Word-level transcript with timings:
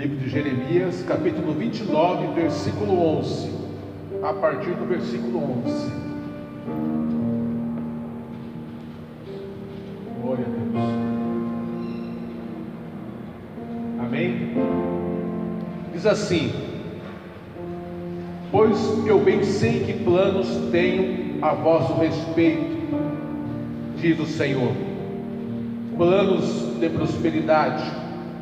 livro 0.00 0.16
de 0.16 0.30
Jeremias, 0.30 1.04
capítulo 1.06 1.52
29, 1.52 2.28
versículo 2.28 3.18
11. 3.18 3.50
A 4.22 4.32
partir 4.32 4.70
do 4.70 4.86
versículo 4.86 5.60
11. 5.66 5.92
Glória 10.22 10.46
a 10.46 10.48
Deus. 10.48 10.84
Amém? 13.98 14.54
Diz 15.92 16.06
assim: 16.06 16.50
Pois 18.50 19.06
eu 19.06 19.18
bem 19.18 19.44
sei 19.44 19.84
que 19.84 20.02
planos 20.02 20.48
tenho 20.72 21.44
a 21.44 21.52
vosso 21.52 21.92
respeito, 22.00 22.88
diz 23.98 24.18
o 24.18 24.24
Senhor, 24.24 24.72
planos 25.98 26.78
de 26.80 26.88
prosperidade 26.88 27.84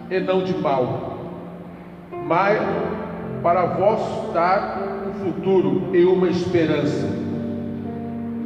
e 0.09 0.21
não 0.21 0.45
de 0.45 0.57
mal, 0.57 1.08
mas 2.29 2.61
para 3.43 3.65
vós 3.65 4.35
dar 4.35 4.83
um 5.09 5.25
futuro 5.25 5.89
e 5.95 6.05
uma 6.05 6.29
esperança. 6.29 7.09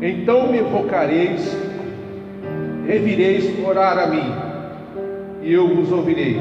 Então 0.01 0.53
me 0.53 0.61
invocareis, 0.61 1.57
e 2.89 2.99
vireis 2.99 3.53
orar 3.67 3.99
a 3.99 4.07
mim, 4.07 4.33
e 5.43 5.53
eu 5.53 5.75
vos 5.75 5.91
ouvirei. 5.91 6.41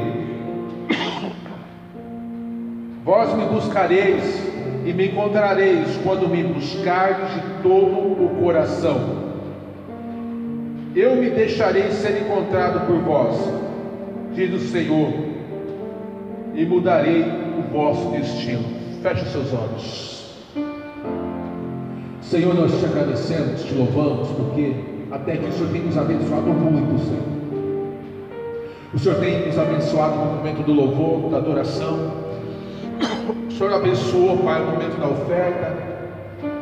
Vós 3.04 3.34
me 3.34 3.44
buscareis 3.46 4.48
e 4.86 4.92
me 4.92 5.08
encontrareis 5.08 5.96
quando 6.04 6.28
me 6.28 6.44
buscardes 6.44 7.34
de 7.34 7.40
todo 7.60 8.24
o 8.24 8.38
coração. 8.40 9.20
Eu 10.94 11.16
me 11.16 11.28
deixarei 11.30 11.90
ser 11.90 12.22
encontrado 12.22 12.86
por 12.86 12.98
vós, 12.98 13.36
diz 14.32 14.54
o 14.54 14.58
Senhor, 14.60 15.31
e 16.54 16.64
mudarei 16.64 17.22
o 17.58 17.72
vosso 17.72 18.10
destino. 18.10 18.64
Feche 19.02 19.24
seus 19.26 19.52
olhos. 19.52 20.12
Senhor, 22.20 22.54
nós 22.54 22.78
te 22.78 22.84
agradecemos, 22.86 23.64
te 23.64 23.74
louvamos, 23.74 24.28
porque 24.28 24.74
até 25.10 25.36
que 25.36 25.48
o 25.48 25.52
Senhor 25.52 25.72
tem 25.72 25.82
nos 25.82 25.98
abençoado 25.98 26.46
muito, 26.46 26.98
Senhor. 27.04 27.42
O 28.94 28.98
Senhor 28.98 29.18
tem 29.18 29.46
nos 29.46 29.58
abençoado 29.58 30.16
no 30.16 30.36
momento 30.36 30.62
do 30.64 30.72
louvor, 30.72 31.30
da 31.30 31.38
adoração. 31.38 32.12
O 33.48 33.52
Senhor 33.52 33.72
abençoou, 33.72 34.38
Pai, 34.38 34.62
o 34.62 34.66
momento 34.66 35.00
da 35.00 35.08
oferta. 35.08 35.76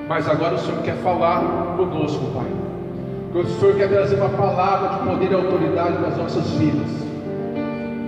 Mas 0.08 0.28
agora 0.28 0.54
o 0.54 0.58
Senhor 0.58 0.82
quer 0.82 0.96
falar 0.96 1.76
conosco, 1.76 2.24
Pai. 2.34 2.46
O 3.32 3.46
Senhor 3.46 3.76
quer 3.76 3.88
trazer 3.88 4.16
uma 4.16 4.28
palavra 4.30 4.98
de 4.98 5.08
poder 5.08 5.30
e 5.30 5.34
autoridade 5.34 6.00
nas 6.00 6.16
nossas 6.16 6.50
vidas. 6.52 7.09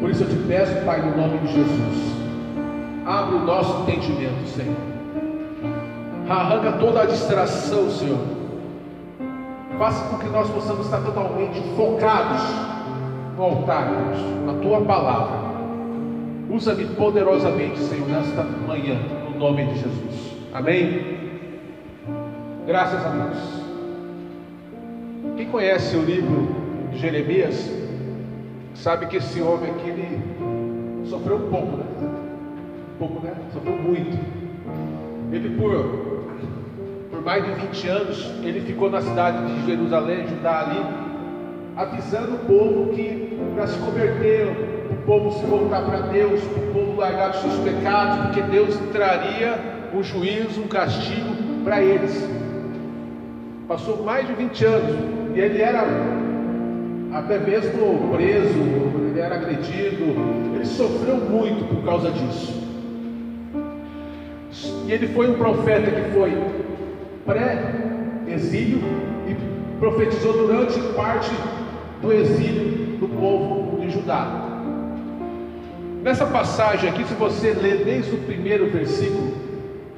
Por 0.03 0.11
isso 0.11 0.25
eu 0.25 0.29
te 0.29 0.37
peço, 0.49 0.85
Pai, 0.85 1.01
no 1.01 1.17
nome 1.17 1.39
de 1.39 1.53
Jesus. 1.55 2.17
Abre 3.07 3.37
o 3.37 3.45
nosso 3.45 3.83
entendimento, 3.83 4.49
Senhor. 4.49 4.77
Arranca 6.29 6.73
toda 6.73 7.03
a 7.03 7.07
distração, 7.07 7.89
Senhor. 7.89 8.19
Faça 9.79 10.05
com 10.09 10.19
que 10.19 10.29
nós 10.29 10.51
possamos 10.51 10.87
estar 10.87 11.03
totalmente 11.03 11.61
focados 11.77 12.43
no 13.37 13.45
altar, 13.45 13.91
Deus, 13.91 14.19
na 14.45 14.55
tua 14.55 14.81
palavra. 14.81 15.39
Usa-me 16.51 16.85
poderosamente, 16.97 17.79
Senhor, 17.79 18.09
nesta 18.09 18.43
manhã, 18.43 18.99
no 19.31 19.39
nome 19.39 19.67
de 19.67 19.75
Jesus. 19.75 20.37
Amém? 20.53 21.17
Graças 22.67 23.07
a 23.07 23.09
Deus. 23.09 23.39
Quem 25.37 25.47
conhece 25.47 25.97
o 25.97 26.03
livro 26.03 26.49
de 26.91 26.99
Jeremias, 26.99 27.82
sabe 28.75 29.07
que 29.07 29.17
esse 29.17 29.41
homem 29.41 29.71
aqui, 29.71 29.91
ele 29.91 30.21
sofreu 31.07 31.37
um 31.37 31.51
pouco, 31.51 31.77
né? 31.77 31.85
Um 32.95 32.99
pouco, 32.99 33.27
né? 33.27 33.35
Sofreu 33.53 33.77
muito. 33.77 34.19
Ele, 35.33 35.57
por, 35.59 36.27
por 37.11 37.23
mais 37.23 37.45
de 37.45 37.53
20 37.67 37.89
anos, 37.89 38.33
ele 38.43 38.61
ficou 38.61 38.91
na 38.91 39.01
cidade 39.01 39.47
de 39.47 39.67
Jerusalém, 39.67 40.27
Judá 40.27 40.61
ali, 40.61 40.85
avisando 41.77 42.35
o 42.35 42.39
povo 42.41 42.93
que 42.93 43.39
para 43.55 43.67
se 43.67 43.79
converter, 43.79 44.47
o 44.91 45.07
povo 45.07 45.33
se 45.33 45.45
voltar 45.47 45.83
para 45.83 45.99
Deus, 46.09 46.43
o 46.43 46.73
povo 46.73 47.01
largar 47.01 47.31
os 47.31 47.37
seus 47.37 47.55
pecados, 47.61 48.27
porque 48.27 48.43
Deus 48.43 48.77
traria 48.93 49.59
um 49.95 50.03
juízo, 50.03 50.61
um 50.63 50.69
castigo 50.69 51.35
para 51.65 51.83
eles. 51.83 52.29
Passou 53.69 54.03
mais 54.03 54.27
de 54.27 54.35
20 54.35 54.65
anos 54.65 54.97
e 55.35 55.41
ele 55.41 55.63
era 55.63 55.85
até 57.13 57.39
mesmo 57.39 58.11
preso, 58.13 58.59
ele 59.11 59.21
era 59.21 59.35
agredido, 59.35 60.05
ele 60.55 60.65
sofreu 60.65 61.17
muito 61.17 61.65
por 61.69 61.85
causa 61.85 62.11
disso. 62.11 62.63
E 64.87 64.93
ele 64.93 65.09
foi 65.09 65.31
um 65.31 65.35
profeta 65.35 65.91
que 65.91 66.11
foi 66.13 66.33
pré-exílio 67.27 68.81
e 69.29 69.79
profetizou 69.79 70.33
durante 70.33 70.81
parte 70.95 71.31
do 72.01 72.13
exílio 72.13 72.99
do 72.99 73.09
povo 73.09 73.81
de 73.81 73.91
Judá. 73.91 74.49
Nessa 76.03 76.27
passagem 76.27 76.91
aqui, 76.91 77.05
se 77.05 77.15
você 77.15 77.53
ler 77.53 77.85
desde 77.85 78.15
o 78.15 78.19
primeiro 78.19 78.71
versículo, 78.71 79.35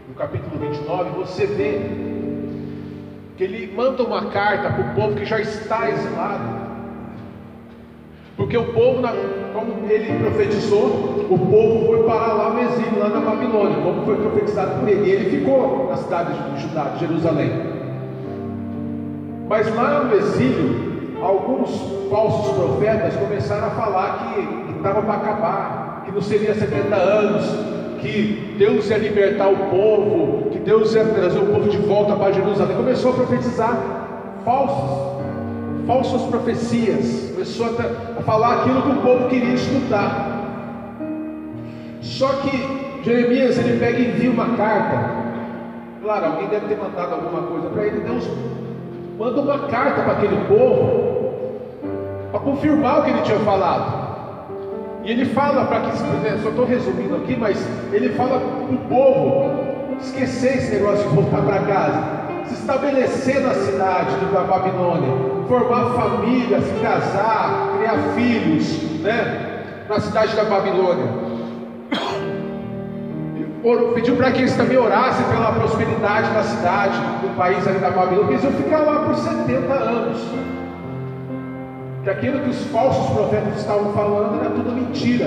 no 0.08 0.14
capítulo 0.14 0.58
29, 0.58 1.10
você 1.10 1.46
vê 1.46 1.80
que 3.36 3.44
ele 3.44 3.72
manda 3.74 4.02
uma 4.02 4.26
carta 4.26 4.70
para 4.70 4.84
o 4.84 4.94
povo 4.94 5.16
que 5.16 5.24
já 5.24 5.40
está 5.40 5.90
exilado. 5.90 6.53
Porque 8.36 8.56
o 8.56 8.72
povo, 8.72 9.00
como 9.52 9.90
ele 9.90 10.18
profetizou, 10.18 11.26
o 11.30 11.38
povo 11.38 11.86
foi 11.86 12.02
parar 12.02 12.32
lá 12.32 12.50
no 12.50 12.62
exílio, 12.62 12.98
lá 12.98 13.08
na 13.08 13.20
Babilônia, 13.20 13.76
como 13.82 14.04
foi 14.04 14.16
profetizado 14.16 14.80
por 14.80 14.88
ele. 14.88 15.08
E 15.08 15.12
ele 15.12 15.38
ficou 15.38 15.86
na 15.88 15.96
cidade 15.96 16.32
de 16.32 16.62
Judá, 16.62 16.84
de 16.94 17.00
Jerusalém. 17.00 17.50
Mas 19.48 19.72
lá 19.74 20.04
no 20.04 20.16
exílio, 20.16 21.16
alguns 21.22 21.70
falsos 22.10 22.54
profetas 22.56 23.16
começaram 23.16 23.68
a 23.68 23.70
falar 23.70 24.34
que 24.34 24.72
estava 24.76 25.02
para 25.02 25.14
acabar, 25.14 26.02
que 26.04 26.12
não 26.12 26.20
seria 26.20 26.54
70 26.54 26.94
anos, 26.94 27.44
que 28.00 28.56
Deus 28.58 28.90
ia 28.90 28.98
libertar 28.98 29.48
o 29.48 29.56
povo, 29.70 30.50
que 30.50 30.58
Deus 30.58 30.94
ia 30.94 31.04
trazer 31.04 31.38
o 31.38 31.46
povo 31.46 31.68
de 31.68 31.78
volta 31.78 32.16
para 32.16 32.32
Jerusalém. 32.32 32.76
Começou 32.76 33.12
a 33.12 33.14
profetizar 33.14 33.78
falsos, 34.44 35.13
falsas 35.86 36.22
profecias. 36.22 37.30
Começou 37.32 37.66
a, 37.66 38.22
falar 38.22 38.62
aquilo 38.62 38.82
que 38.82 38.90
o 38.90 39.02
povo 39.02 39.28
queria 39.28 39.54
escutar. 39.54 40.30
Só 42.00 42.28
que 42.28 43.02
Jeremias 43.02 43.58
ele 43.58 43.78
pega 43.78 43.98
e 43.98 44.08
envia 44.08 44.30
uma 44.30 44.56
carta. 44.56 45.24
Claro, 46.02 46.26
alguém 46.26 46.48
deve 46.48 46.66
ter 46.66 46.76
mandado 46.76 47.14
alguma 47.14 47.42
coisa 47.42 47.68
para 47.68 47.86
ele. 47.86 48.00
Deus 48.00 48.28
manda 49.18 49.40
uma 49.40 49.58
carta 49.68 50.02
para 50.02 50.12
aquele 50.12 50.36
povo 50.46 51.14
para 52.30 52.40
confirmar 52.40 53.00
o 53.00 53.04
que 53.04 53.10
ele 53.10 53.22
tinha 53.22 53.38
falado. 53.40 54.04
E 55.04 55.10
ele 55.10 55.26
fala 55.26 55.66
para 55.66 55.80
que, 55.80 55.96
só 56.42 56.48
estou 56.48 56.64
resumindo 56.64 57.16
aqui, 57.16 57.36
mas 57.36 57.62
ele 57.92 58.08
fala 58.10 58.40
para 58.40 58.74
o 58.74 58.78
povo 58.88 59.64
esquecer 60.00 60.56
esse 60.56 60.74
negócio 60.74 61.08
de 61.08 61.14
voltar 61.14 61.42
para 61.42 61.58
casa, 61.60 62.23
se 62.46 62.54
estabelecer 62.54 63.40
na 63.40 63.54
cidade 63.54 64.16
da 64.32 64.40
Babilônia, 64.40 65.08
formar 65.48 65.94
família, 65.94 66.60
se 66.60 66.80
casar, 66.80 67.70
criar 67.76 67.98
filhos, 68.14 69.00
né? 69.00 69.86
Na 69.88 70.00
cidade 70.00 70.34
da 70.36 70.44
Babilônia. 70.44 71.24
Pediu 73.94 74.16
para 74.16 74.30
que 74.32 74.40
eles 74.40 74.56
também 74.56 74.76
orassem 74.76 75.24
pela 75.26 75.52
prosperidade 75.52 76.30
da 76.34 76.42
cidade, 76.42 76.98
do 77.22 77.34
país 77.36 77.66
ali 77.66 77.78
da 77.78 77.90
Babilônia, 77.90 78.32
eles 78.32 78.44
iam 78.44 78.52
ficar 78.52 78.80
lá 78.80 79.06
por 79.06 79.14
70 79.14 79.72
anos 79.72 80.18
que 82.04 82.10
aquilo 82.10 82.40
que 82.40 82.50
os 82.50 82.62
falsos 82.66 83.10
profetas 83.14 83.58
estavam 83.58 83.94
falando 83.94 84.38
era 84.38 84.50
tudo 84.50 84.70
mentira. 84.70 85.26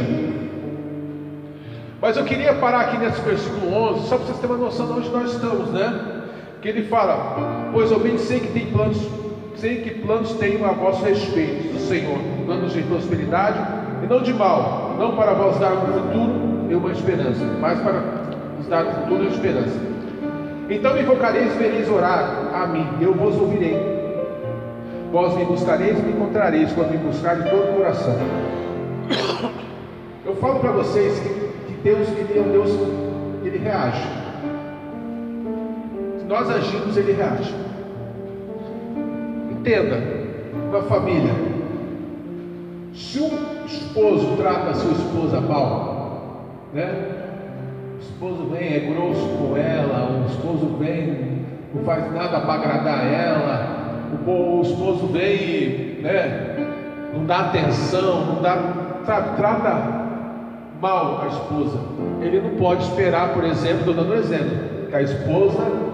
Mas 1.99 2.15
eu 2.15 2.23
queria 2.23 2.53
parar 2.53 2.81
aqui 2.81 2.97
nesse 2.99 3.19
versículo 3.21 3.73
11, 3.73 4.07
só 4.07 4.17
para 4.17 4.25
vocês 4.27 4.37
terem 4.37 4.55
uma 4.55 4.65
noção 4.65 4.85
de 4.85 4.93
onde 4.93 5.09
nós 5.09 5.33
estamos, 5.33 5.71
né? 5.71 6.16
Que 6.67 6.71
ele 6.71 6.83
fala: 6.83 7.69
Pois 7.71 7.89
bem 7.93 8.17
sei 8.17 8.41
que 8.41 8.47
tem 8.47 8.65
planos, 8.65 8.97
sei 9.55 9.77
que 9.83 10.01
planos 10.01 10.33
tenho 10.33 10.65
a 10.65 10.73
vosso 10.73 11.01
respeito 11.05 11.71
do 11.71 11.79
Senhor, 11.79 12.19
planos 12.45 12.73
de 12.73 12.83
prosperidade 12.83 13.57
e 14.03 14.05
não 14.05 14.21
de 14.21 14.33
mal, 14.33 14.97
não 14.99 15.15
para 15.15 15.31
vos 15.31 15.57
dar 15.59 15.71
um 15.71 15.93
futuro 15.93 16.67
e 16.69 16.75
uma 16.75 16.91
esperança, 16.91 17.41
mas 17.61 17.79
para 17.79 18.03
vos 18.57 18.67
dar 18.67 18.85
um 18.85 18.91
futuro 18.91 19.23
e 19.23 19.27
uma 19.27 19.33
esperança. 19.33 19.79
Então 20.69 20.93
me 20.93 21.03
invocareis 21.03 21.55
e 21.55 21.57
vereis 21.57 21.89
orar 21.89 22.51
a 22.53 22.67
mim, 22.67 22.85
eu 22.99 23.13
vos 23.13 23.39
ouvirei. 23.39 23.77
Vós 25.09 25.37
me 25.37 25.45
buscareis 25.45 25.97
e 25.97 26.01
me 26.01 26.11
encontrareis 26.11 26.73
quando 26.73 26.91
me 26.91 26.97
buscar 26.97 27.37
de 27.37 27.49
todo 27.49 27.63
o 27.63 27.75
coração. 27.77 28.17
Eu 30.25 30.35
falo 30.35 30.59
para 30.59 30.73
vocês 30.73 31.17
que, 31.17 31.29
que 31.29 31.79
Deus 31.81 32.09
é 32.09 32.41
um 32.41 32.51
Deus, 32.51 32.71
ele 33.45 33.57
reage. 33.57 34.26
Nós 36.27 36.49
agimos, 36.49 36.97
ele 36.97 37.13
reage. 37.13 37.55
Entenda, 39.49 40.03
na 40.71 40.81
família, 40.81 41.33
se 42.93 43.19
um 43.21 43.65
esposo 43.65 44.35
trata 44.35 44.71
a 44.71 44.73
sua 44.73 44.91
esposa 44.91 45.39
mal, 45.39 46.45
né? 46.73 47.13
O 47.95 47.99
esposo 48.01 48.45
vem, 48.47 48.73
é 48.73 48.79
grosso 48.79 49.27
com 49.37 49.55
ela, 49.55 50.21
o 50.21 50.29
esposo 50.29 50.75
vem, 50.77 51.45
não 51.73 51.83
faz 51.83 52.13
nada 52.13 52.41
para 52.41 52.53
agradar 52.53 53.05
ela, 53.05 53.77
o, 54.27 54.61
esposo 54.61 55.07
vem, 55.07 55.99
né? 56.01 56.55
Não 57.13 57.25
dá 57.25 57.39
atenção, 57.39 58.25
não 58.25 58.41
dá, 58.41 58.57
sabe, 59.05 59.37
trata 59.37 60.07
mal 60.81 61.21
a 61.23 61.27
esposa. 61.27 61.79
Ele 62.21 62.41
não 62.41 62.51
pode 62.57 62.83
esperar, 62.83 63.33
por 63.33 63.45
exemplo, 63.45 63.79
estou 63.79 63.93
dando 63.93 64.11
um 64.11 64.17
exemplo, 64.17 64.57
que 64.89 64.95
a 64.95 65.01
esposa 65.01 65.86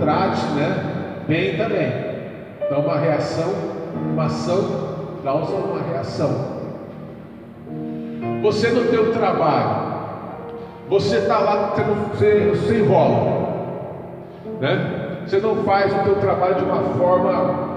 trate, 0.00 0.46
né? 0.56 1.22
Bem 1.28 1.56
também. 1.56 1.92
Então 2.62 2.80
uma 2.80 2.98
reação, 2.98 3.52
uma 4.12 4.24
ação 4.24 4.90
causa 5.22 5.52
uma 5.54 5.82
reação. 5.82 6.60
Você 8.42 8.70
no 8.70 8.90
teu 8.90 9.12
trabalho, 9.12 9.90
você 10.88 11.18
está 11.18 11.38
lá, 11.38 11.74
você, 12.14 12.52
não, 12.52 12.76
enrola, 12.76 13.50
né? 14.60 15.00
Você 15.26 15.38
não 15.38 15.56
faz 15.62 15.92
o 15.92 16.04
teu 16.04 16.16
trabalho 16.16 16.56
de 16.56 16.64
uma 16.64 16.82
forma 16.98 17.70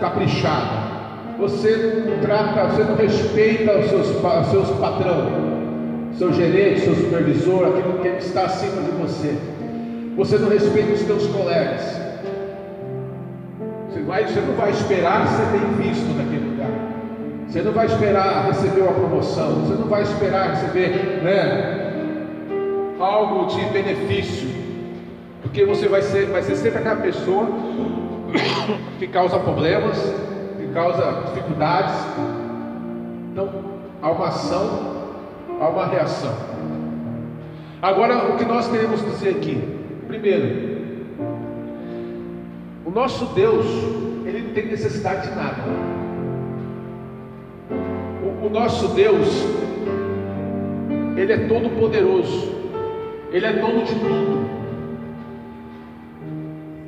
caprichada. 0.00 0.90
Você 1.38 2.04
não 2.06 2.18
trata, 2.20 2.68
você 2.68 2.82
não 2.82 2.96
respeita 2.96 3.78
os 3.78 3.86
seus, 3.86 4.08
os 4.08 4.46
seus 4.50 4.70
patrão, 4.78 5.26
seu 6.14 6.32
gerente, 6.32 6.80
seu 6.80 6.94
supervisor, 6.94 7.68
aquele 7.68 7.98
que 8.00 8.24
está 8.24 8.44
acima 8.44 8.82
de 8.82 8.90
você. 8.92 9.36
Você 10.16 10.38
não 10.38 10.48
respeita 10.48 10.92
os 10.92 11.02
teus 11.02 11.26
colegas. 11.28 11.82
Você, 13.88 14.02
vai, 14.02 14.26
você 14.26 14.40
não 14.40 14.54
vai 14.54 14.70
esperar 14.70 15.26
ser 15.28 15.46
bem 15.46 15.86
visto 15.86 16.16
naquele 16.16 16.50
lugar. 16.50 16.70
Você 17.48 17.62
não 17.62 17.72
vai 17.72 17.86
esperar 17.86 18.46
receber 18.46 18.82
uma 18.82 18.92
promoção. 18.92 19.62
Você 19.62 19.74
não 19.74 19.88
vai 19.88 20.02
esperar 20.02 20.50
receber, 20.50 21.22
né? 21.22 21.80
algo 23.00 23.46
de 23.46 23.64
benefício, 23.70 24.48
porque 25.42 25.64
você 25.64 25.88
vai 25.88 26.02
ser, 26.02 26.26
vai 26.26 26.42
ser 26.42 26.54
sempre 26.56 26.78
aquela 26.78 26.96
pessoa 26.96 27.48
que 28.98 29.06
causa 29.08 29.38
problemas, 29.38 29.96
que 30.58 30.68
causa 30.72 31.22
dificuldades. 31.26 31.94
Então, 33.32 33.48
há 34.02 34.10
uma 34.10 34.28
ação, 34.28 35.04
há 35.60 35.68
uma 35.68 35.86
reação. 35.86 36.34
Agora, 37.80 38.30
o 38.30 38.36
que 38.36 38.44
nós 38.44 38.68
queremos 38.68 39.02
dizer 39.02 39.30
aqui, 39.30 39.69
primeiro, 40.10 40.70
o 42.84 42.90
nosso 42.90 43.26
Deus, 43.26 43.66
ele 44.26 44.42
não 44.42 44.52
tem 44.52 44.66
necessidade 44.66 45.28
de 45.28 45.36
nada. 45.36 45.62
O, 48.22 48.46
o 48.46 48.50
nosso 48.50 48.88
Deus, 48.88 49.28
ele 51.16 51.32
é 51.32 51.38
todo 51.46 51.70
poderoso. 51.78 52.60
Ele 53.32 53.46
é 53.46 53.52
dono 53.52 53.84
de 53.84 53.94
tudo. 53.94 54.50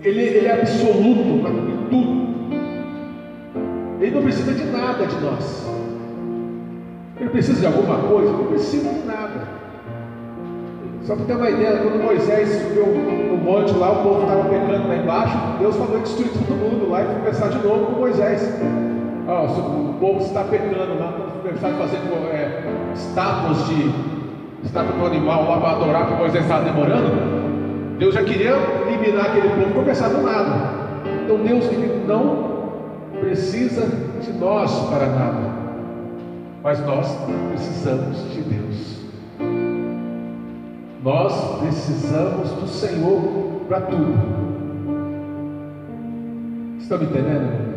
Ele, 0.03 0.21
ele 0.21 0.47
é 0.47 0.61
absoluto 0.61 1.41
para 1.41 1.53
tudo. 1.89 2.23
Ele 4.01 4.11
não 4.11 4.23
precisa 4.23 4.53
de 4.53 4.65
nada 4.65 5.07
de 5.07 5.21
nós. 5.21 5.71
Ele 7.21 7.31
precisa 7.31 7.61
de 7.61 7.67
alguma 7.67 7.99
coisa? 7.99 8.33
Não 8.33 8.47
precisa 8.47 8.93
de 8.93 9.07
nada. 9.07 9.22
Só 11.05 11.17
para 11.17 11.25
ter 11.25 11.35
uma 11.35 11.51
ideia, 11.51 11.79
quando 11.79 12.03
Moisés 12.03 12.49
subiu 12.49 12.87
no 12.87 13.37
monte 13.39 13.73
lá, 13.75 13.91
o 13.91 14.03
povo 14.05 14.23
estava 14.23 14.45
pecando 14.45 14.89
lá 14.89 14.97
embaixo, 14.97 15.37
Deus 15.59 15.77
falou 15.77 15.97
que 15.97 16.03
destruir 16.03 16.31
todo 16.31 16.57
mundo 16.57 16.91
lá 16.91 17.03
e 17.03 17.07
começar 17.07 17.49
de 17.49 17.59
novo 17.59 17.87
com 17.87 17.93
Moisés. 18.01 18.61
O 19.27 19.95
povo 19.99 20.21
está 20.25 20.45
pecando 20.45 20.99
lá, 20.99 21.13
começar 21.43 21.69
a 21.69 21.73
fazer 21.73 21.97
é, 22.33 22.93
estátuas 22.95 23.67
de 23.67 23.93
estava 24.65 24.93
no 24.93 25.07
animal 25.07 25.45
lá 25.49 25.59
para 25.59 25.71
adorar, 25.71 26.07
que 26.07 26.15
Moisés 26.15 26.45
estava 26.45 26.65
demorando, 26.65 27.99
Deus 27.99 28.15
já 28.15 28.23
queria 28.23 28.53
eliminar 28.87 29.27
aquele 29.27 29.49
povo, 29.49 29.75
começar 29.75 30.09
do 30.09 30.23
nada. 30.23 30.83
Então 31.25 31.37
Deus 31.39 31.65
não 32.07 32.53
precisa 33.21 33.87
de 34.21 34.33
nós 34.39 34.73
para 34.89 35.07
nada, 35.07 35.51
mas 36.63 36.85
nós 36.87 37.17
precisamos 37.51 38.33
de 38.33 38.41
Deus. 38.43 39.02
Nós 41.03 41.59
precisamos 41.59 42.51
do 42.51 42.69
Senhor 42.69 43.63
para 43.69 43.81
tudo. 43.81 44.15
Estão 46.79 46.99
me 46.99 47.05
entendendo? 47.07 47.73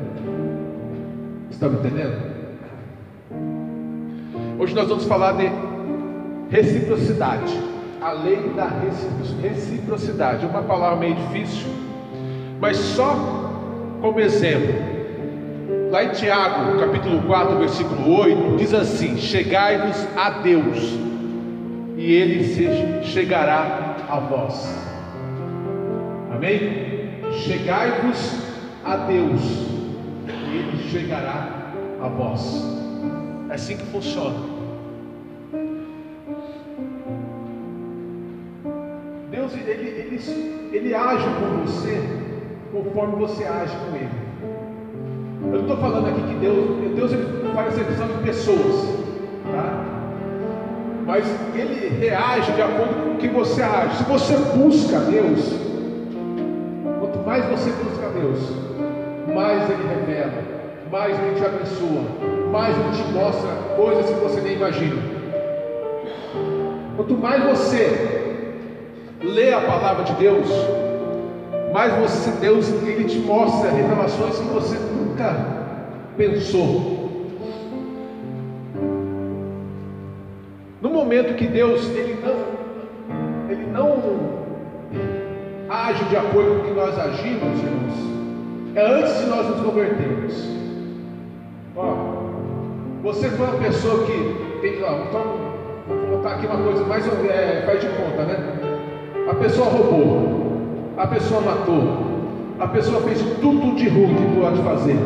Estão 1.49 1.69
me 1.71 1.79
entendendo? 1.79 2.35
Hoje 4.59 4.75
nós 4.75 4.87
vamos 4.87 5.05
falar 5.05 5.31
de 5.33 5.49
Reciprocidade. 6.49 7.51
A 8.01 8.11
lei 8.11 8.51
da 8.55 8.69
reciprocidade. 9.41 10.45
Uma 10.45 10.61
palavra 10.61 10.97
meio 10.97 11.15
difícil, 11.15 11.67
mas 12.59 12.77
só 12.77 13.15
como 14.01 14.19
exemplo. 14.19 14.75
Lá 15.89 16.03
em 16.03 16.09
Tiago, 16.09 16.79
capítulo 16.79 17.23
4, 17.23 17.57
versículo 17.57 18.19
8, 18.19 18.57
diz 18.57 18.73
assim: 18.75 19.17
Chegai-vos 19.17 20.07
a 20.15 20.29
Deus, 20.29 20.99
e 22.05 22.13
Ele 22.13 22.43
se 22.43 23.03
chegará 23.03 23.97
a 24.07 24.19
vós. 24.19 24.71
Amém? 26.31 27.19
Chegai-vos 27.31 28.43
a 28.85 28.95
Deus, 28.97 29.41
e 30.27 30.55
Ele 30.55 30.89
chegará 30.89 31.71
a 31.99 32.07
vós. 32.07 32.63
É 33.49 33.55
assim 33.55 33.77
que 33.77 33.85
funciona. 33.87 34.53
Deus 39.31 39.53
ele, 39.53 39.71
ele, 39.71 40.69
ele 40.71 40.93
age 40.93 41.25
com 41.39 41.65
você 41.65 42.01
conforme 42.71 43.15
você 43.15 43.45
age 43.45 43.75
com 43.77 43.95
Ele. 43.95 44.09
Eu 45.41 45.51
não 45.53 45.61
estou 45.61 45.77
falando 45.77 46.07
aqui 46.09 46.21
que 46.21 46.35
Deus, 46.35 46.95
Deus 46.95 47.11
ele 47.13 47.53
faz 47.53 47.75
exceção 47.75 48.07
de 48.07 48.23
pessoas, 48.23 48.99
tá? 49.51 49.94
Mas 51.05 51.25
Ele 51.53 51.87
reage 51.99 52.51
de 52.53 52.61
acordo 52.61 52.93
com 53.03 53.11
o 53.13 53.17
que 53.17 53.27
você 53.27 53.61
age. 53.61 53.97
Se 53.97 54.03
você 54.03 54.35
busca 54.57 54.99
Deus, 54.99 55.53
quanto 56.99 57.19
mais 57.19 57.45
você 57.45 57.69
busca 57.71 58.09
Deus, 58.09 58.39
mais 59.33 59.69
Ele 59.69 59.87
revela, 59.87 60.43
mais 60.91 61.17
Ele 61.19 61.35
te 61.35 61.45
abençoa, 61.45 62.03
mais 62.51 62.75
Ele 62.75 63.03
te 63.03 63.11
mostra 63.13 63.51
coisas 63.75 64.05
que 64.07 64.19
você 64.19 64.41
nem 64.41 64.53
imagina. 64.53 65.01
Quanto 66.95 67.13
mais 67.17 67.43
você 67.43 68.33
lê 69.21 69.53
a 69.53 69.61
palavra 69.61 70.03
de 70.05 70.13
Deus, 70.13 70.47
mais 71.71 71.93
você, 71.95 72.31
Deus, 72.39 72.69
Ele 72.83 73.03
te 73.03 73.19
mostra 73.19 73.69
revelações 73.69 74.39
que 74.39 74.45
você 74.45 74.77
nunca 74.77 75.35
pensou. 76.17 77.04
Momento 81.05 81.35
que 81.35 81.45
Deus 81.45 81.87
ele 81.89 82.19
não, 82.19 83.51
ele 83.51 83.65
não 83.67 84.01
age 85.69 86.03
de 86.05 86.17
acordo 86.17 86.55
com 86.55 86.61
o 86.61 86.63
que 86.63 86.71
nós 86.71 86.97
agimos, 86.97 87.59
irmãos, 87.59 88.73
é 88.73 88.81
antes 88.81 89.19
de 89.19 89.25
nós 89.27 89.47
nos 89.47 89.61
convertermos. 89.61 90.49
Ó, 91.75 91.93
você 93.03 93.29
foi 93.29 93.45
uma 93.45 93.57
pessoa 93.57 94.03
que 94.05 94.59
tem, 94.61 94.83
ó, 94.83 95.03
então, 95.07 95.23
vou 95.87 96.17
botar 96.17 96.35
aqui 96.35 96.47
uma 96.47 96.63
coisa 96.63 96.83
mais 96.85 97.05
é, 97.29 97.63
faz 97.67 97.81
de 97.81 97.87
conta, 97.89 98.23
né? 98.23 98.37
A 99.29 99.35
pessoa 99.35 99.67
roubou, 99.67 100.91
a 100.97 101.05
pessoa 101.05 101.41
matou, 101.41 101.83
a 102.59 102.67
pessoa 102.67 103.01
fez 103.01 103.21
tudo 103.41 103.75
de 103.75 103.87
ruim 103.89 104.15
que 104.15 104.39
pode 104.39 104.59
fazer, 104.63 104.97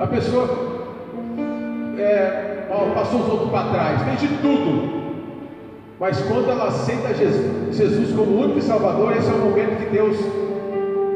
a 0.00 0.06
pessoa 0.08 0.48
é, 1.98 2.66
passou 2.94 3.20
os 3.20 3.28
outros 3.28 3.50
para 3.50 3.70
trás, 3.70 4.02
fez 4.02 4.20
de 4.20 4.28
tudo. 4.38 4.95
Mas 5.98 6.20
quando 6.22 6.50
ela 6.50 6.68
aceita 6.68 7.14
Jesus, 7.14 7.74
Jesus 7.74 8.14
como 8.14 8.42
único 8.42 8.60
Salvador, 8.60 9.16
esse 9.16 9.28
é 9.28 9.32
o 9.32 9.38
momento 9.38 9.78
que 9.78 9.90
Deus 9.90 10.16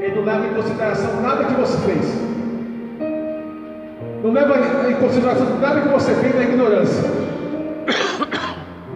ele 0.00 0.14
não 0.14 0.24
leva 0.24 0.46
em 0.46 0.54
consideração 0.54 1.20
nada 1.20 1.44
que 1.44 1.54
você 1.54 1.76
fez. 1.78 2.30
Não 4.22 4.32
leva 4.32 4.54
em 4.90 4.94
consideração 4.94 5.58
nada 5.60 5.80
que 5.82 5.88
você 5.88 6.14
fez 6.14 6.34
na 6.34 6.42
ignorância. 6.42 7.10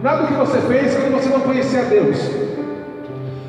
Nada 0.01 0.27
que 0.27 0.33
você 0.33 0.59
fez 0.61 0.95
quando 0.95 1.13
você 1.13 1.29
não 1.29 1.39
conhecia 1.41 1.83
Deus. 1.83 2.17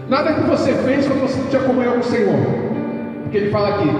Nada 0.09 0.35
que 0.35 0.43
você 0.43 0.73
fez 0.73 1.07
quando 1.07 1.23
você 1.23 1.38
não 1.38 1.49
tinha 1.49 1.62
comunhão 1.62 1.95
com 1.95 2.00
o 2.00 2.05
Senhor. 2.05 2.38
Porque 3.23 3.38
ele 3.38 3.50
fala 3.50 3.69
aqui, 3.71 3.90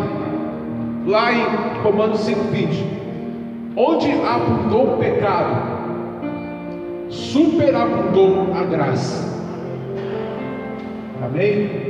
lá 1.07 1.33
em 1.33 1.83
Romanos 1.83 2.21
5,20: 2.21 3.77
Onde 3.77 4.13
abundou 4.13 4.95
o 4.95 4.99
pecado, 4.99 5.76
superabundou 7.09 8.49
a 8.55 8.65
graça. 8.65 9.37
Amém? 11.25 11.87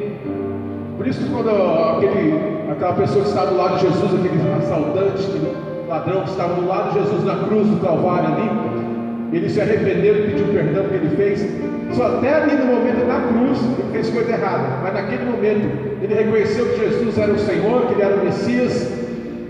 Por 0.96 1.06
isso, 1.06 1.28
quando 1.30 1.50
aquele, 1.50 2.34
aquela 2.70 2.94
pessoa 2.94 3.22
que 3.22 3.28
estava 3.28 3.50
do 3.50 3.56
lado 3.56 3.76
de 3.76 3.82
Jesus, 3.82 4.14
aquele 4.14 4.40
assaltante, 4.56 5.22
aquele 5.24 5.56
ladrão 5.88 6.22
que 6.22 6.30
estava 6.30 6.54
do 6.54 6.66
lado 6.66 6.92
de 6.92 7.00
Jesus 7.00 7.24
na 7.24 7.36
cruz 7.44 7.68
do 7.68 7.80
Calvário 7.80 8.28
ali, 8.28 9.36
Ele 9.36 9.48
se 9.48 9.60
arrependeu 9.60 10.16
e 10.16 10.30
pediu 10.30 10.46
perdão 10.46 10.88
que 10.88 10.94
ele 10.94 11.16
fez. 11.16 11.46
Só 11.94 12.16
até 12.16 12.34
ali 12.34 12.56
no 12.56 12.66
momento 12.66 13.06
da 13.06 13.20
cruz 13.28 13.58
ele 13.78 13.92
fez 13.92 14.10
coisa 14.10 14.32
errada. 14.32 14.80
Mas 14.82 14.94
naquele 14.94 15.24
momento 15.24 15.96
ele 16.02 16.14
reconheceu 16.14 16.66
que 16.66 16.78
Jesus 16.78 17.18
era 17.18 17.32
o 17.32 17.38
Senhor, 17.38 17.86
que 17.86 17.92
ele 17.94 18.02
era 18.02 18.16
o 18.16 18.24
Messias. 18.24 18.92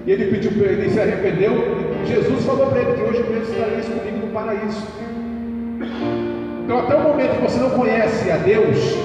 E 0.07 0.11
ele 0.11 0.27
pediu, 0.27 0.53
ele 0.65 0.91
se 0.91 1.01
arrependeu. 1.01 1.53
Jesus 2.07 2.45
falou 2.45 2.67
para 2.67 2.81
ele 2.81 2.93
que 2.93 3.03
hoje 3.03 3.25
mesmo 3.29 3.53
estaria 3.53 3.83
comigo 3.83 4.27
no 4.27 4.33
paraíso. 4.33 4.87
Então 6.65 6.79
até 6.79 6.97
o 6.97 7.03
momento 7.03 7.37
que 7.37 7.43
você 7.43 7.61
não 7.61 7.71
conhece 7.71 8.31
a 8.31 8.37
Deus, 8.37 8.97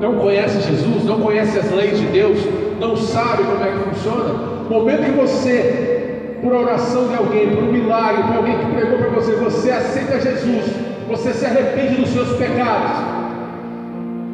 não 0.00 0.16
conhece 0.16 0.60
Jesus, 0.60 1.04
não 1.04 1.20
conhece 1.20 1.58
as 1.58 1.70
leis 1.70 1.98
de 1.98 2.06
Deus, 2.06 2.38
não 2.80 2.96
sabe 2.96 3.42
como 3.44 3.64
é 3.64 3.72
que 3.72 3.78
funciona, 3.90 4.34
momento 4.68 5.04
que 5.04 5.12
você, 5.12 6.38
por 6.42 6.52
oração 6.52 7.08
de 7.08 7.14
alguém, 7.14 7.54
por 7.54 7.64
um 7.64 7.72
milagre, 7.72 8.22
por 8.24 8.36
alguém 8.36 8.58
que 8.58 8.66
pregou 8.74 8.98
para 8.98 9.10
você, 9.10 9.32
você 9.36 9.70
aceita 9.70 10.20
Jesus, 10.20 10.64
você 11.08 11.32
se 11.32 11.46
arrepende 11.46 12.00
dos 12.00 12.10
seus 12.10 12.36
pecados, 12.36 12.98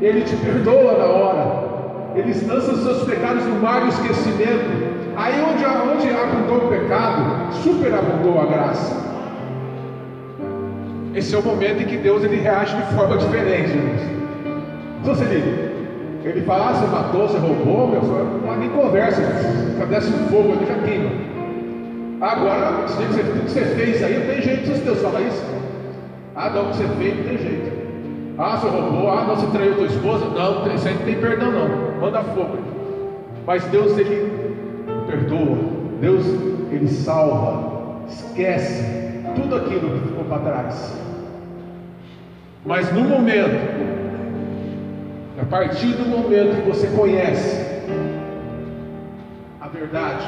Ele 0.01 0.23
te 0.23 0.35
perdoa 0.37 0.99
na 0.99 1.05
hora, 1.05 1.47
Ele 2.17 2.35
lança 2.47 2.73
os 2.73 2.83
seus 2.83 3.05
pecados 3.05 3.45
no 3.45 3.61
mar 3.61 3.83
do 3.83 3.89
esquecimento. 3.89 4.93
Aí 5.15 5.35
onde, 5.43 5.65
onde 5.65 6.09
abundou 6.11 6.67
o 6.67 6.69
pecado, 6.71 7.53
superabundou 7.63 8.41
a 8.41 8.47
graça. 8.47 9.12
Esse 11.15 11.35
é 11.35 11.39
o 11.39 11.43
momento 11.43 11.83
em 11.83 11.87
que 11.87 11.99
Deus 11.99 12.25
ele 12.25 12.37
reage 12.37 12.75
de 12.75 12.95
forma 12.95 13.19
diferente. 13.19 13.73
Então 15.01 15.15
você 15.15 15.25
liga. 15.25 15.73
Ele 16.25 16.41
fala, 16.43 16.71
ah, 16.71 16.75
você 16.75 16.87
matou, 16.87 17.29
você 17.29 17.39
roubou, 17.39 17.89
meu 17.89 18.01
filho, 18.01 18.59
nem 18.59 18.71
conversa, 18.71 19.21
desce 19.91 20.09
um 20.09 20.29
fogo 20.29 20.53
ali 20.53 20.67
já 20.67 20.75
queima. 20.75 21.11
Agora, 22.21 22.87
tudo 22.87 23.45
que 23.45 23.51
você 23.51 23.65
fez 23.75 24.03
aí, 24.03 24.19
não 24.21 24.27
tem 24.27 24.41
jeito 24.43 24.73
se 24.73 24.81
Deus 24.83 25.03
fala 25.03 25.21
isso. 25.21 25.45
Ah, 26.37 26.49
não, 26.51 26.63
o 26.63 26.71
que 26.71 26.77
você 26.77 26.89
fez 26.97 27.17
não 27.17 27.25
tem 27.25 27.39
jeito. 27.39 27.73
Ah, 28.39 28.57
você 28.57 28.69
roubou, 28.69 29.11
ah, 29.11 29.25
não, 29.27 29.37
você 29.37 29.47
traiu 29.49 29.75
tua 29.75 29.87
esposa. 29.87 30.25
Não, 30.27 30.75
isso 30.75 30.89
aí 30.89 30.95
não 30.95 31.03
tem 31.03 31.17
perdão 31.17 31.51
não. 31.51 32.01
Manda 32.01 32.23
fogo. 32.23 32.59
Mas 33.45 33.65
Deus, 33.65 33.99
Ele 33.99 34.33
perdoa. 35.07 35.59
Deus, 36.01 36.25
Ele 36.71 36.89
salva. 36.89 37.73
Esquece 38.09 39.02
tudo 39.35 39.57
aquilo 39.57 39.91
que 39.91 40.09
ficou 40.09 40.25
para 40.25 40.39
trás. 40.39 40.97
Mas 42.65 42.93
no 42.93 43.03
momento 43.03 43.83
a 45.41 45.45
partir 45.45 45.89
do 45.95 46.07
momento 46.07 46.63
que 46.63 46.69
você 46.69 46.87
conhece 46.89 47.83
a 49.61 49.67
verdade, 49.67 50.27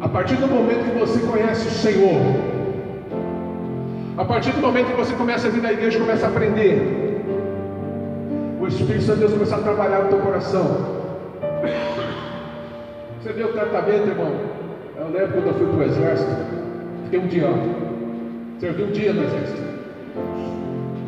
a 0.00 0.08
partir 0.08 0.36
do 0.36 0.46
momento 0.46 0.90
que 0.90 0.98
você 0.98 1.18
conhece 1.26 1.68
o 1.68 1.70
Senhor, 1.70 2.20
a 4.16 4.24
partir 4.24 4.52
do 4.52 4.60
momento 4.60 4.86
que 4.86 4.96
você 4.96 5.14
começa 5.14 5.48
a 5.48 5.50
vir 5.50 5.60
na 5.60 5.72
igreja 5.72 5.98
começa 5.98 6.26
a 6.26 6.28
aprender, 6.30 7.22
o 8.60 8.66
Espírito 8.66 9.04
Santo 9.04 9.16
de 9.16 9.20
Deus 9.20 9.32
começa 9.32 9.56
a 9.56 9.58
trabalhar 9.58 10.04
no 10.04 10.08
teu 10.08 10.18
coração. 10.20 11.04
Você 13.20 13.32
vê 13.32 13.44
o 13.44 13.52
tratamento, 13.52 14.08
irmão? 14.08 14.53
Eu 14.96 15.08
lembro 15.08 15.32
quando 15.32 15.46
eu 15.48 15.54
fui 15.54 15.66
para 15.66 15.76
o 15.76 15.82
exército, 15.82 16.30
fiquei 17.04 17.18
um 17.18 17.26
dia, 17.26 17.48
servi 18.60 18.82
um 18.84 18.92
dia 18.92 19.12
no 19.12 19.24
exército. 19.24 19.62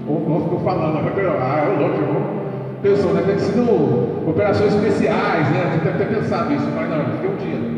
O 0.08 0.20
irmão 0.22 0.42
ficou 0.42 0.60
falando, 0.60 0.98
ah, 0.98 1.64
é 1.64 1.78
louco, 1.78 2.02
irmão. 2.02 2.36
Pensou, 2.82 3.14
né? 3.14 3.22
Tem 3.24 3.38
sido 3.38 4.28
operações 4.28 4.74
especiais, 4.74 5.48
né? 5.50 5.80
Deve 5.84 6.04
ter 6.04 6.14
pensado 6.16 6.52
isso, 6.52 6.66
mas 6.74 6.90
não, 6.90 7.04
fiquei 7.12 7.30
um 7.30 7.36
dia. 7.36 7.76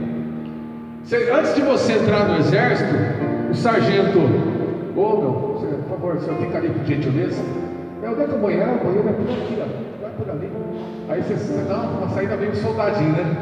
Você, 1.04 1.30
antes 1.30 1.54
de 1.54 1.60
você 1.60 1.92
entrar 1.92 2.26
no 2.28 2.38
exército, 2.38 2.94
o 3.50 3.54
sargento, 3.54 4.18
ô 4.96 5.00
oh, 5.00 5.16
meu, 5.16 5.32
você, 5.58 5.66
por 5.66 5.88
favor, 5.90 6.14
você 6.14 6.32
fica 6.34 6.56
ali 6.56 6.70
por 6.70 6.84
gentileza. 6.84 7.42
É, 8.02 8.08
onde 8.08 8.22
é 8.22 8.24
que 8.24 8.34
o 8.34 8.38
banheiro? 8.38 8.70
O 8.72 8.84
banheiro 8.84 9.08
é 9.08 9.12
por 9.12 9.30
aqui, 9.30 9.58
ó. 9.60 10.02
Vai 10.02 10.10
por 10.16 10.30
ali. 10.30 10.50
Aí 11.10 11.22
você, 11.22 11.64
dá 11.68 11.76
uma 11.76 12.08
saída 12.08 12.36
meio 12.36 12.56
soldadinho, 12.56 13.12
né? 13.12 13.36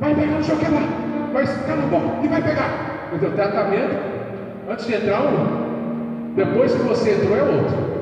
Vai 0.00 0.14
pegar, 0.14 0.32
não 0.32 0.42
sei 0.42 0.54
o 0.56 0.58
que 0.58 0.64
lá. 0.66 1.11
Mas 1.32 1.50
cala 1.66 1.82
a 1.82 1.86
boca 1.86 2.24
e 2.24 2.28
vai 2.28 2.42
pegar. 2.42 3.08
Mas 3.12 3.22
o 3.22 3.30
tratamento, 3.30 3.96
antes 4.70 4.86
de 4.86 4.94
entrar, 4.94 5.22
um, 5.22 6.34
depois 6.34 6.72
que 6.72 6.82
você 6.82 7.12
entrou 7.12 7.36
é 7.36 7.42
outro. 7.42 7.92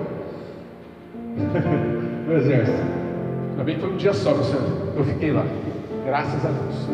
no 2.26 2.36
exército. 2.36 2.78
Também 3.56 3.78
foi 3.78 3.92
um 3.92 3.96
dia 3.96 4.12
só, 4.12 4.34
senhor. 4.42 4.62
Eu 4.96 5.04
fiquei 5.04 5.32
lá. 5.32 5.44
Graças 6.04 6.44
a 6.44 6.48
Deus. 6.48 6.88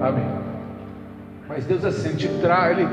Amém. 0.00 0.24
Mas 1.48 1.64
Deus 1.64 1.84
assim, 1.84 2.08
ele 2.08 2.16
te 2.16 2.28
traz, 2.40 2.76
ele, 2.76 2.88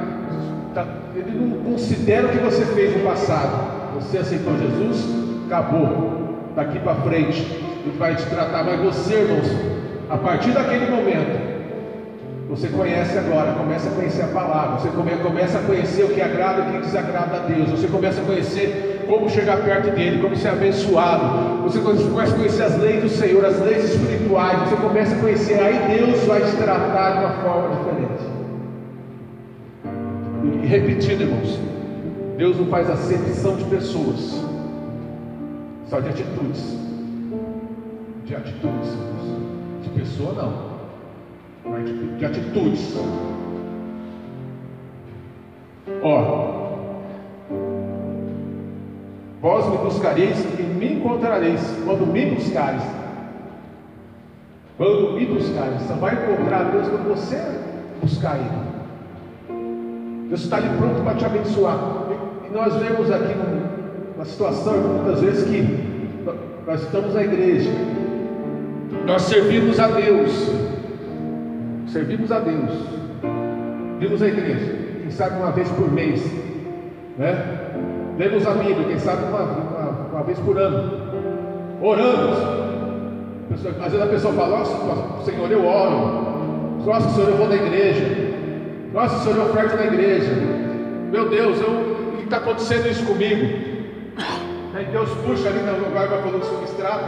tá, 0.74 0.86
ele 1.15 1.32
não 1.32 1.63
considera 1.63 2.27
o 2.27 2.30
que 2.30 2.38
você 2.38 2.65
fez 2.65 2.96
no 2.96 3.03
passado. 3.03 3.96
Você 3.96 4.20
aceitou 4.20 4.58
Jesus, 4.58 5.06
acabou. 5.48 6.22
Daqui 6.56 6.77
para 6.80 6.96
frente, 6.96 7.42
Ele 7.42 7.98
vai 7.98 8.15
te 8.15 8.25
tratar. 8.27 8.63
Mas 8.63 8.80
você, 8.80 9.15
irmãos, 9.15 9.48
a 10.08 10.18
partir 10.18 10.51
daquele 10.51 10.89
momento, 10.92 11.52
você 12.55 12.67
conhece 12.67 13.17
agora, 13.17 13.53
começa 13.53 13.89
a 13.89 13.93
conhecer 13.93 14.22
a 14.22 14.27
palavra, 14.27 14.77
você 14.77 14.89
começa 14.89 15.57
a 15.57 15.62
conhecer 15.63 16.03
o 16.03 16.10
que 16.10 16.22
agrada 16.22 16.62
e 16.62 16.69
o 16.69 16.72
que 16.74 16.86
desagrada 16.86 17.38
a 17.38 17.39
Deus, 17.39 17.72
você 17.72 17.88
começa 17.88 18.22
a 18.22 18.24
conhecer 18.24 19.03
como 19.10 19.27
chegar 19.27 19.57
perto 19.63 19.89
dele, 19.89 20.22
como 20.22 20.36
ser 20.36 20.50
abençoado, 20.50 21.63
você 21.63 21.79
começa 21.79 22.36
a 22.36 22.38
conhecer 22.38 22.62
as 22.62 22.77
leis 22.77 23.01
do 23.01 23.10
Senhor, 23.10 23.43
as 23.43 23.60
leis 23.60 23.95
espirituais, 23.95 24.69
você 24.69 24.75
começa 24.75 25.15
a 25.15 25.19
conhecer, 25.19 25.60
aí 25.60 25.98
Deus 25.98 26.24
vai 26.25 26.41
te 26.41 26.55
tratar 26.55 27.13
de 27.13 27.25
uma 27.25 27.33
forma 27.41 27.75
diferente. 27.75 28.24
E 30.62 30.67
repetindo, 30.67 31.22
irmãos, 31.22 31.60
Deus 32.38 32.60
não 32.60 32.67
faz 32.67 32.88
acepção 32.88 33.55
de 33.55 33.63
pessoas, 33.65 34.45
só 35.89 36.00
de 36.00 36.10
atitudes. 36.10 36.77
De 38.25 38.36
atitudes, 38.36 38.89
de 39.81 39.89
pessoa 39.89 40.33
não 40.33 40.73
de 42.18 42.25
atitudes. 42.25 42.98
Ó, 46.01 46.44
vós 49.42 49.70
me 49.70 49.77
buscareis 49.77 50.46
e 50.60 50.63
me 50.63 50.94
encontrareis 50.94 51.62
quando 51.86 52.06
me 52.06 52.25
buscareis. 52.27 52.84
Quando 54.77 55.13
me 55.13 55.25
buscareis, 55.25 55.82
você 55.82 55.94
vai 55.94 56.13
encontrar 56.15 56.72
Deus 56.72 56.88
quando 56.88 57.10
você 57.10 57.42
buscar 58.01 58.38
Ele. 58.38 58.74
Deus 60.30 60.44
está 60.44 60.58
ali 60.58 60.70
pronto 60.77 61.03
para 61.03 61.15
te 61.15 61.25
abençoar. 61.25 61.77
E 62.50 62.53
nós 62.53 62.75
vemos 62.75 63.12
aqui 63.12 63.34
uma 64.15 64.25
situação, 64.25 64.74
muitas 64.77 65.22
vezes, 65.22 65.44
que 65.46 65.94
nós 66.65 66.82
estamos 66.82 67.13
na 67.13 67.24
igreja, 67.24 67.70
nós 69.06 69.24
servimos 69.24 69.80
a 69.80 69.88
Deus, 69.88 70.50
servimos 71.94 72.32
a 72.32 72.40
Deus, 72.40 72.72
vimos 74.00 74.22
a 74.24 74.28
igreja, 74.28 74.78
quem 75.00 75.12
sabe 75.12 75.38
uma 75.38 75.52
vez 75.52 75.70
por 75.70 75.92
mês, 75.92 76.26
né? 77.20 77.60
Lemos 78.18 78.48
a 78.48 78.52
Bíblia, 78.56 78.88
quem 78.88 78.98
sabe 78.98 79.26
uma, 79.26 79.44
uma, 79.44 79.90
uma 80.12 80.24
vez 80.24 80.40
por 80.40 80.58
ano, 80.58 80.92
oramos. 81.80 82.38
Às 83.54 83.92
vezes 83.92 84.02
a 84.02 84.08
pessoa 84.08 84.34
fala, 84.34 84.58
nossa, 84.60 85.24
Senhor, 85.24 85.52
eu 85.52 85.64
oro, 85.66 86.82
nossa, 86.84 87.10
Senhor, 87.12 87.30
eu 87.30 87.38
vou 87.38 87.48
na 87.48 87.56
igreja, 87.56 88.04
nossa, 88.92 89.24
Senhor, 89.24 89.38
eu 89.38 89.52
oferto 89.52 89.78
na 89.78 89.86
igreja, 89.86 90.32
meu 91.12 91.30
Deus, 91.30 91.62
eu, 91.62 92.24
está 92.24 92.38
acontecendo 92.38 92.90
isso 92.90 93.06
comigo? 93.06 93.46
Aí 94.74 94.86
Deus 94.86 95.10
puxa 95.24 95.50
ali 95.50 95.60
no 95.60 95.88
lugar 95.88 96.08
para 96.08 96.18
falar 96.18 96.44
sobre 96.44 96.66
estrada. 96.66 97.06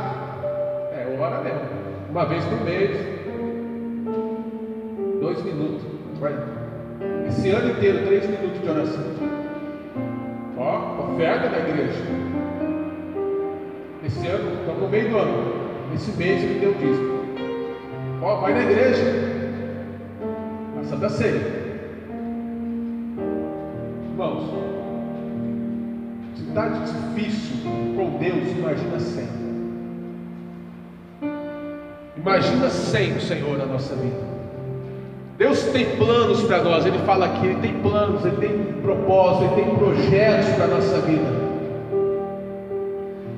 É, 0.92 1.18
ora 1.20 1.42
mesmo. 1.42 1.62
Uma 2.12 2.26
vez 2.26 2.46
por 2.46 2.62
mês 2.64 3.25
dois 5.20 5.44
minutos. 5.44 5.82
Vai. 6.20 6.34
Esse 7.28 7.50
ano 7.50 7.72
inteiro, 7.72 8.06
três 8.06 8.26
minutos 8.30 8.62
de 8.62 8.70
oração. 8.70 9.04
Ó, 10.58 11.14
oferta 11.14 11.50
da 11.50 11.60
igreja. 11.60 12.02
Esse 14.06 14.28
ano, 14.28 14.60
estamos 14.60 14.82
no 14.82 14.90
meio 14.90 15.10
do 15.10 15.18
ano. 15.18 15.54
Esse 15.94 16.12
mês 16.18 16.44
ele 16.44 16.60
deu 16.60 16.74
dízimo. 16.74 17.16
Ó, 18.22 18.42
vai 18.42 18.54
na 18.54 18.64
igreja. 18.64 19.04
A 20.80 20.84
Santa 20.84 21.10
Ceia. 21.10 21.66
Irmãos, 24.10 24.50
está 26.38 26.70
difícil 26.70 27.70
com 27.96 28.18
Deus, 28.18 28.58
imagina 28.58 29.00
sem. 29.00 29.28
Imagina 32.16 32.70
sem 32.70 33.18
o 33.18 33.22
Senhor 33.22 33.58
na 33.58 33.66
nossa 33.66 33.96
vida. 33.96 34.35
Deus 35.38 35.64
tem 35.66 35.98
planos 35.98 36.44
para 36.44 36.64
nós, 36.64 36.86
Ele 36.86 36.98
fala 37.00 37.26
aqui, 37.26 37.48
Ele 37.48 37.60
tem 37.62 37.74
planos, 37.82 38.26
Ele 38.26 38.38
tem 38.38 38.82
propósitos, 38.82 39.52
Ele 39.52 39.64
tem 39.64 39.76
projetos 39.76 40.50
para 40.56 40.66
a 40.66 40.68
nossa 40.68 40.98
vida. 41.00 41.46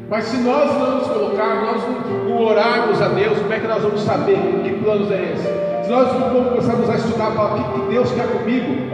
Mas 0.09 0.25
se 0.25 0.37
nós 0.37 0.73
não 0.77 0.97
nos 0.99 1.07
colocarmos, 1.07 1.63
nós 1.63 2.27
não 2.27 2.41
orarmos 2.41 3.01
a 3.01 3.09
Deus, 3.09 3.37
como 3.39 3.53
é 3.53 3.59
que 3.59 3.67
nós 3.67 3.83
vamos 3.83 4.01
saber 4.01 4.37
que 4.63 4.73
planos 4.83 5.11
é 5.11 5.33
esse? 5.33 5.85
Se 5.85 5.91
nós 5.91 6.13
não 6.13 6.43
começarmos 6.45 6.89
a 6.89 6.95
estudar, 6.95 7.31
falar 7.31 7.55
o 7.55 7.81
que 7.81 7.91
Deus 7.91 8.11
quer 8.11 8.27
comigo, 8.27 8.87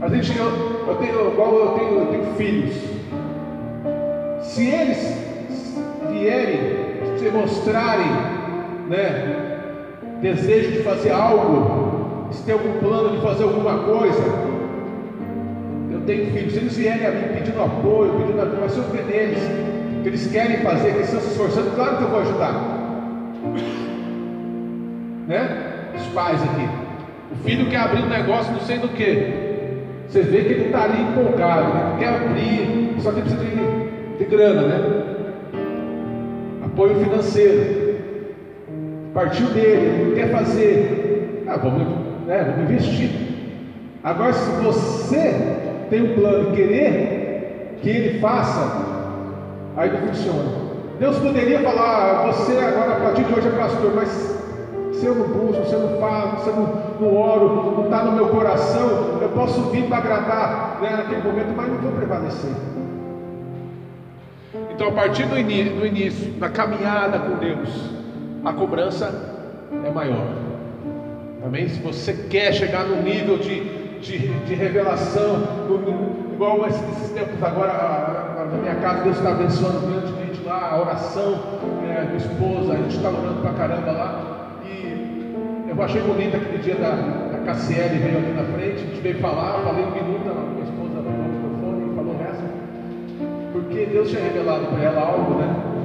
A 0.00 0.08
gente, 0.10 0.38
eu, 0.38 0.46
eu 0.86 0.94
tenho, 0.94 1.32
igual 1.32 1.54
eu 1.54 1.68
tenho, 1.72 1.98
eu 1.98 2.06
tenho 2.06 2.34
filhos. 2.36 2.74
Se 4.40 4.66
eles 4.66 5.18
vierem 6.10 6.60
se 7.18 7.28
mostrarem, 7.30 8.06
né, 8.88 9.47
desejo 10.20 10.72
de 10.72 10.82
fazer 10.82 11.10
algo, 11.10 12.28
se 12.32 12.42
tem 12.42 12.54
algum 12.54 12.78
plano 12.78 13.16
de 13.16 13.22
fazer 13.22 13.44
alguma 13.44 13.78
coisa, 13.78 14.22
eu 15.90 16.00
tenho 16.00 16.26
filhos, 16.32 16.56
eles 16.56 16.76
vierem 16.76 17.06
a 17.06 17.10
mim 17.10 17.34
pedindo 17.34 17.62
apoio, 17.62 18.12
pedindo 18.14 18.42
apoio, 18.42 18.68
se 18.68 18.78
eu 18.78 18.84
ver 18.84 19.04
neles, 19.04 19.42
que 20.02 20.08
eles 20.08 20.26
querem 20.30 20.58
fazer, 20.58 20.90
que 20.90 20.96
eles 20.96 21.06
estão 21.06 21.20
se 21.20 21.28
esforçando, 21.28 21.70
claro 21.74 21.96
que 21.96 22.02
eu 22.02 22.08
vou 22.08 22.20
ajudar. 22.20 22.52
Né? 25.26 25.92
Os 25.96 26.06
pais 26.14 26.42
aqui. 26.42 26.68
O 27.30 27.36
filho 27.44 27.68
quer 27.68 27.78
abrir 27.78 28.02
um 28.02 28.08
negócio, 28.08 28.52
não 28.52 28.60
sei 28.60 28.78
do 28.78 28.88
que. 28.88 29.48
Você 30.08 30.22
vê 30.22 30.42
que 30.42 30.52
ele 30.52 30.66
está 30.66 30.84
ali 30.84 31.02
empolgado, 31.02 31.74
né? 31.74 31.96
quer 31.98 32.08
abrir, 32.08 32.94
só 33.00 33.12
que 33.12 33.20
precisa 33.20 33.44
de, 33.44 34.18
de 34.18 34.24
grana, 34.24 34.62
né? 34.62 35.02
Apoio 36.64 36.94
financeiro. 36.96 37.87
Partiu 39.18 39.48
dele, 39.48 40.00
ele 40.00 40.14
quer 40.14 40.30
fazer. 40.30 41.44
Ah, 41.48 41.56
vamos, 41.56 41.88
né, 42.24 42.54
vamos 42.54 42.70
investir. 42.70 43.10
Agora, 44.04 44.32
se 44.32 44.48
você 44.62 45.86
tem 45.90 46.02
um 46.02 46.14
plano 46.14 46.52
e 46.52 46.56
querer 46.56 47.78
que 47.82 47.88
ele 47.88 48.20
faça, 48.20 48.60
aí 49.76 49.90
não 49.90 50.06
funciona. 50.06 50.68
Deus 51.00 51.18
poderia 51.18 51.58
falar, 51.62 52.28
ah, 52.28 52.30
você 52.30 52.58
agora 52.58 52.92
a 52.92 53.00
partir 53.00 53.24
de 53.24 53.34
hoje 53.34 53.48
é 53.48 53.58
pastor, 53.58 53.92
mas 53.92 54.08
se 54.92 55.04
eu 55.04 55.16
não 55.16 55.26
busco, 55.26 55.66
se 55.66 55.72
eu 55.72 55.80
não 55.80 55.98
falo, 55.98 56.40
se 56.44 56.50
eu 56.50 56.54
não, 56.54 56.82
não 57.00 57.16
oro, 57.16 57.74
não 57.76 57.84
está 57.86 58.04
no 58.04 58.12
meu 58.12 58.28
coração, 58.28 59.18
eu 59.20 59.30
posso 59.30 59.62
vir 59.70 59.82
para 59.88 59.96
agradar 59.96 60.78
né, 60.80 60.90
naquele 60.96 61.22
momento, 61.22 61.54
mas 61.56 61.66
não 61.66 61.78
vou 61.78 61.90
prevalecer. 61.90 62.52
Então, 64.72 64.90
a 64.90 64.92
partir 64.92 65.24
do, 65.24 65.34
do 65.34 65.86
início, 65.86 66.30
da 66.34 66.48
caminhada 66.48 67.18
com 67.18 67.34
Deus, 67.38 67.98
a 68.44 68.52
cobrança 68.52 69.12
é 69.84 69.90
maior. 69.90 70.26
Amém? 71.44 71.68
Se 71.68 71.80
você 71.80 72.12
quer 72.28 72.52
chegar 72.52 72.84
no 72.84 73.02
nível 73.02 73.38
de, 73.38 73.98
de, 74.00 74.28
de 74.44 74.54
revelação, 74.54 75.38
no, 75.68 75.78
no, 75.78 76.34
igual 76.34 76.66
esses 76.66 77.10
tempos 77.10 77.42
agora, 77.42 78.46
na 78.50 78.58
minha 78.58 78.74
casa, 78.76 79.04
Deus 79.04 79.16
está 79.16 79.30
abençoando 79.30 79.80
grandemente 79.86 80.42
lá, 80.44 80.72
a 80.72 80.80
oração, 80.80 81.40
é, 81.88 82.04
minha 82.04 82.16
esposa, 82.16 82.72
a 82.72 82.76
gente 82.76 82.96
está 82.96 83.08
orando 83.08 83.40
para 83.40 83.52
caramba 83.52 83.92
lá. 83.92 84.38
Eu 85.78 85.84
achei 85.84 86.02
bonito 86.02 86.36
aquele 86.36 86.58
dia 86.58 86.74
da, 86.74 86.90
da 86.90 87.38
Cassiele 87.44 87.98
veio 87.98 88.18
aqui 88.18 88.32
na 88.32 88.42
frente, 88.42 88.82
a 88.82 88.86
gente 88.86 89.00
veio 89.00 89.18
falar, 89.20 89.62
falei 89.62 89.84
um 89.84 89.90
minuto, 89.92 90.28
a 90.28 90.34
minha 90.50 90.64
esposa 90.64 90.94
pegou 90.96 91.24
o 91.24 91.28
microfone 91.28 91.92
e 91.92 91.94
falou 91.94 92.16
resto, 92.18 92.42
porque 93.52 93.86
Deus 93.86 94.10
tinha 94.10 94.22
revelado 94.22 94.66
para 94.66 94.82
ela 94.82 95.00
algo, 95.00 95.34
né? 95.34 95.77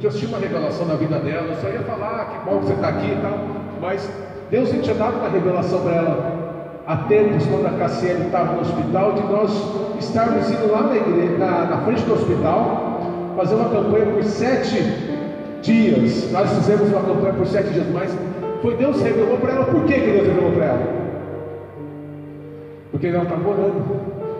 Tinha 0.00 0.28
uma 0.28 0.38
revelação 0.38 0.86
na 0.86 0.94
vida 0.94 1.18
dela, 1.18 1.46
eu 1.48 1.56
só 1.56 1.68
ia 1.68 1.80
falar 1.80 2.20
ah, 2.20 2.24
que 2.26 2.50
bom 2.50 2.58
que 2.58 2.66
você 2.66 2.72
está 2.74 2.88
aqui 2.88 3.06
e 3.06 3.18
tal, 3.22 3.38
mas 3.80 4.10
Deus 4.50 4.70
tinha 4.70 4.94
dado 4.94 5.16
uma 5.16 5.28
revelação 5.28 5.80
para 5.80 5.92
ela 5.92 6.44
há 6.86 6.96
tempos, 7.08 7.46
quando 7.46 7.66
a 7.66 7.78
Cassiele 7.78 8.26
estava 8.26 8.52
no 8.52 8.60
hospital, 8.60 9.12
de 9.12 9.22
nós 9.22 9.50
estarmos 9.98 10.50
indo 10.50 10.70
lá 10.70 10.82
na, 10.82 10.96
igreja, 10.96 11.38
na, 11.38 11.64
na 11.64 11.78
frente 11.78 12.02
do 12.02 12.14
hospital, 12.14 13.00
fazer 13.36 13.54
uma 13.54 13.70
campanha 13.70 14.06
por 14.06 14.24
sete 14.24 14.82
dias. 15.62 16.30
Nós 16.30 16.50
fizemos 16.50 16.88
uma 16.90 17.02
campanha 17.02 17.34
por 17.34 17.46
sete 17.46 17.70
dias, 17.70 17.86
mas 17.92 18.14
foi 18.62 18.76
Deus 18.76 18.96
que 18.98 19.04
revelou 19.04 19.38
para 19.38 19.52
ela. 19.52 19.64
Por 19.64 19.84
que, 19.84 19.98
Deus 19.98 20.26
revelou 20.26 20.52
para 20.52 20.64
ela? 20.64 21.04
Porque 22.90 23.06
ela 23.08 23.22
está 23.22 23.34
orando, 23.34 23.82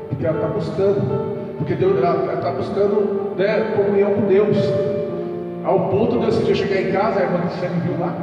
porque 0.09 0.27
ela 0.27 0.37
está 0.37 0.49
buscando, 0.49 1.57
porque 1.59 1.75
Deus, 1.75 1.99
ela 1.99 2.35
está 2.35 2.51
buscando 2.51 3.35
né, 3.37 3.73
comunhão 3.77 4.13
com 4.15 4.27
Deus. 4.27 4.57
Ao 5.65 5.89
ponto 5.89 6.19
de 6.19 6.25
eu 6.25 6.31
dia 6.31 6.55
chegar 6.55 6.83
em 6.83 6.93
casa, 6.93 7.21
a 7.21 7.23
irmã 7.23 7.39
Cristiane 7.41 7.81
viu 7.81 7.99
lá. 7.99 8.15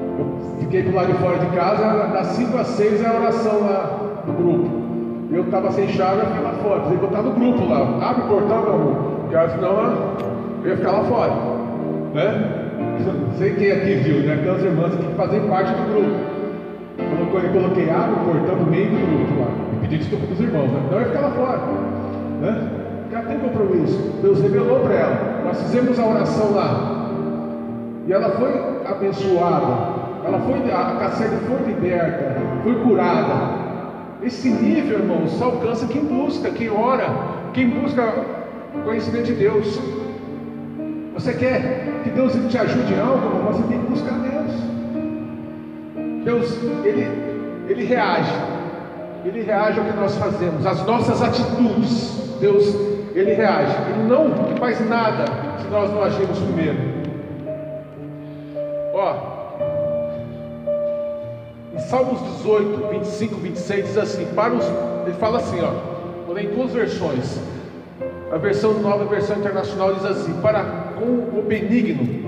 Eu 0.00 0.58
fiquei 0.58 0.82
do 0.82 0.92
lado 0.92 1.12
de 1.12 1.18
fora 1.18 1.38
de 1.38 1.46
casa, 1.54 2.08
das 2.08 2.26
5 2.28 2.58
às 2.58 2.66
6 2.66 3.04
é 3.04 3.06
a 3.06 3.14
oração 3.14 3.60
lá 3.60 4.22
do 4.26 4.32
grupo. 4.32 4.84
Eu 5.30 5.44
estava 5.44 5.70
sem 5.70 5.86
chave, 5.88 6.20
eu 6.20 6.26
fiquei 6.26 6.42
lá 6.42 6.52
fora. 6.62 6.80
Que 6.82 6.94
eu 6.94 7.04
estava 7.04 7.28
no 7.28 7.34
grupo 7.34 7.64
lá. 7.68 8.08
Abre 8.10 8.24
o 8.24 8.28
portão, 8.28 8.62
meu 8.62 8.74
amor. 8.74 8.94
Porque 9.20 9.48
senão 9.50 10.24
eu 10.64 10.70
ia 10.70 10.76
ficar 10.76 10.90
lá 10.90 11.04
fora. 11.04 11.32
Né? 12.12 12.64
Sei 13.38 13.54
quem 13.54 13.70
aqui 13.70 13.94
viu, 13.94 14.20
né? 14.26 14.34
Aquelas 14.34 14.62
irmãs 14.64 14.94
que 14.96 15.14
fazem 15.14 15.40
parte 15.48 15.70
do 15.70 15.94
grupo. 15.94 16.34
Eu 16.98 17.52
coloquei 17.52 17.90
água, 17.90 18.16
portão 18.24 18.56
no 18.56 18.66
meio 18.66 18.90
do 18.90 18.96
grupo 18.96 19.40
lá. 19.40 19.48
E 19.74 19.80
pedi 19.80 19.98
desculpa 19.98 20.26
dos 20.26 20.40
irmãos, 20.40 20.70
né? 20.70 20.82
Não 20.90 20.98
ia 20.98 21.06
ficar 21.06 21.20
lá 21.20 21.30
fora. 21.30 21.60
Né? 22.40 22.83
Tem 23.26 23.38
compromisso. 23.38 23.98
Deus 24.22 24.40
revelou 24.40 24.80
para 24.80 24.94
ela. 24.94 25.42
Nós 25.44 25.60
fizemos 25.62 25.98
a 25.98 26.06
oração 26.06 26.52
lá. 26.52 27.08
E 28.06 28.12
ela 28.12 28.30
foi 28.30 28.52
abençoada. 28.86 30.04
Ela 30.24 30.38
foi, 30.40 30.72
a 30.72 30.96
Cassiane 30.98 31.36
foi 31.46 31.72
liberta, 31.72 32.36
foi 32.62 32.74
curada. 32.76 33.64
Esse 34.22 34.48
nível, 34.48 35.00
irmão, 35.00 35.26
só 35.26 35.46
alcança 35.46 35.86
quem 35.86 36.02
busca, 36.02 36.50
quem 36.50 36.70
ora, 36.70 37.06
quem 37.52 37.68
busca 37.68 38.02
conhecimento 38.84 39.26
de 39.26 39.34
Deus. 39.34 39.78
Você 41.14 41.34
quer 41.34 42.00
que 42.02 42.10
Deus 42.10 42.32
te 42.48 42.58
ajude 42.58 42.92
em 42.92 43.00
algo, 43.00 43.52
você 43.52 43.62
tem 43.64 43.78
que 43.78 43.86
buscar 43.86 44.14
Deus. 44.18 44.52
Deus, 46.24 46.58
Ele, 46.84 47.06
Ele 47.68 47.84
reage. 47.84 48.32
Ele 49.24 49.42
reage 49.42 49.78
ao 49.78 49.84
que 49.84 49.96
nós 49.96 50.16
fazemos, 50.16 50.66
às 50.66 50.84
nossas 50.86 51.22
atitudes. 51.22 52.36
Deus, 52.40 52.74
Ele 53.14 53.32
reage. 53.32 53.76
Ele 53.90 54.08
não 54.08 54.56
faz 54.56 54.86
nada 54.88 55.24
se 55.60 55.68
nós 55.68 55.90
não 55.90 56.02
agirmos 56.02 56.38
primeiro. 56.40 56.76
Ó, 58.92 59.34
em 61.74 61.78
Salmos 61.78 62.20
18, 62.38 62.88
25, 62.90 63.34
26 63.36 63.86
diz 63.86 63.98
assim: 63.98 64.26
para 64.34 64.52
os, 64.52 64.64
ele 65.06 65.16
fala 65.18 65.38
assim, 65.38 65.58
ó, 65.60 66.38
em 66.38 66.48
duas 66.48 66.72
versões. 66.72 67.40
A 68.32 68.36
versão 68.36 68.74
nova, 68.80 69.04
a 69.04 69.06
versão 69.06 69.38
internacional 69.38 69.94
diz 69.94 70.04
assim: 70.04 70.32
para 70.40 70.64
com 70.98 71.38
o 71.38 71.44
benigno. 71.46 72.24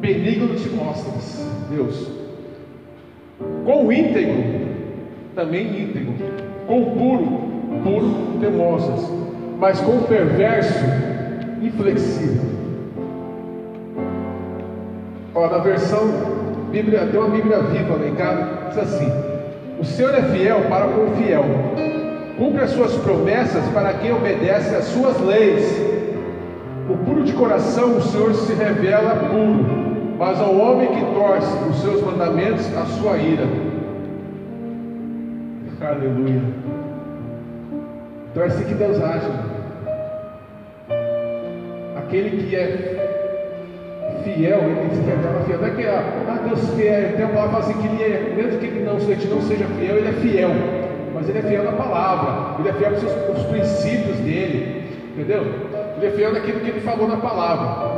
Benigno 0.00 0.54
te 0.54 0.68
mostras, 0.68 1.44
Deus. 1.68 2.08
Com 3.64 3.86
o 3.86 3.92
íntegro, 3.92 4.44
também 5.34 5.82
íntegro. 5.82 6.14
Com 6.68 6.82
o 6.82 6.90
puro, 6.92 7.82
puro 7.82 8.38
te 8.38 8.46
mostras. 8.48 9.27
Mas 9.58 9.80
com 9.80 9.96
o 9.96 10.02
perverso, 10.02 10.84
inflexível. 11.60 12.42
Ó, 15.34 15.48
na 15.48 15.58
versão 15.58 16.08
Bíblia, 16.70 17.06
tem 17.10 17.18
uma 17.18 17.30
Bíblia 17.30 17.60
viva 17.62 17.96
lá 17.96 18.06
em 18.06 18.14
casa, 18.14 18.48
diz 18.68 18.78
assim: 18.78 19.12
O 19.80 19.84
Senhor 19.84 20.14
é 20.14 20.22
fiel 20.22 20.62
para 20.68 20.86
com 20.86 21.06
o 21.06 21.16
fiel, 21.16 21.44
cumpre 22.38 22.62
as 22.62 22.70
suas 22.70 22.94
promessas 22.98 23.64
para 23.74 23.94
quem 23.94 24.12
obedece 24.12 24.76
às 24.76 24.84
suas 24.84 25.20
leis. 25.20 25.64
O 26.88 26.96
puro 27.04 27.24
de 27.24 27.32
coração, 27.32 27.96
o 27.96 28.02
Senhor 28.02 28.34
se 28.34 28.54
revela 28.54 29.28
puro, 29.28 29.66
mas 30.18 30.40
ao 30.40 30.56
homem 30.56 30.88
que 30.88 31.04
torce 31.14 31.52
os 31.68 31.80
seus 31.80 32.02
mandamentos, 32.02 32.64
a 32.76 32.84
sua 32.86 33.18
ira. 33.18 33.44
Aleluia. 35.80 36.77
Então 38.38 38.46
é 38.46 38.52
assim 38.52 38.64
que 38.66 38.74
Deus 38.74 39.02
age. 39.02 39.26
Aquele 41.96 42.40
que 42.40 42.54
é 42.54 44.22
fiel, 44.22 44.60
ele 44.60 44.94
se 44.94 45.00
revela 45.00 45.44
fiel. 45.44 45.58
Não 45.58 45.66
é 45.66 45.70
que 45.72 45.84
ah, 45.84 46.40
Deus 46.46 46.70
fiel, 46.76 47.16
tem 47.16 47.24
uma 47.24 47.34
palavra 47.34 47.58
assim 47.58 47.72
que 47.72 47.88
ele 47.88 48.02
é, 48.04 48.34
mesmo 48.36 48.60
que 48.60 48.66
ele 48.66 48.84
não, 48.84 48.96
ele 48.96 49.28
não 49.28 49.42
seja 49.42 49.66
fiel, 49.66 49.96
ele 49.96 50.08
é 50.08 50.12
fiel. 50.12 50.50
Mas 51.12 51.28
ele 51.28 51.38
é 51.38 51.42
fiel 51.42 51.64
na 51.64 51.72
palavra, 51.72 52.60
ele 52.60 52.68
é 52.68 52.72
fiel 52.74 52.92
aos 53.28 53.42
princípios 53.46 54.18
dele. 54.18 54.86
Entendeu? 55.14 55.42
Ele 55.96 56.06
é 56.06 56.10
fiel 56.12 56.32
naquilo 56.32 56.60
que 56.60 56.70
ele 56.70 56.80
falou 56.80 57.08
na 57.08 57.16
palavra. 57.16 57.88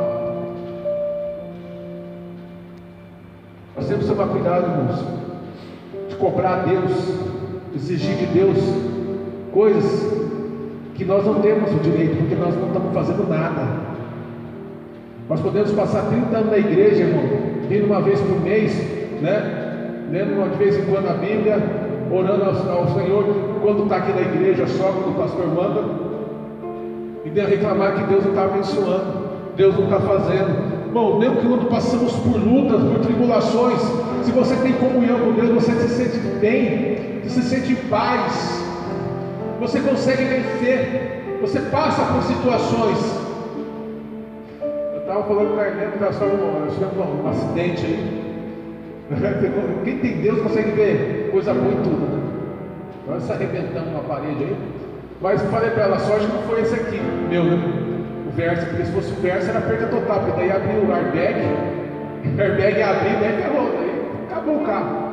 Nós 3.76 3.86
temos 3.86 4.06
que 4.06 4.10
tomar 4.10 4.28
cuidado, 4.28 4.70
irmãos, 4.70 5.04
de 6.08 6.16
cobrar 6.16 6.54
a 6.54 6.62
Deus, 6.62 6.92
de 7.72 7.76
exigir 7.76 8.16
de 8.16 8.24
Deus 8.24 8.56
coisas 9.52 10.19
que 11.00 11.06
nós 11.06 11.24
não 11.24 11.40
temos 11.40 11.72
o 11.72 11.78
direito, 11.78 12.18
porque 12.18 12.34
nós 12.34 12.54
não 12.56 12.66
estamos 12.66 12.92
fazendo 12.92 13.26
nada. 13.26 13.66
Nós 15.30 15.40
podemos 15.40 15.72
passar 15.72 16.02
30 16.10 16.36
anos 16.36 16.50
na 16.50 16.58
igreja, 16.58 17.04
irmão, 17.04 17.24
vindo 17.70 17.86
uma 17.86 18.02
vez 18.02 18.20
por 18.20 18.38
mês, 18.42 18.76
né? 19.22 20.04
Lendo 20.10 20.50
de 20.52 20.58
vez 20.62 20.76
em 20.76 20.84
quando 20.92 21.08
a 21.08 21.14
Bíblia, 21.14 21.56
orando 22.12 22.44
ao, 22.44 22.80
ao 22.80 22.88
Senhor, 22.88 23.24
quando 23.62 23.84
está 23.84 23.96
aqui 23.96 24.12
na 24.12 24.20
igreja, 24.20 24.66
só 24.66 24.92
quando 24.92 25.12
o 25.12 25.14
pastor 25.14 25.46
manda, 25.46 25.84
e 27.24 27.30
de 27.30 27.40
reclamar 27.40 27.94
que 27.94 28.02
Deus 28.02 28.22
não 28.24 28.32
está 28.32 28.44
abençoando, 28.44 29.30
Deus 29.56 29.74
não 29.78 29.84
está 29.84 30.00
fazendo, 30.00 30.70
Irmão, 30.86 31.18
mesmo 31.18 31.36
que 31.36 31.46
quando 31.46 31.70
passamos 31.70 32.12
por 32.12 32.36
lutas, 32.36 32.82
por 32.82 32.98
tribulações, 32.98 33.80
se 34.22 34.32
você 34.32 34.54
tem 34.56 34.74
comunhão 34.74 35.18
com 35.18 35.32
Deus, 35.32 35.48
você 35.48 35.72
se 35.72 35.88
sente 35.88 36.18
bem, 36.40 37.22
você 37.24 37.40
se 37.40 37.48
sente 37.48 37.72
em 37.72 37.88
paz, 37.88 38.60
você 39.60 39.78
consegue 39.80 40.24
vencer, 40.24 41.38
você 41.42 41.60
passa 41.60 42.02
por 42.12 42.22
situações. 42.22 43.20
Eu 44.94 45.00
estava 45.00 45.22
falando 45.24 45.54
com 45.54 45.60
a 45.60 45.64
Arneta, 45.64 45.94
estava 45.94 46.12
só 46.14 46.24
um, 46.24 47.24
um 47.24 47.28
acidente 47.28 47.84
aí. 47.84 48.20
Quem 49.84 49.98
tem 49.98 50.22
Deus 50.22 50.40
consegue 50.40 50.70
ver 50.70 51.28
coisa 51.30 51.52
boa 51.52 51.72
em 51.72 51.82
tudo, 51.82 52.06
né? 53.06 53.20
Se 53.20 53.32
arrebentamos 53.32 53.92
na 53.92 54.00
parede 54.00 54.44
aí. 54.44 54.56
Mas 55.20 55.42
falei 55.42 55.70
para 55.70 55.82
ela, 55.84 55.98
sorte 55.98 56.26
que 56.26 56.32
não 56.32 56.42
foi 56.44 56.62
esse 56.62 56.74
aqui, 56.74 57.00
meu, 57.28 57.44
né? 57.44 57.58
O 58.28 58.30
verso, 58.30 58.64
porque 58.66 58.84
se 58.86 58.92
fosse 58.92 59.12
o 59.12 59.16
verso 59.16 59.50
era 59.50 59.60
perda 59.60 59.88
total, 59.88 60.20
porque 60.20 60.40
daí 60.40 60.50
abriu 60.52 60.84
o 60.84 60.92
airbag, 60.92 61.40
o 62.24 62.40
airbag 62.40 62.82
abriu, 62.82 63.20
daí 63.20 63.42
ferrou, 63.42 63.70
daí 63.72 64.30
acabou 64.30 64.62
o 64.62 64.64
carro. 64.64 65.10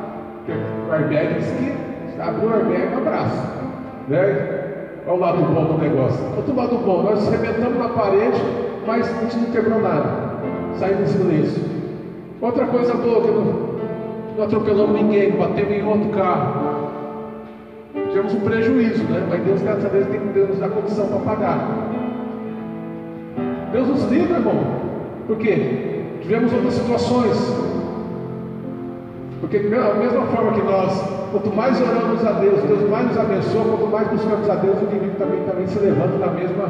O 0.88 0.92
airbag 0.92 1.34
disse 1.34 1.52
que 1.52 2.20
abriu 2.20 2.48
o 2.48 2.54
airbag, 2.54 2.94
um 2.94 2.98
abraço. 2.98 3.57
Né? 4.08 4.58
Olha 5.06 5.16
o 5.16 5.20
lado 5.20 5.38
bom 5.42 5.64
do 5.64 5.78
negócio. 5.78 6.24
Outro 6.36 6.54
lado 6.54 6.76
bom, 6.78 7.02
nós 7.02 7.26
arrebentamos 7.26 7.78
na 7.78 7.88
parede, 7.88 8.42
mas 8.86 9.08
a 9.08 9.20
gente 9.22 9.36
não 9.36 9.52
quebrou 9.52 9.80
nada. 9.80 10.28
Saímos 10.78 11.14
em 11.14 11.18
silêncio. 11.18 11.62
Outra 12.40 12.66
coisa 12.66 12.94
boa, 12.94 13.22
que 13.22 13.30
não, 13.30 13.44
não 14.36 14.44
atropelamos 14.44 15.00
ninguém, 15.00 15.32
batemos 15.32 15.72
em 15.72 15.84
outro 15.84 16.10
carro. 16.10 16.68
Tivemos 18.08 18.34
um 18.34 18.40
prejuízo, 18.40 19.04
né? 19.04 19.26
Mas 19.28 19.42
Deus, 19.42 19.62
graças 19.62 19.84
a 19.84 19.88
Deus, 19.88 20.06
tem 20.06 20.20
Deus 20.32 20.48
nos 20.50 20.58
dá 20.58 20.68
condição 20.68 21.08
para 21.08 21.18
pagar. 21.18 21.68
Deus 23.72 23.88
nos 23.88 24.04
livra, 24.10 24.36
irmão. 24.36 24.54
Por 25.26 25.36
quê? 25.36 26.02
Tivemos 26.22 26.52
outras 26.52 26.74
situações. 26.74 27.54
Porque 29.40 29.58
da 29.58 29.94
mesma 29.94 30.26
forma 30.26 30.52
que 30.52 30.62
nós, 30.62 31.17
quanto 31.30 31.54
mais 31.54 31.80
oramos 31.80 32.24
a 32.24 32.32
Deus, 32.32 32.62
Deus 32.62 32.88
mais 32.88 33.08
nos 33.08 33.18
abençoa, 33.18 33.64
quanto 33.64 33.86
mais 33.86 34.08
buscamos 34.08 34.48
a 34.50 34.54
Deus, 34.56 34.76
o 34.80 34.84
inimigo 34.90 35.16
também, 35.18 35.42
também 35.44 35.66
se 35.66 35.78
levanta 35.78 36.18
na 36.18 36.32
mesma, 36.32 36.64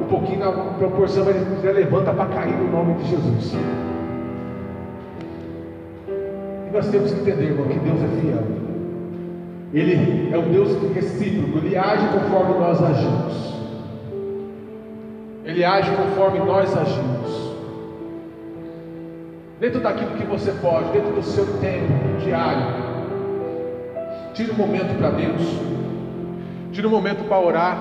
um 0.00 0.06
pouquinho 0.08 0.40
na 0.40 0.52
proporção, 0.52 1.24
mas 1.24 1.36
ele 1.36 1.46
já 1.62 1.72
levanta 1.72 2.12
para 2.12 2.26
cair 2.26 2.56
no 2.56 2.70
nome 2.70 2.94
de 2.94 3.10
Jesus. 3.10 3.56
E 6.08 6.70
nós 6.72 6.88
temos 6.88 7.12
que 7.12 7.20
entender, 7.20 7.44
irmão, 7.44 7.66
que 7.66 7.78
Deus 7.78 7.98
é 8.02 8.20
fiel. 8.20 8.42
Ele 9.72 10.30
é 10.32 10.38
um 10.38 10.50
Deus 10.50 10.76
recíproco, 10.94 11.58
ele 11.58 11.76
age 11.76 12.06
conforme 12.08 12.58
nós 12.58 12.82
agimos. 12.82 13.54
Ele 15.44 15.64
age 15.64 15.90
conforme 15.96 16.38
nós 16.40 16.76
agimos. 16.76 17.48
Dentro 19.60 19.80
daquilo 19.80 20.12
que 20.12 20.24
você 20.24 20.52
pode, 20.52 20.92
dentro 20.92 21.12
do 21.12 21.22
seu 21.22 21.44
tempo 21.58 21.92
diário, 22.22 22.87
tire 24.34 24.52
um 24.52 24.54
momento 24.54 24.98
para 24.98 25.10
Deus, 25.10 25.42
tire 26.72 26.86
um 26.86 26.90
momento 26.90 27.28
para 27.28 27.40
orar, 27.40 27.78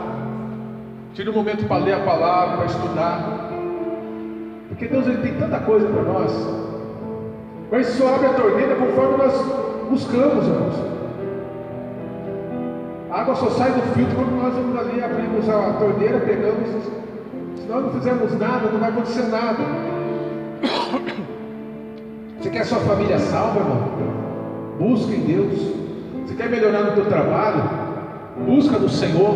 tire 1.14 1.30
um 1.30 1.34
momento 1.34 1.68
para 1.68 1.84
ler 1.84 1.94
a 1.94 2.00
palavra, 2.00 2.58
para 2.58 2.66
estudar, 2.66 3.50
porque 4.70 4.88
Deus 4.88 5.08
ele 5.08 5.22
tem 5.22 5.34
tanta 5.36 5.60
coisa 5.60 5.88
para 5.88 6.04
nós, 6.04 6.32
mas 7.72 7.88
só 7.88 8.16
abre 8.16 8.28
a 8.28 8.34
torneira 8.34 8.76
conforme 8.76 9.18
nós 9.18 9.34
buscamos, 9.90 10.46
irmãos. 10.46 10.98
A 13.10 13.22
água 13.22 13.36
só 13.36 13.50
sai 13.50 13.72
do 13.72 13.82
filtro 13.94 14.16
quando 14.16 14.42
nós 14.42 14.54
vamos 14.54 14.78
ali, 14.78 15.02
abrimos 15.02 15.50
a 15.50 15.74
torneira, 15.74 16.20
pegamos. 16.20 16.70
Se 17.56 17.68
nós 17.68 17.84
não 17.84 17.92
fizermos 17.92 18.38
nada, 18.38 18.70
não 18.70 18.80
vai 18.80 18.90
acontecer 18.90 19.24
nada. 19.24 19.64
Você 22.40 22.50
quer 22.50 22.66
sua 22.66 22.80
família 22.80 23.18
salva, 23.18 23.60
irmão? 23.60 23.82
Busca 24.78 25.14
em 25.14 25.22
Deus. 25.22 25.87
Você 26.28 26.36
quer 26.36 26.50
melhorar 26.50 26.82
no 26.82 26.92
teu 26.92 27.06
trabalho? 27.06 27.64
Busca 28.46 28.78
no 28.78 28.90
Senhor. 28.90 29.34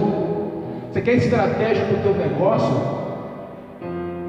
Você 0.92 1.00
quer 1.00 1.14
estratégia 1.14 1.86
para 1.86 2.00
o 2.00 2.02
teu 2.02 2.14
negócio? 2.16 3.02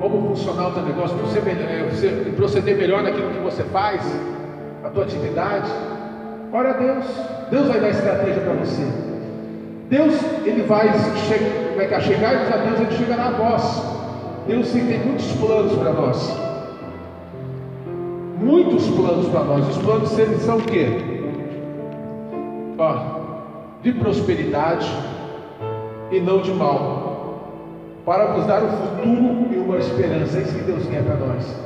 Como 0.00 0.28
funcionar 0.28 0.68
o 0.68 0.72
teu 0.72 0.84
negócio? 0.84 1.16
Para 1.18 1.26
você, 1.26 1.38
é, 1.40 1.88
você 1.90 2.32
proceder 2.36 2.76
melhor 2.76 3.02
naquilo 3.02 3.30
que 3.30 3.40
você 3.40 3.64
faz? 3.64 4.00
A 4.84 4.88
tua 4.90 5.02
atividade? 5.02 5.68
Ora 6.52 6.70
a 6.70 6.72
Deus. 6.74 7.04
Deus 7.50 7.66
vai 7.66 7.80
dar 7.80 7.90
estratégia 7.90 8.42
para 8.42 8.52
você. 8.52 8.86
Deus, 9.90 10.14
Ele 10.44 10.62
vai, 10.62 10.86
vai 10.86 12.00
chegar 12.00 12.30
a 12.30 12.56
Deus, 12.58 12.80
Ele 12.80 12.96
chegará 12.96 13.26
a 13.26 13.30
vós. 13.32 13.82
Deus 14.46 14.70
tem 14.70 14.84
muitos 15.00 15.32
planos 15.32 15.72
para 15.72 15.92
nós. 15.92 16.38
Muitos 18.38 18.86
planos 18.86 19.26
para 19.30 19.42
nós. 19.42 19.68
Os 19.68 19.78
planos 19.78 20.12
deles 20.12 20.42
são 20.42 20.58
o 20.58 20.62
quê? 20.62 21.11
De 23.82 23.92
prosperidade 23.92 24.90
e 26.10 26.20
não 26.20 26.40
de 26.40 26.52
mal. 26.52 27.02
Para 28.04 28.34
nos 28.34 28.46
dar 28.46 28.62
um 28.62 28.68
futuro 28.68 29.48
e 29.52 29.58
uma 29.58 29.78
esperança. 29.78 30.38
É 30.38 30.42
isso 30.42 30.54
que 30.54 30.64
Deus 30.64 30.86
quer 30.86 31.02
para 31.02 31.16
nós. 31.16 31.56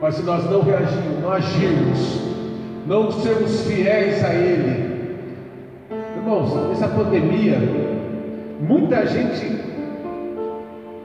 Mas 0.00 0.14
se 0.14 0.22
nós 0.22 0.48
não 0.50 0.62
reagirmos, 0.62 1.20
não 1.22 1.30
agirmos, 1.30 2.20
não 2.86 3.10
sermos 3.10 3.66
fiéis 3.66 4.24
a 4.24 4.32
Ele, 4.32 4.88
Irmãos, 6.28 6.52
nessa 6.68 6.88
pandemia, 6.88 7.56
muita 8.60 9.06
gente 9.06 9.64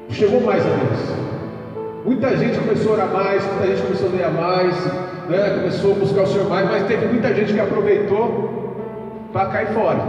chegou 0.10 0.42
mais 0.42 0.66
a 0.66 0.70
Deus. 0.70 2.04
Muita 2.04 2.36
gente 2.36 2.60
começou 2.60 2.92
a 2.92 2.96
orar 2.96 3.14
mais, 3.14 3.46
muita 3.46 3.68
gente 3.68 3.82
começou 3.84 4.10
a 4.10 4.12
ler 4.12 4.32
mais, 4.32 4.86
né? 5.30 5.60
começou 5.62 5.92
a 5.94 5.96
buscar 5.96 6.24
o 6.24 6.28
Senhor 6.28 6.50
mais, 6.50 6.70
mas 6.70 6.88
teve 6.88 7.06
muita 7.06 7.34
gente 7.34 7.54
que 7.54 7.60
aproveitou 7.62 8.63
para 9.34 9.50
cair 9.50 9.68
fora. 9.74 10.00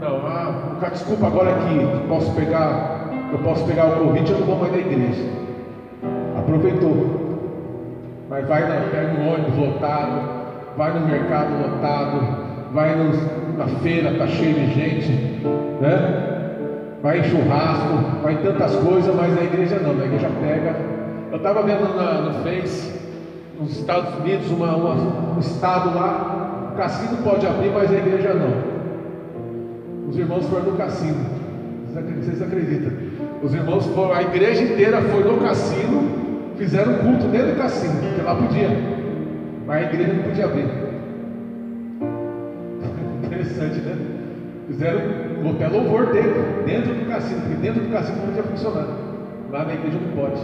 Não, 0.00 0.16
ah, 0.26 0.88
desculpa 0.90 1.26
agora 1.26 1.52
que 1.52 2.08
posso 2.08 2.32
pegar, 2.32 3.10
eu 3.30 3.38
posso 3.38 3.64
pegar 3.66 3.86
o 3.86 4.06
Covid, 4.06 4.32
eu 4.32 4.38
não 4.40 4.46
vou 4.46 4.56
mais 4.56 4.72
na 4.72 4.78
igreja. 4.78 5.24
Aproveitou. 6.38 7.26
Mas 8.28 8.48
vai, 8.48 8.68
na, 8.68 8.88
pega 8.90 9.20
um 9.20 9.34
ônibus 9.34 9.56
lotado, 9.56 10.20
vai 10.76 10.92
no 10.92 11.06
mercado 11.06 11.50
lotado, 11.62 12.20
vai 12.72 12.96
na 13.56 13.66
feira, 13.82 14.10
está 14.10 14.26
cheio 14.26 14.54
de 14.54 14.74
gente, 14.74 15.12
né? 15.80 16.32
vai 17.02 17.20
em 17.20 17.24
churrasco, 17.24 18.20
vai 18.22 18.34
em 18.34 18.38
tantas 18.38 18.74
coisas, 18.76 19.14
mas 19.14 19.34
na 19.34 19.42
igreja 19.42 19.78
não, 19.78 19.94
na 19.94 20.06
igreja 20.06 20.28
pega. 20.40 20.74
Eu 21.30 21.36
estava 21.36 21.62
vendo 21.62 21.94
na, 21.94 22.20
no 22.20 22.42
Face, 22.42 22.92
nos 23.60 23.78
Estados 23.78 24.18
Unidos, 24.18 24.50
uma, 24.50 24.74
uma, 24.74 24.94
um 25.36 25.38
estado 25.38 25.94
lá, 25.94 26.45
cassino 26.76 27.22
pode 27.22 27.46
abrir, 27.46 27.70
mas 27.70 27.90
a 27.90 27.96
igreja 27.96 28.34
não. 28.34 28.76
Os 30.08 30.16
irmãos 30.16 30.46
foram 30.46 30.64
no 30.64 30.76
cassino, 30.76 31.16
vocês 31.92 32.42
acreditam? 32.42 32.92
Os 33.42 33.54
irmãos 33.54 33.86
foram, 33.86 34.12
a 34.12 34.22
igreja 34.22 34.62
inteira 34.62 35.00
foi 35.02 35.24
no 35.24 35.38
cassino, 35.38 36.02
fizeram 36.56 36.94
culto 36.98 37.26
dentro 37.28 37.52
do 37.52 37.56
cassino, 37.56 37.94
porque 38.00 38.22
lá 38.22 38.34
podia. 38.34 38.68
Mas 39.66 39.76
a 39.76 39.92
igreja 39.92 40.12
não 40.12 40.22
podia 40.22 40.44
abrir. 40.44 40.64
Interessante, 43.24 43.80
né? 43.80 43.96
Fizeram 44.68 45.00
até 45.50 45.68
louvor 45.68 46.12
dentro, 46.12 46.42
dentro 46.64 46.94
do 46.94 47.08
cassino, 47.08 47.40
porque 47.40 47.56
dentro 47.56 47.82
do 47.82 47.90
cassino 47.90 48.18
não 48.18 48.26
podia 48.26 48.42
funcionar. 48.42 48.86
Lá 49.50 49.64
na 49.64 49.74
igreja 49.74 49.98
não 49.98 50.16
pode. 50.16 50.40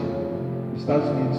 Nos 0.72 0.80
Estados 0.80 1.08
Unidos. 1.08 1.38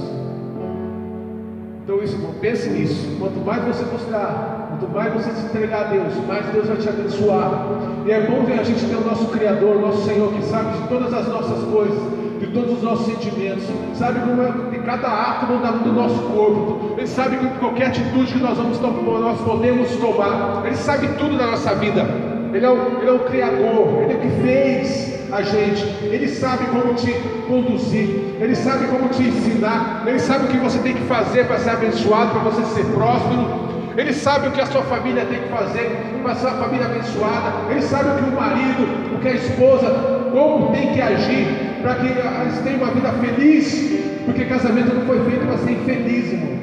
Então 1.83 2.03
isso, 2.03 2.17
pense 2.39 2.69
nisso. 2.69 3.17
Quanto 3.19 3.39
mais 3.39 3.63
você 3.63 3.83
buscar, 3.85 4.62
quanto 4.73 4.87
mais 4.93 5.13
você 5.13 5.31
se 5.31 5.45
entregar 5.45 5.81
a 5.81 5.83
Deus, 5.85 6.13
mais 6.27 6.45
Deus 6.47 6.67
vai 6.67 6.77
te 6.77 6.89
abençoar. 6.89 7.67
E 8.05 8.11
é 8.11 8.21
bom 8.21 8.43
ver 8.43 8.59
a 8.59 8.63
gente 8.63 8.85
ter 8.85 8.95
o 8.95 9.05
nosso 9.05 9.27
Criador, 9.27 9.75
o 9.75 9.81
nosso 9.81 10.03
Senhor, 10.05 10.33
que 10.33 10.43
sabe 10.43 10.77
de 10.77 10.87
todas 10.87 11.13
as 11.13 11.27
nossas 11.27 11.63
coisas 11.65 12.23
de 12.39 12.47
todos 12.47 12.73
os 12.73 12.83
nossos 12.83 13.05
sentimentos, 13.05 13.63
sabe 13.93 14.19
como 14.19 14.41
é 14.41 14.51
de 14.69 14.79
cada 14.79 15.07
átomo 15.07 15.59
do 15.59 15.93
nosso 15.93 16.19
corpo, 16.23 16.93
Ele 16.97 17.07
sabe 17.07 17.37
que 17.37 17.47
qualquer 17.59 17.87
atitude 17.87 18.33
que 18.33 18.39
nós 18.39 18.57
vamos 18.57 18.81
nós 18.81 19.39
podemos 19.39 19.89
tomar, 19.95 20.63
Ele 20.65 20.75
sabe 20.75 21.07
tudo 21.17 21.37
da 21.37 21.47
nossa 21.47 21.73
vida, 21.75 22.05
Ele 22.53 22.65
é, 22.65 22.69
o, 22.69 22.99
Ele 22.99 23.09
é 23.09 23.13
o 23.13 23.19
Criador, 23.19 24.03
Ele 24.03 24.13
é 24.13 24.15
o 24.17 24.19
que 24.19 24.41
fez 24.41 25.13
a 25.31 25.41
gente, 25.41 25.85
Ele 26.03 26.27
sabe 26.27 26.65
como 26.65 26.93
te 26.95 27.13
conduzir, 27.47 28.09
Ele 28.41 28.55
sabe 28.55 28.87
como 28.87 29.07
te 29.07 29.23
ensinar, 29.23 30.03
Ele 30.05 30.19
sabe 30.19 30.43
o 30.43 30.47
que 30.49 30.57
você 30.57 30.79
tem 30.79 30.95
que 30.95 31.03
fazer 31.03 31.47
para 31.47 31.59
ser 31.59 31.69
abençoado, 31.69 32.31
para 32.31 32.41
você 32.41 32.61
ser 32.75 32.85
próspero, 32.87 33.72
ele 33.95 34.13
sabe 34.13 34.47
o 34.47 34.51
que 34.51 34.61
a 34.61 34.65
sua 34.65 34.81
família 34.83 35.25
tem 35.25 35.39
que 35.39 35.49
fazer 35.49 35.89
para 36.23 36.35
ser 36.35 36.47
uma 36.47 36.63
família 36.63 36.85
abençoada. 36.85 37.53
Ele 37.69 37.81
sabe 37.81 38.09
o 38.09 38.23
que 38.23 38.29
o 38.29 38.35
marido, 38.35 39.15
o 39.15 39.19
que 39.19 39.27
a 39.27 39.33
esposa, 39.33 40.29
como 40.31 40.71
tem 40.71 40.93
que 40.93 41.01
agir 41.01 41.47
para 41.81 41.95
que 41.95 42.07
eles 42.07 42.59
tenham 42.63 42.79
uma 42.79 42.91
vida 42.91 43.09
feliz, 43.11 44.01
porque 44.25 44.45
casamento 44.45 44.95
não 44.95 45.05
foi 45.05 45.19
feito 45.25 45.45
para 45.45 45.57
ser 45.57 45.71
infeliz, 45.71 46.31
irmão. 46.31 46.53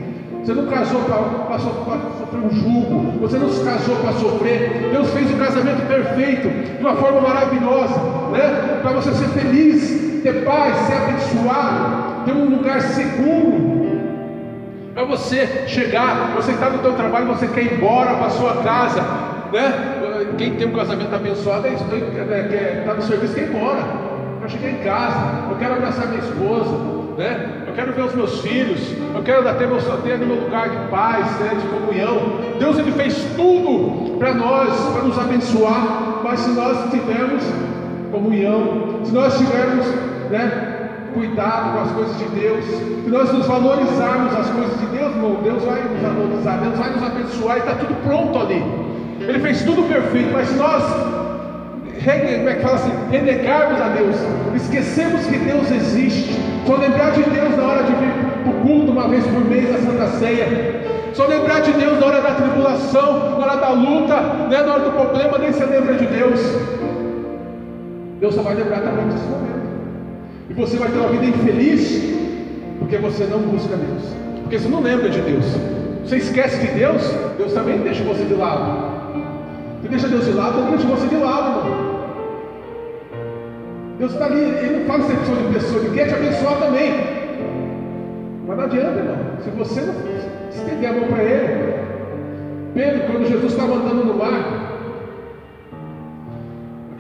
Você 0.43 0.55
não 0.55 0.67
casou 0.67 1.03
para 1.03 1.59
sofrer 1.59 2.41
um 2.43 2.51
jugo, 2.51 3.19
você 3.21 3.39
não 3.39 3.51
se 3.51 3.63
casou 3.63 3.97
para 3.97 4.13
sofrer. 4.15 4.89
Deus 4.91 5.11
fez 5.11 5.31
o 5.31 5.35
um 5.35 5.39
casamento 5.39 5.87
perfeito, 5.87 6.49
de 6.49 6.81
uma 6.81 6.97
forma 6.97 7.21
maravilhosa, 7.21 8.01
né? 8.33 8.81
Para 8.83 8.93
você 8.93 9.13
ser 9.13 9.29
feliz, 9.29 10.23
ter 10.23 10.45
paz, 10.45 10.77
ser 10.87 10.95
abençoado. 10.95 12.25
ter 12.25 12.33
um 12.33 12.57
lugar 12.57 12.81
seguro 12.81 13.70
para 15.01 15.17
você 15.17 15.65
chegar, 15.67 16.35
você 16.37 16.53
está 16.53 16.69
no 16.69 16.83
seu 16.83 16.93
trabalho, 16.93 17.27
você 17.29 17.47
quer 17.47 17.63
ir 17.63 17.75
embora 17.75 18.17
para 18.17 18.29
sua 18.29 18.57
casa, 18.57 19.01
né? 19.51 20.27
Quem 20.37 20.57
tem 20.57 20.69
um 20.69 20.73
casamento 20.73 21.15
abençoado 21.15 21.67
é 21.69 21.73
isso, 21.73 21.85
né? 21.85 22.79
está 22.81 22.95
no 22.95 23.03
serviço, 23.03 23.35
quer 23.35 23.45
ir 23.45 23.49
embora, 23.49 23.83
para 24.39 24.49
chegar 24.49 24.71
em 24.71 24.79
casa, 24.85 25.49
eu 25.49 25.57
quero 25.57 25.75
abraçar 25.75 26.07
minha 26.09 26.21
esposa, 26.21 26.77
né? 27.17 27.63
Eu 27.67 27.73
quero 27.73 27.95
ver 27.95 28.03
os 28.03 28.15
meus 28.15 28.41
filhos, 28.43 28.95
eu 29.15 29.23
quero 29.23 29.43
ter 29.43 29.67
meu, 29.67 29.79
ter 29.79 30.19
meu 30.19 30.37
lugar 30.37 30.69
de 30.69 30.77
paz, 30.91 31.27
né? 31.41 31.57
de 31.59 31.67
comunhão. 31.69 32.41
Deus 32.59 32.79
ele 32.79 32.93
fez 32.93 33.25
tudo 33.37 34.19
para 34.19 34.35
nós, 34.35 34.79
para 34.93 35.03
nos 35.03 35.19
abençoar, 35.19 36.21
mas 36.23 36.41
se 36.41 36.51
nós 36.51 36.91
tivermos 36.91 37.43
comunhão, 38.13 39.01
se 39.05 39.13
nós 39.13 39.39
tivermos, 39.39 39.87
né? 40.31 40.70
Cuidado 41.13 41.73
com 41.73 41.81
as 41.83 41.93
coisas 41.93 42.19
de 42.19 42.25
Deus, 42.41 42.65
se 42.65 43.09
nós 43.09 43.33
nos 43.33 43.47
valorizarmos 43.47 44.35
as 44.35 44.49
coisas 44.51 44.79
de 44.81 44.87
Deus, 44.87 45.15
irmão, 45.15 45.39
Deus 45.43 45.63
vai 45.65 45.83
nos 45.83 46.01
valorizar, 46.01 46.57
Deus 46.59 46.79
vai 46.79 46.91
nos 46.91 47.03
abençoar 47.03 47.57
e 47.57 47.61
está 47.61 47.75
tudo 47.75 47.95
pronto 48.05 48.39
ali. 48.39 48.63
Ele 49.21 49.39
fez 49.39 49.63
tudo 49.63 49.83
perfeito, 49.89 50.31
mas 50.33 50.49
se 50.49 50.55
nós 50.55 50.83
como 52.03 52.49
é 52.49 52.55
que 52.55 52.63
fala 52.63 52.77
assim, 52.77 52.93
renegarmos 53.11 53.81
a 53.81 53.89
Deus, 53.89 54.17
esquecemos 54.57 55.21
que 55.27 55.37
Deus 55.37 55.71
existe, 55.71 56.35
só 56.67 56.77
lembrar 56.77 57.11
de 57.11 57.23
Deus 57.25 57.55
na 57.57 57.63
hora 57.65 57.83
de 57.83 57.93
vir 57.93 58.13
para 58.43 58.53
o 58.53 58.55
culto 58.63 58.93
uma 58.93 59.07
vez 59.07 59.23
por 59.27 59.45
mês, 59.45 59.69
a 59.75 59.79
Santa 59.79 60.07
Ceia, 60.19 60.81
só 61.13 61.27
lembrar 61.27 61.61
de 61.61 61.73
Deus 61.73 62.01
na 62.01 62.07
hora 62.07 62.23
da 62.23 62.31
tribulação, 62.31 63.39
na 63.39 63.47
hora 63.47 63.57
da 63.57 63.69
luta, 63.71 64.21
né, 64.49 64.63
na 64.63 64.73
hora 64.73 64.85
do 64.85 64.93
problema, 64.93 65.39
nem 65.39 65.53
se 65.53 65.65
lembra 65.65 65.95
de 65.95 66.07
Deus. 66.07 66.41
Deus 68.19 68.35
só 68.35 68.43
vai 68.43 68.55
lembrar 68.55 68.81
também 68.81 69.07
desse 69.07 69.25
momento. 69.27 69.60
Você 70.61 70.77
vai 70.77 70.91
ter 70.91 70.99
uma 70.99 71.09
vida 71.09 71.25
infeliz 71.25 72.03
porque 72.79 72.99
você 72.99 73.25
não 73.25 73.39
busca 73.39 73.75
Deus. 73.77 74.03
Porque 74.43 74.59
você 74.59 74.69
não 74.69 74.83
lembra 74.83 75.09
de 75.09 75.19
Deus. 75.23 75.45
Você 76.05 76.19
esquece 76.19 76.61
de 76.67 76.73
Deus, 76.79 77.03
Deus 77.39 77.55
também 77.55 77.79
deixa 77.79 78.05
você 78.05 78.25
de 78.25 78.35
lado. 78.35 79.15
Você 79.81 79.89
deixa 79.89 80.09
Deus 80.09 80.27
de 80.27 80.33
lado, 80.33 80.57
Deus 80.69 80.83
deixa 80.83 80.87
você 80.87 81.07
de 81.09 81.17
lado, 81.17 81.67
irmão. 81.67 81.91
Deus 83.99 84.13
está 84.13 84.27
ali, 84.27 84.41
Ele 84.41 84.79
não 84.81 84.87
faz 84.87 85.11
exceção 85.11 85.37
de 85.37 85.55
pessoa, 85.55 85.83
Ele 85.83 85.95
quer 85.95 86.09
te 86.09 86.15
abençoar 86.15 86.59
também. 86.59 86.93
Mas 88.47 88.57
não 88.59 88.65
adianta, 88.65 88.99
irmão. 88.99 89.17
Se 89.43 89.51
você 89.51 89.81
não 89.81 89.95
estender 90.51 90.91
a 90.91 90.93
mão 90.93 91.09
para 91.09 91.23
Ele. 91.23 91.75
Pedro, 92.75 93.01
quando 93.07 93.29
Jesus 93.29 93.53
estava 93.53 93.77
andando 93.77 94.05
no 94.05 94.15
mar, 94.15 94.60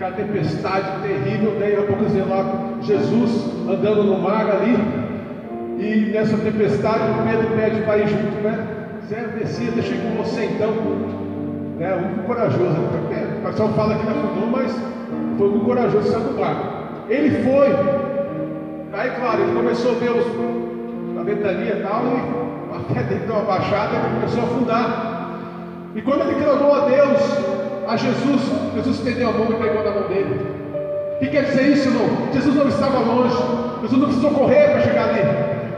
aquela 0.00 0.16
tempestade 0.16 1.02
terrível, 1.02 1.56
daí 1.60 1.76
a 1.76 1.82
pouco 1.82 2.06
dizendo 2.06 2.30
lá, 2.30 2.78
Jesus 2.80 3.52
andando 3.68 4.04
no 4.04 4.18
mar 4.18 4.46
ali, 4.50 4.74
e 5.78 6.10
nessa 6.10 6.38
tempestade 6.38 7.00
o 7.10 7.28
Pedro 7.28 7.54
pede 7.54 7.82
para 7.82 7.98
ir 7.98 8.08
junto, 8.08 8.42
né? 8.42 8.66
Zé, 9.06 9.26
descia, 9.38 9.68
ir 9.68 10.00
com 10.00 10.22
você 10.22 10.46
então. 10.46 10.70
Né? 11.78 11.96
Muito 11.96 12.26
corajoso, 12.26 12.76
o 12.80 13.46
pessoal 13.46 13.68
fala 13.70 13.94
que 13.96 14.06
não 14.06 14.12
afundou, 14.12 14.46
mas 14.50 14.74
foi 15.36 15.48
muito 15.50 15.64
corajoso 15.66 16.10
sair 16.10 16.22
do 16.22 16.38
barco. 16.38 16.64
Ele 17.10 17.44
foi, 17.44 17.66
aí 18.98 19.10
claro, 19.10 19.42
ele 19.42 19.54
começou 19.54 19.92
a 19.92 19.94
ver 19.96 20.12
os, 20.12 20.26
a 21.20 21.22
ventania 21.22 21.76
e 21.76 21.82
tal, 21.82 22.02
e 22.04 22.74
a 22.74 22.94
fé 22.94 23.02
dele 23.02 23.26
deu 23.26 23.36
uma 23.36 23.44
baixada 23.44 23.96
e 23.96 24.14
começou 24.14 24.40
a 24.40 24.46
afundar. 24.46 25.30
E 25.94 26.00
quando 26.02 26.22
ele 26.22 26.42
clamou 26.42 26.74
a 26.74 26.86
Deus, 26.86 27.59
a 27.90 27.96
Jesus, 27.96 28.40
Jesus 28.76 28.98
estendeu 28.98 29.30
a 29.30 29.32
mão 29.32 29.48
e 29.50 29.54
pegou 29.54 29.82
na 29.82 29.90
mão 29.90 30.08
dele. 30.08 30.46
O 31.16 31.18
que 31.18 31.26
quer 31.26 31.46
dizer 31.46 31.72
isso, 31.72 31.88
irmão? 31.88 32.08
Jesus 32.32 32.54
não 32.54 32.68
estava 32.68 33.00
longe, 33.00 33.36
Jesus 33.82 34.00
não 34.00 34.06
precisou 34.06 34.30
correr 34.30 34.70
para 34.70 34.80
chegar 34.82 35.08
ali. 35.08 35.22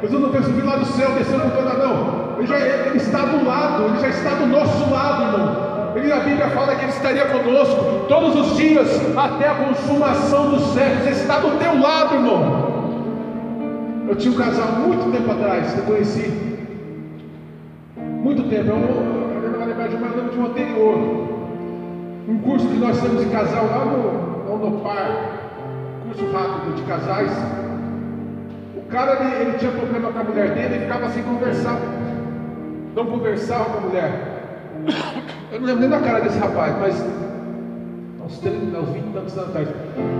Jesus 0.02 0.20
não 0.20 0.30
fez 0.30 0.44
subir 0.44 0.62
lá 0.62 0.76
do 0.76 0.84
céu, 0.84 1.10
descendo 1.12 1.40
com 1.40 1.50
toda 1.50 1.72
não. 1.72 2.36
Ele 2.36 2.46
já 2.46 2.58
está 2.94 3.18
do 3.20 3.46
lado, 3.46 3.84
ele 3.84 4.00
já 4.00 4.08
está 4.08 4.30
do 4.34 4.46
nosso 4.46 4.90
lado, 4.90 5.22
irmão. 5.22 5.72
Ele, 5.96 6.12
a 6.12 6.20
Bíblia 6.20 6.48
fala 6.50 6.74
que 6.74 6.84
ele 6.84 6.92
estaria 6.92 7.24
conosco 7.24 8.06
todos 8.08 8.36
os 8.36 8.56
dias 8.58 8.88
até 9.16 9.48
a 9.48 9.54
consumação 9.54 10.50
dos 10.50 10.64
séculos. 10.74 11.06
Ele 11.06 11.16
está 11.16 11.38
do 11.38 11.58
teu 11.58 11.80
lado, 11.80 12.14
irmão. 12.14 12.72
Eu 14.06 14.16
tinha 14.16 14.34
um 14.34 14.36
casal 14.36 14.66
muito 14.72 15.10
tempo 15.10 15.30
atrás, 15.30 15.72
que 15.72 15.78
eu 15.78 15.84
conheci. 15.84 16.30
Muito 17.96 18.42
tempo, 18.50 18.68
eu 18.68 18.76
não, 18.76 19.42
eu 19.42 19.50
vou 19.50 19.66
lembrar 19.66 19.88
de 19.88 19.96
mais, 19.96 20.14
lembro 20.14 20.32
de 20.32 20.38
um 20.38 20.46
anterior 20.46 21.31
um 22.28 22.38
curso 22.38 22.66
que 22.68 22.76
nós 22.76 23.00
temos 23.00 23.24
de 23.24 23.30
casal 23.30 23.66
lá 23.66 23.84
no, 23.84 24.58
no 24.58 24.80
Par, 24.80 25.32
curso 26.04 26.30
rápido 26.32 26.76
de 26.76 26.82
casais. 26.82 27.32
O 28.76 28.82
cara 28.90 29.24
ele, 29.24 29.48
ele, 29.48 29.58
tinha 29.58 29.72
problema 29.72 30.12
com 30.12 30.18
a 30.18 30.24
mulher 30.24 30.50
dele 30.50 30.76
e 30.76 30.80
ficava 30.80 31.08
sem 31.10 31.22
conversar. 31.22 31.78
Não 32.94 33.06
conversava 33.06 33.64
com 33.64 33.78
a 33.78 33.80
mulher. 33.80 34.32
Eu 35.50 35.60
não 35.60 35.66
lembro 35.66 35.80
nem 35.80 35.90
da 35.90 36.00
cara 36.00 36.20
desse 36.20 36.38
rapaz, 36.38 36.74
mas 36.78 37.04
uns 38.24 38.38
30, 38.38 38.78
uns 38.78 38.88
20 38.90 39.16
anos 39.16 39.38
atrás. 39.38 39.68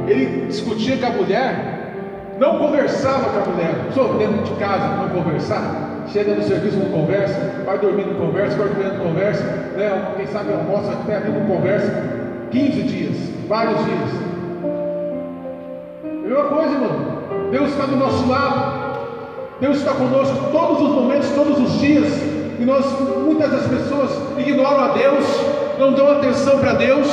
Ele 0.09 0.47
discutia 0.47 0.97
com 0.97 1.07
a 1.07 1.11
mulher, 1.11 2.35
não 2.39 2.59
conversava 2.59 3.31
com 3.31 3.51
a 3.51 3.55
mulher. 3.55 3.75
Só 3.93 4.05
dentro 4.15 4.43
de 4.43 4.55
casa, 4.59 4.89
não 4.97 5.09
conversar. 5.11 5.92
Chega 6.09 6.35
no 6.35 6.43
serviço, 6.43 6.79
não 6.79 6.91
conversa, 6.91 7.63
vai 7.65 7.79
dormir, 7.79 8.07
não 8.07 8.15
conversa, 8.15 8.57
vai 8.57 8.69
dormir, 8.69 8.99
não 8.99 9.07
conversa, 9.07 9.43
né? 9.77 10.13
quem 10.17 10.27
sabe 10.27 10.53
almoça 10.53 10.93
até 10.93 11.17
ali, 11.17 11.31
não 11.31 11.47
conversa. 11.47 12.23
15 12.51 12.83
dias, 12.83 13.17
vários 13.49 13.83
dias. 13.85 14.33
Mesma 16.05 16.45
coisa, 16.45 16.73
irmão. 16.75 17.51
Deus 17.51 17.71
está 17.71 17.87
do 17.87 17.97
nosso 17.97 18.29
lado. 18.29 18.83
Deus 19.61 19.79
está 19.79 19.93
conosco 19.93 20.51
todos 20.51 20.83
os 20.83 20.89
momentos, 20.95 21.29
todos 21.31 21.59
os 21.59 21.81
dias. 21.81 22.13
E 22.59 22.65
nós, 22.65 22.85
muitas 23.25 23.51
das 23.51 23.67
pessoas 23.67 24.11
ignoram 24.39 24.85
a 24.85 24.89
Deus, 24.89 25.25
não 25.79 25.93
dão 25.93 26.11
atenção 26.11 26.59
para 26.59 26.75
Deus. 26.75 27.07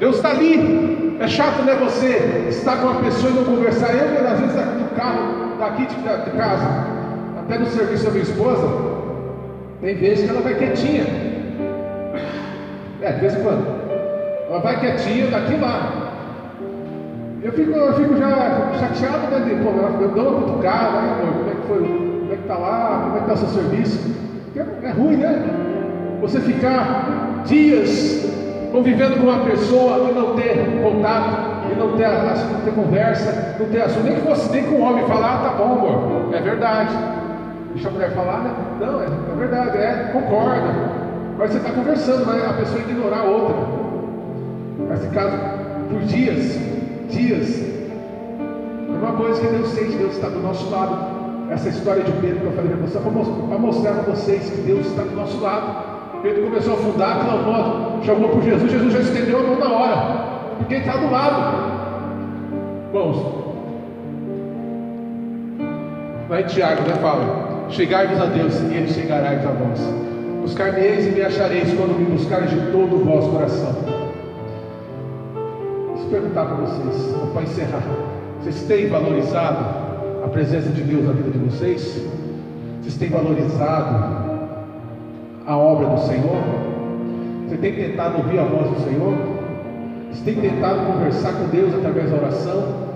Deus 0.00 0.16
está 0.16 0.30
ali. 0.30 1.16
É 1.20 1.28
chato, 1.28 1.62
né? 1.62 1.76
Você 1.84 2.46
estar 2.48 2.76
com 2.76 2.88
uma 2.88 3.00
pessoa 3.02 3.30
e 3.30 3.34
não 3.34 3.44
conversar. 3.44 3.94
Eu, 3.94 4.26
às 4.26 4.40
vezes, 4.40 4.56
aqui 4.56 4.78
no 4.78 4.88
carro, 4.96 5.56
daqui 5.58 5.86
de 5.86 6.36
casa, 6.36 6.97
até 7.48 7.58
no 7.58 7.66
serviço 7.66 8.04
da 8.04 8.10
minha 8.10 8.22
esposa, 8.22 8.68
tem 9.80 9.94
vezes 9.94 10.24
que 10.24 10.30
ela 10.30 10.42
vai 10.42 10.54
quietinha. 10.54 11.04
É, 13.00 13.12
de 13.12 13.20
vez 13.20 13.34
em 13.34 13.42
quando. 13.42 13.66
Ela 14.50 14.58
vai 14.58 14.78
quietinha 14.78 15.28
daqui 15.28 15.56
lá. 15.56 16.10
Eu 17.42 17.52
fico, 17.52 17.70
eu 17.70 17.94
fico 17.94 18.16
já 18.18 18.72
chateado, 18.78 19.30
né? 19.30 19.40
De, 19.46 19.62
pô, 19.62 19.70
eu 20.02 20.08
dou 20.10 20.28
uma 20.28 20.40
cutucada, 20.42 21.00
né, 21.00 21.22
amor? 21.22 21.32
Como 21.32 21.50
é 21.50 21.54
que 21.54 21.66
foi? 21.66 21.78
Como 21.78 22.32
é 22.32 22.36
que 22.36 22.42
tá 22.42 22.58
lá? 22.58 23.00
Como 23.04 23.16
é 23.16 23.20
que 23.20 23.26
tá 23.26 23.32
o 23.32 23.36
seu 23.38 23.48
serviço? 23.48 24.14
Porque 24.44 24.86
é 24.86 24.90
ruim, 24.90 25.16
né? 25.16 25.42
Você 26.20 26.40
ficar 26.40 27.44
dias 27.46 28.28
convivendo 28.72 29.16
com 29.16 29.22
uma 29.22 29.44
pessoa 29.44 30.10
e 30.10 30.12
não 30.12 30.34
ter 30.34 30.82
contato, 30.82 31.72
e 31.72 31.78
não 31.78 31.96
ter, 31.96 32.08
não 32.08 32.60
ter 32.62 32.74
conversa, 32.74 33.56
não 33.58 33.66
ter 33.66 33.80
assunto, 33.80 34.04
nem 34.04 34.16
que 34.16 34.20
você 34.20 34.52
nem 34.52 34.64
com 34.64 34.74
um 34.74 34.82
homem 34.82 35.06
falar, 35.06 35.36
ah, 35.36 35.48
tá 35.48 35.54
bom, 35.56 35.72
amor, 35.72 36.34
é 36.34 36.40
verdade. 36.40 37.17
Deixa 37.74 37.88
a 37.88 37.92
mulher 37.92 38.10
falar, 38.12 38.40
né? 38.40 38.54
Não, 38.80 39.00
é, 39.00 39.06
é 39.06 39.36
verdade, 39.36 39.78
é, 39.78 40.10
concorda. 40.12 40.74
Mas 41.38 41.50
você 41.50 41.58
está 41.58 41.70
conversando, 41.70 42.26
mas 42.26 42.44
a 42.44 42.52
pessoa 42.54 42.80
ignorar 42.80 43.20
a 43.20 43.24
outra. 43.24 43.56
Mas 44.88 45.04
caso 45.12 45.36
por 45.88 46.00
dias, 46.00 46.58
dias, 47.08 47.62
é 47.62 48.98
uma 49.00 49.12
coisa 49.12 49.40
que 49.40 49.46
Deus 49.46 49.68
sente, 49.68 49.96
Deus 49.96 50.14
está 50.14 50.28
do 50.28 50.40
nosso 50.40 50.70
lado. 50.70 51.18
Essa 51.50 51.68
história 51.68 52.02
de 52.02 52.12
Pedro 52.12 52.40
que 52.40 52.46
eu 52.46 52.52
falei 52.52 52.70
para 52.70 52.86
você, 52.86 52.98
para 52.98 53.58
mostrar 53.58 53.92
para 53.92 54.14
vocês 54.14 54.50
que 54.50 54.60
Deus 54.62 54.86
está 54.86 55.02
do 55.02 55.14
nosso 55.14 55.40
lado. 55.40 56.20
Pedro 56.22 56.44
começou 56.44 56.74
a 56.74 56.76
afundar, 56.76 57.24
clamou, 57.24 58.02
chamou 58.02 58.28
por 58.30 58.42
Jesus, 58.42 58.70
Jesus 58.70 58.92
já 58.92 58.98
estendeu 58.98 59.38
a 59.38 59.42
mão 59.42 59.58
na 59.58 59.72
hora, 59.72 60.56
porque 60.58 60.74
ele 60.74 60.84
está 60.84 60.96
do 60.98 61.10
lado. 61.10 61.78
Irmãos, 62.92 63.38
Vai 66.28 66.44
Tiago, 66.44 66.82
né? 66.82 66.94
Fala. 67.00 67.47
Chegai-vos 67.70 68.20
a 68.20 68.26
Deus 68.26 68.60
e 68.60 68.74
Ele 68.74 68.88
chegará 68.88 69.30
a 69.30 69.52
vós. 69.52 69.80
Buscar-me-eis 70.40 71.06
e 71.06 71.10
me 71.10 71.20
achareis 71.20 71.72
quando 71.74 71.98
me 71.98 72.06
buscareis 72.06 72.50
de 72.50 72.72
todo 72.72 72.96
o 72.96 73.04
vosso 73.04 73.30
coração. 73.30 73.74
Deixa 75.94 76.08
perguntar 76.10 76.46
para 76.46 76.56
vocês, 76.56 77.14
para 77.32 77.42
encerrar. 77.42 77.82
Vocês 78.40 78.62
têm 78.62 78.88
valorizado 78.88 79.58
a 80.24 80.28
presença 80.28 80.70
de 80.70 80.82
Deus 80.82 81.04
na 81.04 81.12
vida 81.12 81.30
de 81.30 81.38
vocês? 81.38 82.02
Vocês 82.80 82.96
têm 82.96 83.10
valorizado 83.10 84.48
a 85.46 85.56
obra 85.56 85.88
do 85.88 86.00
Senhor? 86.00 86.42
Você 87.46 87.56
tem 87.58 87.74
tentado 87.74 88.18
ouvir 88.18 88.38
a 88.38 88.44
voz 88.44 88.70
do 88.70 88.80
Senhor? 88.84 89.14
Você 90.10 90.24
tem 90.24 90.36
tentado 90.36 90.86
conversar 90.86 91.32
com 91.32 91.48
Deus 91.48 91.74
através 91.74 92.10
da 92.10 92.16
oração? 92.16 92.87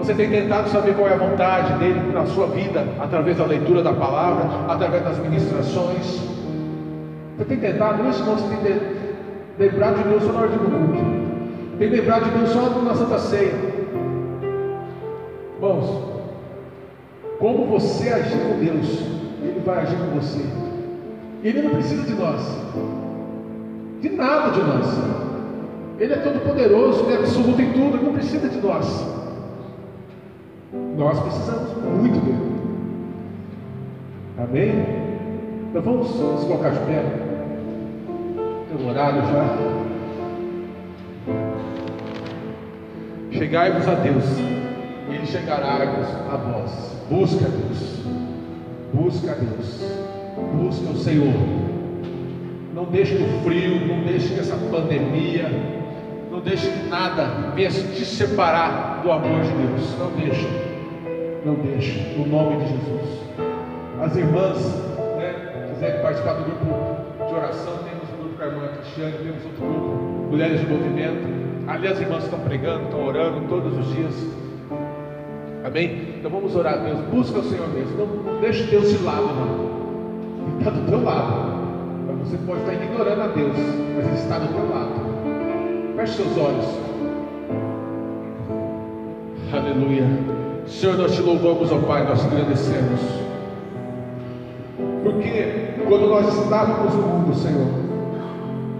Você 0.00 0.14
tem 0.14 0.30
tentado 0.30 0.70
saber 0.70 0.94
qual 0.94 1.08
é 1.08 1.12
a 1.12 1.16
vontade 1.18 1.74
dele 1.74 2.10
na 2.12 2.24
sua 2.24 2.46
vida, 2.46 2.86
através 2.98 3.36
da 3.36 3.44
leitura 3.44 3.82
da 3.82 3.92
palavra, 3.92 4.48
através 4.66 5.04
das 5.04 5.18
ministrações. 5.18 6.18
Você 7.36 7.44
tem 7.44 7.58
tentado 7.58 8.08
isso? 8.08 8.24
Não, 8.24 8.34
você 8.34 8.56
tem 8.56 8.80
lembrado 9.58 10.02
de 10.02 10.08
Deus 10.08 10.22
só 10.22 10.32
na 10.32 10.38
hora 10.40 10.48
de 10.48 10.58
culto. 10.58 11.20
Tem 11.78 11.90
lembrado 11.90 12.24
de 12.24 12.30
Deus 12.30 12.48
só 12.48 12.70
na 12.80 12.94
Santa 12.94 13.18
Ceia. 13.18 13.52
Irmãos, 15.56 16.02
como 17.38 17.66
você 17.66 18.08
agir 18.08 18.38
com 18.38 18.58
Deus, 18.58 19.00
Ele 19.42 19.62
vai 19.64 19.82
agir 19.82 19.96
com 19.96 20.18
você. 20.18 20.40
Ele 21.44 21.60
não 21.60 21.70
precisa 21.72 22.04
de 22.04 22.14
nós, 22.14 22.40
de 24.00 24.08
nada 24.08 24.50
de 24.50 24.62
nós. 24.62 24.86
Ele 25.98 26.14
é 26.14 26.16
todo 26.16 26.40
poderoso, 26.40 27.04
Ele 27.04 27.12
é 27.12 27.18
absoluto 27.18 27.60
em 27.60 27.72
tudo, 27.72 27.98
Ele 27.98 28.06
não 28.06 28.14
precisa 28.14 28.48
de 28.48 28.58
nós. 28.60 29.19
Nós 31.00 31.18
precisamos 31.18 31.70
muito 31.82 32.20
dele. 32.26 32.60
Amém? 34.36 34.84
Então 35.70 35.80
vamos 35.80 36.14
nos 36.14 36.44
colocar 36.44 36.68
de 36.68 36.78
pé. 36.80 37.02
Tem 38.68 38.86
um 38.86 38.90
horário 38.90 39.22
já. 39.22 39.56
Chegai-vos 43.32 43.88
a 43.88 43.94
Deus, 43.94 44.24
Ele 45.08 45.24
chegará 45.24 45.78
a 46.30 46.36
vós. 46.36 46.94
Busca 47.08 47.46
Deus, 47.48 48.04
busca 48.92 49.34
Deus, 49.36 49.80
busca 50.52 50.90
o 50.90 50.96
Senhor. 50.98 51.32
Não 52.74 52.84
deixe 52.84 53.16
que 53.16 53.22
o 53.22 53.40
frio, 53.42 53.86
não 53.86 54.04
deixe 54.04 54.34
que 54.34 54.40
essa 54.40 54.56
pandemia, 54.70 55.50
não 56.30 56.40
deixe 56.40 56.68
que 56.68 56.88
nada 56.90 57.52
venha 57.54 57.70
te 57.70 58.04
separar 58.04 59.00
do 59.02 59.10
amor 59.10 59.40
de 59.40 59.50
Deus. 59.50 59.98
Não 59.98 60.10
deixe, 60.10 60.69
não 61.44 61.54
deixe, 61.54 62.18
no 62.18 62.26
nome 62.26 62.56
de 62.56 62.68
Jesus. 62.68 63.20
As 64.00 64.16
irmãs, 64.16 64.58
né, 65.16 65.70
quiserem 65.74 66.02
participar 66.02 66.34
do 66.34 66.44
grupo 66.44 67.26
de 67.26 67.34
oração, 67.34 67.78
temos 67.84 68.08
o 68.12 68.16
grupo 68.22 68.36
com 68.36 68.42
a 68.42 68.46
irmã 68.46 68.68
Cristiane, 68.78 69.12
temos 69.22 69.44
outro 69.44 69.60
grupo, 69.60 70.30
Mulheres 70.30 70.60
de 70.60 70.66
Movimento. 70.66 71.40
Ali 71.66 71.86
as 71.86 72.00
irmãs 72.00 72.24
estão 72.24 72.40
pregando, 72.40 72.84
estão 72.84 73.06
orando 73.06 73.48
todos 73.48 73.78
os 73.78 73.94
dias. 73.94 74.14
Amém? 75.64 76.14
Então 76.18 76.30
vamos 76.30 76.56
orar 76.56 76.74
a 76.74 76.76
Deus. 76.78 77.00
Busca 77.12 77.38
o 77.38 77.42
Senhor 77.44 77.68
mesmo. 77.68 77.96
Não, 77.96 78.40
deixe 78.40 78.64
Deus 78.64 78.90
de 78.90 79.04
lado, 79.04 79.26
não. 79.26 79.70
Ele 80.48 80.58
está 80.58 80.70
do 80.70 80.88
teu 80.88 81.02
lado. 81.02 81.60
Você 82.24 82.36
pode 82.46 82.60
estar 82.60 82.74
ignorando 82.74 83.22
a 83.22 83.26
Deus, 83.28 83.56
mas 83.96 84.06
Ele 84.06 84.14
está 84.14 84.38
do 84.38 84.48
teu 84.48 84.68
lado. 84.68 84.90
Feche 85.96 86.14
seus 86.14 86.38
olhos. 86.38 86.66
Aleluia. 89.52 90.39
Senhor, 90.66 90.96
nós 90.96 91.14
te 91.14 91.22
louvamos, 91.22 91.70
ó 91.72 91.78
Pai, 91.78 92.06
nós 92.06 92.20
te 92.20 92.26
agradecemos. 92.26 93.00
Porque 95.02 95.74
quando 95.88 96.08
nós 96.08 96.28
estávamos 96.28 96.94
no 96.94 97.02
mundo, 97.02 97.34
Senhor, 97.34 97.66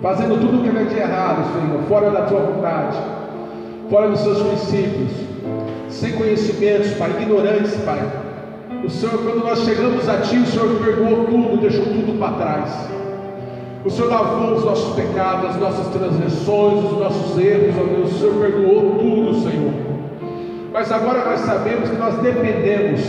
fazendo 0.01 0.41
tudo 0.41 0.59
o 0.59 0.63
que 0.63 0.69
era 0.69 0.85
de 0.85 0.97
errado, 0.97 1.45
Senhor, 1.53 1.83
fora 1.89 2.11
da 2.11 2.23
tua 2.23 2.41
vontade, 2.41 2.99
fora 3.91 4.09
dos 4.09 4.21
seus 4.21 4.41
princípios, 4.43 5.11
sem 5.89 6.13
conhecimentos, 6.13 6.93
Pai, 6.93 7.11
ignorantes, 7.21 7.75
Pai. 7.85 8.01
O 8.85 8.89
Senhor, 8.89 9.19
quando 9.19 9.45
nós 9.45 9.59
chegamos 9.61 10.09
a 10.09 10.19
Ti, 10.19 10.39
o 10.39 10.47
Senhor 10.47 10.69
perdoou 10.83 11.27
tudo, 11.27 11.61
deixou 11.61 11.85
tudo 11.85 12.19
para 12.19 12.33
trás. 12.33 12.89
O 13.85 13.91
Senhor 13.91 14.09
lavou 14.09 14.55
os 14.57 14.65
nossos 14.65 14.95
pecados, 14.95 15.51
as 15.51 15.57
nossas 15.57 15.87
transgressões, 15.89 16.85
os 16.85 16.99
nossos 16.99 17.39
erros, 17.39 17.75
ó 17.79 17.85
Deus. 17.85 18.13
O 18.13 18.19
Senhor 18.19 18.35
perdoou 18.35 18.95
tudo, 18.99 19.35
Senhor. 19.41 19.90
Mas 20.73 20.93
agora 20.93 21.25
nós 21.25 21.41
sabemos 21.41 21.89
que 21.89 21.97
nós 21.97 22.15
dependemos 22.17 23.01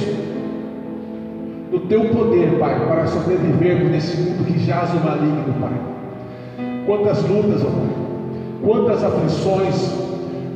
do 1.70 1.80
Teu 1.88 2.06
poder, 2.10 2.58
Pai, 2.60 2.86
para 2.88 3.06
sobrevivermos 3.08 3.92
nesse 3.92 4.18
mundo 4.18 4.46
que 4.46 4.60
jaz 4.60 4.90
o 4.92 4.96
maligno, 4.96 5.54
Pai. 5.62 5.74
Quantas 6.86 7.24
lutas, 7.24 7.62
ó 7.62 7.70
Pai, 7.70 8.02
quantas 8.64 9.04
aflições, 9.04 9.96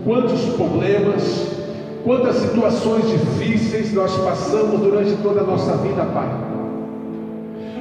quantos 0.03 0.41
problemas, 0.55 1.55
quantas 2.03 2.35
situações 2.37 3.07
difíceis 3.09 3.93
nós 3.93 4.17
passamos 4.17 4.79
durante 4.79 5.15
toda 5.21 5.41
a 5.41 5.43
nossa 5.43 5.77
vida, 5.77 6.03
Pai. 6.05 6.29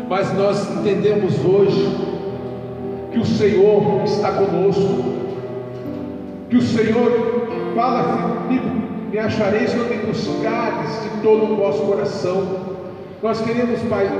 Mas 0.08 0.32
nós 0.34 0.70
entendemos 0.76 1.34
hoje 1.44 1.96
que 3.10 3.18
o 3.18 3.24
Senhor 3.24 4.02
está 4.04 4.32
conosco, 4.32 5.04
que 6.50 6.56
o 6.56 6.62
Senhor 6.62 7.10
fala 7.74 8.00
assim, 8.00 8.83
me, 9.14 9.20
achareis 9.20 9.72
quando 9.72 10.06
buscares 10.08 10.90
de 11.04 11.22
todo 11.22 11.52
o 11.52 11.56
vosso 11.56 11.82
coração. 11.84 12.42
Nós 13.22 13.40
queremos, 13.40 13.80
Pai, 13.82 14.10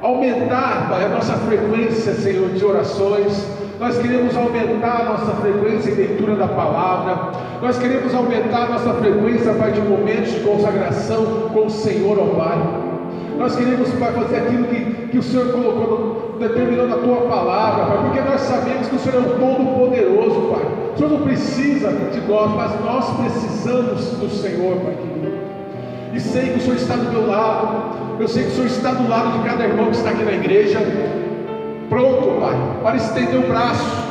aumentar, 0.00 0.88
Pai, 0.88 1.06
a 1.06 1.08
nossa 1.08 1.32
frequência, 1.34 2.14
Senhor, 2.14 2.48
de 2.50 2.64
orações. 2.64 3.44
Nós 3.80 3.98
queremos 3.98 4.36
aumentar 4.36 5.00
a 5.00 5.04
nossa 5.04 5.32
frequência 5.42 5.90
em 5.90 5.94
leitura 5.94 6.36
da 6.36 6.46
palavra. 6.46 7.32
Nós 7.60 7.78
queremos 7.78 8.14
aumentar 8.14 8.66
a 8.66 8.68
nossa 8.68 8.94
frequência, 8.94 9.52
Pai, 9.54 9.72
de 9.72 9.80
momentos 9.80 10.32
de 10.32 10.40
consagração 10.40 11.50
com 11.52 11.66
o 11.66 11.70
Senhor, 11.70 12.16
ó 12.18 12.26
Pai. 12.36 12.58
Nós 13.36 13.56
queremos, 13.56 13.90
Pai, 13.94 14.12
fazer 14.12 14.36
aquilo 14.36 14.64
que, 14.64 15.08
que 15.08 15.18
o 15.18 15.22
Senhor 15.22 15.52
colocou, 15.52 16.36
determinando 16.38 16.94
a 16.94 16.98
Tua 16.98 17.28
palavra, 17.28 17.86
Pai, 17.86 18.04
porque 18.04 18.20
nós 18.20 18.40
sabemos 18.42 18.86
que 18.86 18.96
o 18.96 18.98
Senhor 19.00 19.16
é 19.16 19.18
um 19.18 19.38
todo-poderoso, 19.38 20.40
Pai. 20.52 20.87
O 20.98 21.00
Senhor 21.00 21.12
não 21.12 21.20
precisa 21.24 21.92
de 21.92 22.20
nós, 22.22 22.50
mas 22.56 22.80
nós 22.84 23.16
precisamos 23.20 24.00
do 24.18 24.28
Senhor, 24.28 24.78
Pai 24.78 24.94
querido. 24.94 25.38
E 26.12 26.18
sei 26.18 26.48
que 26.48 26.58
o 26.58 26.60
Senhor 26.60 26.74
está 26.74 26.96
do 26.96 27.12
meu 27.12 27.24
lado, 27.24 28.18
eu 28.18 28.26
sei 28.26 28.42
que 28.42 28.48
o 28.48 28.52
Senhor 28.54 28.66
está 28.66 28.90
do 28.90 29.08
lado 29.08 29.38
de 29.38 29.48
cada 29.48 29.64
irmão 29.64 29.90
que 29.90 29.96
está 29.96 30.10
aqui 30.10 30.24
na 30.24 30.32
igreja 30.32 30.80
pronto, 31.88 32.40
Pai, 32.40 32.56
para 32.82 32.96
estender 32.96 33.38
o 33.38 33.46
braço, 33.46 34.08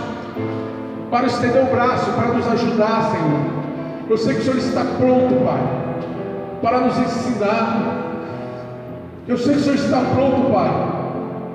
para 1.12 1.28
estender 1.28 1.62
o 1.62 1.66
braço, 1.66 2.10
para 2.14 2.28
nos 2.30 2.48
ajudar, 2.48 3.12
Senhor. 3.12 3.42
Eu 4.10 4.18
sei 4.18 4.36
que 4.36 4.40
o 4.40 4.44
Senhor 4.46 4.58
está 4.58 4.86
pronto, 4.98 5.46
Pai, 5.46 5.60
para 6.62 6.80
nos 6.80 6.98
ensinar. 7.00 7.98
Eu 9.28 9.38
sei 9.38 9.56
que 9.56 9.60
o 9.60 9.64
Senhor 9.64 9.76
está 9.76 10.00
pronto, 10.16 10.54
Pai, 10.54 10.72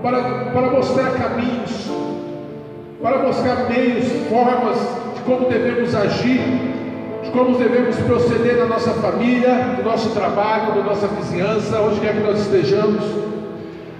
para, 0.03 0.23
para 0.53 0.71
mostrar 0.73 1.11
caminhos, 1.13 1.91
para 3.03 3.23
mostrar 3.23 3.71
meios, 3.71 4.13
formas 4.29 5.01
de 5.23 5.31
como 5.31 5.49
devemos 5.49 5.95
agir, 5.95 6.41
de 7.23 7.31
como 7.31 7.57
devemos 7.57 7.97
proceder 7.97 8.57
na 8.57 8.67
nossa 8.67 8.91
família, 8.95 9.77
no 9.79 9.85
nosso 9.85 10.11
trabalho, 10.11 10.75
na 10.75 10.83
nossa 10.83 11.07
vizinhança, 11.07 11.81
onde 11.81 12.01
quer 12.01 12.15
que 12.15 12.21
nós 12.21 12.41
estejamos. 12.41 13.05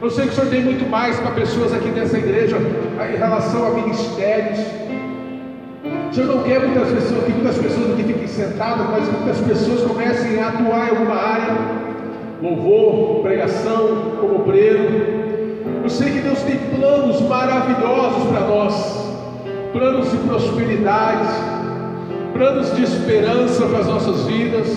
Eu 0.01 0.11
sei 0.11 0.25
que 0.27 0.33
o 0.33 0.35
Senhor 0.35 0.51
tem 0.51 0.63
muito 0.63 0.89
mais 0.91 1.19
para 1.21 1.31
pessoas 1.31 1.73
aqui 1.73 1.91
nessa 1.91 2.19
igreja 2.19 2.57
em 2.57 3.17
relação 3.17 3.69
a 3.69 3.71
ministérios. 3.71 4.59
O 6.11 6.15
Senhor 6.15 6.27
não 6.27 6.43
quer 6.43 6.61
muitas 6.61 6.89
pessoas, 6.89 7.25
que 7.25 7.33
muitas 7.33 7.57
pessoas 7.57 7.93
aqui 7.93 8.03
fiquem 8.03 8.27
sentadas, 8.27 8.87
mas 8.91 9.09
que 9.09 9.15
muitas 9.15 9.39
pessoas 9.39 9.83
comecem 9.83 10.43
a 10.43 10.49
atuar 10.49 10.89
em 10.89 10.91
alguma 10.91 11.15
área, 11.15 11.57
louvor, 12.43 13.23
pregação, 13.23 14.17
como 14.21 14.41
obreiro. 14.41 14.83
Eu 15.85 15.89
sei 15.89 16.11
que 16.11 16.19
Deus 16.19 16.43
tem 16.43 16.57
planos 16.77 17.21
maravilhosos 17.23 18.25
para 18.29 18.41
nós, 18.41 19.12
planos 19.73 20.11
de 20.11 20.19
prosperidade, 20.19 21.29
planos 22.35 22.75
de 22.77 22.83
esperança 22.83 23.67
para 23.67 23.79
as 23.79 23.87
nossas 23.87 24.27
vidas. 24.27 24.69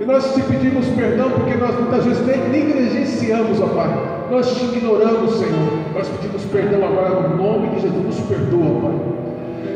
E 0.00 0.04
nós 0.04 0.32
te 0.34 0.40
pedimos 0.42 0.86
perdão 0.88 1.30
porque 1.30 1.54
nós 1.54 1.78
muitas 1.78 2.04
vezes 2.04 2.26
negligenciamos, 2.26 3.60
ó 3.60 3.66
Pai. 3.66 4.18
Nós 4.30 4.56
te 4.56 4.64
ignoramos, 4.64 5.34
Senhor. 5.34 5.72
Nós 5.94 6.08
pedimos 6.08 6.44
perdão 6.44 6.86
agora 6.86 7.28
no 7.28 7.36
nome 7.36 7.68
de 7.74 7.82
Jesus. 7.82 8.04
Nos 8.04 8.20
perdoa, 8.20 8.80
Pai. 8.80 9.18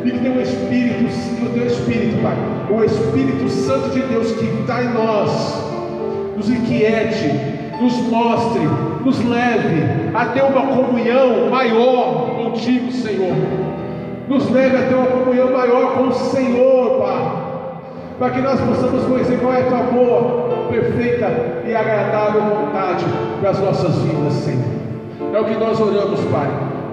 E 0.05 0.11
que 0.11 0.19
tem 0.19 0.37
o 0.37 0.41
Espírito, 0.41 1.45
o 1.45 1.49
teu 1.51 1.67
Espírito, 1.67 2.23
Pai, 2.23 2.37
o 2.71 2.85
Espírito 2.85 3.49
Santo 3.51 3.91
de 3.91 4.01
Deus 4.01 4.33
que 4.33 4.45
está 4.61 4.83
em 4.83 4.93
nós, 4.95 5.65
nos 6.37 6.49
inquiete, 6.49 7.31
nos 7.81 7.95
mostre, 8.09 8.63
nos 9.05 9.25
leve 9.25 9.85
a 10.15 10.27
ter 10.27 10.43
uma 10.43 10.67
comunhão 10.67 11.51
maior 11.51 12.37
contigo, 12.37 12.91
Senhor. 12.91 13.72
Nos 14.33 14.51
leve 14.51 14.77
a 14.77 14.89
ter 14.89 14.95
uma 14.95 15.07
comunhão 15.07 15.53
maior 15.53 15.95
com 15.95 16.09
o 16.09 16.13
Senhor, 16.13 16.99
Pai 16.99 17.43
para 18.23 18.31
que 18.31 18.41
nós 18.41 18.61
possamos 18.61 19.05
conhecer 19.07 19.41
qual 19.41 19.53
é 19.53 19.63
a 19.63 19.65
tua 19.65 19.79
boa, 19.79 20.69
perfeita 20.69 21.27
e 21.67 21.75
agradável 21.75 22.41
vontade 22.41 23.05
para 23.41 23.51
as 23.51 23.59
nossas 23.59 23.97
vidas, 23.97 24.33
Senhor. 24.35 24.63
É 25.35 25.41
o 25.41 25.45
que 25.45 25.57
nós 25.57 25.81
oramos, 25.81 26.21
Pai. 26.27 26.49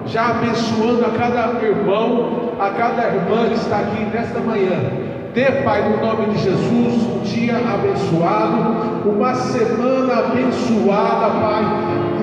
Já 0.06 0.30
abençoando 0.30 1.06
a 1.06 1.10
cada 1.10 1.64
irmão, 1.64 2.50
a 2.58 2.70
cada 2.70 3.02
irmã 3.14 3.46
que 3.48 3.54
está 3.54 3.78
aqui 3.78 4.04
nesta 4.12 4.40
manhã. 4.40 4.90
Dê, 5.32 5.44
Pai, 5.62 5.88
no 5.88 6.04
nome 6.04 6.34
de 6.34 6.38
Jesus, 6.42 7.02
um 7.04 7.20
dia 7.22 7.58
abençoado, 7.58 9.08
uma 9.08 9.32
semana 9.34 10.18
abençoada, 10.18 11.30
Pai, 11.40 11.62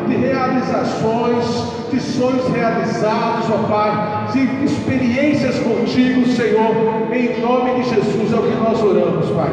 de 0.07 0.15
realizações, 0.15 1.45
de 1.91 1.99
sonhos 1.99 2.47
realizados, 2.49 3.49
ó 3.51 3.67
Pai, 3.67 4.31
de 4.33 4.65
experiências 4.65 5.59
contigo, 5.59 6.25
Senhor, 6.27 6.71
em 7.13 7.39
nome 7.41 7.81
de 7.81 7.89
Jesus, 7.89 8.33
é 8.33 8.35
o 8.35 8.41
que 8.43 8.55
nós 8.55 8.81
oramos, 8.83 9.29
Pai, 9.31 9.51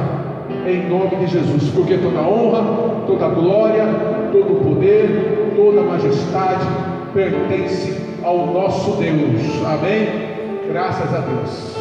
em 0.66 0.88
nome 0.88 1.16
de 1.16 1.26
Jesus, 1.26 1.70
porque 1.74 1.98
toda 1.98 2.20
honra, 2.20 3.04
toda 3.06 3.28
glória, 3.28 3.84
todo 4.32 4.64
poder, 4.64 5.52
toda 5.56 5.82
majestade 5.82 6.66
pertence 7.12 7.94
ao 8.22 8.46
nosso 8.46 8.92
Deus, 8.92 9.40
amém? 9.66 10.34
Graças 10.70 11.14
a 11.14 11.18
Deus. 11.18 11.74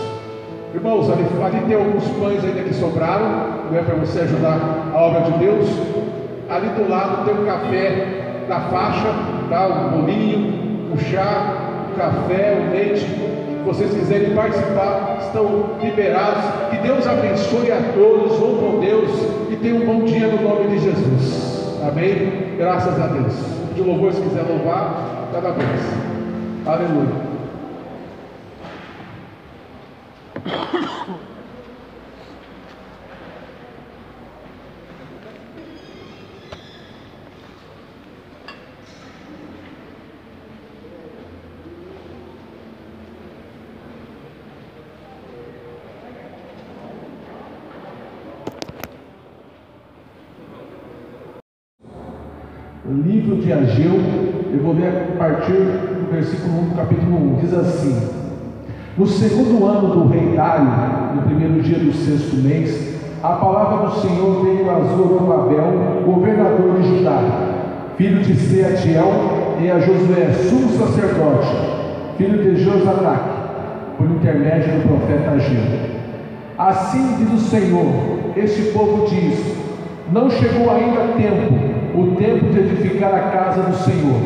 Irmãos, 0.74 1.10
ali, 1.10 1.24
ali 1.44 1.66
tem 1.68 1.76
alguns 1.76 2.04
pães 2.20 2.44
ainda 2.44 2.62
que 2.64 2.74
sobraram, 2.74 3.64
não 3.72 3.78
é 3.78 3.82
para 3.84 3.96
você 3.96 4.22
ajudar 4.22 4.92
a 4.94 4.98
obra 4.98 5.22
de 5.22 5.38
Deus. 5.38 5.70
ali 6.50 6.68
do 6.70 6.90
lado 6.90 7.26
tem 7.26 7.42
um 7.42 7.46
café 7.46 8.23
da 8.48 8.60
faixa, 8.60 9.14
tá? 9.50 9.68
o 9.68 9.98
bolinho, 9.98 10.94
o 10.94 10.98
chá, 10.98 11.56
o 11.92 11.98
café, 11.98 12.58
o 12.60 12.72
leite. 12.72 13.00
Se 13.00 13.66
vocês 13.66 13.94
quiserem 13.94 14.36
participar, 14.36 15.20
estão 15.22 15.78
liberados. 15.82 16.44
Que 16.70 16.78
Deus 16.78 17.08
abençoe 17.08 17.72
a 17.72 17.82
todos, 17.94 18.38
vão 18.38 18.58
com 18.58 18.80
Deus 18.80 19.10
e 19.50 19.56
tenham 19.56 19.78
um 19.78 19.86
bom 19.86 20.06
dia 20.06 20.28
no 20.28 20.42
nome 20.42 20.68
de 20.68 20.80
Jesus. 20.80 21.80
Amém? 21.88 22.56
Graças 22.58 23.00
a 23.00 23.08
Deus. 23.08 23.34
De 23.76 23.82
louvor, 23.82 24.14
se 24.14 24.22
quiser 24.22 24.44
louvar, 24.44 25.30
cada 25.34 25.52
vez. 25.52 25.82
Aleluia. 26.66 27.24
Livro 53.02 53.38
de 53.38 53.52
Ageu, 53.52 54.00
eu 54.54 54.60
vou 54.62 54.74
ler 54.74 54.88
a 54.88 55.18
partir 55.18 55.54
do 55.54 56.12
versículo 56.12 56.60
1 56.60 56.70
do 56.70 56.76
capítulo 56.76 57.16
1, 57.16 57.40
diz 57.42 57.54
assim: 57.54 58.08
No 58.96 59.08
segundo 59.08 59.66
ano 59.66 59.88
do 59.88 60.08
rei 60.10 60.36
Dário, 60.36 61.16
no 61.16 61.22
primeiro 61.24 61.62
dia 61.62 61.80
do 61.80 61.92
sexto 61.92 62.36
mês, 62.36 63.00
a 63.24 63.30
palavra 63.30 63.88
do 63.88 63.96
Senhor 64.00 64.44
veio 64.44 64.70
a 64.70 64.80
Zorobabel, 64.82 66.04
governador 66.06 66.82
de 66.82 66.98
Judá, 66.98 67.20
filho 67.98 68.22
de 68.22 68.36
Seatiel, 68.36 69.12
e 69.60 69.72
a 69.72 69.80
Josué, 69.80 70.34
sumo 70.50 70.70
sacerdote, 70.70 71.56
filho 72.18 72.44
de 72.44 72.64
Josadac, 72.64 73.24
por 73.98 74.08
intermédio 74.08 74.74
do 74.74 74.88
profeta 74.88 75.32
Ageu. 75.32 75.94
Assim 76.58 77.16
diz 77.18 77.34
o 77.34 77.50
Senhor: 77.50 77.88
Este 78.36 78.72
povo 78.72 79.08
diz: 79.08 79.58
Não 80.12 80.30
chegou 80.30 80.70
ainda 80.70 81.14
tempo 81.18 81.73
o 81.94 82.16
tempo 82.16 82.46
de 82.52 82.60
edificar 82.60 83.14
a 83.14 83.30
casa 83.30 83.62
do 83.64 83.76
Senhor. 83.76 84.20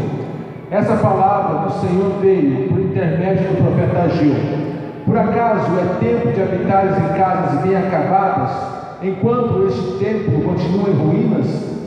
Essa 0.72 0.96
palavra 0.98 1.70
do 1.70 1.72
Senhor 1.80 2.20
veio 2.22 2.68
por 2.68 2.80
intermédio 2.80 3.50
do 3.50 3.64
profeta 3.64 4.04
Ageu. 4.04 4.36
Por 5.06 5.18
acaso 5.18 5.72
é 5.80 6.06
tempo 6.06 6.34
de 6.34 6.42
habitares 6.42 6.98
em 6.98 7.18
casas 7.18 7.62
bem 7.62 7.76
acabadas, 7.76 8.52
enquanto 9.02 9.68
este 9.68 10.04
templo 10.04 10.42
continua 10.42 10.90
em 10.90 10.94
ruínas? 10.94 11.78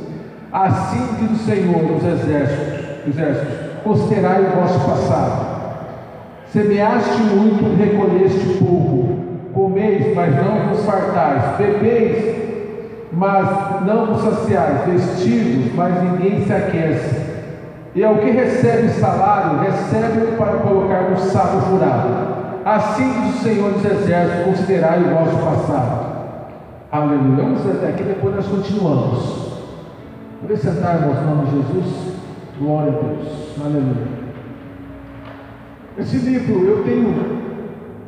Assim 0.52 1.06
diz 1.18 1.30
o 1.32 1.44
Senhor 1.44 1.82
dos 1.84 2.04
exércitos, 2.04 3.06
exércitos 3.06 3.70
considerai 3.82 4.42
o 4.42 4.60
vosso 4.60 4.80
passado. 4.80 5.60
Semeaste 6.52 7.22
muito 7.22 7.76
recolheste 7.78 8.58
pouco, 8.58 9.08
comeis, 9.52 10.14
mas 10.14 10.34
não 10.34 10.68
vos 10.68 10.84
fartais, 10.84 11.56
bebeis, 11.56 12.49
mas 13.12 13.84
não 13.84 14.06
vos 14.06 14.22
saciais, 14.22 14.86
vestidos, 14.86 15.74
mas 15.74 16.02
ninguém 16.02 16.44
se 16.44 16.52
aquece. 16.52 17.30
E 17.94 18.04
ao 18.04 18.16
que 18.16 18.30
recebe 18.30 18.88
salário, 18.90 19.60
recebe-o 19.60 20.36
para 20.36 20.58
colocar 20.58 21.10
no 21.10 21.18
sábio 21.18 21.60
furado. 21.62 22.08
Assim 22.64 23.10
diz 23.22 23.34
o 23.34 23.42
Senhor 23.42 23.72
dos 23.72 23.84
Exércitos: 23.84 24.44
considerai 24.44 25.00
o 25.02 25.14
vosso 25.14 25.36
passado. 25.38 26.10
Aleluia. 26.92 27.44
Vamos 27.44 27.68
até 27.68 27.88
aqui, 27.88 28.04
depois 28.04 28.36
nós 28.36 28.46
continuamos. 28.46 29.50
Vamos 30.42 30.60
sentar, 30.60 31.00
irmãos, 31.00 31.26
nome 31.26 31.46
de 31.46 31.56
Jesus. 31.56 32.14
Glória 32.58 32.92
a 32.92 32.96
Deus. 32.96 33.28
Aleluia. 33.60 34.20
Esse 35.98 36.16
livro 36.16 36.64
eu 36.64 36.84
tenho, 36.84 37.40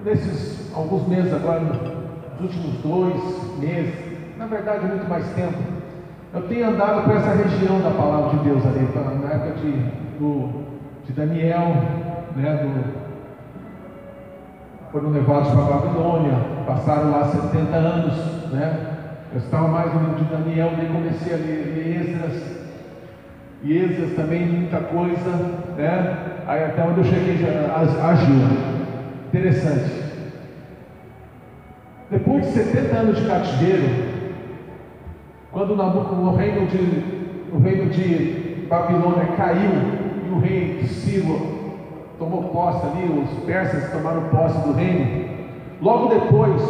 nesses 0.04 0.72
alguns 0.74 1.08
meses 1.08 1.32
agora, 1.32 1.60
nos 1.60 2.40
últimos 2.40 2.74
dois 2.82 3.58
meses, 3.58 3.94
na 4.42 4.48
verdade 4.48 4.86
muito 4.86 5.08
mais 5.08 5.24
tempo. 5.34 5.58
Eu 6.34 6.42
tenho 6.48 6.68
andado 6.68 7.04
por 7.04 7.16
essa 7.16 7.32
região 7.34 7.80
da 7.80 7.90
palavra 7.90 8.30
de 8.30 8.44
Deus 8.44 8.66
ali, 8.66 8.88
na 9.22 9.30
época 9.30 9.60
de, 9.60 9.70
do, 10.18 10.64
de 11.06 11.12
Daniel, 11.12 11.76
né, 12.34 12.56
do, 12.56 13.02
foram 14.90 15.10
levados 15.10 15.48
para 15.48 15.62
a 15.62 15.78
Babilônia, 15.78 16.34
passaram 16.66 17.12
lá 17.12 17.24
70 17.24 17.76
anos, 17.76 18.52
né? 18.52 18.88
Eu 19.32 19.38
estava 19.38 19.68
mais 19.68 19.94
no 19.94 20.00
livro 20.00 20.16
de 20.16 20.24
Daniel, 20.24 20.72
daí 20.76 20.88
comecei 20.88 21.32
a 21.32 21.36
ler, 21.36 21.72
ler 21.74 22.00
Esdras, 22.00 22.42
e 23.62 23.78
Esdras 23.78 24.12
também 24.14 24.44
muita 24.44 24.80
coisa, 24.80 25.30
né? 25.76 26.16
Aí 26.46 26.64
até 26.64 26.82
onde 26.82 26.98
eu 26.98 27.04
cheguei 27.04 27.38
já 27.38 28.08
agiu. 28.08 28.36
Interessante. 29.28 30.02
Depois 32.10 32.44
de 32.44 32.52
70 32.52 32.96
anos 32.96 33.16
de 33.18 33.26
cativeiro, 33.26 34.11
quando 35.52 35.74
o 35.74 36.34
reino 36.34 36.66
de, 36.66 37.04
o 37.52 37.58
reino 37.58 37.90
de 37.90 38.66
Babilônia 38.68 39.26
caiu 39.36 39.70
e 40.26 40.30
o 40.30 40.38
rei 40.38 40.82
Ciro 40.84 41.60
tomou 42.18 42.44
posse 42.44 42.86
ali, 42.86 43.20
os 43.20 43.44
persas 43.44 43.92
tomaram 43.92 44.22
posse 44.30 44.66
do 44.66 44.72
reino, 44.72 45.28
logo 45.82 46.08
depois 46.08 46.62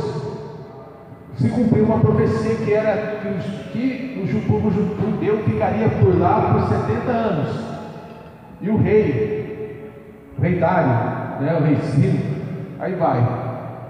se 1.36 1.48
cumpriu 1.48 1.84
uma 1.84 2.00
profecia 2.00 2.56
que 2.56 2.72
era 2.72 3.20
que 3.70 4.20
o, 4.20 4.26
que 4.26 4.36
o 4.36 4.42
povo 4.42 4.70
judeu 4.70 5.38
ficaria 5.44 5.88
por 5.88 6.18
lá 6.18 6.52
por 6.52 6.68
70 6.68 7.10
anos. 7.10 7.72
E 8.60 8.68
o 8.68 8.76
rei, 8.76 9.92
o 10.38 10.42
rei 10.42 10.58
Dário, 10.58 11.40
né, 11.40 11.56
o 11.58 11.64
rei 11.64 11.76
Ciro, 11.76 12.18
aí 12.80 12.94
vai, 12.94 13.26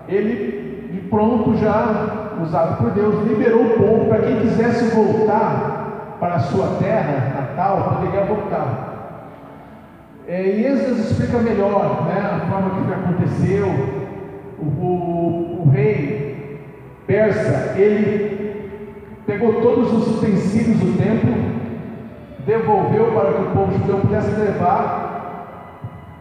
ele 0.08 0.90
de 0.92 1.00
pronto 1.08 1.56
já 1.56 2.21
usado 2.40 2.78
por 2.78 2.90
Deus, 2.92 3.26
liberou 3.26 3.62
o 3.62 3.70
povo 3.70 4.06
para 4.06 4.22
quem 4.22 4.40
quisesse 4.40 4.94
voltar 4.94 6.16
para 6.18 6.34
a 6.34 6.40
sua 6.40 6.76
terra 6.78 7.34
natal, 7.34 7.96
poderia 7.98 8.24
voltar. 8.24 8.92
É, 10.26 10.42
e 10.42 10.66
Êxodo 10.66 11.00
explica 11.00 11.38
melhor 11.38 12.06
né, 12.06 12.20
a 12.20 12.46
forma 12.48 12.70
que 12.70 12.92
aconteceu. 12.92 13.66
O, 14.58 14.64
o, 14.64 15.62
o 15.64 15.70
rei 15.70 16.60
persa, 17.06 17.76
ele 17.76 18.70
pegou 19.26 19.60
todos 19.60 19.92
os 19.92 20.16
utensílios 20.18 20.78
do 20.78 20.96
templo, 20.96 21.34
devolveu 22.46 23.12
para 23.12 23.32
que 23.32 23.42
o 23.42 23.50
povo 23.50 23.72
judeu 23.78 23.98
pudesse 23.98 24.30
levar 24.40 25.02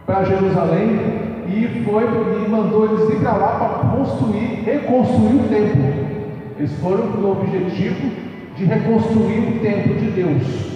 para 0.04 0.24
Jerusalém 0.24 1.31
e 1.46 1.84
foi 1.84 2.04
e 2.04 2.48
mandou 2.48 2.84
eles 2.84 3.08
ir 3.10 3.20
para 3.20 3.32
lá 3.32 3.48
para 3.58 3.88
construir, 3.90 4.62
reconstruir 4.64 5.36
o 5.36 5.48
templo. 5.48 6.12
Eles 6.58 6.72
foram 6.80 7.08
com 7.08 7.20
o 7.20 7.32
objetivo 7.32 8.10
de 8.56 8.64
reconstruir 8.64 9.56
o 9.56 9.60
templo 9.60 9.94
de 9.94 10.10
Deus. 10.10 10.72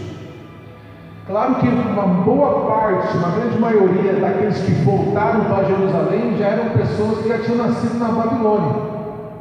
Claro 1.26 1.56
que 1.56 1.66
uma 1.66 2.02
boa 2.24 2.66
parte, 2.66 3.16
uma 3.16 3.30
grande 3.30 3.58
maioria 3.58 4.12
daqueles 4.14 4.58
que 4.60 4.72
voltaram 4.84 5.44
para 5.44 5.64
Jerusalém 5.64 6.36
já 6.38 6.46
eram 6.46 6.70
pessoas 6.70 7.18
que 7.18 7.28
já 7.28 7.38
tinham 7.38 7.58
nascido 7.58 7.98
na 7.98 8.08
Babilônia. 8.08 8.74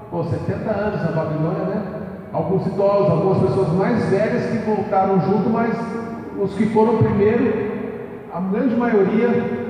Pô, 0.09 0.23
70 0.23 0.71
anos 0.71 1.01
na 1.03 1.11
Babilônia, 1.11 1.65
né? 1.65 1.83
Alguns 2.33 2.65
idosos, 2.67 3.11
algumas 3.11 3.37
pessoas 3.37 3.69
mais 3.73 4.03
velhas 4.09 4.49
que 4.49 4.57
voltaram 4.65 5.21
junto, 5.21 5.49
mas 5.49 5.75
os 6.41 6.53
que 6.55 6.65
foram 6.67 6.97
primeiro, 6.97 7.53
a 8.33 8.39
grande 8.39 8.75
maioria 8.75 9.64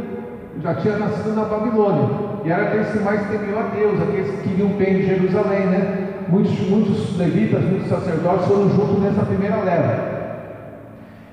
já 0.62 0.74
tinha 0.76 0.98
nascido 0.98 1.36
na 1.36 1.46
Babilônia. 1.46 2.10
E 2.44 2.52
era 2.52 2.64
aqueles 2.64 2.90
que 2.90 3.00
mais 3.00 3.28
temiam 3.28 3.60
a 3.60 3.64
Deus, 3.76 4.02
aqueles 4.02 4.32
que 4.32 4.50
queriam 4.50 4.70
bem 4.70 4.98
de 4.98 5.08
Jerusalém, 5.08 5.66
né? 5.68 5.98
Muitos, 6.28 6.60
muitos 6.70 7.18
levitas, 7.18 7.64
muitos 7.64 7.88
sacerdotes 7.88 8.48
foram 8.48 8.70
juntos 8.70 9.00
nessa 9.00 9.24
primeira 9.24 9.58
leva. 9.58 10.16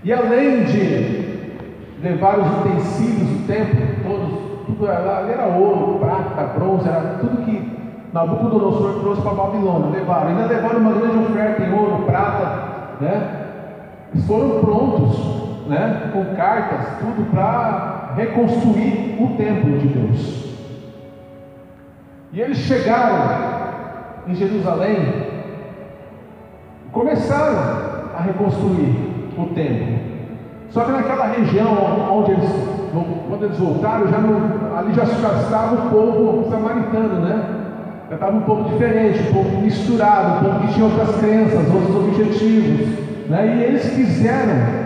E 0.04 0.12
além 0.12 0.64
de 0.64 1.42
levar 2.02 2.38
os 2.38 2.60
utensílios 2.60 3.28
do 3.28 3.46
templo, 3.46 3.80
todos, 4.02 4.66
tudo 4.66 4.86
era, 4.86 5.26
era 5.30 5.46
ouro, 5.46 5.98
prata, 5.98 6.42
bronze, 6.58 6.88
era 6.88 7.18
tudo 7.20 7.44
que 7.44 7.72
Nabucodonosor 8.12 9.00
trouxe 9.00 9.22
para 9.22 9.32
Babilônia, 9.32 9.98
levaram. 9.98 10.28
Ainda 10.28 10.46
levaram 10.46 10.80
uma 10.80 10.92
grande 10.92 11.18
oferta 11.18 11.62
em 11.62 11.72
ouro, 11.72 12.04
prata, 12.04 12.98
né? 13.00 13.38
Eles 14.12 14.26
foram 14.26 14.60
prontos, 14.60 15.68
né? 15.68 16.10
Com 16.12 16.36
cartas, 16.36 16.98
tudo 16.98 17.30
para 17.30 18.01
reconstruir 18.14 19.16
o 19.20 19.36
templo 19.36 19.78
de 19.78 19.88
Deus. 19.88 20.52
E 22.32 22.40
eles 22.40 22.58
chegaram 22.58 23.52
em 24.26 24.34
Jerusalém, 24.34 24.96
começaram 26.90 27.58
a 28.16 28.22
reconstruir 28.22 28.96
o 29.36 29.46
templo. 29.54 29.98
Só 30.70 30.84
que 30.84 30.92
naquela 30.92 31.26
região 31.26 31.76
onde 32.10 32.32
eles, 32.32 32.50
quando 33.28 33.44
eles 33.44 33.58
voltaram, 33.58 34.08
já 34.08 34.18
não, 34.18 34.76
ali 34.78 34.94
já, 34.94 35.04
estava 35.04 35.74
o 35.74 35.90
povo 35.90 36.50
samaritano, 36.50 37.20
né? 37.20 37.44
Já 38.08 38.14
estava 38.14 38.36
um 38.36 38.42
pouco 38.42 38.70
diferente, 38.70 39.20
um 39.28 39.32
pouco 39.32 39.56
misturado, 39.58 40.38
um 40.38 40.50
pouco 40.50 40.66
que 40.66 40.74
tinha 40.74 40.86
outras 40.86 41.16
crenças, 41.16 41.74
outros 41.74 41.96
objetivos. 41.96 42.88
Né? 43.28 43.56
E 43.56 43.64
eles 43.64 43.88
quiseram 43.90 44.82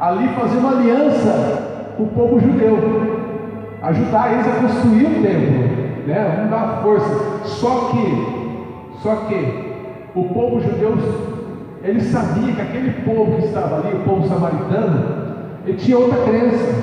ali 0.00 0.28
fazer 0.28 0.58
uma 0.58 0.72
aliança 0.72 1.71
o 2.02 2.08
povo 2.08 2.40
judeu, 2.40 2.78
ajudar 3.82 4.32
eles 4.32 4.46
a 4.46 4.60
construir 4.60 5.06
o 5.06 5.22
templo, 5.22 6.06
né? 6.06 6.34
Vamos 6.36 6.50
dar 6.50 6.82
força. 6.82 7.44
Só 7.44 7.90
que, 7.90 8.96
só 9.02 9.16
que 9.26 9.72
o 10.14 10.24
povo 10.24 10.60
judeu, 10.60 10.96
ele 11.82 12.00
sabia 12.00 12.54
que 12.54 12.60
aquele 12.60 12.90
povo 13.02 13.36
que 13.36 13.46
estava 13.46 13.76
ali, 13.76 13.94
o 13.94 14.00
povo 14.00 14.28
samaritano, 14.28 15.22
ele 15.66 15.76
tinha 15.76 15.98
outra 15.98 16.22
crença, 16.24 16.74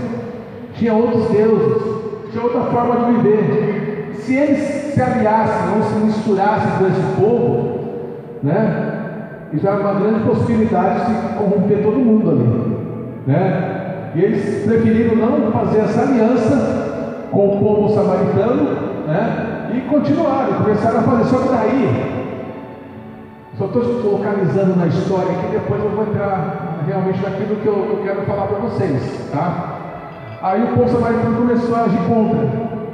tinha 0.73 0.93
outros 0.93 1.29
deuses, 1.29 1.83
tinha 2.31 2.43
outra 2.43 2.61
forma 2.61 3.05
de 3.05 3.11
viver. 3.13 4.11
Se 4.13 4.35
eles 4.35 4.59
se 4.93 5.01
aliassem 5.01 5.75
ou 5.75 5.83
se 5.83 5.95
misturassem 6.05 6.71
com 6.77 6.87
esse 6.87 7.01
povo, 7.19 7.79
né? 8.43 8.95
Isso 9.51 9.67
era 9.67 9.79
uma 9.79 9.99
grande 9.99 10.23
possibilidade 10.25 11.05
de 11.05 11.33
corromper 11.37 11.81
todo 11.81 11.97
mundo 11.97 12.29
ali, 12.29 13.25
né? 13.25 13.78
E 14.15 14.21
eles 14.21 14.65
preferiram 14.65 15.15
não 15.15 15.51
fazer 15.51 15.79
essa 15.79 16.01
aliança 16.01 17.27
com 17.31 17.47
o 17.47 17.59
povo 17.59 17.93
samaritano, 17.93 18.63
né? 19.07 19.69
E 19.75 19.81
continuaram, 19.81 20.63
começaram 20.63 20.99
a 20.99 21.03
fazer. 21.03 21.23
Só 21.25 21.37
que 21.37 21.49
daí, 21.49 22.19
só 23.57 23.65
estou 23.65 24.11
localizando 24.11 24.75
na 24.75 24.87
história 24.87 25.31
aqui, 25.31 25.47
depois 25.51 25.83
eu 25.83 25.89
vou 25.91 26.05
entrar 26.05 26.83
realmente 26.87 27.21
naquilo 27.21 27.55
que 27.57 27.67
eu, 27.67 27.99
quero 28.03 28.21
falar 28.21 28.47
para 28.47 28.57
vocês, 28.59 29.29
tá? 29.31 29.75
Aí 30.41 30.63
o 30.63 30.67
povo 30.67 30.89
samaritano 30.89 31.37
começou 31.37 31.75
a 31.75 31.81
agir 31.81 31.99
contra, 32.07 32.47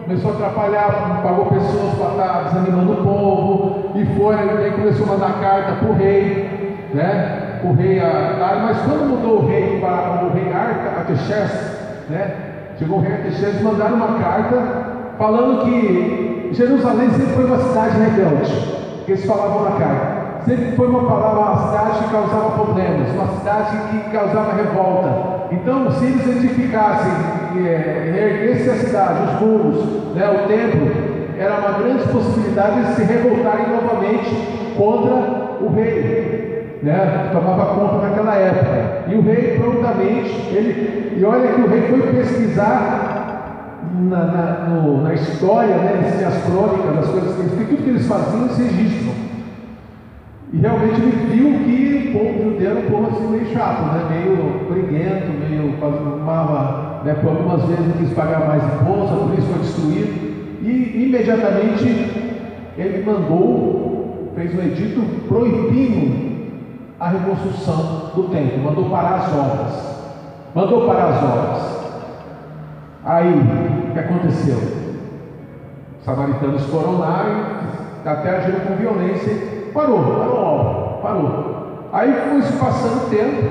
começou 0.03 0.31
a 0.31 0.33
atrapalhar, 0.33 1.21
pagou 1.23 1.45
pessoas 1.45 1.93
para 1.95 2.11
estar 2.11 2.43
desanimando 2.43 2.93
o 2.93 3.03
povo, 3.03 3.91
e 3.95 4.05
foi, 4.17 4.35
aí 4.35 4.71
começou 4.71 5.05
a 5.05 5.09
mandar 5.09 5.39
carta 5.39 5.73
para 5.73 5.89
o 5.89 5.93
rei, 5.93 6.49
né? 6.93 7.44
O 7.65 7.73
rei 7.73 7.99
Atário, 7.99 8.61
mas 8.61 8.77
quando 8.79 9.09
mudou 9.09 9.39
o 9.39 9.47
rei 9.47 9.79
para 9.79 10.23
o 10.23 10.33
rei 10.33 10.53
Artaxerxes, 10.53 11.79
né? 12.09 12.35
Chegou 12.77 12.99
o 12.99 13.01
rei 13.01 13.13
Artaxerxes, 13.13 13.61
mandaram 13.61 13.95
uma 13.95 14.19
carta 14.19 15.15
falando 15.17 15.65
que 15.65 16.49
Jerusalém 16.53 17.09
sempre 17.09 17.33
foi 17.33 17.45
uma 17.45 17.57
cidade 17.57 17.97
rebelde, 17.97 18.53
que 19.05 19.11
eles 19.11 19.25
falavam 19.25 19.63
na 19.63 19.79
carta 19.79 20.25
sempre 20.45 20.75
foi 20.75 20.87
uma 20.87 21.03
palavra, 21.05 21.39
uma 21.39 21.67
cidade 21.67 22.03
que 22.03 22.11
causava 22.11 22.51
problemas, 22.51 23.09
uma 23.13 23.27
cidade 23.39 23.77
que 23.89 24.11
causava 24.11 24.53
revolta. 24.53 25.45
Então, 25.51 25.91
se 25.91 26.05
eles 26.05 26.27
edificassem, 26.27 27.11
é, 27.65 28.69
a 28.71 28.75
cidade, 28.75 29.19
os 29.23 29.41
muros, 29.41 30.15
né, 30.15 30.29
o 30.29 30.47
templo, 30.47 30.91
era 31.37 31.59
uma 31.59 31.79
grande 31.79 32.07
possibilidade 32.09 32.85
de 32.85 32.95
se 32.95 33.03
revoltarem 33.03 33.69
novamente 33.69 34.73
contra 34.77 35.13
o 35.61 35.71
rei, 35.73 36.44
né, 36.85 37.25
que 37.25 37.35
tomava 37.35 37.73
conta 37.73 38.07
naquela 38.07 38.35
época. 38.35 39.11
E 39.11 39.15
o 39.15 39.21
rei 39.21 39.57
prontamente, 39.59 40.29
ele, 40.55 41.17
e 41.17 41.25
olha 41.25 41.51
que 41.51 41.61
o 41.61 41.67
rei 41.67 41.81
foi 41.81 42.01
pesquisar 42.13 43.79
na, 43.99 44.23
na, 44.25 44.69
no, 44.69 45.01
na 45.01 45.13
história, 45.15 45.75
né, 45.75 46.23
as 46.27 46.43
crônicas, 46.43 46.97
as 46.99 47.07
coisas 47.07 47.35
que 47.35 47.41
eles, 47.41 47.51
tudo 47.53 47.83
que 47.83 47.89
eles 47.89 48.07
faziam, 48.07 48.49
se 48.49 48.61
registram. 48.61 49.15
E 50.53 50.57
realmente 50.57 51.01
ele 51.01 51.35
viu 51.35 51.59
que 51.65 52.09
o 52.09 52.19
povo 52.19 52.51
judeu 52.51 52.71
era 52.71 52.79
um 52.79 52.83
povo 52.83 53.07
assim 53.07 53.27
meio 53.29 53.45
chato, 53.47 53.81
né? 53.81 54.07
meio 54.09 54.69
briguento, 54.69 55.31
meio 55.49 55.73
fumava, 55.79 57.01
né? 57.03 57.15
por 57.15 57.29
algumas 57.29 57.63
vezes 57.63 57.87
não 57.87 57.93
quis 57.93 58.13
pagar 58.13 58.47
mais 58.47 58.63
imposto, 58.63 59.25
por 59.25 59.37
isso 59.37 59.47
foi 59.47 59.59
destruído. 59.59 60.35
E 60.61 61.03
imediatamente 61.07 61.83
ele 62.77 63.03
mandou, 63.03 64.31
fez 64.35 64.53
um 64.53 64.61
edito 64.61 65.01
proibindo 65.27 66.24
a 66.99 67.09
reconstrução 67.09 68.11
do 68.15 68.29
templo, 68.29 68.63
mandou 68.63 68.89
parar 68.89 69.15
as 69.15 69.33
obras. 69.33 69.95
Mandou 70.53 70.87
parar 70.87 71.09
as 71.09 71.23
obras. 71.23 71.75
Aí, 73.03 73.33
o 73.89 73.93
que 73.93 73.99
aconteceu? 73.99 74.57
Os 75.99 76.05
samaritanos 76.05 76.63
foram 76.63 76.99
lá 76.99 77.25
e 78.03 78.07
até 78.07 78.37
agiram 78.37 78.59
com 78.61 78.75
violência 78.75 79.55
Parou, 79.75 80.03
parou 80.03 80.37
a 80.37 80.41
obra, 80.41 81.01
parou. 81.01 81.89
Aí 81.91 82.13
foi 82.29 82.41
se 82.43 82.53
passando 82.53 83.05
o 83.05 83.09
tempo, 83.09 83.43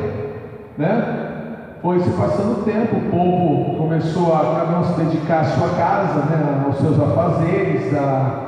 né? 0.78 1.76
Foi 1.82 2.00
se 2.00 2.08
passando 2.12 2.60
o 2.60 2.64
tempo, 2.64 2.96
o 2.96 3.10
povo 3.10 3.76
começou 3.76 4.34
a 4.34 4.56
cada 4.56 4.78
um 4.78 4.84
se 4.84 5.00
dedicar 5.02 5.40
à 5.40 5.44
sua 5.44 5.68
casa, 5.76 6.20
né? 6.20 6.64
aos 6.64 6.78
seus 6.78 6.98
afazeres, 6.98 7.94
a, 7.94 8.40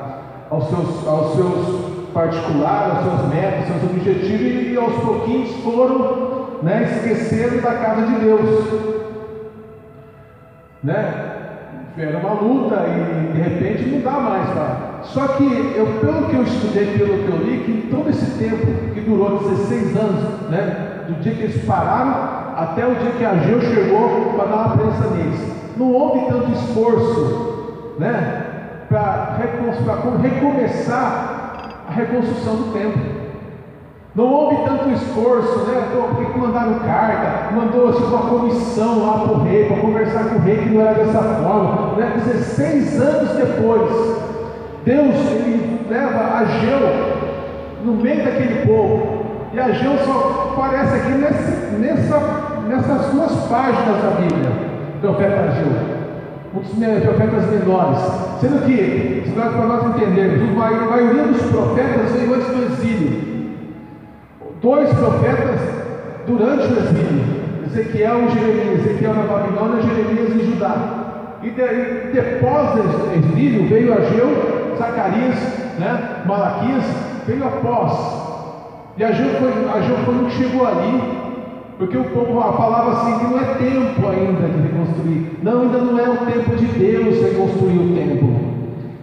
aos, 0.49 0.67
seus, 0.69 1.07
aos 1.07 1.35
seus 1.35 1.96
particulares, 2.17 2.97
aos 2.97 3.03
seus 3.03 3.33
métodos, 3.33 3.71
aos 3.71 3.81
seus 3.81 3.91
objetivos, 3.91 4.73
e 4.73 4.77
aos 4.77 4.93
pouquinhos 5.03 5.55
foram 5.57 6.47
né, 6.63 6.91
esquecendo 6.91 7.61
da 7.61 7.73
casa 7.75 8.07
de 8.07 8.15
Deus. 8.15 8.67
Né? 10.83 11.23
Era 11.95 12.17
uma 12.17 12.33
luta 12.33 12.85
e 12.87 13.33
de 13.33 13.41
repente 13.41 13.89
não 13.89 14.01
dá 14.01 14.19
mais 14.19 14.49
para 14.49 14.87
só 15.03 15.27
que 15.27 15.43
eu, 15.75 15.85
pelo 16.01 16.27
que 16.27 16.35
eu 16.35 16.43
estudei, 16.43 16.97
pelo 16.97 17.23
que 17.23 17.29
eu 17.29 17.37
li, 17.37 17.63
que 17.63 17.87
todo 17.89 18.09
esse 18.09 18.37
tempo, 18.37 18.65
que 18.93 18.99
durou 19.01 19.39
16 19.39 19.95
anos, 19.95 20.49
né, 20.49 21.05
do 21.07 21.21
dia 21.21 21.33
que 21.33 21.43
eles 21.43 21.65
pararam 21.65 22.37
até 22.57 22.85
o 22.85 22.95
dia 22.95 23.11
que 23.11 23.23
Ageu 23.23 23.61
chegou 23.61 24.33
para 24.35 24.45
dar 24.45 24.55
uma 24.55 24.77
prensa 24.77 25.15
neles, 25.15 25.39
não 25.77 25.91
houve 25.93 26.25
tanto 26.27 26.51
esforço, 26.51 27.95
né, 27.99 28.43
para 28.89 29.37
recomeçar 30.21 31.36
a 31.87 31.91
reconstrução 31.91 32.55
do 32.55 32.73
templo. 32.73 33.01
Não 34.13 34.25
houve 34.25 34.57
tanto 34.65 34.89
esforço, 34.89 35.59
né? 35.67 35.89
Porque 35.93 36.39
mandaram 36.39 36.79
carta, 36.79 37.53
mandou 37.55 37.93
tipo, 37.93 38.07
uma 38.07 38.29
comissão 38.29 39.05
lá 39.05 39.19
para 39.19 39.33
o 39.33 39.43
rei, 39.43 39.65
para 39.65 39.77
conversar 39.77 40.23
com 40.25 40.35
o 40.37 40.39
rei 40.39 40.57
que 40.57 40.69
não 40.69 40.81
era 40.81 41.05
dessa 41.05 41.21
forma. 41.21 41.95
Né? 41.97 42.13
16 42.25 42.99
anos 42.99 43.29
depois, 43.35 43.91
Deus 44.83 45.15
ele 45.31 45.85
leva 45.87 46.39
Ageu 46.39 46.79
no 47.85 47.93
meio 47.93 48.25
daquele 48.25 48.65
povo. 48.65 49.25
E 49.53 49.59
Ageu 49.59 49.97
só 49.99 50.53
aparece 50.53 50.95
aqui 50.95 51.11
nessa, 51.11 51.77
nessa, 51.77 52.19
nessas 52.67 53.11
duas 53.11 53.31
páginas 53.47 54.01
da 54.01 54.19
Bíblia, 54.19 54.51
profeta 54.99 55.41
Ageu. 55.41 55.96
Dos 56.57 57.03
profetas 57.03 57.45
menores. 57.51 57.99
Sendo 58.41 58.65
que, 58.65 59.23
para 59.33 59.65
nós 59.65 59.95
entendermos, 59.95 60.49
a 60.49 60.85
maioria 60.85 61.23
dos 61.23 61.41
profetas 61.43 62.11
veio 62.11 62.33
antes 62.33 62.47
do 62.47 62.63
exílio. 62.65 63.27
Dois 64.61 64.89
profetas 64.93 65.59
durante 66.25 66.73
o 66.73 66.79
exílio. 66.79 67.37
Ezequiel 67.67 68.25
e 68.25 68.29
Jeremias. 68.29 68.85
Ezequiel 68.85 69.13
na 69.13 69.23
Babilônia, 69.23 69.81
Jeremias 69.83 70.35
em 70.35 70.51
Judá. 70.51 71.37
E, 71.43 71.47
e 71.47 72.11
depois 72.13 72.71
do 72.71 73.13
exílio 73.15 73.67
veio 73.67 73.93
Ageu 73.93 74.75
Zacarias, 74.77 75.35
né, 75.79 76.23
Malaquias, 76.25 76.85
veio 77.27 77.45
após. 77.45 78.27
E 78.97 79.03
Ageu 79.03 79.29
foi, 79.39 79.51
Ageu 79.69 79.97
foi 80.05 80.15
um 80.15 80.25
que 80.25 80.31
chegou 80.31 80.67
ali, 80.67 81.16
porque 81.77 81.97
o 81.97 82.03
povo 82.05 82.41
falava 82.41 82.91
assim 82.91 83.19
que 83.19 83.25
não 83.25 83.39
é 83.39 83.53
tempo 83.55 84.07
ainda 84.07 84.47
de 84.47 84.61
reconstruir. 84.61 85.39
Não, 85.43 85.61
ainda 85.61 85.77
não 85.77 85.99
é 85.99 86.09
o 86.09 86.17
tempo 86.25 86.55
de 86.55 86.65
Deus 86.65 87.21
reconstruir 87.21 87.77
o 87.77 87.95
templo. 87.95 88.35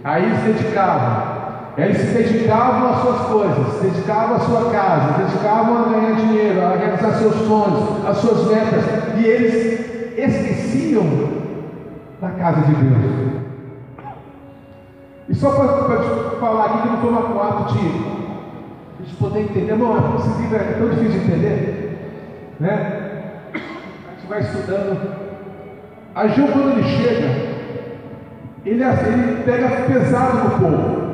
Aí 0.02 0.24
eles 0.24 0.38
se 0.40 0.46
dedicavam. 0.46 1.34
Eles 1.76 1.96
se 1.98 2.06
dedicavam 2.06 2.90
às 2.90 3.02
suas 3.02 3.20
coisas, 3.22 3.74
se 3.74 3.86
dedicavam 3.86 4.36
à 4.36 4.40
sua 4.40 4.70
casa, 4.70 5.14
se 5.14 5.22
dedicavam 5.22 5.78
a 5.78 5.88
ganhar 5.88 6.16
dinheiro, 6.16 6.62
a 6.62 6.76
realizar 6.76 7.12
seus 7.12 7.34
sonhos, 7.34 8.06
as 8.06 8.16
suas 8.18 8.48
metas. 8.48 8.84
E 9.18 9.24
eles 9.24 10.16
esqueciam 10.16 11.04
da 12.20 12.30
casa 12.30 12.60
de 12.62 12.74
Deus. 12.74 13.44
E 15.28 15.34
só 15.34 15.50
para 15.50 15.68
falar 16.38 16.64
aqui 16.64 16.82
que 16.82 16.88
não 16.88 16.96
foi 16.98 17.12
um 17.12 17.40
ato 17.40 17.72
de, 17.74 19.04
de 19.04 19.16
poder 19.16 19.40
entender, 19.40 19.72
irmão, 19.72 20.16
esse 20.18 20.42
livro 20.42 20.56
é 20.56 20.76
tão 20.78 20.88
difícil 20.88 21.20
de 21.20 21.26
entender, 21.26 21.83
né? 22.60 23.02
A 23.54 24.10
gente 24.10 24.26
vai 24.28 24.40
estudando. 24.40 25.24
A 26.14 26.26
Gil, 26.28 26.48
quando 26.48 26.78
ele 26.78 26.84
chega, 26.84 27.28
ele, 28.64 28.82
ele 28.82 29.42
pega 29.44 29.68
pesado 29.82 30.38
no 30.38 30.50
povo. 30.50 31.04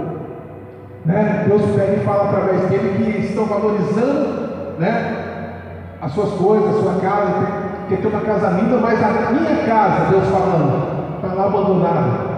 Né? 1.04 1.44
Deus 1.48 1.62
pega 1.74 1.94
e 1.94 2.04
fala 2.04 2.28
através 2.28 2.68
dele 2.68 3.04
que 3.04 3.26
estão 3.26 3.46
valorizando 3.46 4.78
né? 4.78 5.54
as 6.00 6.12
suas 6.12 6.32
coisas, 6.34 6.76
a 6.76 6.80
sua 6.82 7.00
casa, 7.00 7.46
que 7.88 7.96
tem 7.96 8.10
uma 8.10 8.20
casa 8.20 8.50
linda, 8.50 8.76
mas 8.76 9.02
a 9.02 9.32
minha 9.32 9.64
casa, 9.66 10.10
Deus 10.10 10.28
falando, 10.28 11.16
está 11.16 11.34
lá 11.34 11.46
abandonada 11.46 12.30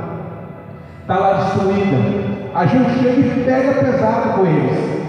está 1.02 1.18
lá 1.18 1.32
destruída. 1.34 1.96
A 2.54 2.66
gente 2.66 2.98
chega 2.98 3.20
e 3.20 3.44
pega 3.44 3.74
pesado 3.74 4.34
com 4.34 4.46
eles, 4.46 5.06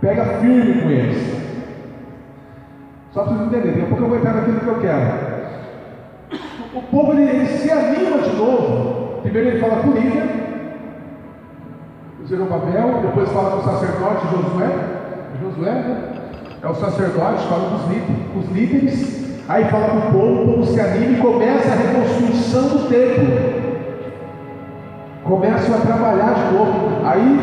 pega 0.00 0.24
firme 0.40 0.82
com 0.82 0.90
eles. 0.90 1.43
Só 3.14 3.22
para 3.22 3.32
vocês 3.32 3.46
entenderem, 3.46 3.70
daqui 3.70 3.82
a 3.82 3.86
pouco 3.86 4.02
eu 4.02 4.08
vou 4.08 4.18
entrar 4.18 4.34
naquilo 4.34 4.58
que 4.58 4.66
eu 4.66 4.80
quero. 4.80 5.34
O 6.74 6.82
povo 6.82 7.12
ele, 7.12 7.30
ele 7.30 7.46
se 7.46 7.70
anima 7.70 8.18
de 8.18 8.36
novo. 8.36 9.20
Primeiro 9.22 9.50
ele 9.50 9.60
fala 9.60 9.82
com 9.82 9.92
Lídia, 9.92 10.28
Zerubabel, 12.26 13.02
depois 13.02 13.30
fala 13.30 13.50
com 13.52 13.58
o 13.58 13.62
sacerdote 13.62 14.26
Josué, 14.26 14.68
Josué, 15.40 15.70
né? 15.70 16.12
é 16.60 16.68
o 16.68 16.74
sacerdote, 16.74 17.46
fala 17.46 17.70
dos 17.70 17.88
líderes, 17.88 18.16
os 18.36 18.50
líderes, 18.50 19.44
aí 19.48 19.64
fala 19.66 19.86
para 19.86 19.98
o 19.98 20.12
povo, 20.12 20.42
o 20.42 20.46
povo 20.46 20.66
se 20.66 20.80
anima 20.80 21.12
e 21.12 21.20
começa 21.20 21.68
a 21.68 21.76
reconstrução 21.76 22.62
do 22.62 22.88
templo. 22.88 23.64
Começam 25.22 25.76
a 25.76 25.78
trabalhar 25.78 26.34
de 26.34 26.54
novo. 26.54 27.06
Aí 27.06 27.38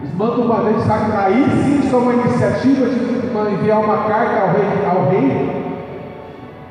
eles 0.00 0.14
mandam 0.16 0.46
uma 0.46 0.62
mensagem, 0.62 1.14
aí 1.14 1.46
sim 1.62 1.90
só 1.90 1.98
uma 1.98 2.14
iniciativa 2.14 2.86
de 2.86 3.21
enviar 3.50 3.80
uma 3.80 4.04
carta 4.04 4.40
ao 4.40 4.48
rei, 4.48 4.66
ao 4.90 5.08
rei, 5.10 5.62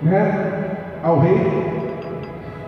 né? 0.01 0.51
Ao 1.03 1.19
rei, 1.19 1.71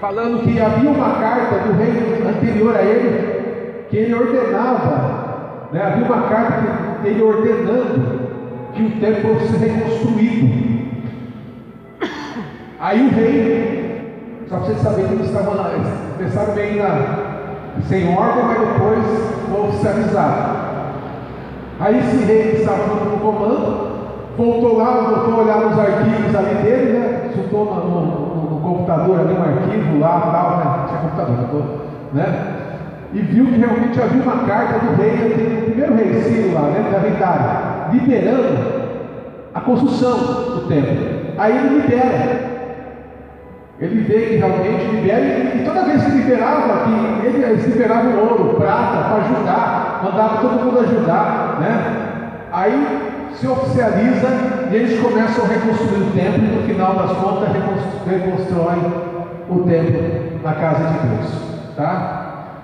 falando 0.02 0.44
que 0.44 0.60
havia 0.60 0.90
uma 0.90 1.16
carta 1.16 1.60
do 1.60 1.78
rei 1.78 2.22
anterior 2.28 2.76
a 2.76 2.82
ele, 2.82 3.86
que 3.90 3.98
ele 3.98 4.14
ordenava, 4.14 5.70
né? 5.72 5.82
havia 5.82 6.06
uma 6.06 6.24
carta 6.28 7.02
dele 7.04 7.22
ordenando 7.22 8.24
que 8.74 8.84
o 8.84 8.92
templo 9.00 9.36
fosse 9.40 9.58
reconstruído. 9.58 10.74
Aí 12.80 13.08
o 13.08 13.12
rei, 13.12 14.46
só 14.50 14.58
para 14.58 14.66
vocês 14.66 14.80
saberem 14.80 15.12
eles 15.14 15.28
estavam 15.28 15.54
lá, 15.54 15.72
começaram 16.18 16.54
bem 16.54 16.76
na, 16.76 17.34
sem 17.88 18.14
ordem, 18.18 18.44
mas 18.44 18.60
depois 18.60 19.06
foi 19.50 19.70
oficializado. 19.70 20.73
Aí 21.84 22.00
esse 22.00 22.24
rei 22.24 22.52
que 22.52 22.62
estava 22.62 22.96
no 22.96 23.20
comando, 23.20 23.88
voltou 24.38 24.78
lá, 24.78 25.02
voltou 25.02 25.34
a 25.34 25.44
olhar 25.44 25.60
nos 25.60 25.78
arquivos 25.78 26.34
ali 26.34 26.56
dele, 26.64 26.98
né? 26.98 27.32
Juntou 27.36 27.66
no, 27.66 28.02
no, 28.02 28.52
no, 28.52 28.62
computador 28.62 29.20
ali 29.20 29.34
um 29.34 29.44
arquivo 29.44 30.00
lá, 30.00 30.22
tal, 30.32 30.58
né? 30.60 30.86
Tinha 30.88 31.02
computador, 31.02 31.64
né? 32.14 32.56
E 33.12 33.20
viu 33.20 33.48
que 33.48 33.58
realmente 33.58 34.02
havia 34.02 34.24
uma 34.24 34.48
carta 34.48 34.80
do 34.80 34.96
rei, 34.96 35.12
do 35.12 35.66
primeiro 35.66 35.96
rei 35.96 36.24
Ciro 36.24 36.54
lá, 36.54 36.62
né? 36.62 36.90
Da 36.90 37.00
Vitária 37.00 37.74
liberando 37.92 38.84
a 39.54 39.60
construção 39.60 40.18
do 40.18 40.68
templo. 40.70 41.34
Aí 41.38 41.58
ele 41.58 41.82
libera. 41.82 42.54
Ele 43.80 44.02
vê 44.02 44.20
que 44.22 44.36
realmente 44.38 44.86
libera, 44.86 45.56
e 45.56 45.64
toda 45.66 45.84
vez 45.84 46.04
que 46.04 46.12
liberava, 46.12 46.86
que 46.86 47.28
ele, 47.28 47.44
eles 47.44 47.68
liberavam 47.68 48.18
ouro, 48.20 48.56
prata, 48.56 49.10
para 49.10 49.18
ajudar, 49.26 50.02
mandava 50.04 50.38
todo 50.38 50.64
mundo 50.64 50.80
ajudar, 50.80 51.43
né? 51.64 52.48
Aí 52.52 53.30
se 53.40 53.48
oficializa 53.48 54.28
e 54.72 54.76
eles 54.76 55.00
começam 55.00 55.46
a 55.46 55.48
reconstruir 55.48 56.04
o 56.04 56.12
templo, 56.12 56.44
e 56.44 56.56
no 56.56 56.64
final 56.68 56.96
das 56.96 57.18
contas 57.18 57.50
reconstrói 58.06 58.78
o 59.50 59.60
templo 59.64 60.40
na 60.44 60.54
casa 60.54 60.84
de 60.86 61.08
Deus. 61.08 61.54
Tá? 61.76 62.24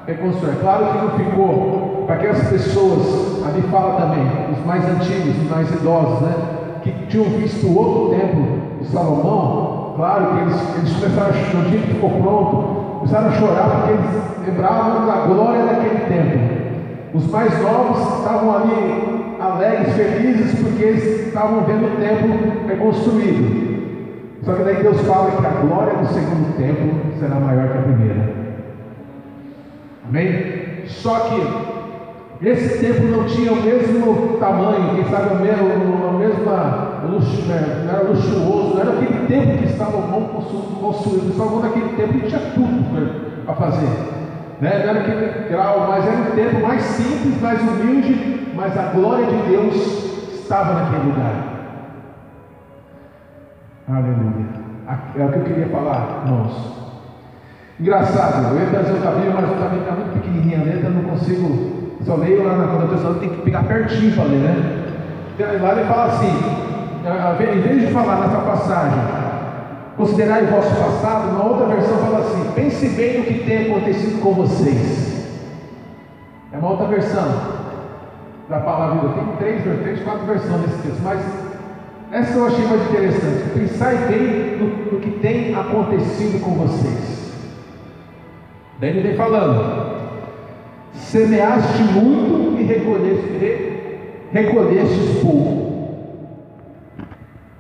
reconstruir. 0.10 0.52
É 0.52 0.62
claro 0.62 0.86
que 0.86 0.98
não 0.98 1.10
ficou 1.12 2.04
para 2.06 2.16
aquelas 2.16 2.48
pessoas, 2.50 3.44
ali 3.46 3.62
fala 3.64 4.02
também, 4.02 4.26
os 4.52 4.66
mais 4.66 4.84
antigos, 4.86 5.38
os 5.38 5.50
mais 5.50 5.70
idosos, 5.72 6.22
né? 6.22 6.34
Que 6.82 6.92
tinham 7.08 7.26
visto 7.26 7.68
o 7.68 7.78
outro 7.78 8.18
templo 8.18 8.80
de 8.82 8.88
Salomão, 8.88 9.94
claro 9.96 10.28
que 10.28 10.42
eles, 10.42 10.78
eles 10.78 10.94
começaram 10.94 11.30
a 11.30 11.58
no 11.58 11.70
dia 11.70 11.82
ficou 11.82 12.10
pronto, 12.10 12.58
começaram 13.00 13.28
a 13.28 13.32
chorar 13.32 13.70
porque 13.70 13.92
eles 13.92 14.48
lembravam 14.48 15.06
da 15.06 15.14
glória 15.26 15.66
daquele 15.66 16.00
templo. 16.08 16.59
Os 17.14 17.26
mais 17.32 17.62
novos 17.62 18.20
estavam 18.20 18.56
ali 18.56 19.36
alegres, 19.40 19.94
felizes, 19.96 20.60
porque 20.60 20.84
eles 20.84 21.28
estavam 21.28 21.62
vendo 21.62 21.86
o 21.86 21.98
templo 22.00 22.68
reconstruído. 22.68 23.80
Só 24.44 24.54
que 24.54 24.64
daí 24.64 24.84
Deus 24.84 25.02
fala 25.02 25.32
que 25.32 25.46
a 25.46 25.50
glória 25.50 25.96
do 25.96 26.08
segundo 26.08 26.56
templo 26.58 27.00
será 27.20 27.36
maior 27.36 27.70
que 27.70 27.78
a 27.78 27.82
primeira. 27.82 28.34
Amém? 30.08 30.86
Só 30.88 31.20
que 31.20 32.48
esse 32.48 32.80
templo 32.80 33.08
não 33.10 33.26
tinha 33.26 33.52
o 33.52 33.62
mesmo 33.62 34.38
tamanho, 34.40 34.96
quem 34.96 35.06
sabe 35.06 35.36
o 35.36 35.40
mesmo, 35.40 36.08
a 36.08 36.14
mesma 36.14 36.90
luxo, 37.10 37.42
né? 37.48 37.84
não 37.86 37.94
era 37.94 38.08
luxuoso, 38.08 38.76
não 38.76 38.82
era 38.82 38.92
aquele 38.92 39.28
templo 39.28 39.58
que 39.58 39.78
Salomão 39.78 40.22
construiu. 40.82 41.34
Salomão 41.36 41.62
naquele 41.62 41.90
templo 41.90 42.22
tinha 42.28 42.40
tudo 42.54 43.46
para 43.46 43.56
fazer. 43.56 44.19
Né? 44.62 44.84
Não 44.84 44.90
era 44.90 45.00
aquele 45.00 45.50
grau, 45.50 45.88
mas 45.88 46.06
era 46.06 46.18
um 46.18 46.36
templo 46.36 46.62
mais 46.62 46.82
simples, 46.82 47.42
mais 47.42 47.62
humilde, 47.62 48.48
mas 48.56 48.78
a 48.78 48.92
glória 48.92 49.26
de 49.26 49.38
Deus 49.50 49.76
estava 50.34 50.74
naquele 50.74 51.12
lugar. 51.12 51.50
Aleluia. 53.88 54.60
É 55.16 55.26
o 55.26 55.32
que 55.32 55.40
eu 55.40 55.44
queria 55.44 55.68
falar, 55.68 56.24
irmãos. 56.26 56.80
Engraçado, 57.80 58.54
eu 58.54 58.60
ia 58.60 58.70
trazer 58.70 58.94
o 58.94 59.02
cabelo, 59.02 59.34
mas 59.34 59.50
o 59.50 59.54
cabelo 59.54 59.82
está 59.82 59.94
muito 59.94 60.14
pequenininho 60.14 60.62
a 60.62 60.66
letra, 60.66 60.90
eu 60.90 60.92
não 60.92 61.04
consigo. 61.04 61.80
Só 62.04 62.16
leio 62.16 62.44
lá 62.44 62.58
na 62.58 62.68
quando 62.68 62.96
estou 62.96 63.16
tem 63.16 63.30
que 63.30 63.42
pegar 63.42 63.64
pertinho 63.64 64.14
para 64.14 64.24
ler, 64.26 64.40
né? 64.40 64.86
Então, 65.36 65.48
lá 65.62 65.72
ele 65.72 65.86
fala 65.86 66.06
assim, 66.06 66.32
em 67.44 67.62
vez 67.62 67.82
de 67.82 67.94
falar 67.94 68.20
nessa 68.20 68.40
passagem, 68.40 69.00
considerai 70.00 70.46
o 70.46 70.48
vosso 70.48 70.74
passado, 70.76 71.36
uma 71.36 71.44
outra 71.44 71.76
versão 71.76 71.98
fala 71.98 72.20
assim: 72.20 72.52
pense 72.56 72.88
bem 72.90 73.20
no 73.20 73.26
que 73.26 73.44
tem 73.44 73.70
acontecido 73.70 74.22
com 74.22 74.34
vocês. 74.34 75.28
É 76.54 76.58
uma 76.58 76.72
outra 76.72 76.88
versão 76.88 77.28
da 78.48 78.62
palavra. 78.62 79.10
Tem 79.10 79.36
três, 79.38 79.82
três, 79.82 80.02
quatro 80.02 80.26
versões 80.26 80.62
desse 80.62 80.82
texto, 80.84 81.02
mas 81.04 81.20
essa 82.12 82.38
eu 82.38 82.48
achei 82.48 82.66
mais 82.66 82.82
interessante. 82.90 83.50
Pensai 83.54 83.98
bem 84.08 84.58
no, 84.58 84.94
no 84.94 85.00
que 85.02 85.12
tem 85.20 85.54
acontecido 85.54 86.42
com 86.42 86.52
vocês. 86.52 87.34
Daí 88.80 88.92
ele 88.92 89.02
vem 89.02 89.18
falando: 89.18 90.00
semeaste 90.94 91.84
muito 91.84 92.58
e 92.58 92.64
recolheste, 92.64 93.70
recolhestes 94.32 95.22
pouco. 95.22 95.59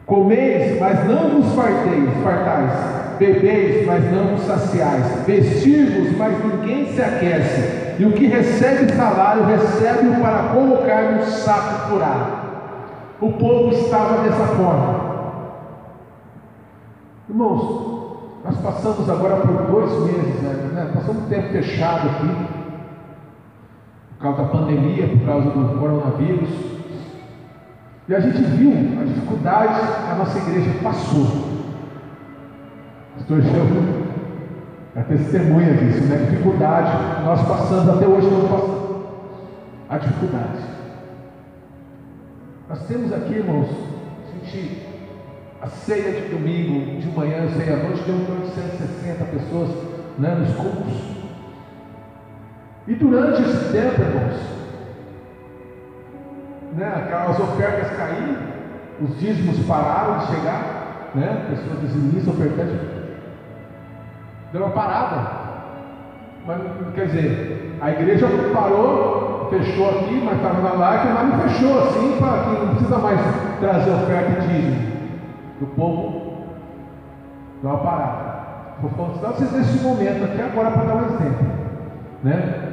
Comeis, 0.09 0.79
mas 0.79 1.07
não 1.07 1.39
vos 1.39 1.53
farteis, 1.53 2.09
fartais. 2.23 2.71
Bebeis, 3.19 3.85
mas 3.85 4.11
não 4.11 4.35
vos 4.35 4.41
saciais. 4.41 5.23
Vestir-vos, 5.27 6.17
mas 6.17 6.33
ninguém 6.43 6.87
se 6.87 6.99
aquece. 6.99 7.95
E 7.99 8.05
o 8.05 8.13
que 8.13 8.25
recebe 8.25 8.91
salário, 8.93 9.45
recebe-o 9.45 10.19
para 10.19 10.49
colocar 10.51 11.11
no 11.11 11.25
saco 11.25 11.89
furado. 11.89 12.31
O 13.21 13.33
povo 13.33 13.71
estava 13.71 14.23
dessa 14.23 14.47
forma. 14.55 15.09
Irmãos, 17.29 18.41
nós 18.43 18.57
passamos 18.57 19.07
agora 19.07 19.35
por 19.35 19.67
dois 19.67 19.91
meses, 20.05 20.41
né? 20.41 20.71
né? 20.73 20.91
passamos 20.91 21.23
um 21.23 21.29
tempo 21.29 21.49
fechado 21.49 22.09
aqui, 22.09 22.47
por 24.17 24.23
causa 24.23 24.41
da 24.41 24.47
pandemia, 24.49 25.07
por 25.07 25.25
causa 25.27 25.49
do 25.51 25.79
coronavírus. 25.79 26.78
E 28.09 28.15
a 28.15 28.19
gente 28.19 28.41
viu 28.41 28.73
a 28.99 29.05
dificuldade 29.05 29.79
que 29.81 30.11
a 30.11 30.15
nossa 30.15 30.39
igreja 30.39 30.71
passou. 30.81 31.27
Pastor 33.15 33.39
Gil 33.39 33.51
é 34.95 35.01
testemunha 35.03 35.75
disso, 35.75 36.05
né? 36.05 36.17
Dificuldade, 36.27 37.23
nós 37.23 37.47
passamos, 37.47 37.87
até 37.87 38.07
hoje 38.07 38.27
não 38.27 38.47
passamos. 38.47 38.89
A 39.87 39.97
dificuldade. 39.99 40.59
Nós 42.67 42.79
temos 42.87 43.13
aqui, 43.13 43.33
irmãos, 43.33 43.67
a 43.69 44.31
gente 44.31 44.87
a 45.61 45.67
ceia 45.67 46.21
de 46.21 46.29
domingo, 46.29 46.99
de 46.99 47.07
manhã, 47.15 47.47
ceia 47.55 47.75
à 47.75 47.83
noite, 47.83 48.01
deu 48.05 48.15
860 48.15 49.23
pessoas 49.25 49.69
né, 50.17 50.33
nos 50.33 50.55
cultos. 50.55 50.93
E 52.87 52.95
durante 52.95 53.43
esse 53.43 53.71
tempo, 53.71 54.01
irmãos, 54.01 54.58
né, 56.79 56.93
aquelas 56.95 57.39
ofertas 57.39 57.91
caíram, 57.97 58.37
os 59.01 59.19
dízimos 59.19 59.59
pararam 59.67 60.19
de 60.19 60.27
chegar, 60.27 61.11
né, 61.13 61.45
pessoas 61.49 61.81
dizimistas, 61.81 62.33
ofertantes, 62.33 62.79
deu 64.53 64.63
uma 64.63 64.71
parada. 64.71 65.39
Mas, 66.47 66.61
quer 66.95 67.05
dizer, 67.07 67.77
a 67.81 67.91
igreja 67.91 68.27
parou, 68.53 69.47
fechou 69.49 69.89
aqui, 69.89 70.21
mas 70.23 70.37
estava 70.37 70.61
na 70.61 70.73
live, 70.73 71.13
mas 71.13 71.29
não 71.29 71.39
fechou 71.49 71.83
assim, 71.83 72.17
para 72.17 72.43
que 72.43 72.49
não 72.49 72.75
precisa 72.75 72.97
mais 72.97 73.19
trazer 73.59 73.91
oferta 73.91 74.31
e 74.31 74.47
dízimo 74.47 74.89
do 75.59 75.67
povo 75.75 76.29
dá 77.61 77.69
uma 77.69 77.77
parada. 77.79 78.29
Vou 78.81 78.91
falar 78.91 79.33
vocês 79.33 79.51
nesse 79.51 79.83
momento 79.83 80.23
aqui 80.23 80.41
agora 80.41 80.71
para 80.71 80.83
dar 80.85 80.95
um 80.95 81.05
exemplo. 81.05 81.47
Né? 82.23 82.69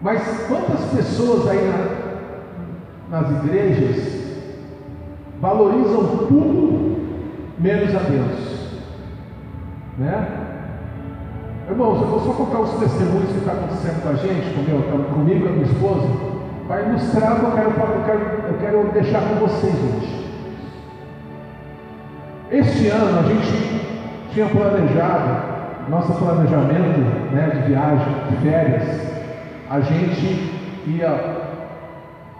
Mas 0.00 0.46
quantas 0.48 0.80
pessoas 0.94 1.48
aí 1.48 1.66
na, 1.66 1.93
nas 3.10 3.30
igrejas 3.30 4.24
valorizam 5.40 6.26
tudo 6.26 6.96
menos 7.58 7.94
a 7.94 7.98
Deus? 7.98 8.54
Né? 9.98 10.28
Irmãos, 11.70 12.02
eu 12.02 12.08
vou 12.08 12.20
só 12.20 12.32
contar 12.32 12.60
os 12.60 12.78
testemunhos 12.78 13.30
que 13.30 13.38
está 13.38 13.52
acontecendo 13.52 14.02
com 14.02 14.08
a 14.10 14.14
gente, 14.14 14.54
comigo, 14.54 15.14
comigo 15.14 15.46
e 15.46 15.50
minha 15.50 15.64
esposa, 15.64 16.06
para 16.68 16.82
ilustrar 16.82 17.32
o 17.32 17.40
que 17.40 17.44
eu 17.44 17.52
quero, 17.52 17.70
eu 17.70 18.04
quero, 18.04 18.20
eu 18.48 18.58
quero 18.58 18.92
deixar 18.92 19.20
com 19.28 19.46
vocês 19.46 19.74
hoje. 19.74 20.24
Este 22.50 22.88
ano 22.88 23.18
a 23.18 23.22
gente 23.22 23.84
tinha 24.32 24.46
planejado, 24.46 25.54
nosso 25.88 26.12
planejamento 26.14 27.00
né, 27.32 27.50
de 27.54 27.68
viagem, 27.68 28.14
de 28.30 28.36
férias, 28.36 29.00
a 29.70 29.80
gente 29.80 30.52
ia 30.86 31.33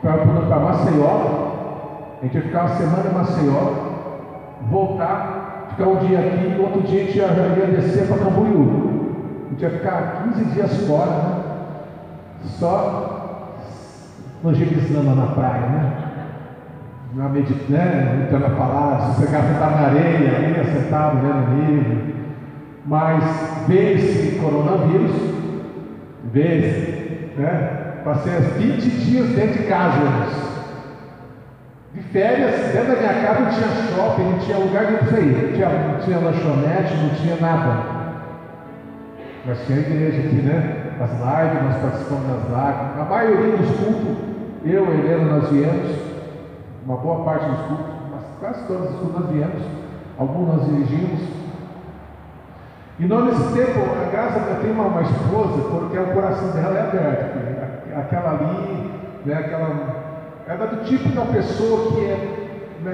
para 0.05 0.61
Maceió, 0.61 2.19
A 2.21 2.25
gente 2.25 2.37
ia 2.37 2.43
ficar 2.43 2.61
uma 2.67 2.77
semana 2.77 3.11
em 3.11 3.15
Maceió, 3.15 3.73
voltar, 4.71 5.69
ficar 5.71 5.89
um 5.89 5.97
dia 5.97 6.19
aqui, 6.19 6.61
outro 6.61 6.83
dia 6.83 7.03
a 7.03 7.05
gente 7.07 7.19
ia, 7.19 7.27
ia 7.27 7.67
descer 7.81 8.07
para 8.07 8.19
Camboriú. 8.19 9.47
A 9.47 9.51
gente 9.51 9.63
ia 9.63 9.71
ficar 9.71 10.25
15 10.35 10.45
dias 10.53 10.87
fora, 10.87 11.11
né? 11.11 11.43
Só 12.45 13.15
evangelizando 14.43 15.15
na 15.15 15.27
praia, 15.29 15.61
né? 15.61 15.93
Na 17.15 17.29
meditando, 17.29 17.71
né? 17.71 18.25
entrando 18.25 18.47
a 18.47 18.51
palavra, 18.51 19.07
sossegar, 19.07 19.45
sentar 19.45 19.71
na 19.71 19.87
areia, 19.87 20.37
ali, 20.37 20.81
sentado, 20.81 21.23
lendo 21.23 21.73
livro. 21.73 22.15
Mas 22.85 23.25
veio 23.67 23.97
esse 23.97 24.39
coronavírus, 24.39 25.13
veio 26.25 27.35
né? 27.39 27.84
Passei 28.05 28.35
20 28.35 28.83
dias 28.83 29.29
dentro 29.31 29.63
de 29.63 29.67
casa, 29.67 29.97
irmãos. 29.97 30.55
De 31.95 32.03
férias, 32.03 32.73
dentro 32.75 32.97
da 32.97 33.01
minha 33.01 33.15
casa 33.23 33.41
não 33.41 33.51
tinha 33.51 33.69
shopping, 33.69 34.23
não 34.25 34.39
tinha 34.41 34.59
lugar 34.59 34.85
de 34.85 35.09
sair, 35.09 35.47
não 35.47 35.53
tinha, 35.55 35.69
não 35.71 36.01
tinha 36.01 36.19
lanchonete, 36.19 36.95
não 36.97 37.09
tinha 37.15 37.37
nada. 37.37 37.95
Mas 39.47 39.59
tinha 39.67 39.79
igreja 39.79 40.19
aqui, 40.19 40.35
né? 40.35 40.93
As 41.01 41.11
lives, 41.13 41.63
nós 41.63 41.77
participamos 41.81 42.27
das 42.27 42.43
lives. 42.45 43.01
A 43.01 43.07
maioria 43.09 43.57
dos 43.57 43.77
cultos, 43.77 44.17
eu 44.67 44.85
e 44.85 45.01
Helena, 45.01 45.39
nós 45.39 45.49
viemos. 45.49 45.97
Uma 46.85 46.99
boa 46.99 47.25
parte 47.25 47.47
dos 47.47 47.61
cultos, 47.61 47.95
mas 48.13 48.23
quase 48.39 48.67
todos 48.67 48.91
os 48.91 48.97
cultos 48.97 49.21
nós 49.23 49.31
viemos. 49.31 49.63
Alguns 50.19 50.49
nós 50.49 50.67
dirigimos. 50.67 51.21
E 52.99 53.07
nós 53.07 53.25
nesse 53.25 53.55
tempo, 53.55 53.81
a 53.81 54.11
Graça 54.11 54.39
eu 54.41 54.61
tenho 54.61 54.75
uma, 54.75 54.89
uma 54.89 55.03
esposa, 55.03 55.63
porque 55.71 55.99
o 55.99 56.13
coração 56.13 56.51
dela 56.51 56.79
é 56.79 56.83
aberto. 56.83 57.64
Aquela 57.97 58.31
ali, 58.31 58.91
né, 59.25 59.35
aquela 59.35 60.05
era 60.47 60.67
do 60.67 60.85
tipo 60.85 61.09
da 61.11 61.25
pessoa 61.27 61.93
que 61.93 62.05
é. 62.05 62.41
Né, 62.83 62.93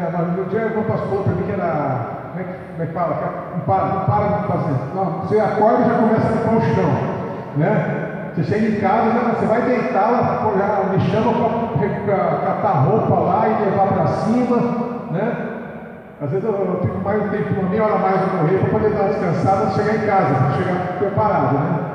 dia 0.50 0.66
o 0.78 0.84
pastor 0.84 1.24
para 1.24 1.32
mim 1.34 1.42
que 1.42 1.52
era. 1.52 2.20
Como 2.30 2.40
é 2.40 2.44
que, 2.44 2.52
como 2.70 2.82
é 2.82 2.86
que 2.86 2.92
fala? 2.92 3.52
Não 3.56 3.60
para, 3.60 3.84
não 3.86 4.04
para 4.04 4.36
de 4.36 4.46
fazer. 4.46 4.94
Não, 4.94 5.04
você 5.20 5.40
acorda 5.40 5.82
e 5.82 5.88
já 5.88 5.94
começa 5.94 6.26
a 6.26 6.30
limpar 6.30 6.56
o 6.56 6.60
chão. 6.60 6.90
Né? 7.56 8.30
Você 8.34 8.44
chega 8.44 8.66
em 8.68 8.80
casa, 8.80 9.10
já, 9.10 9.20
você 9.20 9.46
vai 9.46 9.62
deitar, 9.62 10.54
já 10.56 10.84
me 10.92 11.00
chama 11.10 11.32
para 12.06 12.18
catar 12.46 12.84
roupa 12.84 13.14
lá 13.18 13.48
e 13.48 13.64
levar 13.64 13.88
para 13.88 14.06
cima. 14.06 14.56
Né? 15.10 15.46
Às 16.22 16.30
vezes 16.30 16.44
eu, 16.44 16.52
eu 16.52 16.80
fico 16.82 16.98
mais 16.98 17.20
um 17.20 17.28
tempo, 17.30 17.62
meia 17.68 17.84
hora 17.84 17.98
mais 17.98 18.20
no 18.20 18.38
correr 18.38 18.58
para 18.58 18.70
poder 18.70 18.90
dar 18.90 19.08
descansada 19.08 19.70
e 19.70 19.74
chegar 19.74 19.96
em 19.96 20.06
casa, 20.06 20.52
chegar 20.56 20.98
preparado. 20.98 21.54
Né? 21.54 21.89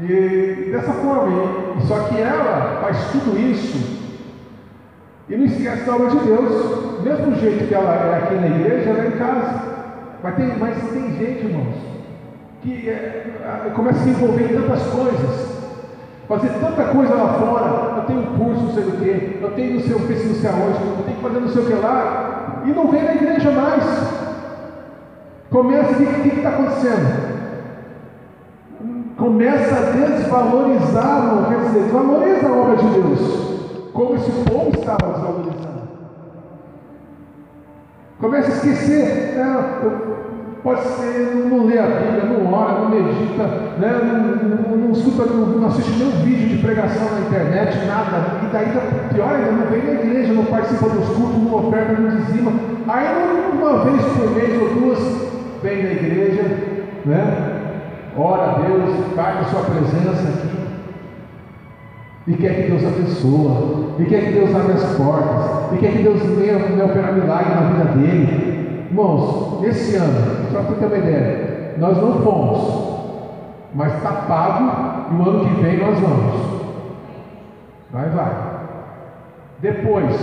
E 0.00 0.70
dessa 0.72 0.92
forma, 0.92 1.80
só 1.86 2.00
que 2.08 2.20
ela 2.20 2.80
faz 2.82 3.12
tudo 3.12 3.38
isso 3.38 4.04
e 5.28 5.36
não 5.36 5.46
esquece 5.46 5.84
da 5.84 5.94
obra 5.94 6.10
de 6.10 6.18
Deus. 6.18 7.02
Mesmo 7.02 7.34
jeito 7.36 7.68
que 7.68 7.74
ela 7.74 7.94
é 7.94 8.18
aqui 8.18 8.34
na 8.34 8.46
igreja, 8.46 8.90
ela 8.90 9.04
é 9.04 9.06
em 9.08 9.10
casa. 9.12 9.62
Mas 10.22 10.34
tem, 10.36 10.58
mas 10.58 10.76
tem 10.90 11.16
gente, 11.16 11.46
irmãos, 11.46 11.76
que 12.62 12.88
é, 12.88 13.72
começa 13.74 14.00
a 14.00 14.02
se 14.02 14.10
envolver 14.10 14.44
em 14.44 14.60
tantas 14.60 14.82
coisas. 14.84 15.54
Fazer 16.28 16.48
tanta 16.60 16.84
coisa 16.84 17.14
lá 17.14 17.34
fora. 17.34 17.96
Eu 17.98 18.02
tenho 18.04 18.20
um 18.20 18.38
curso, 18.38 18.64
não 18.64 18.74
sei 18.74 18.84
do 18.84 18.92
que. 18.92 19.38
Eu 19.40 19.50
tenho 19.52 19.74
não 19.74 19.80
sei 19.80 19.92
o 19.92 20.00
que, 20.00 20.12
não 20.12 20.34
sei 20.34 20.50
aonde. 20.50 20.82
Eu 20.82 21.04
tenho 21.04 21.16
que 21.16 21.22
fazer 21.22 21.40
não 21.40 21.48
sei 21.48 21.62
o 21.62 21.66
que 21.66 21.74
lá. 21.74 22.62
E 22.64 22.70
não 22.70 22.88
vem 22.88 23.02
na 23.02 23.14
igreja 23.14 23.50
mais. 23.50 23.84
Começa, 25.50 25.92
o 25.92 25.96
que 25.96 26.28
está 26.28 26.48
acontecendo? 26.48 27.33
Começa 29.16 29.74
a 29.76 29.90
desvalorizar, 29.92 31.46
quer 31.48 31.60
dizer, 31.66 31.82
desvaloriza 31.84 32.48
a 32.48 32.52
obra 32.52 32.76
de 32.76 32.88
Deus 32.88 33.44
como 33.92 34.16
esse 34.16 34.30
povo 34.50 34.70
estava 34.70 35.12
desvalorizando. 35.12 35.84
Começa 38.20 38.48
a 38.48 38.54
esquecer, 38.54 39.34
né? 39.36 39.80
pode 40.64 40.80
ser, 40.82 41.46
não 41.48 41.66
lê 41.66 41.78
a 41.78 41.86
Bíblia, 41.86 42.24
não 42.24 42.52
ora, 42.52 42.80
não 42.80 42.88
medita, 42.88 43.44
né? 43.78 44.00
não, 44.02 44.48
não, 44.48 44.76
não, 44.78 44.92
escuta, 44.92 45.26
não, 45.26 45.46
não 45.46 45.68
assiste 45.68 45.92
nenhum 45.92 46.10
vídeo 46.24 46.48
de 46.48 46.62
pregação 46.62 47.04
na 47.12 47.20
internet, 47.20 47.86
nada, 47.86 48.40
e 48.42 48.46
daí 48.50 48.66
pior 49.12 49.28
ainda, 49.28 49.52
não 49.52 49.66
vem 49.66 49.84
na 49.84 49.92
igreja, 49.92 50.32
não 50.32 50.44
participa 50.46 50.88
dos 50.88 51.06
cultos, 51.08 51.42
não 51.42 51.68
oferta, 51.68 51.92
não 51.92 52.16
dizima. 52.16 52.52
Aí 52.88 53.06
uma 53.52 53.84
vez 53.84 54.02
por 54.02 54.30
mês 54.30 54.60
ou 54.60 54.68
duas, 54.80 54.98
vem 55.62 55.82
na 55.82 55.90
igreja, 55.92 56.42
né? 57.04 57.53
Ora 58.16 58.50
a 58.50 58.54
Deus, 58.58 59.14
com 59.14 59.20
a 59.20 59.44
sua 59.44 59.62
presença 59.62 60.28
aqui 60.28 60.54
e 62.26 62.32
quer 62.34 62.54
que 62.54 62.70
Deus 62.70 62.84
abençoe, 62.84 63.94
e 63.98 64.04
quer 64.06 64.24
que 64.24 64.32
Deus 64.32 64.54
abra 64.54 64.74
as 64.74 64.96
portas, 64.96 65.72
e 65.72 65.78
quer 65.78 65.92
que 65.92 66.02
Deus 66.02 66.22
venha, 66.22 66.58
venha 66.58 66.86
operar 66.86 67.12
milagre 67.12 67.54
na 67.54 67.60
vida 67.60 67.84
dele. 67.92 68.86
Irmãos, 68.88 69.62
esse 69.64 69.96
ano, 69.96 70.50
só 70.50 70.62
para 70.62 70.76
ter 70.76 70.86
uma 70.86 70.96
ideia, 70.96 71.74
nós 71.78 71.96
não 71.98 72.22
fomos, 72.22 72.94
mas 73.74 73.94
está 73.94 74.10
pago 74.12 75.12
e 75.12 75.16
o 75.16 75.28
ano 75.28 75.44
que 75.44 75.62
vem 75.62 75.78
nós 75.78 75.98
vamos. 75.98 76.64
Vai, 77.92 78.08
vai. 78.08 78.32
Depois, 79.60 80.14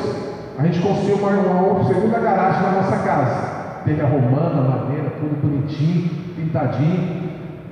a 0.57 0.63
gente 0.63 0.79
construiu 0.79 1.17
uma, 1.17 1.29
uma 1.29 1.83
segunda 1.83 2.19
garagem 2.19 2.63
na 2.63 2.71
nossa 2.81 2.97
casa. 2.97 3.61
Teve 3.85 4.01
a 4.01 4.05
romana, 4.05 4.61
madeira, 4.61 5.11
tudo 5.19 5.41
bonitinho, 5.41 6.09
pintadinho. 6.35 7.20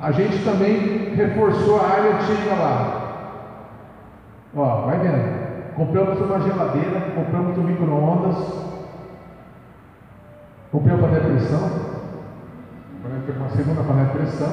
A 0.02 0.12
gente 0.12 0.44
também 0.46 1.14
reforçou 1.14 1.82
a 1.82 1.88
área 1.88 2.12
antiga 2.16 2.56
lá. 2.56 3.00
Ó, 4.56 4.82
vai 4.86 4.98
vendo. 5.00 5.50
Compramos 5.76 6.20
uma 6.20 6.40
geladeira, 6.40 7.02
compramos 7.16 7.58
um 7.58 7.64
micro-ondas, 7.64 8.38
compramos 10.72 11.04
uma 11.04 11.20
pressão, 11.20 11.72
uma 13.38 13.50
segunda 13.50 13.84
panela 13.84 14.08
de 14.08 14.18
pressão. 14.18 14.50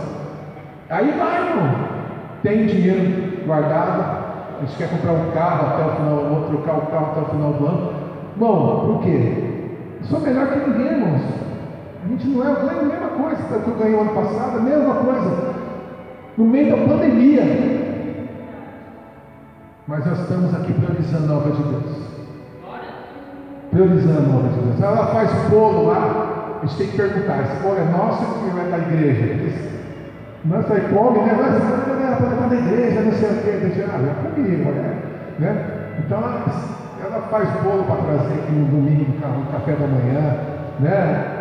Aí 0.91 1.13
vai, 1.19 1.49
irmão. 1.49 1.89
Tem 2.43 2.67
dinheiro 2.67 3.47
guardado, 3.47 4.25
a 4.59 4.65
gente 4.65 4.77
quer 4.77 4.91
comprar 4.91 5.13
um 5.13 5.31
carro 5.33 5.67
até 5.69 5.85
o 5.87 5.97
final, 5.97 6.33
ou 6.33 6.49
trocar 6.49 6.77
o 6.77 6.87
carro 6.87 7.07
até 7.13 7.21
o 7.21 7.25
final 7.37 7.53
do 7.53 7.67
ano. 7.67 7.93
Bom, 8.37 8.87
por 8.87 9.03
quê? 9.03 9.53
Sou 10.03 10.21
melhor 10.21 10.49
que 10.49 10.71
ninguém, 10.71 10.93
irmãos. 10.93 11.46
A 12.07 12.09
gente 12.09 12.29
não 12.29 12.49
é, 12.49 12.55
ganha 12.55 12.81
a 12.81 12.85
mesma 12.85 13.09
coisa 13.09 13.43
que 13.43 13.69
eu 13.69 13.77
ganhei 13.77 13.99
ano 13.99 14.15
passado, 14.15 14.59
a 14.59 14.63
mesma 14.63 14.95
coisa. 14.95 15.57
No 16.39 16.45
meio 16.45 16.71
da 16.71 16.87
pandemia, 16.87 17.43
mas 19.89 20.07
nós 20.07 20.21
estamos 20.21 20.55
aqui 20.55 20.73
priorizando 20.73 21.33
a 21.33 21.37
obra 21.37 21.53
de 21.53 21.63
Deus. 21.65 21.97
Priorizando 23.71 24.31
a 24.31 24.37
obra 24.37 24.49
de 24.51 24.61
Deus. 24.61 24.83
Ela 24.83 25.07
faz 25.07 25.31
bolo 25.51 25.87
lá, 25.89 26.59
a 26.63 26.67
gente 26.67 26.79
tem 26.79 26.87
que 26.89 26.97
perguntar: 26.97 27.43
esse 27.43 27.57
bolo 27.63 27.77
é 27.77 27.85
nosso 27.85 28.25
ou 28.25 28.61
é 28.61 28.71
da 28.71 28.79
igreja? 28.79 29.77
Nós 30.45 30.71
aí 30.71 30.81
come, 30.93 31.19
né? 31.19 31.33
Nós 31.33 31.89
não 31.89 32.07
era 32.07 32.17
para 32.17 32.47
da 32.47 32.55
igreja, 32.55 33.01
não 33.01 33.13
sei 33.13 33.31
o 33.31 33.43
que. 33.43 33.67
Deixa, 33.67 33.91
ah, 33.91 34.01
é 34.01 34.31
comigo, 34.31 34.71
né? 34.71 35.03
né? 35.41 35.67
Então 35.99 36.19
ela, 36.19 36.45
ela 37.05 37.23
faz 37.23 37.49
bolo 37.63 37.83
para 37.83 37.97
trazer 37.97 38.35
aqui 38.35 38.53
no 38.53 38.67
domingo, 38.67 39.07
no 39.11 39.53
café 39.53 39.73
da 39.73 39.87
manhã, 39.89 40.37
né? 40.79 41.36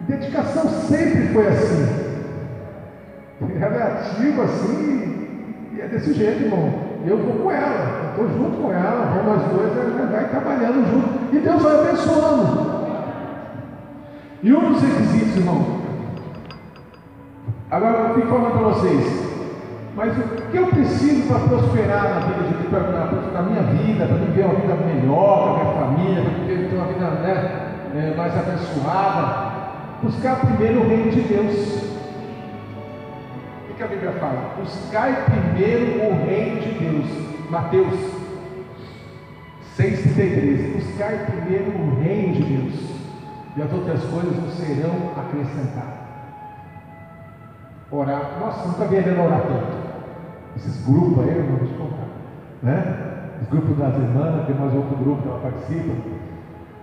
Dedicação 0.00 0.68
sempre 0.68 1.28
foi 1.28 1.46
assim. 1.46 2.04
Ela 3.60 3.76
é 3.76 3.82
ativa 3.82 4.44
assim, 4.44 5.26
e 5.72 5.80
é 5.80 5.88
desse 5.88 6.12
jeito, 6.12 6.44
irmão 6.44 6.94
eu 7.06 7.18
vou 7.18 7.34
com 7.34 7.50
ela, 7.50 8.10
estou 8.10 8.28
junto 8.28 8.62
com 8.62 8.72
ela, 8.72 9.12
vamos 9.14 9.26
nós 9.26 9.52
dois, 9.52 9.78
a 9.78 9.84
gente 9.84 10.10
vai 10.10 10.28
trabalhando 10.28 10.90
junto, 10.90 11.36
e 11.36 11.38
Deus 11.38 11.62
vai 11.62 11.80
abençoando. 11.80 12.74
E 14.42 14.52
um 14.52 14.72
dos 14.72 14.82
requisitos, 14.82 15.36
irmão, 15.36 15.80
agora 17.70 18.08
eu 18.08 18.14
fico 18.14 18.28
falando 18.28 18.52
para 18.52 18.68
vocês, 18.68 19.24
mas 19.94 20.16
o 20.16 20.22
que 20.50 20.56
eu 20.56 20.66
preciso 20.68 21.28
para 21.28 21.40
prosperar 21.40 22.02
na 22.04 22.20
vida 22.20 22.42
de 22.48 22.72
na, 22.72 23.32
na 23.32 23.42
minha 23.42 23.62
vida, 23.62 24.06
para 24.06 24.16
viver 24.16 24.44
uma 24.46 24.54
vida 24.54 24.74
melhor, 24.74 25.54
para 25.54 25.64
minha 25.64 25.74
família, 25.74 26.22
para 26.22 26.54
viver 26.54 26.74
uma 26.74 26.86
vida 26.86 27.10
né, 27.20 27.70
é, 27.94 28.14
mais 28.16 28.32
abençoada? 28.36 29.53
Buscar 30.04 30.40
primeiro 30.40 30.80
o 30.82 30.88
reino 30.88 31.10
de 31.10 31.20
Deus 31.22 31.84
que 33.76 33.82
a 33.82 33.86
Bíblia 33.86 34.12
fala? 34.12 34.54
Buscai 34.56 35.24
primeiro 35.24 36.06
o 36.06 36.26
reino 36.26 36.60
de 36.60 36.70
Deus. 36.78 37.50
Mateus 37.50 37.94
6,33. 39.76 40.74
Buscai 40.74 41.26
primeiro 41.26 41.70
o 41.70 42.00
reino 42.00 42.34
de 42.34 42.42
Deus. 42.42 42.74
E 43.56 43.62
as 43.62 43.72
outras 43.72 44.02
coisas 44.04 44.36
nos 44.36 44.54
serão 44.54 45.12
acrescentadas. 45.16 46.04
Orar. 47.90 48.38
Nossa, 48.40 48.68
nunca 48.68 48.84
vi 48.86 48.96
ele 48.96 49.20
orar 49.20 49.42
tanto. 49.42 49.84
Esses 50.56 50.84
grupos 50.86 51.24
aí, 51.24 51.36
eu 51.36 51.44
não 51.44 51.56
vou 51.56 51.66
te 51.66 51.74
contar. 51.74 52.08
Né? 52.62 53.38
Os 53.42 53.48
grupos 53.48 53.76
das 53.76 53.94
irmãs, 53.94 54.46
tem 54.46 54.56
mais 54.56 54.74
outro 54.74 54.96
grupo 54.96 55.22
que 55.22 55.28
ela 55.28 55.40
participa. 55.40 55.94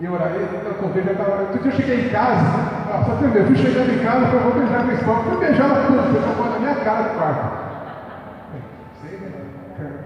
E 0.00 0.04
eu 0.04 0.12
orei, 0.12 0.26
eu 0.26 0.88
vejo, 0.88 1.06
eu 1.06 1.12
estava. 1.12 1.48
Eu 1.52 1.72
cheguei 1.72 2.06
em 2.06 2.08
casa, 2.08 2.46
ó, 2.92 3.04
só 3.04 3.14
ver, 3.14 3.40
eu 3.40 3.46
fui 3.46 3.56
chegando 3.56 3.92
em 3.92 4.04
casa, 4.04 4.26
eu 4.26 4.40
vou 4.40 4.52
beijar 4.52 4.84
minha 4.84 4.94
esposa, 4.94 5.22
fui 5.22 5.36
beijar 5.38 5.64
ela 5.64 5.86
tudo, 5.86 6.18
estou 6.18 6.50
na 6.50 6.58
minha 6.58 6.74
cara 6.76 7.02
do 7.02 7.18
quarto. 7.18 7.62
Sei, 9.02 9.18
né? 9.18 9.30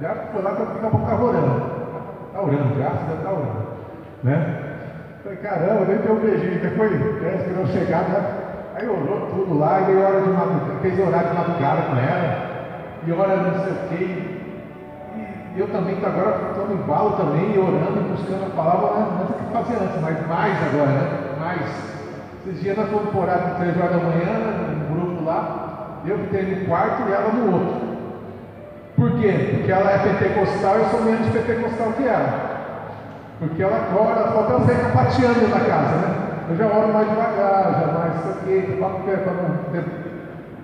Já 0.01 0.15
foi 0.33 0.43
lá 0.43 0.51
que 0.53 0.65
daqui 0.65 0.87
a 0.87 0.91
pouco 0.91 1.05
estava 1.05 1.25
orando. 1.25 1.63
Está 2.27 2.43
orando, 2.43 2.75
graças 2.77 3.01
a 3.01 3.05
Deus 3.05 3.19
está 3.19 3.31
orando. 3.31 3.67
Né? 4.23 4.67
falei, 5.27 5.39
caramba, 5.39 5.85
nem 5.87 5.99
tem 5.99 6.13
um 6.13 6.21
beijinho. 6.21 6.61
Depois, 6.61 6.93
né, 6.93 7.37
esperou 7.39 7.67
chegar, 7.67 8.03
né? 8.09 8.25
Aí 8.77 8.89
orou 8.89 9.29
tudo 9.31 9.59
lá, 9.59 9.81
e 9.81 9.85
veio 9.87 10.03
hora 10.03 10.21
de 10.21 10.29
madrugada, 10.29 10.81
fez 10.83 10.99
orar 10.99 11.25
de 11.25 11.35
madrugada 11.35 11.83
com 11.83 11.97
ela, 11.97 12.37
e 13.07 13.13
hora 13.13 13.37
não 13.37 13.65
sei 13.65 13.73
o 13.73 13.89
quê. 13.89 14.36
Eu 15.57 15.67
também 15.69 15.95
estou 15.95 16.11
agora 16.11 16.51
estou 16.51 16.67
no 16.67 16.75
embalo 16.75 17.13
também, 17.13 17.57
orando, 17.59 18.13
buscando 18.13 18.45
a 18.45 18.57
palavra, 18.57 19.01
né? 19.01 19.07
mas 19.19 19.31
é 19.31 19.43
que 19.43 19.53
fazia 19.53 19.89
antes, 19.89 20.03
mas 20.03 20.29
mais 20.29 20.57
agora, 20.69 20.91
né? 20.91 21.35
Mais. 21.41 21.97
Esses 22.47 22.61
dias 22.61 22.77
nós 22.77 22.91
fomos 22.91 23.07
de 23.07 23.57
três 23.57 23.77
horas 23.77 23.91
da 23.91 24.07
manhã, 24.07 24.33
no 24.71 24.95
grupo 24.95 25.25
lá, 25.25 26.01
eu 26.05 26.19
que 26.19 26.27
tenho 26.27 26.61
no 26.61 26.67
quarto 26.67 27.09
e 27.09 27.13
ela 27.13 27.33
no 27.33 27.53
outro. 27.55 27.87
Por 28.97 29.13
quê? 29.19 29.57
Porque 29.57 29.73
ela 29.73 29.91
é 29.91 29.99
pentecostal 29.99 30.77
e 30.77 30.83
eu 30.83 30.89
sou 30.91 31.03
menos 31.03 31.29
pentecostal 31.29 31.93
que 31.93 32.05
ela. 32.07 32.57
Porque 33.39 33.63
ela 33.63 33.89
ora, 33.99 34.33
falta 34.33 34.53
ela 34.53 34.67
sair 34.67 34.93
pateando 34.93 35.49
na 35.49 35.61
casa, 35.61 35.97
né? 35.97 36.27
Eu 36.51 36.57
já 36.57 36.67
oro 36.67 36.93
mais 36.93 37.09
devagar, 37.09 37.81
já 37.81 37.93
mais 37.93 38.17
isso 38.17 38.77
para 38.77 39.33
não 39.33 39.57
ter 39.73 39.85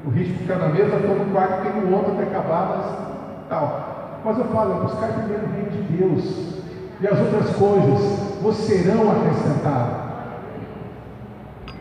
o 0.04 0.10
ritmo 0.10 0.38
ficar 0.38 0.56
na 0.56 0.68
mesa, 0.68 0.96
estou 0.96 1.16
no 1.16 1.32
quarto, 1.32 1.62
tem 1.62 1.80
no 1.80 1.96
outro 1.96 2.12
até 2.12 2.24
acabar, 2.24 2.66
mas 2.68 3.48
tal. 3.48 3.91
Mas 4.24 4.38
eu 4.38 4.44
falo, 4.46 4.78
é 4.78 4.82
buscar 4.82 5.08
primeiro 5.08 5.46
o 5.46 5.50
reino 5.50 5.70
de 5.70 5.96
Deus. 5.96 6.62
E 7.00 7.06
as 7.06 7.18
outras 7.18 7.56
coisas 7.56 8.40
vos 8.40 8.56
serão 8.56 9.10
acrescentadas. 9.10 10.02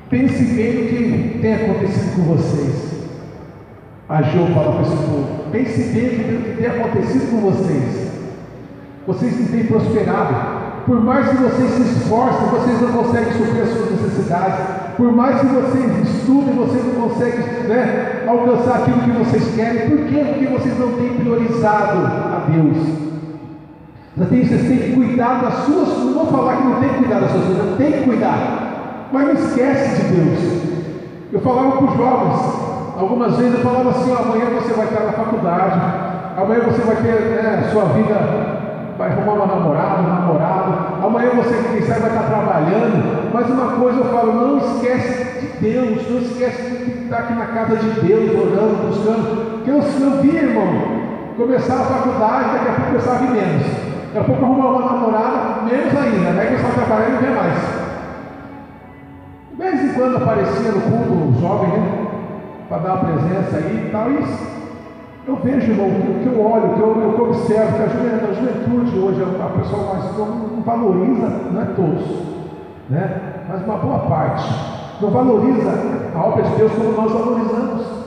Pense 0.09 0.43
bem 0.43 0.73
no 0.73 0.89
que 0.89 1.39
tem 1.39 1.53
acontecido 1.53 2.15
com 2.15 2.35
vocês. 2.35 2.91
A 4.09 4.21
Jô 4.23 4.47
fala 4.47 4.73
para 4.73 4.81
esse 4.81 4.95
povo: 4.97 5.51
pense 5.51 5.83
bem 5.93 6.17
no 6.17 6.43
que 6.43 6.57
tem 6.57 6.65
acontecido 6.65 7.31
com 7.31 7.49
vocês. 7.49 8.11
Vocês 9.07 9.39
não 9.39 9.47
têm 9.47 9.67
prosperado. 9.67 10.50
Por 10.85 10.99
mais 11.01 11.29
que 11.29 11.37
vocês 11.37 11.71
se 11.71 11.81
esforcem, 11.81 12.47
vocês 12.47 12.81
não 12.81 13.03
conseguem 13.03 13.33
suprir 13.33 13.63
as 13.63 13.69
suas 13.69 13.91
necessidades. 13.91 14.59
Por 14.97 15.11
mais 15.11 15.39
que 15.39 15.45
vocês 15.47 16.09
estudem, 16.09 16.55
vocês 16.55 16.83
não 16.85 17.07
conseguem 17.07 17.39
né, 17.67 18.25
alcançar 18.27 18.77
aquilo 18.77 19.01
que 19.01 19.11
vocês 19.11 19.55
querem. 19.55 19.89
Por 19.89 20.07
quê? 20.07 20.25
Porque 20.27 20.47
vocês 20.47 20.79
não 20.79 20.91
têm 20.93 21.17
priorizado 21.17 21.99
a 21.99 22.45
Deus. 22.49 23.11
Vocês 24.17 24.49
têm 24.49 24.77
que 24.77 24.93
cuidar 24.93 25.41
das 25.41 25.53
suas. 25.65 25.87
Não 25.99 26.13
vou 26.13 26.25
falar 26.27 26.57
que 26.57 26.63
não 26.63 26.79
tem 26.79 26.89
que 26.89 26.97
cuidar 26.97 27.19
das 27.19 27.31
suas 27.31 27.45
coisas, 27.45 27.77
tem 27.77 27.91
que 27.91 28.03
cuidar. 28.03 29.07
Mas 29.11 29.27
não 29.27 29.33
esquece 29.33 30.01
de 30.01 30.15
Deus. 30.15 30.61
Eu 31.31 31.39
falava 31.41 31.77
para 31.77 31.85
os 31.85 31.97
jovens, 31.97 32.97
algumas 32.97 33.37
vezes 33.37 33.53
eu 33.53 33.61
falava 33.61 33.89
assim: 33.91 34.11
amanhã 34.11 34.45
você 34.59 34.73
vai 34.73 34.85
estar 34.87 35.05
na 35.05 35.13
faculdade, 35.13 35.79
amanhã 36.37 36.59
você 36.61 36.81
vai 36.81 36.95
ter 36.97 37.41
né, 37.41 37.69
sua 37.71 37.85
vida 37.85 38.70
vai 38.97 39.11
arrumar 39.11 39.33
uma 39.33 39.45
namorada, 39.45 40.01
um 40.01 40.07
namorado, 40.07 41.05
amanhã 41.05 41.29
você, 41.31 41.55
quem 41.71 41.81
sabe, 41.81 42.01
vai 42.01 42.09
estar 42.09 42.23
trabalhando, 42.23 43.31
mas 43.33 43.49
uma 43.49 43.71
coisa 43.73 43.99
eu 43.99 44.05
falo, 44.05 44.33
não 44.33 44.57
esquece 44.57 45.39
de 45.39 45.47
Deus, 45.59 46.09
não 46.09 46.19
esquece 46.19 46.61
de 46.61 47.03
estar 47.03 47.17
aqui 47.19 47.33
na 47.33 47.45
casa 47.47 47.77
de 47.77 47.89
Deus, 48.01 48.31
orando, 48.31 48.87
buscando, 48.87 49.63
que 49.63 49.69
eu, 49.69 49.77
eu 49.77 50.21
vi, 50.21 50.35
irmão, 50.35 51.01
começar 51.37 51.75
a 51.75 51.85
faculdade, 51.85 52.53
daqui 52.53 52.69
a 52.69 52.91
pouco 52.91 53.09
a 53.09 53.13
vir 53.15 53.31
menos, 53.31 53.67
daqui 54.13 54.17
a 54.19 54.23
pouco 54.23 54.45
arrumar 54.45 54.69
uma 54.69 54.91
namorada, 54.91 55.61
menos 55.63 55.97
ainda, 55.97 56.31
né? 56.31 56.45
Começar 56.45 56.67
a 56.67 56.85
trabalhar 56.85 57.09
e 57.09 57.11
não 57.11 57.19
vê 57.19 57.29
mais. 57.29 57.57
De 59.51 59.57
vez 59.57 59.83
em 59.83 59.93
quando 59.93 60.17
aparecia 60.17 60.71
no 60.71 60.81
culto 60.81 61.39
jovem, 61.39 61.69
né? 61.69 62.07
Para 62.69 62.77
dar 62.77 62.93
uma 62.93 63.05
presença 63.05 63.57
aí 63.57 63.87
e 63.87 63.91
tal, 63.91 64.11
e 64.11 64.50
eu 65.27 65.35
vejo, 65.35 65.71
irmão, 65.71 65.87
o 65.87 66.19
que 66.19 66.27
eu 66.27 66.41
olho, 66.41 66.73
que 66.73 66.79
eu, 66.79 66.99
eu 66.99 67.29
observo, 67.29 67.77
que 67.77 67.83
a 67.83 68.33
juventude, 68.33 68.97
hoje, 68.97 69.21
a 69.21 69.49
pessoa 69.59 69.93
mais 69.93 70.17
não 70.17 70.61
valoriza, 70.63 71.27
não 71.51 71.61
é 71.61 71.65
todos, 71.75 72.05
né? 72.89 73.21
mas 73.47 73.63
uma 73.63 73.77
boa 73.77 73.99
parte, 73.99 74.49
não 74.99 75.11
valoriza 75.11 75.71
a 76.15 76.25
obra 76.25 76.43
de 76.43 76.55
Deus 76.55 76.71
como 76.71 76.91
nós 76.93 77.11
valorizamos. 77.11 78.01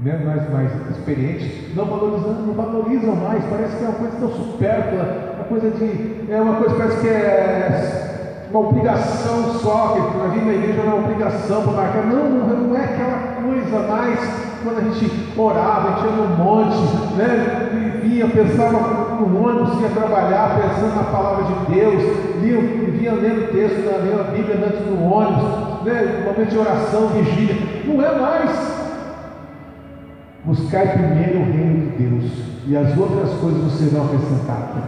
Né? 0.00 0.20
Mais, 0.24 0.50
mais 0.50 0.90
experientes, 0.90 1.74
não 1.76 1.86
valorizando, 1.86 2.46
não 2.46 2.54
valorizam 2.54 3.16
mais, 3.16 3.42
parece 3.44 3.76
que 3.76 3.84
é 3.84 3.88
uma 3.88 3.98
coisa 3.98 4.16
tão 4.18 4.28
supérflua, 4.28 5.34
uma 5.36 5.44
coisa 5.44 5.70
de. 5.70 6.30
É 6.30 6.40
uma 6.40 6.56
coisa 6.56 6.74
que 6.74 6.80
parece 6.80 7.00
que 7.00 7.08
é 7.08 8.48
uma 8.50 8.60
obrigação 8.60 9.44
só, 9.60 9.94
que 9.94 10.20
a 10.20 10.28
vir 10.28 10.44
na 10.44 10.52
igreja 10.52 10.80
é 10.80 10.84
uma 10.84 10.96
obrigação 10.96 11.62
para 11.62 11.72
marcar. 11.72 12.06
Não, 12.06 12.28
não 12.28 12.76
é 12.76 12.84
aquela 12.84 13.42
coisa 13.42 13.78
mais 13.88 14.51
quando 14.62 14.78
a 14.78 14.90
gente 14.90 15.38
orava, 15.38 15.88
a 15.88 15.92
gente 15.92 16.06
ia 16.06 16.24
no 16.24 16.36
monte, 16.36 17.16
né? 17.16 17.68
E 17.72 18.08
vinha, 18.08 18.28
pensava 18.28 19.16
no 19.20 19.48
ônibus, 19.48 19.80
ia 19.80 19.88
trabalhar, 19.88 20.60
pensando 20.60 20.96
na 20.96 21.04
palavra 21.04 21.44
de 21.44 21.74
Deus, 21.74 22.02
lia, 22.40 22.60
vinha 22.60 23.12
lendo 23.12 23.44
o 23.44 23.52
texto, 23.52 23.84
né? 23.84 23.98
lendo 24.04 24.20
a 24.20 24.32
Bíblia 24.32 24.66
antes 24.66 24.86
no 24.86 25.12
ônibus, 25.12 25.84
né? 25.84 26.24
momento 26.24 26.50
de 26.50 26.58
oração, 26.58 27.08
vigília. 27.08 27.56
Não 27.84 28.02
é 28.02 28.18
mais. 28.18 28.72
Buscai 30.44 30.88
primeiro 30.88 31.40
o 31.40 31.44
reino 31.44 31.90
de 31.90 32.04
Deus, 32.04 32.32
e 32.66 32.76
as 32.76 32.96
outras 32.96 33.30
coisas 33.40 33.72
serão 33.72 34.04
acrescentadas. 34.04 34.82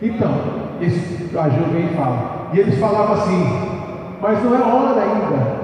Então, 0.00 0.30
esse, 0.80 1.36
a 1.36 1.48
Gil 1.48 1.66
vem 1.72 1.86
e 1.86 1.96
fala, 1.96 2.50
e 2.52 2.60
eles 2.60 2.78
falavam 2.78 3.14
assim, 3.14 3.46
mas 4.20 4.42
não 4.44 4.54
é 4.54 4.58
hora 4.58 5.00
ainda, 5.00 5.56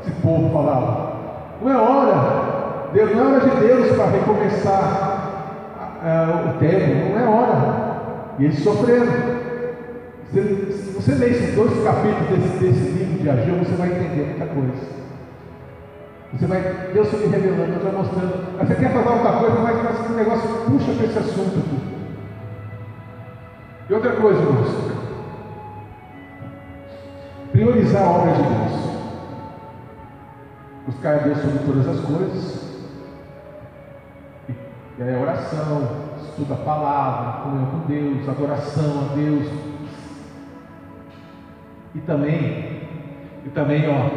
esse 0.00 0.10
povo 0.20 0.52
falava, 0.52 1.12
não 1.60 1.72
é 1.72 1.76
hora 1.76 2.47
Deus 2.92 3.14
não 3.14 3.20
é 3.20 3.36
hora 3.36 3.50
de 3.50 3.66
Deus 3.66 3.96
para 3.96 4.06
recomeçar 4.06 5.28
uh, 6.02 6.48
o 6.50 6.58
templo, 6.58 7.10
não 7.10 7.18
é 7.18 7.28
hora. 7.28 7.88
E 8.38 8.44
eles 8.44 8.62
sofreram. 8.62 9.38
Se, 10.32 10.42
se 10.72 10.92
você 10.92 11.14
ler 11.14 11.30
esses 11.30 11.54
dois 11.54 11.82
capítulos 11.82 12.28
desse, 12.28 12.58
desse 12.58 12.90
livro 12.90 13.22
de 13.22 13.30
Ageu, 13.30 13.54
você 13.56 13.74
vai 13.76 13.88
entender 13.88 14.26
muita 14.26 14.46
coisa. 14.46 14.98
Você 16.32 16.46
vai, 16.46 16.60
Deus 16.92 17.12
me 17.12 17.26
revelando, 17.26 17.72
Deus 17.72 17.82
vai 17.82 17.92
mostrando. 17.92 18.56
Mas 18.58 18.68
você 18.68 18.74
quer 18.74 18.92
falar 18.92 19.16
outra 19.16 19.32
coisa, 19.40 19.60
mas 19.60 20.06
que 20.06 20.12
o 20.12 20.16
negócio 20.16 20.48
puxa 20.66 20.92
para 20.92 21.06
esse 21.06 21.18
assunto. 21.18 21.98
E 23.88 23.94
outra 23.94 24.12
coisa, 24.12 24.40
irmãos. 24.40 24.98
Priorizar 27.52 28.02
a 28.02 28.10
obra 28.10 28.32
de 28.32 28.42
Deus. 28.42 28.88
Buscar 30.86 31.14
a 31.14 31.18
Deus 31.18 31.38
sobre 31.38 31.58
todas 31.60 31.88
as 31.88 32.00
coisas. 32.00 32.67
E 34.98 35.02
aí 35.02 35.14
a 35.14 35.20
oração, 35.20 35.88
estuda 36.20 36.54
a 36.54 36.56
palavra, 36.56 37.42
comunhão 37.42 37.66
com 37.66 37.86
Deus, 37.86 38.28
adoração 38.28 39.04
a 39.04 39.14
Deus. 39.14 39.46
E 41.94 42.00
também, 42.00 42.82
e 43.46 43.48
também, 43.54 43.84
ó, 43.88 44.10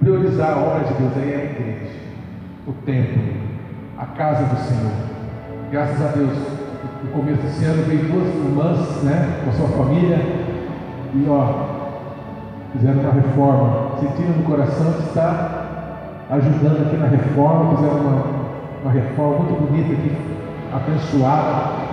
priorizar 0.00 0.54
a 0.54 0.60
obra 0.60 0.88
de 0.88 0.94
Deus 0.94 1.12
aí 1.18 1.32
é 1.32 1.36
a 1.36 1.44
igreja, 1.44 2.00
o 2.66 2.72
templo, 2.84 3.22
a 3.96 4.06
casa 4.06 4.46
do 4.46 4.56
Senhor. 4.56 4.92
Graças 5.70 6.02
a 6.04 6.08
Deus, 6.08 6.36
no 7.04 7.12
começo 7.12 7.42
desse 7.42 7.64
ano 7.66 7.84
veio 7.84 8.08
duas 8.08 8.26
irmãs, 8.26 9.04
né, 9.04 9.40
com 9.44 9.50
a 9.50 9.52
sua 9.52 9.68
família, 9.84 10.18
e 11.14 11.26
ó, 11.28 11.92
fizeram 12.72 13.02
uma 13.02 13.12
reforma, 13.12 14.00
sentiram 14.00 14.36
no 14.36 14.42
coração 14.42 14.92
que 14.94 15.02
está 15.02 15.60
ajudando 16.28 16.88
aqui 16.88 16.96
na 16.96 17.06
reforma, 17.06 17.76
fizeram 17.76 18.00
uma 18.00 18.39
uma 18.82 18.92
reforma 18.92 19.40
muito 19.40 19.66
bonita 19.66 19.92
aqui, 19.92 20.16
abençoada. 20.72 21.90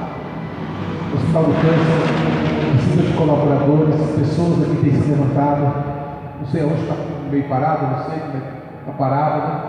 O 1.11 1.15
Hospital 1.15 1.43
do 1.43 1.53
Câncer 1.53 2.67
precisa 2.71 3.03
de 3.03 3.17
colaboradores, 3.17 3.95
pessoas 4.17 4.63
aqui 4.63 4.77
têm 4.83 5.01
se 5.01 5.09
levantado. 5.09 5.97
Não 6.39 6.47
sei 6.47 6.63
onde 6.63 6.81
está 6.81 6.95
meio 7.29 7.43
parado, 7.49 7.87
não 7.87 8.05
sei 8.05 8.19
como 8.19 8.37
é 8.37 8.41
está 8.79 8.91
parado. 8.97 9.47
Né? 9.47 9.61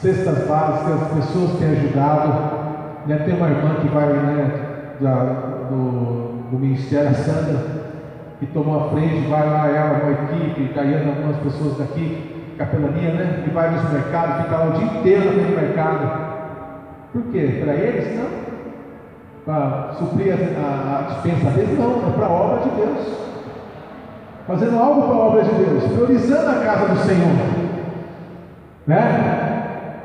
Cestas 0.00 0.46
básicas, 0.46 1.02
as 1.02 1.08
pessoas 1.08 1.58
têm 1.58 1.70
ajudado. 1.70 2.28
Né? 3.06 3.16
Tem 3.18 3.34
uma 3.34 3.48
irmã 3.48 3.74
que 3.80 3.88
vai 3.88 4.06
né, 4.06 4.50
da, 5.00 5.14
do, 5.70 6.48
do 6.50 6.58
Ministério, 6.58 7.10
a 7.10 7.14
Sandra, 7.14 7.66
que 8.38 8.46
tomou 8.46 8.86
a 8.86 8.88
frente, 8.90 9.28
vai 9.28 9.46
lá, 9.46 9.68
ela, 9.68 10.00
uma 10.02 10.12
equipe, 10.12 10.72
caindo 10.72 11.08
algumas 11.08 11.36
pessoas 11.38 11.78
daqui, 11.78 12.54
capelania, 12.56 13.12
né? 13.12 13.42
Que 13.44 13.50
vai 13.50 13.70
nos 13.70 13.90
mercados, 13.90 14.44
fica 14.44 14.56
lá 14.56 14.66
o 14.66 14.72
dia 14.72 14.84
inteiro 14.84 15.42
no 15.42 15.56
mercado 15.56 16.27
por 17.12 17.22
quê? 17.32 17.60
Para 17.64 17.74
eles? 17.74 18.16
Não. 18.16 18.48
Para 19.46 19.94
suprir 19.94 20.34
a, 20.34 20.98
a 20.98 21.12
dispensa 21.12 21.50
deles? 21.50 21.78
Não, 21.78 22.08
é 22.08 22.12
para 22.12 22.26
a 22.26 22.30
obra 22.30 22.60
de 22.60 22.70
Deus. 22.76 23.28
Fazendo 24.46 24.78
algo 24.78 25.02
para 25.02 25.14
a 25.14 25.18
obra 25.18 25.42
de 25.42 25.54
Deus, 25.54 25.84
priorizando 25.84 26.50
a 26.50 26.64
casa 26.64 26.94
do 26.94 26.98
Senhor. 27.06 27.68
Né? 28.86 29.58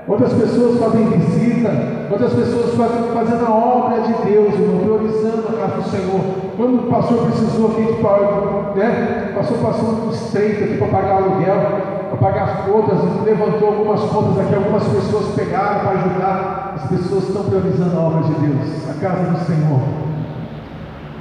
Outras 0.07 0.33
pessoas 0.33 0.79
fazem 0.79 1.05
visita, 1.09 1.69
outras 2.11 2.33
pessoas 2.33 2.75
fazem, 2.75 3.03
fazendo 3.13 3.45
a 3.45 3.51
obra 3.51 4.01
de 4.01 4.13
Deus, 4.29 4.53
irmão, 4.53 4.79
priorizando 4.79 5.47
a 5.47 5.61
casa 5.61 5.81
do 5.81 5.89
Senhor. 5.89 6.21
Quando 6.57 6.87
o 6.87 6.91
pastor 6.91 7.25
precisou 7.25 7.71
aqui 7.71 7.83
de 7.83 8.79
né? 8.79 9.29
O 9.31 9.35
pastor 9.35 9.57
passou 9.59 9.89
um 9.89 10.09
estreito 10.11 10.63
aqui 10.65 10.77
para 10.77 10.87
pagar 10.87 11.17
aluguel 11.17 11.92
para 12.13 12.31
pagar 12.31 12.43
as 12.43 12.65
contas, 12.65 12.99
levantou 13.25 13.69
algumas 13.69 14.01
contas 14.01 14.45
aqui, 14.45 14.53
algumas 14.55 14.83
pessoas 14.83 15.35
pegaram 15.35 15.79
para 15.79 15.99
ajudar. 15.99 16.73
As 16.75 16.89
pessoas 16.89 17.27
estão 17.27 17.43
priorizando 17.45 17.97
a 17.97 18.01
obra 18.01 18.23
de 18.23 18.33
Deus, 18.35 18.89
a 18.89 18.93
casa 18.99 19.31
do 19.31 19.37
Senhor. 19.45 19.81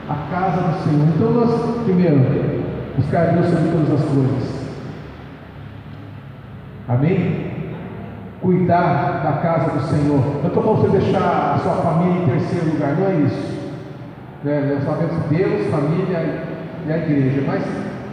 a 0.08 0.14
casa 0.30 0.60
do 0.60 0.84
Senhor. 0.84 1.08
Então 1.14 1.30
nós, 1.30 1.84
primeiro, 1.84 2.18
buscar 2.96 3.32
Deus 3.32 3.46
sobre 3.46 3.70
todas 3.70 4.00
as 4.00 4.08
coisas. 4.08 4.62
Amém? 6.88 7.46
Cuidar 8.42 9.22
da 9.22 9.32
casa 9.40 9.70
do 9.70 9.82
Senhor. 9.86 10.20
Não 10.42 10.48
estou 10.48 10.62
falando 10.62 10.82
você 10.82 10.98
deixar 10.98 11.54
a 11.54 11.58
sua 11.58 11.74
família 11.76 12.22
em 12.22 12.26
terceiro 12.26 12.72
lugar, 12.72 12.96
não 12.96 13.06
é 13.06 13.14
isso. 13.14 13.72
Né? 14.44 14.74
Nós 14.74 14.84
sabemos 14.84 15.24
Deus, 15.30 15.70
família 15.70 16.42
e 16.86 16.92
a 16.92 16.98
igreja, 16.98 17.44
mas 17.46 17.62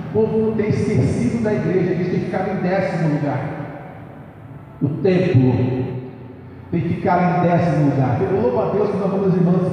o 0.09 0.13
povo 0.13 0.51
tem 0.53 0.69
esquecido 0.69 1.43
da 1.43 1.53
igreja, 1.53 1.91
eles 1.91 2.09
têm 2.09 2.19
ficado 2.21 2.49
em 2.49 2.61
décimo 2.61 3.15
lugar. 3.15 3.59
O 4.81 4.89
templo 4.89 5.53
tem 6.71 6.81
ficar 6.81 7.39
em 7.39 7.47
décimo 7.47 7.91
lugar. 7.91 8.17
Eu 8.21 8.41
louvo 8.41 8.59
a 8.59 8.71
Deus 8.71 8.89
que 8.89 8.97
nós 8.97 9.11
vamos 9.11 9.35
irmãs 9.35 9.71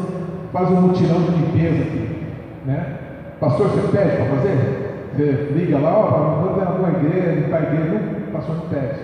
faz 0.52 0.70
um 0.70 0.80
mutirão 0.80 1.22
de 1.22 1.30
limpeza 1.30 1.82
aqui. 1.82 2.26
Né? 2.66 2.96
Pastor, 3.40 3.68
você 3.68 3.96
pede 3.96 4.16
para 4.16 4.36
fazer? 4.36 5.10
Você 5.14 5.52
liga 5.54 5.78
lá, 5.78 5.98
ó, 5.98 6.08
oh, 6.08 6.44
vamos 6.46 6.62
alguma 6.62 6.88
igreja, 6.90 7.32
limpar 7.32 7.60
a 7.60 7.62
igreja. 7.62 7.92
Não, 7.92 8.32
pastor 8.32 8.56
não 8.56 8.68
pede. 8.68 9.00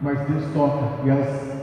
Mas 0.00 0.20
Deus 0.20 0.44
toca. 0.52 0.84
E 1.04 1.10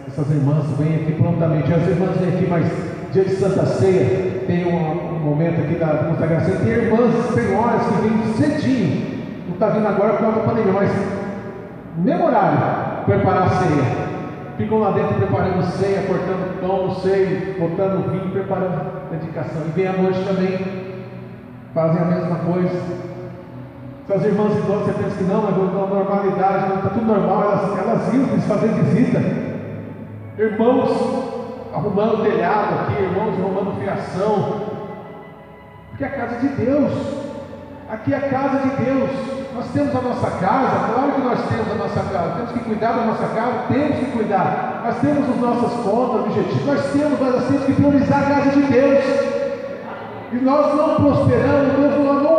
essas 0.08 0.32
irmãs 0.32 0.66
vêm 0.78 0.96
aqui 0.96 1.12
prontamente. 1.14 1.74
As 1.74 1.88
irmãs 1.88 2.18
vêm 2.18 2.30
aqui, 2.30 2.48
mas 2.50 2.94
dia 3.14 3.26
de 3.26 3.36
Santa 3.36 3.66
Ceia 3.66 4.42
tem 4.48 4.66
um, 4.66 5.16
um 5.16 5.20
momento 5.20 5.62
aqui 5.62 5.76
da 5.76 6.10
consagração. 6.10 6.56
Tem 6.58 6.74
irmãs, 6.74 7.14
senhoras 7.34 7.82
que 7.86 8.02
vêm 8.02 8.34
cedinho. 8.34 9.24
Não 9.48 9.54
está 9.54 9.70
vindo 9.70 9.88
agora 9.88 10.14
por 10.14 10.22
causa 10.22 10.40
da 10.40 10.46
pandemia, 10.46 10.74
mas 10.74 10.92
memorável 11.98 13.06
preparar 13.06 13.44
a 13.44 13.50
ceia 13.50 14.04
ficam 14.58 14.80
lá 14.80 14.92
dentro 14.92 15.16
preparando 15.16 15.64
ceia, 15.64 16.04
cortando 16.04 16.62
pão 16.62 16.88
no 16.88 16.96
seio, 16.96 17.60
botando 17.60 18.12
vinho, 18.12 18.32
preparando 18.32 18.82
a 19.12 19.16
dedicação. 19.16 19.62
E 19.68 19.72
vem 19.72 19.88
à 19.88 19.94
noite 19.94 20.24
também, 20.26 20.60
fazem 21.74 22.02
a 22.02 22.06
mesma 22.06 22.36
coisa. 22.38 22.82
Suas 24.06 24.26
irmãs 24.26 24.58
idosas, 24.58 24.86
você 24.86 25.04
pensa 25.04 25.18
que 25.18 25.24
não, 25.24 25.44
mas 25.44 25.58
na 25.58 25.88
normalidade, 25.88 26.74
está 26.76 26.90
tudo 26.90 27.06
normal, 27.06 27.44
elas, 27.44 27.78
elas 27.78 28.14
iam 28.14 28.42
fazer 28.42 28.68
visita. 28.68 29.22
Irmãos 30.38 31.23
arrumando 31.74 32.24
telhado 32.24 32.82
aqui, 32.82 33.02
irmãos 33.02 33.34
arrumando 33.40 33.80
fiação. 33.80 34.62
Porque 35.90 36.04
é 36.04 36.08
a 36.08 36.12
casa 36.12 36.36
de 36.40 36.48
Deus. 36.50 36.92
Aqui 37.90 38.14
é 38.14 38.18
a 38.18 38.30
casa 38.30 38.60
de 38.60 38.84
Deus. 38.84 39.10
Nós 39.54 39.68
temos 39.72 39.96
a 39.96 40.02
nossa 40.02 40.32
casa, 40.32 40.94
claro 40.94 41.12
que 41.14 41.22
nós 41.22 41.40
temos 41.48 41.72
a 41.72 41.76
nossa 41.76 42.00
casa, 42.12 42.36
temos 42.38 42.52
que 42.54 42.60
cuidar 42.60 42.94
da 42.94 43.06
nossa 43.06 43.28
casa, 43.28 43.54
temos 43.72 43.98
que 44.00 44.06
cuidar. 44.06 44.82
Nós 44.84 44.96
temos 44.98 45.30
as 45.30 45.38
nossas 45.38 45.74
contas, 45.84 46.22
objetivos, 46.22 46.66
nós 46.66 46.86
temos, 46.92 47.20
mas 47.20 47.36
nós 47.36 47.48
temos 47.48 47.66
que 47.66 47.74
priorizar 47.74 48.24
a 48.24 48.36
casa 48.36 48.50
de 48.50 48.62
Deus. 48.64 49.04
E 50.32 50.36
nós 50.38 50.76
não 50.76 50.96
prosperamos, 50.96 51.74
Deus 51.74 52.04
não, 52.04 52.24
não 52.24 52.34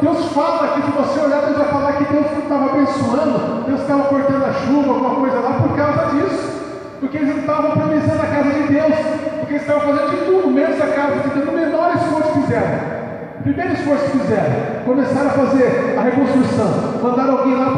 Deus 0.00 0.32
fala 0.32 0.68
que 0.68 0.82
se 0.82 0.90
você 0.90 1.20
olhar, 1.20 1.42
Deus 1.42 1.58
vai 1.58 1.68
falar 1.68 1.92
que 1.94 2.04
Deus 2.04 2.26
estava 2.38 2.66
abençoando, 2.66 3.64
Deus 3.66 3.80
estava 3.80 4.04
cortando 4.04 4.44
a 4.44 4.52
chuva, 4.52 4.92
alguma 4.92 5.14
coisa 5.16 5.40
lá 5.40 5.52
por 5.54 5.76
causa 5.76 6.14
disso. 6.14 6.65
Porque 7.00 7.16
eles 7.18 7.28
não 7.28 7.38
estavam 7.38 7.70
priorizando 7.72 8.22
a 8.22 8.26
casa 8.26 8.50
de 8.50 8.72
Deus, 8.72 8.94
porque 9.38 9.52
eles 9.52 9.62
estavam 9.62 9.82
fazendo 9.82 10.10
de 10.10 10.24
tudo, 10.24 10.50
menos 10.50 10.80
a 10.80 10.86
casa 10.86 11.14
de 11.20 11.28
Deus, 11.28 11.46
no 11.46 11.52
menor 11.52 11.94
esforço 11.94 12.32
que 12.32 12.40
fizeram. 12.40 12.96
Primeiro 13.42 13.72
esforço 13.74 14.10
que 14.10 14.18
fizeram, 14.18 14.84
começaram 14.84 15.26
a 15.28 15.32
fazer 15.32 15.94
a 15.96 16.02
reconstrução, 16.02 17.00
mandaram 17.02 17.38
alguém 17.38 17.54
lá 17.54 17.70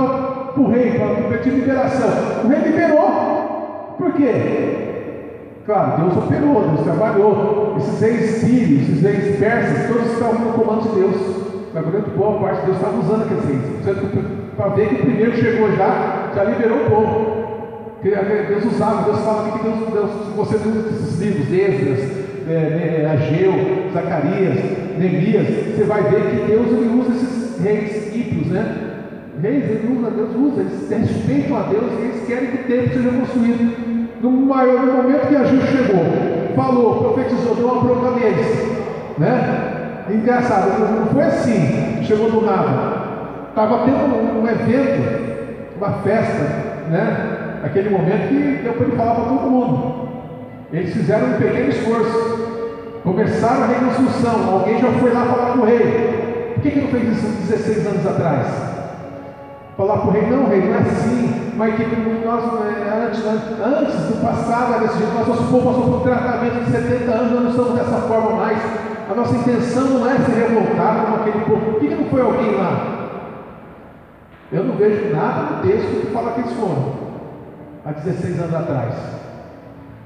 para 0.55 0.63
o 0.63 0.71
rei, 0.71 0.93
para 0.93 1.37
pedir 1.37 1.51
liberação. 1.51 2.09
O 2.45 2.49
rei 2.49 2.61
liberou. 2.61 3.95
Por 3.99 4.13
quê? 4.13 4.89
Claro, 5.67 6.03
Deus 6.03 6.17
operou, 6.17 6.63
Deus 6.63 6.81
trabalhou. 6.81 7.75
Esses 7.77 8.01
reis 8.01 8.31
sírios, 8.37 8.89
esses 8.89 9.03
reis 9.03 9.39
persas, 9.39 9.87
todos 9.89 10.13
estavam 10.13 10.39
no 10.39 10.53
comando 10.55 10.89
de 10.89 11.01
Deus. 11.01 11.17
Na 11.75 11.83
grande 11.83 12.11
boa 12.11 12.41
parte 12.41 12.61
de 12.61 12.67
Deus 12.67 12.77
estava 12.79 12.99
usando 12.99 13.25
aqueles 13.25 13.45
reis. 13.45 13.63
Para 14.57 14.69
ver 14.71 14.89
que 14.89 14.95
o 14.95 15.05
primeiro 15.05 15.37
chegou 15.37 15.71
já, 15.73 16.31
já 16.35 16.45
liberou 16.45 16.79
o 16.79 16.91
povo. 16.91 17.38
Deus 18.03 18.65
usava, 18.73 19.03
Deus 19.03 19.21
fala 19.21 19.51
que 19.51 19.63
Deus, 19.63 19.93
Deus, 19.93 20.11
você 20.37 20.57
usa 20.57 20.89
esses 20.91 21.21
livros, 21.21 21.53
Esdras, 21.53 22.19
é, 22.49 22.53
é, 22.53 23.11
Ageu, 23.11 23.91
Zacarias, 23.93 24.59
Neemias, 24.97 25.47
você 25.75 25.85
vai 25.85 26.03
ver 26.05 26.31
que 26.31 26.47
Deus 26.47 26.67
ele 26.69 27.01
usa 27.01 27.13
esses 27.13 27.61
reis 27.61 28.15
ímpios, 28.15 28.47
né? 28.49 28.77
Reis, 29.43 29.65
ele 29.65 29.99
usa, 29.99 30.11
Deus 30.11 30.31
usa, 30.37 30.61
eles 30.61 31.13
respeitam 31.13 31.57
a 31.57 31.63
Deus 31.63 31.93
e 31.99 32.05
eles 32.05 32.27
querem 32.27 32.51
que 32.51 32.57
o 32.57 32.67
templo 32.67 32.95
seja 32.95 33.19
construído. 33.19 33.89
No, 34.23 34.31
maior, 34.31 34.87
momento 34.87 35.29
que 35.29 35.37
a 35.37 35.45
Ju 35.45 35.61
chegou, 35.63 36.05
falou, 36.57 37.15
profetizou, 37.15 37.55
deu 37.55 37.67
uma 37.67 37.83
bronca 37.83 38.19
neles, 38.19 38.69
né? 39.17 40.05
Engraçado, 40.11 40.79
não 40.79 41.07
foi 41.07 41.23
assim, 41.23 42.03
chegou 42.03 42.31
do 42.31 42.47
nada. 42.47 43.09
Estava 43.51 43.85
tendo 43.85 44.15
um, 44.15 44.43
um 44.43 44.49
evento, 44.49 45.77
uma 45.77 45.93
festa, 45.99 46.43
né? 46.91 47.38
Aquele 47.65 47.91
momento 47.91 48.29
que 48.29 48.63
deu 48.63 48.73
para 48.73 48.87
ele 48.87 48.97
falar 48.97 49.15
para 49.15 49.25
todo 49.25 49.51
mundo. 49.51 50.09
Eles 50.73 50.93
fizeram 50.93 51.29
um 51.29 51.39
pequeno 51.39 51.71
esforço, 51.71 53.01
começaram 53.03 53.65
a 53.65 53.67
reconstrução. 53.67 54.53
Alguém 54.53 54.79
já 54.79 54.93
foi 54.93 55.13
lá 55.13 55.25
falar 55.25 55.53
com 55.53 55.61
o 55.61 55.65
rei. 55.65 56.53
Por 56.55 56.63
que, 56.63 56.71
que 56.71 56.81
não 56.81 56.89
fez 56.89 57.17
isso 57.17 57.27
16 57.49 57.87
anos 57.87 58.07
atrás? 58.07 58.47
Falar 59.77 59.99
para 59.99 60.09
o 60.09 60.11
rei, 60.11 60.23
não, 60.27 60.47
rei, 60.49 60.61
não 60.61 60.75
é 60.75 60.79
assim. 60.79 61.53
Mas 61.57 61.75
que 61.75 61.85
nós, 62.25 62.45
é, 62.65 63.07
antes, 63.07 63.25
antes 63.25 63.95
do 63.95 64.23
passado 64.23 64.81
desse 64.81 64.99
jeito, 64.99 65.13
mas 65.17 65.27
nosso 65.27 65.45
povo 65.45 65.71
passou 65.71 65.85
por 65.85 65.97
um 65.97 66.01
tratamento 66.01 66.65
de 66.65 66.71
70 66.71 67.11
anos, 67.11 67.33
nós 67.33 67.43
não 67.43 67.51
estamos 67.51 67.73
dessa 67.75 68.01
forma 68.07 68.31
mais. 68.37 68.59
A 69.11 69.15
nossa 69.15 69.37
intenção 69.37 69.85
não 69.85 70.11
é 70.11 70.19
se 70.19 70.31
revoltar 70.31 71.07
com 71.07 71.15
aquele 71.15 71.45
povo. 71.45 71.73
Por 71.73 71.81
que, 71.81 71.89
que 71.89 71.95
não 71.95 72.05
foi 72.11 72.21
alguém 72.21 72.55
lá? 72.57 72.99
Eu 74.53 74.65
não 74.65 74.77
vejo 74.77 75.15
nada 75.15 75.43
no 75.43 75.63
texto 75.63 76.01
que 76.01 76.13
fala 76.13 76.33
que 76.33 76.41
eles 76.41 76.53
foram 76.53 77.08
há 77.89 77.93
16 77.93 78.41
anos 78.41 78.55
atrás. 78.55 78.95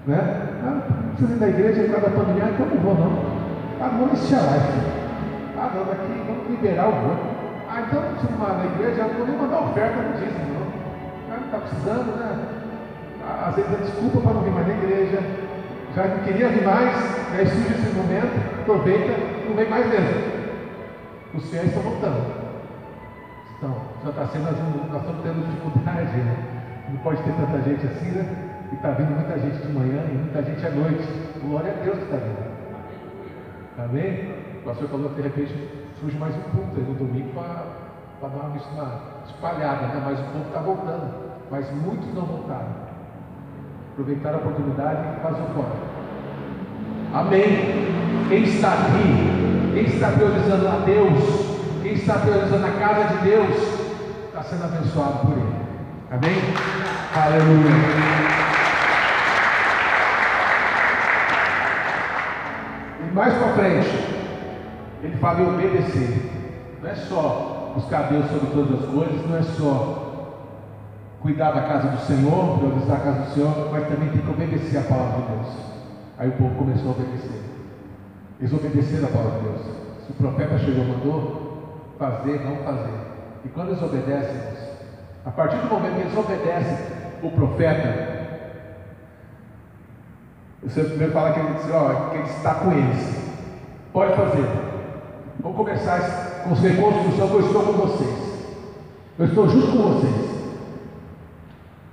Né? 0.07 0.19
Ah, 0.65 0.81
precisa 1.17 1.35
ir 1.35 1.39
da 1.39 1.49
igreja 1.49 1.83
por 1.83 1.93
causa 1.93 2.09
da 2.09 2.17
pandemia, 2.17 2.53
então 2.53 2.67
não 2.67 2.77
vou 2.77 2.95
não. 2.95 3.43
Ah, 3.81 3.89
vou 3.99 4.07
nesse 4.09 4.35
live. 4.35 5.03
Ah, 5.59 5.71
não, 5.75 5.85
daqui 5.85 6.23
vamos 6.27 6.49
liberar 6.49 6.89
o 6.89 6.93
voo. 6.93 7.17
Ah, 7.69 7.81
então 7.81 8.03
não 8.03 8.11
preciso 8.13 8.39
mais 8.39 8.59
na 8.59 8.65
igreja, 8.67 9.03
não 9.03 9.15
vou 9.15 9.27
nem 9.27 9.37
mandar 9.37 9.61
oferta 9.61 9.97
no 9.97 10.13
dízimo, 10.13 10.55
não. 10.55 10.67
Ah, 11.31 11.39
não 11.39 11.47
está 11.47 11.59
precisando, 11.59 12.17
né? 12.19 12.39
Ah, 13.27 13.49
às 13.49 13.57
vezes 13.57 13.73
é 13.73 13.77
desculpa 13.77 14.21
para 14.21 14.33
não 14.35 14.43
vir 14.43 14.51
mais 14.53 14.67
na 14.69 14.75
igreja. 14.75 15.19
Já 15.95 16.07
não 16.07 16.19
queria 16.25 16.49
vir 16.49 16.65
mais, 16.65 16.97
aí 17.37 17.47
surge 17.47 17.75
esse 17.75 17.95
momento, 17.95 18.61
aproveita, 18.63 19.13
não 19.49 19.57
vem 19.57 19.69
mais 19.69 19.87
mesmo. 19.89 20.33
Os 21.35 21.51
fiéis 21.51 21.69
estão 21.69 21.83
voltando. 21.83 22.43
Então, 23.59 23.75
já 24.03 24.11
está 24.11 24.27
sendo, 24.27 24.45
nós 24.91 25.03
estamos 25.03 25.23
tendo 25.23 25.47
dificuldade, 25.47 26.17
né? 26.17 26.62
Não 26.93 26.99
pode 26.99 27.23
ter 27.23 27.33
tanta 27.33 27.63
gente 27.63 27.87
assim, 27.87 28.11
né? 28.11 28.51
E 28.71 28.75
está 28.75 28.91
vindo 28.91 29.15
muita 29.15 29.39
gente 29.39 29.67
de 29.67 29.73
manhã 29.73 30.05
e 30.11 30.15
muita 30.15 30.43
gente 30.43 30.67
à 30.67 30.71
noite. 30.71 31.09
Glória 31.43 31.73
a 31.73 31.85
Deus 31.85 31.97
que 31.97 32.05
está 32.05 32.17
vindo. 32.17 32.53
Amém? 33.79 34.35
O 34.61 34.65
pastor 34.67 34.89
falou 34.89 35.09
que 35.09 35.15
de 35.17 35.23
repente 35.23 35.69
surge 35.99 36.19
mais 36.19 36.37
um 36.37 36.41
culto 36.41 36.77
aí 36.77 36.85
no 36.85 36.95
domingo 36.95 37.31
para 37.33 38.29
dar 38.29 38.29
uma, 38.29 38.57
espalhada, 39.27 39.87
né? 39.87 40.03
mas 40.05 40.21
o 40.21 40.25
povo 40.25 40.45
está 40.47 40.61
voltando. 40.61 41.15
Mas 41.51 41.71
muitos 41.73 42.13
não 42.15 42.27
voltaram. 42.27 42.69
Aproveitaram 43.93 44.37
a 44.37 44.41
oportunidade 44.43 45.01
e 45.01 45.23
vazou 45.23 45.47
fora. 45.55 45.93
Amém. 47.15 48.29
Quem 48.29 48.43
está 48.43 48.73
aqui, 48.75 49.73
quem 49.73 49.85
está 49.85 50.09
priorizando 50.09 50.69
a 50.69 50.77
Deus, 50.85 51.59
quem 51.83 51.93
está 51.95 52.19
priorizando 52.19 52.67
a 52.67 52.71
casa 52.71 53.17
de 53.17 53.25
Deus, 53.25 53.57
está 54.27 54.43
sendo 54.43 54.65
abençoado 54.65 55.27
por 55.27 55.39
Ele. 55.39 55.63
Amém? 56.11 56.82
Aleluia. 57.15 58.13
mais 63.13 63.35
para 63.35 63.53
frente, 63.53 63.89
ele 65.03 65.17
fala 65.19 65.43
em 65.43 65.47
obedecer. 65.47 66.31
Não 66.83 66.89
é 66.89 66.95
só 66.95 67.73
buscar 67.75 68.09
Deus 68.09 68.25
sobre 68.31 68.47
todas 68.51 68.83
as 68.83 68.91
coisas, 68.91 69.27
não 69.29 69.37
é 69.37 69.43
só 69.43 70.39
cuidar 71.21 71.53
da 71.53 71.61
casa 71.63 71.89
do 71.89 72.01
Senhor, 72.01 72.59
priorizar 72.59 72.97
a 72.97 73.01
casa 73.01 73.21
do 73.21 73.35
Senhor, 73.35 73.69
mas 73.71 73.87
também 73.89 74.09
tem 74.09 74.23
que 74.23 74.31
obedecer 74.31 74.79
a 74.79 74.83
palavra 74.83 75.21
de 75.21 75.29
Deus. 75.29 75.57
Aí 76.19 76.29
o 76.29 76.33
povo 76.33 76.55
começou 76.57 76.89
a 76.89 76.93
obedecer. 76.93 77.43
Eles 78.41 78.53
obedeceram 78.53 79.09
a 79.09 79.11
palavra 79.11 79.39
de 79.39 79.45
Deus. 79.45 79.61
Se 80.07 80.13
o 80.13 80.15
profeta 80.15 80.59
chegou 80.59 80.85
e 80.85 80.89
mandou 80.89 81.95
fazer, 81.99 82.41
não 82.41 82.57
fazer. 82.65 82.95
E 83.45 83.49
quando 83.51 83.69
eles 83.69 83.83
obedecem, 83.83 84.41
a 85.25 85.31
partir 85.31 85.57
do 85.57 85.69
momento 85.69 85.95
que 85.95 86.01
eles 86.01 86.17
obedecem 86.17 87.02
o 87.23 87.31
profeta, 87.31 88.13
o 90.63 90.71
Senhor 90.71 90.89
primeiro 90.89 91.13
fala 91.13 91.33
que 91.33 91.41
ele, 91.41 91.55
diz, 91.55 91.71
ó, 91.73 92.11
que 92.11 92.17
ele 92.19 92.29
está 92.29 92.55
com 92.55 92.73
eles. 92.73 93.23
Pode 93.93 94.15
fazer. 94.15 94.47
Vamos 95.41 95.57
começar 95.57 96.43
com 96.45 96.55
reconstrução, 96.55 97.29
eu 97.29 97.41
estou 97.41 97.63
com 97.63 97.73
vocês. 97.73 98.33
Eu 99.19 99.27
estou 99.27 99.49
junto 99.49 99.67
com 99.73 99.95
vocês. 99.95 100.33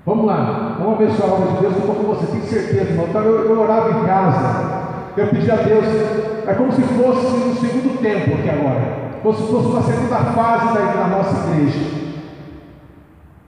Vamos 0.06 0.26
lá, 0.26 0.78
vamos 0.80 0.96
abençoar 0.96 1.30
a 1.30 1.34
obra 1.34 1.52
de 1.52 1.60
Deus, 1.60 1.74
eu 1.74 1.80
estou 1.80 1.96
com 1.96 2.04
você, 2.04 2.26
tenho 2.28 2.44
certeza, 2.44 2.92
irmão. 2.92 3.08
Eu, 3.14 3.50
eu 3.50 3.62
orava 3.62 3.92
em 3.92 4.06
casa, 4.06 4.90
Eu 5.18 5.28
pedi 5.28 5.52
a 5.52 5.56
Deus, 5.56 5.86
é 6.48 6.54
como 6.54 6.72
se 6.72 6.82
fosse 6.82 7.26
um 7.28 7.56
segundo 7.56 8.02
tempo 8.02 8.36
aqui 8.36 8.50
agora. 8.50 9.10
Como 9.22 9.36
se 9.36 9.44
fosse 9.44 9.68
uma 9.68 9.82
segunda 9.82 10.16
fase 10.16 10.74
da, 10.74 10.94
da 10.94 11.08
nossa 11.08 11.50
igreja. 11.50 12.00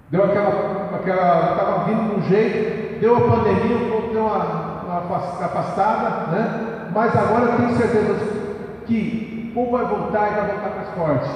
Deu 0.10 0.26
aquela, 0.26 0.81
aquela, 0.96 1.52
estava 1.52 1.84
vindo 1.86 2.10
de 2.10 2.20
um 2.20 2.30
jeito, 2.30 3.00
deu 3.00 3.18
a 3.18 3.22
pandemia, 3.22 3.78
o 3.78 3.92
povo 3.92 4.14
deu 4.14 4.26
uma, 4.26 4.38
uma 4.84 4.98
afastada, 5.46 6.32
né? 6.32 6.90
Mas 6.94 7.16
agora 7.16 7.46
eu 7.46 7.58
tenho 7.58 7.78
certeza 7.78 8.16
que 8.86 9.52
ou 9.56 9.72
vai 9.72 9.86
voltar 9.86 10.32
e 10.32 10.36
vai 10.36 10.46
voltar 10.48 10.72
mais 10.76 10.90
forte. 10.96 11.30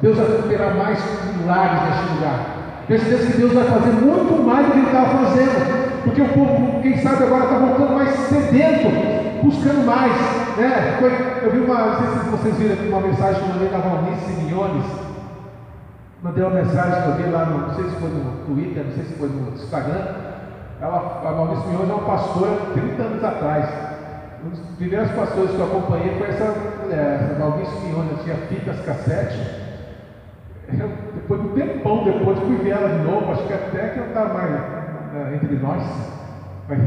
Deus 0.00 0.16
vai 0.16 0.26
operar 0.38 0.74
mais 0.76 0.98
milagres 1.36 1.82
neste 1.82 2.14
lugar. 2.14 2.40
Tenho 2.86 3.00
certeza 3.00 3.32
que 3.32 3.38
Deus 3.38 3.52
vai 3.52 3.64
fazer 3.64 3.92
muito 3.92 4.42
mais 4.46 4.66
do 4.66 4.72
que 4.72 4.78
ele 4.78 4.86
estava 4.86 5.24
fazendo. 5.24 6.02
Porque 6.04 6.22
o 6.22 6.28
povo, 6.28 6.82
quem 6.82 6.96
sabe 6.98 7.24
agora 7.24 7.44
está 7.44 7.58
voltando 7.58 7.94
mais 7.94 8.10
sedento, 8.10 9.42
buscando 9.42 9.84
mais. 9.84 10.12
Né? 10.56 10.98
Eu 11.42 11.50
vi 11.50 11.58
uma, 11.58 11.74
não 11.74 11.96
sei 11.96 12.06
se 12.06 12.28
vocês 12.30 12.56
viram 12.56 12.88
uma 12.88 13.06
mensagem 13.06 13.42
que 13.42 13.48
eu 13.48 13.54
mandei 13.54 13.68
da 13.68 13.78
Valnice 13.78 14.32
Milhões. 14.42 15.07
Mandei 16.20 16.42
uma 16.42 16.54
mensagem 16.54 17.02
que 17.02 17.08
eu 17.08 17.14
vi 17.14 17.30
lá, 17.30 17.44
no, 17.44 17.68
não 17.68 17.74
sei 17.76 17.84
se 17.84 17.96
foi 17.96 18.08
no 18.10 18.44
Twitter, 18.44 18.84
não 18.84 18.92
sei 18.92 19.04
se 19.04 19.14
foi 19.14 19.28
no 19.28 19.54
Instagram. 19.54 20.04
Ela, 20.80 21.22
a 21.24 21.30
Valnice 21.30 21.68
Milhões 21.68 21.90
é 21.90 21.92
uma 21.92 22.04
pastora 22.06 22.56
30 22.74 23.02
anos 23.02 23.24
atrás. 23.24 23.68
Um 24.44 24.48
dos 24.50 24.58
primeiros 24.76 25.12
pastores 25.12 25.50
que 25.52 25.58
eu 25.58 25.66
acompanhei 25.66 26.18
foi 26.18 26.28
essa 26.28 26.54
mulher, 26.82 27.20
essa 27.22 27.34
Valnice 27.34 27.86
Milhões, 27.86 28.22
tinha 28.24 28.34
fitas 28.48 28.80
cassete. 28.80 29.38
Eu, 30.68 30.90
depois 31.14 31.40
de 31.40 31.46
um 31.46 31.52
tempão 31.52 32.04
depois 32.04 32.38
fui 32.40 32.56
ver 32.56 32.70
ela 32.70 32.88
de 32.88 33.04
novo, 33.04 33.32
acho 33.32 33.46
que 33.46 33.52
até 33.52 33.88
que 33.90 33.98
eu 34.00 34.06
estava 34.08 34.34
mais 34.34 34.50
né, 34.50 35.40
entre 35.40 35.56
nós. 35.56 35.82
Mas, 36.68 36.78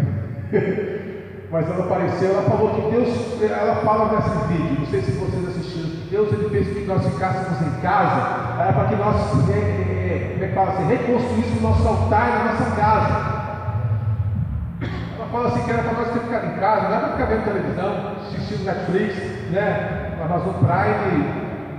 mas 1.49 1.69
ela 1.69 1.85
apareceu, 1.85 2.31
ela 2.31 2.43
falou 2.43 2.69
que 2.75 2.91
Deus, 2.91 3.41
ela 3.41 3.75
fala 3.75 4.11
nesse 4.11 4.53
vídeo, 4.53 4.79
não 4.79 4.85
sei 4.87 5.01
se 5.01 5.11
vocês 5.11 5.47
assistiram, 5.47 5.90
Deus 6.11 6.29
ele 6.33 6.49
fez 6.49 6.67
que 6.67 6.81
nós 6.81 7.05
ficássemos 7.05 7.61
em 7.61 7.81
casa, 7.81 8.59
era 8.59 8.73
para 8.73 8.85
que 8.89 8.95
nós 8.97 9.15
é, 9.49 9.53
é, 9.53 10.43
é, 10.43 10.61
assim, 10.61 10.87
reconstruíssemos 10.87 11.59
o 11.59 11.63
nosso 11.63 11.87
altar 11.87 12.27
na 12.27 12.51
nossa 12.51 12.75
casa. 12.75 13.31
Ela 15.15 15.27
fala 15.31 15.47
assim 15.47 15.63
que 15.63 15.71
era 15.71 15.83
para 15.83 15.93
nós 15.93 16.11
ter 16.11 16.19
ficado 16.19 16.47
em 16.47 16.59
casa, 16.59 16.81
não 16.81 16.95
era 16.97 16.99
para 16.99 17.11
ficar 17.11 17.25
vendo 17.27 17.45
televisão, 17.45 18.11
assistindo 18.27 18.65
Netflix, 18.65 19.15
né? 19.51 20.17
Amazon 20.21 20.53
Prime, 20.55 21.23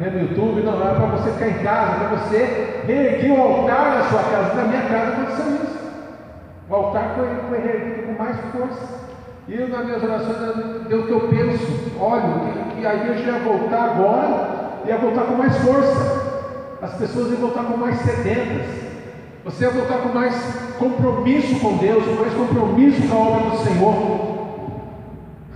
né, 0.01 0.11
no 0.11 0.21
YouTube, 0.21 0.63
não, 0.63 0.83
era 0.83 0.95
para 0.95 1.07
você 1.09 1.31
ficar 1.33 1.49
em 1.49 1.63
casa, 1.63 1.95
para 1.99 2.09
você 2.17 2.83
reerguer 2.87 3.39
o 3.39 3.43
altar 3.43 3.99
na 3.99 4.05
sua 4.05 4.23
casa. 4.23 4.55
Na 4.55 4.65
minha 4.65 4.83
casa 4.83 5.13
aconteceu 5.13 5.55
isso. 5.57 5.79
O 6.71 6.75
altar 6.75 7.17
foi, 7.17 7.29
foi 7.51 7.59
reerguido 7.61 8.07
com 8.07 8.23
mais 8.23 8.37
força. 8.51 9.02
E 9.49 9.55
eu, 9.55 9.69
nas 9.69 9.85
minhas 9.85 10.03
orações, 10.03 10.87
Deus 10.89 11.07
que 11.07 11.11
eu 11.11 11.21
penso, 11.29 11.93
olha, 11.99 12.23
que, 12.23 12.81
que 12.81 12.87
a 12.87 12.95
igreja 12.95 13.33
ia 13.33 13.39
voltar 13.41 13.85
agora, 13.91 14.83
ia 14.87 14.99
voltar 14.99 15.23
com 15.23 15.35
mais 15.35 15.57
força. 15.59 16.33
As 16.81 16.95
pessoas 16.95 17.31
iam 17.31 17.41
voltar 17.41 17.65
com 17.65 17.77
mais 17.77 17.99
sedentas. 17.99 18.67
Você 19.45 19.65
ia 19.65 19.71
voltar 19.71 19.99
com 19.99 20.09
mais 20.11 20.35
compromisso 20.79 21.59
com 21.61 21.77
Deus, 21.77 22.05
com 22.05 22.23
mais 22.23 22.35
compromisso 22.35 23.09
com 23.09 23.15
a 23.15 23.19
obra 23.19 23.51
do 23.51 23.57
Senhor. 23.59 24.23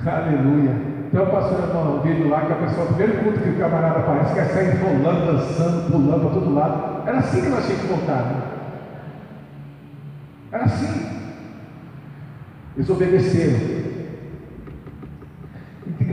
Aleluia. 0.04 0.96
Então 1.06 1.24
eu 1.24 1.30
passei 1.30 1.56
um 1.56 2.00
vídeo 2.00 2.28
lá 2.28 2.46
que 2.46 2.52
a 2.52 2.56
pessoa, 2.56 2.84
o 2.84 2.94
primeiro 2.94 3.22
culto 3.22 3.40
que 3.40 3.50
o 3.50 3.58
camarada 3.58 4.00
aparece, 4.00 4.34
quer 4.34 4.46
sair 4.46 4.82
rolando, 4.82 5.32
dançando, 5.32 5.90
pulando 5.90 6.20
para 6.20 6.40
todo 6.40 6.54
lado. 6.54 7.08
Era 7.08 7.18
assim 7.18 7.40
que 7.40 7.48
nós 7.48 7.64
tínhamos 7.64 7.82
que 7.82 7.92
voltar. 7.92 8.22
Né? 8.22 8.42
Era 10.52 10.64
assim. 10.64 11.06
Eles 12.76 12.90
obedeceram. 12.90 13.75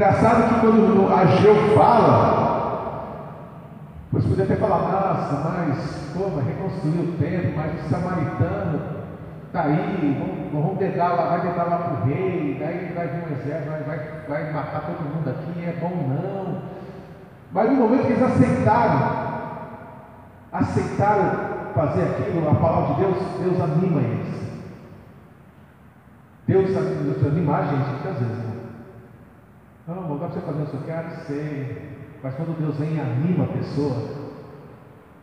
Engraçado 0.04 0.50
que 0.50 0.60
quando 0.60 1.14
Ageu 1.14 1.56
fala, 1.78 3.24
você 4.12 4.28
poderia 4.28 4.54
até 4.54 4.56
falar, 4.58 4.80
nossa, 4.80 5.50
mas, 5.50 6.12
pô, 6.14 6.30
mas 6.36 6.46
reconstruiu 6.46 7.04
o 7.04 7.18
templo, 7.18 7.54
mas 7.56 7.86
o 7.86 7.90
samaritano 7.90 8.82
está 9.48 9.62
aí, 9.62 10.18
vamos, 10.20 10.52
vamos 10.52 10.78
dedar 10.78 11.14
lá, 11.14 11.30
vai 11.30 11.42
dedar 11.48 11.64
lá 11.64 11.78
para 11.78 11.94
o 11.94 12.06
rei, 12.06 12.58
daí 12.60 12.92
vai 12.94 13.08
vir 13.08 13.24
um 13.24 13.32
exército, 13.32 13.70
vai, 13.70 13.84
vai, 13.84 14.00
vai 14.28 14.52
matar 14.52 14.82
todo 14.82 15.10
mundo 15.10 15.30
aqui, 15.30 15.64
é 15.64 15.78
bom 15.80 15.96
não. 15.96 16.62
Mas 17.54 17.70
no 17.72 17.78
momento 17.78 18.06
que 18.06 18.12
eles 18.12 18.24
aceitaram, 18.24 19.10
aceitaram 20.52 21.32
fazer 21.74 22.04
aquilo, 22.04 22.50
a 22.50 22.56
palavra 22.56 22.96
de 22.96 23.02
Deus, 23.04 23.18
Deus 23.42 23.62
anima 23.62 24.02
eles. 24.02 24.44
Deus, 26.46 26.72
Deus 26.72 27.26
anima 27.26 27.58
a 27.58 27.62
gente 27.68 27.90
muitas 27.90 28.20
vezes. 28.20 28.43
Né? 29.88 29.96
Não, 29.96 30.10
não 30.10 30.18
dá 30.18 30.28
para 30.28 30.40
você 30.40 30.42
fazer 30.42 30.64
isso, 30.64 30.76
eu 30.76 30.82
quero, 30.84 31.10
sei. 31.28 31.94
Mas 32.22 32.36
quando 32.36 32.58
Deus 32.58 32.78
vem 32.78 32.96
e 32.96 33.00
anima 33.00 33.44
a 33.44 33.48
pessoa, 33.48 33.96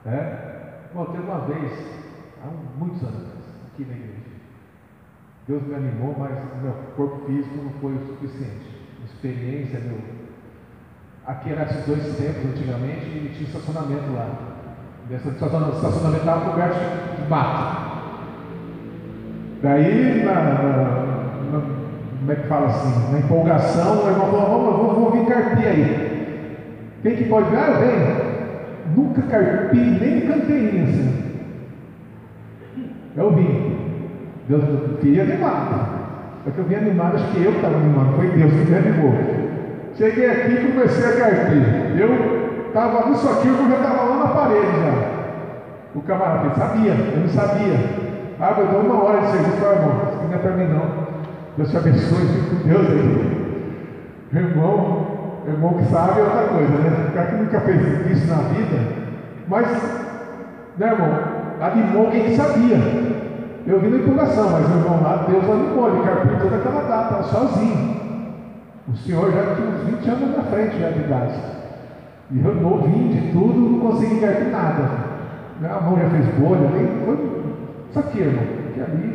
é, 0.06 0.88
bom, 0.92 1.06
teve 1.06 1.22
uma 1.24 1.40
vez, 1.40 1.72
há 2.42 2.78
muitos 2.78 3.02
anos, 3.02 3.28
aqui 3.72 3.84
na 3.84 3.94
igreja. 3.94 4.20
Deus 5.48 5.62
me 5.66 5.74
animou, 5.74 6.14
mas 6.18 6.38
meu 6.62 6.72
corpo 6.96 7.26
físico 7.26 7.56
não 7.56 7.72
foi 7.80 7.94
o 7.94 8.06
suficiente. 8.06 8.80
Experiência, 9.04 9.80
meu. 9.80 9.98
Aqui 11.26 11.50
era 11.50 11.62
esses 11.62 11.86
dois 11.86 12.16
tempos 12.16 12.44
antigamente 12.44 13.06
e 13.06 13.32
tinha 13.34 13.48
estacionamento 13.48 14.12
lá. 14.12 14.50
Esse 15.10 15.28
estacionamento 15.28 16.18
estava 16.18 16.50
coberto 16.50 16.78
de 17.16 17.28
mato. 17.28 17.90
Daí, 19.62 20.24
na, 20.24 20.34
na, 20.34 21.79
como 22.20 22.32
é 22.32 22.34
que 22.34 22.48
fala 22.48 22.66
assim? 22.66 23.12
Na 23.12 23.18
empolgação, 23.18 24.04
o 24.04 24.08
irmão 24.10 24.30
falou: 24.30 24.76
vamos, 24.76 24.94
vamos, 24.94 25.12
vir 25.12 25.26
carpir 25.26 25.66
aí. 25.66 26.50
Quem 27.02 27.16
que 27.16 27.24
pode 27.24 27.48
vir? 27.48 27.58
Ah, 27.58 27.78
vem. 27.80 28.30
Nunca 28.94 29.22
carpi, 29.22 29.78
nem 29.78 30.20
canteirinha 30.20 30.84
assim. 30.84 31.24
Eu 33.16 33.30
vim. 33.32 33.76
Deus 34.48 34.62
queria 35.00 35.22
animar. 35.22 36.40
Só 36.44 36.50
que 36.50 36.58
eu 36.58 36.64
vim 36.64 36.74
animado, 36.74 37.16
acho 37.16 37.32
que 37.32 37.42
eu 37.42 37.52
estava 37.52 37.76
animado, 37.76 38.16
foi 38.16 38.28
Deus 38.30 38.52
que 38.52 38.70
me 38.70 38.76
animou. 38.76 39.14
Cheguei 39.96 40.30
aqui 40.30 40.52
e 40.52 40.72
comecei 40.72 41.04
a 41.04 41.16
carpir. 41.16 41.98
Eu 41.98 42.66
estava 42.66 43.08
nisso 43.08 43.28
aqui, 43.28 43.48
eu 43.48 43.68
já 43.68 43.76
estava 43.76 44.02
lá 44.04 44.16
na 44.16 44.28
parede 44.28 44.66
já. 44.66 45.20
O 45.94 46.02
camarada 46.02 46.54
sabia, 46.54 46.92
eu 46.92 47.20
não 47.20 47.28
sabia. 47.28 47.74
Ah, 48.38 48.54
mas 48.56 48.70
deu 48.70 48.80
uma 48.80 49.02
hora 49.04 49.20
de 49.20 49.30
serviço, 49.32 49.64
irmão, 49.64 50.02
isso 50.08 50.22
não 50.26 50.34
é 50.34 50.38
para 50.38 50.50
mim 50.52 50.64
não. 50.64 51.09
Deus 51.56 51.70
te 51.70 51.76
abençoe, 51.76 52.26
fique 52.26 52.56
com 52.56 52.68
Deus 52.68 52.86
aí. 52.88 53.40
Irmão, 54.32 55.06
irmão 55.46 55.74
que 55.74 55.84
sabe 55.90 56.20
é 56.20 56.22
outra 56.22 56.44
coisa, 56.44 56.72
né? 56.72 57.08
O 57.08 57.12
cara 57.12 57.26
que 57.26 57.36
nunca 57.36 57.60
fez 57.60 58.10
isso 58.10 58.26
na 58.28 58.42
vida, 58.48 58.78
mas, 59.48 59.66
né, 60.78 60.86
irmão, 60.86 61.40
animou 61.60 62.10
quem 62.10 62.36
sabia. 62.36 62.78
Eu 63.66 63.80
vi 63.80 63.88
na 63.88 63.96
empolgação, 63.98 64.50
mas 64.50 64.66
o 64.66 64.78
irmão 64.78 65.02
lá, 65.02 65.26
Deus 65.28 65.44
animou, 65.44 65.88
ele 65.88 66.04
carpiu 66.04 66.38
toda 66.40 66.56
aquela 66.56 66.82
data, 66.82 67.22
sozinho. 67.24 68.00
O 68.88 68.96
senhor 68.96 69.30
já 69.32 69.54
tinha 69.54 69.68
uns 69.68 69.82
20 70.00 70.10
anos 70.10 70.36
na 70.36 70.42
frente 70.44 70.80
já 70.80 70.90
de 70.90 71.00
idade. 71.00 71.34
E 72.30 72.44
eu 72.44 72.54
novinho 72.54 73.12
de 73.12 73.32
tudo, 73.32 73.58
não 73.58 73.80
consegui 73.80 74.20
carpir 74.20 74.50
nada. 74.50 74.88
Minha 75.60 75.80
mão 75.80 75.98
já 75.98 76.08
fez 76.08 76.26
bolha, 76.38 76.70
nem 76.70 77.04
foi. 77.04 77.18
Isso 77.90 77.98
aqui, 77.98 78.20
irmão, 78.20 78.44
aqui 78.70 78.80
ali. 78.80 79.09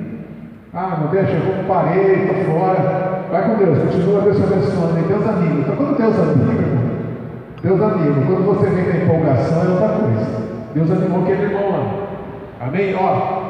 Ah, 0.75 0.97
não 1.01 1.07
deixa, 1.07 1.31
eu 1.31 1.63
parei, 1.69 2.25
estou 2.25 2.53
fora. 2.53 3.23
Vai 3.31 3.43
com 3.43 3.55
Deus, 3.55 3.79
continua 3.79 4.21
Deus 4.21 4.35
te 4.35 4.43
abençoando. 4.43 5.07
Deus 5.07 5.25
anima. 5.25 5.61
Então 5.61 5.75
quando 5.77 5.97
Deus 5.97 6.15
irmão, 6.17 6.85
Deus 7.61 7.81
anima. 7.81 8.25
Quando 8.25 8.45
você 8.45 8.69
vem 8.69 8.87
na 8.89 9.05
empolgação 9.05 9.63
é 9.63 9.69
outra 9.69 9.87
coisa. 9.87 10.45
Deus 10.73 10.91
animou 10.91 11.21
aquele 11.21 11.43
irmão 11.43 11.71
lá. 11.71 12.67
Amém? 12.67 12.93
Ó, 12.93 13.45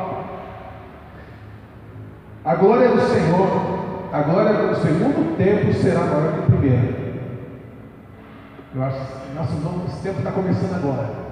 a 2.45 2.56
glória 2.56 2.89
do 2.89 3.02
Senhor, 3.02 3.47
a 4.14 4.22
glória 4.22 4.53
do 4.53 4.76
segundo 4.76 5.35
tempo 5.35 5.73
será 5.73 6.02
maior 6.02 6.31
que 6.31 6.39
o 6.39 6.57
primeiro. 6.57 6.95
Eu 8.76 8.84
acho 8.84 8.97
que 8.97 9.35
nosso 9.35 9.53
novo 9.64 10.03
tempo 10.03 10.19
está 10.19 10.31
começando 10.31 10.76
agora. 10.76 11.24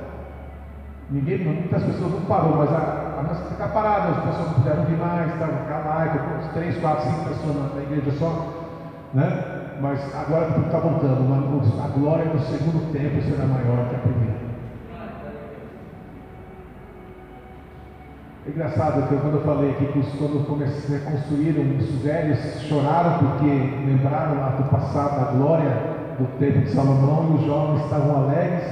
Ninguém, 1.10 1.44
muitas 1.44 1.84
pessoas 1.84 2.12
não 2.12 2.22
parou, 2.22 2.56
mas 2.56 2.72
a, 2.72 3.20
a 3.20 3.24
nossa 3.24 3.52
está 3.52 3.68
parada, 3.68 4.10
as 4.10 4.24
pessoas 4.24 4.48
não 4.48 4.54
puderam 4.54 4.86
vir 4.86 4.98
mais, 4.98 5.34
estavam 5.34 5.66
caladas, 5.68 6.22
uns 6.40 6.52
três, 6.54 6.78
quatro, 6.78 7.04
cinco 7.04 7.30
pessoas 7.30 7.56
na, 7.56 7.76
na 7.76 7.82
igreja 7.82 8.12
só, 8.18 8.64
né? 9.14 9.54
Mas 9.82 10.00
agora 10.16 10.52
tudo 10.54 10.66
está 10.66 10.80
voltando, 10.80 11.22
mas 11.28 11.86
a 11.86 11.88
glória 11.90 12.26
do 12.26 12.40
segundo 12.40 12.92
tempo 12.94 13.22
será 13.22 13.46
maior 13.46 13.90
que 13.90 13.96
a 13.96 14.00
primeira. 14.00 14.44
É 18.46 18.50
engraçado 18.50 19.08
que 19.08 19.16
quando 19.16 19.36
eu 19.36 19.42
falei 19.42 19.72
aqui 19.72 19.86
que 19.86 20.18
quando 20.18 20.46
comecei, 20.46 20.98
a 20.98 21.00
construir 21.00 21.58
os 21.60 22.02
velhos 22.02 22.40
choraram 22.62 23.20
porque 23.20 23.46
lembraram 23.46 24.36
lá 24.36 24.50
do 24.50 24.70
passado, 24.70 25.26
da 25.26 25.32
glória 25.32 25.70
do 26.20 26.28
tempo 26.40 26.60
de 26.60 26.70
Salomão, 26.74 27.32
e 27.32 27.36
os 27.36 27.46
jovens 27.46 27.84
estavam 27.86 28.24
alegres 28.24 28.64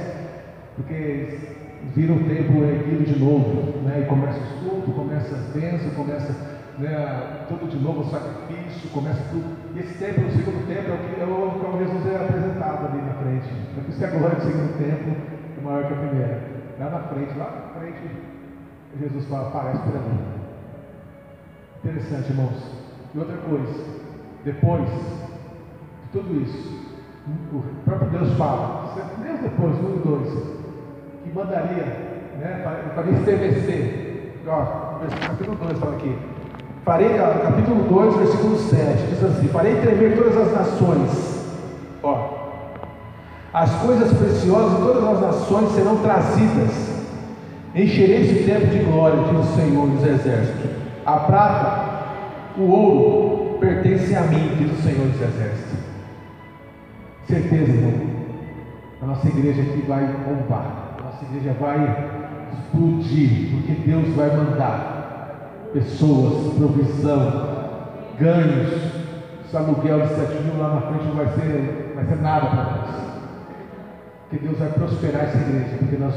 porque 0.75 1.60
viram 1.95 2.15
o 2.15 2.23
tempo 2.23 2.63
erguido 2.63 3.03
de 3.03 3.19
novo, 3.19 3.79
né? 3.83 4.01
e 4.03 4.05
começa 4.05 4.39
o 4.39 4.43
estudo, 4.43 4.95
começa 4.95 5.35
as 5.35 5.47
bênçãos, 5.53 5.93
começa 5.93 6.33
né, 6.77 7.45
tudo 7.47 7.69
de 7.69 7.77
novo, 7.77 8.09
sacrifício, 8.09 8.89
começa 8.91 9.21
tudo. 9.29 9.45
E 9.75 9.79
esse 9.79 9.97
templo, 9.97 10.27
o 10.27 10.31
segundo 10.31 10.67
templo, 10.67 10.93
é 10.93 10.95
o 10.95 10.99
que 10.99 11.21
é 11.21 11.25
o 11.25 11.77
Jesus 11.79 12.05
é 12.07 12.15
apresentado 12.15 12.85
ali 12.87 13.01
na 13.01 13.13
frente. 13.15 13.47
É 13.77 13.81
por 13.81 13.89
isso 13.89 13.99
que 13.99 14.05
a 14.05 14.09
glória 14.09 14.35
do 14.35 14.41
segundo 14.43 14.77
templo 14.77 15.15
é 15.57 15.61
maior 15.63 15.87
que 15.87 15.93
a 15.93 15.97
primeira. 15.97 16.41
Lá 16.79 16.89
na 16.89 16.99
frente, 16.99 17.37
lá 17.37 17.51
na 17.51 17.79
frente, 17.79 17.99
Jesus 18.99 19.25
fala, 19.25 19.47
aparece 19.49 19.83
por 19.83 19.95
ali. 19.95 20.19
Interessante, 21.83 22.29
irmãos. 22.29 22.81
E 23.13 23.19
outra 23.19 23.37
coisa, 23.37 23.85
depois 24.45 24.89
de 24.89 26.09
tudo 26.11 26.41
isso, 26.41 26.81
o 27.53 27.63
próprio 27.85 28.09
Deus 28.09 28.33
fala, 28.37 28.95
mesmo 29.19 29.43
depois, 29.43 29.75
um 29.77 29.95
e 29.95 29.99
dois, 29.99 30.60
mandaria, 31.33 31.85
né, 32.39 32.61
para 32.95 33.09
estremecer. 33.11 34.33
Ó, 34.47 34.99
capítulo 35.27 35.57
2 35.57 35.79
fala 35.79 35.95
aqui. 35.95 36.15
Farei, 36.83 37.09
capítulo 37.09 37.83
2, 37.83 38.15
versículo 38.15 38.57
7, 38.57 39.07
diz 39.09 39.23
assim: 39.23 39.47
Farei 39.49 39.75
tremer 39.81 40.17
todas 40.17 40.37
as 40.37 40.53
nações. 40.53 41.41
Ó, 42.03 42.41
as 43.53 43.71
coisas 43.81 44.11
preciosas 44.17 44.77
de 44.77 44.83
todas 44.83 45.03
as 45.03 45.21
nações 45.21 45.71
serão 45.73 45.97
trazidas. 45.97 47.01
Encherei 47.75 48.21
esse 48.21 48.43
tempo 48.43 48.67
de 48.67 48.79
glória, 48.79 49.23
diz 49.23 49.39
o 49.39 49.55
Senhor 49.55 49.87
dos 49.87 50.05
Exércitos. 50.05 50.71
A 51.05 51.17
prata, 51.17 52.57
o 52.57 52.63
ouro, 52.63 53.59
pertence 53.59 54.13
a 54.15 54.21
mim, 54.21 54.55
diz 54.57 54.71
o 54.71 54.81
Senhor 54.81 55.07
dos 55.07 55.21
Exércitos. 55.21 55.79
Certeza, 57.27 57.71
irmão. 57.71 57.93
A 59.01 59.05
nossa 59.05 59.27
igreja 59.27 59.61
aqui 59.61 59.85
vai 59.87 60.05
bombar. 60.05 60.80
A 61.21 61.23
nossa 61.23 61.35
igreja 61.35 61.55
vai 61.59 62.49
explodir, 62.51 63.51
porque 63.51 63.73
Deus 63.85 64.09
vai 64.15 64.35
mandar 64.35 65.69
pessoas, 65.71 66.53
provisão, 66.55 67.75
ganhos. 68.19 69.01
Esse 69.45 69.57
aluguel 69.57 70.01
de 70.01 70.15
7 70.15 70.43
mil 70.43 70.57
lá 70.57 70.75
na 70.75 70.81
frente 70.81 71.05
não 71.05 71.15
vai 71.15 71.27
ser, 71.27 71.93
vai 71.95 72.05
ser 72.05 72.21
nada 72.21 72.47
para 72.47 72.63
nós. 72.63 72.95
Porque 74.21 74.45
Deus 74.47 74.57
vai 74.57 74.69
prosperar 74.69 75.23
essa 75.25 75.37
igreja, 75.37 75.77
porque 75.77 75.97
nós, 75.97 76.15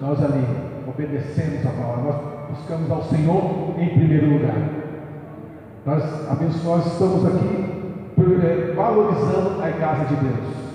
nós 0.00 0.22
ali 0.22 0.46
obedecemos 0.86 1.66
a 1.66 1.70
palavra, 1.70 2.02
nós 2.04 2.56
buscamos 2.56 2.90
ao 2.90 3.02
Senhor 3.04 3.74
em 3.78 3.88
primeiro 3.88 4.30
lugar. 4.34 4.56
Nós, 5.84 6.04
nós 6.64 6.86
estamos 6.86 7.26
aqui 7.26 7.66
é, 8.44 8.74
valorizando 8.74 9.62
a 9.62 9.70
casa 9.72 10.04
de 10.04 10.16
Deus. 10.16 10.65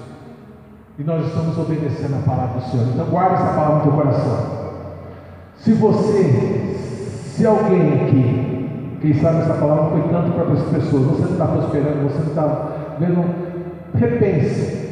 E 1.01 1.03
nós 1.03 1.25
estamos 1.25 1.57
obedecendo 1.57 2.13
a 2.13 2.29
palavra 2.29 2.59
do 2.59 2.69
Senhor. 2.69 2.85
Então 2.93 3.07
guarda 3.07 3.33
essa 3.33 3.53
palavra 3.55 3.77
no 3.77 3.81
teu 3.81 3.91
coração. 3.91 4.37
Se 5.57 5.73
você 5.73 6.75
se 7.25 7.43
alguém 7.43 8.03
aqui, 8.03 8.99
quem 9.01 9.13
sabe 9.15 9.39
essa 9.39 9.55
palavra 9.55 9.97
foi 9.97 10.01
tanto 10.11 10.31
para 10.33 10.53
as 10.53 10.61
pessoas, 10.61 11.03
você 11.05 11.23
não 11.23 11.31
está 11.31 11.47
prosperando, 11.47 12.03
você 12.03 12.19
não 12.19 12.27
está 12.27 12.67
vendo, 12.99 13.25
repense. 13.95 14.89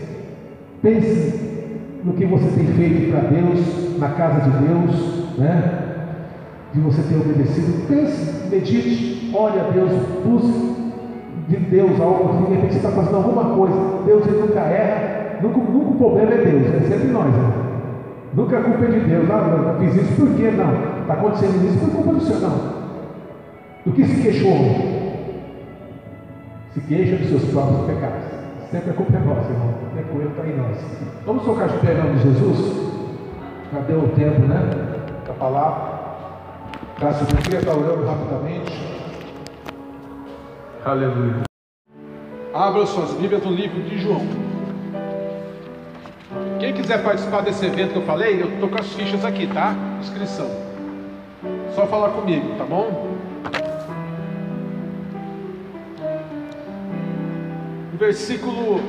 Pense 0.82 1.70
no 2.04 2.14
que 2.14 2.26
você 2.26 2.48
tem 2.56 2.66
feito 2.66 3.12
para 3.12 3.30
Deus, 3.30 4.00
na 4.00 4.10
casa 4.10 4.50
de 4.50 4.66
Deus, 4.66 5.38
né? 5.38 5.82
De 6.74 6.80
você 6.80 7.04
ter 7.04 7.18
obedecido. 7.18 7.88
Pense, 7.88 8.50
medite, 8.50 9.32
olhe 9.32 9.60
a 9.60 9.64
Deus, 9.70 9.92
busque 10.26 10.70
de 11.48 11.58
Deus 11.58 12.02
algo, 12.02 12.48
de 12.48 12.56
repente 12.56 12.74
você 12.74 12.78
está 12.78 12.90
fazendo 12.90 13.18
alguma 13.18 13.56
coisa, 13.56 13.76
Deus 14.08 14.26
ele 14.26 14.40
nunca 14.40 14.62
erra, 14.62 15.19
nunca, 15.42 15.58
nunca 15.58 15.90
o 15.90 15.96
problema 15.98 16.34
é 16.34 16.38
Deus, 16.38 16.76
é 16.76 16.88
sempre 16.88 17.08
nós, 17.08 17.34
né? 17.34 17.54
Nunca 18.34 18.60
a 18.60 18.62
culpa 18.62 18.86
é 18.86 18.88
de 18.88 19.00
Deus, 19.00 19.30
ah, 19.32 19.76
eu 19.80 19.80
fiz 19.80 20.02
isso 20.02 20.16
por 20.16 20.36
quê? 20.36 20.52
Não. 20.52 21.00
Está 21.02 21.14
acontecendo 21.14 21.66
isso 21.66 21.80
por 21.80 21.92
culpa 21.92 22.14
do 22.14 22.22
Senhor, 22.22 22.42
não. 22.42 22.80
Do 23.86 23.92
que 23.94 24.06
se 24.06 24.22
queixou? 24.22 24.56
Se 26.74 26.82
queixa 26.82 27.16
dos 27.16 27.30
seus 27.30 27.46
próprios 27.46 27.86
pecados. 27.88 28.24
Sempre 28.70 28.92
a 28.92 28.94
culpa 28.94 29.16
é 29.16 29.20
nossa, 29.20 29.50
irmão. 29.50 29.74
É 29.98 30.02
com 30.04 30.20
ele 30.20 30.30
está 30.30 30.46
em 30.46 30.58
nós. 30.58 30.78
Vamos 31.26 31.44
tocar 31.44 31.68
de 31.70 31.78
pé 31.80 31.94
em 31.94 31.98
nome 31.98 32.16
de 32.18 32.24
Jesus? 32.24 32.90
Já 33.74 33.80
deu 33.80 34.00
o 34.00 34.10
tempo, 34.10 34.42
né? 34.42 34.62
Da 35.26 35.34
palavra. 35.34 36.00
Graças 37.00 37.24
a 37.24 37.32
Deus. 37.32 37.44
Queria 37.44 37.60
estar 37.60 37.74
orando 37.74 38.06
rapidamente. 38.06 39.00
Aleluia. 40.86 41.42
Abra 42.54 42.86
suas 42.86 43.14
Bíblias 43.14 43.44
no 43.44 43.52
livro 43.52 43.82
de 43.82 43.98
João. 43.98 44.49
Quem 46.60 46.74
quiser 46.74 47.04
participar 47.04 47.42
desse 47.42 47.66
evento 47.66 47.94
que 47.94 47.98
eu 47.98 48.06
falei, 48.06 48.42
eu 48.42 48.54
estou 48.54 48.70
com 48.70 48.80
as 48.80 48.94
fichas 48.94 49.26
aqui, 49.26 49.48
tá? 49.48 49.74
Inscrição. 50.00 50.50
Só 51.74 51.88
falar 51.88 52.10
comigo, 52.10 52.56
tá 52.58 52.66
bom? 52.66 53.18
Versículo 57.94 58.80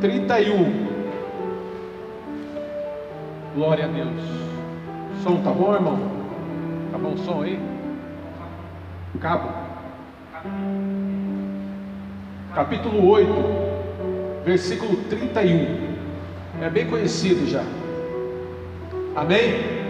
31. 0.00 0.88
Glória 3.54 3.84
a 3.84 3.88
Deus. 3.88 4.22
Som 5.22 5.42
tá 5.42 5.50
bom, 5.50 5.74
irmão? 5.74 5.98
Tá 6.92 6.98
bom 6.98 7.14
o 7.14 7.18
som 7.18 7.42
aí? 7.42 7.58
Cabo. 9.20 9.50
Capítulo 12.54 13.06
8, 13.06 13.32
versículo 14.44 14.96
31. 15.10 15.89
É 16.62 16.68
bem 16.68 16.86
conhecido 16.86 17.46
já. 17.50 17.64
Amém? 19.16 19.80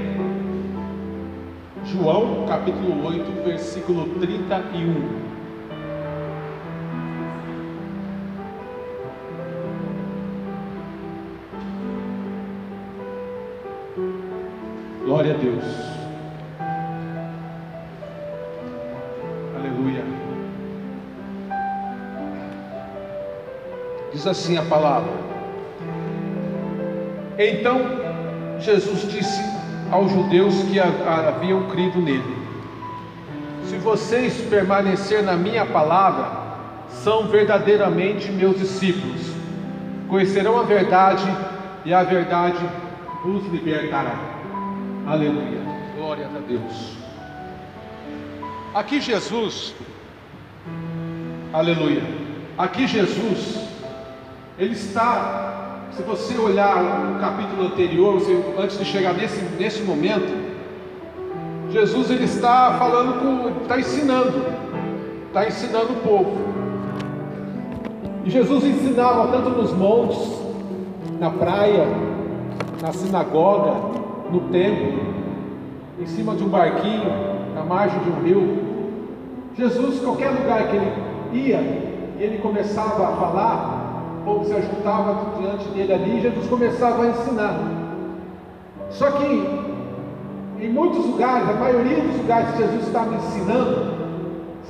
João 1.85 2.47
capítulo 2.47 3.07
8, 3.07 3.43
versículo 3.45 4.07
31. 4.21 5.31
Glória 15.05 15.35
a 15.35 15.39
Deus. 15.39 15.65
Aleluia. 19.57 20.05
Diz 24.13 24.25
assim 24.25 24.57
a 24.57 24.63
palavra. 24.63 25.30
Então 27.43 27.81
Jesus 28.61 29.11
disse 29.11 29.41
aos 29.91 30.13
judeus 30.13 30.63
que 30.65 30.79
haviam 30.79 31.71
crido 31.71 31.99
nele: 31.99 32.37
Se 33.65 33.77
vocês 33.77 34.39
permanecer 34.51 35.23
na 35.23 35.37
minha 35.37 35.65
palavra, 35.65 36.31
são 36.91 37.29
verdadeiramente 37.29 38.31
meus 38.31 38.59
discípulos. 38.59 39.33
Conhecerão 40.07 40.61
a 40.61 40.65
verdade 40.65 41.25
e 41.83 41.95
a 41.95 42.03
verdade 42.03 42.63
os 43.25 43.47
libertará. 43.51 44.17
Aleluia. 45.07 45.63
Glória 45.97 46.27
a 46.27 46.41
Deus. 46.47 46.95
Aqui 48.75 49.01
Jesus, 49.01 49.75
aleluia. 51.55 52.03
Aqui 52.59 52.87
Jesus, 52.87 53.67
ele 54.59 54.75
está 54.75 55.70
se 55.93 56.03
você 56.03 56.39
olhar 56.39 57.17
o 57.17 57.21
capítulo 57.21 57.67
anterior, 57.67 58.21
antes 58.59 58.79
de 58.79 58.85
chegar 58.85 59.13
nesse, 59.15 59.43
nesse 59.59 59.83
momento, 59.83 60.51
Jesus 61.71 62.11
ele 62.11 62.25
está 62.25 62.77
falando 62.79 63.21
com, 63.21 63.63
está 63.63 63.79
ensinando, 63.79 64.45
está 65.29 65.47
ensinando 65.47 65.93
o 65.93 65.97
povo. 65.97 66.37
E 68.25 68.31
Jesus 68.31 68.65
ensinava 68.65 69.29
tanto 69.29 69.51
nos 69.51 69.73
montes, 69.73 70.41
na 71.19 71.31
praia, 71.31 71.87
na 72.81 72.93
sinagoga, 72.93 73.75
no 74.31 74.41
templo, 74.53 75.01
em 76.01 76.07
cima 76.07 76.35
de 76.35 76.43
um 76.43 76.49
barquinho, 76.49 77.11
na 77.55 77.63
margem 77.63 77.99
de 78.01 78.11
um 78.11 78.23
rio. 78.23 78.59
Jesus, 79.57 80.01
qualquer 80.01 80.31
lugar 80.31 80.69
que 80.69 80.77
ele 80.77 80.93
ia, 81.33 81.59
ele 82.19 82.39
começava 82.39 83.09
a 83.09 83.17
falar, 83.17 83.70
povo 84.25 84.45
se 84.45 84.53
ajuntava 84.53 85.39
diante 85.39 85.69
dele 85.71 85.93
ali 85.93 86.19
e 86.19 86.21
Jesus 86.23 86.47
começava 86.49 87.05
a 87.05 87.07
ensinar. 87.09 87.59
Só 88.91 89.11
que 89.13 89.71
em 90.61 90.69
muitos 90.69 91.07
lugares, 91.07 91.49
a 91.49 91.55
maioria 91.55 92.03
dos 92.03 92.17
lugares 92.19 92.51
que 92.51 92.59
Jesus 92.59 92.87
estava 92.87 93.15
ensinando, 93.15 93.95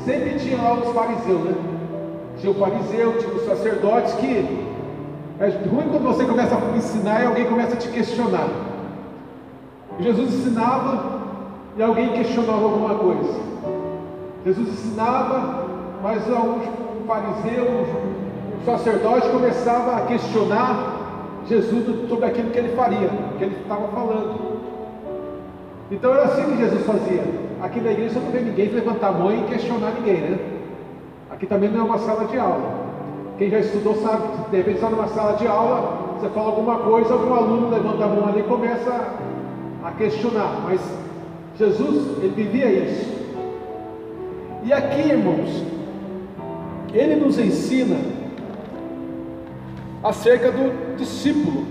sempre 0.04 0.38
tinha 0.38 0.62
lá 0.62 0.74
os 0.74 0.92
fariseus, 0.92 1.40
né? 1.40 1.54
Tinha 2.38 2.52
o 2.52 2.54
fariseu, 2.54 3.18
tinha 3.18 3.34
os 3.34 3.44
sacerdotes 3.44 4.14
que 4.14 4.46
é 5.40 5.48
ruim 5.68 5.88
quando 5.90 6.04
você 6.04 6.24
começa 6.24 6.54
a 6.54 6.76
ensinar 6.76 7.22
e 7.22 7.26
alguém 7.26 7.44
começa 7.46 7.74
a 7.74 7.76
te 7.76 7.88
questionar. 7.88 8.48
Jesus 9.98 10.32
ensinava 10.32 11.20
e 11.76 11.82
alguém 11.82 12.12
questionava 12.12 12.62
alguma 12.62 12.94
coisa. 12.94 13.40
Jesus 14.44 14.68
ensinava, 14.68 15.66
mas 16.02 16.22
um 16.28 17.06
fariseu, 17.06 17.86
o 18.60 18.64
sacerdote 18.64 19.28
começava 19.30 19.96
a 19.96 20.00
questionar 20.02 21.42
Jesus 21.48 22.08
sobre 22.08 22.26
aquilo 22.26 22.50
que 22.50 22.58
ele 22.58 22.76
faria, 22.76 23.08
que 23.38 23.44
ele 23.44 23.56
estava 23.62 23.88
falando. 23.88 24.60
Então 25.90 26.12
era 26.12 26.24
assim 26.24 26.44
que 26.44 26.58
Jesus 26.58 26.84
fazia. 26.84 27.24
aqui 27.62 27.80
na 27.80 27.90
igreja 27.92 28.20
não 28.20 28.30
vê 28.30 28.40
ninguém 28.40 28.68
levantar 28.68 29.08
a 29.08 29.12
mão 29.12 29.32
e 29.32 29.42
questionar 29.44 29.92
ninguém, 29.92 30.20
né? 30.20 30.38
Aqui 31.30 31.46
também 31.46 31.70
não 31.70 31.80
é 31.80 31.82
uma 31.84 31.98
sala 31.98 32.26
de 32.26 32.38
aula. 32.38 32.90
Quem 33.38 33.50
já 33.50 33.58
estudou 33.58 33.94
sabe 33.96 34.22
que 34.28 34.50
de 34.50 34.56
repente 34.58 34.76
está 34.76 34.90
numa 34.90 35.08
sala 35.08 35.32
de 35.38 35.46
aula, 35.46 36.18
você 36.18 36.28
fala 36.28 36.48
alguma 36.48 36.78
coisa, 36.78 37.14
algum 37.14 37.34
aluno 37.34 37.70
levanta 37.70 38.04
a 38.04 38.08
mão 38.08 38.28
ali 38.28 38.40
e 38.40 38.42
começa 38.42 39.14
a 39.82 39.90
questionar. 39.92 40.60
Mas 40.64 40.80
Jesus, 41.56 42.22
ele 42.22 42.34
vivia 42.36 42.70
isso. 42.70 43.10
E 44.62 44.72
aqui, 44.72 45.08
irmãos, 45.08 45.64
ele 46.92 47.16
nos 47.16 47.38
ensina 47.38 48.19
acerca 50.02 50.50
do 50.50 50.96
discípulo. 50.96 51.66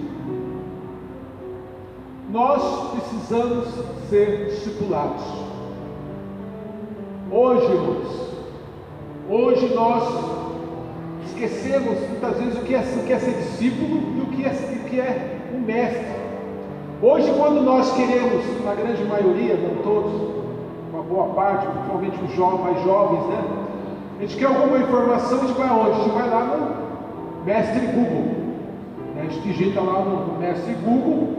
Nós 2.29 2.91
precisamos 2.91 3.67
ser 4.09 4.45
discipulados. 4.49 5.23
Hoje, 7.31 7.65
irmãos, 7.65 8.29
hoje 9.29 9.73
nós 9.73 10.03
esquecemos 11.25 11.99
muitas 12.07 12.37
vezes 12.37 12.55
o 12.59 12.65
que 12.65 12.75
é, 12.75 12.79
o 12.79 13.05
que 13.05 13.13
é 13.13 13.19
ser 13.19 13.33
discípulo 13.33 14.17
e 14.17 14.21
o 14.21 14.25
que 14.27 14.45
é, 14.45 14.49
o 14.49 14.89
que 14.89 14.99
é 14.99 15.39
um 15.55 15.59
mestre. 15.59 16.19
Hoje, 17.01 17.33
quando 17.35 17.61
nós 17.61 17.91
queremos, 17.93 18.43
na 18.63 18.75
grande 18.75 19.03
maioria, 19.05 19.55
não 19.55 19.81
todos, 19.81 20.11
uma 20.91 21.01
boa 21.01 21.33
parte, 21.33 21.65
principalmente 21.65 22.23
os 22.23 22.35
jovens, 22.35 22.61
mais 22.61 22.83
jovens, 22.83 23.27
né? 23.27 23.43
A 24.17 24.21
gente 24.21 24.37
quer 24.37 24.45
alguma 24.47 24.77
informação, 24.77 25.37
a 25.37 25.45
gente 25.45 25.57
vai 25.57 25.69
aonde? 25.69 25.91
A 25.91 26.03
gente 26.03 26.09
vai 26.09 26.29
lá 26.29 26.45
no 26.45 26.88
mestre 27.49 27.87
Google. 27.87 28.25
A 29.17 29.23
gente 29.23 29.39
digita 29.39 29.81
lá 29.81 30.01
no 30.01 30.37
mestre 30.39 30.73
Google 30.85 31.29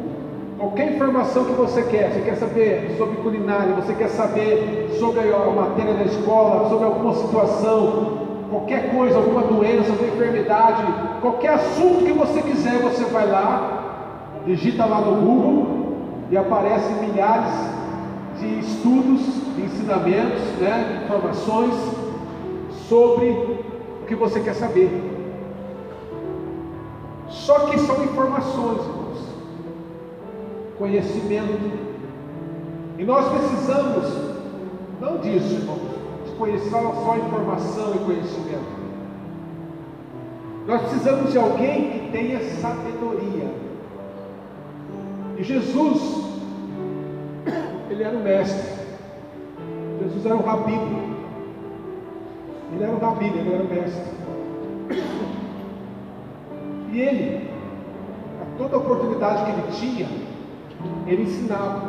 qualquer 0.59 0.95
informação 0.95 1.45
que 1.45 1.53
você 1.53 1.83
quer. 1.85 2.11
Você 2.11 2.21
quer 2.23 2.35
saber 2.35 2.97
sobre 2.99 3.17
culinária, 3.19 3.75
você 3.77 3.95
quer 3.95 4.09
saber 4.09 4.97
sobre 4.99 5.21
a 5.21 5.51
matéria 5.51 5.95
da 5.95 6.05
escola, 6.05 6.69
sobre 6.69 6.85
alguma 6.85 7.15
situação, 7.15 8.27
qualquer 8.51 8.91
coisa, 8.91 9.17
alguma 9.19 9.43
doença, 9.43 9.93
alguma 9.93 10.09
enfermidade, 10.09 10.83
qualquer 11.21 11.55
assunto 11.55 12.05
que 12.05 12.13
você 12.13 12.43
quiser, 12.43 12.81
você 12.81 13.05
vai 13.05 13.31
lá, 13.31 14.41
digita 14.45 14.85
lá 14.85 15.01
no 15.01 15.15
Google 15.15 15.67
e 16.29 16.37
aparecem 16.37 17.09
milhares 17.09 17.55
de 18.41 18.59
estudos, 18.59 19.21
de 19.55 19.63
ensinamentos, 19.63 20.43
né, 20.59 21.03
informações 21.05 21.75
sobre 22.89 23.31
o 24.03 24.07
que 24.09 24.15
você 24.17 24.41
quer 24.41 24.55
saber. 24.55 25.10
Só 27.31 27.67
que 27.67 27.79
são 27.79 28.05
informações, 28.05 28.81
irmãos, 28.81 29.19
conhecimento. 30.77 31.91
E 32.99 33.05
nós 33.05 33.29
precisamos, 33.29 34.07
não 35.01 35.19
disso, 35.19 35.55
irmãos, 35.55 35.81
de 36.27 36.33
conhecer 36.33 36.71
só 36.71 37.17
informação 37.17 37.95
e 37.95 37.99
conhecimento. 38.01 38.81
Nós 40.67 40.83
precisamos 40.83 41.33
de 41.33 41.39
alguém 41.39 41.91
que 41.91 42.13
tenha 42.13 42.41
sabedoria. 42.61 43.51
E 45.39 45.43
Jesus, 45.43 46.25
ele 47.89 48.03
era 48.03 48.17
o 48.17 48.23
mestre. 48.23 48.81
Jesus 50.03 50.27
era 50.27 50.35
o 50.35 50.43
rabino. 50.43 51.17
Ele 52.73 52.85
era 52.85 52.93
o 52.93 52.99
rabino, 52.99 53.37
ele 53.39 53.55
era 53.55 53.63
o 53.63 53.69
mestre. 53.69 54.21
E 56.93 57.01
ele, 57.01 57.49
a 58.43 58.59
toda 58.59 58.79
oportunidade 58.79 59.45
que 59.45 59.51
ele 59.51 59.63
tinha, 59.73 60.09
ele 61.07 61.23
ensinava. 61.23 61.81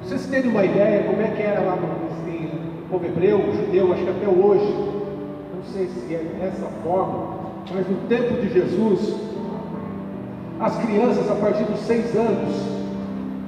Pra 0.00 0.08
vocês 0.08 0.26
terem 0.26 0.50
uma 0.50 0.64
ideia 0.64 1.04
como 1.04 1.22
é 1.22 1.28
que 1.28 1.42
era 1.42 1.60
lá 1.60 1.78
assim, 2.12 2.50
povo 2.90 3.06
hebreu, 3.06 3.38
judeu, 3.54 3.92
acho 3.92 4.02
que 4.02 4.10
até 4.10 4.28
hoje, 4.28 4.74
não 5.54 5.64
sei 5.72 5.86
se 5.86 6.14
é 6.14 6.18
dessa 6.40 6.66
forma, 6.82 7.34
mas 7.72 7.88
no 7.88 7.96
tempo 8.08 8.40
de 8.42 8.52
Jesus, 8.52 9.16
as 10.60 10.76
crianças 10.76 11.30
a 11.30 11.34
partir 11.34 11.64
dos 11.64 11.80
seis 11.80 12.14
anos 12.14 12.54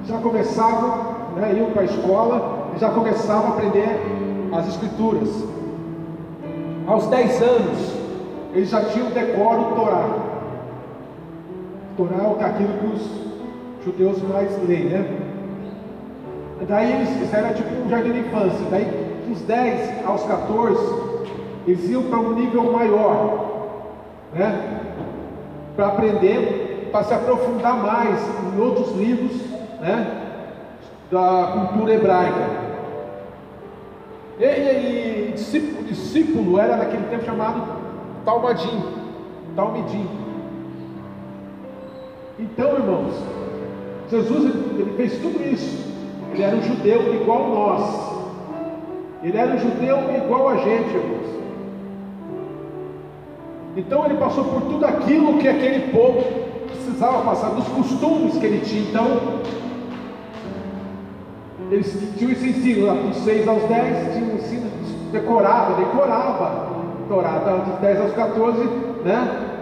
já 0.07 0.17
começavam, 0.17 1.15
né, 1.35 1.53
iam 1.57 1.69
para 1.69 1.83
a 1.83 1.85
escola 1.85 2.71
e 2.75 2.79
já 2.79 2.89
começavam 2.89 3.51
a 3.51 3.53
aprender 3.53 3.99
as 4.51 4.67
escrituras. 4.67 5.29
Aos 6.87 7.07
dez 7.07 7.41
anos, 7.41 7.96
eles 8.53 8.69
já 8.69 8.83
tinham 8.85 9.09
decoro 9.09 9.61
o 9.61 9.75
Torá. 9.75 10.09
Torá 11.97 12.35
é 12.39 12.43
aquilo 12.45 12.73
que 12.79 12.85
os 12.85 13.27
judeus 13.85 14.21
mais 14.23 14.49
leem, 14.67 14.85
né? 14.85 15.17
Daí 16.67 16.91
eles 16.91 17.09
fizeram 17.17 17.53
tipo 17.53 17.69
um 17.85 17.89
jardim 17.89 18.11
de 18.11 18.19
infância. 18.19 18.65
Daí, 18.69 18.85
dos 19.27 19.41
10 19.41 20.05
aos 20.05 20.23
14, 20.23 20.95
eles 21.67 21.89
iam 21.89 22.03
para 22.03 22.19
um 22.19 22.33
nível 22.33 22.71
maior, 22.71 23.69
né? 24.33 24.81
Para 25.75 25.87
aprender, 25.87 26.89
para 26.91 27.03
se 27.03 27.13
aprofundar 27.13 27.77
mais 27.77 28.19
em 28.53 28.59
outros 28.59 28.95
livros, 28.95 29.39
né? 29.79 30.23
Da 31.11 31.67
cultura 31.69 31.93
hebraica. 31.93 32.67
E, 34.39 34.45
e, 34.45 35.29
e 35.29 35.31
discípulo, 35.33 35.83
discípulo 35.83 36.59
era 36.59 36.77
naquele 36.77 37.03
tempo 37.05 37.25
chamado 37.25 37.86
Talmadim, 38.27 38.83
Talmidim. 39.55 40.05
Então, 42.37 42.73
irmãos, 42.73 43.13
Jesus 44.11 44.53
ele 44.77 44.93
fez 44.97 45.13
tudo 45.21 45.41
isso. 45.41 45.87
Ele 46.33 46.43
era 46.43 46.57
um 46.57 46.61
judeu 46.61 47.13
igual 47.15 47.47
nós. 47.47 48.17
Ele 49.23 49.37
era 49.37 49.55
um 49.55 49.57
judeu 49.57 49.97
igual 50.13 50.49
a 50.49 50.57
gente, 50.57 50.93
irmãos. 50.93 51.27
Então 53.77 54.03
ele 54.03 54.17
passou 54.17 54.43
por 54.43 54.61
tudo 54.63 54.85
aquilo 54.85 55.37
que 55.37 55.47
aquele 55.47 55.89
povo 55.93 56.21
precisava 56.67 57.23
passar, 57.23 57.51
dos 57.51 57.67
costumes 57.69 58.37
que 58.37 58.45
ele 58.45 58.59
tinha. 58.59 58.89
Então, 58.89 59.39
eles 61.71 62.13
tinham 62.17 62.33
esse 62.33 62.49
ensino 62.49 62.87
lá 62.87 62.93
dos 62.93 63.15
6 63.19 63.47
aos 63.47 63.63
10, 63.63 64.13
tinha 64.13 64.33
um 64.33 64.35
ensino 64.35 64.69
decorado, 65.13 65.75
decorava 65.75 66.66
Torá, 67.07 67.39
dos 67.39 67.79
10 67.79 68.01
aos 68.01 68.13
14, 68.13 68.63
né? 69.03 69.55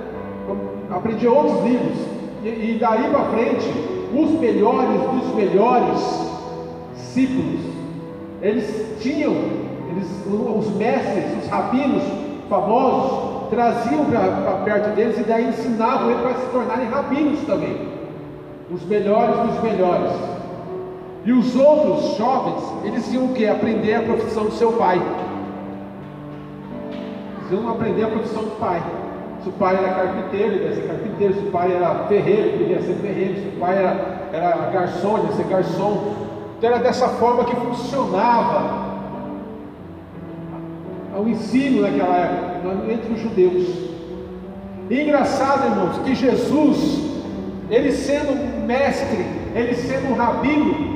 Aprendi 0.92 1.28
outros 1.28 1.64
livros. 1.64 1.98
E, 2.44 2.48
e 2.48 2.78
daí 2.80 3.10
para 3.10 3.26
frente, 3.26 3.96
os 4.14 4.32
melhores 4.40 5.02
dos 5.02 5.36
melhores 5.36 6.32
discípulos, 6.96 7.62
eles 8.42 8.98
tinham, 9.02 9.34
eles, 9.90 10.08
os 10.28 10.76
mestres, 10.76 11.44
os 11.44 11.50
rabinos 11.50 12.04
famosos, 12.50 13.50
traziam 13.50 14.06
para 14.06 14.62
perto 14.64 14.96
deles 14.96 15.20
e 15.20 15.24
daí 15.24 15.48
ensinavam 15.48 16.12
eles 16.12 16.22
para 16.22 16.34
se 16.36 16.46
tornarem 16.48 16.88
rabinos 16.88 17.40
também, 17.42 17.90
os 18.72 18.84
melhores 18.86 19.36
dos 19.38 19.64
melhores. 19.64 20.12
E 21.26 21.32
os 21.32 21.56
outros 21.56 22.18
jovens, 22.18 22.64
eles 22.84 23.12
iam 23.12 23.26
o 23.26 23.34
que? 23.34 23.48
Aprender 23.48 23.96
a 23.96 24.02
profissão 24.04 24.46
do 24.46 24.52
seu 24.52 24.74
pai. 24.74 25.02
Eles 27.46 27.62
iam 27.62 27.70
aprender 27.70 28.04
a 28.04 28.08
profissão 28.08 28.44
do 28.44 28.60
pai. 28.60 28.82
Se 29.44 29.50
o 29.50 29.52
pai 29.54 29.76
era 29.76 29.94
carpinteiro, 29.94 30.54
ele 30.54 30.64
ia 30.66 30.76
ser 30.76 30.88
carpinteiro. 30.88 31.34
Se 31.36 31.40
o 31.42 31.52
pai 31.52 31.72
era 31.74 31.96
ferreiro, 32.08 32.48
ele 32.50 32.74
ia 32.74 32.82
ser 32.82 32.96
ferreiro. 32.96 33.36
Se 33.36 33.48
o 33.56 33.60
pai 33.60 33.78
era, 33.78 34.30
era 34.34 34.70
garçom, 34.72 35.18
ele 35.20 35.28
ia 35.28 35.34
ser 35.34 35.46
garçom. 35.46 36.16
Então 36.58 36.70
era 36.70 36.80
dessa 36.80 37.08
forma 37.10 37.46
que 37.46 37.56
funcionava 37.56 38.86
o 41.18 41.28
ensino 41.28 41.82
naquela 41.82 42.16
época, 42.16 42.92
entre 42.92 43.14
os 43.14 43.22
judeus. 43.22 43.86
E 44.90 45.02
engraçado, 45.02 45.66
irmãos, 45.66 45.98
que 46.00 46.14
Jesus, 46.14 47.02
ele 47.70 47.92
sendo 47.92 48.66
mestre, 48.66 49.26
ele 49.56 49.76
sendo 49.76 50.16
rabino, 50.16 50.96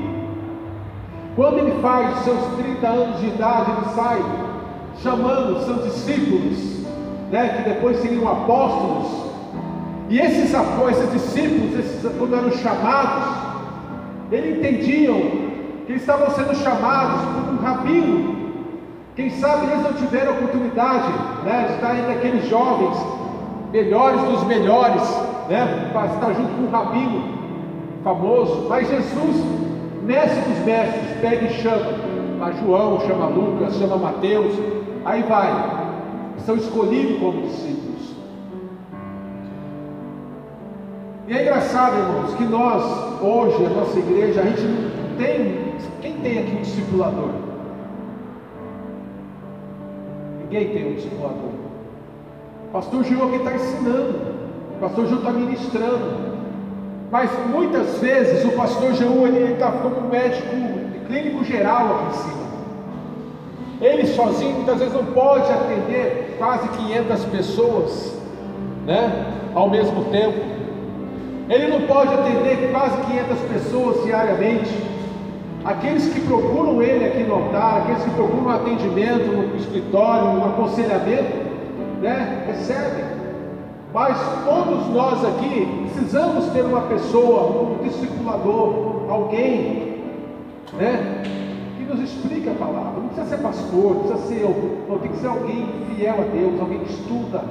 quando 1.36 1.60
ele 1.60 1.80
faz 1.82 2.20
seus 2.20 2.40
30 2.58 2.88
anos 2.88 3.20
de 3.20 3.28
idade, 3.28 3.72
ele 3.72 3.96
sai 3.96 4.22
chamando 5.04 5.64
seus 5.64 5.84
discípulos, 5.84 6.86
né, 7.32 7.50
que 7.50 7.70
depois 7.70 8.00
seriam 8.00 8.28
apóstolos. 8.28 9.30
E 10.10 10.20
esses 10.20 10.52
esses 10.54 11.12
discípulos, 11.12 11.80
esses, 11.80 12.12
quando 12.18 12.36
eram 12.36 12.52
chamados, 12.52 13.36
eles 14.32 14.58
entendiam 14.58 15.20
que 15.86 15.94
estavam 15.94 16.30
sendo 16.32 16.56
chamados 16.56 17.22
por 17.22 17.54
um 17.54 17.58
rabino. 17.58 18.40
Quem 19.16 19.30
sabe 19.32 19.68
eles 19.68 19.84
não 19.84 19.94
tiveram 19.94 20.34
oportunidade 20.34 21.12
né, 21.44 21.66
de 21.68 21.74
estar 21.76 21.98
entre 21.98 22.14
aqueles 22.14 22.50
jovens, 22.50 22.98
melhores 23.72 24.22
dos 24.22 24.44
melhores, 24.46 25.04
né, 25.50 25.90
para 25.94 26.08
estar 26.08 26.34
junto 26.34 26.50
com 26.56 26.64
um 26.64 26.70
rabino 26.72 27.24
famoso. 28.04 28.68
Mas 28.70 28.90
Jesus, 28.90 29.44
mestre 30.04 30.42
dos 30.42 30.66
mestres, 30.66 31.18
pega 31.22 31.46
e 31.46 31.54
chama. 31.62 32.10
A 32.42 32.52
João, 32.52 33.02
chama 33.02 33.28
Lucas, 33.28 33.76
chama 33.76 33.98
Mateus, 33.98 34.54
aí 35.06 35.24
vai. 35.24 35.80
São 36.46 36.56
escolhidos 36.56 37.20
como 37.20 37.42
discípulos. 37.42 38.16
E 41.28 41.34
é 41.34 41.42
engraçado, 41.44 41.98
irmãos, 41.98 42.34
que 42.36 42.44
nós, 42.46 43.22
hoje, 43.22 43.66
a 43.66 43.70
nossa 43.70 44.00
igreja, 44.00 44.42
a 44.42 44.46
gente 44.46 44.64
tem 45.18 45.70
quem 46.02 46.14
tem 46.22 46.40
aqui 46.40 46.56
um 46.56 46.62
discipulador? 46.62 47.30
Ninguém 50.44 50.70
tem 50.70 50.92
um 50.92 50.96
discipulador. 50.96 51.52
Pastor 52.72 53.04
Gil 53.04 53.24
aqui 53.24 53.36
está 53.36 53.54
ensinando, 53.54 54.20
pastor 54.80 55.08
Gil 55.08 55.18
está 55.18 55.32
ministrando. 55.32 56.30
Mas 57.12 57.32
muitas 57.50 57.98
vezes 58.00 58.46
o 58.46 58.56
pastor 58.56 58.94
Gil 58.94 59.28
ele 59.28 59.54
está 59.54 59.72
como 59.72 60.10
médico 60.10 60.48
clínico 61.08 61.44
geral 61.44 61.96
aqui 61.96 62.06
em 62.06 62.14
cima. 62.14 62.49
Ele 63.82 64.08
sozinho 64.08 64.56
muitas 64.56 64.80
vezes 64.80 64.94
não 64.94 65.06
pode 65.06 65.52
atender 65.52 66.36
quase 66.38 66.68
500 66.70 67.26
pessoas, 67.26 68.18
né, 68.86 69.26
ao 69.56 69.70
mesmo 69.70 70.06
tempo. 70.06 70.38
Ele 71.50 71.68
não 71.68 71.82
pode 71.88 72.14
atender 72.14 72.70
quase 72.72 72.98
500 73.04 73.40
pessoas 73.52 74.04
diariamente. 74.04 74.70
Aqueles 75.64 76.14
que 76.14 76.22
procuram 76.22 76.82
ele 76.82 77.06
aqui 77.06 77.24
no 77.24 77.36
altar, 77.36 77.82
aqueles 77.82 78.04
que 78.04 78.10
procuram 78.12 78.46
um 78.46 78.50
atendimento 78.50 79.26
no 79.26 79.56
escritório, 79.58 80.28
um 80.28 80.46
aconselhamento, 80.46 81.50
né, 82.02 82.44
recebem. 82.48 83.06
Mas 83.94 84.18
todos 84.46 84.88
nós 84.90 85.26
aqui 85.26 85.88
precisamos 85.94 86.46
ter 86.52 86.64
uma 86.64 86.82
pessoa, 86.82 87.62
um 87.62 87.78
discipulador, 87.84 89.10
alguém, 89.10 90.04
né, 90.78 91.24
nos 91.90 92.00
explique 92.00 92.48
a 92.48 92.54
palavra. 92.54 93.02
Não 93.02 93.10
precisa 93.10 93.36
ser 93.36 93.42
pastor, 93.42 93.96
não 93.96 94.04
precisa 94.04 94.28
ser 94.28 94.86
não, 94.88 95.00
tem 95.00 95.12
que 95.12 95.18
ser 95.18 95.28
alguém 95.28 95.68
fiel 95.96 96.16
a 96.20 96.36
Deus, 96.36 96.60
alguém 96.60 96.80
que 96.80 96.92
estuda 96.92 97.44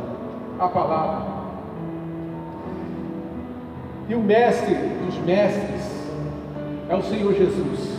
a 0.58 0.68
palavra. 0.68 1.38
E 4.08 4.14
o 4.14 4.20
mestre 4.20 4.74
dos 4.74 5.18
mestres 5.18 6.08
é 6.88 6.96
o 6.96 7.02
Senhor 7.02 7.34
Jesus. 7.34 7.98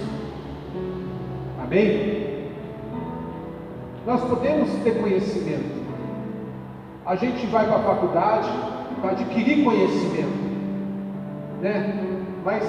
Amém? 1.61 2.49
Nós 4.07 4.21
podemos 4.21 4.69
ter 4.83 4.99
conhecimento. 4.99 5.79
A 7.05 7.15
gente 7.15 7.45
vai 7.47 7.65
para 7.67 7.75
a 7.75 7.83
faculdade 7.83 8.49
para 9.01 9.11
adquirir 9.11 9.63
conhecimento, 9.63 10.49
né? 11.61 12.15
Mas 12.43 12.63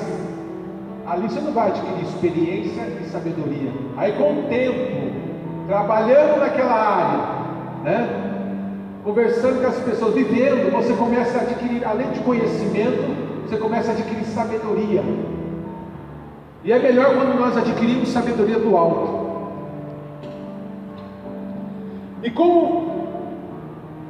ali 1.10 1.28
você 1.28 1.40
não 1.40 1.52
vai 1.52 1.70
adquirir 1.70 2.04
experiência 2.04 2.82
e 3.02 3.08
sabedoria. 3.10 3.72
Aí 3.96 4.12
com 4.12 4.32
o 4.32 4.42
tempo, 4.44 5.66
trabalhando 5.66 6.38
naquela 6.38 6.72
área, 6.72 7.82
né? 7.82 8.26
Conversando 9.02 9.60
com 9.60 9.66
as 9.66 9.78
pessoas, 9.80 10.14
vivendo, 10.14 10.70
você 10.70 10.92
começa 10.92 11.38
a 11.38 11.40
adquirir, 11.40 11.84
além 11.84 12.10
de 12.12 12.20
conhecimento, 12.20 13.02
você 13.44 13.56
começa 13.56 13.90
a 13.90 13.94
adquirir 13.94 14.24
sabedoria. 14.24 15.02
E 16.62 16.72
é 16.72 16.78
melhor 16.78 17.16
quando 17.16 17.36
nós 17.36 17.56
adquirimos 17.56 18.10
sabedoria 18.10 18.60
do 18.60 18.76
alto. 18.76 19.30
E 22.22 22.30
como, 22.30 23.08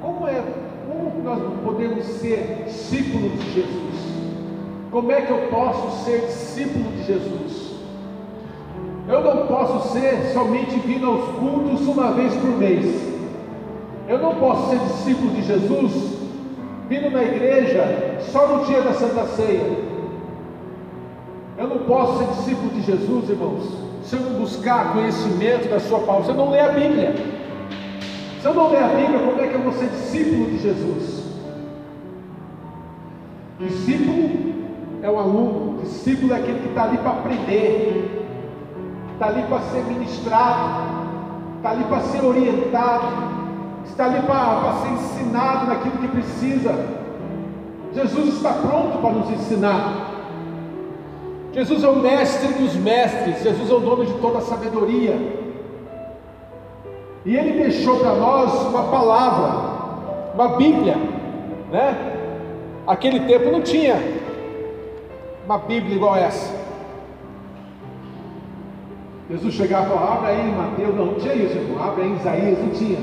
como 0.03 0.29
é, 0.29 0.43
como 0.87 1.23
nós 1.23 1.41
podemos 1.65 2.05
ser 2.05 2.65
discípulos 2.67 3.39
de 3.39 3.53
Jesus? 3.53 4.10
Como 4.91 5.13
é 5.13 5.21
que 5.21 5.31
eu 5.31 5.49
posso 5.51 6.05
ser 6.05 6.27
discípulo 6.27 6.91
de 6.97 7.05
Jesus? 7.05 7.71
Eu 9.09 9.23
não 9.23 9.47
posso 9.47 9.93
ser 9.93 10.33
somente 10.33 10.79
vindo 10.81 11.07
aos 11.07 11.37
cultos 11.37 11.87
uma 11.87 12.11
vez 12.13 12.35
por 12.35 12.59
mês. 12.59 13.11
Eu 14.09 14.19
não 14.19 14.35
posso 14.35 14.71
ser 14.71 14.79
discípulo 14.81 15.31
de 15.31 15.43
Jesus 15.43 16.19
vindo 16.89 17.09
na 17.11 17.23
igreja 17.23 18.19
só 18.33 18.49
no 18.49 18.65
dia 18.65 18.83
da 18.83 18.93
Santa 18.93 19.27
Ceia. 19.27 19.79
Eu 21.57 21.69
não 21.69 21.79
posso 21.79 22.19
ser 22.19 22.27
discípulo 22.27 22.71
de 22.71 22.83
Jesus, 22.83 23.31
irmãos, 23.31 23.73
se 24.03 24.17
eu 24.17 24.23
não 24.23 24.41
buscar 24.41 24.93
conhecimento 24.93 25.69
da 25.69 25.79
Sua 25.79 26.01
palavra, 26.01 26.25
se 26.25 26.31
eu 26.31 26.37
não 26.37 26.51
ler 26.51 26.61
a 26.61 26.73
Bíblia. 26.73 27.15
Se 28.41 28.47
eu 28.47 28.55
não 28.55 28.71
ler 28.71 28.83
a 28.83 28.89
Bíblia, 28.89 29.21
como 29.21 29.41
é 29.41 29.47
que 29.47 29.55
eu 29.55 29.61
vou 29.61 29.73
ser 29.73 29.87
discípulo 29.87 30.47
de 30.47 30.59
Jesus? 30.59 31.25
Discípulo 33.61 34.60
é 35.03 35.09
o 35.09 35.19
aluno, 35.19 35.81
discípulo 35.83 36.33
é 36.35 36.37
aquele 36.37 36.61
que 36.61 36.69
está 36.69 36.85
ali 36.85 36.99
para 36.99 37.11
aprender, 37.11 38.27
está 39.15 39.27
ali 39.29 39.43
para 39.43 39.61
ser 39.61 39.83
ministrado, 39.85 40.83
está 41.57 41.71
ali 41.71 41.85
para 41.85 42.01
ser 42.01 42.25
orientado, 42.25 43.07
está 43.87 44.05
ali 44.07 44.21
para 44.23 44.73
ser 44.83 44.93
ensinado 44.93 45.67
naquilo 45.67 45.99
que 45.99 46.09
precisa. 46.09 46.75
Jesus 47.95 48.35
está 48.35 48.53
pronto 48.53 48.99
para 48.99 49.11
nos 49.11 49.31
ensinar. 49.31 50.11
Jesus 51.53 51.83
é 51.83 51.89
o 51.89 51.97
mestre 51.97 52.53
dos 52.55 52.75
mestres, 52.77 53.43
Jesus 53.43 53.71
é 53.71 53.75
o 53.75 53.81
dono 53.81 54.05
de 54.05 54.13
toda 54.15 54.39
a 54.39 54.43
sabedoria. 54.43 55.41
E 57.25 57.37
ele 57.37 57.63
deixou 57.63 57.99
para 57.99 58.15
nós 58.15 58.53
uma 58.67 58.85
palavra, 58.85 60.33
uma 60.35 60.57
Bíblia, 60.57 60.97
né? 61.73 62.17
Aquele 62.87 63.21
tempo 63.21 63.51
não 63.51 63.61
tinha 63.61 64.20
uma 65.51 65.59
Bíblia 65.59 65.97
igual 65.97 66.15
essa. 66.15 66.55
Jesus 69.29 69.53
chegava 69.53 69.87
e 69.87 69.89
falava, 69.89 70.15
abre 70.15 70.31
aí 70.31 70.49
em 70.49 70.55
Mateus, 70.55 70.95
não, 70.95 71.07
não 71.07 71.15
tinha 71.15 71.35
isso, 71.35 71.57
irmão, 71.57 71.83
abre 71.83 72.03
aí 72.03 72.09
em 72.09 72.15
Isaías, 72.15 72.59
não 72.61 72.71
tinha. 72.71 72.99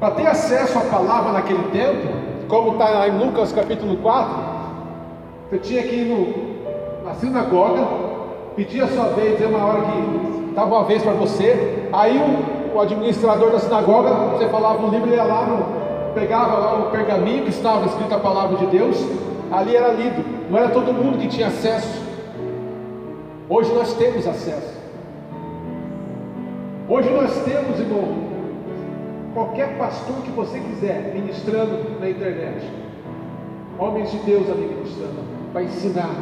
Para 0.00 0.10
ter 0.10 0.26
acesso 0.26 0.76
à 0.76 0.80
palavra 0.80 1.30
naquele 1.30 1.62
tempo, 1.70 2.08
como 2.48 2.72
está 2.72 3.06
em 3.06 3.16
Lucas 3.16 3.52
capítulo 3.52 3.96
4, 3.98 4.34
você 5.48 5.58
tinha 5.58 5.82
que 5.84 5.94
ir 5.94 6.04
no, 6.06 7.04
na 7.04 7.14
sinagoga, 7.14 7.86
pedir 8.56 8.82
a 8.82 8.88
sua 8.88 9.10
vez, 9.10 9.34
dizer 9.34 9.46
uma 9.46 9.64
hora 9.64 9.82
que 9.82 10.48
estava 10.48 10.74
uma 10.74 10.84
vez 10.84 11.00
para 11.00 11.12
você, 11.12 11.88
aí 11.92 12.18
o, 12.18 12.76
o, 12.76 12.80
administrador 12.80 13.52
da 13.52 13.60
sinagoga, 13.60 14.10
você 14.36 14.48
falava 14.48 14.84
um 14.84 14.90
livro, 14.90 15.06
ele 15.06 15.14
ia 15.14 15.22
lá, 15.22 15.46
no, 15.46 16.12
pegava 16.12 16.58
lá 16.58 16.74
o 16.74 16.90
pergaminho 16.90 17.44
que 17.44 17.50
estava 17.50 17.86
escrito 17.86 18.12
a 18.12 18.18
palavra 18.18 18.56
de 18.56 18.66
Deus, 18.66 18.96
ali 19.58 19.76
era 19.76 19.92
lido, 19.92 20.24
não 20.50 20.58
era 20.58 20.68
todo 20.70 20.92
mundo 20.92 21.18
que 21.18 21.28
tinha 21.28 21.48
acesso. 21.48 22.02
Hoje 23.48 23.72
nós 23.72 23.94
temos 23.94 24.26
acesso. 24.26 24.74
Hoje 26.88 27.10
nós 27.10 27.32
temos, 27.44 27.80
irmão, 27.80 28.24
qualquer 29.32 29.78
pastor 29.78 30.16
que 30.22 30.30
você 30.30 30.58
quiser 30.60 31.12
ministrando 31.14 31.98
na 31.98 32.08
internet, 32.10 32.70
homens 33.78 34.10
de 34.10 34.18
Deus 34.18 34.48
ali 34.50 34.66
ministrando, 34.66 35.24
para 35.52 35.62
ensinar, 35.62 36.14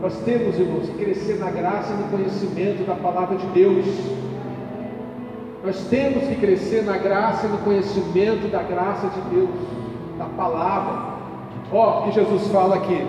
nós 0.00 0.16
temos, 0.24 0.58
irmãos, 0.58 0.88
que 0.88 1.04
crescer 1.04 1.38
na 1.38 1.50
graça 1.50 1.92
e 1.92 1.96
no 1.96 2.04
conhecimento 2.04 2.86
da 2.86 2.94
palavra 2.94 3.36
de 3.36 3.46
Deus. 3.48 3.84
Nós 5.62 5.78
temos 5.90 6.26
que 6.26 6.36
crescer 6.36 6.84
na 6.84 6.96
graça 6.96 7.46
e 7.46 7.50
no 7.50 7.58
conhecimento 7.58 8.50
da 8.50 8.62
graça 8.62 9.08
de 9.08 9.20
Deus, 9.34 9.50
da 10.18 10.24
palavra. 10.24 11.09
Ó, 11.72 12.00
oh, 12.00 12.02
que 12.02 12.12
Jesus 12.12 12.48
fala 12.48 12.76
aqui. 12.76 13.06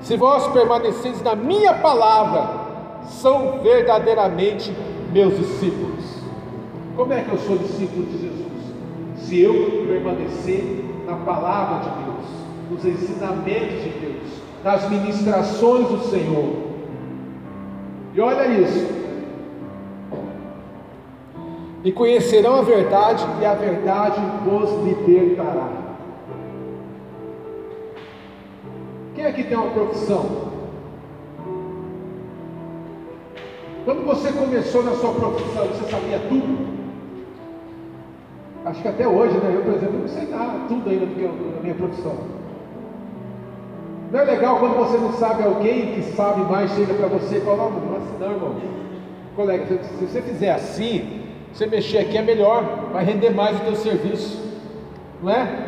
Se 0.00 0.16
vós 0.16 0.46
permaneceis 0.48 1.22
na 1.22 1.34
minha 1.34 1.74
palavra, 1.74 2.64
são 3.06 3.60
verdadeiramente 3.62 4.72
meus 5.12 5.36
discípulos. 5.36 6.22
Como 6.96 7.12
é 7.12 7.22
que 7.22 7.32
eu 7.32 7.38
sou 7.38 7.58
discípulo 7.58 8.04
de 8.06 8.18
Jesus? 8.18 8.44
Se 9.16 9.40
eu 9.40 9.86
permanecer 9.88 10.84
na 11.06 11.16
palavra 11.16 11.90
de 11.90 12.04
Deus, 12.04 12.14
nos 12.70 12.84
ensinamentos 12.84 13.82
de 13.82 13.90
Deus, 13.90 14.22
nas 14.62 14.88
ministrações 14.88 15.88
do 15.88 15.98
Senhor. 16.04 16.54
E 18.14 18.20
olha 18.20 18.46
isso. 18.46 19.04
E 21.82 21.92
conhecerão 21.92 22.56
a 22.56 22.62
verdade, 22.62 23.24
e 23.40 23.44
a 23.44 23.54
verdade 23.54 24.20
vos 24.44 24.70
libertará. 24.84 25.83
Quem 29.24 29.30
aqui 29.30 29.44
tem 29.44 29.56
uma 29.56 29.70
profissão? 29.70 30.52
Quando 33.86 34.04
você 34.04 34.30
começou 34.30 34.82
na 34.82 34.92
sua 34.96 35.14
profissão, 35.14 35.66
você 35.66 35.90
sabia 35.90 36.18
tudo? 36.28 36.58
Acho 38.66 38.82
que 38.82 38.88
até 38.88 39.08
hoje, 39.08 39.32
né? 39.38 39.52
Eu, 39.54 39.62
por 39.62 39.76
exemplo, 39.76 40.00
não 40.00 40.08
sei 40.08 40.26
nada, 40.26 40.68
tudo 40.68 40.90
ainda 40.90 41.06
do 41.06 41.14
que 41.14 41.22
eu, 41.22 41.30
da 41.30 41.62
minha 41.62 41.74
profissão. 41.74 42.14
Não 44.12 44.20
é 44.20 44.24
legal 44.24 44.58
quando 44.58 44.76
você 44.76 44.98
não 44.98 45.14
sabe 45.14 45.42
alguém 45.42 45.94
que 45.94 46.02
sabe 46.14 46.42
mais, 46.42 46.70
chega 46.72 46.92
para 46.92 47.06
você 47.06 47.38
e 47.38 47.40
fala, 47.40 47.70
não, 47.70 47.80
não 47.80 47.96
assim 47.96 48.18
não, 48.20 48.30
irmão. 48.30 48.56
Colega, 49.34 49.64
se 49.64 50.04
você 50.04 50.20
fizer 50.20 50.50
assim, 50.50 51.22
você 51.50 51.64
mexer 51.64 51.96
aqui 51.96 52.18
é 52.18 52.22
melhor, 52.22 52.90
vai 52.92 53.02
render 53.02 53.30
mais 53.30 53.56
o 53.56 53.60
teu 53.60 53.76
serviço. 53.76 54.38
Não 55.22 55.32
é? 55.32 55.64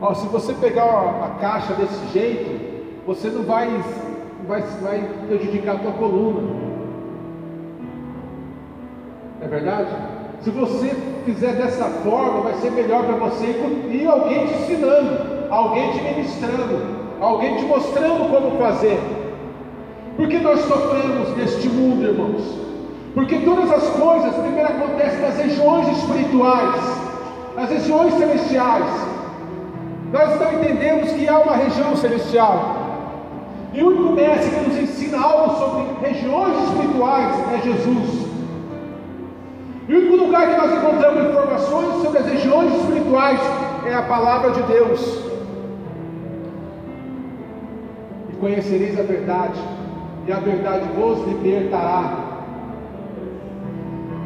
Ó, 0.00 0.14
se 0.14 0.26
você 0.28 0.52
pegar 0.54 0.84
a 0.84 1.40
caixa 1.40 1.74
desse 1.74 2.06
jeito, 2.12 3.04
você 3.06 3.28
não 3.28 3.42
vai, 3.42 3.68
vai, 4.46 4.62
vai 4.82 5.10
prejudicar 5.26 5.76
a 5.76 5.78
tua 5.78 5.92
coluna. 5.92 6.68
É 9.40 9.48
verdade? 9.48 9.90
Se 10.40 10.50
você 10.50 10.94
fizer 11.24 11.52
dessa 11.54 11.84
forma, 11.84 12.42
vai 12.42 12.54
ser 12.54 12.70
melhor 12.70 13.04
para 13.04 13.16
você 13.16 13.46
e 13.90 14.06
alguém 14.06 14.46
te 14.46 14.54
ensinando, 14.54 15.50
alguém 15.50 15.92
te 15.92 16.02
ministrando 16.02 16.98
alguém 17.20 17.56
te 17.56 17.64
mostrando 17.64 18.30
como 18.30 18.58
fazer. 18.58 18.98
Por 20.16 20.28
que 20.28 20.38
nós 20.38 20.60
sofremos 20.60 21.36
neste 21.36 21.68
mundo, 21.68 22.04
irmãos? 22.04 22.58
Porque 23.14 23.38
todas 23.40 23.70
as 23.70 23.88
coisas 23.90 24.34
primeiro 24.34 24.68
acontecem 24.68 25.20
nas 25.20 25.36
regiões 25.36 25.88
espirituais, 25.98 26.80
nas 27.56 27.70
regiões 27.70 28.14
celestiais. 28.14 29.17
Nós 30.12 30.40
não 30.40 30.52
entendemos 30.54 31.12
que 31.12 31.28
há 31.28 31.38
uma 31.38 31.56
região 31.56 31.94
celestial. 31.96 32.76
E 33.74 33.82
o 33.82 33.88
único 33.88 34.12
mestre 34.14 34.50
que 34.50 34.68
nos 34.68 34.78
ensina 34.78 35.20
algo 35.20 35.54
sobre 35.58 36.08
regiões 36.08 36.56
espirituais 36.64 37.34
é 37.52 37.60
Jesus. 37.62 38.28
E 39.88 39.94
o 39.94 39.98
único 39.98 40.16
lugar 40.24 40.48
que 40.48 40.56
nós 40.56 40.72
encontramos 40.72 41.30
informações 41.30 42.02
sobre 42.02 42.18
as 42.18 42.26
regiões 42.26 42.74
espirituais 42.74 43.40
é 43.86 43.94
a 43.94 44.02
palavra 44.02 44.50
de 44.50 44.62
Deus. 44.62 45.22
E 48.30 48.36
conhecereis 48.36 48.98
a 48.98 49.02
verdade, 49.02 49.58
e 50.26 50.32
a 50.32 50.38
verdade 50.38 50.86
vos 50.96 51.26
libertará. 51.26 52.17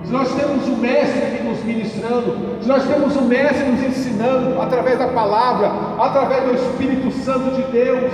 Se 0.04 0.12
nós 0.12 0.34
temos 0.34 0.68
um 0.68 0.76
mestre 0.76 1.42
nos 1.44 1.62
ministrando, 1.64 2.36
se 2.60 2.68
nós 2.68 2.84
temos 2.84 3.16
um 3.16 3.22
mestre 3.22 3.64
nos 3.64 3.82
ensinando 3.82 4.60
através 4.60 4.98
da 4.98 5.08
palavra, 5.08 5.70
através 5.98 6.44
do 6.44 6.54
Espírito 6.54 7.10
Santo 7.10 7.54
de 7.54 7.62
Deus, 7.70 8.12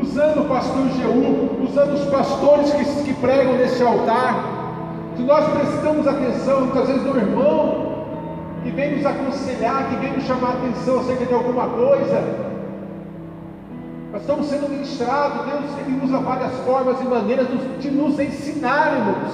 usando 0.00 0.42
o 0.42 0.44
pastor 0.44 0.88
Jeú, 0.90 1.66
usando 1.68 1.94
os 1.94 2.04
pastores 2.04 2.72
que, 2.72 3.04
que 3.04 3.14
pregam 3.14 3.54
nesse 3.54 3.82
altar, 3.82 4.44
se 5.16 5.22
nós 5.22 5.44
prestamos 5.48 6.06
atenção 6.06 6.60
muitas 6.62 6.88
vezes 6.88 7.02
no 7.02 7.16
irmão 7.16 7.94
que 8.62 8.70
vem 8.70 8.96
nos 8.96 9.06
aconselhar, 9.06 9.88
que 9.90 9.96
vem 9.96 10.12
nos 10.12 10.24
chamar 10.24 10.48
a 10.48 10.52
atenção 10.54 11.00
acerca 11.00 11.26
de 11.26 11.34
alguma 11.34 11.68
coisa, 11.68 12.43
nós 14.14 14.22
estamos 14.22 14.46
sendo 14.46 14.68
ministrados, 14.68 15.44
Deus 15.44 15.78
ele 15.80 16.04
usa 16.04 16.18
várias 16.18 16.52
formas 16.60 17.00
e 17.00 17.04
maneiras 17.04 17.48
de 17.80 17.90
nos 17.90 18.16
ensinar, 18.20 18.96
irmãos, 18.96 19.32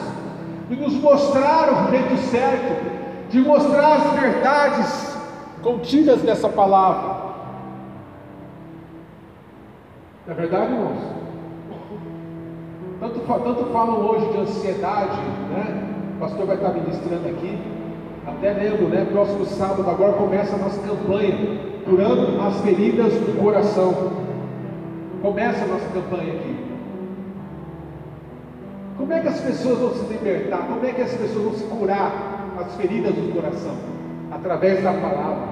de 0.71 0.77
nos 0.77 0.95
mostrar 0.95 1.71
o 1.71 1.91
jeito 1.91 2.17
certo, 2.31 3.29
de 3.29 3.41
mostrar 3.41 3.97
as 3.97 4.19
verdades 4.19 5.19
contidas 5.61 6.23
nessa 6.23 6.49
palavra. 6.49 7.31
Não 10.27 10.33
é 10.33 10.35
verdade, 10.35 10.73
irmãos? 10.73 10.99
Tanto, 13.01 13.21
tanto 13.21 13.65
falam 13.67 14.01
hoje 14.01 14.33
de 14.33 14.39
ansiedade, 14.39 15.21
né? 15.51 15.89
O 16.17 16.21
pastor 16.21 16.47
vai 16.47 16.57
estar 16.57 16.71
ministrando 16.71 17.29
aqui. 17.29 17.59
Até 18.27 18.55
lembro, 18.55 18.89
né? 18.89 19.07
Próximo 19.13 19.45
sábado 19.45 19.91
agora 19.91 20.15
começa 20.15 20.57
a 20.57 20.59
nossa 20.59 20.81
campanha, 20.81 21.61
curando 21.85 22.41
as 22.41 22.59
feridas 22.63 23.13
do 23.13 23.43
coração. 23.43 24.30
Começa 25.23 25.65
a 25.65 25.69
nossa 25.69 25.87
campanha 25.91 26.33
aqui. 26.33 26.71
Como 28.97 29.13
é 29.13 29.21
que 29.21 29.29
as 29.29 29.41
pessoas 29.41 29.79
vão 29.79 29.95
se 29.95 30.13
libertar? 30.13 30.67
Como 30.67 30.85
é 30.85 30.93
que 30.93 31.03
as 31.03 31.13
pessoas 31.13 31.45
vão 31.45 31.55
se 31.55 31.65
curar 31.65 32.13
as 32.59 32.75
feridas 32.77 33.15
do 33.15 33.35
coração? 33.35 33.77
Através 34.31 34.83
da 34.83 34.93
palavra, 34.93 35.49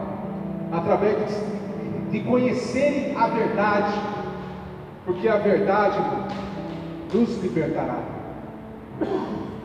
através 0.73 1.16
de, 1.19 2.11
de 2.11 2.20
conhecerem 2.20 3.15
a 3.15 3.27
verdade, 3.27 3.93
porque 5.05 5.28
a 5.28 5.36
verdade 5.36 5.99
nos 7.12 7.43
libertará. 7.43 7.99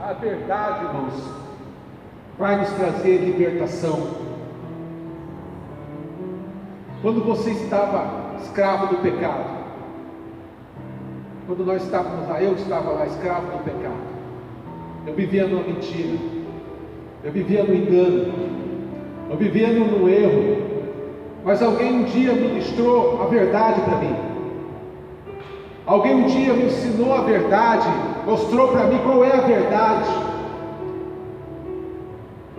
A 0.01 0.13
verdade, 0.13 0.85
irmãos, 0.85 1.34
vai 2.38 2.57
nos 2.57 2.69
trazer 2.71 3.17
libertação. 3.19 4.07
Quando 7.01 7.23
você 7.23 7.51
estava 7.51 8.35
escravo 8.41 8.88
do 8.88 9.01
pecado, 9.01 9.62
quando 11.45 11.65
nós 11.65 11.84
estávamos 11.84 12.28
lá, 12.30 12.41
eu 12.41 12.53
estava 12.53 12.91
lá 12.91 13.06
escravo 13.06 13.48
do 13.48 13.64
pecado. 13.64 14.14
Eu 15.06 15.14
vivia 15.14 15.45
numa 15.45 15.64
mentira. 15.64 16.18
Eu 17.24 17.32
vivia 17.32 17.64
no 17.64 17.74
engano. 17.74 18.34
Eu 19.30 19.38
vivia 19.38 19.68
no, 19.68 20.10
erro. 20.10 20.64
Mas 21.44 21.61
alguém 21.61 21.91
um 21.94 22.03
dia 22.03 22.34
ministrou 22.34 23.22
a 23.22 23.26
verdade 23.26 23.82
para 23.82 23.98
mim. 23.98 24.15
Alguém 25.86 26.15
um 26.15 26.28
dia 26.28 26.53
me 26.53 26.65
ensinou 26.65 27.14
a 27.14 27.22
verdade, 27.22 27.90
mostrou 28.26 28.70
para 28.70 28.86
mim 28.86 28.99
qual 29.03 29.26
é 29.26 29.34
a 29.34 29.41
verdade. 29.41 30.10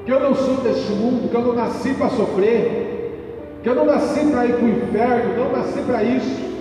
Que 0.04 0.12
eu 0.12 0.20
não 0.20 0.34
sou 0.34 0.56
deste 0.56 0.92
mundo, 0.92 1.30
que 1.30 1.34
eu 1.34 1.40
não 1.40 1.54
nasci 1.54 1.94
para 1.94 2.10
sofrer, 2.10 3.58
que 3.62 3.68
eu 3.70 3.74
não 3.74 3.86
nasci 3.86 4.26
para 4.26 4.44
ir 4.44 4.56
para 4.56 4.64
o 4.64 4.68
inferno, 4.68 5.38
não 5.38 5.52
nasci 5.52 5.80
para 5.80 6.04
isso. 6.04 6.53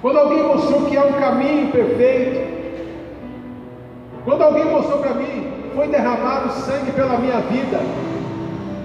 Quando 0.00 0.16
alguém 0.16 0.44
mostrou 0.44 0.82
que 0.82 0.96
há 0.96 1.04
um 1.04 1.12
caminho 1.14 1.72
perfeito, 1.72 2.58
quando 4.24 4.42
alguém 4.42 4.64
mostrou 4.66 4.98
para 4.98 5.14
mim, 5.14 5.52
foi 5.74 5.88
derramado 5.88 6.52
sangue 6.52 6.92
pela 6.92 7.18
minha 7.18 7.40
vida, 7.40 7.80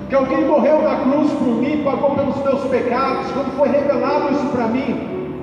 que 0.10 0.15
alguém 0.15 0.44
morreu 0.45 0.81
na 0.81 0.95
cruz 1.02 1.31
por 1.34 1.48
mim, 1.48 1.84
pagou 1.84 2.15
pelos 2.15 2.38
meus 2.38 2.64
pecados, 2.65 3.31
quando 3.31 3.56
foi 3.57 3.69
revelado 3.69 4.34
isso 4.34 4.48
para 4.48 4.68
mim, 4.68 5.38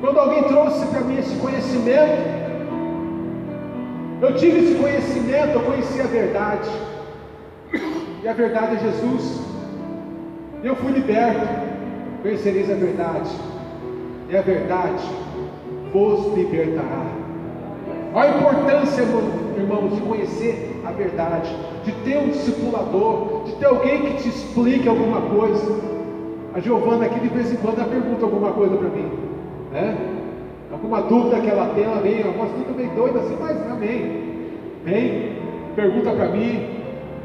quando 0.00 0.20
alguém 0.20 0.44
trouxe 0.44 0.86
para 0.86 1.00
mim 1.00 1.18
esse 1.18 1.34
conhecimento, 1.36 2.36
eu 4.20 4.34
tive 4.36 4.60
esse 4.60 4.74
conhecimento, 4.76 5.54
eu 5.54 5.62
conheci 5.62 6.00
a 6.00 6.06
verdade, 6.06 6.70
e 8.22 8.28
a 8.28 8.32
verdade 8.32 8.76
é 8.76 8.78
Jesus, 8.78 9.40
eu 10.62 10.76
fui 10.76 10.92
liberto, 10.92 11.46
conhecereis 12.22 12.70
a 12.70 12.74
verdade 12.74 13.55
e 14.28 14.36
a 14.36 14.42
verdade 14.42 15.04
vos 15.92 16.34
libertará. 16.36 17.06
Olha 18.14 18.30
a 18.30 18.38
importância, 18.38 19.02
irmãos, 19.56 19.94
de 19.94 20.00
conhecer 20.00 20.80
a 20.84 20.90
verdade, 20.90 21.54
de 21.84 21.92
ter 21.92 22.18
um 22.18 22.28
discipulador, 22.28 23.44
de 23.44 23.52
ter 23.56 23.66
alguém 23.66 24.02
que 24.02 24.22
te 24.22 24.28
explique 24.28 24.88
alguma 24.88 25.20
coisa. 25.20 25.96
A 26.54 26.60
Giovana 26.60 27.06
aqui 27.06 27.20
de 27.20 27.28
vez 27.28 27.52
em 27.52 27.56
quando 27.56 27.78
ela 27.78 27.88
pergunta 27.88 28.24
alguma 28.24 28.52
coisa 28.52 28.76
para 28.76 28.88
mim, 28.88 29.10
né? 29.72 29.96
Alguma 30.72 31.02
dúvida 31.02 31.40
que 31.40 31.48
ela 31.48 31.68
tem, 31.74 31.84
ela 31.84 32.00
vem, 32.00 32.20
ela 32.20 32.32
tudo 32.32 32.76
meio 32.76 32.90
doida 32.90 33.18
assim, 33.18 33.36
mas 33.38 33.70
amém. 33.70 34.22
Vem, 34.84 35.32
pergunta 35.74 36.10
para 36.12 36.28
mim, 36.28 36.68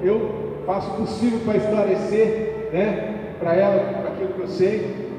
eu 0.03 0.29
faço 0.65 0.91
o 0.91 0.97
possível 0.97 1.39
para 1.45 1.57
esclarecer, 1.57 2.69
né? 2.73 3.35
Para 3.39 3.55
ela, 3.55 4.01
para 4.01 4.11
aquilo 4.11 4.33
que 4.33 4.41
eu 4.41 4.47
sei. 4.47 5.10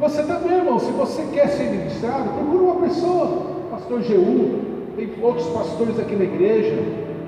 Você 0.00 0.22
também, 0.22 0.56
irmão, 0.56 0.78
se 0.78 0.90
você 0.92 1.22
quer 1.30 1.48
ser 1.48 1.64
ministrado, 1.64 2.30
procura 2.30 2.62
uma 2.62 2.88
pessoa, 2.88 3.42
pastor 3.70 4.00
Jeú, 4.00 4.60
tem 4.96 5.10
outros 5.20 5.46
pastores 5.48 6.00
aqui 6.00 6.16
na 6.16 6.24
igreja, 6.24 6.74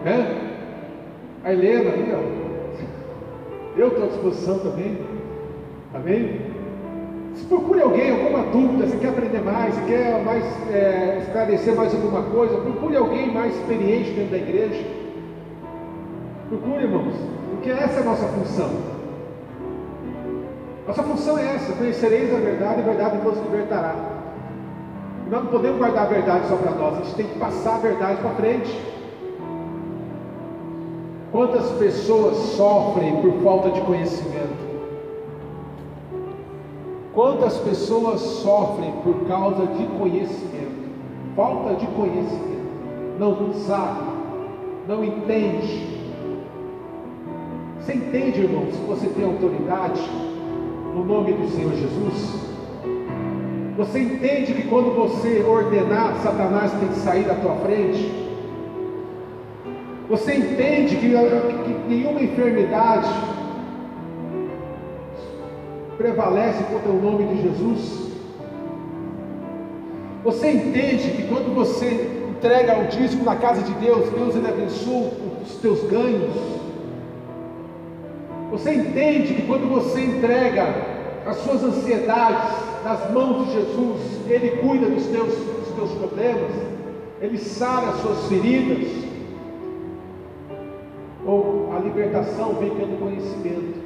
né? 0.03 0.51
A 1.45 1.53
Helena 1.53 1.91
ali, 1.91 2.13
ó. 2.15 3.79
Eu 3.79 3.89
estou 3.89 4.05
à 4.05 4.07
disposição 4.07 4.59
também. 4.61 4.99
Amém? 5.93 6.41
Se 7.35 7.45
procure 7.45 7.83
alguém, 7.83 8.11
alguma 8.11 8.45
dúvida, 8.45 8.87
se 8.87 8.97
quer 8.97 9.09
aprender 9.09 9.43
mais, 9.43 9.75
se 9.75 9.83
quer 9.83 10.25
mais 10.25 10.45
é, 10.73 11.19
esclarecer 11.27 11.77
mais 11.77 11.95
alguma 11.95 12.23
coisa, 12.23 12.57
procure 12.57 12.97
alguém 12.97 13.31
mais 13.33 13.55
experiente 13.55 14.13
dentro 14.13 14.31
da 14.31 14.39
igreja. 14.39 14.83
Procure, 16.49 16.85
irmãos, 16.85 17.15
porque 17.51 17.71
essa 17.71 17.99
é 17.99 18.03
a 18.03 18.05
nossa 18.05 18.27
função. 18.29 18.92
Nossa 20.87 21.03
função 21.03 21.39
é 21.39 21.55
essa: 21.55 21.73
conhecereis 21.75 22.35
a 22.35 22.39
verdade 22.39 22.81
e 22.81 22.83
a 22.83 22.87
verdade 22.87 23.19
vos 23.19 23.39
libertará. 23.39 23.95
Nós 25.31 25.45
não 25.45 25.51
podemos 25.51 25.79
guardar 25.79 26.05
a 26.05 26.09
verdade 26.09 26.49
só 26.49 26.57
para 26.57 26.73
nós, 26.73 26.95
a 26.95 27.03
gente 27.03 27.15
tem 27.15 27.27
que 27.27 27.39
passar 27.39 27.77
a 27.77 27.79
verdade 27.79 28.21
para 28.21 28.31
frente. 28.31 28.81
Quantas 31.31 31.71
pessoas 31.79 32.37
sofrem 32.37 33.17
por 33.23 33.33
falta 33.43 33.71
de 33.71 33.81
conhecimento? 33.81 34.73
Quantas 37.15 37.57
pessoas 37.59 38.21
sofrem 38.21 38.93
por 39.03 39.27
causa 39.27 39.67
de 39.67 39.87
conhecimento? 39.99 40.83
Falta 41.35 41.75
de 41.77 41.87
conhecimento. 41.87 42.53
Não 43.19 43.55
sabe, 43.55 44.03
não 44.87 45.05
entende. 45.05 46.03
Você 47.79 47.95
entende, 47.95 48.43
irmão, 48.43 48.67
se 48.71 48.79
você 48.79 49.07
tem 49.09 49.25
autoridade? 49.25 50.32
No 50.93 51.05
nome 51.05 51.33
do 51.33 51.49
Senhor 51.51 51.73
Jesus? 51.73 52.53
Você 53.77 54.01
entende 54.01 54.53
que 54.53 54.69
quando 54.69 54.95
você 54.95 55.43
ordenar, 55.43 56.17
Satanás 56.23 56.73
tem 56.73 56.89
que 56.89 56.97
sair 56.97 57.25
da 57.25 57.35
tua 57.35 57.57
frente? 57.57 58.31
Você 60.09 60.35
entende 60.35 60.97
que, 60.97 61.09
que 61.09 61.89
nenhuma 61.89 62.21
enfermidade 62.21 63.09
prevalece 65.97 66.65
contra 66.65 66.91
o 66.91 67.01
nome 67.01 67.25
de 67.35 67.43
Jesus? 67.43 68.13
Você 70.25 70.51
entende 70.51 71.11
que 71.13 71.27
quando 71.29 71.55
você 71.55 72.23
entrega 72.29 72.79
o 72.79 72.87
dízimo 72.89 73.25
na 73.25 73.37
casa 73.37 73.63
de 73.63 73.73
Deus, 73.75 74.11
Deus 74.11 74.37
ele 74.37 74.49
abençoa 74.49 75.11
os 75.43 75.57
teus 75.57 75.83
ganhos? 75.85 76.62
Você 78.53 78.75
entende 78.75 79.33
que 79.33 79.47
quando 79.47 79.67
você 79.67 80.03
entrega 80.03 80.67
as 81.25 81.37
suas 81.39 81.65
ansiedades 81.65 82.55
nas 82.85 83.11
mãos 83.11 83.47
de 83.47 83.53
Jesus, 83.55 84.21
Ele 84.29 84.59
cuida 84.59 84.91
dos 84.91 85.07
teus, 85.07 85.35
dos 85.35 85.75
teus 85.75 85.91
problemas, 85.93 86.53
Ele 87.23 87.39
sara 87.39 87.89
as 87.89 88.01
suas 88.03 88.27
feridas. 88.27 88.89
Ou 91.25 91.73
a 91.75 91.79
libertação 91.79 92.53
vem 92.57 92.69
pelo 92.75 92.99
conhecimento, 92.99 93.81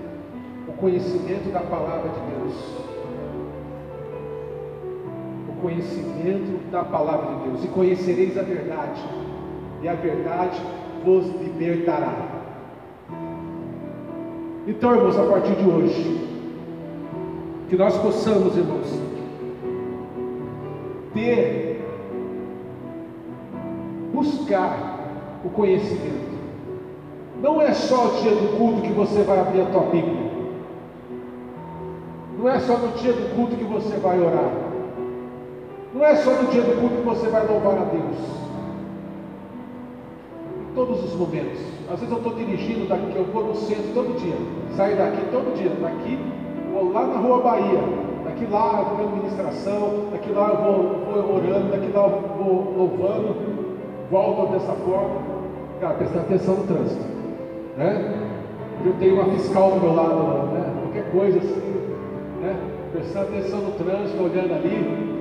o 0.67 0.73
conhecimento 0.73 1.53
da 1.53 1.61
palavra 1.61 2.11
de 2.11 2.21
Deus. 2.35 2.55
O 5.49 5.63
conhecimento 5.63 6.71
da 6.73 6.83
palavra 6.83 7.37
de 7.37 7.51
Deus, 7.51 7.65
e 7.65 7.69
conhecereis 7.69 8.37
a 8.37 8.43
verdade, 8.43 9.01
e 9.81 9.89
a 9.89 9.95
verdade 9.95 10.61
vos 11.05 11.27
libertará. 11.41 12.36
Então, 14.67 14.97
irmãos, 14.97 15.17
a 15.17 15.23
partir 15.23 15.55
de 15.55 15.69
hoje, 15.69 16.29
que 17.69 17.77
nós 17.77 17.97
possamos, 17.99 18.57
irmãos, 18.57 19.01
ter, 21.15 21.85
buscar 24.13 25.41
o 25.45 25.49
conhecimento. 25.51 26.27
Não 27.41 27.63
é 27.63 27.73
só 27.75 28.07
o 28.07 28.23
dia 28.23 28.33
do 28.33 28.59
culto 28.59 28.83
que 28.83 28.93
você 28.93 29.23
vai 29.23 29.39
abrir 29.39 29.61
a 29.61 29.67
tua 29.67 29.83
Bíblia. 29.83 30.27
Não 32.37 32.49
é 32.49 32.59
só 32.59 32.77
no 32.77 32.89
dia 32.99 33.13
do 33.13 33.37
culto 33.37 33.57
que 33.57 33.65
você 33.65 33.97
vai 33.99 34.19
orar. 34.19 34.51
Não 35.95 36.05
é 36.05 36.17
só 36.17 36.31
no 36.31 36.49
dia 36.51 36.63
do 36.63 36.81
culto 36.81 36.97
que 36.97 37.03
você 37.03 37.29
vai 37.29 37.47
louvar 37.47 37.79
a 37.79 37.85
Deus. 37.85 38.46
Todos 40.77 41.03
os 41.03 41.15
momentos. 41.17 41.59
Às 41.91 41.99
vezes 41.99 42.13
eu 42.13 42.19
estou 42.19 42.35
dirigindo 42.35 42.87
daqui, 42.87 43.17
eu 43.17 43.25
vou 43.25 43.47
no 43.47 43.57
centro 43.57 43.93
todo 43.95 44.17
dia. 44.17 44.37
Saio 44.77 44.97
daqui 44.97 45.23
todo 45.33 45.57
dia. 45.57 45.71
Daqui, 45.81 46.19
vou 46.73 46.93
lá 46.93 47.05
na 47.05 47.17
rua 47.17 47.41
Bahia. 47.43 47.81
Daqui 48.25 48.47
lá 48.47 48.79
eu 48.79 48.85
vou 48.85 48.97
vendo 48.99 49.17
ministração. 49.17 50.11
Daqui 50.13 50.31
lá 50.31 50.51
eu 50.51 50.57
vou, 50.59 51.23
vou 51.25 51.37
orando. 51.37 51.71
Daqui 51.73 51.91
lá 51.93 52.03
eu 52.05 52.23
vou 52.39 52.75
louvando. 52.77 53.35
Volto 54.09 54.53
dessa 54.53 54.73
forma. 54.73 55.17
Cara, 55.81 55.95
prestando 55.95 56.21
atenção 56.21 56.55
no 56.55 56.67
trânsito 56.67 57.17
né? 57.77 58.29
Eu 58.85 58.93
tenho 58.95 59.15
uma 59.15 59.33
fiscal 59.37 59.73
do 59.73 59.81
meu 59.81 59.95
lado, 59.95 60.47
né? 60.53 60.73
qualquer 60.83 61.11
coisa 61.11 61.39
assim, 61.39 61.75
né? 62.41 62.57
prestando 62.93 63.29
atenção 63.29 63.61
no 63.61 63.73
trânsito, 63.73 64.23
olhando 64.23 64.55
ali. 64.55 65.17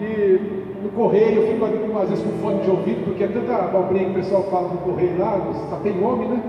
E 0.00 0.67
no 0.82 0.90
correio 0.90 1.42
eu 1.42 1.52
fico 1.52 1.64
ali 1.64 1.78
às 2.02 2.08
vezes 2.10 2.24
com 2.24 2.38
fone 2.38 2.62
de 2.62 2.70
ouvido, 2.70 3.04
porque 3.04 3.24
é 3.24 3.28
tanta 3.28 3.54
abobrinha 3.54 4.04
que 4.04 4.10
o 4.10 4.14
pessoal 4.14 4.44
fala 4.44 4.68
no 4.68 4.78
correio 4.78 5.18
lá, 5.18 5.40
só 5.70 5.76
tem 5.76 6.02
homem, 6.04 6.28
né? 6.28 6.42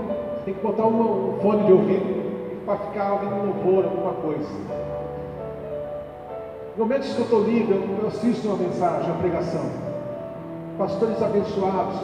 Tem 0.45 0.53
que 0.53 0.61
botar 0.61 0.85
um, 0.85 1.39
fone 1.41 1.63
de 1.63 1.71
ouvido 1.71 2.63
para 2.65 2.77
ficar 2.77 3.13
ouvindo 3.13 3.45
louvor, 3.45 3.85
alguma 3.85 4.13
coisa. 4.13 4.49
Momentos 6.77 7.13
que 7.13 7.19
eu 7.19 7.25
estou 7.25 7.43
livre, 7.43 7.75
eu 8.01 8.07
assisto 8.07 8.47
uma 8.47 8.57
mensagem, 8.57 9.09
uma 9.09 9.19
pregação. 9.19 9.65
Pastores 10.77 11.21
abençoados, 11.21 11.99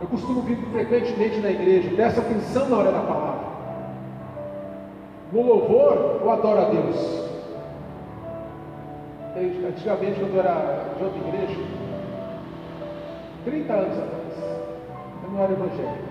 eu 0.00 0.08
costumo 0.08 0.42
vir 0.42 0.58
frequentemente 0.72 1.38
na 1.40 1.50
igreja, 1.50 1.90
presta 1.94 2.20
atenção 2.20 2.68
na 2.68 2.78
hora 2.78 2.92
da 2.92 3.00
palavra. 3.00 3.44
No 5.32 5.46
louvor, 5.46 6.20
eu 6.22 6.30
adoro 6.30 6.60
a 6.60 6.64
Deus. 6.64 7.23
Antigamente, 9.36 10.20
quando 10.20 10.34
eu 10.34 10.40
era 10.40 10.94
de 10.96 11.04
outra 11.04 11.18
igreja, 11.28 11.60
30 13.44 13.72
anos 13.72 13.98
atrás, 13.98 14.34
eu 15.24 15.30
não 15.32 15.42
era 15.42 15.52
evangélico. 15.52 16.04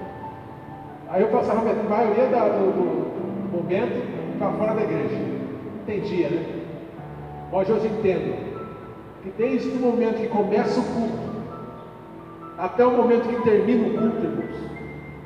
Aí 1.08 1.22
eu 1.22 1.28
passava 1.30 1.62
a 1.62 1.74
maioria 1.90 2.28
da, 2.28 2.50
do, 2.50 2.72
do 2.74 3.58
momento 3.58 4.38
para 4.38 4.52
fora 4.52 4.74
da 4.74 4.82
igreja. 4.82 5.16
Entendia, 5.84 6.30
né? 6.30 6.64
Hoje 7.54 7.72
entendo 7.72 8.36
que 9.22 9.32
desde 9.38 9.70
o 9.70 9.76
momento 9.76 10.18
que 10.18 10.28
começa 10.28 10.80
o 10.82 10.84
culto, 10.84 11.34
até 12.58 12.86
o 12.86 12.92
momento 12.92 13.30
que 13.30 13.42
termina 13.44 13.88
o 13.88 13.92
culto, 13.92 14.26
irmãos, 14.26 14.56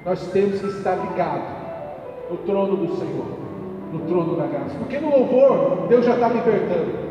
nós 0.05 0.27
temos 0.27 0.61
que 0.61 0.67
estar 0.67 0.95
ligados 0.97 1.49
no 2.29 2.37
trono 2.37 2.77
do 2.77 2.95
Senhor, 2.95 3.25
no 3.91 3.99
trono 4.01 4.35
da 4.35 4.45
graça. 4.45 4.75
Porque 4.77 4.99
no 4.99 5.09
louvor, 5.09 5.87
Deus 5.87 6.05
já 6.05 6.13
está 6.13 6.27
libertando. 6.27 7.06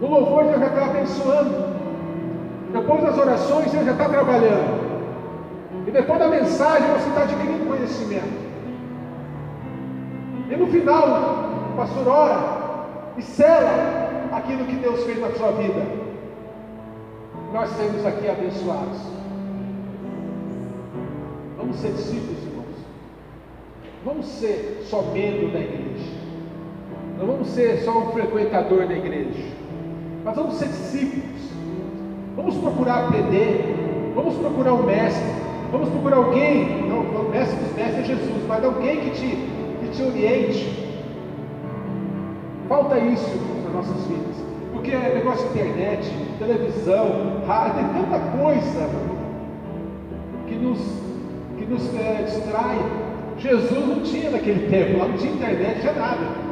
No 0.00 0.08
louvor, 0.08 0.44
Deus 0.44 0.60
já 0.60 0.66
está 0.66 0.84
abençoando. 0.86 1.78
Depois 2.72 3.02
das 3.02 3.18
orações, 3.18 3.72
Deus 3.72 3.84
já 3.84 3.92
está 3.92 4.08
trabalhando. 4.08 4.88
E 5.86 5.90
depois 5.90 6.18
da 6.18 6.28
mensagem, 6.28 6.88
você 6.92 7.08
está 7.08 7.22
adquirindo 7.22 7.66
conhecimento. 7.66 8.48
E 10.50 10.56
no 10.56 10.66
final, 10.68 11.72
o 11.72 11.76
pastor 11.76 12.08
ora 12.08 12.38
e 13.16 13.22
sela 13.22 14.28
aquilo 14.32 14.64
que 14.64 14.76
Deus 14.76 15.02
fez 15.04 15.20
na 15.20 15.30
sua 15.32 15.52
vida 15.52 16.08
nós 17.52 17.70
sermos 17.70 18.04
aqui 18.04 18.28
abençoados. 18.28 18.98
Vamos 21.56 21.76
ser 21.76 21.92
discípulos, 21.92 22.42
irmãos. 22.44 22.76
Vamos 24.04 24.26
ser 24.26 24.82
só 24.84 25.02
membro 25.02 25.50
da 25.52 25.60
igreja. 25.60 26.18
Não 27.18 27.26
vamos 27.26 27.48
ser 27.48 27.78
só 27.80 27.98
um 27.98 28.12
frequentador 28.12 28.86
da 28.86 28.94
igreja. 28.94 29.57
Mas 30.28 30.36
vamos 30.36 30.56
ser 30.56 30.68
discípulos. 30.68 31.40
Vamos 32.36 32.56
procurar 32.56 33.06
aprender. 33.06 34.12
Vamos 34.14 34.34
procurar 34.34 34.74
um 34.74 34.82
mestre. 34.82 35.24
Vamos 35.72 35.88
procurar 35.88 36.16
alguém. 36.18 36.86
Não, 36.86 36.98
o 36.98 37.30
mestre 37.30 37.56
dos 37.56 37.74
mestres 37.74 38.00
é 38.00 38.04
Jesus, 38.04 38.44
mas 38.46 38.62
alguém 38.62 39.00
que 39.00 39.10
te, 39.12 39.48
que 39.80 39.88
te 39.90 40.02
oriente. 40.02 40.98
Falta 42.68 42.98
isso 42.98 43.38
nas 43.64 43.72
nossas 43.72 44.04
vidas. 44.04 44.36
Porque 44.70 44.90
é 44.90 45.14
negócio 45.14 45.48
de 45.48 45.60
internet, 45.60 46.12
televisão, 46.38 47.40
rádio, 47.46 47.76
tem 47.76 48.02
tanta 48.02 48.18
coisa 48.36 48.90
que 50.46 50.56
nos, 50.56 50.78
que 51.56 51.64
nos 51.64 51.94
é, 51.94 52.24
distrai. 52.24 52.78
Jesus 53.38 53.88
não 53.88 54.02
tinha 54.02 54.30
naquele 54.30 54.68
tempo, 54.68 54.98
lá 54.98 55.08
não 55.08 55.16
tinha 55.16 55.32
internet, 55.32 55.80
tinha 55.80 55.94
nada. 55.94 56.47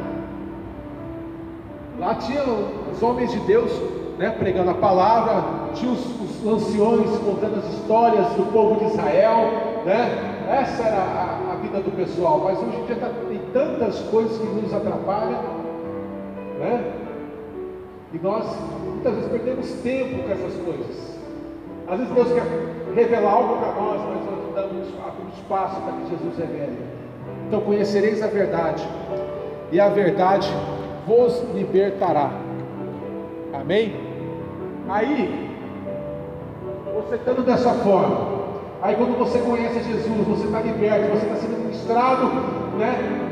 Lá 1.99 2.15
tinha 2.15 2.43
os 2.43 3.01
homens 3.01 3.31
de 3.31 3.39
Deus 3.39 3.71
né, 4.17 4.29
pregando 4.31 4.71
a 4.71 4.73
palavra, 4.73 5.73
tinha 5.73 5.91
os, 5.91 6.05
os 6.21 6.47
anciões 6.47 7.09
contando 7.19 7.59
as 7.59 7.73
histórias 7.73 8.27
do 8.33 8.51
povo 8.51 8.79
de 8.79 8.85
Israel, 8.85 9.51
né? 9.85 10.35
essa 10.49 10.83
era 10.83 10.97
a, 10.97 11.53
a 11.53 11.55
vida 11.55 11.79
do 11.79 11.95
pessoal, 11.95 12.41
mas 12.43 12.57
hoje 12.59 12.77
em 12.77 12.85
dia 12.85 12.95
tá, 12.95 13.09
tem 13.27 13.39
tantas 13.51 13.99
coisas 14.11 14.37
que 14.37 14.45
nos 14.45 14.73
atrapalham, 14.73 15.41
né? 16.59 16.93
E 18.13 18.19
nós 18.19 18.45
muitas 18.85 19.13
vezes 19.15 19.29
perdemos 19.29 19.71
tempo 19.83 20.23
com 20.23 20.31
essas 20.31 20.53
coisas. 20.63 21.19
Às 21.87 21.99
vezes 21.99 22.13
Deus 22.13 22.31
quer 22.31 22.43
revelar 22.95 23.31
algo 23.31 23.57
para 23.57 23.73
nós, 23.73 24.01
mas 24.01 24.25
nós 24.25 24.55
damos 24.55 24.87
espaço 25.37 25.81
para 25.81 25.93
que 25.93 26.09
Jesus 26.09 26.37
revele. 26.37 26.77
Então 27.47 27.61
conhecereis 27.61 28.23
a 28.23 28.27
verdade, 28.27 28.87
e 29.71 29.79
a 29.79 29.89
verdade 29.89 30.49
vos 31.07 31.41
libertará. 31.55 32.31
Amém? 33.53 33.95
Aí, 34.89 35.49
você 36.93 37.15
estando 37.15 37.45
dessa 37.45 37.73
forma, 37.75 38.47
aí 38.81 38.95
quando 38.95 39.17
você 39.17 39.39
conhece 39.39 39.81
Jesus, 39.83 40.27
você 40.27 40.45
está 40.45 40.59
liberto, 40.59 41.17
você 41.17 41.25
está 41.25 41.35
sendo 41.37 41.59
ministrado, 41.59 42.25
né? 42.77 43.23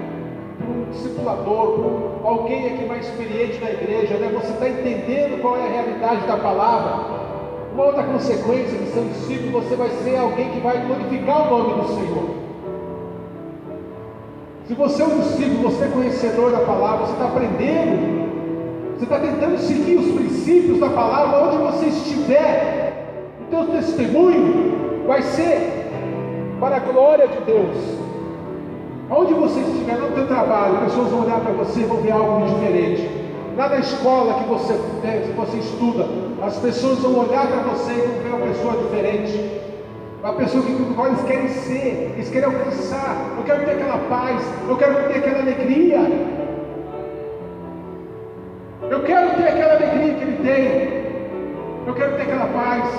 Por 0.57 0.69
um 0.69 0.89
discipulador, 0.89 1.79
por 1.79 2.21
alguém 2.23 2.73
aqui 2.73 2.85
mais 2.85 3.05
experiente 3.05 3.59
na 3.59 3.71
igreja, 3.71 4.15
né? 4.15 4.31
você 4.33 4.53
está 4.53 4.69
entendendo 4.69 5.41
qual 5.41 5.57
é 5.57 5.65
a 5.65 5.69
realidade 5.69 6.25
da 6.25 6.37
palavra. 6.37 7.25
Uma 7.73 7.85
outra 7.87 8.03
consequência 8.03 8.77
de 8.77 8.85
ser 8.87 8.99
um 8.99 9.09
discípulo, 9.09 9.61
você 9.61 9.75
vai 9.75 9.89
ser 9.89 10.15
alguém 10.15 10.49
que 10.49 10.61
vai 10.61 10.79
glorificar 10.85 11.51
o 11.51 11.57
nome 11.57 11.81
do 11.81 11.87
Senhor. 11.89 12.44
Se 14.67 14.73
você 14.73 15.03
é 15.03 15.05
um 15.05 15.19
discípulo, 15.19 15.69
você 15.69 15.83
é 15.83 15.87
conhecedor 15.89 16.51
da 16.51 16.57
palavra, 16.59 17.05
você 17.05 17.13
está 17.13 17.25
aprendendo, 17.25 18.95
você 18.95 19.03
está 19.03 19.19
tentando 19.19 19.59
seguir 19.59 19.95
os 19.95 20.15
princípios 20.15 20.79
da 20.79 20.89
palavra, 20.89 21.45
onde 21.45 21.57
você 21.57 21.85
estiver, 21.85 23.21
o 23.41 23.51
teu 23.51 23.67
testemunho 23.67 25.05
vai 25.05 25.21
ser 25.21 25.85
para 26.59 26.77
a 26.77 26.79
glória 26.79 27.27
de 27.27 27.41
Deus. 27.41 27.77
Onde 29.11 29.35
você 29.35 29.59
estiver 29.59 29.99
no 29.99 30.15
teu 30.15 30.25
trabalho, 30.25 30.79
pessoas 30.79 31.09
vão 31.09 31.25
olhar 31.25 31.41
para 31.41 31.51
você 31.51 31.81
e 31.81 31.83
vão 31.83 31.97
ver 31.97 32.11
algo 32.11 32.47
diferente. 32.47 33.07
Lá 33.55 33.69
na 33.69 33.77
escola 33.77 34.33
que 34.33 34.49
você, 34.49 34.73
né, 35.03 35.27
que 35.27 35.31
você 35.33 35.57
estuda, 35.57 36.07
as 36.41 36.57
pessoas 36.57 36.97
vão 36.99 37.19
olhar 37.19 37.45
para 37.45 37.61
você 37.71 37.91
e 37.91 38.01
vão 38.01 38.23
ver 38.23 38.29
uma 38.29 38.47
pessoa 38.47 38.73
diferente. 38.77 39.64
Uma 40.25 40.33
pessoa 40.33 40.63
que 40.63 40.71
eles 40.71 41.21
querem 41.27 41.47
ser, 41.49 42.13
eles 42.15 42.29
querem 42.31 42.47
alcançar. 42.47 43.35
Eu 43.37 43.43
quero 43.43 43.63
ter 43.63 43.71
aquela 43.73 43.99
paz, 44.09 44.41
eu 44.67 44.75
quero 44.75 44.95
ter 45.07 45.19
aquela 45.19 45.39
alegria. 45.41 45.99
Eu 48.89 49.03
quero 49.03 49.35
ter 49.37 49.47
aquela 49.47 49.75
alegria 49.75 50.13
que 50.15 50.23
ele 50.23 50.37
tem. 50.43 51.85
Eu 51.85 51.93
quero 51.93 52.15
ter 52.15 52.23
aquela 52.23 52.47
paz. 52.47 52.89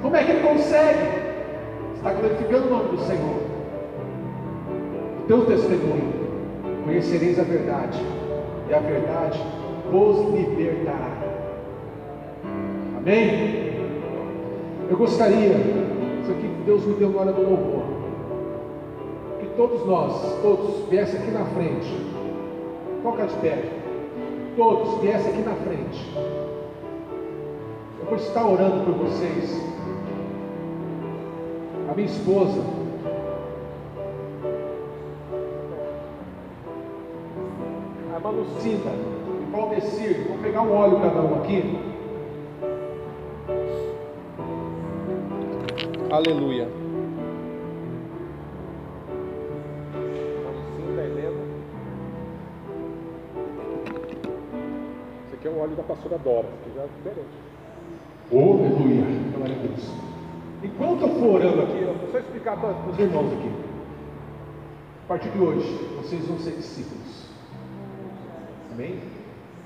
Como 0.00 0.16
é 0.16 0.24
que 0.24 0.30
ele 0.30 0.48
consegue? 0.48 1.06
Está 1.96 2.14
glorificando 2.14 2.68
o 2.68 2.70
nome 2.70 2.96
do 2.96 3.04
Senhor 3.04 3.50
teu 5.30 5.46
testemunho, 5.46 6.12
conhecereis 6.84 7.38
a 7.38 7.44
verdade, 7.44 8.00
e 8.68 8.74
a 8.74 8.80
verdade 8.80 9.40
vos 9.92 10.34
libertará. 10.34 11.18
Amém? 12.98 13.74
Eu 14.90 14.96
gostaria, 14.96 15.54
que 16.60 16.66
Deus 16.66 16.84
me 16.84 16.94
deu 16.94 17.10
na 17.10 17.20
hora 17.20 17.32
do 17.32 17.42
louvor, 17.42 17.84
que 19.40 19.46
todos 19.56 19.86
nós, 19.86 20.40
todos, 20.42 20.88
viessem 20.88 21.20
aqui 21.20 21.30
na 21.30 21.44
frente. 21.46 21.88
Toca 23.02 23.26
de 23.26 23.34
pé. 23.36 23.64
Todos 24.56 25.00
viessem 25.00 25.32
aqui 25.32 25.42
na 25.42 25.54
frente. 25.54 26.12
Eu 28.00 28.06
vou 28.06 28.16
estar 28.16 28.46
orando 28.46 28.84
por 28.84 28.94
vocês. 29.06 29.58
A 31.90 31.94
minha 31.94 32.06
esposa, 32.06 32.60
a 38.12 38.16
irmã 38.16 38.30
Lucinda 38.30 38.90
e 38.90 39.50
Valdecir, 39.50 40.28
vou 40.28 40.38
pegar 40.38 40.62
um 40.62 40.72
óleo 40.72 41.00
cada 41.00 41.20
um 41.22 41.42
aqui. 41.42 41.89
Aleluia. 46.10 46.68
Esse 55.24 55.34
aqui 55.34 55.46
é 55.46 55.50
o 55.50 55.60
óleo 55.60 55.76
da 55.76 55.84
pastora 55.84 56.18
Dora, 56.18 56.48
que 56.64 56.74
já 56.74 56.82
é 56.82 56.88
diferente. 56.96 57.28
Aleluia. 58.32 59.04
Glória 59.36 59.54
a 59.54 59.58
Deus. 59.60 59.92
Enquanto 60.64 61.02
eu 61.02 61.08
for 61.10 61.34
orando 61.36 61.62
aqui, 61.62 61.80
eu 61.80 61.94
vou 61.94 62.10
só 62.10 62.18
explicar 62.18 62.56
para 62.56 62.90
os 62.90 62.98
irmãos 62.98 63.32
aqui. 63.32 63.52
A 65.04 65.08
partir 65.08 65.28
de 65.28 65.38
hoje, 65.38 65.72
vocês 65.96 66.26
vão 66.26 66.38
ser 66.40 66.56
discípulos. 66.56 67.28
Amém? 68.72 68.98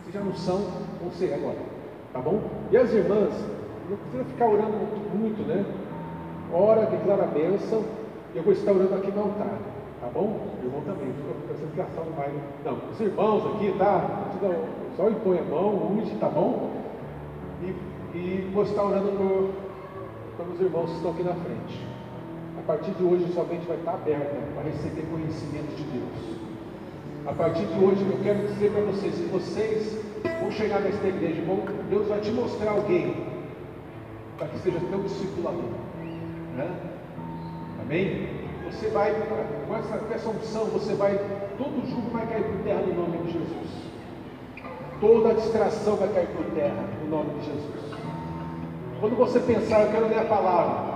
Vocês 0.02 0.12
já 0.12 0.20
não 0.20 0.34
são, 0.34 0.58
vão 1.00 1.10
ser 1.12 1.32
agora. 1.32 1.58
Tá 2.12 2.20
bom? 2.20 2.38
E 2.70 2.76
as 2.76 2.92
irmãs, 2.92 3.32
não 3.88 3.96
precisa 3.96 4.24
ficar 4.24 4.46
orando 4.46 4.76
muito, 5.14 5.42
né? 5.48 5.64
Ora, 6.54 6.86
declara 6.86 7.24
a 7.24 7.26
bênção. 7.26 7.82
Eu 8.32 8.44
vou 8.44 8.52
estar 8.52 8.70
orando 8.70 8.94
aqui 8.94 9.10
no 9.10 9.22
altar. 9.22 9.58
Tá 10.00 10.06
bom? 10.14 10.38
O 10.62 10.64
irmão 10.64 10.80
também. 10.82 11.12
Fica 11.12 11.34
pensando 11.48 11.74
que 11.74 11.80
a 11.80 11.86
não 12.64 12.90
os 12.92 13.00
irmãos 13.00 13.56
aqui, 13.56 13.74
tá? 13.76 14.30
Só 14.96 15.08
impõe 15.08 15.38
a 15.38 15.42
mão, 15.42 15.92
unge, 15.92 16.14
tá 16.20 16.28
bom? 16.28 16.70
E, 17.60 18.16
e 18.16 18.50
vou 18.54 18.62
estar 18.62 18.84
orando 18.84 19.10
por, 19.10 19.50
pelos 20.36 20.60
irmãos 20.60 20.90
que 20.90 20.96
estão 20.96 21.10
aqui 21.10 21.24
na 21.24 21.34
frente. 21.34 21.86
A 22.56 22.62
partir 22.62 22.92
de 22.92 23.02
hoje, 23.02 23.32
sua 23.32 23.44
mente 23.44 23.66
vai 23.66 23.76
estar 23.76 23.94
aberta 23.94 24.36
para 24.54 24.70
receber 24.70 25.02
conhecimento 25.10 25.74
de 25.74 25.82
Deus. 25.82 26.38
A 27.26 27.32
partir 27.32 27.64
de 27.66 27.84
hoje, 27.84 28.06
eu 28.08 28.18
quero 28.22 28.46
dizer 28.46 28.70
para 28.70 28.82
vocês: 28.82 29.14
se 29.14 29.24
vocês 29.24 29.98
vão 30.40 30.52
chegar 30.52 30.80
nesta 30.80 31.08
igreja, 31.08 31.42
Deus 31.90 32.06
vai 32.06 32.20
te 32.20 32.30
mostrar 32.30 32.70
alguém 32.70 33.26
para 34.38 34.46
que 34.48 34.58
seja 34.58 34.78
teu 34.78 35.00
discipulador. 35.00 35.93
Né? 36.56 36.70
Amém? 37.82 38.28
Você 38.70 38.88
vai, 38.88 39.12
com 39.66 39.76
essa, 39.76 39.98
com 39.98 40.14
essa 40.14 40.30
você 40.70 40.94
vai, 40.94 41.18
todo 41.58 41.86
jugo 41.88 42.10
vai 42.12 42.26
cair 42.26 42.44
por 42.44 42.62
terra 42.64 42.80
no 42.80 42.94
nome 42.94 43.18
de 43.18 43.32
Jesus. 43.32 43.84
Toda 45.00 45.34
distração 45.34 45.96
vai 45.96 46.08
cair 46.08 46.28
por 46.28 46.44
terra 46.54 46.84
no 47.02 47.10
nome 47.10 47.38
de 47.40 47.46
Jesus. 47.46 47.94
Quando 49.00 49.16
você 49.16 49.38
pensar, 49.40 49.82
eu 49.82 49.92
quero 49.92 50.08
ler 50.08 50.18
a 50.18 50.24
palavra, 50.24 50.94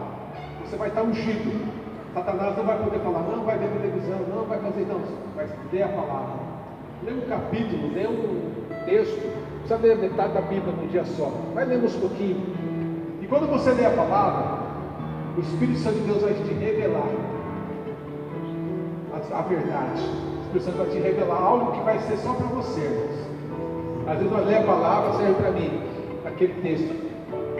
você 0.64 0.76
vai 0.76 0.88
estar 0.88 1.02
ungido. 1.02 1.68
Satanás 2.14 2.56
não 2.56 2.64
vai 2.64 2.78
poder 2.82 3.00
falar, 3.00 3.20
não 3.20 3.44
vai 3.44 3.58
ver 3.58 3.68
televisão, 3.68 4.18
não 4.34 4.44
vai 4.44 4.58
fazer, 4.58 4.86
não. 4.86 5.00
Vai 5.36 5.46
ler 5.72 5.82
a 5.82 5.88
palavra. 5.88 6.48
Lê 7.04 7.12
um 7.12 7.20
capítulo, 7.28 7.92
lê 7.92 8.06
um 8.06 8.52
texto. 8.86 9.20
Precisa 9.58 9.76
ler 9.76 9.98
metade 9.98 10.32
da 10.32 10.40
Bíblia 10.40 10.72
num 10.72 10.86
dia 10.88 11.04
só. 11.04 11.30
Vai 11.54 11.64
lendo 11.66 11.84
uns 11.84 11.96
pouquinhos. 11.96 12.42
E 13.20 13.26
quando 13.26 13.46
você 13.46 13.72
lê 13.72 13.84
a 13.84 13.90
palavra, 13.90 14.67
o 15.38 15.40
Espírito 15.40 15.78
Santo 15.78 16.00
de 16.00 16.06
Deus 16.06 16.20
vai 16.20 16.34
te 16.34 16.52
revelar 16.54 17.08
a, 19.12 19.38
a 19.38 19.42
verdade. 19.42 20.02
O 20.02 20.40
Espírito 20.42 20.64
Santo 20.64 20.78
vai 20.78 20.86
te 20.88 20.98
revelar 20.98 21.40
algo 21.40 21.72
que 21.72 21.80
vai 21.84 21.98
ser 22.00 22.16
só 22.18 22.32
para 22.34 22.46
você, 22.46 22.80
irmãos. 22.80 23.28
Às 24.08 24.18
vezes 24.18 24.32
nós 24.32 24.46
lemos 24.46 24.68
a 24.68 24.72
palavra, 24.72 25.18
serve 25.18 25.34
para 25.34 25.50
mim, 25.52 25.80
aquele 26.24 26.54
texto. 26.60 26.92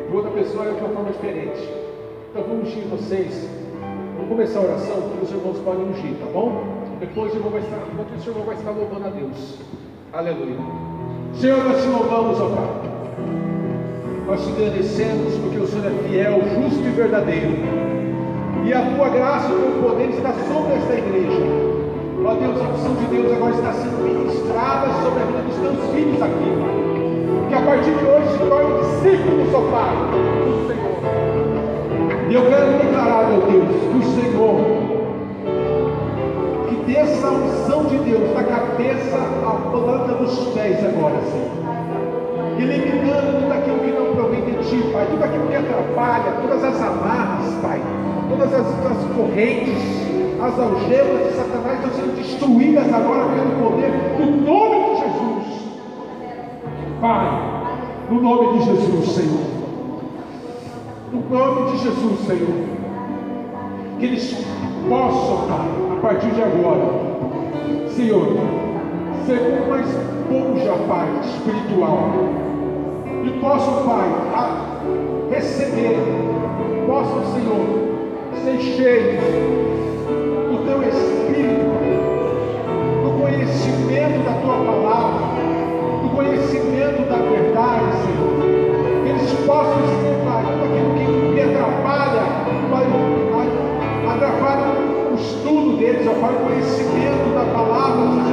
Para 0.09 0.17
outra 0.17 0.31
pessoa 0.33 0.65
é 0.65 0.73
de 0.73 0.81
uma 0.81 0.89
forma 0.89 1.11
diferente. 1.13 1.71
Então 2.31 2.43
vamos 2.43 2.69
ungir 2.69 2.85
vocês. 2.89 3.49
Vamos 4.17 4.29
começar 4.29 4.59
a 4.59 4.63
oração, 4.63 4.97
que 4.97 5.25
os 5.25 5.31
irmãos 5.31 5.59
podem 5.61 5.85
ungir, 5.85 6.17
tá 6.19 6.27
bom? 6.33 6.65
Depois 6.99 7.33
o 7.33 7.37
estar, 7.61 7.77
irmão 8.27 8.45
vai 8.45 8.57
estar 8.57 8.71
louvando 8.73 9.07
a 9.07 9.11
Deus. 9.11 9.59
Aleluia. 10.13 10.57
Senhor, 11.35 11.63
nós 11.63 11.81
te 11.81 11.89
louvamos, 11.89 12.41
ó 12.41 12.49
Pai. 12.49 13.48
Nós 14.29 14.45
te 14.45 14.53
agradecemos 14.53 15.33
porque 15.39 15.57
o 15.57 15.67
Senhor 15.67 15.87
é 15.87 16.07
fiel, 16.07 16.43
justo 16.55 16.87
e 16.87 16.91
verdadeiro. 16.91 17.49
E 18.63 18.75
a 18.75 18.83
tua 18.83 19.09
graça 19.09 19.51
o 19.51 19.57
teu 19.59 19.83
poder 19.83 20.11
está 20.11 20.35
sobre 20.35 20.75
esta 20.75 20.93
igreja. 20.93 21.41
Ó 22.23 22.35
Deus, 22.35 22.61
a 22.61 22.65
unção 22.69 22.95
de 22.97 23.07
Deus 23.07 23.33
agora 23.33 23.55
está 23.55 23.73
sendo 23.73 24.05
ministrada 24.05 24.93
sobre 25.03 25.23
a 25.23 25.25
vida 25.25 25.43
dos 25.49 25.57
teus 25.57 25.95
filhos 25.95 26.21
aqui. 26.21 26.53
Que 27.49 27.55
a 27.55 27.63
partir 27.63 27.91
de 27.91 28.05
hoje 28.05 28.29
se 28.33 28.39
torne 28.39 28.81
discípulos, 28.81 29.55
ó 29.55 29.63
Pai, 29.71 29.97
do 30.45 30.69
Senhor. 30.69 30.99
E 32.29 32.35
eu 32.35 32.43
quero 32.51 32.85
declarar, 32.85 33.31
meu 33.31 33.41
Deus, 33.41 33.81
que 33.81 33.97
o 33.97 34.03
Senhor, 34.13 34.57
que 36.69 36.93
desça 36.93 37.29
a 37.29 37.31
unção 37.31 37.85
de 37.85 37.97
Deus 37.97 38.31
da 38.35 38.45
cabeça 38.45 39.17
à 39.17 39.53
planta 39.71 40.13
dos 40.23 40.49
pés 40.49 40.85
agora, 40.85 41.17
Senhor 41.23 41.59
eliminando 42.63 43.41
tudo 43.41 43.53
aquilo 43.53 43.79
que 43.79 43.93
não 43.93 44.08
ti, 44.69 44.77
Pai, 44.93 45.07
tudo 45.11 45.25
aquilo 45.25 45.47
que 45.49 45.57
atrapalha, 45.57 46.33
todas 46.43 46.63
as 46.63 46.81
amarras, 46.81 47.55
Pai, 47.63 47.81
todas 48.29 48.53
as, 48.53 48.67
as 48.67 49.05
correntes, 49.17 49.79
as 50.41 50.59
algemas 50.59 51.27
de 51.27 51.33
Satanás 51.33 51.79
estão 51.79 51.91
sendo 51.93 52.17
destruídas 52.17 52.93
agora 52.93 53.29
pelo 53.31 53.71
poder 53.71 53.91
do 54.19 54.31
nome 54.43 54.95
de 54.95 55.01
Jesus. 55.01 55.69
Pai, 57.01 57.73
no 58.11 58.21
nome 58.21 58.59
de 58.59 58.65
Jesus, 58.65 59.09
Senhor. 59.13 59.59
No 61.13 61.21
nome 61.31 61.71
de 61.73 61.79
Jesus, 61.79 62.21
Senhor. 62.27 62.69
Que 63.99 64.07
eles 64.07 64.47
possam, 64.89 65.49
Pai, 65.49 65.69
a 65.93 66.01
partir 66.01 66.31
de 66.31 66.43
agora, 66.43 66.87
Senhor, 67.89 68.37
ser 69.27 69.63
uma 69.67 69.81
esponja, 69.81 70.73
Pai, 70.87 71.09
espiritual 71.25 72.48
e 73.25 73.31
possam, 73.41 73.85
Pai, 73.85 74.09
receber, 75.31 75.97
possam, 76.87 77.23
Senhor, 77.35 77.89
ser 78.45 78.59
cheios 78.61 79.25
do 80.51 80.57
Teu 80.65 80.83
Espírito, 80.89 81.67
do 83.03 83.11
conhecimento 83.21 84.25
da 84.25 84.35
Tua 84.41 84.57
palavra, 84.65 85.21
do 86.03 86.09
conhecimento 86.11 87.09
da 87.09 87.17
verdade, 87.17 87.85
Senhor. 88.05 88.35
Que 89.03 89.09
eles 89.11 89.33
possam 89.47 89.83
ser, 90.01 90.17
Pai, 90.25 90.43
tudo 90.47 90.65
aquilo 90.65 91.35
que 91.35 91.41
atrapalha, 91.41 92.25
Pai, 92.71 92.87
atrapalha 94.15 94.67
o 95.11 95.15
estudo 95.15 95.77
deles, 95.77 96.07
ó 96.07 96.15
Pai, 96.21 96.35
o 96.35 96.39
conhecimento 96.49 97.35
da 97.35 97.45
palavra, 97.53 97.99
seja 98.13 98.28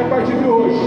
a 0.00 0.08
partir 0.08 0.32
de 0.32 0.48
hoje, 0.48 0.80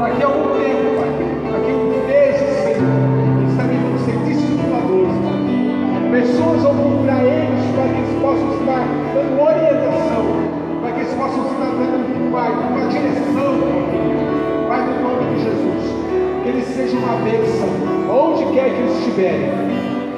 daqui 0.00 0.22
a 0.22 0.26
algum 0.26 0.48
tempo, 0.56 0.96
Pai, 0.96 1.10
daqui 1.52 1.70
a 1.70 1.76
um 1.76 2.06
meses, 2.06 2.50
Senhor, 2.64 3.04
eles 3.36 3.82
vão 3.82 3.98
ser 4.04 4.16
discipuladores, 4.24 5.16
Pai. 5.20 6.10
Pessoas 6.10 6.62
vão 6.62 6.74
procurar 6.74 7.22
eles 7.22 7.60
para 7.74 7.88
que 7.92 7.98
eles 8.00 8.22
possam 8.22 8.48
estar 8.56 8.84
dando 9.12 9.42
orientação, 9.42 10.24
para 10.80 10.92
que 10.92 11.00
eles 11.00 11.14
possam 11.14 11.44
estar 11.52 11.70
dando, 11.76 12.32
Pai, 12.32 12.50
uma 12.50 12.88
direção, 12.88 13.52
Pai, 14.68 14.80
no 14.86 15.02
nome 15.02 15.34
de 15.34 15.42
Jesus 15.44 15.76
que 16.42 16.48
eles 16.48 16.64
sejam 16.68 17.00
uma 17.00 17.16
bênção, 17.24 17.68
onde 18.08 18.54
quer 18.54 18.70
que 18.70 18.80
eles 18.80 18.98
estiverem. 19.00 19.50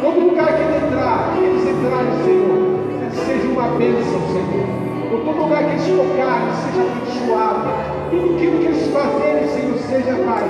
Todo 0.00 0.20
lugar 0.20 0.46
que 0.46 0.62
eles 0.62 0.82
entrar, 0.84 1.34
que 1.34 1.42
eles 1.42 1.62
entrarem, 1.66 2.12
Senhor, 2.24 3.26
seja 3.26 3.48
uma 3.48 3.68
bênção, 3.78 4.20
Senhor. 4.28 4.77
Por 5.10 5.20
todo 5.20 5.42
lugar 5.42 5.64
que 5.64 5.70
eles 5.70 5.86
tocarem, 5.86 6.52
seja 6.52 6.82
abençoado. 6.82 7.68
Tudo 8.10 8.34
aquilo 8.34 8.58
que 8.58 8.66
eles 8.66 8.86
fazerem, 8.88 9.48
Senhor, 9.48 9.78
seja, 9.78 10.14
Pai, 10.24 10.44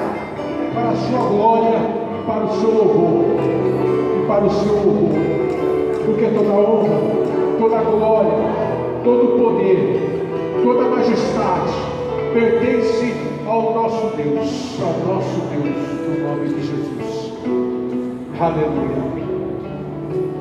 para 0.74 0.88
a 0.90 0.96
sua 0.96 1.28
glória 1.28 2.08
para 2.28 2.44
o 2.44 2.60
seu 2.60 2.70
louvor. 2.70 3.24
E 4.22 4.26
para 4.26 4.44
o 4.44 4.50
seu 4.50 4.74
louvor. 4.74 5.18
Porque 6.04 6.26
toda 6.26 6.50
honra, 6.50 7.00
toda 7.58 7.78
glória, 7.78 8.32
todo 9.02 9.38
poder, 9.38 10.62
toda 10.62 10.90
majestade 10.90 11.72
pertence 12.34 13.14
ao 13.46 13.74
nosso 13.74 14.14
Deus, 14.14 14.78
ao 14.82 15.14
nosso 15.14 15.40
Deus, 15.50 15.74
no 16.06 16.28
nome 16.28 16.48
de 16.48 16.60
Jesus. 16.60 17.32
Aleluia. 18.38 19.08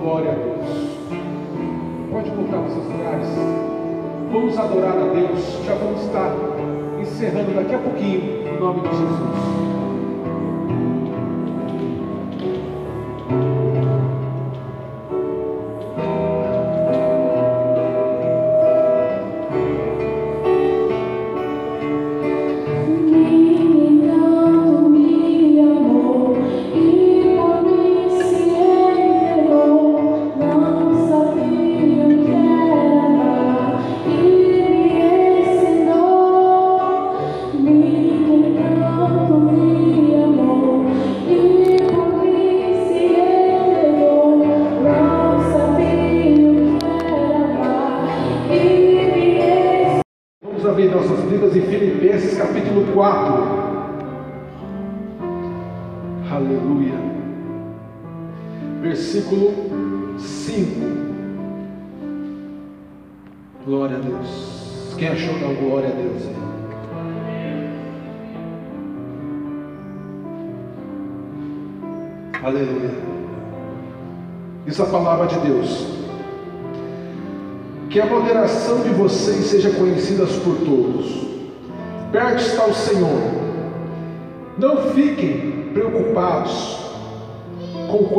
Glória 0.01 0.31
a 0.31 0.35
Deus. 0.35 0.67
Pode 2.11 2.29
voltar 2.31 2.57
para 2.57 2.67
os 2.67 2.73
seus 2.73 2.85
lugares. 2.85 3.76
Vamos 4.37 4.55
adorar 4.55 4.95
a 4.95 5.13
Deus. 5.15 5.65
Já 5.65 5.73
vamos 5.73 6.03
estar 6.03 6.31
encerrando 7.01 7.55
daqui 7.55 7.73
a 7.73 7.79
pouquinho, 7.79 8.47
em 8.47 8.59
nome 8.59 8.81
de 8.81 8.89
Jesus. 8.89 9.56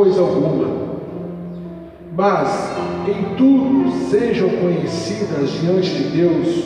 Coisa 0.09 0.21
alguma, 0.21 0.67
mas 2.15 2.71
em 3.07 3.35
tudo 3.35 4.09
sejam 4.09 4.49
conhecidas 4.49 5.51
diante 5.61 5.89
de 5.91 6.03
Deus 6.09 6.65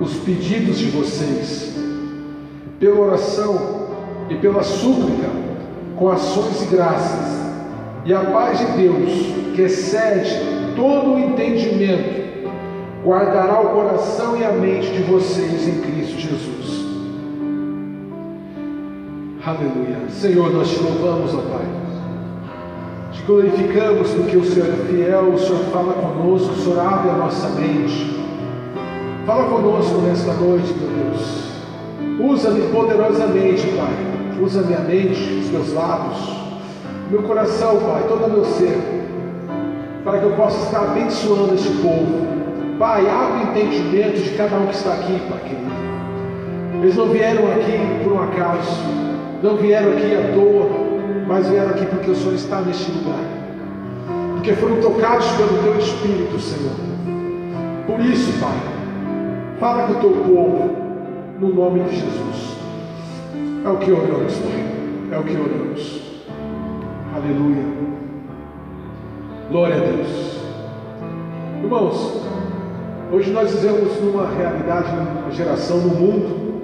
os 0.00 0.14
pedidos 0.18 0.78
de 0.78 0.86
vocês, 0.86 1.76
pela 2.80 3.00
oração 3.00 3.86
e 4.28 4.34
pela 4.34 4.62
súplica, 4.62 5.28
com 5.96 6.10
ações 6.10 6.62
e 6.62 6.66
graças, 6.74 7.36
e 8.04 8.12
a 8.12 8.20
paz 8.20 8.58
de 8.58 8.66
Deus, 8.82 9.12
que 9.54 9.62
excede 9.62 10.34
todo 10.74 11.14
o 11.14 11.18
entendimento, 11.18 12.50
guardará 13.04 13.60
o 13.60 13.68
coração 13.70 14.36
e 14.36 14.44
a 14.44 14.52
mente 14.52 14.90
de 14.90 15.02
vocês 15.04 15.68
em 15.68 15.80
Cristo 15.80 16.18
Jesus. 16.18 16.84
Aleluia. 19.44 20.10
Senhor, 20.10 20.52
nós 20.52 20.68
te 20.68 20.82
louvamos, 20.82 21.32
ó 21.32 21.40
Pai. 21.42 21.85
Glorificamos 23.26 24.10
porque 24.10 24.36
o 24.36 24.44
Senhor 24.44 24.68
é 24.68 24.86
fiel, 24.86 25.32
o 25.34 25.38
Senhor 25.38 25.58
fala 25.72 25.92
conosco, 25.94 26.52
o 26.52 26.56
Senhor 26.56 26.78
abre 26.78 27.10
a 27.10 27.14
nossa 27.14 27.48
mente. 27.50 28.16
Fala 29.26 29.44
conosco 29.44 29.98
nesta 30.02 30.32
noite, 30.34 30.72
meu 30.74 30.88
Deus. 30.88 32.32
Usa-me 32.32 32.62
poderosamente, 32.72 33.66
Pai. 33.68 34.40
Usa 34.40 34.62
minha 34.62 34.80
mente, 34.80 35.40
os 35.42 35.50
meus 35.50 35.72
lábios, 35.72 36.18
meu 37.10 37.22
coração, 37.22 37.78
Pai, 37.80 38.04
todo 38.08 38.26
o 38.26 38.30
meu 38.30 38.44
ser, 38.44 38.78
para 40.04 40.18
que 40.18 40.24
eu 40.24 40.32
possa 40.32 40.64
estar 40.66 40.90
abençoando 40.90 41.54
este 41.54 41.70
povo 41.78 42.36
Pai, 42.78 43.08
abre 43.08 43.38
o 43.38 43.42
entendimento 43.50 44.22
de 44.22 44.36
cada 44.36 44.56
um 44.56 44.66
que 44.66 44.74
está 44.74 44.92
aqui, 44.92 45.18
Pai 45.30 45.40
querido. 45.40 45.72
Eles 46.82 46.94
não 46.94 47.08
vieram 47.08 47.50
aqui 47.50 48.04
por 48.04 48.12
um 48.12 48.22
acaso, 48.22 48.82
não 49.42 49.56
vieram 49.56 49.92
aqui 49.92 50.14
à 50.14 50.34
toa, 50.34 50.85
mas 51.26 51.48
vieram 51.48 51.70
aqui 51.70 51.86
porque 51.86 52.10
o 52.10 52.14
Senhor 52.14 52.34
está 52.34 52.60
neste 52.60 52.90
lugar. 52.92 53.20
Porque 54.34 54.52
foram 54.54 54.80
tocados 54.80 55.26
pelo 55.32 55.62
Teu 55.62 55.78
Espírito, 55.78 56.38
Senhor. 56.38 56.72
Por 57.86 58.00
isso, 58.00 58.32
Pai, 58.40 58.56
fala 59.58 59.86
com 59.86 59.92
o 59.94 60.00
Teu 60.00 60.10
povo, 60.10 60.70
no 61.40 61.54
nome 61.54 61.80
de 61.84 61.96
Jesus. 61.96 62.56
É 63.64 63.68
o 63.68 63.76
que 63.78 63.92
oramos, 63.92 64.34
Pai. 64.34 64.64
É 65.12 65.18
o 65.18 65.22
que 65.22 65.36
oramos. 65.36 66.02
Aleluia. 67.14 67.64
Glória 69.50 69.76
a 69.76 69.78
Deus. 69.78 70.36
Irmãos, 71.62 72.26
Hoje 73.12 73.30
nós 73.30 73.54
vivemos 73.54 74.00
numa 74.00 74.28
realidade, 74.28 74.88
numa 74.96 75.30
geração 75.30 75.78
no 75.78 75.94
mundo, 75.94 76.60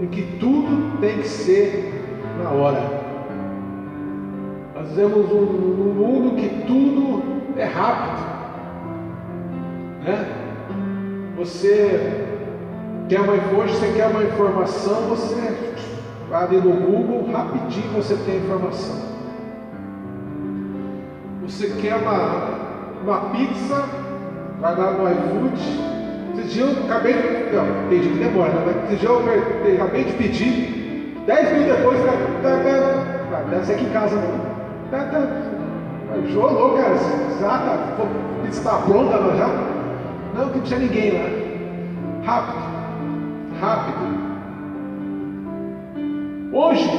em 0.00 0.06
que 0.08 0.36
tudo 0.40 0.98
tem 1.00 1.18
que 1.18 1.28
ser 1.28 1.93
na 2.42 2.50
hora. 2.50 3.04
Nós 4.74 4.88
vivemos 4.88 5.28
num, 5.28 5.44
num 5.44 5.94
mundo 5.94 6.36
que 6.36 6.48
tudo 6.66 7.22
é 7.56 7.64
rápido. 7.64 8.24
Né? 10.04 10.26
Você 11.36 12.26
quer 13.08 13.20
uma 13.20 13.32
hoje 13.32 13.74
você 13.74 13.92
quer 13.92 14.06
uma 14.08 14.24
informação, 14.24 15.02
você 15.08 15.56
vai 16.28 16.44
ali 16.44 16.56
no 16.56 16.72
Google, 16.72 17.32
rapidinho 17.32 17.92
você 17.94 18.16
tem 18.24 18.36
a 18.36 18.38
informação. 18.38 19.14
Você 21.42 21.68
quer 21.80 21.96
uma 21.96 22.64
uma 23.04 23.20
pizza, 23.30 23.84
vai 24.60 24.76
lá 24.76 24.92
no 24.92 25.10
iFood. 25.10 25.60
Esses 26.38 26.52
dias 26.52 26.76
eu 26.76 26.84
acabei 26.84 27.12
de. 27.12 27.54
Não, 27.54 27.88
pedi 27.88 28.08
que 28.08 28.18
demora, 28.18 28.50
né? 28.50 28.62
mas 28.66 28.84
esses 28.84 29.00
dias 29.00 29.12
eu 29.12 29.74
acabei 29.74 30.04
de 30.04 30.12
pedir. 30.14 30.83
Dez 31.26 31.52
minutos 31.52 31.76
depois, 31.76 32.00
tá, 32.04 32.12
tá, 32.42 32.50
tá, 33.30 33.42
deve 33.48 33.64
ser 33.64 33.72
aqui 33.72 33.84
em 33.84 33.90
casa, 33.90 34.16
não. 34.16 34.54
Tá, 34.90 35.06
tá. 35.06 35.44
Jogou, 36.28 36.76
cara. 36.76 36.94
Exata, 36.94 37.78
está 38.48 38.76
pronta 38.78 39.18
já. 39.36 39.48
Não, 40.34 40.48
que 40.50 40.58
não 40.58 40.64
tinha 40.64 40.78
ninguém 40.80 41.12
lá. 41.12 41.30
Rápido. 42.24 42.58
Rápido. 43.60 44.24
Hoje, 46.52 46.90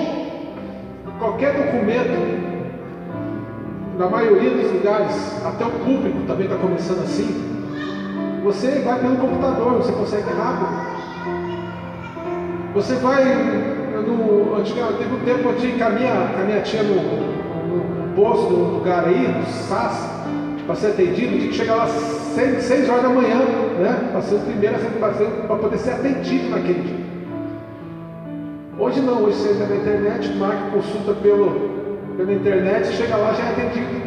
qualquer 1.19 1.53
documento 1.53 2.45
na 3.97 4.10
maioria 4.10 4.49
dos 4.49 4.72
lugares, 4.72 5.45
até 5.45 5.65
o 5.65 5.72
público 5.72 6.23
também 6.27 6.47
está 6.47 6.57
começando 6.57 7.03
assim. 7.03 7.56
Você 8.43 8.80
vai 8.80 8.99
pelo 8.99 9.18
computador, 9.18 9.73
você 9.73 9.91
consegue 9.91 10.30
rápido. 10.31 10.95
Você 12.73 12.95
vai 12.95 13.85
no. 14.11 14.56
Antigamente, 14.57 14.98
teve 14.99 15.14
um 15.15 15.19
tempo 15.19 15.49
eu 15.49 15.56
tinha 15.57 15.77
com 15.77 15.84
a 15.84 15.90
minha, 15.90 16.14
a 16.14 16.44
minha 16.45 16.61
tia 16.61 16.84
no, 16.84 16.95
no, 16.95 18.07
no 18.07 18.15
posto, 18.15 18.53
lugar 18.53 19.06
aí, 19.06 19.27
no 19.27 19.45
SAS, 19.45 20.10
para 20.65 20.76
ser 20.76 20.88
atendido, 20.88 21.38
tinha 21.38 21.48
que 21.49 21.53
chegar 21.53 21.76
lá 21.76 21.88
6, 21.88 22.64
6 22.64 22.90
horas 22.90 23.03
da 23.03 23.10
manhã, 23.10 23.40
né? 23.80 24.10
Para 24.11 24.22
ser 24.22 24.36
o 24.36 24.40
primeiro 24.40 24.76
para 25.48 25.56
poder 25.57 25.77
ser 25.77 25.91
atendido 25.91 26.49
naquele 26.49 26.82
dia. 26.82 27.06
Hoje 28.77 28.99
não, 29.02 29.23
hoje 29.23 29.38
você 29.38 29.53
entra 29.53 29.68
na 29.68 29.76
internet, 29.77 30.36
marca 30.36 30.72
consulta 30.72 31.14
pelo, 31.14 31.69
pela 32.18 32.34
internet, 32.34 32.88
chega 32.88 33.15
lá 33.15 33.34
já 33.34 33.44
é 33.45 33.52
atendido. 33.52 34.06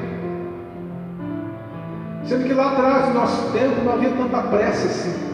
Sendo 2.24 2.44
que 2.44 2.52
lá 2.52 2.72
atrás, 2.72 3.08
no 3.08 3.14
nosso 3.14 3.52
tempo, 3.52 3.82
não 3.82 3.94
havia 3.94 4.10
tanta 4.10 4.42
pressa 4.42 4.86
assim. 4.86 5.28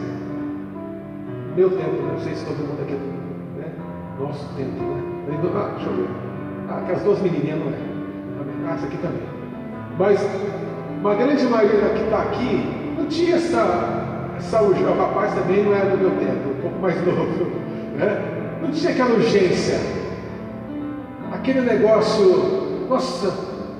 Meu 1.57 1.69
tempo, 1.71 2.01
não 2.01 2.19
sei 2.19 2.33
se 2.35 2.45
todo 2.45 2.57
mundo 2.57 2.81
aqui, 2.81 2.93
né? 2.93 3.14
Nosso 4.19 4.45
tempo, 4.55 4.83
né? 4.83 5.03
Ah, 5.55 5.71
deixa 5.75 5.89
eu 5.89 5.95
ver. 5.95 6.09
Ah, 6.69 6.77
aquelas 6.79 7.03
duas 7.03 7.21
menininhas 7.21 7.59
não 7.59 7.67
é. 7.67 8.69
Ah, 8.69 8.73
essa 8.73 8.85
aqui 8.85 8.97
também. 8.97 9.21
Mas 9.97 10.19
uma 10.99 11.15
grande 11.15 11.43
maioria 11.45 11.89
que 11.89 12.03
está 12.03 12.21
aqui 12.21 12.93
não 12.97 13.05
tinha 13.07 13.35
essa, 13.35 14.33
essa 14.37 14.61
urgência. 14.61 14.91
O 14.91 14.97
rapaz 14.97 15.33
também 15.33 15.63
não 15.63 15.73
era 15.73 15.89
do 15.89 15.97
meu 15.97 16.11
tempo, 16.11 16.49
um 16.57 16.61
pouco 16.61 16.79
mais 16.79 16.95
novo. 17.05 17.45
Né? 17.97 18.59
Não 18.61 18.71
tinha 18.71 18.91
aquela 18.91 19.11
urgência. 19.11 19.79
Aquele 21.31 21.61
negócio 21.61 22.65
nossa, 22.89 23.33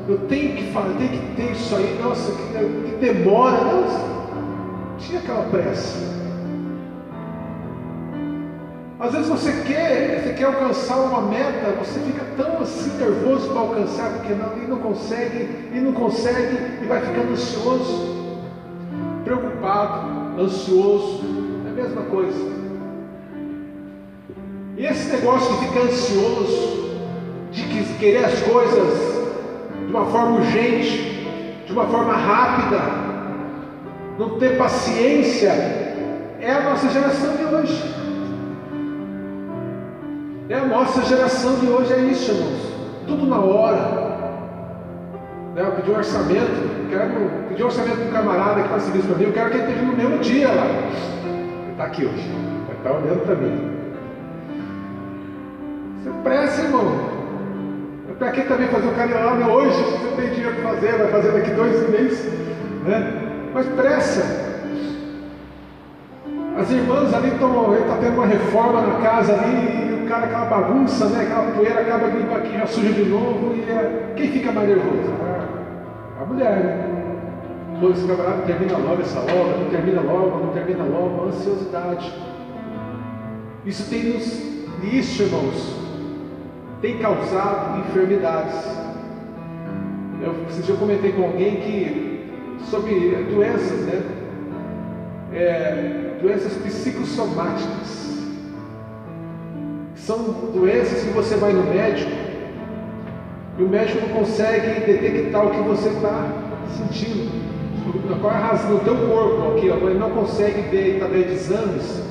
eu 0.07 0.17
tenho 0.27 0.55
que 0.55 0.71
fazer, 0.71 0.95
tenho 0.97 1.09
que 1.09 1.35
ter 1.35 1.51
isso 1.51 1.75
aí, 1.75 1.99
nossa, 2.01 2.31
que, 2.31 2.89
que 2.89 2.95
demora, 2.99 3.63
nossa, 3.63 4.01
tinha 4.97 5.19
aquela 5.19 5.43
pressa. 5.43 6.14
Às 8.97 9.11
vezes 9.11 9.27
você 9.27 9.51
quer, 9.67 10.23
você 10.23 10.33
quer 10.33 10.45
alcançar 10.45 10.95
uma 10.95 11.21
meta, 11.23 11.75
você 11.77 11.99
fica 11.99 12.23
tão 12.37 12.61
assim 12.61 12.97
nervoso 12.97 13.49
para 13.49 13.59
alcançar, 13.59 14.09
porque 14.13 14.33
não, 14.33 14.57
e 14.57 14.67
não 14.67 14.77
consegue, 14.77 15.69
e 15.73 15.79
não 15.79 15.91
consegue, 15.91 16.57
e 16.81 16.85
vai 16.85 17.01
ficando 17.01 17.33
ansioso, 17.33 18.15
preocupado, 19.25 20.41
ansioso, 20.41 21.21
é 21.65 21.69
a 21.69 21.73
mesma 21.73 22.03
coisa. 22.03 22.55
E 24.77 24.85
esse 24.85 25.11
negócio 25.11 25.53
de 25.55 25.67
ficar 25.67 25.81
ansioso, 25.81 26.95
de 27.51 27.63
querer 27.99 28.23
as 28.23 28.39
coisas 28.43 29.15
de 29.85 29.91
uma 29.91 30.05
forma 30.05 30.37
urgente, 30.37 31.27
de 31.65 31.73
uma 31.73 31.85
forma 31.87 32.13
rápida, 32.13 32.81
não 34.17 34.39
ter 34.39 34.57
paciência, 34.57 35.51
é 36.39 36.49
a 36.49 36.63
nossa 36.63 36.89
geração 36.89 37.35
de 37.35 37.43
hoje. 37.43 38.04
É 40.47 40.55
a 40.55 40.65
nossa 40.65 41.01
geração 41.03 41.55
de 41.59 41.67
hoje, 41.67 41.91
é 41.93 41.97
isso, 41.97 42.31
irmãos. 42.31 42.73
Tudo 43.07 43.25
na 43.25 43.39
hora. 43.39 44.15
Né, 45.55 45.61
eu 45.61 45.71
pedi 45.71 45.89
um 45.89 45.95
orçamento, 45.95 46.89
quero 46.89 47.47
pedir 47.49 47.63
um 47.63 47.65
orçamento 47.65 47.95
para 47.97 48.05
um 48.05 48.11
camarada 48.11 48.61
que 48.61 48.69
faz 48.69 48.83
serviço 48.83 49.07
para 49.07 49.17
mim, 49.17 49.23
eu 49.23 49.33
quero 49.33 49.49
que 49.49 49.57
ele 49.57 49.63
esteja 49.65 49.85
no 49.85 49.97
mesmo 49.97 50.17
dia 50.19 50.47
lá. 50.49 50.65
Ele 50.65 51.71
está 51.71 51.85
aqui 51.85 52.05
hoje, 52.05 52.31
vai 52.67 52.75
estar 52.77 52.91
olhando 52.91 53.25
para 53.25 53.35
mim. 53.35 53.71
Você 56.03 56.09
pressa, 56.23 56.61
irmão. 56.61 57.15
Para 58.19 58.31
que 58.31 58.41
também 58.43 58.67
fazer 58.67 58.87
o 58.87 58.91
carinho 58.91 59.49
hoje? 59.49 59.83
Você 59.83 60.21
tem 60.21 60.29
dinheiro 60.31 60.55
para 60.61 60.71
fazer, 60.71 60.91
vai 60.97 61.07
fazer 61.07 61.31
daqui 61.31 61.51
dois 61.51 61.89
meses. 61.89 62.31
Né? 62.85 63.49
Mas 63.53 63.65
pressa. 63.67 64.54
As 66.57 66.71
irmãs 66.71 67.13
ali 67.13 67.29
estão, 67.29 67.73
está 67.75 67.97
tendo 67.97 68.13
uma 68.13 68.25
reforma 68.25 68.81
na 68.81 69.01
casa 69.01 69.33
ali, 69.33 69.89
e 69.89 70.03
o 70.03 70.07
cara, 70.07 70.25
aquela 70.25 70.45
bagunça, 70.45 71.09
né? 71.09 71.23
aquela 71.23 71.51
poeira 71.51 71.81
acaba 71.81 72.07
vindo 72.07 72.33
aqui, 72.33 72.57
já 72.57 72.65
suja 72.65 72.93
de 72.93 73.03
novo, 73.03 73.53
e 73.53 73.69
é... 73.69 74.13
quem 74.15 74.31
fica 74.31 74.53
mais 74.53 74.69
nervoso? 74.69 75.13
A, 75.21 76.21
a 76.23 76.25
mulher, 76.25 76.63
né? 76.63 76.95
Pô, 77.81 77.89
esse 77.89 78.07
camarada 78.07 78.43
termina 78.43 78.77
logo 78.77 79.01
essa 79.01 79.19
obra, 79.19 79.57
não 79.57 79.69
termina 79.69 79.99
logo, 79.99 80.45
não 80.45 80.53
termina 80.53 80.83
logo, 80.85 81.27
ansiosidade. 81.27 82.13
Isso 83.65 83.89
tem 83.89 84.13
nos, 84.13 84.41
isso, 84.81 85.23
irmãos, 85.23 85.75
tem 86.81 86.97
causado 86.99 87.79
enfermidades. 87.79 88.63
Eu, 90.21 90.33
eu 90.69 90.77
comentei 90.77 91.11
com 91.11 91.23
alguém 91.23 91.57
que 91.57 92.29
sobre 92.63 93.25
doenças, 93.29 93.81
né? 93.81 94.01
É, 95.33 96.14
doenças 96.25 96.53
psicossomáticas. 96.53 98.05
São 99.95 100.17
doenças 100.53 101.03
que 101.03 101.11
você 101.11 101.35
vai 101.35 101.53
no 101.53 101.63
médico 101.63 102.11
e 103.59 103.63
o 103.63 103.69
médico 103.69 104.07
não 104.07 104.19
consegue 104.19 104.81
detectar 104.85 105.45
o 105.45 105.51
que 105.51 105.61
você 105.61 105.89
está 105.89 106.27
sentindo. 106.75 107.31
Qual 108.19 108.33
é 108.33 108.37
a 108.37 108.39
razão 108.39 108.77
do 108.77 108.83
teu 108.83 108.95
corpo 108.95 109.51
aqui? 109.51 109.67
Ele 109.67 109.99
não 109.99 110.09
consegue 110.11 110.61
ver 110.63 110.95
através 110.95 111.27
de 111.27 111.33
exames 111.33 112.03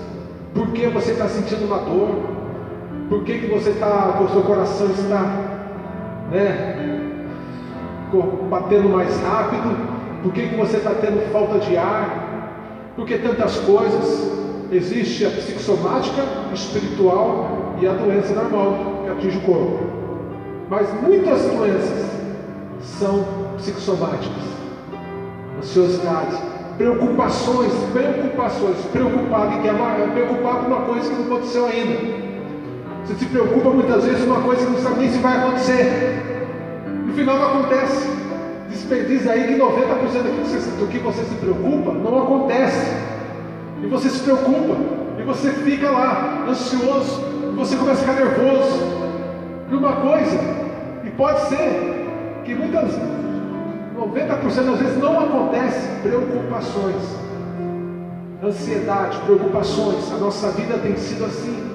por 0.54 0.68
que 0.68 0.86
você 0.86 1.10
está 1.10 1.26
sentindo 1.26 1.64
uma 1.66 1.78
dor, 1.78 2.14
por 3.08 3.24
que, 3.24 3.40
que 3.40 3.46
você 3.48 3.70
está, 3.70 4.20
o 4.20 4.28
seu 4.28 4.42
coração 4.42 4.86
está 4.86 5.22
né, 6.30 7.10
batendo 8.48 8.88
mais 8.88 9.20
rápido, 9.20 9.76
por 10.22 10.32
que, 10.32 10.48
que 10.48 10.54
você 10.54 10.76
está 10.76 10.90
tendo 10.90 11.32
falta 11.32 11.58
de 11.58 11.76
ar, 11.76 12.23
porque 12.96 13.18
tantas 13.18 13.56
coisas. 13.60 14.44
Existe 14.72 15.24
a 15.24 15.30
psicossomática, 15.30 16.22
espiritual 16.52 17.76
e 17.80 17.86
a 17.86 17.92
doença 17.92 18.34
normal, 18.34 19.02
que 19.04 19.10
atinge 19.10 19.38
o 19.38 19.40
corpo. 19.42 19.78
Mas 20.68 20.88
muitas 21.00 21.42
doenças 21.42 22.10
são 22.80 23.24
psicossomáticas. 23.56 24.42
Ansiosidade, 25.58 26.36
preocupações, 26.76 27.72
preocupações, 27.92 28.76
preocupado 28.90 29.54
em 29.54 29.62
que 29.62 29.68
é 29.68 29.72
preocupado 30.12 30.64
com 30.64 30.66
uma 30.66 30.80
coisa 30.86 31.08
que 31.08 31.16
não 31.16 31.26
aconteceu 31.26 31.66
ainda. 31.66 32.24
Você 33.04 33.14
se 33.14 33.26
preocupa 33.26 33.70
muitas 33.70 34.04
vezes 34.04 34.24
com 34.24 34.30
uma 34.30 34.40
coisa 34.40 34.64
que 34.64 34.72
não 34.72 34.80
sabe 34.80 35.00
nem 35.00 35.10
se 35.10 35.18
vai 35.18 35.36
acontecer. 35.36 36.22
No 37.06 37.12
final 37.12 37.38
não 37.38 37.46
acontece. 37.48 38.23
Diz 39.06 39.28
aí 39.28 39.46
que 39.46 39.55
90% 39.55 40.78
do 40.78 40.88
que 40.88 40.98
você 40.98 41.24
se 41.24 41.34
preocupa 41.36 41.92
não 41.92 42.22
acontece. 42.22 42.94
E 43.82 43.86
você 43.86 44.09
se 44.10 44.20
preocupa. 44.20 44.76
E 45.18 45.22
você 45.22 45.51
fica 45.51 45.90
lá, 45.90 46.44
ansioso. 46.48 47.22
E 47.52 47.56
você 47.56 47.76
começa 47.76 48.05
a 48.05 48.14
ficar 48.14 48.24
nervoso. 48.24 48.80
Por 49.68 49.78
uma 49.78 49.92
coisa. 49.96 50.38
E 51.05 51.10
pode 51.10 51.48
ser 51.48 52.42
que 52.44 52.55
muitas 52.55 52.90
90% 53.96 54.70
das 54.70 54.78
vezes 54.78 54.98
não 54.98 55.20
acontece 55.20 55.88
preocupações. 56.02 57.02
Ansiedade, 58.42 59.18
preocupações. 59.20 60.12
A 60.12 60.16
nossa 60.16 60.51
vida 60.51 60.78
tem 60.78 60.96
sido 60.96 61.24
assim 61.24 61.74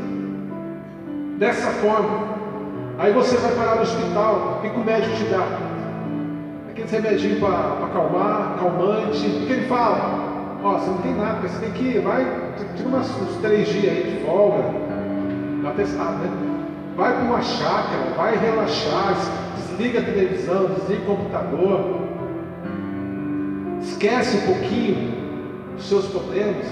dessa 1.39 1.71
forma. 1.71 2.37
Aí 2.99 3.13
você 3.13 3.37
vai 3.37 3.51
parar 3.53 3.75
no 3.75 3.81
hospital, 3.81 4.59
que 4.61 4.67
o 4.67 4.83
médico 4.83 5.15
te 5.15 5.23
dá? 5.23 5.68
Aqueles 6.79 6.91
remedinhos 6.91 7.39
para 7.39 7.85
acalmar, 7.85 8.57
calmante. 8.57 9.25
O 9.27 9.45
que 9.45 9.51
ele 9.51 9.67
fala? 9.67 10.57
Ó, 10.63 10.77
você 10.77 10.89
não 10.89 10.97
tem 10.99 11.13
nada, 11.13 11.45
você 11.45 11.59
tem 11.59 11.71
que 11.71 11.83
ir, 11.83 12.01
vai, 12.01 12.25
tira 12.75 12.87
umas, 12.87 13.09
uns 13.21 13.37
três 13.41 13.67
dias 13.67 13.85
aí 13.85 14.17
de 14.17 14.25
folga, 14.25 14.63
dá 15.61 15.71
testado, 15.71 16.17
né? 16.19 16.29
Vai 16.95 17.13
para 17.13 17.23
uma 17.23 17.41
chácara, 17.41 18.13
vai 18.15 18.37
relaxar, 18.37 19.15
desliga 19.55 19.99
a 19.99 20.03
televisão, 20.03 20.65
desliga 20.67 21.01
o 21.03 21.17
computador, 21.17 22.01
esquece 23.81 24.37
um 24.37 24.53
pouquinho 24.53 25.13
os 25.77 25.87
seus 25.87 26.07
problemas. 26.07 26.65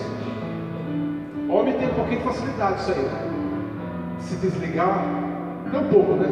Homem 1.49 1.73
tem 1.77 1.87
um 1.87 1.93
pouquinho 1.93 2.19
de 2.19 2.25
facilidade 2.25 2.81
isso 2.81 2.91
aí. 2.91 2.99
Né? 2.99 3.27
se 4.21 4.35
desligar, 4.35 5.05
é 5.73 5.77
um 5.77 5.87
pouco, 5.87 6.13
né? 6.15 6.27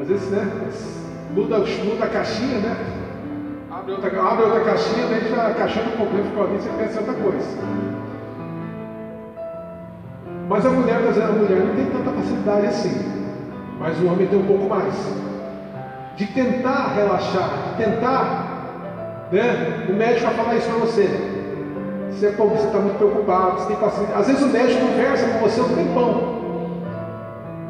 Às 0.00 0.08
vezes, 0.08 0.30
né? 0.30 1.05
Muda, 1.36 1.58
muda 1.58 2.06
a 2.06 2.08
caixinha, 2.08 2.60
né? 2.60 2.76
Abre 3.70 3.92
outra, 3.92 4.22
abre 4.22 4.44
outra 4.44 4.60
caixinha, 4.60 5.06
já 5.28 5.48
a 5.48 5.52
caixinha 5.52 5.84
do 5.84 5.90
problema 5.98 6.24
ficou 6.24 6.44
ali, 6.44 6.56
você 6.56 6.70
pensa 6.78 6.94
em 6.94 6.98
outra 7.06 7.14
coisa. 7.22 7.46
Mas 10.48 10.64
a 10.64 10.70
mulher, 10.70 10.96
a 10.96 11.32
mulher 11.32 11.60
não 11.60 11.74
tem 11.74 11.84
tanta 11.90 12.10
facilidade 12.10 12.66
assim. 12.68 13.26
Mas 13.78 14.00
o 14.00 14.06
homem 14.06 14.26
tem 14.28 14.38
um 14.38 14.46
pouco 14.46 14.66
mais. 14.66 14.94
De 16.16 16.26
tentar 16.28 16.94
relaxar, 16.94 17.50
de 17.68 17.84
tentar, 17.84 19.28
né? 19.30 19.86
O 19.90 19.92
médico 19.92 20.24
vai 20.24 20.34
falar 20.36 20.56
isso 20.56 20.70
para 20.70 20.78
você. 20.78 21.06
Você 22.12 22.28
está 22.28 22.78
muito 22.78 22.96
preocupado, 22.96 23.60
você 23.60 23.66
tem 23.66 23.76
facilidade. 23.76 24.20
Às 24.20 24.26
vezes 24.26 24.42
o 24.42 24.48
médico 24.48 24.86
conversa 24.86 25.28
com 25.28 25.38
você 25.40 25.60
um 25.60 25.68
tempão 25.68 26.35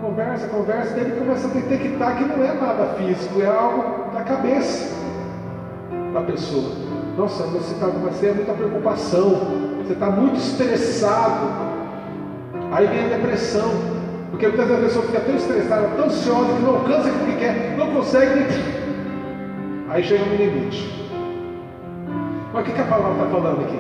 conversa, 0.07 0.47
conversa, 0.47 0.97
ele 0.99 1.19
começa 1.19 1.49
a 1.49 1.51
detectar 1.51 2.17
que 2.17 2.25
não 2.25 2.45
é 2.45 2.55
nada 2.55 2.95
físico, 2.95 3.43
é 3.43 3.47
algo 3.47 4.13
da 4.13 4.23
cabeça 4.23 4.95
da 6.15 6.21
pessoa. 6.21 6.71
Nossa, 7.17 7.43
você 7.45 7.75
está 7.75 7.87
você 7.87 8.29
é 8.29 8.33
muita 8.33 8.53
preocupação, 8.53 9.31
você 9.79 9.95
está 9.95 10.07
muito 10.11 10.37
estressado. 10.37 11.47
Aí 12.71 12.87
vem 12.87 13.07
a 13.07 13.17
depressão, 13.17 13.71
porque 14.31 14.47
muitas 14.47 14.69
vezes 14.69 14.83
a 14.83 14.87
pessoa 14.87 15.07
fica 15.07 15.21
tão 15.21 15.35
estressada, 15.35 15.89
tão 15.97 16.05
ansiosa 16.05 16.55
que 16.55 16.63
não 16.63 16.77
alcança 16.77 17.09
o 17.09 17.27
que 17.27 17.37
quer, 17.39 17.77
não 17.77 17.93
consegue. 17.93 18.47
Aí 19.89 20.05
chega 20.05 20.25
no 20.25 20.37
limite. 20.37 21.11
Mas 22.53 22.63
o 22.63 22.65
que, 22.65 22.73
que 22.73 22.81
a 22.81 22.85
palavra 22.85 23.13
está 23.13 23.27
falando 23.27 23.61
aqui? 23.63 23.79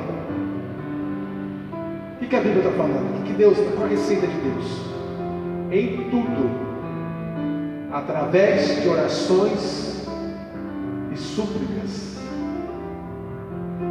O 2.14 2.18
que, 2.18 2.26
que 2.26 2.36
a 2.36 2.40
Bíblia 2.40 2.64
está 2.64 2.72
falando? 2.72 3.20
O 3.20 3.22
que 3.22 3.32
Deus, 3.32 3.58
qual 3.76 3.86
a 3.86 3.88
receita 3.88 4.26
de 4.26 4.34
Deus? 4.34 4.95
Em 5.70 6.08
tudo, 6.10 6.50
através 7.92 8.82
de 8.82 8.88
orações 8.88 10.06
e 11.12 11.16
súplicas. 11.16 12.16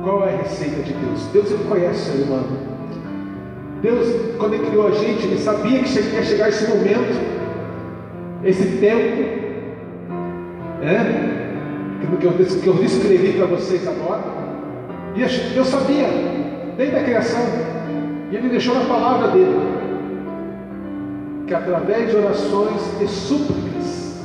Qual 0.04 0.28
é 0.28 0.34
a 0.34 0.38
receita 0.38 0.82
de 0.84 0.94
Deus? 0.94 1.26
Deus 1.34 1.52
ele 1.52 1.64
conhece 1.68 2.10
o 2.10 2.14
ser 2.14 2.24
humano. 2.24 2.58
Deus, 3.82 4.08
quando 4.38 4.54
ele 4.54 4.68
criou 4.68 4.88
a 4.88 4.92
gente, 4.92 5.26
ele 5.26 5.40
sabia 5.40 5.84
que 5.84 6.00
ia 6.00 6.24
chegar 6.24 6.50
esse 6.50 6.68
momento, 6.70 7.20
esse 8.44 8.78
tempo, 8.78 9.46
né? 10.82 11.32
Que 12.20 12.26
eu, 12.26 12.34
que 12.34 12.68
eu 12.68 12.74
descrevi 12.76 13.34
para 13.34 13.48
vocês 13.48 13.88
agora. 13.88 14.24
E 15.16 15.54
Deus 15.54 15.68
sabia, 15.68 16.08
desde 16.78 16.96
a 16.96 17.04
criação, 17.04 17.42
e 18.32 18.36
Ele 18.36 18.50
deixou 18.50 18.76
na 18.76 18.86
palavra 18.86 19.30
dele 19.30 19.56
que 21.48 21.54
através 21.54 22.10
de 22.10 22.18
orações 22.18 23.02
e 23.02 23.08
súplicas 23.08 24.22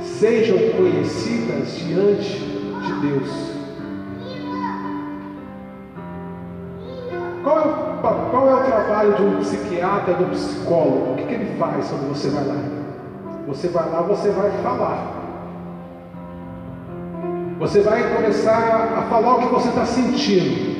sejam 0.00 0.58
conhecidas 0.76 1.76
diante 1.78 2.38
de 2.40 3.00
Deus. 3.00 3.52
Qual 7.42 7.58
é 7.58 7.60
o, 7.60 8.30
qual 8.30 8.48
é 8.48 8.54
o 8.54 8.64
trabalho? 8.64 8.82
de 9.10 9.22
um 9.22 9.38
psiquiatra, 9.40 10.14
de 10.14 10.24
um 10.24 10.30
psicólogo, 10.30 11.12
o 11.12 11.16
que, 11.16 11.24
que 11.24 11.34
ele 11.34 11.56
faz 11.58 11.88
quando 11.88 12.08
você 12.08 12.28
vai 12.28 12.44
lá? 12.44 12.56
Você 13.48 13.68
vai 13.68 13.90
lá, 13.90 14.02
você 14.02 14.30
vai 14.30 14.50
falar. 14.62 15.22
Você 17.58 17.80
vai 17.80 18.14
começar 18.14 18.98
a 18.98 19.02
falar 19.02 19.36
o 19.36 19.38
que 19.40 19.46
você 19.46 19.68
está 19.68 19.84
sentindo. 19.84 20.71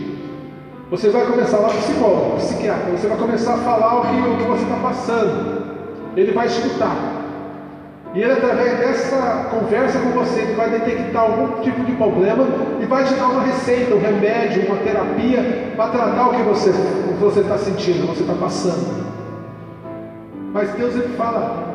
Você 0.92 1.08
vai 1.08 1.24
começar 1.24 1.56
lá, 1.56 1.70
psicólogo, 1.70 2.36
psiquiatra, 2.36 2.90
você 2.90 3.08
vai 3.08 3.16
começar 3.16 3.54
a 3.54 3.56
falar 3.56 4.00
o 4.00 4.02
que, 4.02 4.28
o 4.28 4.36
que 4.36 4.44
você 4.44 4.62
está 4.64 4.76
passando. 4.76 5.62
Ele 6.14 6.32
vai 6.32 6.46
escutar. 6.46 6.94
E 8.14 8.20
ele, 8.20 8.32
através 8.32 8.78
dessa 8.78 9.48
conversa 9.50 9.98
com 10.00 10.10
você, 10.10 10.40
ele 10.40 10.52
vai 10.52 10.68
detectar 10.68 11.22
algum 11.22 11.62
tipo 11.62 11.82
de 11.82 11.92
problema 11.92 12.46
e 12.78 12.84
vai 12.84 13.04
te 13.04 13.14
dar 13.14 13.28
uma 13.28 13.40
receita, 13.40 13.94
um 13.94 14.00
remédio, 14.00 14.66
uma 14.66 14.76
terapia 14.80 15.72
para 15.74 15.88
tratar 15.92 16.28
o 16.28 16.34
que 16.34 16.42
você 16.42 17.40
está 17.40 17.56
sentindo, 17.56 18.04
o 18.04 18.08
que 18.08 18.18
você 18.18 18.24
está 18.24 18.34
passando. 18.34 19.06
Mas 20.52 20.74
Deus 20.74 20.94
ele 20.94 21.16
fala 21.16 21.74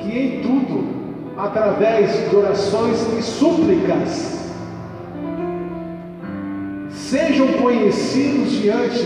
que 0.00 0.10
em 0.10 0.42
tudo, 0.42 0.88
através 1.38 2.28
de 2.28 2.34
orações 2.34 3.00
e 3.16 3.22
súplicas, 3.22 4.39
sejam 7.10 7.48
conhecidos 7.54 8.52
diante 8.52 9.04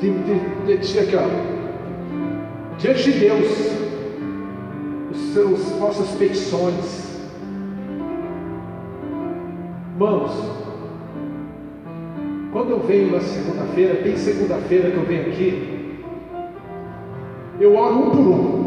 de, 0.00 0.10
de, 0.10 0.76
de, 0.78 0.78
de 0.78 0.98
aqui, 0.98 1.16
ó, 1.16 2.78
diante 2.78 3.12
de 3.12 3.20
Deus 3.20 3.74
seus, 5.34 5.60
vossas 5.72 6.08
petições. 6.12 7.20
Irmãos, 9.92 10.32
quando 12.52 12.70
eu 12.70 12.80
venho 12.80 13.12
na 13.12 13.20
segunda-feira, 13.20 13.96
tem 13.96 14.16
segunda-feira 14.16 14.90
que 14.90 14.96
eu 14.96 15.04
venho 15.04 15.26
aqui, 15.28 16.00
eu 17.60 17.76
oro 17.76 17.94
um 17.96 18.10
por 18.10 18.18
um. 18.18 18.64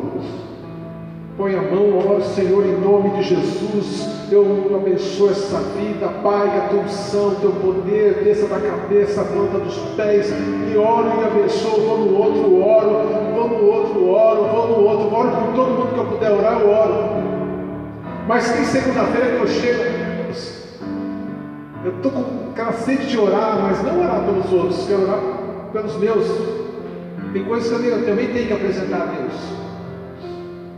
Põe 1.38 1.56
a 1.56 1.62
mão, 1.62 1.98
oro, 1.98 2.22
Senhor, 2.22 2.66
em 2.66 2.80
nome 2.80 3.10
de 3.18 3.24
Jesus. 3.24 4.17
Eu 4.30 4.76
abençoo 4.76 5.30
essa 5.30 5.58
vida, 5.78 6.08
Pai, 6.22 6.58
a 6.58 6.68
tua 6.70 6.82
unção, 6.82 7.36
teu 7.36 7.52
poder 7.52 8.24
desça 8.26 8.46
da 8.48 8.60
cabeça, 8.60 9.24
planta 9.24 9.60
dos 9.60 9.78
pés, 9.96 10.30
e 10.30 10.78
oro 10.78 11.22
e 11.22 11.24
abençoo. 11.24 11.82
Vou 11.82 11.98
no 12.00 12.18
outro, 12.18 12.62
oro, 12.62 13.08
vou 13.34 13.50
no 13.50 13.66
outro, 13.66 14.10
oro, 14.10 14.44
vou 14.44 14.68
no 14.68 14.86
outro, 14.86 15.16
oro 15.16 15.30
por 15.30 15.56
todo 15.56 15.70
mundo 15.72 15.94
que 15.94 16.00
eu 16.00 16.06
puder 16.06 16.32
orar, 16.32 16.60
eu 16.60 16.70
oro. 16.70 16.94
Mas 18.28 18.52
tem 18.52 18.66
segunda-feira 18.66 19.38
que 19.38 19.42
eu 19.42 19.48
chego, 19.48 20.08
eu 21.86 21.96
estou 21.96 22.12
com 22.12 22.50
aquela 22.52 22.74
sede 22.74 23.08
de 23.08 23.18
orar, 23.18 23.60
mas 23.62 23.82
não 23.82 24.04
orar 24.04 24.22
pelos 24.26 24.52
outros, 24.52 24.86
quero 24.88 25.04
orar 25.04 25.20
pelos 25.72 25.96
meus. 25.98 26.28
Tem 27.32 27.46
coisas 27.46 27.80
que 27.80 27.88
eu 27.88 28.06
também 28.06 28.28
tenho 28.34 28.48
que 28.48 28.54
apresentar 28.54 29.04
a 29.04 29.06
Deus. 29.06 29.67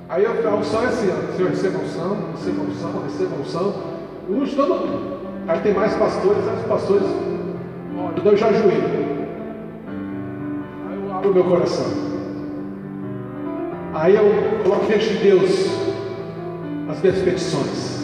Aí 0.10 0.26
a 0.26 0.56
unção 0.56 0.84
é 0.84 0.88
assim, 0.88 1.08
ó, 1.12 1.38
Senhor, 1.38 1.52
receba 1.52 1.78
unção, 1.78 2.18
receba 2.32 2.62
unção, 2.64 3.04
receba 3.04 3.36
unção. 3.40 3.74
Uns 4.28 4.54
todo 4.56 4.70
mundo. 4.70 5.20
Aí 5.48 5.60
tem 5.60 5.74
mais 5.74 5.94
pastores, 5.94 6.48
aí 6.48 6.56
os 6.58 6.66
pastores, 6.66 7.08
então 8.18 8.32
eu 8.32 8.38
já 8.38 8.48
ajoelho. 8.48 9.28
Aí 10.90 11.00
eu 11.00 11.14
abro 11.16 11.34
meu 11.34 11.44
coração. 11.44 11.86
Aí 13.94 14.16
eu 14.16 14.24
coloco 14.64 14.88
diante 14.88 15.10
de 15.10 15.18
Deus 15.18 15.68
as 16.90 17.02
minhas 17.02 17.20
petições, 17.20 18.00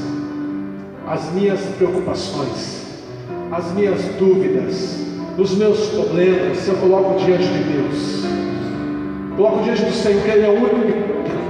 as 1.07 1.33
minhas 1.33 1.59
preocupações, 1.77 2.85
as 3.51 3.71
minhas 3.73 4.03
dúvidas, 4.19 4.99
os 5.39 5.55
meus 5.57 5.87
problemas, 5.89 6.67
eu 6.67 6.75
coloco 6.75 7.19
diante 7.19 7.47
de 7.47 7.63
Deus. 7.63 8.25
Coloco 9.35 9.63
diante 9.63 9.85
do 9.85 9.91
Senhor, 9.91 10.21
que 10.23 10.29
Ele 10.29 10.45
é 10.45 10.49
o 10.49 10.53
único 10.53 10.75
que 10.81 11.44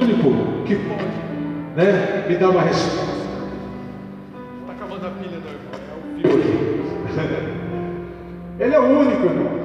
único 0.00 0.64
que 0.64 0.76
pode 0.76 1.18
né, 1.76 2.26
me 2.28 2.36
dar 2.36 2.50
uma 2.50 2.62
resposta. 2.62 3.18
Está 4.60 4.72
acabando 4.72 5.06
a 5.06 5.10
pilha 5.10 5.38
do 5.40 5.48
irmão, 5.48 5.72
é 6.22 6.28
o. 7.44 7.58
Ele 8.62 8.74
é 8.74 8.80
o 8.80 9.00
único, 9.00 9.26
irmão. 9.26 9.58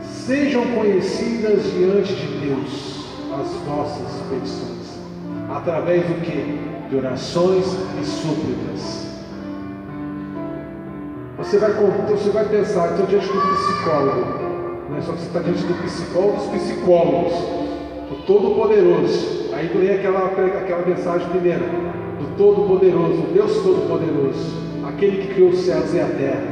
Sejam 0.00 0.66
conhecidas 0.74 1.62
diante 1.72 2.14
de 2.14 2.46
Deus 2.46 3.04
as 3.40 3.48
vossas 3.66 4.22
petições, 4.28 4.98
através 5.48 6.02
do 6.04 6.20
que? 6.20 6.58
De 6.88 6.96
orações 6.96 7.66
e 8.00 8.04
súplicas. 8.04 9.06
Você 11.38 11.58
vai, 11.58 11.72
você 11.72 12.30
vai 12.30 12.44
pensar, 12.46 12.90
estou 12.90 13.06
diante 13.06 13.28
do 13.28 13.40
psicólogo. 13.40 14.40
Não 14.90 14.98
é 14.98 15.00
só 15.00 15.12
que 15.12 15.20
você 15.20 15.26
está 15.26 15.40
diante 15.40 15.62
do 15.62 15.74
psicólogo 15.84 16.36
dos 16.36 16.46
psicólogos 16.48 17.69
Todo-Poderoso. 18.30 19.50
Aí 19.52 19.68
leia 19.74 19.96
aquela, 19.96 20.26
aquela 20.26 20.86
mensagem 20.86 21.28
primeira, 21.30 21.58
do 21.58 22.36
Todo-Poderoso, 22.38 23.22
Deus 23.34 23.52
Todo-Poderoso, 23.56 24.56
aquele 24.86 25.22
que 25.22 25.34
criou 25.34 25.50
os 25.50 25.58
céus 25.58 25.92
e 25.92 25.98
a 25.98 26.06
terra, 26.06 26.44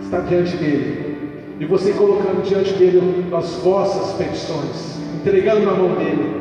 está 0.00 0.20
diante 0.20 0.56
dele. 0.56 1.18
E 1.60 1.66
você 1.66 1.92
colocando 1.92 2.42
diante 2.42 2.72
dele 2.72 3.26
as 3.30 3.56
vossas 3.56 4.14
petições, 4.16 4.98
entregando 5.20 5.66
na 5.66 5.72
mão 5.72 5.94
dele, 5.96 6.34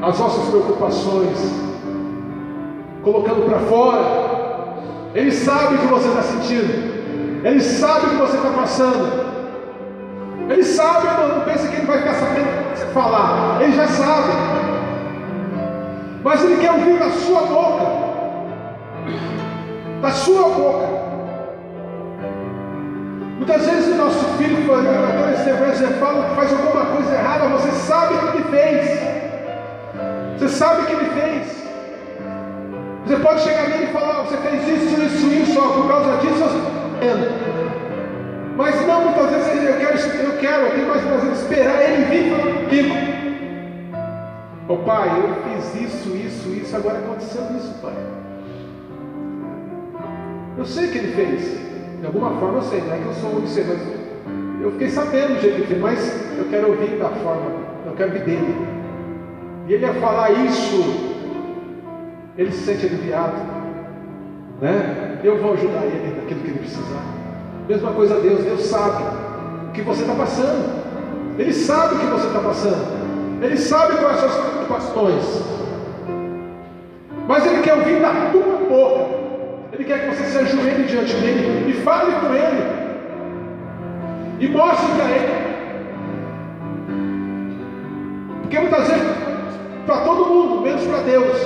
as 0.00 0.16
vossas 0.16 0.48
preocupações, 0.48 1.36
colocando 3.02 3.46
para 3.46 3.58
fora. 3.60 4.30
Ele 5.12 5.32
sabe 5.32 5.74
o 5.74 5.78
que 5.78 5.86
você 5.86 6.06
está 6.06 6.22
sentindo, 6.22 7.44
ele 7.44 7.60
sabe 7.60 8.06
o 8.06 8.10
que 8.10 8.16
você 8.16 8.36
está 8.36 8.50
passando. 8.50 9.29
Ele 10.50 10.64
sabe, 10.64 11.06
irmão, 11.06 11.28
não 11.28 11.44
pensa 11.44 11.68
que 11.68 11.76
ele 11.76 11.86
vai 11.86 11.98
ficar 11.98 12.14
sabendo 12.14 12.74
você 12.74 12.86
falar. 12.86 13.62
Ele 13.62 13.72
já 13.72 13.86
sabe. 13.86 14.32
Mas 16.24 16.44
ele 16.44 16.56
quer 16.60 16.72
ouvir 16.72 16.98
da 16.98 17.10
sua 17.10 17.42
boca. 17.42 17.86
Da 20.02 20.10
sua 20.10 20.48
boca. 20.48 20.88
Muitas 23.38 23.64
vezes 23.64 23.94
o 23.94 23.96
nosso 23.96 24.24
filho, 24.38 24.74
adolescente, 24.74 25.94
fala 26.00 26.28
que 26.28 26.34
faz 26.34 26.52
alguma 26.52 26.84
coisa 26.96 27.14
errada, 27.14 27.48
você 27.48 27.70
sabe 27.70 28.14
o 28.14 28.18
que 28.18 28.36
ele 28.36 28.44
fez. 28.50 29.00
Você 30.36 30.48
sabe 30.48 30.82
o 30.82 30.86
que 30.86 30.92
ele 30.92 31.10
fez. 31.10 31.60
Você 33.06 33.16
pode 33.16 33.40
chegar 33.40 33.68
nele 33.68 33.84
e 33.84 33.92
falar, 33.92 34.24
você 34.24 34.36
fez 34.36 34.68
isso, 34.68 35.00
isso, 35.00 35.26
isso, 35.28 35.60
ó, 35.60 35.80
por 35.80 35.88
causa 35.88 36.16
disso, 36.18 36.38
você... 36.38 37.59
Mas 38.60 38.86
não, 38.86 39.04
muitas 39.06 39.30
vezes 39.30 39.64
eu 39.64 39.78
quero, 39.78 39.96
eu 40.22 40.38
quero, 40.38 40.62
eu 40.66 40.70
tenho 40.72 40.88
mais 40.88 41.02
prazer 41.02 41.32
esperar 41.32 41.82
ele 41.82 42.04
vir 42.04 42.30
falar 42.30 42.52
comigo. 42.58 42.94
Ô 44.68 44.74
oh, 44.74 44.76
pai, 44.84 45.08
eu 45.08 45.34
fiz 45.42 45.74
isso, 45.80 46.10
isso, 46.14 46.50
isso, 46.50 46.76
agora 46.76 46.98
aconteceu 46.98 47.42
isso, 47.56 47.74
pai. 47.80 47.94
Eu 50.58 50.66
sei 50.66 50.88
que 50.88 50.98
ele 50.98 51.12
fez. 51.14 51.58
De 52.00 52.06
alguma 52.06 52.38
forma 52.38 52.58
eu 52.58 52.62
sei, 52.64 52.82
não 52.82 52.92
é 52.92 52.98
que 52.98 53.06
eu 53.06 53.14
sou 53.14 53.30
muito 53.30 53.48
sei, 53.48 53.64
mas 53.64 53.80
eu 54.62 54.72
fiquei 54.72 54.90
sabendo 54.90 55.36
do 55.36 55.40
jeito 55.40 55.54
que 55.54 55.62
ele 55.62 55.66
fez, 55.66 55.80
mas 55.80 56.38
eu 56.38 56.44
quero 56.50 56.68
ouvir 56.68 56.98
da 56.98 57.08
forma, 57.08 57.50
eu 57.86 57.92
quero 57.92 58.12
ouvir 58.12 58.24
dele. 58.26 58.56
E 59.68 59.72
ele 59.72 59.86
ia 59.86 59.94
falar 59.94 60.32
isso, 60.32 61.16
ele 62.36 62.52
se 62.52 62.66
sente 62.66 62.84
aliviado. 62.84 63.38
Né? 64.60 65.18
Eu 65.24 65.40
vou 65.40 65.54
ajudar 65.54 65.86
ele 65.86 66.14
naquilo 66.14 66.40
que 66.40 66.48
ele 66.48 66.58
precisar. 66.58 67.19
Mesma 67.70 67.92
coisa 67.92 68.18
Deus, 68.18 68.42
Deus 68.42 68.62
sabe 68.62 69.04
o 69.68 69.70
que 69.72 69.82
você 69.82 70.02
está 70.02 70.14
passando. 70.14 70.82
Ele 71.38 71.52
sabe 71.52 71.94
o 71.94 71.98
que 72.00 72.06
você 72.06 72.26
está 72.26 72.40
passando. 72.40 73.40
Ele 73.40 73.56
sabe 73.56 73.96
quais 73.98 74.16
são 74.18 74.28
as 74.28 74.34
suas 74.34 74.46
preocupações. 74.48 75.42
Mas 77.28 77.46
Ele 77.46 77.62
quer 77.62 77.74
ouvir 77.74 78.00
da 78.00 78.10
tua 78.32 78.56
boca. 78.68 79.14
Ele 79.72 79.84
quer 79.84 80.00
que 80.00 80.16
você 80.16 80.24
se 80.24 80.38
ajoelhe 80.38 80.82
diante 80.88 81.14
dele 81.14 81.70
e 81.70 81.74
fale 81.84 82.10
com 82.10 82.34
Ele. 82.34 82.64
E 84.40 84.48
mostre 84.48 84.88
para 84.96 85.04
Ele. 85.04 85.50
Porque 88.40 88.58
muitas 88.58 88.88
vezes, 88.88 89.16
para 89.86 89.98
todo 89.98 90.26
mundo, 90.26 90.60
menos 90.60 90.82
para 90.82 91.02
Deus. 91.02 91.38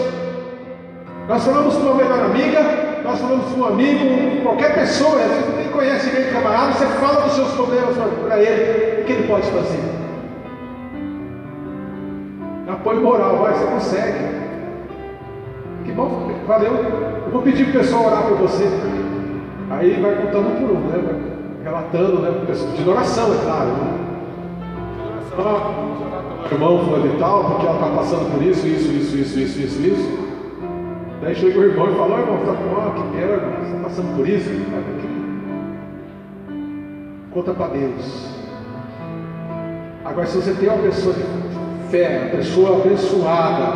Nós 1.29 1.45
falamos 1.45 1.75
com 1.75 1.83
uma 1.83 1.95
melhor 1.97 2.21
amiga, 2.21 2.84
nós 3.05 3.21
falamos 3.21 3.53
com 3.53 3.61
um 3.61 3.67
amigo, 3.67 4.43
qualquer 4.43 4.75
pessoa, 4.75 5.21
nem 5.59 5.69
conhece 5.69 6.09
bem 6.09 6.31
o 6.31 6.33
camarada, 6.33 6.73
você 6.73 6.87
fala 6.87 7.21
dos 7.21 7.35
seus 7.35 7.53
problemas 7.53 7.95
para 8.27 8.43
ele, 8.43 9.03
o 9.03 9.05
que 9.05 9.13
ele 9.13 9.29
pode 9.29 9.47
fazer? 9.51 9.79
Apoio 12.67 13.03
moral, 13.03 13.37
vai, 13.37 13.53
você 13.53 13.67
consegue. 13.67 14.19
Que 15.85 15.93
bom, 15.93 16.31
valeu. 16.47 16.73
Eu 17.27 17.31
vou 17.31 17.43
pedir 17.43 17.65
para 17.67 17.79
o 17.79 17.83
pessoal 17.83 18.07
orar 18.07 18.23
por 18.23 18.39
você. 18.39 18.65
Aí 19.71 20.01
vai 20.01 20.15
contando 20.17 20.59
por 20.59 20.71
um, 20.75 20.81
né? 20.81 20.99
Vai 21.05 21.15
relatando, 21.63 22.21
né? 22.21 22.31
De 22.75 22.89
oração, 22.89 23.35
é 23.35 23.45
claro. 23.45 23.69
Né? 23.69 24.05
Ah, 25.39 26.51
irmão 26.51 26.85
fulano 26.85 27.07
e 27.07 27.19
tal, 27.19 27.45
porque 27.45 27.67
ela 27.67 27.75
está 27.75 27.89
passando 27.97 28.33
por 28.33 28.43
isso, 28.43 28.67
isso, 28.67 28.91
isso, 28.93 29.17
isso, 29.17 29.39
isso, 29.39 29.61
isso, 29.61 29.83
isso. 29.83 30.34
Daí 31.25 31.35
chega 31.35 31.59
o 31.59 31.65
irmão 31.65 31.91
e 31.91 31.95
fala, 31.97 32.17
oh, 32.17 32.21
irmão, 32.21 32.45
tá 32.45 32.53
com 32.53 33.03
que 33.03 33.17
pena, 33.17 33.39
você 33.39 33.75
está 33.75 33.83
passando 33.83 34.15
por 34.15 34.29
isso? 34.29 34.51
conta 37.33 37.55
para 37.55 37.69
Deus. 37.69 38.29
Agora, 40.05 40.27
se 40.27 40.37
você 40.37 40.53
tem 40.53 40.69
uma 40.69 40.83
pessoa 40.83 41.15
de 41.15 41.23
fé, 41.91 42.21
uma 42.25 42.37
pessoa 42.37 42.79
abençoada, 42.79 43.73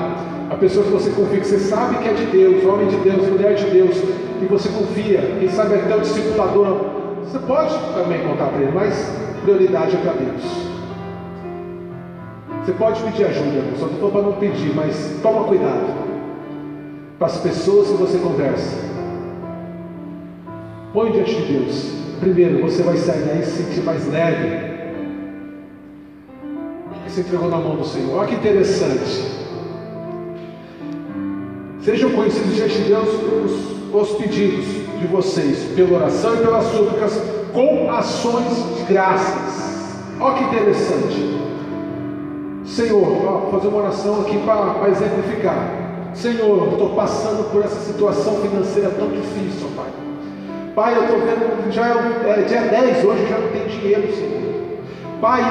a 0.50 0.56
pessoa 0.56 0.84
que 0.84 0.92
você 0.92 1.10
confia, 1.10 1.40
que 1.40 1.46
você 1.46 1.58
sabe 1.58 1.96
que 1.96 2.08
é 2.08 2.12
de 2.12 2.26
Deus, 2.26 2.64
homem 2.66 2.86
de 2.86 2.96
Deus, 2.96 3.26
mulher 3.26 3.54
de 3.54 3.64
Deus, 3.64 3.96
e 3.96 4.44
você 4.44 4.68
confia, 4.68 5.36
quem 5.40 5.48
sabe 5.48 5.74
até 5.74 5.96
o 5.96 6.00
discipulador, 6.00 6.76
você 7.24 7.38
pode 7.38 7.74
também 7.94 8.20
contar 8.28 8.48
para 8.48 8.60
ele, 8.60 8.72
mas 8.72 9.10
prioridade 9.42 9.96
é 9.96 10.00
para 10.00 10.12
Deus. 10.12 10.68
Você 12.62 12.72
pode 12.72 13.02
pedir 13.04 13.24
ajuda, 13.24 13.62
só 13.78 13.86
estou 13.86 14.10
para 14.10 14.22
não 14.22 14.32
pedir, 14.34 14.74
mas 14.76 15.18
toma 15.22 15.44
cuidado 15.44 16.07
para 17.18 17.26
as 17.26 17.38
pessoas 17.38 17.88
que 17.88 17.94
você 17.94 18.18
conversa. 18.18 18.76
Põe 20.92 21.12
diante 21.12 21.34
de 21.34 21.52
Deus. 21.52 21.98
Primeiro, 22.20 22.62
você 22.62 22.82
vai 22.82 22.96
sair 22.96 23.22
daí 23.22 23.44
se 23.44 23.62
sentir 23.62 23.82
mais 23.82 24.06
leve. 24.06 24.68
E 27.06 27.10
se 27.10 27.20
entregou 27.20 27.48
na 27.48 27.58
mão 27.58 27.76
do 27.76 27.84
Senhor. 27.84 28.16
Olha 28.16 28.28
que 28.28 28.34
interessante. 28.34 29.38
Sejam 31.82 32.10
conhecidos 32.10 32.54
diante 32.54 32.78
de 32.78 32.84
Deus 32.84 33.08
os, 33.08 33.94
os 33.94 34.16
pedidos 34.18 34.66
de 35.00 35.06
vocês, 35.06 35.72
pela 35.74 35.98
oração 35.98 36.34
e 36.34 36.38
pelas 36.38 36.64
súplicas, 36.66 37.22
com 37.52 37.90
ações 37.90 38.76
de 38.76 38.92
graças. 38.92 39.96
Olha 40.20 40.38
que 40.38 40.44
interessante. 40.44 41.38
Senhor, 42.64 43.04
vou 43.04 43.50
fazer 43.50 43.68
uma 43.68 43.78
oração 43.78 44.20
aqui 44.20 44.38
para 44.38 44.88
exemplificar. 44.88 45.77
Senhor, 46.18 46.72
estou 46.72 46.90
passando 46.96 47.48
por 47.52 47.64
essa 47.64 47.78
situação 47.78 48.40
financeira 48.40 48.90
tão 48.90 49.06
difícil, 49.08 49.68
Pai. 49.76 49.86
Pai, 50.74 50.96
eu 50.96 51.02
estou 51.02 51.18
vendo, 51.20 51.72
já 51.72 51.86
é, 51.86 52.40
é 52.40 52.42
dia 52.42 52.60
10, 52.62 53.04
hoje 53.04 53.26
já 53.28 53.38
não 53.38 53.48
tem 53.48 53.66
dinheiro, 53.68 54.12
Senhor. 54.12 54.38
Pai, 55.20 55.42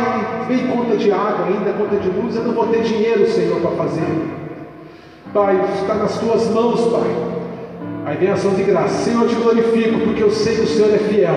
vem 0.45 0.67
conta 0.67 0.97
de 0.97 1.09
água 1.09 1.45
ainda, 1.45 1.71
conta 1.71 1.95
de 1.95 2.09
luz, 2.09 2.35
eu 2.35 2.43
não 2.43 2.53
vou 2.53 2.67
ter 2.67 2.81
dinheiro, 2.83 3.25
Senhor, 3.29 3.61
para 3.61 3.71
fazer. 3.71 4.03
Pai, 5.33 5.57
está 5.81 5.93
nas 5.93 6.19
tuas 6.19 6.49
mãos, 6.49 6.81
Pai. 6.91 7.15
Aí 8.05 8.17
vem 8.17 8.29
a 8.29 8.33
ação 8.33 8.51
de 8.51 8.63
graça. 8.63 9.05
Senhor, 9.05 9.23
eu 9.23 9.29
te 9.29 9.35
glorifico, 9.35 9.99
porque 10.01 10.23
eu 10.23 10.31
sei 10.31 10.55
que 10.55 10.61
o 10.63 10.67
Senhor 10.67 10.93
é 10.93 10.97
fiel. 10.97 11.35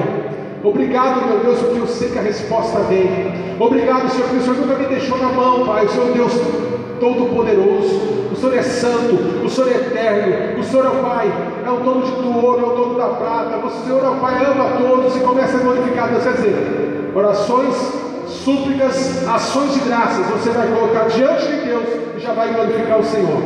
Obrigado, 0.65 1.25
meu 1.29 1.39
Deus, 1.39 1.61
porque 1.61 1.79
eu 1.79 1.87
sei 1.87 2.11
que 2.11 2.19
a 2.19 2.23
resposta 2.23 2.81
vem. 2.81 3.09
Obrigado, 3.61 4.11
Senhor, 4.11 4.25
porque 4.25 4.39
o 4.39 4.43
Senhor 4.43 4.57
nunca 4.57 4.77
me 4.77 4.87
deixou 4.87 5.19
na 5.19 5.29
mão, 5.29 5.65
Pai. 5.65 5.87
O 5.87 5.89
Senhor 5.89 6.09
é 6.09 6.13
Deus 6.15 6.33
Todo-Poderoso. 7.01 8.31
O 8.31 8.37
Senhor 8.37 8.57
é 8.57 8.63
santo, 8.63 9.15
o 9.45 9.49
Senhor 9.49 9.73
é 9.73 9.75
eterno, 9.75 10.61
o 10.61 10.63
Senhor 10.63 10.87
é 10.87 10.89
o 10.89 11.03
Pai, 11.03 11.33
é 11.67 11.71
o 11.71 11.77
dono 11.79 12.03
de 12.07 12.13
do 12.13 12.45
ouro, 12.45 12.61
é 12.61 12.65
o 12.65 12.77
dono 12.77 12.99
da 12.99 13.09
prata. 13.09 13.57
O 13.67 13.71
Senhor 13.71 14.05
é 14.05 14.09
o 14.09 14.17
Pai, 14.21 14.45
ama 14.45 14.79
todos 14.79 15.17
e 15.17 15.21
começa 15.21 15.57
a 15.57 15.61
glorificar 15.61 16.11
Deus. 16.11 16.23
Quer 16.23 16.35
dizer, 16.35 17.13
orações, 17.15 17.75
súplicas, 18.29 19.27
ações 19.29 19.75
de 19.75 19.81
graças, 19.81 20.27
você 20.27 20.51
vai 20.51 20.69
colocar 20.69 21.09
diante 21.09 21.47
de 21.47 21.57
Deus 21.65 21.85
e 22.17 22.21
já 22.21 22.33
vai 22.33 22.53
glorificar 22.55 23.01
o 23.01 23.05
Senhor. 23.05 23.43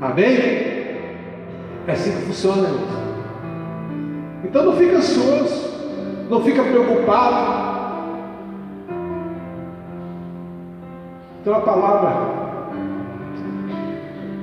Amém? 0.00 0.78
É 1.86 1.92
assim 1.92 2.12
que 2.12 2.26
funciona. 2.26 2.68
Então 4.44 4.64
não 4.64 4.76
fica 4.76 4.96
ansioso, 4.96 5.68
não 6.30 6.42
fica 6.44 6.62
preocupado. 6.62 7.67
Então 11.48 11.60
a 11.60 11.62
palavra, 11.62 12.12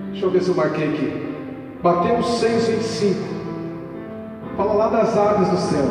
deixa 0.09 0.25
eu 0.25 0.31
ver 0.31 0.41
se 0.41 0.49
eu 0.49 0.55
marquei 0.55 0.85
aqui. 0.85 1.13
Mateus 1.83 2.39
6, 2.39 2.67
25. 2.67 3.19
Fala 4.57 4.73
lá 4.73 4.87
das 4.87 5.15
aves 5.15 5.49
do 5.49 5.57
céu. 5.57 5.85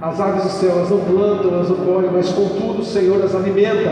As 0.00 0.20
aves 0.20 0.44
do 0.44 0.48
céu, 0.50 0.70
elas 0.76 0.90
não 0.90 1.00
plantam, 1.00 1.52
elas 1.52 1.70
não 1.70 1.76
colhem, 1.78 2.08
mas 2.12 2.30
contudo 2.30 2.82
o 2.82 2.84
Senhor 2.84 3.20
as 3.24 3.34
alimenta. 3.34 3.90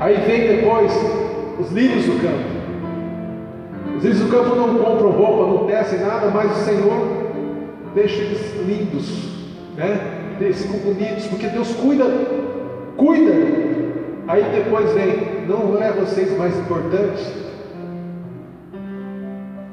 Aí 0.00 0.16
vem 0.26 0.56
depois 0.56 0.90
os 1.60 1.70
lírios 1.70 2.06
do 2.06 2.22
campo. 2.22 3.98
Os 3.98 4.02
lírios 4.02 4.20
do 4.20 4.30
campo 4.30 4.56
não 4.56 4.78
compram 4.78 5.10
roupa, 5.10 5.52
não 5.52 5.66
tecem 5.66 5.98
nada, 5.98 6.30
mas 6.30 6.50
o 6.50 6.64
Senhor 6.64 7.08
deixa 7.94 8.22
eles 8.22 8.54
lindos, 8.66 9.28
né? 9.76 10.00
Eles 10.40 10.62
ficam 10.62 10.80
bonitos, 10.80 11.26
porque 11.26 11.48
Deus 11.48 11.74
cuida, 11.74 12.06
cuida. 12.96 13.81
Aí 14.28 14.44
depois 14.44 14.92
vem, 14.92 15.46
não 15.46 15.82
é 15.82 15.92
vocês 15.92 16.36
mais 16.38 16.56
importantes. 16.58 17.32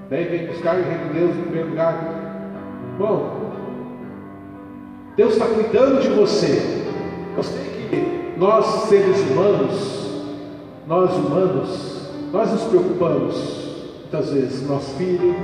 Daí 0.10 0.26
vem 0.26 0.48
buscar 0.48 0.76
o 0.76 0.84
reino 0.84 1.08
de 1.08 1.20
Deus 1.20 1.36
em 1.38 1.42
primeiro 1.44 1.70
lugar. 1.70 1.96
Bom, 2.98 3.52
Deus 5.16 5.34
está 5.34 5.46
cuidando 5.46 6.02
de 6.02 6.10
você. 6.10 6.86
Eu 7.38 7.44
sei 7.44 7.64
que 7.64 8.40
nós, 8.40 8.66
seres 8.88 9.20
humanos, 9.30 10.10
nós 10.88 11.14
humanos, 11.14 12.10
nós 12.32 12.52
nos 12.52 12.64
preocupamos 12.64 13.70
muitas 14.12 14.32
vezes, 14.32 14.68
nosso 14.68 14.96
filho, 14.96 15.36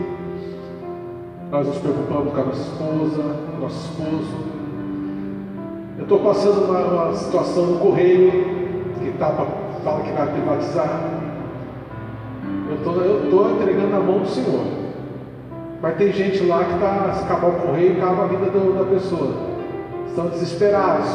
nós 1.51 1.67
nos 1.67 1.77
preocupamos 1.77 2.33
com 2.33 2.41
a 2.41 2.45
nossa 2.45 2.61
esposa, 2.61 3.35
nosso 3.59 3.91
esposo. 3.91 4.55
Eu 5.97 6.03
estou 6.03 6.19
passando 6.19 6.65
uma, 6.65 6.79
uma, 6.79 7.15
situação 7.15 7.65
no 7.67 7.79
correio, 7.79 8.64
que 8.99 9.17
tá, 9.17 9.31
fala 9.83 10.01
que 10.01 10.11
vai 10.11 10.27
privatizar. 10.27 10.99
Eu 12.69 13.23
estou 13.25 13.51
entregando 13.51 13.89
na 13.89 13.99
mão 13.99 14.19
do 14.19 14.27
Senhor. 14.27 14.65
Mas 15.81 15.97
tem 15.97 16.11
gente 16.11 16.43
lá 16.45 16.63
que 16.63 16.73
está, 16.73 17.13
se 17.13 17.23
acabar 17.25 17.47
o 17.47 17.53
correio, 17.53 17.97
acaba 17.97 18.23
a 18.23 18.27
vida 18.27 18.45
do, 18.45 18.77
da 18.77 18.85
pessoa. 18.85 19.33
Estão 20.07 20.27
desesperados. 20.27 21.09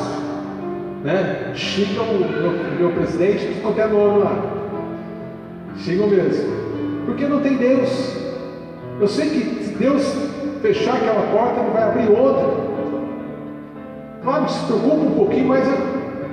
Né? 1.02 1.52
Xingam 1.54 2.04
o 2.04 2.18
meu, 2.18 2.78
meu 2.78 2.90
presidente, 2.92 3.60
quanto 3.62 3.80
é 3.80 3.86
nome 3.86 4.18
lá. 4.20 4.36
Xingam 5.78 6.08
mesmo. 6.08 6.52
Porque 7.06 7.26
não 7.26 7.40
tem 7.40 7.56
Deus. 7.56 8.16
Eu 9.00 9.08
sei 9.08 9.30
que 9.30 9.64
se 9.64 9.74
Deus 9.74 10.14
fechar 10.60 10.96
aquela 10.96 11.22
porta, 11.32 11.60
Ele 11.60 11.70
vai 11.70 11.82
abrir 11.82 12.10
outra. 12.10 12.70
Claro, 14.22 14.48
se 14.48 14.66
preocupa 14.66 14.96
um 14.96 15.14
pouquinho, 15.14 15.48
mas 15.48 15.66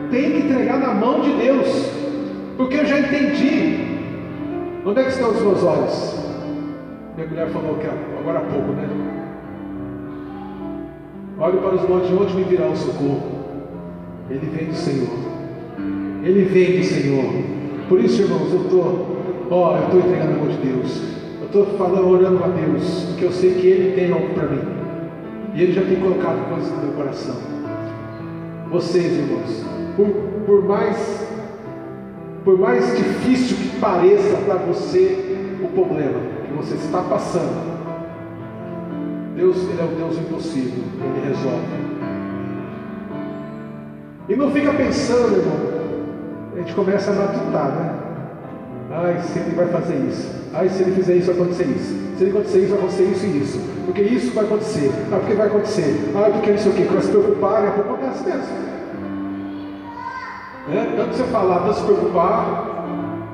tenho 0.09 0.31
que 0.31 0.47
entregar 0.47 0.79
na 0.79 0.93
mão 0.93 1.21
de 1.21 1.31
Deus, 1.33 1.67
porque 2.57 2.77
eu 2.77 2.85
já 2.85 2.99
entendi. 2.99 3.85
Onde 4.85 5.01
é 5.01 5.03
que 5.03 5.09
estão 5.09 5.31
os 5.31 5.41
meus 5.41 5.63
olhos? 5.63 6.15
Minha 7.15 7.27
mulher 7.27 7.49
falou 7.49 7.75
que 7.75 7.87
agora 7.87 8.39
há 8.39 8.41
pouco, 8.41 8.71
né? 8.71 8.87
Olhe 11.39 11.57
para 11.57 11.75
os 11.75 11.89
montes 11.89 12.09
de 12.09 12.15
onde 12.15 12.35
me 12.35 12.43
virá 12.43 12.67
o 12.67 12.75
socorro. 12.75 13.23
Ele 14.29 14.47
vem 14.47 14.67
do 14.67 14.75
Senhor. 14.75 15.09
Ele 16.23 16.43
vem 16.45 16.79
do 16.79 16.83
Senhor. 16.83 17.25
Por 17.89 17.99
isso, 17.99 18.21
irmãos, 18.21 18.51
eu 18.51 18.61
estou, 18.61 19.17
ó, 19.51 19.77
eu 19.77 19.83
estou 19.83 19.99
entregando 19.99 20.31
na 20.31 20.37
mão 20.37 20.47
de 20.47 20.57
Deus. 20.57 21.01
Eu 21.41 21.45
estou 21.47 21.65
falando, 21.77 22.09
orando 22.09 22.43
a 22.43 22.47
Deus, 22.47 23.05
porque 23.09 23.25
eu 23.25 23.31
sei 23.31 23.53
que 23.53 23.67
Ele 23.67 23.95
tem 23.95 24.11
algo 24.11 24.33
para 24.33 24.47
mim. 24.47 24.61
E 25.53 25.63
Ele 25.63 25.73
já 25.73 25.81
tem 25.81 25.95
colocado 25.97 26.49
coisas 26.49 26.71
no 26.71 26.83
meu 26.83 26.93
coração. 26.93 27.35
Vocês, 28.69 29.17
irmãos, 29.17 29.76
por, 29.97 30.07
por 30.45 30.63
mais 30.63 31.27
por 32.45 32.57
mais 32.57 32.95
difícil 32.95 33.57
que 33.57 33.77
pareça 33.77 34.37
para 34.45 34.55
você 34.55 35.35
o 35.61 35.67
problema 35.67 36.17
que 36.47 36.53
você 36.53 36.75
está 36.75 37.01
passando, 37.01 37.77
Deus 39.35 39.57
ele 39.57 39.81
é 39.81 39.83
o 39.83 39.95
Deus 39.97 40.17
impossível, 40.17 40.81
Ele 41.03 41.27
resolve. 41.27 41.87
E 44.29 44.35
não 44.37 44.49
fica 44.51 44.71
pensando, 44.71 45.37
irmão. 45.37 45.77
A 46.55 46.59
gente 46.59 46.73
começa 46.73 47.11
a 47.11 47.15
matutar, 47.15 47.71
né? 47.71 47.95
Ai, 48.91 49.21
se 49.23 49.39
ele 49.39 49.55
vai 49.55 49.67
fazer 49.67 49.95
isso. 50.09 50.31
Ai, 50.53 50.69
se 50.69 50.83
ele 50.83 50.95
fizer 50.95 51.15
isso, 51.15 51.31
vai 51.31 51.35
acontecer 51.35 51.65
isso. 51.65 51.95
Se 52.17 52.23
ele 52.23 52.31
acontecer 52.31 52.59
isso, 52.59 52.69
vai 52.69 52.79
acontecer 52.79 53.03
isso 53.03 53.25
e 53.25 53.41
isso. 53.41 53.59
Porque 53.85 54.01
isso 54.01 54.33
vai 54.33 54.45
acontecer. 54.45 54.91
Ah, 55.11 55.17
porque 55.17 55.33
vai 55.33 55.47
acontecer. 55.47 56.11
Ah, 56.15 56.29
porque 56.31 56.51
não 56.51 56.57
sei 56.57 56.71
o 56.71 56.75
quê. 56.75 56.85
Quando 56.87 57.01
se 57.01 57.09
preocupar, 57.09 57.65
é 57.65 57.71
pouco 57.71 57.93
acontece 57.93 58.23
mesmo. 58.23 58.66
É, 60.71 60.95
tanto 60.97 61.15
você 61.15 61.23
falar, 61.25 61.59
tanto 61.59 61.75
se 61.75 61.85
preocupar, 61.85 62.85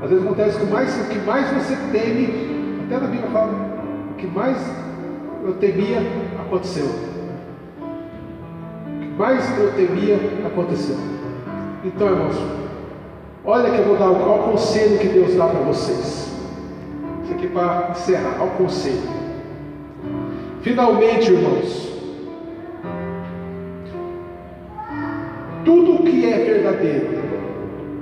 às 0.04 0.10
vezes 0.10 0.26
acontece 0.26 0.60
que 0.60 0.66
mais, 0.66 1.02
o 1.02 1.10
que 1.10 1.20
mais 1.20 1.52
você 1.52 1.76
teme, 1.92 2.86
até 2.86 3.00
na 3.00 3.08
Bíblia 3.08 3.30
fala, 3.32 3.52
o 4.12 4.14
que 4.16 4.28
mais 4.28 4.58
eu 5.44 5.54
temia 5.56 6.00
aconteceu. 6.46 6.86
O 8.88 9.00
que 9.00 9.18
mais 9.18 9.60
eu 9.60 9.72
temia 9.74 10.18
aconteceu. 10.46 10.98
Então, 11.84 12.08
irmãos, 12.08 12.64
Olha 13.46 13.70
que 13.72 13.80
eu 13.80 13.84
vou 13.84 13.98
dar 13.98 14.10
o 14.10 14.52
conselho 14.52 14.98
que 15.00 15.08
Deus 15.10 15.36
dá 15.36 15.48
para 15.48 15.60
vocês. 15.60 16.32
Isso 17.24 17.34
aqui 17.34 17.48
para 17.48 17.90
encerrar, 17.92 18.38
ao 18.40 18.48
conselho. 18.52 19.02
Finalmente, 20.62 21.30
irmãos, 21.30 21.92
tudo 25.66 26.04
que 26.04 26.26
é 26.26 26.38
verdadeiro, 26.38 27.23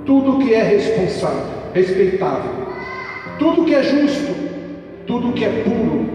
tudo 0.04 0.38
que 0.38 0.52
é 0.52 0.62
responsável, 0.62 1.44
respeitável, 1.74 2.50
tudo 3.38 3.64
que 3.64 3.74
é 3.74 3.82
justo, 3.82 4.34
tudo 5.06 5.32
que 5.32 5.44
é 5.44 5.62
puro, 5.62 6.06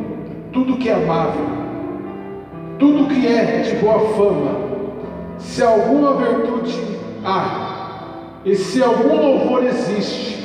tudo 0.52 0.78
que 0.78 0.90
é 0.90 0.94
amável, 0.94 1.46
tudo 2.80 3.08
que 3.08 3.28
é 3.28 3.62
de 3.62 3.76
boa 3.78 4.00
fama, 4.16 4.68
se 5.38 5.64
alguma 5.64 6.16
virtude 6.16 6.78
há, 7.24 7.68
e 8.46 8.56
se 8.56 8.82
algum 8.82 9.16
louvor 9.16 9.64
existe, 9.66 10.38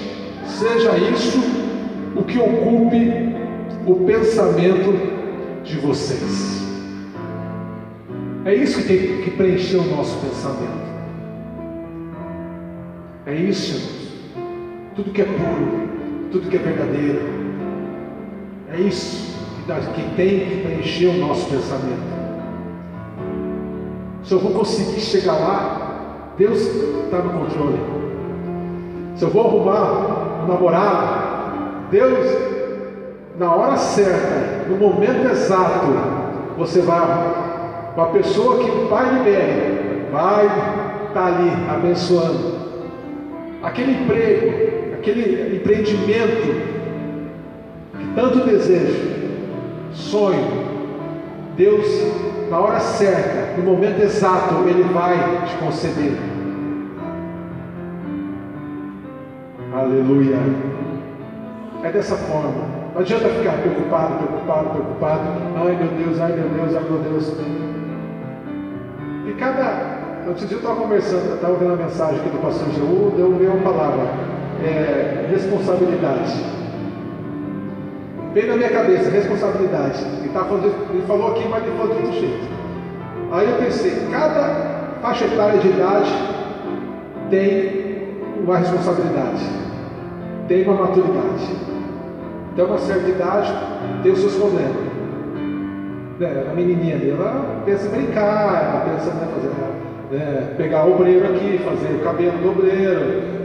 seja 0.47 0.97
isso 0.97 1.39
o 2.17 2.23
que 2.23 2.39
ocupe 2.39 3.33
o 3.87 3.95
pensamento 4.07 5.63
de 5.65 5.77
vocês. 5.79 6.63
É 8.45 8.55
isso 8.55 8.83
que 8.83 8.89
tem 8.89 9.23
que 9.23 9.31
preencher 9.31 9.77
o 9.77 9.85
nosso 9.85 10.19
pensamento. 10.19 10.82
É 13.25 13.35
isso, 13.35 13.77
irmãos. 13.77 14.03
Tudo 14.97 15.13
que 15.13 15.23
é 15.23 15.25
puro, 15.25 15.89
tudo 16.33 16.51
que 16.51 16.57
é 16.57 16.59
verdadeiro. 16.59 17.21
É 18.73 18.81
isso 18.81 19.39
que, 19.57 19.69
dá, 19.69 19.77
que 19.77 20.03
tem 20.17 20.41
que 20.41 20.63
preencher 20.63 21.07
o 21.07 21.19
nosso 21.19 21.49
pensamento. 21.49 22.13
Se 24.25 24.33
eu 24.35 24.41
vou 24.41 24.53
conseguir 24.53 25.01
chegar 25.01 25.35
lá, 25.35 26.35
Deus 26.37 26.61
está 26.63 27.19
no 27.19 27.31
controle. 27.31 27.79
Se 29.15 29.25
eu 29.25 29.31
vou 29.31 29.47
arrumar 29.47 30.43
um 30.43 30.49
namorado, 30.49 31.89
Deus, 31.91 32.27
na 33.39 33.55
hora 33.55 33.77
certa, 33.77 34.69
no 34.69 34.77
momento 34.77 35.31
exato, 35.31 35.87
você 36.57 36.81
vai 36.81 37.53
uma 37.95 38.07
pessoa 38.07 38.65
que 38.65 38.71
o 38.71 38.89
Pai 38.89 39.15
libere, 39.15 40.09
vai 40.11 40.47
estar 40.47 41.13
tá 41.13 41.27
ali 41.27 41.51
abençoando. 41.69 42.62
Aquele 43.63 43.93
emprego, 43.93 44.95
aquele 44.95 45.57
empreendimento 45.57 46.73
que 47.97 48.15
tanto 48.15 48.45
desejo, 48.45 49.13
sonho, 49.93 50.73
Deus, 51.57 51.87
na 52.51 52.59
hora 52.59 52.81
certa, 52.81 53.57
no 53.57 53.65
momento 53.65 54.03
exato, 54.03 54.69
Ele 54.69 54.83
vai 54.93 55.17
te 55.47 55.57
conceder. 55.57 56.17
Aleluia. 59.73 60.37
É 61.83 61.91
dessa 61.91 62.17
forma. 62.17 62.83
Não 62.95 63.01
adianta 63.01 63.29
ficar 63.29 63.53
preocupado, 63.59 64.17
preocupado, 64.17 64.71
preocupado. 64.71 65.23
Ai 65.57 65.77
meu 65.77 65.89
Deus, 66.05 66.21
ai 66.21 66.33
meu 66.33 66.49
Deus, 66.49 66.77
ai 66.77 66.83
meu 66.83 66.99
Deus. 66.99 67.33
E 69.27 69.33
cada. 69.35 70.02
Outro 70.27 70.47
dia 70.47 70.57
eu 70.57 70.61
estava 70.61 70.81
conversando, 70.81 71.35
estava 71.35 71.55
vendo 71.55 71.73
a 71.73 71.77
mensagem 71.77 72.21
aqui 72.21 72.31
do 72.31 72.41
pastor 72.41 72.69
Jeú, 72.71 73.13
deu 73.17 73.29
uma 73.29 73.63
palavra. 73.63 74.07
É, 74.65 75.27
responsabilidade. 75.31 76.33
Veio 78.33 78.49
na 78.49 78.57
minha 78.57 78.71
cabeça, 78.71 79.11
responsabilidade. 79.11 80.05
Ele, 80.21 80.29
tá 80.29 80.45
falando, 80.45 80.73
ele 80.91 81.03
falou 81.07 81.33
aqui, 81.33 81.49
mas 81.49 81.65
ele 81.65 81.77
falou 81.77 81.95
de 81.95 82.03
outro 82.03 82.21
jeito. 82.21 82.49
Aí 83.33 83.51
eu 83.51 83.57
pensei, 83.57 84.07
cada 84.11 84.99
faixa 85.03 85.25
etária 85.25 85.59
de 85.59 85.69
idade 85.69 86.13
tem 87.29 88.09
uma 88.45 88.59
responsabilidade, 88.59 89.45
tem 90.47 90.63
uma 90.65 90.75
maturidade. 90.75 91.73
Tem 92.55 92.65
uma 92.65 92.79
certa 92.79 93.09
idade, 93.09 93.53
tem 94.03 94.13
os 94.13 94.21
seus 94.21 94.35
problemas. 94.35 94.77
Né? 96.19 96.47
A 96.51 96.55
menininha 96.55 96.97
ali, 96.97 97.11
ela 97.11 97.63
pensa 97.65 97.87
em 97.87 97.91
brincar, 97.91 98.63
ela 98.63 98.85
pensa 98.85 99.11
em 99.11 99.15
né, 99.15 99.29
fazer, 99.35 99.51
né, 100.13 100.53
pegar 100.59 100.85
o 100.85 100.95
obreiro 100.95 101.25
aqui, 101.25 101.59
fazer 101.65 101.95
o 101.95 102.05
cabelo 102.05 102.37
do 102.39 102.51
obreiro, 102.51 103.01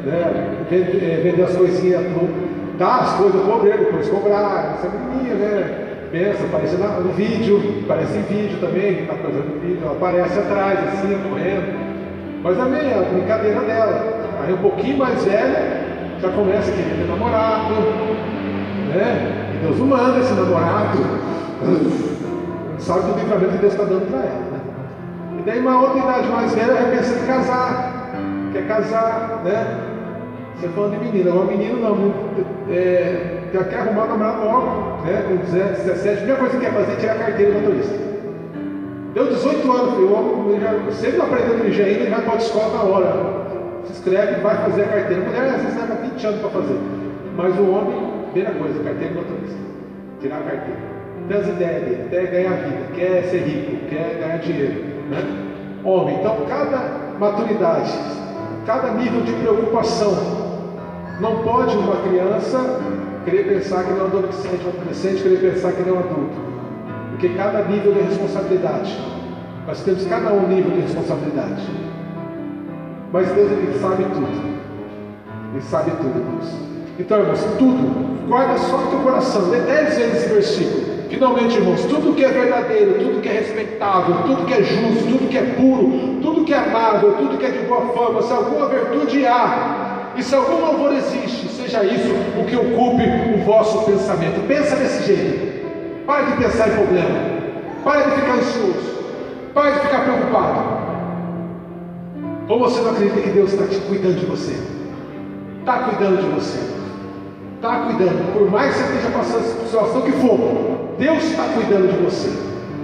né, 0.05 0.65
vender, 0.69 1.01
eh, 1.01 1.21
vender 1.23 1.43
as 1.43 1.55
coisinhas, 1.55 2.03
dar 2.77 2.99
as 2.99 3.13
coisas 3.13 3.41
para 3.41 3.49
o 3.49 3.55
obreiro, 3.57 3.85
depois 3.85 4.09
cobrar. 4.09 4.77
Essa 4.77 4.89
menininha, 4.89 5.35
né? 5.35 5.83
Pensa, 6.11 6.45
aparece 6.45 6.75
no 6.77 7.11
vídeo, 7.13 7.83
aparece 7.83 8.17
em 8.17 8.21
vídeo 8.21 8.59
também, 8.59 9.01
está 9.01 9.13
fazendo 9.13 9.61
vídeo, 9.61 9.79
ela 9.81 9.91
aparece 9.93 10.39
atrás, 10.39 10.79
assim, 10.79 11.17
correndo. 11.29 11.87
Mas 12.43 12.59
amém, 12.59 12.91
é 12.91 12.97
a 12.97 13.13
brincadeira 13.13 13.59
dela. 13.61 14.17
Aí 14.41 14.53
um 14.53 14.57
pouquinho 14.57 14.97
mais 14.97 15.23
velha, 15.25 15.85
já 16.21 16.29
começa 16.29 16.71
a 16.71 16.73
querer 16.73 16.95
ter 16.97 17.07
namorado, 17.07 17.73
né? 18.93 19.53
E 19.53 19.65
Deus 19.65 19.79
não 19.79 19.87
manda 19.87 20.19
esse 20.19 20.33
namorado. 20.33 20.97
Sabe 22.79 23.11
do 23.11 23.19
livramento 23.19 23.53
que 23.53 23.57
Deus 23.57 23.73
está 23.73 23.83
dando 23.83 24.09
para 24.09 24.19
ela. 24.19 24.46
Daí 25.47 25.61
uma 25.61 25.79
outra 25.79 25.99
idade 25.99 26.27
mais 26.27 26.53
velha 26.53 26.75
já 26.75 26.89
pensa 26.89 27.23
em 27.23 27.25
casar, 27.25 28.11
quer 28.51 28.67
casar, 28.67 29.41
né? 29.45 29.79
Você 30.53 30.67
falando 30.67 30.99
de 30.99 31.05
menina, 31.05 31.31
agora 31.31 31.45
menino 31.45 31.79
não, 31.79 32.13
é, 32.69 33.43
já 33.53 33.63
quer 33.63 33.79
arrumar 33.79 34.03
o 34.03 34.07
namorado 34.09 34.43
logo, 34.43 35.05
né? 35.05 35.23
Com 35.25 35.37
17, 35.37 35.83
17, 35.83 36.09
a 36.09 36.17
primeira 36.17 36.39
coisa 36.41 36.57
que 36.57 36.65
quer 36.65 36.73
fazer 36.73 36.91
é 36.91 36.95
tirar 36.97 37.13
a 37.13 37.17
carteira 37.19 37.51
de 37.53 37.59
motorista. 37.59 37.95
Deu 39.13 39.27
18 39.27 39.71
anos, 39.71 39.93
filho, 39.93 40.13
homem 40.13 40.59
já, 40.59 40.91
se 40.91 41.05
ele 41.05 41.17
não 41.17 41.25
aprendeu 41.27 41.53
a 41.53 41.57
dirigir 41.59 41.85
ainda, 41.85 41.99
ele 42.01 42.09
vai 42.09 42.21
para 42.23 42.33
a 42.33 42.37
escola 42.37 42.73
na 42.73 42.83
hora. 42.83 43.13
Se 43.85 43.91
inscreve, 43.93 44.41
vai 44.41 44.57
fazer 44.57 44.81
a 44.81 44.87
carteira. 44.87 45.21
A 45.21 45.25
mulher 45.27 45.43
às 45.43 45.61
vezes 45.61 45.77
leva 45.77 45.95
20 45.95 46.27
anos 46.27 46.41
para 46.41 46.49
fazer. 46.49 46.79
Mas 47.37 47.57
o 47.57 47.71
homem, 47.71 48.13
primeira 48.33 48.53
coisa, 48.59 48.83
carteira 48.83 49.13
de 49.13 49.15
motorista. 49.15 49.57
Tirar 50.19 50.39
a 50.39 50.41
carteira. 50.41 50.79
Tem 51.29 51.37
as 51.37 51.47
ideias 51.47 51.83
dele, 51.83 52.07
quer 52.09 52.27
ganhar 52.27 52.53
vida, 52.57 52.83
quer 52.93 53.23
ser 53.23 53.37
rico, 53.43 53.85
quer 53.87 54.17
ganhar 54.19 54.39
dinheiro. 54.39 54.96
Né? 55.09 55.45
Homem, 55.83 56.19
então 56.19 56.37
cada 56.47 56.97
maturidade, 57.19 57.93
cada 58.65 58.91
nível 58.91 59.21
de 59.21 59.33
preocupação. 59.33 60.15
Não 61.19 61.43
pode 61.43 61.75
uma 61.75 61.95
criança 61.97 62.79
querer 63.25 63.47
pensar 63.47 63.83
que 63.83 63.91
não 63.91 64.01
é 64.01 64.03
um 64.03 64.07
adolescente, 64.07 64.65
um 64.65 64.79
adolescente 64.79 65.23
querer 65.23 65.53
pensar 65.53 65.71
que 65.71 65.81
não 65.81 65.95
é 65.95 65.97
um 65.97 65.99
adulto. 65.99 66.47
Porque 67.11 67.29
cada 67.29 67.63
nível 67.63 67.93
de 67.93 68.01
responsabilidade. 68.01 68.95
Nós 69.65 69.81
temos 69.81 70.05
cada 70.05 70.31
um 70.31 70.47
nível 70.47 70.71
de 70.71 70.81
responsabilidade. 70.81 71.67
Mas 73.11 73.27
Deus 73.31 73.51
ele 73.51 73.79
sabe 73.79 74.03
tudo. 74.03 74.57
Ele 75.53 75.61
sabe 75.61 75.91
tudo, 75.91 76.19
irmãos. 76.19 76.55
Então, 76.99 77.19
irmãos, 77.19 77.43
tudo. 77.57 78.27
Guarda 78.27 78.57
só 78.57 78.77
no 78.77 78.87
teu 78.91 78.99
coração. 78.99 79.49
Lê 79.49 79.59
dez 79.61 79.97
vezes 79.97 80.15
esse 80.15 80.33
versículo. 80.33 80.96
Finalmente, 81.09 81.55
irmãos, 81.55 81.85
tudo 81.85 82.15
que 82.15 82.23
é 82.23 82.29
verdadeiro, 82.29 82.95
tudo 82.99 83.21
que 83.21 83.29
é 83.29 83.33
respeitável, 83.33 84.15
tudo 84.25 84.45
que 84.45 84.53
é 84.53 84.63
justo, 84.63 85.03
tudo 85.07 85.29
que 85.29 85.37
é 85.37 85.43
puro, 85.43 86.19
tudo 86.21 86.43
que 86.43 86.53
é 86.53 86.57
amável, 86.57 87.13
tudo 87.13 87.37
que 87.37 87.45
é 87.45 87.49
de 87.49 87.59
boa 87.59 87.81
fama, 87.93 88.21
se 88.21 88.33
alguma 88.33 88.67
virtude 88.67 89.25
há, 89.25 90.13
e 90.17 90.23
se 90.23 90.35
algum 90.35 90.59
louvor 90.59 90.93
existe, 90.93 91.47
seja 91.47 91.83
isso 91.83 92.11
o 92.39 92.45
que 92.45 92.55
ocupe 92.55 93.03
o 93.35 93.43
vosso 93.45 93.85
pensamento. 93.85 94.45
Pensa 94.47 94.75
desse 94.75 95.03
jeito. 95.03 95.57
Pare 96.05 96.25
de 96.31 96.37
pensar 96.37 96.69
em 96.69 96.71
problema. 96.71 97.19
Pare 97.83 98.09
de 98.09 98.15
ficar 98.15 98.33
ansioso. 98.33 98.97
Pare 99.53 99.71
de 99.73 99.79
ficar 99.81 100.03
preocupado. 100.03 100.77
Ou 102.49 102.59
você 102.59 102.81
não 102.81 102.91
acredita 102.91 103.21
que 103.21 103.29
Deus 103.29 103.53
está 103.53 103.67
te 103.67 103.79
cuidando 103.81 104.19
de 104.19 104.25
você? 104.25 104.55
Está 105.59 105.79
cuidando 105.79 106.21
de 106.21 106.29
você. 106.29 106.59
Está 107.55 107.81
cuidando. 107.81 108.33
Por 108.33 108.49
mais 108.49 108.73
que 108.73 108.79
você 108.79 108.93
esteja 108.93 109.17
passando 109.17 109.65
situação 109.65 110.01
que 110.01 110.11
for, 110.13 110.86
Deus 110.97 111.23
está 111.23 111.43
cuidando 111.53 111.91
de 111.91 112.03
você. 112.03 112.29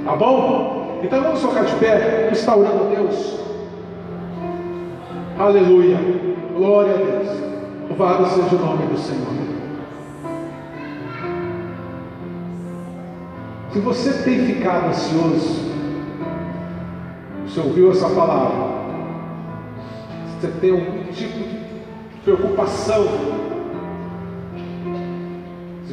Tá 0.05 0.15
bom? 0.15 0.99
Então 1.03 1.21
vamos 1.21 1.41
tocar 1.41 1.65
de 1.65 1.75
pé, 1.75 2.27
restaurando 2.29 2.83
a 2.83 2.95
Deus. 2.95 3.39
Aleluia. 5.37 5.97
Glória 6.55 6.93
a 6.93 6.97
Deus. 6.97 7.43
Louvado 7.89 8.25
seja 8.27 8.55
o 8.55 8.59
nome 8.59 8.85
do 8.87 8.97
Senhor. 8.97 9.33
Se 13.73 13.79
você 13.79 14.13
tem 14.23 14.45
ficado 14.45 14.89
ansioso, 14.89 15.71
você 17.47 17.59
ouviu 17.59 17.91
essa 17.91 18.07
palavra, 18.09 18.71
você 20.39 20.47
tem 20.61 20.71
algum 20.71 21.11
tipo 21.11 21.39
de 21.39 22.21
preocupação, 22.23 23.05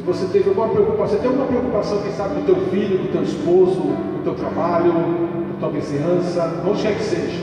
se 0.01 0.07
você 0.07 0.25
teve 0.33 0.49
alguma 0.49 0.67
preocupação, 0.69 1.19
tem 1.19 1.27
alguma 1.27 1.45
preocupação, 1.45 2.01
quem 2.01 2.11
sabe, 2.13 2.41
do 2.41 2.45
teu 2.47 2.55
filho, 2.71 2.97
do 2.97 3.11
teu 3.11 3.21
esposo, 3.21 3.81
do 3.81 4.23
teu 4.23 4.33
trabalho, 4.33 4.91
da 4.91 5.59
tua 5.59 5.69
vizinhança, 5.69 6.63
onde 6.67 6.81
quer 6.81 6.95
que 6.95 7.03
seja. 7.03 7.39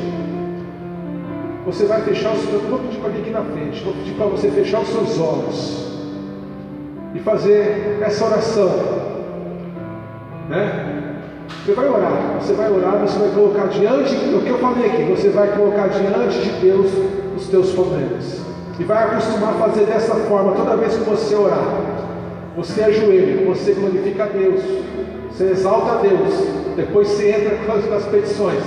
Você 1.65 1.87
vai 1.87 2.03
fechar 2.03 2.33
os 2.33 2.41
seus. 2.41 2.61
Vou 2.63 2.81
pedir 2.81 2.99
para 2.99 3.11
vir 3.11 3.21
aqui 3.21 3.31
na 3.31 3.43
frente. 3.43 3.85
Vou 3.85 3.93
pedir 3.93 4.15
para 4.15 4.27
você 4.27 4.51
fechar 4.51 4.81
os 4.81 4.89
seus 4.89 5.21
olhos 5.21 5.89
e 7.15 7.21
fazer 7.21 8.01
essa 8.03 8.25
oração, 8.25 8.71
né? 10.49 11.15
Você 11.65 11.75
vai 11.75 11.89
orar, 11.89 12.39
você 12.41 12.55
vai 12.55 12.73
orar, 12.73 12.99
você 12.99 13.19
vai 13.21 13.31
colocar 13.31 13.67
diante 13.69 14.15
do 14.17 14.45
que 14.45 14.51
eu 14.51 14.59
falei 14.59 14.91
aqui, 14.91 15.05
você 15.05 15.29
vai 15.29 15.49
colocar 15.57 15.89
diante 15.89 16.41
de 16.41 16.51
Deus 16.61 16.91
os 17.37 17.47
teus 17.47 17.71
problemas. 17.71 18.41
E 18.81 18.85
vai 18.85 19.05
acostumar 19.05 19.51
a 19.51 19.69
fazer 19.69 19.87
dessa 19.87 20.15
forma 20.15 20.53
toda 20.53 20.77
vez 20.77 20.97
que 20.97 21.05
você 21.05 21.37
orar. 21.37 21.98
Você 22.59 22.83
ajoelha, 22.83 23.47
você 23.47 23.73
glorifica 23.73 24.25
a 24.25 24.27
Deus, 24.27 24.61
você 25.31 25.45
exalta 25.45 25.93
a 25.93 25.97
Deus, 25.99 26.45
depois 26.75 27.07
você 27.07 27.31
entra 27.31 27.57
com 27.65 27.95
as 27.95 28.05
petições. 28.07 28.61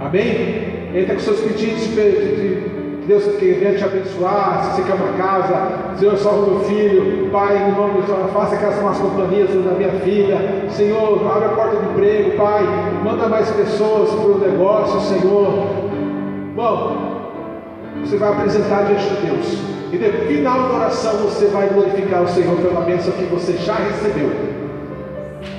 Amém? 0.00 0.88
Entra 0.94 1.14
com 1.14 1.20
seus 1.20 1.38
pedidos 1.40 1.82
de, 1.82 1.94
de, 1.94 3.06
Deus 3.06 3.24
quer 3.38 3.76
te 3.76 3.84
abençoar, 3.84 4.64
se 4.64 4.76
você 4.76 4.88
quer 4.88 4.94
uma 4.94 5.12
casa, 5.18 5.96
Senhor, 5.98 6.16
salva 6.16 6.46
meu 6.46 6.60
filho, 6.60 7.28
Pai, 7.30 7.58
em 7.58 7.78
nome 7.78 8.00
de 8.00 8.06
Jesus, 8.06 8.32
faça 8.32 8.54
aquelas 8.54 8.82
más 8.82 8.98
companhias 8.98 9.50
da 9.50 9.72
minha 9.72 9.92
filha, 10.00 10.38
Senhor, 10.70 11.30
abre 11.30 11.44
a 11.44 11.48
porta 11.50 11.76
de 11.76 11.90
emprego, 11.90 12.38
Pai, 12.38 12.62
manda 13.04 13.28
mais 13.28 13.50
pessoas 13.50 14.08
para 14.08 14.30
o 14.30 14.38
negócio, 14.38 15.00
Senhor. 15.00 15.68
Bom, 16.56 16.96
você 18.02 18.16
vai 18.16 18.30
apresentar 18.30 18.86
diante 18.86 19.04
de 19.10 19.26
Deus, 19.26 19.77
e 19.92 19.96
no 19.96 20.26
final 20.26 20.68
da 20.68 20.74
oração 20.74 21.16
você 21.18 21.46
vai 21.46 21.68
glorificar 21.68 22.22
o 22.22 22.28
Senhor 22.28 22.56
pela 22.56 22.82
bênção 22.82 23.12
que 23.12 23.24
você 23.24 23.54
já 23.54 23.74
recebeu. 23.74 24.30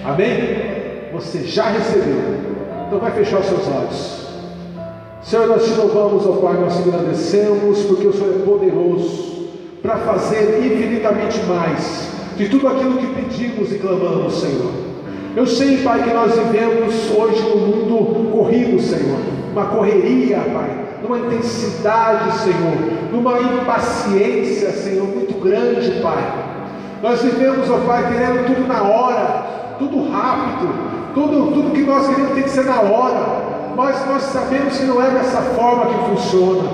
Amém? 0.05 1.09
Você 1.13 1.39
já 1.39 1.69
recebeu. 1.69 2.49
Então 2.87 2.99
vai 2.99 3.11
fechar 3.11 3.39
os 3.39 3.45
seus 3.47 3.67
olhos. 3.67 4.29
Senhor, 5.23 5.47
nós 5.47 5.65
te 5.65 5.73
louvamos, 5.73 6.25
ó 6.25 6.33
Pai, 6.33 6.59
nós 6.59 6.75
te 6.75 6.89
agradecemos, 6.89 7.81
porque 7.83 8.07
o 8.07 8.13
Senhor 8.13 8.35
é 8.35 8.45
poderoso 8.45 9.49
para 9.81 9.97
fazer 9.97 10.59
infinitamente 10.63 11.39
mais 11.43 12.09
de 12.37 12.49
tudo 12.49 12.67
aquilo 12.67 12.97
que 12.97 13.07
pedimos 13.07 13.71
e 13.71 13.79
clamamos, 13.79 14.33
Senhor. 14.39 14.71
Eu 15.35 15.45
sei, 15.45 15.77
Pai, 15.77 16.03
que 16.03 16.13
nós 16.13 16.33
vivemos 16.33 16.93
hoje 17.15 17.41
num 17.43 17.67
mundo 17.67 18.31
corrido, 18.31 18.79
Senhor, 18.79 19.19
uma 19.51 19.65
correria, 19.65 20.37
Pai, 20.37 20.88
numa 21.01 21.17
intensidade, 21.19 22.39
Senhor, 22.39 23.11
numa 23.11 23.39
impaciência, 23.39 24.71
Senhor, 24.71 25.05
muito 25.05 25.39
grande, 25.41 26.01
Pai. 26.01 26.23
Nós 27.01 27.21
vivemos, 27.21 27.69
ó 27.69 27.77
Pai, 27.87 28.11
querendo 28.11 28.45
tudo 28.47 28.67
na 28.67 28.83
hora, 28.83 29.43
tudo 29.79 30.11
rápido, 30.11 30.69
tudo, 31.13 31.53
tudo 31.53 31.73
que 31.73 31.81
nós 31.81 32.07
queremos 32.07 32.33
tem 32.33 32.43
que 32.43 32.49
ser 32.49 32.65
na 32.65 32.81
hora 32.81 33.49
mas 33.79 34.05
nós 34.05 34.23
sabemos 34.23 34.77
que 34.77 34.83
não 34.83 35.01
é 35.01 35.09
dessa 35.09 35.41
forma 35.55 35.85
que 35.85 36.09
funciona. 36.09 36.69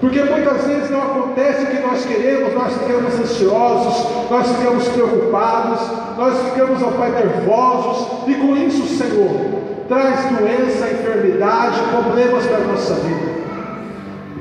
Porque 0.00 0.20
muitas 0.20 0.66
vezes 0.66 0.90
não 0.90 1.00
acontece 1.00 1.62
o 1.62 1.66
que 1.66 1.78
nós 1.80 2.04
queremos, 2.04 2.54
nós 2.54 2.72
ficamos 2.72 3.14
ansiosos, 3.20 4.28
nós 4.28 4.48
ficamos 4.48 4.88
preocupados, 4.88 5.80
nós 6.18 6.36
ficamos, 6.48 6.82
ao 6.82 6.90
Pai, 6.92 7.10
nervosos, 7.12 8.26
e 8.26 8.34
com 8.34 8.56
isso, 8.56 8.84
Senhor, 8.98 9.30
traz 9.86 10.24
doença, 10.24 10.90
enfermidade, 10.90 11.78
problemas 11.90 12.44
para 12.46 12.56
a 12.56 12.66
nossa 12.66 12.94
vida. 12.94 13.39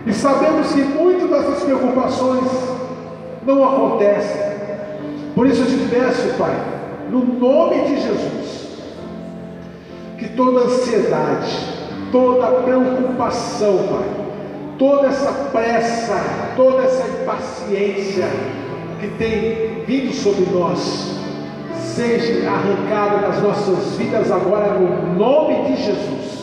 E 0.05 0.13
sabemos 0.13 0.71
que 0.71 0.81
muitas 0.81 1.29
dessas 1.29 1.63
preocupações 1.63 2.47
não 3.45 3.63
acontecem. 3.63 4.49
Por 5.35 5.47
isso 5.47 5.61
eu 5.61 5.67
te 5.67 5.89
peço, 5.89 6.37
Pai, 6.37 6.55
no 7.09 7.23
nome 7.25 7.81
de 7.83 8.01
Jesus, 8.01 8.81
que 10.17 10.29
toda 10.29 10.65
ansiedade, 10.65 11.57
toda 12.11 12.47
preocupação, 12.61 13.77
Pai, 13.89 14.09
toda 14.77 15.07
essa 15.07 15.31
pressa, 15.51 16.15
toda 16.55 16.83
essa 16.83 17.07
impaciência 17.07 18.27
que 18.99 19.07
tem 19.17 19.83
vindo 19.85 20.13
sobre 20.13 20.45
nós, 20.51 21.19
seja 21.75 22.49
arrancada 22.49 23.27
das 23.27 23.41
nossas 23.43 23.97
vidas 23.97 24.31
agora 24.31 24.73
no 24.73 25.15
nome 25.15 25.69
de 25.69 25.83
Jesus. 25.83 26.39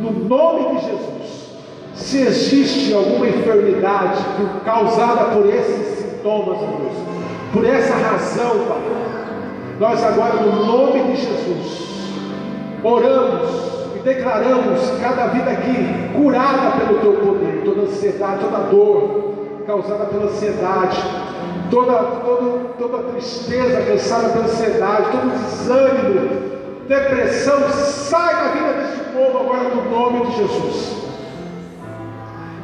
No 0.00 0.12
nome 0.12 0.76
de 0.76 0.86
Jesus. 0.86 1.17
Se 1.98 2.22
existe 2.22 2.94
alguma 2.94 3.28
enfermidade 3.28 4.24
causada 4.64 5.34
por 5.34 5.46
esses 5.46 5.98
sintomas, 5.98 6.58
Deus, 6.58 6.96
por 7.52 7.66
essa 7.66 7.94
razão, 7.94 8.66
Pai, 8.66 8.82
nós 9.80 10.02
agora 10.02 10.34
no 10.34 10.64
nome 10.64 11.02
de 11.12 11.16
Jesus 11.16 11.88
oramos 12.82 13.50
e 13.96 13.98
declaramos 13.98 14.80
cada 15.02 15.26
vida 15.26 15.50
aqui 15.50 15.74
curada 16.16 16.78
pelo 16.78 17.00
teu 17.00 17.12
poder, 17.14 17.62
toda 17.64 17.82
ansiedade, 17.82 18.44
toda 18.44 18.58
dor 18.70 19.34
causada 19.66 20.06
pela 20.06 20.24
ansiedade, 20.24 21.02
toda, 21.70 21.92
toda, 21.94 22.58
toda 22.78 23.12
tristeza 23.12 23.82
causada 23.82 24.28
pela 24.30 24.44
ansiedade, 24.44 25.10
todo 25.10 25.32
desânimo, 25.32 26.28
depressão, 26.88 27.60
sai 27.70 28.34
da 28.34 28.48
vida 28.52 28.72
deste 28.72 29.04
povo 29.12 29.38
agora 29.40 29.68
no 29.68 29.90
nome 29.90 30.26
de 30.26 30.36
Jesus. 30.36 31.07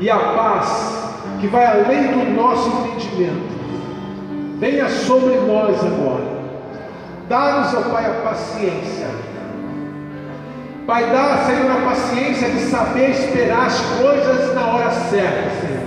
E 0.01 0.11
a 0.11 0.19
paz 0.19 1.13
que 1.41 1.47
vai 1.47 1.67
além 1.67 2.09
do 2.09 2.35
nosso 2.35 2.69
entendimento, 2.69 3.55
venha 4.59 4.89
sobre 4.89 5.37
nós 5.41 5.79
agora. 5.85 6.35
Dá-nos, 7.29 7.75
ó 7.75 7.91
Pai, 7.91 8.07
a 8.07 8.29
paciência 8.29 9.25
Pai, 10.87 11.07
dá, 11.07 11.47
Senhor, 11.47 11.71
a 11.71 11.89
paciência 11.89 12.51
de 12.51 12.61
saber 12.61 13.09
esperar 13.09 13.69
as 13.69 13.81
coisas 13.81 14.55
na 14.55 14.67
hora 14.67 14.91
certa, 14.91 15.49
Senhor. 15.59 15.83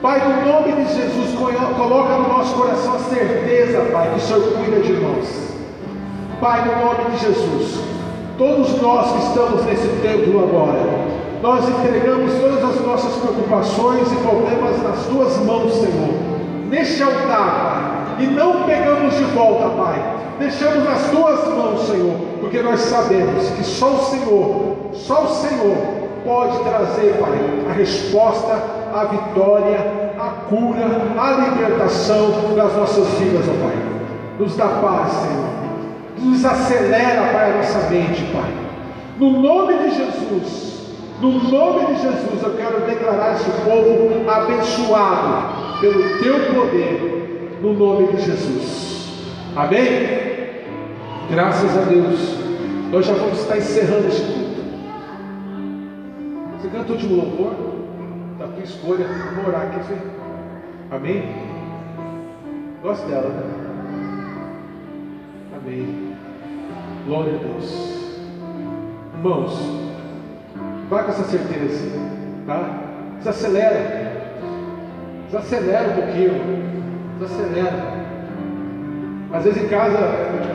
Pai, 0.00 0.20
no 0.20 0.46
nome 0.46 0.84
de 0.84 0.94
Jesus, 0.94 1.34
coloca 1.34 2.18
no 2.18 2.28
nosso 2.28 2.54
coração 2.54 2.94
a 2.94 2.98
certeza, 3.00 3.80
Pai, 3.92 4.10
que 4.10 4.16
o 4.16 4.20
Senhor 4.20 4.42
cuida 4.52 4.80
de 4.80 4.92
nós. 4.92 5.56
Pai, 6.40 6.64
no 6.66 6.84
nome 6.84 7.10
de 7.10 7.18
Jesus, 7.18 7.80
todos 8.38 8.80
nós 8.80 9.10
que 9.10 9.26
estamos 9.26 9.64
nesse 9.64 9.88
templo 10.02 10.38
agora, 10.38 10.78
nós 11.42 11.68
entregamos 11.68 12.32
todas 12.34 12.64
as 12.64 12.86
nossas 12.86 13.14
preocupações 13.16 14.12
e 14.12 14.16
problemas 14.16 14.82
nas 14.82 15.06
tuas 15.06 15.36
mãos, 15.38 15.72
Senhor, 15.74 16.14
neste 16.68 17.02
altar, 17.02 18.16
Pai, 18.16 18.24
e 18.24 18.26
não 18.26 18.64
pegamos 18.64 19.14
de 19.14 19.24
volta, 19.24 19.68
Pai 19.70 20.20
deixamos 20.40 20.84
nas 20.84 21.10
tuas 21.10 21.46
mãos, 21.48 21.86
Senhor, 21.86 22.14
porque 22.40 22.62
nós 22.62 22.80
sabemos 22.80 23.50
que 23.50 23.62
só 23.62 23.92
o 23.92 23.98
Senhor, 23.98 24.76
só 24.94 25.24
o 25.24 25.28
Senhor 25.28 25.76
pode 26.24 26.58
trazer, 26.64 27.18
Pai, 27.20 27.38
a 27.68 27.72
resposta, 27.74 28.52
a 28.92 29.04
vitória, 29.04 30.14
a 30.18 30.48
cura, 30.48 30.86
a 31.18 31.30
libertação 31.32 32.54
das 32.56 32.74
nossas 32.74 33.06
vidas, 33.18 33.44
ó 33.48 33.64
Pai. 33.64 33.76
Nos 34.38 34.56
dá 34.56 34.66
paz, 34.66 35.12
Senhor. 35.12 35.50
Nos 36.18 36.44
acelera, 36.44 37.32
Pai, 37.32 37.52
a 37.52 37.56
nossa 37.58 37.90
mente, 37.90 38.22
Pai. 38.32 38.50
No 39.18 39.42
nome 39.42 39.74
de 39.74 39.90
Jesus, 39.90 40.69
no 41.20 41.32
nome 41.50 41.86
de 41.86 42.02
Jesus, 42.02 42.42
eu 42.42 42.56
quero 42.56 42.80
declarar 42.86 43.34
esse 43.34 43.50
povo 43.62 44.28
abençoado 44.28 45.80
pelo 45.80 46.18
teu 46.18 46.54
poder, 46.54 47.58
no 47.60 47.74
nome 47.74 48.08
de 48.08 48.22
Jesus. 48.22 49.12
Amém? 49.54 50.20
Graças 51.30 51.76
a 51.76 51.82
Deus. 51.82 52.38
Nós 52.90 53.06
já 53.06 53.12
vamos 53.14 53.38
estar 53.38 53.58
encerrando 53.58 54.08
este 54.08 54.22
culto. 54.22 54.60
Você 56.58 56.68
canta 56.68 56.90
o 56.90 56.94
último 56.94 57.16
louvor? 57.16 57.54
Da 58.38 58.46
tua 58.46 58.64
escolha. 58.64 59.06
Vamos 59.06 59.46
orar 59.46 59.62
aqui, 59.62 59.86
Senhor. 59.86 60.02
Amém? 60.90 61.22
Gosto 62.82 63.06
dela, 63.06 63.28
né? 63.28 63.42
Amém. 65.54 66.16
Glória 67.06 67.34
a 67.34 67.38
Deus. 67.38 68.00
Irmãos, 69.14 69.89
vá 70.90 71.04
com 71.04 71.12
essa 71.12 71.22
certeza, 71.22 71.88
tá? 72.46 72.80
Desacelera. 73.18 74.10
Desacelera 75.26 75.88
um 75.88 75.94
pouquinho. 75.94 76.34
Desacelera. 77.20 78.00
Às 79.32 79.44
vezes 79.44 79.62
em 79.62 79.68
casa 79.68 79.98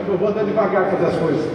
eu 0.06 0.18
vou 0.18 0.28
andando 0.28 0.48
devagar 0.48 0.90
fazer 0.90 1.06
as 1.06 1.16
coisas. 1.16 1.50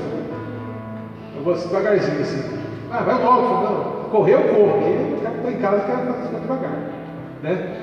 Eu 1.38 1.44
vou 1.44 1.53
assim, 1.53 1.68
devagarzinho 1.68 2.22
assim. 2.22 2.60
Ah, 2.91 3.03
vai 3.03 3.24
logo, 3.24 3.64
não. 3.64 4.10
Correr 4.10 4.34
eu 4.34 4.44
corro, 4.56 4.80
porque 4.80 5.38
estou 5.38 5.52
em 5.52 5.58
casa 5.58 5.78
e 5.78 5.86
quero 5.86 6.14
fazer 6.14 6.40
devagar. 6.41 6.78
Né? 7.44 7.78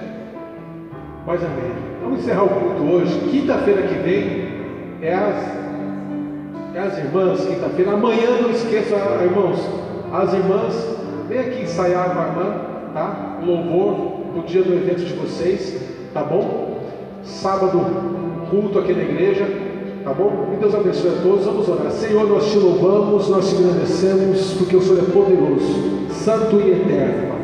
Mas 1.24 1.40
amém. 1.44 1.72
Vamos 2.02 2.18
encerrar 2.20 2.42
o 2.42 2.48
culto 2.48 2.82
hoje. 2.82 3.18
Quinta-feira 3.30 3.82
que 3.82 3.94
vem 3.94 4.48
é 5.00 5.14
as, 5.14 6.74
é 6.74 6.80
as 6.80 6.98
irmãs, 6.98 7.46
quinta-feira. 7.46 7.92
Amanhã 7.92 8.42
não 8.42 8.50
esqueça, 8.50 8.96
irmãos, 9.22 9.87
as 10.12 10.32
irmãs, 10.32 10.96
vem 11.28 11.38
aqui 11.38 11.62
ensaiar 11.62 12.14
com 12.14 12.20
a 12.20 12.26
irmã, 12.26 12.60
tá? 12.94 13.38
O 13.42 13.46
louvor 13.46 13.94
do 14.34 14.46
dia 14.46 14.62
do 14.62 14.72
evento 14.72 15.04
de 15.04 15.14
vocês, 15.14 15.80
tá 16.14 16.22
bom? 16.22 16.78
Sábado, 17.22 17.80
culto 18.50 18.78
aqui 18.78 18.92
na 18.92 19.02
igreja, 19.02 19.46
tá 20.04 20.12
bom? 20.12 20.48
Que 20.50 20.56
Deus 20.56 20.74
abençoe 20.74 21.10
a 21.10 21.22
todos. 21.22 21.44
Vamos 21.44 21.68
orar. 21.68 21.90
Senhor, 21.90 22.26
nós 22.28 22.50
te 22.50 22.58
louvamos, 22.58 23.28
nós 23.28 23.50
te 23.50 23.56
agradecemos, 23.56 24.54
porque 24.54 24.76
o 24.76 24.82
Senhor 24.82 25.00
é 25.00 25.12
poderoso, 25.12 26.08
santo 26.10 26.56
e 26.60 26.70
eterno. 26.70 27.36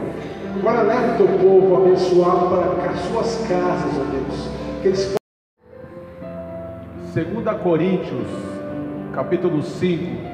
Agora 0.60 0.82
leve 0.82 1.22
o 1.22 1.26
teu 1.26 1.38
povo 1.38 1.76
abençoado 1.76 2.46
para 2.48 2.90
as 2.90 3.00
suas 3.00 3.46
casas, 3.46 3.92
ó 3.98 4.04
Deus. 4.10 4.48
Que 4.80 4.88
eles 4.88 5.14
2 7.14 7.62
Coríntios, 7.62 8.26
capítulo 9.12 9.62
5, 9.62 10.33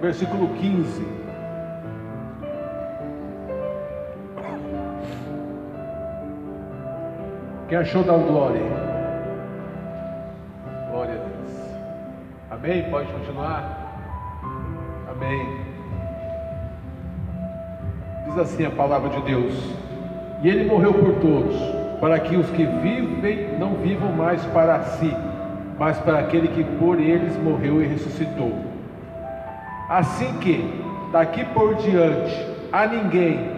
versículo 0.00 0.48
15. 0.56 1.06
Quem 7.68 7.78
achou 7.78 8.02
da 8.02 8.16
glória? 8.16 8.62
Glória 10.90 11.14
a 11.14 11.18
Deus. 11.18 11.78
Amém? 12.50 12.90
Pode 12.90 13.12
continuar? 13.12 13.86
Amém. 15.10 15.58
Diz 18.26 18.38
assim 18.38 18.64
a 18.64 18.70
palavra 18.70 19.10
de 19.10 19.20
Deus: 19.22 19.54
E 20.42 20.48
ele 20.48 20.64
morreu 20.64 20.94
por 20.94 21.14
todos, 21.16 21.56
para 22.00 22.18
que 22.20 22.36
os 22.36 22.48
que 22.50 22.64
vivem 22.64 23.58
não 23.58 23.74
vivam 23.74 24.12
mais 24.12 24.42
para 24.46 24.80
si, 24.82 25.14
mas 25.78 25.98
para 25.98 26.20
aquele 26.20 26.48
que 26.48 26.64
por 26.78 26.98
eles 26.98 27.36
morreu 27.42 27.82
e 27.82 27.86
ressuscitou. 27.86 28.67
Assim 29.88 30.32
que, 30.40 30.84
daqui 31.10 31.44
por 31.46 31.74
diante, 31.76 32.46
a 32.70 32.86
ninguém 32.86 33.50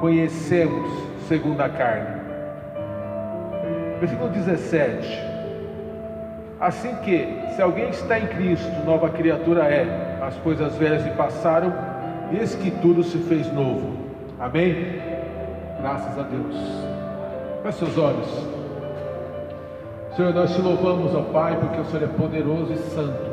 conhecemos 0.00 0.90
segundo 1.28 1.60
a 1.60 1.68
carne. 1.68 2.18
Versículo 4.00 4.28
17. 4.30 5.28
Assim 6.58 6.94
que, 7.04 7.28
se 7.54 7.62
alguém 7.62 7.90
está 7.90 8.18
em 8.18 8.26
Cristo, 8.26 8.84
nova 8.84 9.08
criatura 9.10 9.64
é, 9.64 10.18
as 10.20 10.34
coisas 10.38 10.74
velhas 10.76 11.02
se 11.02 11.10
passaram, 11.10 11.72
eis 12.32 12.56
que 12.56 12.70
tudo 12.70 13.04
se 13.04 13.18
fez 13.18 13.52
novo. 13.52 13.96
Amém? 14.40 15.00
Graças 15.80 16.18
a 16.18 16.22
Deus. 16.22 16.56
Feche 17.62 17.78
seus 17.78 17.96
olhos. 17.96 18.28
Senhor, 20.16 20.34
nós 20.34 20.52
te 20.52 20.60
louvamos, 20.60 21.14
ó 21.14 21.22
Pai, 21.22 21.56
porque 21.60 21.80
o 21.80 21.84
Senhor 21.84 22.02
é 22.02 22.06
poderoso 22.08 22.72
e 22.72 22.78
santo. 22.78 23.27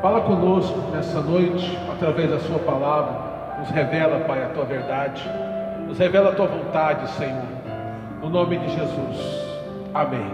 Fala 0.00 0.22
conosco 0.22 0.78
nessa 0.92 1.20
noite, 1.20 1.78
através 1.92 2.30
da 2.30 2.38
Sua 2.40 2.58
palavra. 2.58 3.58
Nos 3.58 3.68
revela, 3.68 4.20
Pai, 4.20 4.42
a 4.42 4.48
Tua 4.48 4.64
verdade. 4.64 5.28
Nos 5.86 5.98
revela 5.98 6.30
a 6.30 6.34
Tua 6.34 6.46
vontade, 6.46 7.10
Senhor. 7.10 7.44
No 8.22 8.30
nome 8.30 8.58
de 8.58 8.70
Jesus. 8.70 9.46
Amém. 9.92 10.26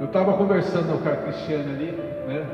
Eu 0.00 0.06
estava 0.06 0.32
conversando 0.32 1.00
com 1.00 1.08
a 1.08 1.14
Cristiane 1.14 1.72
ali, 1.72 1.92
né? 2.26 2.44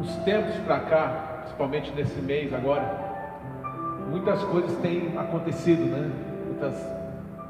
Uns 0.00 0.14
tempos 0.18 0.54
para 0.58 0.78
cá, 0.80 1.40
principalmente 1.40 1.90
nesse 1.90 2.20
mês 2.20 2.54
agora, 2.54 2.88
muitas 4.10 4.44
coisas 4.44 4.72
têm 4.78 5.12
acontecido, 5.18 5.84
né? 5.86 6.08
Muitas, 6.46 6.74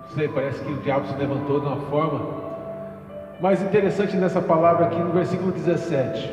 não 0.01 0.09
sei, 0.15 0.29
parece 0.29 0.65
que 0.65 0.73
o 0.73 0.77
diabo 0.79 1.07
se 1.09 1.17
levantou 1.19 1.61
de 1.61 1.67
uma 1.67 1.77
forma. 1.91 2.44
Mais 3.41 3.63
interessante 3.63 4.17
nessa 4.17 4.41
palavra 4.41 4.87
aqui 4.87 4.99
no 4.99 5.13
versículo 5.13 5.53
17, 5.53 6.31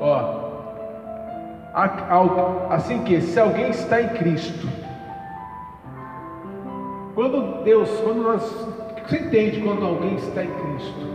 ó. 0.00 0.44
Assim 2.70 3.02
que, 3.02 3.20
se 3.20 3.38
alguém 3.38 3.70
está 3.70 4.00
em 4.00 4.08
Cristo, 4.10 4.68
quando 7.14 7.64
Deus, 7.64 7.90
quando 8.00 8.22
nós, 8.22 8.42
você 9.06 9.18
entende 9.18 9.60
quando 9.60 9.84
alguém 9.84 10.14
está 10.14 10.44
em 10.44 10.50
Cristo? 10.50 11.14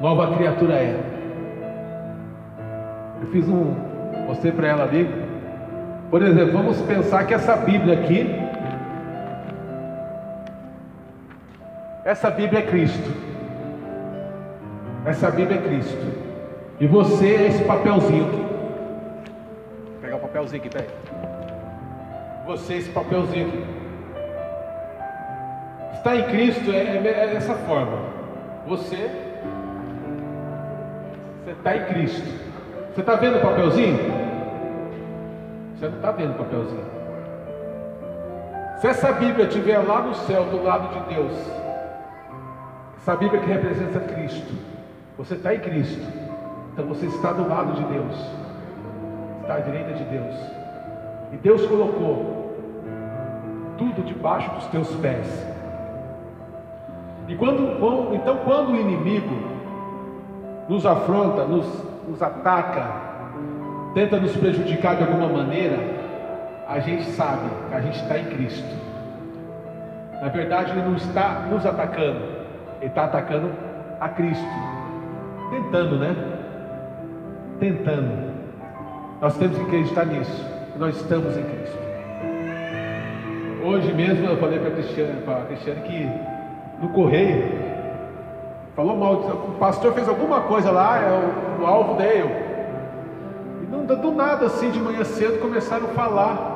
nova 0.00 0.36
criatura 0.36 0.74
é. 0.74 1.00
Eu 3.20 3.28
fiz 3.28 3.48
um, 3.48 3.74
mostrei 4.26 4.52
para 4.52 4.68
ela 4.68 4.84
ali. 4.84 5.08
Por 6.10 6.22
exemplo, 6.22 6.52
vamos 6.52 6.80
pensar 6.82 7.26
que 7.26 7.34
essa 7.34 7.56
Bíblia 7.56 7.94
aqui, 7.94 8.40
essa 12.04 12.30
Bíblia 12.30 12.60
é 12.60 12.62
Cristo. 12.62 13.25
Essa 15.06 15.30
Bíblia 15.30 15.60
é 15.60 15.62
Cristo. 15.62 16.26
E 16.80 16.86
você 16.86 17.34
é 17.34 17.46
esse 17.46 17.64
papelzinho 17.64 18.26
aqui. 18.26 18.36
Vou 18.36 20.00
pegar 20.00 20.16
o 20.16 20.20
papelzinho 20.20 20.60
aqui, 20.60 20.68
peraí. 20.68 20.88
Você 22.46 22.74
é 22.74 22.76
esse 22.78 22.90
papelzinho 22.90 23.48
aqui. 23.48 23.64
Está 25.94 26.16
em 26.16 26.24
Cristo 26.24 26.70
é, 26.72 26.78
é, 26.78 27.24
é 27.24 27.26
dessa 27.28 27.54
forma. 27.54 27.98
Você 28.66 29.10
você 31.44 31.52
está 31.52 31.76
em 31.76 31.84
Cristo. 31.84 32.26
Você 32.92 33.00
está 33.00 33.14
vendo 33.14 33.38
o 33.38 33.40
papelzinho? 33.40 33.98
Você 35.76 35.88
não 35.88 35.96
está 35.96 36.10
vendo 36.10 36.32
o 36.32 36.34
papelzinho. 36.34 36.84
Se 38.80 38.88
essa 38.88 39.12
Bíblia 39.12 39.46
estiver 39.46 39.78
lá 39.78 40.02
no 40.02 40.14
céu, 40.14 40.44
do 40.46 40.62
lado 40.64 40.88
de 40.92 41.14
Deus, 41.14 41.32
essa 42.96 43.14
Bíblia 43.14 43.40
que 43.40 43.48
representa 43.48 44.00
Cristo, 44.00 44.52
você 45.16 45.34
está 45.34 45.54
em 45.54 45.60
Cristo, 45.60 46.06
então 46.72 46.86
você 46.86 47.06
está 47.06 47.32
do 47.32 47.48
lado 47.48 47.72
de 47.72 47.84
Deus, 47.84 48.14
está 49.40 49.54
à 49.54 49.60
direita 49.60 49.92
de 49.94 50.04
Deus, 50.04 50.34
e 51.32 51.36
Deus 51.38 51.66
colocou 51.66 52.54
tudo 53.78 54.02
debaixo 54.04 54.50
dos 54.50 54.66
teus 54.66 54.94
pés. 54.96 55.46
E 57.28 57.34
quando, 57.34 58.14
então, 58.14 58.36
quando 58.44 58.72
o 58.72 58.76
inimigo 58.76 59.34
nos 60.68 60.84
afronta, 60.86 61.44
nos, 61.44 61.66
nos 62.06 62.22
ataca, 62.22 62.86
tenta 63.94 64.18
nos 64.18 64.36
prejudicar 64.36 64.96
de 64.96 65.02
alguma 65.02 65.28
maneira, 65.28 65.78
a 66.68 66.78
gente 66.78 67.04
sabe 67.10 67.48
que 67.68 67.74
a 67.74 67.80
gente 67.80 67.96
está 68.00 68.18
em 68.18 68.24
Cristo. 68.26 68.76
Na 70.20 70.28
verdade, 70.28 70.72
Ele 70.72 70.82
não 70.82 70.96
está 70.96 71.46
nos 71.50 71.64
atacando, 71.64 72.20
Ele 72.80 72.86
está 72.86 73.04
atacando 73.04 73.50
a 74.00 74.08
Cristo. 74.08 74.75
Tentando, 75.50 75.98
né? 75.98 76.16
Tentando. 77.60 78.36
Nós 79.20 79.36
temos 79.36 79.56
que 79.56 79.64
acreditar 79.64 80.06
nisso. 80.06 80.44
Nós 80.78 80.96
estamos 80.96 81.36
em 81.36 81.42
Cristo. 81.42 81.78
Hoje 83.64 83.92
mesmo 83.92 84.26
eu 84.26 84.36
falei 84.36 84.58
para 84.58 84.68
a 84.68 84.72
Cristiane, 84.72 85.22
para 85.22 85.38
a 85.38 85.44
Cristiane 85.46 85.80
que 85.80 86.08
no 86.80 86.90
correio 86.90 87.66
Falou 88.76 88.94
mal, 88.94 89.14
o 89.14 89.52
pastor 89.58 89.94
fez 89.94 90.06
alguma 90.06 90.42
coisa 90.42 90.70
lá, 90.70 90.98
é 91.00 91.10
o, 91.10 91.62
o 91.62 91.66
alvo 91.66 91.94
dele. 91.94 92.20
eu. 92.20 93.62
E 93.62 93.66
não, 93.70 93.86
do 93.86 94.12
nada 94.12 94.44
assim, 94.44 94.70
de 94.70 94.78
manhã 94.78 95.02
cedo, 95.02 95.40
começaram 95.40 95.86
a 95.86 95.94
falar. 95.94 96.52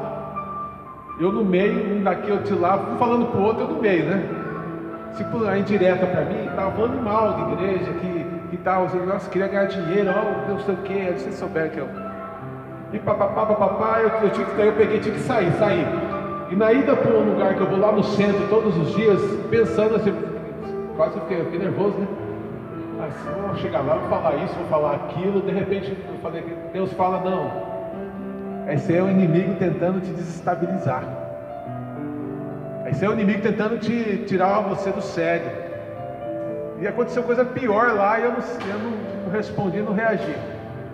Eu 1.18 1.32
no 1.32 1.42
meio, 1.42 1.96
um 1.96 2.02
daqui, 2.02 2.28
eu 2.28 2.42
de 2.42 2.52
lá, 2.52 2.76
um 2.76 2.98
falando 2.98 3.30
para 3.30 3.40
o 3.40 3.42
outro, 3.42 3.62
eu 3.62 3.68
no 3.68 3.80
meio, 3.80 4.04
né? 4.04 4.22
Tipo, 5.16 5.46
a 5.46 5.58
indireta 5.58 6.06
para 6.06 6.26
mim, 6.26 6.46
estava 6.46 6.70
falando 6.72 7.02
mal 7.02 7.32
de 7.32 7.52
igreja, 7.52 7.90
que, 7.94 8.26
que 8.50 8.56
tal, 8.56 8.88
nossa, 9.06 9.30
queria 9.30 9.46
ganhar 9.46 9.66
dinheiro, 9.66 10.10
ó, 10.10 10.50
não 10.50 10.58
sei 10.60 10.74
o 10.74 10.78
que, 10.78 11.18
se 11.20 11.32
souberem 11.32 11.70
que 11.70 11.78
eu. 11.78 11.88
E 12.92 12.98
papapá, 12.98 13.46
papapá, 13.46 14.00
eu, 14.00 14.08
eu, 14.08 14.30
tinha 14.30 14.44
que, 14.44 14.60
eu 14.60 14.72
peguei, 14.72 14.98
tinha 14.98 15.14
que 15.14 15.20
sair, 15.20 15.52
sair. 15.52 15.86
E 16.50 16.56
na 16.56 16.72
ida 16.72 16.96
para 16.96 17.12
um 17.12 17.30
lugar 17.30 17.54
que 17.54 17.60
eu 17.60 17.66
vou 17.66 17.78
lá 17.78 17.92
no 17.92 18.02
centro 18.02 18.48
todos 18.48 18.76
os 18.76 18.92
dias, 18.96 19.20
pensando 19.48 19.94
assim, 19.94 20.12
quase 20.96 21.14
eu 21.14 21.22
fiquei, 21.22 21.40
eu 21.40 21.44
fiquei 21.44 21.60
nervoso, 21.60 21.96
né? 21.96 22.08
Assim, 23.06 23.40
vou 23.40 23.56
chegar 23.56 23.80
lá, 23.82 23.94
vou 23.94 24.08
falar 24.08 24.36
isso, 24.44 24.54
vou 24.54 24.66
falar 24.66 24.94
aquilo, 24.96 25.40
de 25.40 25.52
repente 25.52 25.90
eu 25.90 26.18
falei, 26.20 26.44
Deus 26.72 26.92
fala, 26.94 27.20
não. 27.20 27.70
Esse 28.68 28.94
é 28.94 29.02
o 29.02 29.08
inimigo 29.08 29.54
tentando 29.54 30.00
te 30.00 30.10
desestabilizar. 30.10 31.04
Esse 32.90 33.04
é 33.04 33.08
o 33.08 33.12
inimigo 33.12 33.40
tentando 33.42 33.78
te 33.78 34.24
tirar 34.26 34.60
você 34.62 34.90
do 34.90 35.00
sério. 35.00 35.69
E 36.80 36.88
aconteceu 36.88 37.22
coisa 37.22 37.44
pior 37.44 37.92
lá 37.94 38.18
e 38.18 38.24
eu 38.24 38.32
não, 38.32 38.38
eu 38.38 39.24
não 39.26 39.32
respondi, 39.32 39.80
não 39.80 39.92
reagi. 39.92 40.34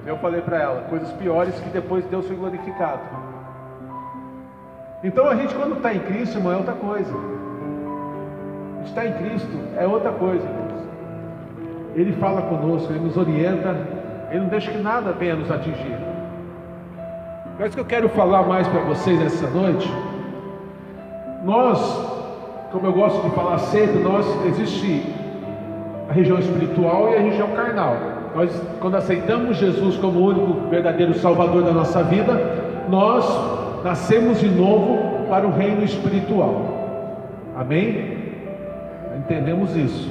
Eu 0.05 0.19
falei 0.19 0.41
para 0.41 0.61
ela, 0.61 0.83
coisas 0.83 1.11
piores 1.13 1.55
que 1.61 1.69
depois 1.71 2.05
Deus 2.07 2.27
foi 2.27 2.37
glorificado. 2.37 3.01
Então 5.03 5.29
a 5.29 5.35
gente 5.35 5.55
quando 5.55 5.77
está 5.77 5.95
em 5.95 6.01
Cristo, 6.01 6.39
irmão, 6.39 6.53
é 6.53 6.57
outra 6.57 6.75
coisa 6.75 7.37
está 8.87 9.07
em 9.07 9.13
Cristo 9.13 9.59
é 9.77 9.87
outra 9.87 10.13
coisa, 10.13 10.43
irmãos. 10.43 10.87
Ele 11.95 12.13
fala 12.15 12.43
conosco, 12.43 12.93
ele 12.93 13.01
nos 13.01 13.17
orienta, 13.17 13.77
ele 14.31 14.41
não 14.41 14.49
deixa 14.49 14.71
que 14.71 14.79
nada 14.79 15.13
venha 15.13 15.35
nos 15.35 15.51
atingir. 15.51 15.97
Mas 17.59 17.73
o 17.73 17.75
que 17.75 17.81
eu 17.81 17.85
quero 17.85 18.09
falar 18.11 18.43
mais 18.43 18.67
para 18.69 18.81
vocês 18.81 19.21
essa 19.21 19.49
noite, 19.49 19.91
nós, 21.43 21.79
como 22.71 22.87
eu 22.87 22.93
gosto 22.93 23.23
de 23.23 23.35
falar 23.35 23.59
sempre, 23.59 23.99
nós 24.01 24.27
existe 24.47 25.15
a 26.09 26.13
região 26.13 26.39
espiritual 26.39 27.11
e 27.11 27.17
a 27.17 27.21
região 27.21 27.49
carnal. 27.49 27.97
Nós, 28.35 28.63
quando 28.81 28.97
aceitamos 28.97 29.57
Jesus 29.57 29.97
como 29.97 30.21
o 30.21 30.27
único 30.27 30.69
verdadeiro 30.69 31.15
Salvador 31.15 31.63
da 31.63 31.73
nossa 31.73 32.03
vida, 32.03 32.33
nós 32.89 33.25
nascemos 33.83 34.41
de 34.41 34.49
novo 34.49 35.27
para 35.29 35.47
o 35.47 35.51
reino 35.51 35.83
espiritual. 35.83 36.77
Amém? 37.57 38.17
Entendemos 39.17 39.75
isso. 39.75 40.11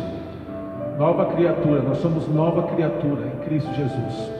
Nova 0.97 1.25
criatura, 1.27 1.81
nós 1.81 1.97
somos 1.99 2.27
nova 2.27 2.63
criatura 2.63 3.27
em 3.27 3.47
Cristo 3.47 3.73
Jesus. 3.75 4.31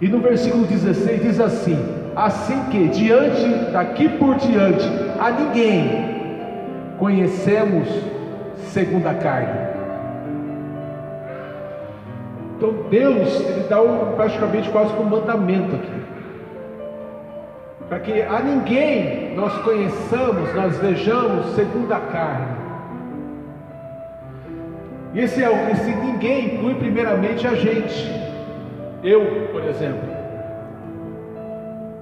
E 0.00 0.08
no 0.08 0.18
versículo 0.20 0.64
16 0.64 1.22
diz 1.22 1.40
assim: 1.40 1.78
Assim 2.16 2.58
que 2.70 2.88
diante, 2.88 3.70
daqui 3.70 4.08
por 4.08 4.36
diante, 4.36 4.88
a 5.18 5.30
ninguém 5.30 6.96
conhecemos 6.98 7.88
segundo 8.72 9.06
a 9.06 9.14
carne. 9.14 9.69
Então 12.60 12.74
Deus, 12.90 13.40
Ele 13.40 13.66
dá 13.70 13.80
um, 13.80 14.12
praticamente 14.16 14.68
quase 14.68 14.92
um 14.92 15.04
mandamento 15.04 15.76
aqui. 15.76 16.02
Para 17.88 18.00
que 18.00 18.20
a 18.20 18.38
ninguém 18.40 19.34
nós 19.34 19.56
conheçamos, 19.62 20.54
nós 20.54 20.76
vejamos 20.76 21.54
segundo 21.54 21.90
a 21.90 22.00
carne. 22.00 22.56
E 25.14 25.20
esse, 25.20 25.42
é, 25.42 25.70
esse 25.72 25.90
ninguém 25.90 26.56
inclui 26.56 26.74
primeiramente 26.74 27.46
a 27.46 27.54
gente. 27.54 28.10
Eu, 29.02 29.48
por 29.50 29.64
exemplo. 29.64 30.10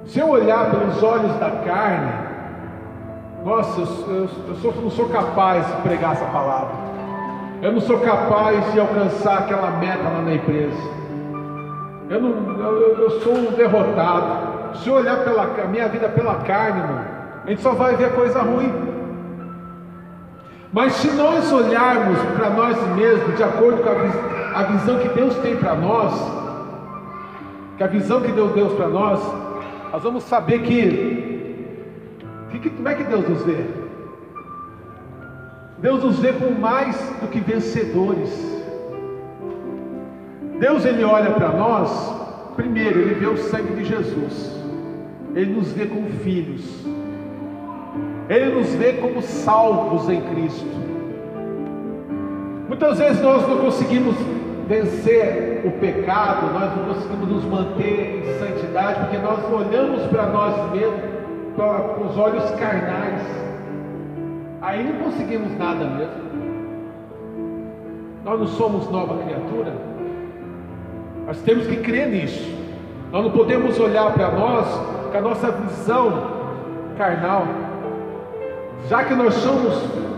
Se 0.07 0.19
eu 0.19 0.29
olhar 0.29 0.73
pelos 0.73 1.01
olhos 1.05 1.39
da 1.39 1.51
carne, 1.65 2.13
nossa, 3.45 3.81
eu, 3.81 4.13
eu, 4.13 4.29
eu 4.49 4.55
sou, 4.57 4.73
não 4.73 4.91
sou 4.91 5.09
capaz 5.09 5.65
de 5.69 5.83
pregar 5.83 6.15
essa 6.15 6.25
palavra. 6.25 6.88
Eu 7.61 7.73
não 7.73 7.81
sou 7.81 7.99
capaz 7.99 8.73
de 8.73 8.79
alcançar 8.79 9.39
aquela 9.39 9.73
meta 9.73 10.03
lá 10.03 10.23
na 10.23 10.35
empresa. 10.35 10.77
Eu, 12.09 12.21
não, 12.21 12.61
eu, 12.61 12.99
eu 12.99 13.21
sou 13.21 13.35
um 13.35 13.53
derrotado. 13.53 14.77
Se 14.79 14.89
eu 14.89 14.95
olhar 14.95 15.25
pela 15.25 15.45
minha 15.67 15.89
vida 15.89 16.09
pela 16.09 16.37
carne, 16.37 16.81
irmão, 16.81 17.01
a 17.45 17.51
gente 17.51 17.61
só 17.61 17.73
vai 17.73 17.97
ver 17.97 18.15
coisa 18.15 18.43
ruim. 18.43 18.73
Mas 20.73 20.93
se 20.95 21.11
nós 21.11 21.51
olharmos 21.51 22.19
para 22.37 22.51
nós 22.51 22.77
mesmos 22.95 23.37
de 23.37 23.43
acordo 23.43 23.83
com 23.83 23.89
a, 23.89 24.61
a 24.61 24.63
visão 24.65 24.99
que 24.99 25.09
Deus 25.09 25.35
tem 25.39 25.57
para 25.57 25.75
nós, 25.75 26.13
que 27.77 27.83
a 27.83 27.87
visão 27.89 28.21
que 28.21 28.31
deu 28.31 28.49
Deus 28.49 28.73
para 28.75 28.87
nós, 28.89 29.21
nós 29.91 30.03
vamos 30.03 30.23
saber 30.25 30.61
que, 30.61 31.67
que, 32.51 32.71
como 32.71 32.89
é 32.89 32.95
que 32.95 33.05
Deus 33.05 33.29
nos 33.29 33.43
vê? 33.43 33.65
Deus 35.81 36.03
nos 36.03 36.19
vê 36.19 36.33
como 36.33 36.59
mais 36.59 36.97
do 37.21 37.29
que 37.29 37.41
vencedores. 37.41 38.31
Deus 40.59 40.85
ele 40.85 41.05
olha 41.05 41.31
para 41.31 41.51
nós, 41.51 42.13
primeiro 42.57 42.99
ele 42.99 43.15
vê 43.15 43.27
o 43.27 43.37
sangue 43.37 43.75
de 43.75 43.85
Jesus. 43.85 44.59
Ele 45.35 45.55
nos 45.55 45.71
vê 45.71 45.87
como 45.87 46.11
filhos. 46.25 46.85
Ele 48.29 48.55
nos 48.57 48.75
vê 48.75 48.95
como 48.95 49.23
salvos 49.23 50.09
em 50.09 50.21
Cristo. 50.21 50.67
Muitas 52.67 52.99
vezes 52.99 53.23
nós 53.23 53.49
não 53.49 53.59
conseguimos 53.59 54.17
vencer 54.67 55.63
o 55.65 55.71
pecado, 55.81 56.53
nós 56.53 56.77
não 56.77 56.95
conseguimos 56.95 57.29
nos 57.29 57.45
manter 57.45 58.25
em 58.25 58.39
santidade, 58.39 59.01
porque 59.01 59.19
nós 59.19 59.39
olhamos 59.51 60.03
para 60.09 60.27
nós 60.27 60.73
mesmos 60.73 61.01
com 61.57 62.07
os 62.07 62.19
olhos 62.19 62.51
carnais. 62.53 63.48
Aí 64.61 64.83
não 64.83 65.05
conseguimos 65.05 65.57
nada 65.57 65.85
mesmo. 65.85 66.29
Nós 68.25 68.41
não 68.41 68.47
somos 68.47 68.91
nova 68.91 69.23
criatura. 69.23 69.73
Nós 71.27 71.41
temos 71.43 71.67
que 71.67 71.77
crer 71.77 72.09
nisso. 72.09 72.57
Nós 73.13 73.25
não 73.25 73.31
podemos 73.31 73.79
olhar 73.79 74.13
para 74.13 74.31
nós 74.33 74.67
com 75.11 75.17
a 75.17 75.21
nossa 75.21 75.51
visão 75.53 76.39
carnal. 76.97 77.47
Já 78.89 79.05
que 79.05 79.15
nós 79.15 79.35
somos 79.35 79.75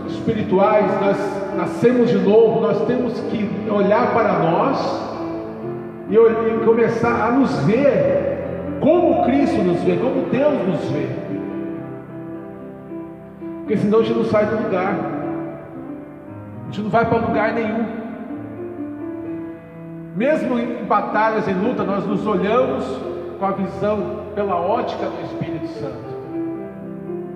espirituais, 0.07 0.85
nós 1.01 1.17
nascemos 1.55 2.09
de 2.09 2.17
novo, 2.17 2.61
nós 2.61 2.85
temos 2.85 3.19
que 3.19 3.69
olhar 3.69 4.13
para 4.13 4.39
nós 4.39 5.11
e, 6.09 6.65
começar 6.65 7.27
a 7.27 7.31
nos 7.31 7.55
ver 7.65 8.77
como 8.79 9.23
Cristo 9.23 9.61
nos 9.61 9.81
vê, 9.83 9.95
como 9.97 10.25
Deus 10.29 10.67
nos 10.67 10.89
vê. 10.89 11.30
Porque 13.71 13.83
senão 13.83 13.99
a 13.99 14.03
gente 14.03 14.17
não 14.17 14.25
sai 14.25 14.45
do 14.47 14.63
lugar, 14.63 14.95
a 16.59 16.65
gente 16.65 16.81
não 16.81 16.89
vai 16.89 17.05
para 17.05 17.19
lugar 17.19 17.53
nenhum. 17.53 17.85
Mesmo 20.13 20.59
em 20.59 20.83
batalhas, 20.83 21.47
em 21.47 21.53
luta, 21.53 21.81
nós 21.85 22.05
nos 22.05 22.27
olhamos 22.27 22.83
com 23.39 23.45
a 23.45 23.51
visão 23.51 24.25
pela 24.35 24.57
ótica 24.57 25.05
do 25.05 25.21
Espírito 25.23 25.67
Santo 25.67 26.11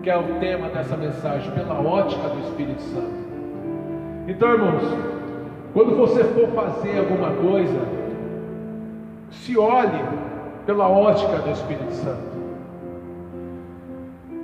que 0.04 0.10
é 0.10 0.18
o 0.18 0.40
tema 0.40 0.68
dessa 0.68 0.96
mensagem, 0.96 1.50
pela 1.54 1.82
ótica 1.82 2.28
do 2.28 2.40
Espírito 2.42 2.82
Santo. 2.82 3.16
Então, 4.28 4.52
irmãos, 4.52 4.84
quando 5.74 5.96
você 5.96 6.24
for 6.26 6.50
fazer 6.50 7.00
alguma 7.00 7.32
coisa, 7.32 7.80
se 9.32 9.58
olhe 9.58 10.04
pela 10.66 10.88
ótica 10.88 11.38
do 11.38 11.50
Espírito 11.50 11.92
Santo. 11.94 12.35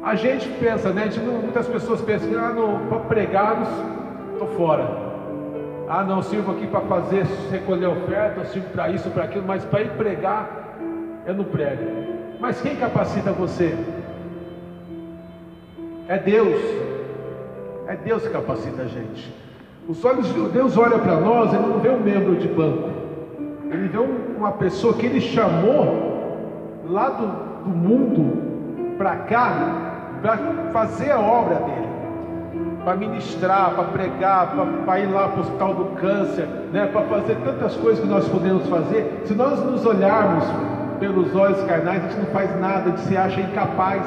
A 0.03 0.15
gente 0.15 0.49
pensa, 0.60 0.90
né? 0.90 1.11
Gente, 1.11 1.19
muitas 1.19 1.68
pessoas 1.68 2.02
pensam 2.02 2.28
que 2.28 2.36
ah, 2.36 2.53
para 2.90 2.99
pregar, 3.02 3.61
estou 4.34 4.48
fora. 4.50 4.88
Ah, 5.88 6.03
não, 6.03 6.24
sirvo 6.24 6.53
aqui 6.53 6.66
para 6.66 6.82
fazer, 6.82 7.26
recolher 7.51 7.85
oferta, 7.88 8.40
eu 8.40 8.45
sirvo 8.45 8.69
para 8.69 8.90
isso, 8.90 9.09
para 9.11 9.26
aquilo, 9.26 9.45
mas 9.45 9.64
para 9.64 9.82
ir 9.82 9.92
pregar, 9.92 10.76
eu 11.27 11.35
não 11.35 11.43
prego. 11.43 11.84
Mas 12.40 12.59
quem 12.61 12.76
capacita 12.77 13.32
você? 13.32 13.77
É 16.08 16.17
Deus. 16.17 16.59
É 17.88 17.95
Deus 17.95 18.24
que 18.24 18.30
capacita 18.30 18.82
a 18.82 18.85
gente. 18.85 19.32
Os 19.88 20.03
olhos 20.03 20.34
de 20.34 20.50
Deus 20.50 20.77
olha 20.77 20.98
para 20.98 21.19
nós, 21.19 21.53
ele 21.53 21.67
não 21.67 21.80
vê 21.80 21.90
um 21.90 22.00
membro 22.00 22.35
de 22.38 22.48
banco. 22.48 22.90
Ele 23.69 23.88
vê 23.88 24.00
uma 24.00 24.53
pessoa 24.53 24.95
que 24.95 25.06
ele 25.06 25.22
chamou 25.22 26.80
lá 26.90 27.09
do, 27.09 27.69
do 27.69 27.69
mundo 27.69 28.95
para 28.98 29.16
cá 29.17 29.91
para 30.22 30.38
fazer 30.72 31.11
a 31.11 31.19
obra 31.19 31.56
dele. 31.56 31.91
Para 32.83 32.95
ministrar, 32.95 33.75
para 33.75 33.83
pregar, 33.85 34.56
para 34.85 35.00
ir 35.00 35.06
lá 35.08 35.27
para 35.27 35.38
o 35.38 35.41
hospital 35.41 35.74
do 35.75 35.85
câncer, 35.98 36.48
né, 36.74 36.88
para 36.88 37.01
fazer 37.01 37.35
tantas 37.43 37.75
coisas 37.75 38.03
que 38.03 38.09
nós 38.09 38.27
podemos 38.27 38.67
fazer. 38.67 39.22
Se 39.25 39.35
nós 39.35 39.59
nos 39.64 39.85
olharmos 39.85 40.43
pelos 41.00 41.35
olhos 41.35 41.61
carnais, 41.64 42.03
a 42.03 42.08
gente 42.08 42.19
não 42.19 42.25
faz 42.27 42.59
nada, 42.59 42.80
a 42.80 42.90
gente 42.90 43.01
se 43.01 43.16
acha 43.16 43.40
incapaz. 43.40 44.03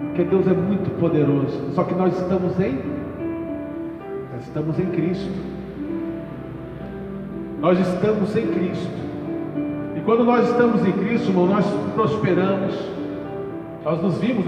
Porque 0.00 0.24
Deus 0.24 0.46
é 0.46 0.52
muito 0.52 0.90
poderoso. 0.98 1.70
Só 1.74 1.84
que 1.84 1.94
nós 1.94 2.12
estamos 2.18 2.58
em 2.58 3.02
nós 4.42 4.48
estamos 4.48 4.78
em 4.80 4.86
Cristo. 4.86 5.30
Nós 7.60 7.78
estamos 7.78 8.36
em 8.36 8.46
Cristo. 8.48 8.90
E 9.96 10.00
quando 10.00 10.24
nós 10.24 10.48
estamos 10.48 10.84
em 10.84 10.92
Cristo, 10.92 11.28
irmão, 11.28 11.46
nós 11.46 11.64
prosperamos. 11.94 12.76
Nós 13.84 14.02
nos 14.02 14.18
vimos, 14.18 14.44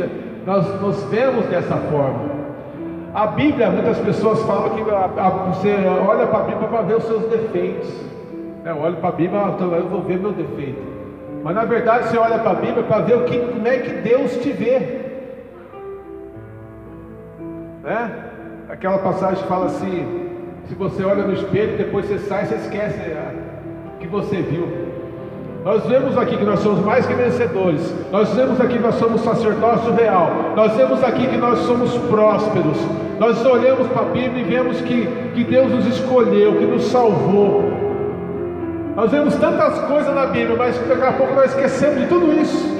nós 0.46 0.80
nos 0.80 1.02
vemos 1.04 1.46
dessa 1.46 1.76
forma. 1.76 2.44
A 3.14 3.28
Bíblia, 3.28 3.70
muitas 3.70 3.98
pessoas 3.98 4.42
falam 4.42 4.70
que 4.70 4.90
a, 4.90 5.04
a, 5.04 5.28
você 5.28 5.74
olha 5.86 6.26
para 6.26 6.40
a 6.40 6.42
Bíblia 6.42 6.68
para 6.68 6.82
ver 6.82 6.96
os 6.96 7.04
seus 7.04 7.22
defeitos. 7.30 7.88
É, 8.64 8.70
eu 8.70 8.78
olho 8.78 8.96
para 8.96 9.10
a 9.10 9.12
Bíblia, 9.12 9.40
então 9.54 9.72
eu 9.72 9.88
vou 9.88 10.02
ver 10.02 10.18
meu 10.18 10.32
defeito. 10.32 10.82
Mas 11.42 11.54
na 11.54 11.64
verdade 11.64 12.08
você 12.08 12.18
olha 12.18 12.38
para 12.38 12.50
a 12.50 12.54
Bíblia 12.54 12.82
para 12.82 13.02
ver 13.02 13.16
o 13.16 13.24
que, 13.24 13.38
como 13.38 13.68
é 13.68 13.78
que 13.78 13.90
Deus 14.00 14.36
te 14.38 14.50
vê. 14.50 14.78
Né? 17.82 18.10
Aquela 18.68 18.98
passagem 18.98 19.42
que 19.42 19.48
fala 19.48 19.66
assim: 19.66 20.30
se 20.66 20.74
você 20.74 21.04
olha 21.04 21.24
no 21.24 21.34
espelho, 21.34 21.76
depois 21.76 22.06
você 22.06 22.18
sai, 22.18 22.46
você 22.46 22.56
esquece 22.56 22.98
o 23.94 23.98
que 23.98 24.06
você 24.06 24.42
viu. 24.42 24.83
Nós 25.64 25.84
vemos 25.86 26.16
aqui 26.18 26.36
que 26.36 26.44
nós 26.44 26.60
somos 26.60 26.84
mais 26.84 27.06
que 27.06 27.14
vencedores. 27.14 27.92
Nós 28.12 28.32
vemos 28.34 28.60
aqui 28.60 28.74
que 28.74 28.82
nós 28.82 28.94
somos 28.96 29.22
sacerdócio 29.22 29.94
real. 29.94 30.52
Nós 30.54 30.72
vemos 30.74 31.02
aqui 31.02 31.26
que 31.26 31.36
nós 31.36 31.58
somos 31.60 31.96
prósperos. 32.08 32.76
Nós 33.18 33.44
olhamos 33.46 33.88
para 33.88 34.02
a 34.02 34.10
Bíblia 34.10 34.42
e 34.42 34.44
vemos 34.44 34.80
que, 34.82 35.08
que 35.34 35.44
Deus 35.44 35.70
nos 35.70 35.86
escolheu, 35.86 36.56
que 36.56 36.66
nos 36.66 36.84
salvou. 36.84 37.64
Nós 38.94 39.10
vemos 39.10 39.34
tantas 39.36 39.78
coisas 39.80 40.14
na 40.14 40.26
Bíblia, 40.26 40.56
mas 40.56 40.78
daqui 40.86 41.02
a 41.02 41.12
pouco 41.12 41.34
nós 41.34 41.46
esquecemos 41.46 42.00
de 42.00 42.06
tudo 42.06 42.32
isso 42.32 42.74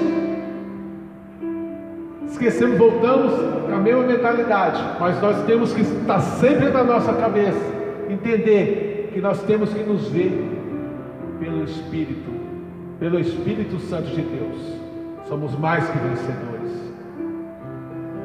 esquecemos, 2.35 2.77
voltamos 2.77 3.33
à 3.73 3.77
mesma 3.77 4.03
mentalidade, 4.03 4.83
mas 4.99 5.21
nós 5.21 5.43
temos 5.45 5.73
que 5.73 5.81
estar 5.81 6.19
sempre 6.19 6.69
na 6.69 6.83
nossa 6.83 7.13
cabeça, 7.13 7.59
entender 8.09 9.09
que 9.13 9.21
nós 9.21 9.41
temos 9.43 9.73
que 9.73 9.83
nos 9.83 10.09
ver 10.09 10.51
pelo 11.39 11.63
Espírito, 11.63 12.29
pelo 12.99 13.19
Espírito 13.19 13.79
Santo 13.79 14.07
de 14.07 14.21
Deus. 14.21 14.79
Somos 15.27 15.57
mais 15.57 15.87
que 15.89 15.97
vencedores. 15.97 16.93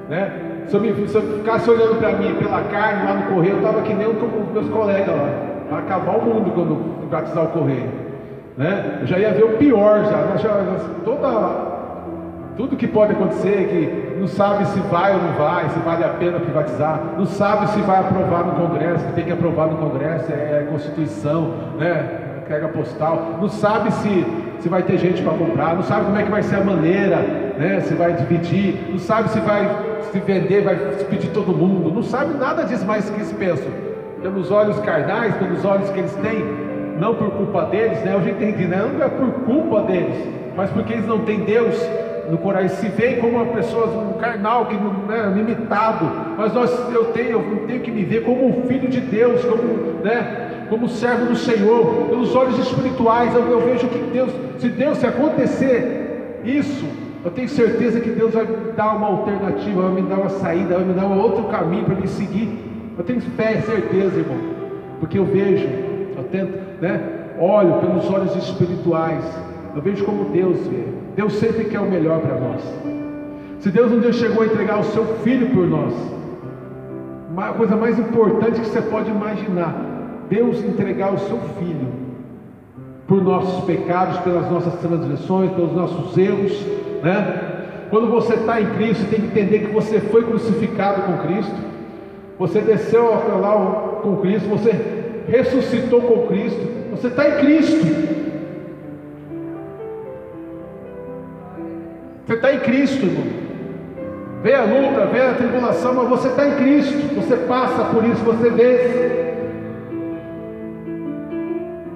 Né? 0.08 0.64
Se, 0.68 0.74
eu, 0.74 0.80
me, 0.80 1.08
se 1.08 1.14
eu 1.14 1.22
ficasse 1.38 1.70
olhando 1.70 1.98
para 1.98 2.12
mim 2.12 2.34
pela 2.34 2.62
carne 2.64 3.04
lá 3.04 3.14
no 3.14 3.34
correio, 3.34 3.54
eu 3.54 3.58
estava 3.58 3.82
que 3.82 3.94
nem 3.94 4.06
os 4.06 4.52
meus 4.52 4.68
colegas 4.68 5.16
lá. 5.16 5.28
Vai 5.70 5.80
acabar 5.80 6.16
o 6.18 6.22
mundo 6.22 6.50
quando 6.52 7.08
batizar 7.08 7.44
o 7.44 7.48
correio. 7.48 7.90
Né? 8.56 8.98
Eu 9.00 9.06
já 9.06 9.18
ia 9.18 9.32
ver 9.32 9.44
o 9.44 9.56
pior 9.56 10.04
já. 10.04 10.36
já 10.36 10.90
toda 11.04 11.70
tudo 12.56 12.76
que 12.76 12.86
pode 12.86 13.12
acontecer, 13.12 13.68
que 13.68 14.20
não 14.20 14.28
sabe 14.28 14.66
se 14.66 14.80
vai 14.80 15.14
ou 15.14 15.22
não 15.22 15.32
vai, 15.32 15.70
se 15.70 15.78
vale 15.78 16.04
a 16.04 16.08
pena 16.08 16.38
privatizar, 16.38 17.00
não 17.16 17.24
sabe 17.24 17.70
se 17.70 17.80
vai 17.80 18.00
aprovar 18.00 18.44
no 18.44 18.52
Congresso, 18.52 19.06
que 19.06 19.12
tem 19.14 19.24
que 19.24 19.32
aprovar 19.32 19.68
no 19.68 19.78
Congresso, 19.78 20.30
é, 20.30 20.34
é 20.34 20.68
Constituição, 20.70 21.54
né? 21.78 22.29
Carga 22.50 22.66
postal, 22.66 23.38
não 23.40 23.48
sabe 23.48 23.92
se, 23.92 24.26
se 24.58 24.68
vai 24.68 24.82
ter 24.82 24.98
gente 24.98 25.22
para 25.22 25.34
comprar, 25.34 25.76
não 25.76 25.84
sabe 25.84 26.06
como 26.06 26.18
é 26.18 26.24
que 26.24 26.30
vai 26.32 26.42
ser 26.42 26.56
a 26.56 26.64
maneira, 26.64 27.18
né? 27.56 27.80
Se 27.82 27.94
vai 27.94 28.12
dividir, 28.12 28.88
não 28.90 28.98
sabe 28.98 29.28
se 29.28 29.38
vai 29.38 29.70
se 30.10 30.18
vender, 30.18 30.62
vai 30.62 30.74
pedir 31.08 31.28
todo 31.28 31.56
mundo, 31.56 31.94
não 31.94 32.02
sabe 32.02 32.34
nada 32.34 32.64
disso, 32.64 32.84
mas 32.84 33.08
que 33.08 33.14
eles 33.14 33.32
pensam, 33.34 33.68
pelos 34.20 34.50
olhos 34.50 34.80
carnais, 34.80 35.32
pelos 35.36 35.64
olhos 35.64 35.90
que 35.90 36.00
eles 36.00 36.12
têm, 36.16 36.44
não 36.98 37.14
por 37.14 37.30
culpa 37.30 37.66
deles, 37.66 38.02
né? 38.02 38.14
Eu 38.14 38.22
já 38.24 38.30
entendi, 38.30 38.64
né? 38.64 38.84
Não 38.98 39.06
é 39.06 39.08
por 39.08 39.30
culpa 39.44 39.82
deles, 39.82 40.16
mas 40.56 40.70
porque 40.70 40.94
eles 40.94 41.06
não 41.06 41.20
têm 41.20 41.44
Deus 41.44 41.80
no 42.28 42.38
coração, 42.38 42.68
se 42.78 42.88
vê 42.88 43.14
como 43.14 43.36
uma 43.36 43.46
pessoa 43.46 43.86
um 43.86 44.14
carnal, 44.14 44.66
que 44.66 44.74
não 44.74 45.14
é 45.14 45.28
limitado, 45.28 46.10
mas 46.36 46.52
nós, 46.52 46.92
eu, 46.92 47.06
tenho, 47.12 47.38
eu 47.38 47.64
tenho 47.68 47.80
que 47.80 47.92
me 47.92 48.02
ver 48.02 48.24
como 48.24 48.48
um 48.48 48.66
filho 48.66 48.88
de 48.88 49.00
Deus, 49.00 49.44
como, 49.44 50.02
né, 50.02 50.49
como 50.70 50.88
servo 50.88 51.26
do 51.26 51.36
Senhor, 51.36 52.06
pelos 52.08 52.34
olhos 52.34 52.58
espirituais, 52.58 53.34
eu, 53.34 53.46
eu 53.46 53.60
vejo 53.60 53.88
que 53.88 53.98
Deus, 54.12 54.30
se 54.58 54.68
Deus, 54.68 54.98
se 54.98 55.06
acontecer 55.06 56.40
isso, 56.44 56.86
Eu 57.22 57.30
tenho 57.30 57.48
certeza 57.48 58.00
que 58.00 58.08
Deus 58.08 58.32
vai 58.32 58.46
me 58.46 58.72
dar 58.74 58.96
uma 58.96 59.08
alternativa, 59.08 59.82
vai 59.82 60.00
me 60.00 60.08
dar 60.08 60.16
uma 60.16 60.30
saída, 60.30 60.76
vai 60.76 60.84
me 60.84 60.94
dar 60.94 61.04
um 61.04 61.20
outro 61.20 61.44
caminho 61.44 61.84
para 61.84 61.94
me 61.94 62.08
seguir. 62.08 62.48
Eu 62.96 63.04
tenho 63.04 63.20
fé, 63.20 63.60
certeza, 63.60 64.18
irmão, 64.18 64.38
porque 64.98 65.18
eu 65.18 65.24
vejo, 65.26 65.66
eu 66.16 66.24
tento, 66.32 66.58
né? 66.80 67.00
Olho 67.38 67.74
pelos 67.74 68.10
olhos 68.10 68.34
espirituais, 68.36 69.22
eu 69.74 69.82
vejo 69.82 70.04
como 70.04 70.30
Deus 70.30 70.66
vê. 70.66 70.84
Deus 71.14 71.34
sempre 71.34 71.64
quer 71.64 71.80
o 71.80 71.90
melhor 71.90 72.20
para 72.20 72.40
nós. 72.40 72.62
Se 73.58 73.70
Deus 73.70 73.92
um 73.92 74.00
dia 74.00 74.12
chegou 74.14 74.42
a 74.42 74.46
entregar 74.46 74.80
o 74.80 74.84
seu 74.84 75.04
filho 75.18 75.50
por 75.50 75.66
nós, 75.66 75.92
a 77.36 77.52
coisa 77.52 77.76
mais 77.76 77.98
importante 77.98 78.60
que 78.60 78.66
você 78.66 78.80
pode 78.80 79.10
imaginar, 79.10 79.74
Deus 80.30 80.64
entregar 80.64 81.12
o 81.12 81.18
seu 81.18 81.38
filho 81.58 81.88
por 83.08 83.20
nossos 83.20 83.64
pecados, 83.64 84.18
pelas 84.20 84.48
nossas 84.48 84.74
transgressões, 84.74 85.50
pelos 85.50 85.72
nossos 85.72 86.16
erros, 86.16 86.52
né? 87.02 87.48
Quando 87.90 88.06
você 88.06 88.34
está 88.34 88.60
em 88.60 88.66
Cristo, 88.66 89.10
tem 89.10 89.20
que 89.20 89.26
entender 89.26 89.66
que 89.66 89.72
você 89.72 89.98
foi 89.98 90.22
crucificado 90.22 91.02
com 91.02 91.26
Cristo, 91.26 91.56
você 92.38 92.60
desceu 92.60 93.06
lá 93.40 94.00
com 94.02 94.18
Cristo, 94.18 94.48
você 94.48 94.70
ressuscitou 95.26 96.00
com 96.02 96.28
Cristo, 96.28 96.60
você 96.92 97.08
está 97.08 97.28
em 97.28 97.32
Cristo. 97.40 98.20
Você 102.24 102.34
está 102.34 102.54
em 102.54 102.60
Cristo, 102.60 103.06
irmão. 103.06 103.26
Vem 104.40 104.54
a 104.54 104.62
luta, 104.62 105.06
vem 105.06 105.20
a 105.20 105.34
tribulação, 105.34 105.94
mas 105.94 106.08
você 106.08 106.28
está 106.28 106.46
em 106.46 106.54
Cristo. 106.54 107.14
Você 107.16 107.36
passa 107.36 107.84
por 107.92 108.04
isso, 108.04 108.22
você 108.22 108.48
vence. 108.50 109.39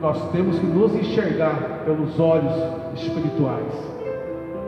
Nós 0.04 0.30
temos 0.32 0.58
que 0.58 0.66
nos 0.66 0.94
enxergar 0.94 1.80
pelos 1.86 2.20
olhos 2.20 2.52
espirituais. 2.94 3.72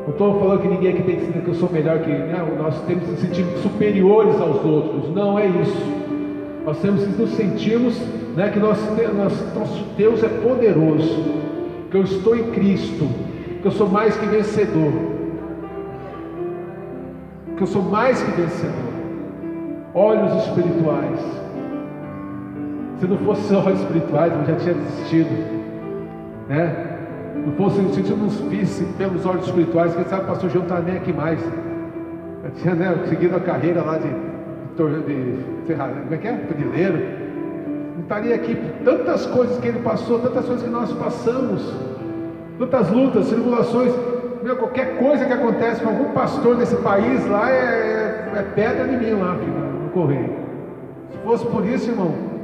Não 0.06 0.12
estou 0.12 0.40
falando 0.40 0.62
que 0.62 0.68
ninguém 0.68 0.94
aqui 0.94 1.02
tem 1.02 1.16
que 1.16 1.26
sentir 1.26 1.42
que 1.42 1.48
eu 1.48 1.54
sou 1.56 1.70
melhor 1.70 1.98
que 1.98 2.10
não, 2.10 2.56
nós 2.56 2.80
temos 2.86 3.04
que 3.04 3.10
nos 3.10 3.20
sentir 3.20 3.44
superiores 3.62 4.40
aos 4.40 4.64
outros. 4.64 5.14
Não 5.14 5.38
é 5.38 5.46
isso. 5.46 5.82
Nós 6.64 6.78
temos 6.78 7.04
que 7.04 7.20
nos 7.20 7.30
sentirmos 7.32 8.00
né, 8.34 8.48
que 8.48 8.58
nós, 8.58 8.78
nós, 9.14 9.54
nosso 9.54 9.84
Deus 9.94 10.24
é 10.24 10.28
poderoso, 10.28 11.22
que 11.90 11.98
eu 11.98 12.02
estou 12.04 12.34
em 12.34 12.44
Cristo, 12.52 13.06
que 13.60 13.68
eu 13.68 13.72
sou 13.72 13.90
mais 13.90 14.16
que 14.16 14.24
vencedor 14.24 14.90
que 17.56 17.62
eu 17.62 17.66
sou 17.66 17.82
mais 17.82 18.22
que 18.22 18.30
vencedor. 18.32 18.72
Olhos 19.94 20.44
espirituais. 20.44 21.45
Se 22.98 23.06
não 23.06 23.18
fosse 23.18 23.54
olhos 23.54 23.80
espirituais, 23.80 24.32
eu 24.32 24.44
já 24.46 24.56
tinha 24.56 24.74
desistido. 24.74 25.28
Né? 26.48 26.96
Não 27.44 27.52
fosse 27.52 27.76
se 27.92 28.10
eu 28.10 28.16
não 28.16 28.28
visse 28.28 28.84
pelos 28.96 29.24
olhos 29.26 29.44
espirituais, 29.46 29.94
quem 29.94 30.04
sabe 30.06 30.24
o 30.24 30.26
pastor 30.26 30.50
João 30.50 30.64
está 30.64 30.80
nem 30.80 30.96
aqui 30.96 31.12
mais. 31.12 31.40
Eu 32.42 32.50
tinha 32.56 32.74
né, 32.74 32.96
seguido 33.08 33.36
a 33.36 33.40
carreira 33.40 33.82
lá 33.82 33.98
de, 33.98 34.08
de, 34.08 35.36
de 35.66 35.74
como 35.74 36.14
é 36.14 36.16
que 36.16 36.26
é? 36.26 36.32
Pedileiro. 36.32 36.98
Não 37.96 38.02
estaria 38.02 38.34
aqui 38.34 38.56
tantas 38.84 39.26
coisas 39.26 39.58
que 39.58 39.68
ele 39.68 39.80
passou, 39.80 40.18
tantas 40.18 40.46
coisas 40.46 40.64
que 40.64 40.70
nós 40.70 40.90
passamos, 40.92 41.74
tantas 42.58 42.90
lutas, 42.90 43.28
tribulações. 43.28 43.92
Meu, 44.42 44.56
qualquer 44.56 44.96
coisa 44.98 45.24
que 45.24 45.32
acontece 45.32 45.82
com 45.82 45.90
algum 45.90 46.12
pastor 46.12 46.56
desse 46.56 46.76
país 46.76 47.26
lá 47.26 47.50
é, 47.50 48.32
é, 48.34 48.38
é 48.38 48.42
pedra 48.54 48.88
de 48.88 48.96
mim 48.96 49.12
lá, 49.20 49.34
filho, 49.34 49.82
no 49.84 49.90
correio. 49.90 50.30
Se 51.10 51.18
fosse 51.18 51.46
por 51.46 51.66
isso, 51.66 51.90
irmão, 51.90 52.35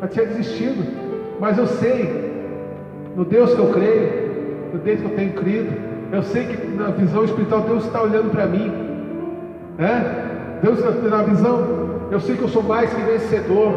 eu 0.00 0.08
tinha 0.08 0.26
desistido. 0.26 0.84
Mas 1.40 1.58
eu 1.58 1.66
sei, 1.66 2.32
no 3.14 3.24
Deus 3.24 3.54
que 3.54 3.58
eu 3.58 3.72
creio, 3.72 4.26
no 4.72 4.78
Deus 4.78 5.00
que 5.00 5.04
eu 5.06 5.16
tenho 5.16 5.32
crido, 5.34 5.72
eu 6.12 6.22
sei 6.22 6.44
que 6.44 6.66
na 6.68 6.90
visão 6.90 7.24
espiritual 7.24 7.62
Deus 7.62 7.84
está 7.84 8.02
olhando 8.02 8.30
para 8.30 8.46
mim. 8.46 8.72
Né? 9.78 10.58
Deus 10.62 10.78
na 11.10 11.22
visão, 11.22 11.64
eu 12.10 12.20
sei 12.20 12.36
que 12.36 12.42
eu 12.42 12.48
sou 12.48 12.62
mais 12.62 12.92
que 12.92 13.02
vencedor. 13.02 13.72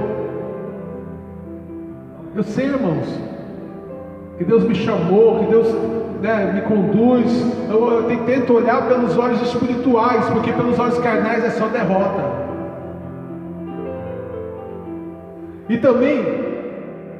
Eu 2.35 2.43
sei, 2.43 2.67
irmãos, 2.67 3.07
que 4.37 4.43
Deus 4.45 4.63
me 4.63 4.75
chamou, 4.75 5.39
que 5.39 5.45
Deus 5.47 5.67
né, 6.21 6.53
me 6.53 6.61
conduz. 6.61 7.45
Eu, 7.69 8.09
eu 8.09 8.25
tento 8.25 8.53
olhar 8.53 8.87
pelos 8.87 9.17
olhos 9.17 9.41
espirituais, 9.41 10.25
porque 10.29 10.53
pelos 10.53 10.77
olhos 10.79 10.97
carnais 10.99 11.43
é 11.43 11.49
só 11.49 11.67
derrota. 11.67 12.38
E 15.69 15.77
também, 15.77 16.25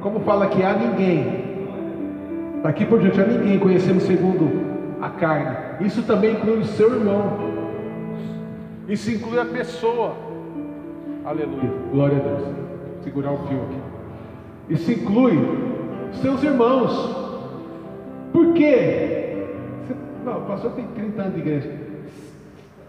como 0.00 0.18
fala 0.20 0.46
aqui, 0.46 0.60
há 0.60 0.74
ninguém, 0.74 1.24
daqui 2.64 2.84
por 2.84 2.98
diante, 2.98 3.20
há 3.20 3.24
ninguém 3.24 3.60
conhecemos 3.60 4.02
segundo 4.02 4.50
a 5.00 5.08
carne. 5.08 5.86
Isso 5.86 6.02
também 6.02 6.32
inclui 6.32 6.58
o 6.58 6.64
seu 6.64 6.92
irmão. 6.92 7.38
Isso 8.88 9.08
inclui 9.08 9.38
a 9.38 9.44
pessoa. 9.44 10.16
Aleluia. 11.24 11.70
Glória 11.92 12.16
a 12.16 12.20
Deus. 12.20 12.40
Vou 12.40 13.04
segurar 13.04 13.32
o 13.32 13.38
fio 13.46 13.58
aqui. 13.58 14.74
Isso 14.74 14.90
inclui 14.90 15.38
seus 16.20 16.42
irmãos. 16.42 17.16
Por 18.32 18.52
quê? 18.54 19.46
Você, 19.86 19.94
não, 20.24 20.38
o 20.38 20.42
pastor 20.42 20.72
tem 20.72 20.86
30 20.88 21.22
anos 21.22 21.34
de 21.34 21.40
igreja. 21.40 21.70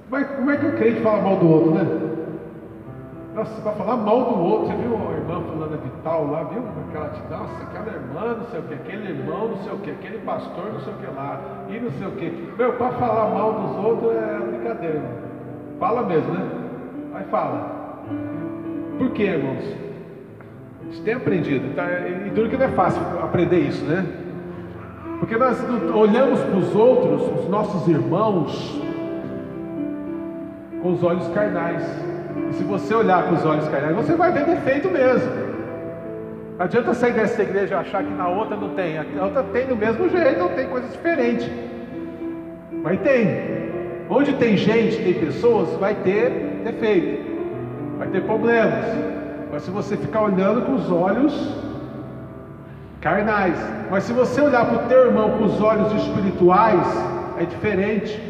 Mas 0.09 0.27
como 0.27 0.49
é 0.49 0.57
que 0.57 0.65
o 0.65 0.73
crente 0.73 1.01
fala 1.01 1.21
mal 1.21 1.37
do 1.37 1.47
outro, 1.47 1.71
né? 1.71 1.85
Nossa, 3.33 3.61
vai 3.61 3.75
falar 3.75 3.97
mal 3.97 4.25
do 4.25 4.39
outro. 4.39 4.67
Você 4.67 4.75
viu 4.75 4.95
a 4.95 5.13
irmã 5.13 5.41
fulana 5.41 5.77
de 5.77 5.89
tal 6.03 6.29
lá, 6.29 6.43
viu? 6.43 6.63
Aquela, 6.89 7.11
nossa, 7.29 7.63
aquela 7.63 7.95
irmã, 7.95 8.35
não 8.39 8.45
sei 8.47 8.59
o 8.59 8.63
que, 8.63 8.73
aquele 8.73 9.09
irmão, 9.09 9.47
não 9.47 9.57
sei 9.57 9.73
o 9.73 9.77
que, 9.77 9.91
aquele 9.91 10.17
pastor, 10.19 10.73
não 10.73 10.81
sei 10.81 10.93
o 10.93 10.97
que 10.97 11.15
lá, 11.15 11.39
e 11.69 11.79
não 11.79 11.91
sei 11.91 12.07
o 12.07 12.11
que. 12.11 12.53
Meu, 12.57 12.73
para 12.73 12.91
falar 12.91 13.29
mal 13.33 13.53
dos 13.53 13.85
outros 13.85 14.11
é 14.11 14.39
brincadeira, 14.39 14.95
irmão. 14.95 15.11
Fala 15.79 16.03
mesmo, 16.03 16.33
né? 16.33 16.49
Aí 17.13 17.23
fala. 17.25 18.03
Por 18.97 19.11
quê, 19.11 19.23
irmãos? 19.23 19.63
Você 20.89 21.01
tem 21.03 21.13
aprendido, 21.13 21.73
tá? 21.73 21.85
e 21.89 22.29
duro 22.31 22.49
que 22.49 22.57
não 22.57 22.65
é 22.65 22.69
fácil 22.69 23.01
aprender 23.23 23.59
isso, 23.59 23.83
né? 23.85 24.05
Porque 25.19 25.37
nós 25.37 25.57
olhamos 25.95 26.41
para 26.41 26.57
os 26.57 26.75
outros, 26.75 27.43
os 27.43 27.49
nossos 27.49 27.87
irmãos, 27.87 28.81
com 30.81 30.91
os 30.91 31.03
olhos 31.03 31.27
carnais. 31.29 32.10
E 32.51 32.53
se 32.53 32.63
você 32.63 32.93
olhar 32.93 33.23
com 33.23 33.35
os 33.35 33.45
olhos 33.45 33.65
carnais, 33.69 33.95
você 33.95 34.13
vai 34.13 34.29
ver 34.33 34.45
defeito 34.45 34.89
mesmo. 34.89 35.31
Não 36.57 36.65
adianta 36.65 36.93
sair 36.93 37.13
dessa 37.13 37.41
igreja 37.41 37.75
e 37.75 37.77
achar 37.77 38.03
que 38.03 38.11
na 38.11 38.27
outra 38.27 38.57
não 38.57 38.69
tem. 38.75 38.97
A 38.97 39.05
outra 39.23 39.41
tem 39.53 39.65
do 39.65 39.75
mesmo 39.75 40.09
jeito, 40.09 40.37
não 40.37 40.49
tem 40.49 40.67
coisas 40.67 40.91
diferentes. 40.91 41.49
Mas 42.83 42.99
tem. 42.99 43.61
Onde 44.09 44.33
tem 44.33 44.57
gente, 44.57 45.01
tem 45.01 45.13
pessoas, 45.13 45.69
vai 45.79 45.95
ter 45.95 46.61
defeito, 46.65 47.23
vai 47.97 48.09
ter 48.09 48.21
problemas. 48.23 48.85
Mas 49.49 49.63
se 49.63 49.71
você 49.71 49.95
ficar 49.95 50.23
olhando 50.23 50.63
com 50.63 50.75
os 50.75 50.91
olhos 50.91 51.33
carnais. 52.99 53.55
Mas 53.89 54.03
se 54.03 54.11
você 54.11 54.41
olhar 54.41 54.65
para 54.65 54.85
o 54.85 54.87
teu 54.89 55.05
irmão 55.05 55.37
com 55.37 55.45
os 55.45 55.61
olhos 55.61 55.93
espirituais, 55.93 56.85
é 57.39 57.45
diferente. 57.45 58.21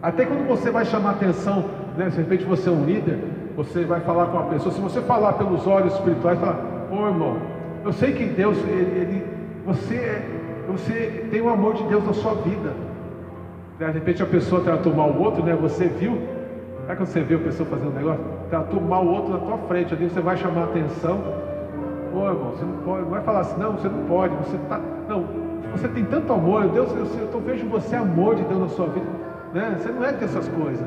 Até 0.00 0.24
quando 0.24 0.46
você 0.46 0.70
vai 0.70 0.84
chamar 0.84 1.10
atenção, 1.10 1.81
né, 1.96 2.08
de 2.08 2.16
repente 2.16 2.44
você 2.44 2.68
é 2.68 2.72
um 2.72 2.84
líder, 2.84 3.18
você 3.56 3.84
vai 3.84 4.00
falar 4.00 4.26
com 4.26 4.38
uma 4.38 4.50
pessoa, 4.50 4.72
se 4.72 4.80
você 4.80 5.00
falar 5.02 5.34
pelos 5.34 5.66
olhos 5.66 5.92
espirituais, 5.94 6.38
fala, 6.38 6.88
ô 6.90 7.06
irmão, 7.06 7.36
eu 7.84 7.92
sei 7.92 8.12
que 8.12 8.24
Deus, 8.24 8.56
ele, 8.58 9.00
ele 9.00 9.26
você, 9.66 9.96
é, 9.96 10.26
você 10.68 11.26
tem 11.30 11.40
o 11.40 11.48
amor 11.48 11.74
de 11.74 11.84
Deus 11.84 12.04
na 12.04 12.12
sua 12.12 12.34
vida. 12.34 12.72
De 13.78 13.84
repente 13.90 14.22
a 14.22 14.26
pessoa 14.26 14.62
tratou 14.62 14.94
mal 14.94 15.10
o 15.10 15.22
outro, 15.22 15.42
né? 15.42 15.56
Você 15.60 15.86
viu? 15.86 16.20
Sabe 16.86 16.96
quando 16.96 17.08
você 17.08 17.22
viu 17.22 17.38
a 17.38 17.42
pessoa 17.42 17.68
fazendo 17.68 17.90
um 17.90 17.94
negócio? 17.94 18.24
Tratou 18.48 18.80
mal 18.80 19.04
o 19.04 19.12
outro 19.12 19.32
na 19.32 19.38
tua 19.38 19.58
frente, 19.68 19.94
ali 19.94 20.08
você 20.08 20.20
vai 20.20 20.36
chamar 20.36 20.64
atenção. 20.64 21.20
Pô, 22.12 22.28
irmão, 22.28 22.50
você 22.50 22.64
não 22.64 22.76
pode, 22.84 23.02
não 23.02 23.10
vai 23.10 23.22
falar 23.22 23.40
assim, 23.40 23.60
não, 23.60 23.72
você 23.72 23.88
não 23.88 24.04
pode, 24.04 24.34
você 24.36 24.56
tá. 24.68 24.80
Não, 25.08 25.24
você 25.72 25.88
tem 25.88 26.04
tanto 26.04 26.32
amor, 26.32 26.68
Deus, 26.68 26.90
eu, 26.92 27.06
eu, 27.06 27.30
eu 27.32 27.40
vejo 27.40 27.66
você 27.66 27.96
amor 27.96 28.34
de 28.36 28.42
Deus 28.44 28.60
na 28.60 28.68
sua 28.68 28.86
vida. 28.86 29.06
Né? 29.54 29.76
Você 29.78 29.90
não 29.90 30.04
é 30.04 30.12
dessas 30.12 30.48
coisas. 30.48 30.86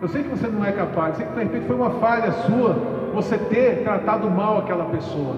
Eu 0.00 0.08
sei 0.08 0.22
que 0.22 0.28
você 0.28 0.46
não 0.46 0.64
é 0.64 0.72
capaz, 0.72 1.10
eu 1.10 1.16
sei 1.16 1.26
que 1.26 1.32
de 1.32 1.44
repente 1.44 1.66
foi 1.66 1.76
uma 1.76 1.90
falha 1.90 2.30
sua 2.32 2.74
você 3.14 3.38
ter 3.38 3.82
tratado 3.82 4.30
mal 4.30 4.58
aquela 4.58 4.84
pessoa. 4.86 5.36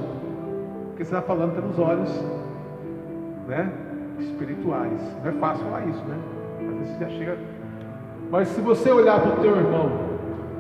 Porque 0.89 1.05
você 1.05 1.15
está 1.15 1.23
falando 1.23 1.55
pelos 1.55 1.79
olhos 1.79 2.11
né, 3.47 3.71
espirituais. 4.19 5.01
Não 5.23 5.31
é 5.31 5.35
fácil 5.35 5.65
falar 5.65 5.87
isso, 5.87 6.03
né? 6.05 6.17
Mas 6.61 6.89
você 6.89 7.05
já 7.05 7.11
chega. 7.11 7.39
Mas 8.31 8.49
se 8.49 8.61
você 8.61 8.91
olhar 8.91 9.21
para 9.21 9.33
o 9.33 9.37
teu 9.37 9.57
irmão 9.57 9.91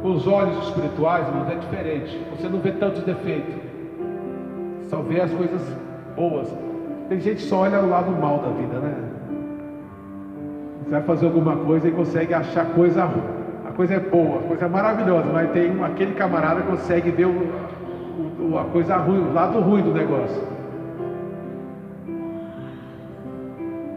com 0.00 0.12
os 0.12 0.28
olhos 0.28 0.68
espirituais, 0.68 1.26
irmãos, 1.26 1.50
é 1.50 1.56
diferente. 1.56 2.24
Você 2.36 2.48
não 2.48 2.60
vê 2.60 2.70
tantos 2.70 3.02
defeitos 3.02 3.68
só 4.88 5.02
vê 5.02 5.20
as 5.20 5.32
coisas 5.32 5.60
boas. 6.16 6.48
Tem 7.08 7.20
gente 7.20 7.36
que 7.36 7.42
só 7.42 7.60
olha 7.60 7.80
o 7.80 7.88
lado 7.88 8.10
mal 8.10 8.38
da 8.38 8.48
vida, 8.48 8.78
né? 8.78 8.94
Você 10.82 10.90
vai 10.90 11.02
fazer 11.02 11.26
alguma 11.26 11.56
coisa 11.56 11.88
e 11.88 11.90
consegue 11.90 12.34
achar 12.34 12.66
coisa 12.74 13.04
ruim. 13.04 13.37
Coisa 13.78 13.94
é 13.94 14.00
boa, 14.00 14.40
a 14.40 14.42
coisa 14.42 14.64
é 14.64 14.68
maravilhosa, 14.68 15.28
mas 15.32 15.52
tem 15.52 15.84
aquele 15.84 16.12
camarada 16.14 16.62
que 16.62 16.66
consegue 16.66 17.12
ver 17.12 17.26
o, 17.26 18.50
o, 18.50 18.58
a 18.58 18.64
coisa 18.64 18.96
ruim, 18.96 19.20
o 19.20 19.32
lado 19.32 19.60
ruim 19.60 19.82
do 19.82 19.92
negócio. 19.94 20.42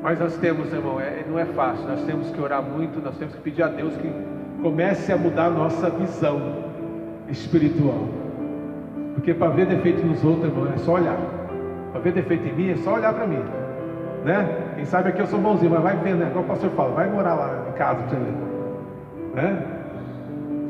Mas 0.03 0.19
nós 0.19 0.37
temos, 0.37 0.71
irmão, 0.71 1.01
é, 1.01 1.25
não 1.27 1.39
é 1.39 1.45
fácil, 1.45 1.87
nós 1.87 2.03
temos 2.03 2.29
que 2.29 2.39
orar 2.39 2.61
muito, 2.61 3.01
nós 3.03 3.17
temos 3.17 3.33
que 3.33 3.41
pedir 3.41 3.63
a 3.63 3.69
Deus 3.69 3.97
que 3.97 4.07
comece 4.61 5.11
a 5.11 5.17
mudar 5.17 5.45
a 5.45 5.49
nossa 5.49 5.89
visão 5.89 6.39
espiritual. 7.27 8.07
Porque 9.15 9.33
para 9.33 9.47
ver 9.47 9.65
defeito 9.65 10.05
nos 10.05 10.23
outros, 10.23 10.45
irmão, 10.45 10.71
é 10.71 10.77
só 10.77 10.93
olhar. 10.93 11.17
Para 11.91 12.01
ver 12.01 12.13
defeito 12.13 12.47
em 12.47 12.53
mim, 12.53 12.69
é 12.69 12.75
só 12.75 12.93
olhar 12.93 13.15
para 13.15 13.25
mim. 13.25 13.43
Né? 14.25 14.73
Quem 14.75 14.85
sabe 14.85 15.09
aqui 15.09 15.21
eu 15.21 15.25
sou 15.25 15.39
bonzinho, 15.39 15.71
mas 15.71 15.81
vai 15.81 15.97
ver, 15.97 16.13
né? 16.13 16.29
Como 16.31 16.45
o 16.45 16.47
pastor 16.47 16.69
fala, 16.69 16.91
vai 16.91 17.09
morar 17.09 17.33
lá 17.33 17.65
em 17.67 17.71
casa 17.71 17.95
para 17.95 18.09
você 18.09 18.15
ver. 18.17 18.50
Né? 19.33 19.63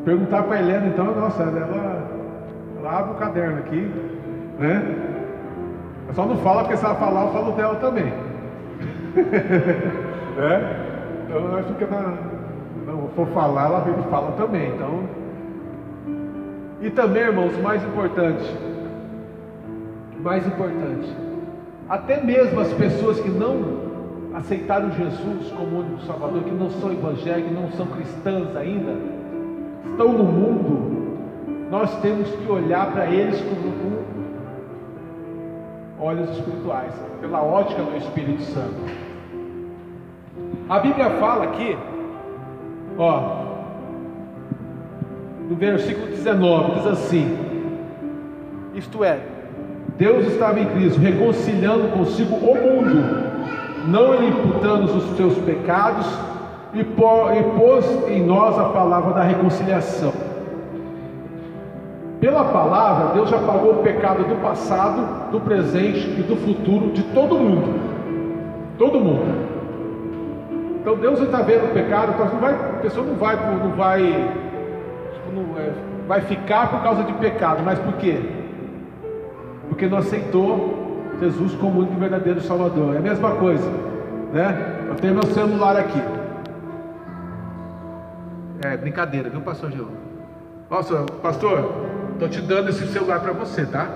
Perguntar 0.06 0.44
para 0.44 0.56
a 0.56 0.60
Helena, 0.60 0.88
então, 0.88 1.16
nossa, 1.16 1.44
ela, 1.44 2.08
ela 2.78 3.00
abre 3.00 3.12
o 3.12 3.16
caderno 3.16 3.60
aqui, 3.60 3.92
né? 4.60 4.96
Eu 6.08 6.14
só 6.14 6.26
não 6.26 6.38
fala 6.38 6.64
porque 6.64 6.78
se 6.78 6.86
ela 6.86 6.96
falar, 6.96 7.26
eu 7.26 7.32
falo 7.32 7.52
dela 7.54 7.76
também. 7.76 8.12
é? 10.38 10.92
Então 11.26 11.38
eu 11.38 11.58
acho 11.58 11.74
que 11.76 11.84
ela 11.84 12.18
não 12.86 13.08
for 13.16 13.28
falar, 13.28 13.66
ela 13.66 13.86
fala 14.10 14.32
também. 14.32 14.70
Então. 14.70 15.04
E 16.82 16.90
também, 16.90 17.24
irmãos, 17.24 17.56
mais 17.62 17.84
importante, 17.84 18.58
mais 20.20 20.46
importante, 20.48 21.16
até 21.88 22.20
mesmo 22.22 22.60
as 22.60 22.74
pessoas 22.74 23.20
que 23.20 23.30
não 23.30 23.91
aceitaram 24.34 24.92
Jesus 24.92 25.52
como 25.52 25.80
único 25.80 26.02
Salvador, 26.02 26.44
que 26.44 26.52
não 26.52 26.70
são 26.70 26.92
evangélicos, 26.92 27.52
não 27.52 27.72
são 27.72 27.86
cristãs 27.88 28.56
ainda, 28.56 28.96
estão 29.90 30.14
no 30.14 30.24
mundo, 30.24 31.18
nós 31.70 32.00
temos 32.02 32.30
que 32.30 32.52
olhar 32.52 32.92
para 32.92 33.10
eles 33.10 33.40
com, 33.42 33.72
olhos 36.02 36.32
espirituais, 36.32 36.92
pela 37.22 37.44
ótica 37.44 37.84
do 37.84 37.96
Espírito 37.96 38.42
Santo. 38.42 38.76
A 40.68 40.80
Bíblia 40.80 41.12
fala 41.12 41.44
aqui, 41.46 41.78
ó, 42.98 43.42
no 45.48 45.56
versículo 45.56 46.08
19, 46.08 46.76
diz 46.76 46.88
assim: 46.88 47.38
Isto 48.74 49.04
é, 49.04 49.20
Deus 49.98 50.26
estava 50.28 50.60
em 50.60 50.66
Cristo, 50.66 51.00
reconciliando 51.00 51.90
consigo 51.90 52.36
o 52.36 52.56
mundo, 52.56 53.31
não 53.88 54.14
lhe 54.16 54.28
imputando 54.28 54.86
os 54.86 55.16
seus 55.16 55.38
pecados, 55.40 56.08
e 56.74 56.84
pôs 56.84 57.86
em 58.08 58.26
nós 58.26 58.58
a 58.58 58.66
palavra 58.66 59.14
da 59.14 59.24
reconciliação. 59.24 60.14
Pela 62.20 62.46
palavra, 62.46 63.14
Deus 63.14 63.30
já 63.30 63.40
pagou 63.40 63.80
o 63.80 63.84
pecado 63.84 64.24
do 64.24 64.36
passado, 64.42 65.32
do 65.32 65.40
presente 65.40 66.08
e 66.20 66.24
do 66.24 66.36
futuro 66.36 66.92
de 66.92 67.02
todo 67.02 67.36
mundo. 67.36 67.80
Todo 68.78 69.00
mundo. 69.00 69.52
Então 70.80 70.96
Deus 70.96 71.20
está 71.20 71.42
vendo 71.42 71.66
o 71.66 71.74
pecado, 71.74 72.14
então 72.14 72.28
não 72.28 72.40
vai, 72.40 72.54
a 72.54 72.80
pessoa 72.82 73.06
não 73.06 73.16
vai, 73.16 73.36
não 73.36 73.72
vai, 73.72 74.32
não, 75.34 75.60
é, 75.60 75.72
vai 76.08 76.22
ficar 76.22 76.70
por 76.70 76.82
causa 76.82 77.04
de 77.04 77.14
pecado, 77.14 77.62
mas 77.64 77.78
por 77.80 77.94
quê? 77.94 78.20
Porque 79.68 79.88
não 79.88 79.98
aceitou 79.98 80.81
Jesus 81.22 81.54
como 81.54 81.80
único 81.80 81.94
e 81.94 82.00
verdadeiro 82.00 82.42
Salvador. 82.42 82.96
É 82.96 82.98
a 82.98 83.02
mesma 83.02 83.32
coisa, 83.36 83.70
né? 84.34 84.86
Eu 84.90 84.96
tenho 84.96 85.14
meu 85.14 85.26
celular 85.28 85.78
aqui. 85.78 86.02
É 88.64 88.76
brincadeira, 88.76 89.30
viu, 89.30 89.42
pastor 89.42 89.72
Gil? 89.72 89.88
Nossa, 90.70 91.04
pastor, 91.22 91.90
Estou 92.22 92.30
te 92.30 92.40
dando 92.40 92.70
esse 92.70 92.86
celular 92.90 93.20
para 93.20 93.32
você, 93.32 93.66
tá? 93.66 93.88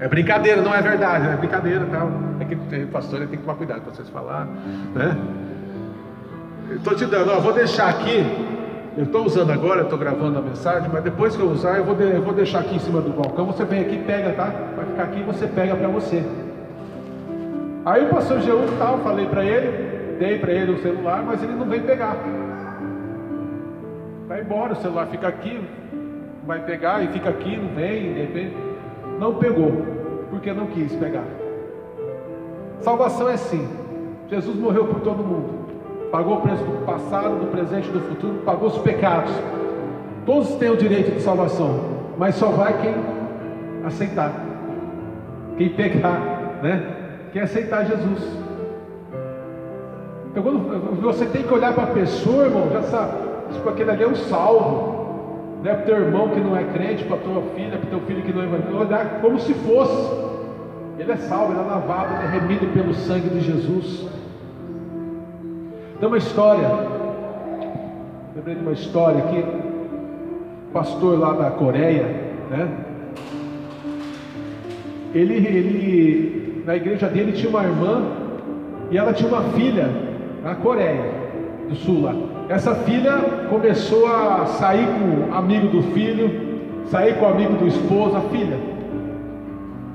É 0.00 0.08
brincadeira, 0.08 0.60
não 0.60 0.74
é 0.74 0.82
verdade, 0.82 1.28
é 1.28 1.36
brincadeira, 1.36 1.86
tá? 1.86 2.08
É 2.40 2.44
que 2.44 2.56
o 2.56 2.88
pastor 2.88 3.20
tem 3.20 3.28
que 3.28 3.36
tomar 3.36 3.54
cuidado 3.54 3.82
para 3.82 3.94
vocês 3.94 4.08
falar, 4.08 4.46
né? 4.96 5.16
Estou 6.72 6.96
te 6.96 7.06
dando, 7.06 7.30
ó, 7.30 7.38
vou 7.38 7.52
deixar 7.52 7.88
aqui. 7.88 8.26
Eu 8.96 9.04
estou 9.04 9.24
usando 9.24 9.52
agora, 9.52 9.82
estou 9.82 9.96
gravando 9.96 10.40
a 10.40 10.42
mensagem, 10.42 10.90
mas 10.92 11.04
depois 11.04 11.36
que 11.36 11.42
eu 11.42 11.50
usar, 11.50 11.78
eu 11.78 11.84
vou, 11.84 11.94
de, 11.94 12.02
eu 12.02 12.22
vou 12.22 12.34
deixar 12.34 12.58
aqui 12.58 12.74
em 12.74 12.80
cima 12.80 13.00
do 13.00 13.10
balcão. 13.10 13.46
Você 13.46 13.64
vem 13.64 13.82
aqui, 13.82 13.96
pega, 13.98 14.32
tá? 14.32 14.52
Vai 14.74 14.86
ficar 14.86 15.04
aqui 15.04 15.20
e 15.20 15.22
você 15.22 15.46
pega 15.46 15.76
para 15.76 15.86
você. 15.86 16.24
Aí 17.84 18.04
o 18.04 18.08
pastor 18.10 18.40
Jeú 18.40 18.60
tal, 18.78 18.98
falei 18.98 19.26
para 19.26 19.44
ele, 19.44 20.16
dei 20.18 20.38
para 20.38 20.52
ele 20.52 20.72
o 20.72 20.82
celular, 20.82 21.22
mas 21.24 21.42
ele 21.42 21.52
não 21.52 21.66
vem 21.66 21.80
pegar. 21.80 22.16
Vai 24.28 24.40
embora, 24.40 24.74
o 24.74 24.76
celular 24.76 25.06
fica 25.06 25.26
aqui, 25.26 25.60
vai 26.46 26.60
pegar 26.60 27.02
e 27.02 27.08
fica 27.08 27.30
aqui, 27.30 27.56
não 27.56 27.74
vem, 27.74 28.14
de 28.14 28.20
repente. 28.20 28.56
Não 29.18 29.34
pegou, 29.34 29.72
porque 30.30 30.52
não 30.52 30.66
quis 30.66 30.94
pegar. 30.94 31.24
Salvação 32.80 33.28
é 33.28 33.34
assim. 33.34 33.68
Jesus 34.28 34.56
morreu 34.56 34.86
por 34.86 35.00
todo 35.00 35.22
mundo. 35.22 35.62
Pagou 36.12 36.38
o 36.38 36.40
preço 36.40 36.62
do 36.62 36.84
passado, 36.86 37.40
do 37.40 37.50
presente 37.50 37.90
do 37.90 38.00
futuro, 38.00 38.42
pagou 38.44 38.68
os 38.68 38.78
pecados. 38.78 39.32
Todos 40.24 40.54
têm 40.54 40.70
o 40.70 40.76
direito 40.76 41.10
de 41.10 41.20
salvação, 41.20 41.80
mas 42.16 42.36
só 42.36 42.46
vai 42.46 42.80
quem 42.80 42.94
aceitar. 43.84 44.32
Quem 45.56 45.70
pegar, 45.70 46.60
né? 46.62 47.01
Quem 47.32 47.42
aceitar 47.42 47.86
Jesus. 47.86 48.22
Então 50.30 50.42
quando 50.42 51.00
você 51.02 51.26
tem 51.26 51.42
que 51.42 51.52
olhar 51.52 51.74
para 51.74 51.84
a 51.84 51.88
pessoa, 51.88 52.44
irmão, 52.44 52.70
já 52.72 52.82
sabe, 52.82 53.12
tipo, 53.52 53.68
aquele 53.68 53.90
ali 53.90 54.02
é 54.02 54.08
um 54.08 54.14
salvo 54.14 54.92
né, 55.62 55.74
para 55.74 55.82
o 55.82 55.86
teu 55.86 55.96
irmão 55.96 56.28
que 56.30 56.40
não 56.40 56.56
é 56.56 56.64
crente, 56.64 57.04
para 57.04 57.16
a 57.16 57.20
tua 57.20 57.42
filha, 57.54 57.78
para 57.78 57.86
o 57.86 57.90
teu 57.90 58.00
filho 58.00 58.22
que 58.22 58.32
não 58.32 58.42
é 58.42 58.44
evangélico, 58.44 58.78
olhar 58.78 59.20
como 59.20 59.38
se 59.38 59.54
fosse. 59.54 60.32
Ele 60.98 61.10
é 61.10 61.16
salvo, 61.16 61.52
ele 61.52 61.60
é 61.60 61.64
lavado, 61.64 62.14
ele 62.14 62.24
é 62.24 62.40
remido 62.40 62.66
pelo 62.68 62.94
sangue 62.94 63.28
de 63.28 63.40
Jesus. 63.40 64.06
Tem 65.98 66.08
uma 66.08 66.18
história, 66.18 66.68
lembrei 68.34 68.56
de 68.56 68.60
uma 68.60 68.72
história 68.72 69.24
aqui, 69.24 69.44
pastor 70.72 71.18
lá 71.18 71.32
da 71.32 71.50
Coreia, 71.50 72.04
né? 72.50 72.68
Ele, 75.14 75.34
ele, 75.34 76.41
na 76.64 76.76
igreja 76.76 77.08
dele 77.08 77.32
tinha 77.32 77.50
uma 77.50 77.64
irmã 77.64 78.02
e 78.90 78.98
ela 78.98 79.12
tinha 79.12 79.28
uma 79.28 79.42
filha 79.52 79.88
na 80.42 80.54
Coreia 80.54 81.04
do 81.68 81.74
Sul 81.74 82.02
lá. 82.02 82.14
Essa 82.48 82.74
filha 82.74 83.12
começou 83.48 84.06
a 84.06 84.46
sair 84.46 84.86
com 84.86 85.32
o 85.32 85.34
amigo 85.34 85.68
do 85.68 85.82
filho, 85.94 86.30
sair 86.86 87.16
com 87.18 87.24
o 87.24 87.28
amigo 87.28 87.54
do 87.54 87.66
esposo, 87.66 88.16
a 88.16 88.20
filha. 88.22 88.58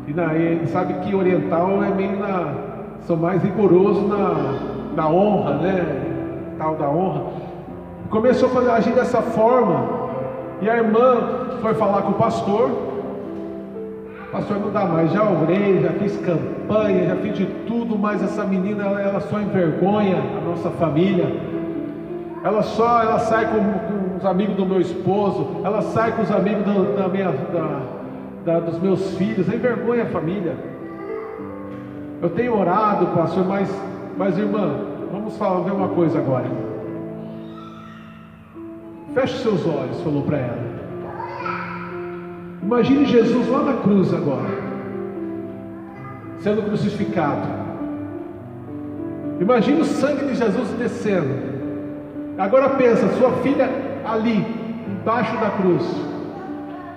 E, 0.08 0.14
na, 0.14 0.30
sabe 0.68 0.94
que 1.06 1.14
oriental 1.14 1.84
é 1.84 1.90
meio 1.90 2.18
na. 2.18 2.54
são 3.02 3.18
mais 3.18 3.44
rigorosos 3.44 4.08
na, 4.08 4.56
na 4.96 5.10
honra, 5.10 5.56
né? 5.56 5.86
Tal 6.58 6.76
da 6.76 6.90
honra. 6.90 7.22
Começou 8.10 8.50
a 8.50 8.52
fazer, 8.54 8.72
agir 8.72 8.94
dessa 8.94 9.22
forma. 9.22 9.98
E 10.62 10.70
a 10.70 10.78
irmã 10.78 11.18
foi 11.62 11.74
falar 11.76 12.02
com 12.04 12.12
o 12.12 12.16
pastor. 12.16 12.72
Pastor, 14.32 14.58
não 14.60 14.72
dá 14.72 14.86
mais, 14.86 15.12
já 15.12 15.24
orei, 15.24 15.82
já 15.82 15.90
fiz 15.92 16.18
campanha, 16.68 17.06
já 17.08 17.16
fiz 17.18 17.38
de 17.38 17.46
tudo, 17.66 17.98
mas 17.98 18.22
essa 18.22 18.44
menina 18.44 18.84
ela, 18.84 19.02
ela 19.02 19.20
só 19.22 19.40
envergonha 19.40 20.18
a 20.18 20.42
nossa 20.42 20.70
família 20.72 21.58
ela 22.44 22.62
só 22.62 23.02
ela 23.02 23.20
sai 23.20 23.46
com, 23.48 23.60
com 23.60 24.18
os 24.18 24.26
amigos 24.26 24.56
do 24.56 24.66
meu 24.66 24.80
esposo, 24.80 25.48
ela 25.64 25.82
sai 25.82 26.14
com 26.14 26.22
os 26.22 26.32
amigos 26.32 26.64
do, 26.64 26.96
da 26.96 27.08
minha, 27.08 27.32
da, 27.32 27.82
da, 28.46 28.60
dos 28.60 28.80
meus 28.80 29.18
filhos, 29.18 29.48
envergonha 29.48 30.04
a 30.04 30.08
família. 30.08 30.56
Eu 32.22 32.30
tenho 32.30 32.58
orado, 32.58 33.08
pastor, 33.08 33.46
mas, 33.46 33.70
mas 34.18 34.38
irmã, 34.38 34.76
vamos 35.12 35.36
falar 35.38 35.62
ver 35.62 35.72
uma 35.72 35.90
coisa 35.90 36.20
agora. 36.20 36.46
Feche 39.14 39.38
seus 39.40 39.66
olhos, 39.66 40.00
falou 40.02 40.22
para 40.24 40.38
ela. 40.38 40.78
Imagine 42.64 43.06
Jesus 43.06 43.50
lá 43.50 43.64
na 43.64 43.74
cruz 43.82 44.14
agora, 44.14 44.48
sendo 46.40 46.64
crucificado. 46.64 47.48
Imagine 49.40 49.82
o 49.82 49.86
sangue 49.86 50.26
de 50.26 50.36
Jesus 50.36 50.70
descendo. 50.80 51.58
Agora 52.38 52.70
pensa, 52.72 53.08
sua 53.18 53.32
filha 53.44 53.70
ali, 54.06 54.46
embaixo 54.88 55.36
da 55.38 55.50
cruz, 55.52 55.84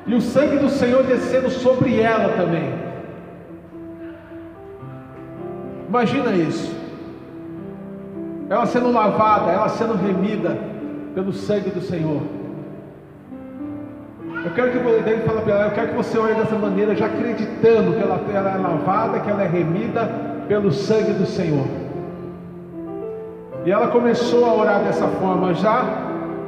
e 0.07 0.15
o 0.15 0.21
sangue 0.21 0.57
do 0.59 0.69
Senhor 0.69 1.03
descendo 1.03 1.51
sobre 1.51 2.01
ela 2.01 2.31
também. 2.37 2.73
Imagina 5.89 6.33
isso. 6.33 6.75
Ela 8.49 8.67
sendo 8.67 8.91
lavada, 8.91 9.53
ela 9.53 9.69
sendo 9.69 9.95
remida 9.95 10.59
pelo 11.15 11.33
sangue 11.33 11.71
do 11.71 11.81
Senhor. 11.81 12.40
Eu 14.45 14.51
quero 14.53 14.71
que 14.71 14.79
ele 14.79 15.23
fala 15.27 15.43
para 15.43 15.53
ela, 15.53 15.65
eu 15.67 15.71
quero 15.73 15.89
que 15.89 15.97
você 15.97 16.19
olhe 16.19 16.35
dessa 16.35 16.57
maneira, 16.57 16.97
já 16.97 17.07
acreditando 17.07 17.93
que 17.93 18.03
ela, 18.03 18.21
ela 18.35 18.51
é 18.55 18.57
lavada, 18.57 19.21
que 19.21 19.31
ela 19.31 19.43
é 19.43 19.47
remida 19.47 20.09
pelo 20.49 20.73
sangue 20.73 21.13
do 21.13 21.27
Senhor. 21.27 21.67
E 23.67 23.71
ela 23.71 23.89
começou 23.89 24.47
a 24.47 24.55
orar 24.55 24.81
dessa 24.83 25.07
forma, 25.07 25.53
já 25.53 25.85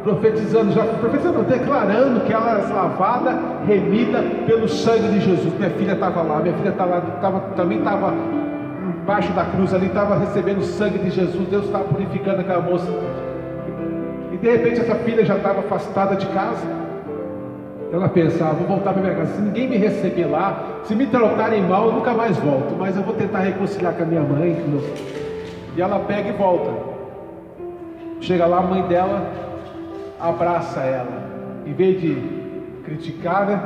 profetizando, 0.03 0.73
já 0.73 0.85
profetizando, 0.85 1.43
declarando 1.43 2.21
que 2.21 2.33
ela 2.33 2.51
era 2.53 2.75
lavada, 2.75 3.39
remida 3.67 4.23
pelo 4.47 4.67
sangue 4.69 5.09
de 5.09 5.21
Jesus. 5.21 5.53
Minha 5.59 5.71
filha 5.71 5.93
estava 5.93 6.23
lá, 6.23 6.41
minha 6.41 6.55
filha 6.55 6.73
tava, 6.73 7.01
tava, 7.21 7.41
também 7.55 7.79
estava 7.79 8.15
embaixo 9.03 9.33
da 9.33 9.45
cruz 9.45 9.75
ali, 9.75 9.87
estava 9.87 10.17
recebendo 10.17 10.59
o 10.59 10.63
sangue 10.63 10.99
de 10.99 11.11
Jesus, 11.11 11.47
Deus 11.49 11.67
estava 11.67 11.85
purificando 11.85 12.41
aquela 12.41 12.63
moça. 12.63 12.89
E 14.33 14.37
de 14.39 14.51
repente 14.51 14.81
essa 14.81 14.95
filha 14.95 15.25
já 15.27 15.37
estava 15.37 15.61
afastada 15.61 16.17
de 16.17 16.27
casa. 16.29 16.82
Ela 17.93 18.09
pensava, 18.09 18.55
vou 18.55 18.69
voltar 18.69 18.95
para 18.95 19.03
minha 19.03 19.15
casa. 19.15 19.35
Se 19.35 19.43
ninguém 19.43 19.69
me 19.69 19.77
receber 19.77 20.25
lá, 20.25 20.81
se 20.85 20.95
me 20.95 21.07
tratarem 21.07 21.63
mal, 21.63 21.89
eu 21.89 21.93
nunca 21.93 22.15
mais 22.15 22.39
volto. 22.39 22.75
Mas 22.79 22.97
eu 22.97 23.03
vou 23.03 23.15
tentar 23.15 23.41
reconciliar 23.41 23.93
com 23.93 24.03
a 24.03 24.07
minha 24.07 24.23
mãe. 24.23 24.65
E 25.77 25.83
ela 25.83 25.99
pega 26.01 26.31
e 26.31 26.33
volta. 26.33 26.71
Chega 28.21 28.47
lá, 28.47 28.61
a 28.61 28.63
mãe 28.63 28.83
dela 28.89 29.31
abraça 30.19 30.81
ela. 30.81 31.23
Em 31.67 31.75
vez 31.75 32.01
de 32.01 32.17
criticar, 32.85 33.47
né? 33.47 33.63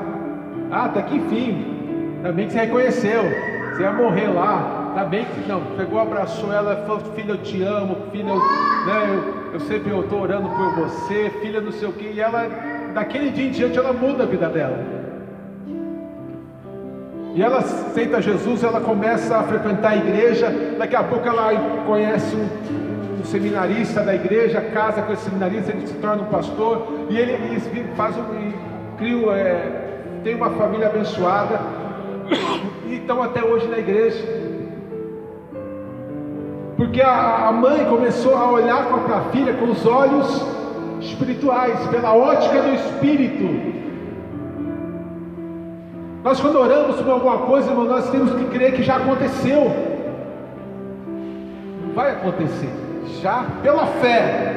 Ah, 0.72 0.86
até 0.86 1.02
que 1.02 1.14
enfim. 1.14 2.18
Também 2.20 2.46
que 2.46 2.52
você 2.52 2.58
reconheceu. 2.58 3.22
Você 3.70 3.82
ia 3.82 3.92
morrer 3.92 4.26
lá. 4.26 4.82
Tá 4.96 5.04
bem 5.04 5.26
que 5.26 5.46
não, 5.46 5.60
pegou, 5.76 6.00
abraçou 6.00 6.50
ela, 6.50 6.74
falou, 6.86 7.00
filha, 7.14 7.32
eu 7.32 7.42
te 7.42 7.62
amo, 7.62 7.98
filha, 8.10 8.30
eu, 8.30 8.38
né, 8.38 9.04
eu, 9.52 9.52
eu 9.52 9.60
sempre 9.60 9.94
estou 9.94 10.22
orando 10.22 10.48
por 10.48 10.74
você, 10.74 11.28
filha, 11.42 11.60
não 11.60 11.70
sei 11.70 11.86
o 11.86 11.92
que, 11.92 12.06
e 12.06 12.18
ela, 12.18 12.48
daquele 12.96 13.28
dia 13.30 13.48
em 13.48 13.50
diante, 13.50 13.78
ela 13.78 13.92
muda 13.92 14.22
a 14.22 14.26
vida 14.26 14.48
dela. 14.48 14.78
E 17.34 17.42
ela 17.42 17.58
aceita 17.58 18.22
Jesus, 18.22 18.64
ela 18.64 18.80
começa 18.80 19.36
a 19.36 19.42
frequentar 19.42 19.90
a 19.90 19.96
igreja, 19.96 20.50
daqui 20.78 20.96
a 20.96 21.04
pouco 21.04 21.28
ela 21.28 21.52
conhece 21.86 22.34
um, 22.34 23.20
um 23.20 23.24
seminarista 23.24 24.02
da 24.02 24.14
igreja, 24.14 24.62
casa 24.72 25.02
com 25.02 25.12
esse 25.12 25.24
seminarista, 25.24 25.72
ele 25.72 25.86
se 25.86 25.92
torna 25.94 26.22
um 26.22 26.26
pastor, 26.26 26.86
e 27.10 27.18
ele, 27.18 27.32
ele 27.32 27.84
faz 27.94 28.16
um, 28.16 28.24
cria, 28.96 29.30
é, 29.32 30.00
tem 30.24 30.34
uma 30.34 30.48
família 30.52 30.86
abençoada, 30.86 31.60
e 32.86 32.94
estão 32.94 33.22
até 33.22 33.44
hoje 33.44 33.68
na 33.68 33.76
igreja. 33.76 34.24
Porque 36.78 37.02
a, 37.02 37.48
a 37.48 37.52
mãe 37.52 37.84
começou 37.84 38.34
a 38.34 38.50
olhar 38.50 38.86
para 38.86 39.16
a 39.18 39.20
filha 39.32 39.52
com 39.52 39.66
os 39.66 39.84
olhos 39.84 40.65
espirituais, 41.08 41.78
pela 41.88 42.14
ótica 42.14 42.62
do 42.62 42.74
espírito. 42.74 43.76
Nós, 46.22 46.40
quando 46.40 46.56
oramos 46.56 46.96
por 46.96 47.10
alguma 47.10 47.38
coisa, 47.38 47.70
irmão, 47.70 47.84
nós 47.84 48.10
temos 48.10 48.32
que 48.32 48.44
crer 48.46 48.72
que 48.74 48.82
já 48.82 48.96
aconteceu. 48.96 49.70
Não 51.86 51.94
vai 51.94 52.10
acontecer. 52.10 52.70
Já 53.22 53.46
pela 53.62 53.86
fé, 53.86 54.52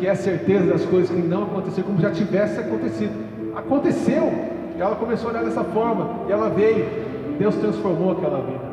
que 0.00 0.06
é 0.06 0.10
a 0.10 0.16
certeza 0.16 0.66
das 0.72 0.84
coisas 0.84 1.10
que 1.10 1.22
não 1.22 1.44
aconteceram, 1.44 1.86
como 1.86 2.00
já 2.00 2.10
tivesse 2.10 2.58
acontecido. 2.58 3.14
Aconteceu. 3.54 4.32
E 4.76 4.80
ela 4.80 4.96
começou 4.96 5.28
a 5.28 5.32
olhar 5.32 5.44
dessa 5.44 5.62
forma. 5.62 6.26
E 6.28 6.32
ela 6.32 6.48
veio. 6.48 6.84
Deus 7.38 7.54
transformou 7.54 8.12
aquela 8.12 8.40
vida. 8.40 8.64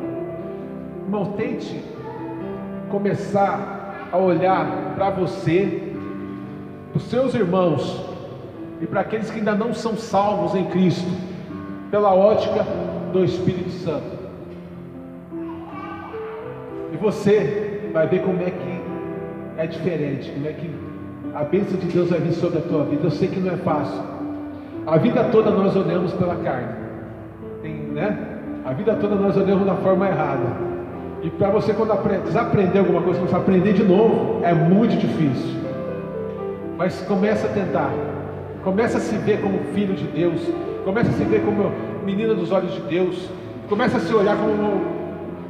Irmão, 1.04 1.26
tente 1.36 1.80
começar 2.90 4.08
a 4.10 4.18
olhar 4.18 4.94
para 4.96 5.10
você, 5.10 5.89
para 6.90 6.98
os 6.98 7.04
seus 7.04 7.34
irmãos 7.34 8.04
e 8.80 8.86
para 8.86 9.00
aqueles 9.00 9.30
que 9.30 9.38
ainda 9.38 9.54
não 9.54 9.72
são 9.72 9.96
salvos 9.96 10.54
em 10.54 10.64
Cristo, 10.66 11.08
pela 11.90 12.14
ótica 12.14 12.64
do 13.12 13.24
Espírito 13.24 13.70
Santo. 13.70 14.18
E 16.92 16.96
você 16.96 17.90
vai 17.92 18.06
ver 18.06 18.22
como 18.22 18.42
é 18.42 18.50
que 18.50 18.80
é 19.58 19.66
diferente, 19.66 20.30
como 20.30 20.46
é 20.46 20.52
que 20.52 20.70
a 21.34 21.44
bênção 21.44 21.78
de 21.78 21.86
Deus 21.86 22.10
vai 22.10 22.20
vir 22.20 22.32
sobre 22.32 22.58
a 22.58 22.62
tua 22.62 22.84
vida. 22.84 23.04
Eu 23.04 23.10
sei 23.10 23.28
que 23.28 23.38
não 23.38 23.52
é 23.52 23.56
fácil. 23.58 24.02
A 24.86 24.96
vida 24.96 25.24
toda 25.24 25.50
nós 25.50 25.76
olhamos 25.76 26.12
pela 26.14 26.36
carne, 26.36 26.72
Tem, 27.62 27.72
né? 27.72 28.18
A 28.64 28.72
vida 28.72 28.94
toda 28.94 29.14
nós 29.14 29.36
olhamos 29.36 29.66
da 29.66 29.74
forma 29.76 30.08
errada. 30.08 30.70
E 31.22 31.30
para 31.30 31.50
você, 31.50 31.74
quando 31.74 31.92
aprender, 31.92 32.22
desaprender 32.22 32.80
alguma 32.80 33.02
coisa, 33.02 33.20
você 33.20 33.36
aprender 33.36 33.74
de 33.74 33.84
novo, 33.84 34.40
é 34.42 34.54
muito 34.54 34.96
difícil. 34.96 35.59
Mas 36.80 36.98
começa 37.02 37.46
a 37.46 37.50
tentar. 37.50 37.92
Começa 38.64 38.96
a 38.96 39.00
se 39.02 39.14
ver 39.18 39.42
como 39.42 39.58
filho 39.74 39.94
de 39.94 40.04
Deus. 40.04 40.40
Começa 40.82 41.10
a 41.10 41.12
se 41.12 41.24
ver 41.24 41.42
como 41.42 41.70
menina 42.06 42.34
dos 42.34 42.50
olhos 42.50 42.72
de 42.72 42.80
Deus. 42.80 43.28
Começa 43.68 43.98
a 43.98 44.00
se 44.00 44.14
olhar 44.14 44.34
como, 44.38 44.80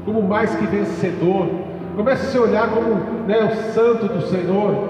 como 0.04 0.22
mais 0.22 0.52
que 0.56 0.66
vencedor. 0.66 1.46
Começa 1.94 2.24
a 2.24 2.30
se 2.32 2.36
olhar 2.36 2.68
como 2.70 2.96
né, 3.28 3.44
o 3.44 3.72
santo 3.72 4.08
do 4.08 4.22
Senhor. 4.22 4.88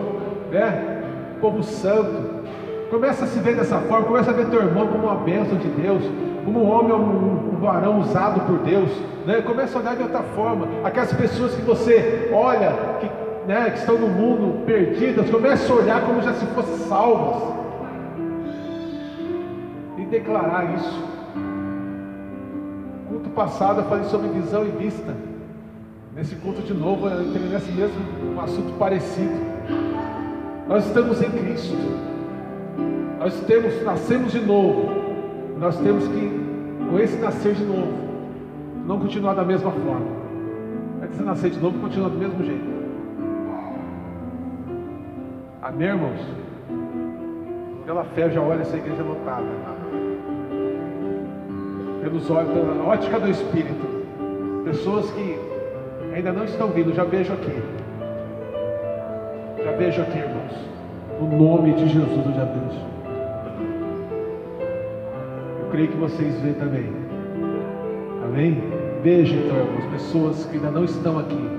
Né? 0.51 1.03
Povo 1.43 1.63
santo. 1.63 2.47
Começa 2.89 3.27
a 3.27 3.29
se 3.29 3.39
ver 3.41 3.57
dessa 3.57 3.77
forma. 3.81 4.07
Começa 4.07 4.31
a 4.31 4.33
ver 4.33 4.47
teu 4.47 4.63
irmão 4.63 4.87
como 4.87 5.09
uma 5.09 5.17
bênção 5.17 5.59
de 5.59 5.69
Deus 5.69 6.03
como 6.43 6.65
um 6.65 6.71
homem, 6.71 6.93
um, 6.95 7.55
um 7.55 7.61
varão 7.61 8.01
usado 8.01 8.41
por 8.47 8.61
Deus, 8.61 8.91
né? 9.27 9.43
começa 9.43 9.79
a 9.79 9.83
olhar 9.83 9.95
de 9.95 10.05
outra 10.05 10.23
forma, 10.35 10.67
aquelas 10.83 11.13
pessoas 11.13 11.55
que 11.55 11.61
você 11.61 12.31
olha, 12.33 12.73
que, 12.99 13.11
né, 13.51 13.69
que 13.71 13.81
estão 13.81 13.99
no 13.99 14.07
mundo 14.07 14.65
perdidas, 14.65 15.29
começa 15.29 15.73
a 15.73 15.77
olhar 15.77 16.07
como 16.07 16.23
já 16.23 16.33
se 16.35 16.47
fossem 16.47 16.77
salvas, 16.87 17.53
e 19.99 20.03
declarar 20.03 20.77
isso. 20.77 21.03
Culto 23.09 23.29
passado 23.31 23.81
eu 23.81 23.87
falei 23.87 24.05
sobre 24.05 24.29
visão 24.29 24.65
e 24.65 24.71
vista, 24.71 25.17
nesse 26.15 26.37
culto 26.37 26.63
de 26.63 26.73
novo 26.73 27.09
eu 27.09 27.25
entrei 27.25 27.49
nesse 27.49 27.73
mesmo 27.73 27.97
um 28.37 28.41
assunto 28.41 28.79
parecido. 28.79 29.35
Nós 30.69 30.87
estamos 30.87 31.21
em 31.21 31.31
Cristo, 31.33 31.77
nós 33.19 33.35
temos, 33.41 33.83
nascemos 33.83 34.31
de 34.31 34.41
novo, 34.43 34.91
nós 35.59 35.77
temos 35.77 36.07
que, 36.07 36.41
com 36.89 37.01
esse 37.01 37.17
nascer 37.17 37.55
de 37.55 37.65
novo, 37.65 37.93
não 38.87 39.01
continuar 39.01 39.35
da 39.35 39.43
mesma 39.45 39.73
forma. 39.73 40.21
É 41.03 41.09
que 41.09 41.17
você 41.17 41.25
nascer 41.25 41.51
de 41.51 41.59
novo 41.59 41.79
e 41.79 41.81
continuar 41.81 42.11
do 42.11 42.17
mesmo 42.17 42.45
jeito. 42.45 42.80
Amém, 45.63 45.89
irmãos? 45.89 46.21
Pela 47.85 48.05
fé 48.05 48.25
eu 48.25 48.31
já 48.31 48.41
olho 48.41 48.61
essa 48.61 48.77
igreja 48.77 49.03
lotada. 49.03 49.47
Pelos 52.03 52.31
olhos, 52.31 52.53
pela 52.53 52.85
ótica 52.85 53.21
do 53.21 53.29
Espírito. 53.29 54.05
Pessoas 54.65 55.11
que 55.11 55.39
ainda 56.15 56.33
não 56.33 56.45
estão 56.45 56.69
vindo, 56.69 56.95
já 56.95 57.05
vejo 57.05 57.33
aqui. 57.33 57.63
Já 59.65 59.73
vejo 59.73 60.03
aqui, 60.03 60.19
irmãos. 60.19 60.53
No 61.21 61.39
nome 61.39 61.75
de 61.75 61.89
Jesus 61.89 62.27
eu 62.27 62.33
já 62.33 62.45
vejo 62.45 62.91
creio 65.71 65.89
que 65.89 65.97
vocês 65.97 66.39
veem 66.41 66.55
também. 66.55 66.93
Amém? 68.25 68.63
Veja 69.03 69.35
então, 69.35 69.57
irmãos, 69.57 69.85
pessoas 69.93 70.45
que 70.47 70.57
ainda 70.57 70.71
não 70.71 70.85
estão 70.85 71.19
aqui. 71.19 71.51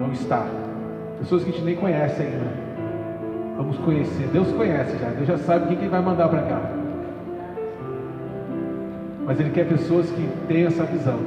Não 0.00 0.12
está. 0.12 0.46
Pessoas 1.18 1.42
que 1.42 1.50
a 1.50 1.52
gente 1.52 1.64
nem 1.64 1.76
conhece 1.76 2.22
ainda. 2.22 2.46
Vamos 3.56 3.76
conhecer. 3.78 4.28
Deus 4.32 4.50
conhece 4.52 4.96
já. 4.98 5.08
Deus 5.08 5.26
já 5.26 5.38
sabe 5.38 5.66
quem 5.66 5.76
que 5.76 5.88
vai 5.88 6.00
mandar 6.00 6.28
para 6.28 6.42
cá. 6.42 6.60
Mas 9.26 9.40
Ele 9.40 9.50
quer 9.50 9.66
pessoas 9.66 10.08
que 10.10 10.28
tenham 10.46 10.68
essa 10.68 10.84
visão. 10.84 11.18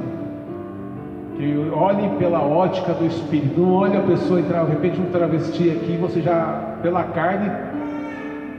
Que 1.36 1.70
olhem 1.72 2.16
pela 2.16 2.40
ótica 2.40 2.94
do 2.94 3.06
Espírito. 3.06 3.60
Não 3.60 3.72
olhe 3.74 3.96
a 3.96 4.00
pessoa 4.00 4.40
entrar, 4.40 4.64
de 4.64 4.70
repente, 4.70 5.00
um 5.00 5.10
travesti 5.10 5.70
aqui, 5.70 5.96
você 5.98 6.20
já, 6.20 6.76
pela 6.82 7.04
carne, 7.04 7.50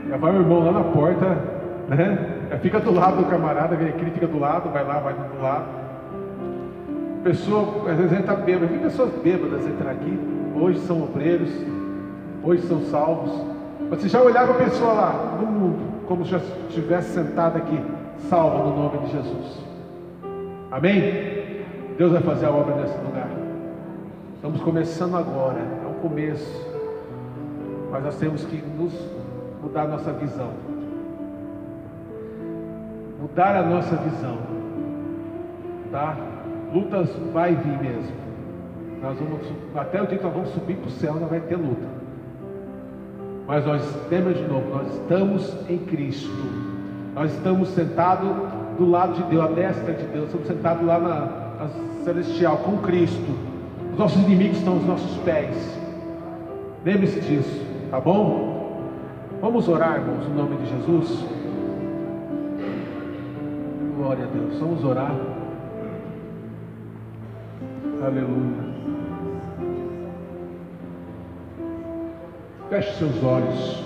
já 0.08 0.16
vai 0.16 0.32
o 0.32 0.40
irmão 0.40 0.64
lá 0.64 0.72
na 0.72 0.84
porta, 0.84 1.38
né? 1.88 2.34
É, 2.50 2.56
fica 2.58 2.78
do 2.78 2.92
lado 2.92 3.16
do 3.16 3.24
camarada, 3.24 3.74
vem 3.74 3.88
aqui, 3.88 4.04
fica 4.06 4.26
do 4.26 4.38
lado, 4.38 4.70
vai 4.70 4.84
lá, 4.84 4.98
vai 5.00 5.14
do 5.14 5.42
lado. 5.42 5.64
Pessoa, 7.22 7.90
às 7.90 7.96
vezes 7.96 8.12
entra 8.12 8.34
bêbada, 8.34 8.66
tem 8.66 8.78
pessoas 8.78 9.10
bêbadas 9.22 9.66
entrar 9.66 9.90
aqui, 9.90 10.18
hoje 10.54 10.78
são 10.80 11.02
obreiros, 11.02 11.50
hoje 12.42 12.62
são 12.66 12.80
salvos. 12.86 13.32
Você 13.90 14.08
já 14.08 14.22
olhava 14.22 14.52
a 14.52 14.64
pessoa 14.64 14.92
lá 14.92 15.38
no 15.40 15.46
mundo, 15.46 16.06
como 16.06 16.24
se 16.24 16.30
já 16.30 16.40
estivesse 16.68 17.14
sentada 17.14 17.58
aqui, 17.58 17.78
salva 18.28 18.58
no 18.58 18.76
nome 18.76 18.98
de 19.06 19.12
Jesus. 19.12 19.60
Amém? 20.70 21.64
Deus 21.96 22.12
vai 22.12 22.22
fazer 22.22 22.46
a 22.46 22.50
obra 22.50 22.74
nesse 22.76 22.96
lugar. 22.98 23.28
Estamos 24.36 24.60
começando 24.62 25.16
agora, 25.16 25.60
é 25.60 25.86
o 25.86 25.94
começo. 26.00 26.74
Mas 27.90 28.02
nós 28.02 28.16
temos 28.16 28.44
que 28.44 28.56
nos 28.56 28.92
mudar 29.62 29.86
nossa 29.86 30.12
visão 30.12 30.50
mudar 33.24 33.56
a 33.56 33.62
nossa 33.62 33.96
visão, 33.96 34.36
tá? 35.90 36.14
Lutas 36.74 37.08
vai 37.32 37.54
vir 37.54 37.78
mesmo. 37.80 38.23
Nós 39.04 39.18
vamos, 39.18 39.46
até 39.76 40.00
o 40.00 40.06
dia 40.06 40.16
que 40.16 40.24
nós 40.24 40.32
vamos 40.32 40.48
subir 40.48 40.76
para 40.76 40.88
o 40.88 40.90
céu, 40.92 41.14
não 41.14 41.28
vai 41.28 41.40
ter 41.40 41.56
luta. 41.56 41.86
Mas 43.46 43.66
nós, 43.66 43.82
lembra 44.10 44.32
de 44.32 44.42
novo, 44.44 44.70
nós 44.70 44.90
estamos 44.94 45.54
em 45.68 45.76
Cristo. 45.76 46.32
Nós 47.14 47.30
estamos 47.34 47.68
sentados 47.68 48.30
do 48.78 48.88
lado 48.88 49.12
de 49.12 49.22
Deus, 49.24 49.44
à 49.44 49.48
destra 49.48 49.92
de 49.92 50.06
Deus, 50.06 50.26
estamos 50.26 50.46
sentados 50.46 50.86
lá 50.86 50.98
na, 50.98 51.64
na 51.64 51.68
celestial 52.02 52.56
com 52.56 52.78
Cristo. 52.78 53.30
Os 53.92 53.98
nossos 53.98 54.22
inimigos 54.22 54.56
estão 54.56 54.72
aos 54.72 54.86
nossos 54.86 55.18
pés. 55.18 55.54
Lembre-se 56.82 57.20
disso, 57.20 57.62
tá 57.90 58.00
bom? 58.00 58.80
Vamos 59.42 59.68
orar, 59.68 60.00
irmãos, 60.00 60.26
em 60.26 60.34
nome 60.34 60.56
de 60.56 60.70
Jesus. 60.70 61.24
Glória 63.98 64.24
a 64.24 64.28
Deus. 64.28 64.58
Vamos 64.58 64.82
orar. 64.82 65.14
Aleluia. 68.02 68.73
Feche 72.74 72.92
seus 72.94 73.22
olhos. 73.22 73.84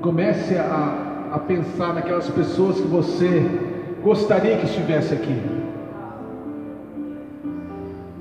Comece 0.00 0.56
a, 0.56 1.32
a 1.34 1.38
pensar 1.38 1.92
naquelas 1.92 2.30
pessoas 2.30 2.76
que 2.76 2.86
você 2.88 3.46
gostaria 4.02 4.56
que 4.56 4.64
estivesse 4.64 5.12
aqui. 5.12 5.38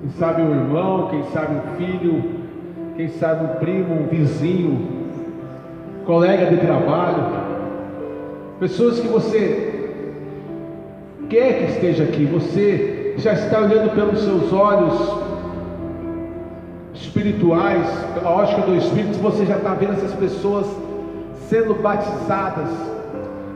Quem 0.02 0.10
sabe 0.20 0.42
um 0.42 0.52
irmão, 0.52 1.08
quem 1.08 1.24
sabe 1.32 1.56
um 1.56 1.76
filho, 1.78 2.24
quem 2.98 3.08
sabe 3.08 3.46
um 3.46 3.56
primo, 3.60 3.94
um 3.94 4.08
vizinho, 4.08 5.08
colega 6.06 6.48
de 6.48 6.58
trabalho. 6.58 7.24
Pessoas 8.60 9.00
que 9.00 9.08
você 9.08 9.94
quer 11.30 11.54
que 11.54 11.72
esteja 11.72 12.04
aqui, 12.04 12.26
você 12.26 13.14
já 13.18 13.32
está 13.32 13.62
olhando 13.62 13.96
pelos 13.96 14.20
seus 14.20 14.52
olhos 14.52 15.31
espirituais, 17.02 17.88
pela 18.14 18.30
ótica 18.30 18.62
do 18.62 18.76
Espírito, 18.76 19.18
você 19.20 19.46
já 19.46 19.58
está 19.58 19.74
vendo 19.74 19.94
essas 19.94 20.14
pessoas 20.14 20.68
sendo 21.50 21.74
batizadas, 21.82 22.70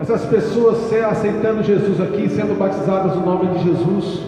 essas 0.02 0.26
pessoas 0.26 0.92
aceitando 1.10 1.64
Jesus 1.64 2.02
aqui, 2.02 2.28
sendo 2.30 2.58
batizadas 2.58 3.16
no 3.16 3.26
nome 3.26 3.58
de 3.58 3.64
Jesus. 3.64 4.22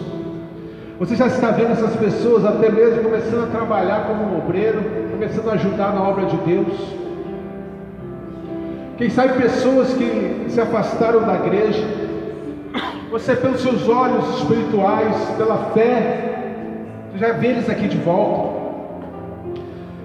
Você 0.98 1.14
já 1.14 1.26
está 1.26 1.50
vendo 1.50 1.72
essas 1.72 1.94
pessoas 1.96 2.44
até 2.44 2.70
mesmo 2.70 3.04
começando 3.04 3.44
a 3.44 3.46
trabalhar 3.46 4.06
como 4.06 4.24
um 4.24 4.38
obreiro, 4.38 4.82
começando 5.10 5.48
a 5.50 5.52
ajudar 5.52 5.94
na 5.94 6.02
obra 6.02 6.26
de 6.26 6.36
Deus. 6.38 6.96
Quem 8.96 9.10
sabe 9.10 9.40
pessoas 9.40 9.92
que 9.94 10.46
se 10.48 10.60
afastaram 10.60 11.22
da 11.22 11.36
igreja, 11.36 11.84
você 13.10 13.36
pelos 13.36 13.60
seus 13.60 13.88
olhos 13.88 14.38
espirituais, 14.38 15.14
pela 15.36 15.70
fé, 15.72 16.28
já 17.14 17.32
vê 17.32 17.48
eles 17.48 17.68
aqui 17.68 17.86
de 17.86 17.98
volta. 17.98 18.57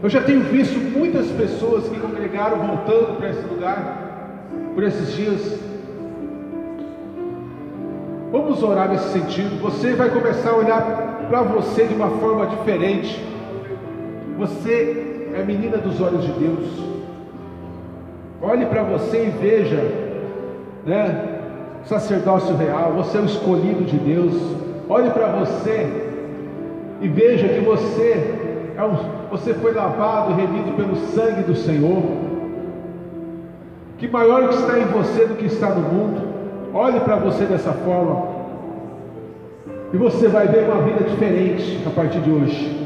Eu 0.03 0.09
já 0.09 0.21
tenho 0.21 0.41
visto 0.41 0.77
muitas 0.77 1.27
pessoas 1.27 1.87
que 1.87 1.97
congregaram 1.97 2.57
voltando 2.57 3.15
para 3.17 3.29
esse 3.29 3.41
lugar, 3.47 4.49
por 4.75 4.83
esses 4.83 5.13
dias. 5.13 5.57
Vamos 8.29 8.61
orar 8.61 8.89
nesse 8.89 9.13
sentido. 9.13 9.61
Você 9.61 9.93
vai 9.93 10.09
começar 10.09 10.49
a 10.49 10.57
olhar 10.57 11.25
para 11.29 11.41
você 11.43 11.85
de 11.85 11.93
uma 11.93 12.09
forma 12.19 12.47
diferente. 12.47 13.17
Você 14.37 15.31
é 15.33 15.39
a 15.41 15.45
menina 15.45 15.77
dos 15.77 16.01
olhos 16.01 16.25
de 16.25 16.33
Deus. 16.33 16.67
Olhe 18.41 18.65
para 18.65 18.83
você 18.83 19.27
e 19.27 19.29
veja, 19.29 19.89
né? 20.85 21.29
Sacerdócio 21.85 22.57
real, 22.57 22.91
você 22.91 23.19
é 23.19 23.21
o 23.21 23.25
escolhido 23.25 23.85
de 23.85 23.95
Deus. 23.95 24.33
Olhe 24.89 25.09
para 25.11 25.27
você 25.27 25.87
e 26.99 27.07
veja 27.07 27.47
que 27.47 27.61
você 27.61 28.42
você 29.29 29.53
foi 29.53 29.73
lavado 29.73 30.31
e 30.31 30.35
remido 30.35 30.71
pelo 30.75 30.95
sangue 31.07 31.43
do 31.43 31.55
Senhor. 31.55 32.03
Que 33.97 34.07
maior 34.07 34.49
que 34.49 34.55
está 34.55 34.79
em 34.79 34.85
você 34.85 35.25
do 35.25 35.35
que 35.35 35.45
está 35.45 35.69
no 35.69 35.81
mundo. 35.81 36.21
Olhe 36.73 36.99
para 36.99 37.15
você 37.17 37.45
dessa 37.45 37.71
forma. 37.71 38.33
E 39.93 39.97
você 39.97 40.27
vai 40.27 40.47
ver 40.47 40.67
uma 40.69 40.81
vida 40.81 41.03
diferente 41.03 41.79
a 41.85 41.89
partir 41.91 42.19
de 42.19 42.31
hoje. 42.31 42.83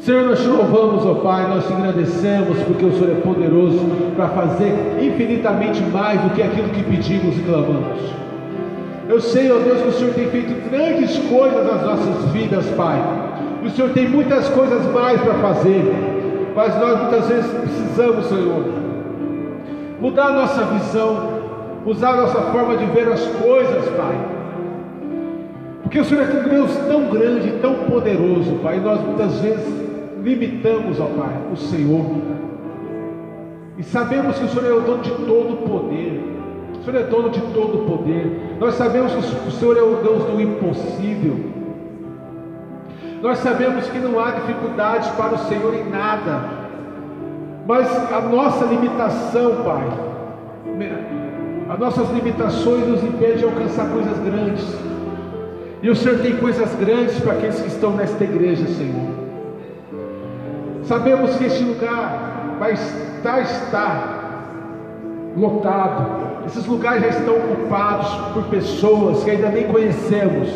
Senhor, 0.00 0.24
nós 0.24 0.40
te 0.40 0.46
louvamos, 0.46 1.04
ó 1.04 1.14
Pai, 1.16 1.46
nós 1.48 1.66
te 1.66 1.72
agradecemos 1.72 2.58
porque 2.62 2.84
o 2.84 2.92
Senhor 2.92 3.10
é 3.10 3.20
poderoso 3.20 3.84
para 4.16 4.28
fazer 4.28 4.72
infinitamente 5.02 5.82
mais 5.82 6.20
do 6.22 6.30
que 6.30 6.42
aquilo 6.42 6.68
que 6.70 6.82
pedimos 6.82 7.36
e 7.36 7.42
clamamos. 7.42 7.98
Eu 9.08 9.20
sei, 9.20 9.50
ó 9.50 9.58
Deus, 9.58 9.82
que 9.82 9.88
o 9.88 9.92
Senhor 9.92 10.14
tem 10.14 10.28
feito 10.28 10.70
grandes 10.70 11.18
coisas 11.28 11.66
nas 11.66 11.82
nossas 11.82 12.32
vidas, 12.32 12.64
Pai. 12.70 13.27
O 13.68 13.70
Senhor 13.70 13.90
tem 13.90 14.08
muitas 14.08 14.48
coisas 14.48 14.82
mais 14.92 15.20
para 15.20 15.34
fazer, 15.34 15.84
mas 16.56 16.74
nós 16.80 17.02
muitas 17.02 17.28
vezes 17.28 17.50
precisamos, 17.52 18.24
Senhor, 18.24 18.64
mudar 20.00 20.30
nossa 20.30 20.64
visão, 20.64 21.28
usar 21.84 22.16
nossa 22.16 22.40
forma 22.50 22.78
de 22.78 22.86
ver 22.86 23.12
as 23.12 23.26
coisas, 23.26 23.84
Pai. 23.90 24.18
Porque 25.82 26.00
o 26.00 26.04
Senhor 26.04 26.24
é 26.24 26.46
um 26.46 26.48
Deus 26.48 26.74
tão 26.88 27.10
grande, 27.10 27.52
tão 27.60 27.74
poderoso, 27.90 28.58
Pai, 28.62 28.80
nós 28.80 29.02
muitas 29.02 29.38
vezes 29.40 29.66
limitamos, 30.24 30.98
ó 30.98 31.04
Pai, 31.04 31.36
o 31.52 31.56
Senhor. 31.56 32.06
E 33.76 33.82
sabemos 33.82 34.38
que 34.38 34.46
o 34.46 34.48
Senhor 34.48 34.64
é 34.64 34.72
o 34.72 34.80
dono 34.80 35.02
de 35.02 35.10
todo 35.10 35.52
o 35.52 35.56
poder. 35.68 36.22
O 36.80 36.84
Senhor 36.84 37.00
é 37.00 37.04
dono 37.04 37.28
de 37.28 37.40
todo 37.52 37.82
o 37.82 37.84
poder. 37.84 38.56
Nós 38.58 38.74
sabemos 38.76 39.12
que 39.12 39.48
o 39.48 39.52
Senhor 39.52 39.76
é 39.76 39.82
o 39.82 39.96
Deus 39.96 40.24
do 40.24 40.40
impossível. 40.40 41.57
Nós 43.20 43.38
sabemos 43.38 43.86
que 43.88 43.98
não 43.98 44.20
há 44.20 44.30
dificuldade 44.30 45.10
para 45.16 45.34
o 45.34 45.38
Senhor 45.38 45.74
em 45.74 45.90
nada, 45.90 46.40
mas 47.66 48.12
a 48.12 48.20
nossa 48.20 48.64
limitação, 48.64 49.56
Pai, 49.64 49.88
as 51.68 51.78
nossas 51.78 52.08
limitações 52.10 52.86
nos 52.86 53.02
impedem 53.02 53.38
de 53.38 53.44
alcançar 53.44 53.88
coisas 53.90 54.18
grandes. 54.20 54.64
E 55.82 55.90
o 55.90 55.96
Senhor 55.96 56.18
tem 56.20 56.36
coisas 56.36 56.72
grandes 56.76 57.18
para 57.20 57.32
aqueles 57.32 57.60
que 57.60 57.68
estão 57.68 57.90
nesta 57.90 58.22
igreja, 58.22 58.66
Senhor. 58.66 59.18
Sabemos 60.84 61.36
que 61.36 61.44
este 61.44 61.64
lugar 61.64 62.56
vai 62.58 62.72
estar, 62.72 63.40
estar 63.42 64.18
lotado. 65.36 66.06
Esses 66.46 66.64
lugares 66.66 67.02
já 67.02 67.08
estão 67.08 67.34
ocupados 67.36 68.08
por 68.32 68.44
pessoas 68.44 69.22
que 69.24 69.30
ainda 69.30 69.50
nem 69.50 69.64
conhecemos 69.66 70.48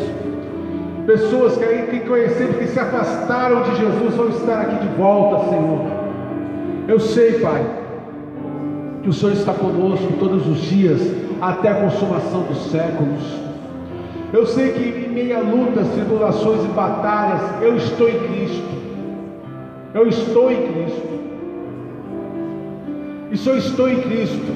Pessoas 1.05 1.57
que 1.57 1.65
aí 1.65 1.87
que 1.87 1.99
conheceram, 2.07 2.53
que 2.53 2.67
se 2.67 2.79
afastaram 2.79 3.63
de 3.63 3.75
Jesus, 3.75 4.15
vão 4.15 4.29
estar 4.29 4.61
aqui 4.61 4.87
de 4.87 4.95
volta, 4.95 5.49
Senhor. 5.49 5.79
Eu 6.87 6.99
sei, 6.99 7.39
Pai, 7.39 7.65
que 9.01 9.09
o 9.09 9.13
Senhor 9.13 9.33
está 9.33 9.53
conosco 9.53 10.13
todos 10.17 10.47
os 10.47 10.61
dias, 10.61 11.01
até 11.41 11.69
a 11.69 11.75
consumação 11.75 12.43
dos 12.43 12.71
séculos. 12.71 13.37
Eu 14.31 14.45
sei 14.45 14.71
que 14.71 15.05
em 15.05 15.09
meio 15.09 15.37
a 15.37 15.41
lutas, 15.41 15.89
tribulações 15.89 16.63
e 16.63 16.67
batalhas, 16.69 17.41
eu 17.61 17.75
estou 17.75 18.07
em 18.07 18.19
Cristo. 18.19 18.73
Eu 19.93 20.07
estou 20.07 20.51
em 20.51 20.67
Cristo. 20.67 21.13
E 23.29 23.37
se 23.37 23.49
eu 23.49 23.57
estou 23.57 23.89
em 23.89 24.01
Cristo, 24.01 24.55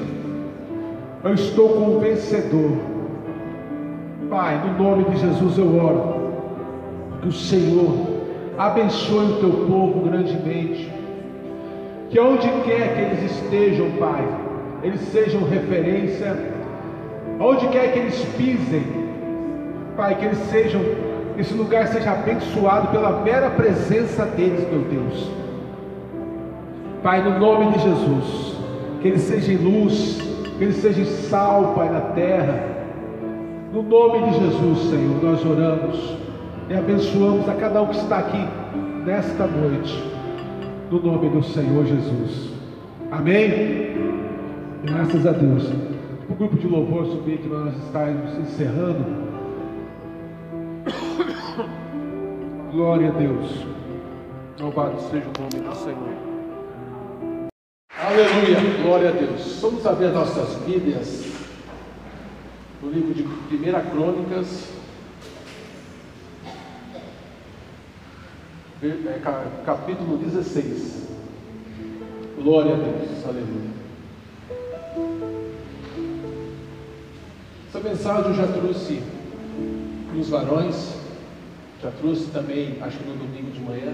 eu 1.24 1.34
estou 1.34 1.68
como 1.68 2.00
vencedor. 2.00 2.72
Pai, 4.30 4.60
no 4.66 4.82
nome 4.82 5.04
de 5.04 5.18
Jesus 5.18 5.58
eu 5.58 5.76
oro 5.76 6.17
que 7.20 7.28
o 7.28 7.32
Senhor 7.32 8.18
abençoe 8.56 9.26
o 9.26 9.36
teu 9.40 9.50
povo 9.66 10.00
grandemente. 10.08 10.92
Que 12.10 12.18
onde 12.18 12.48
quer 12.64 12.94
que 12.94 13.00
eles 13.02 13.32
estejam, 13.32 13.90
Pai, 13.98 14.26
eles 14.82 15.00
sejam 15.00 15.42
referência. 15.44 16.36
Onde 17.40 17.68
quer 17.68 17.92
que 17.92 17.98
eles 17.98 18.24
pisem, 18.36 18.82
Pai, 19.96 20.16
que 20.16 20.24
eles 20.24 20.38
sejam, 20.50 20.80
esse 21.36 21.54
lugar 21.54 21.86
seja 21.88 22.12
abençoado 22.12 22.88
pela 22.88 23.22
mera 23.22 23.50
presença 23.50 24.24
deles, 24.24 24.66
meu 24.70 24.80
Deus. 24.82 25.30
Pai, 27.02 27.22
no 27.22 27.38
nome 27.38 27.72
de 27.72 27.78
Jesus, 27.80 28.56
que 29.00 29.08
eles 29.08 29.22
sejam 29.22 29.62
luz, 29.62 30.18
que 30.56 30.64
eles 30.64 30.76
sejam 30.76 31.04
sal, 31.04 31.74
Pai, 31.76 31.88
na 31.90 32.00
terra. 32.00 32.78
No 33.72 33.82
nome 33.82 34.30
de 34.30 34.38
Jesus, 34.38 34.90
Senhor, 34.90 35.22
nós 35.22 35.44
oramos 35.44 36.17
e 36.68 36.74
abençoamos 36.74 37.48
a 37.48 37.54
cada 37.54 37.82
um 37.82 37.86
que 37.86 37.96
está 37.96 38.18
aqui 38.18 38.46
nesta 39.04 39.46
noite, 39.46 39.94
no 40.90 41.00
nome 41.00 41.30
do 41.30 41.42
Senhor 41.42 41.86
Jesus. 41.86 42.52
Amém? 43.10 43.96
Graças 44.84 45.26
a 45.26 45.32
Deus. 45.32 45.64
O 46.28 46.34
grupo 46.34 46.56
de 46.56 46.66
louvor 46.66 47.06
subir 47.06 47.38
que 47.38 47.48
nós 47.48 47.74
estamos 47.74 48.38
encerrando. 48.38 49.28
Glória 52.70 53.08
a 53.08 53.12
Deus. 53.12 53.66
Louvado 54.60 55.00
seja 55.00 55.24
o 55.26 55.40
nome 55.40 55.66
do 55.66 55.74
Senhor. 55.74 56.28
Aleluia. 57.98 58.82
Glória 58.82 59.08
a 59.08 59.12
Deus. 59.12 59.58
Vamos 59.62 59.86
abrir 59.86 60.06
as 60.06 60.14
nossas 60.14 60.56
Bíblias 60.66 61.32
no 62.82 62.90
livro 62.90 63.14
de 63.14 63.22
1 63.22 63.90
Crônicas. 63.90 64.77
Capítulo 69.64 70.18
16. 70.18 71.08
Glória 72.40 72.74
a 72.74 72.76
Deus, 72.76 73.26
aleluia. 73.26 73.70
Essa 77.68 77.80
mensagem 77.80 78.30
eu 78.30 78.34
já 78.34 78.46
trouxe 78.46 79.02
para 80.08 80.20
os 80.20 80.28
varões, 80.28 80.94
já 81.82 81.90
trouxe 81.90 82.30
também, 82.30 82.78
acho 82.80 82.98
que 82.98 83.08
no 83.08 83.16
domingo 83.16 83.50
de 83.50 83.60
manhã, 83.60 83.92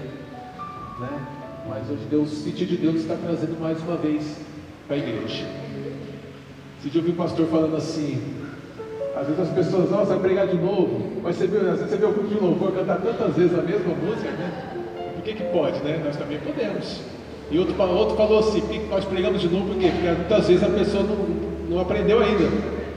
né? 0.99 1.27
Mas 1.67 1.89
hoje 1.89 2.05
Deus, 2.07 2.31
o 2.31 2.35
sentido 2.35 2.69
de 2.69 2.77
Deus 2.77 2.97
está 2.97 3.15
trazendo 3.15 3.59
mais 3.59 3.81
uma 3.81 3.97
vez 3.97 4.39
para 4.85 4.97
a 4.97 4.99
igreja. 4.99 5.47
Esse 6.79 6.91
dia 6.91 7.01
eu 7.01 7.09
o 7.09 7.15
pastor 7.15 7.47
falando 7.47 7.75
assim, 7.75 8.21
Às 9.15 9.27
vezes 9.27 9.41
as 9.41 9.49
pessoas, 9.49 9.89
nossa, 9.89 10.13
vai 10.13 10.19
pregar 10.19 10.47
de 10.47 10.57
novo. 10.57 11.21
Mas 11.23 11.37
você 11.37 11.47
vê, 11.47 11.57
às 11.57 11.79
vezes 11.79 11.89
você 11.89 11.97
vê 11.97 12.05
o 12.05 12.11
grupo 12.11 12.27
de 12.27 12.35
louvor 12.35 12.71
cantar 12.73 13.01
tantas 13.01 13.35
vezes 13.35 13.57
a 13.57 13.63
mesma 13.63 13.95
música, 13.95 14.29
né? 14.29 14.74
Que, 15.25 15.33
que 15.33 15.43
pode, 15.45 15.79
né? 15.79 15.99
Nós 16.05 16.15
também 16.15 16.37
podemos. 16.37 17.01
E 17.49 17.57
outro, 17.57 17.81
outro 17.81 18.15
falou 18.15 18.39
assim, 18.39 18.61
nós 18.89 19.05
pregamos 19.05 19.41
de 19.41 19.49
novo 19.49 19.69
por 19.69 19.77
quê? 19.77 19.89
Porque 19.91 20.07
muitas 20.07 20.47
vezes 20.47 20.63
a 20.63 20.69
pessoa 20.69 21.03
não, 21.03 21.15
não 21.67 21.79
aprendeu 21.79 22.19
ainda, 22.19 22.47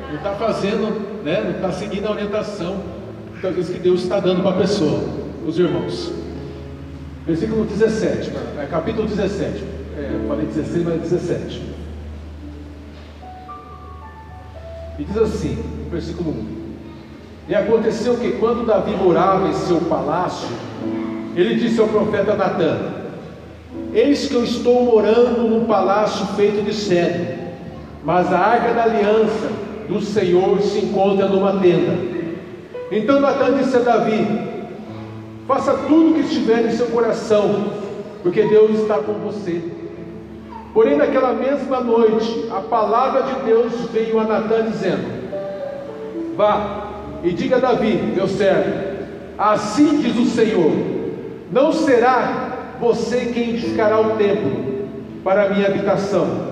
não 0.09 0.17
está 0.17 0.35
fazendo, 0.35 1.25
né? 1.25 1.41
não 1.43 1.51
está 1.53 1.73
seguindo 1.73 2.07
a 2.07 2.11
orientação, 2.11 2.83
muitas 3.31 3.55
vezes 3.55 3.75
que 3.75 3.81
Deus 3.81 4.03
está 4.03 4.21
dando 4.21 4.43
para 4.43 4.51
a 4.51 4.59
pessoa, 4.59 5.01
os 5.47 5.59
irmãos. 5.59 6.13
Versículo 7.27 7.65
17, 7.65 8.31
é, 8.59 8.67
capítulo 8.67 9.09
17. 9.09 9.65
É, 9.97 10.27
falei 10.29 10.47
16, 10.47 10.85
mas 10.85 10.95
é 10.95 10.99
17. 10.99 11.63
E 14.99 15.05
diz 15.05 15.17
assim, 15.17 15.63
versículo 15.91 16.31
1. 16.31 16.47
E 17.49 17.55
aconteceu 17.55 18.17
que 18.19 18.33
quando 18.33 18.67
Davi 18.67 18.93
morava 18.93 19.49
em 19.49 19.55
seu 19.55 19.81
palácio, 19.83 20.49
ele 21.37 21.55
disse 21.57 21.81
ao 21.81 21.89
profeta 21.89 22.35
Natan: 22.35 22.79
Eis 23.95 24.27
que 24.27 24.35
eu 24.35 24.45
estou 24.45 24.85
morando 24.85 25.49
num 25.49 25.65
palácio 25.65 26.27
feito 26.35 26.65
de 26.65 26.75
cedro, 26.75 27.27
mas 28.05 28.33
a 28.33 28.39
arca 28.39 28.75
da 28.75 28.85
aliança 28.85 29.51
do 29.89 30.01
Senhor 30.01 30.61
se 30.61 30.81
encontra 30.81 31.29
numa 31.29 31.59
tenda. 31.61 31.97
Então 32.91 33.21
Natan 33.21 33.59
disse 33.59 33.77
a 33.77 33.81
Davi: 33.81 34.27
Faça 35.47 35.73
tudo 35.89 36.11
o 36.11 36.15
que 36.15 36.21
estiver 36.21 36.67
em 36.67 36.71
seu 36.71 36.87
coração, 36.87 37.73
porque 38.23 38.43
Deus 38.43 38.81
está 38.81 38.99
com 38.99 39.15
você. 39.15 39.63
Porém, 40.75 40.97
naquela 40.97 41.33
mesma 41.33 41.81
noite, 41.81 42.47
a 42.51 42.61
palavra 42.61 43.23
de 43.23 43.35
Deus 43.47 43.73
veio 43.93 44.21
a 44.21 44.25
Natan 44.25 44.71
dizendo: 44.71 45.19
Vá 46.37 46.89
e 47.25 47.33
diga 47.33 47.57
a 47.57 47.61
Davi, 47.61 47.95
meu 48.15 48.29
servo, 48.29 48.73
assim 49.37 50.01
diz 50.01 50.17
o 50.17 50.27
Senhor: 50.27 50.98
Não 51.51 51.73
será 51.73 52.77
você 52.81 53.31
quem 53.33 53.51
edificará 53.51 54.01
o 54.01 54.17
templo 54.17 54.87
para 55.25 55.45
a 55.45 55.49
minha 55.51 55.67
habitação, 55.67 56.49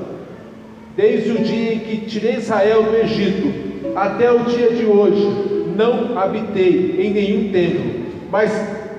desde 0.97 1.31
o 1.33 1.39
dia 1.39 1.75
em 1.75 1.79
que 1.81 2.07
tirei 2.07 2.37
Israel 2.37 2.83
do 2.83 2.97
Egito 2.97 3.93
até 3.95 4.31
o 4.31 4.41
dia 4.41 4.71
de 4.71 4.85
hoje, 4.85 5.65
não 5.77 6.19
habitei 6.19 6.97
em 6.99 7.11
nenhum 7.13 7.53
templo, 7.53 8.07
mas 8.31 8.51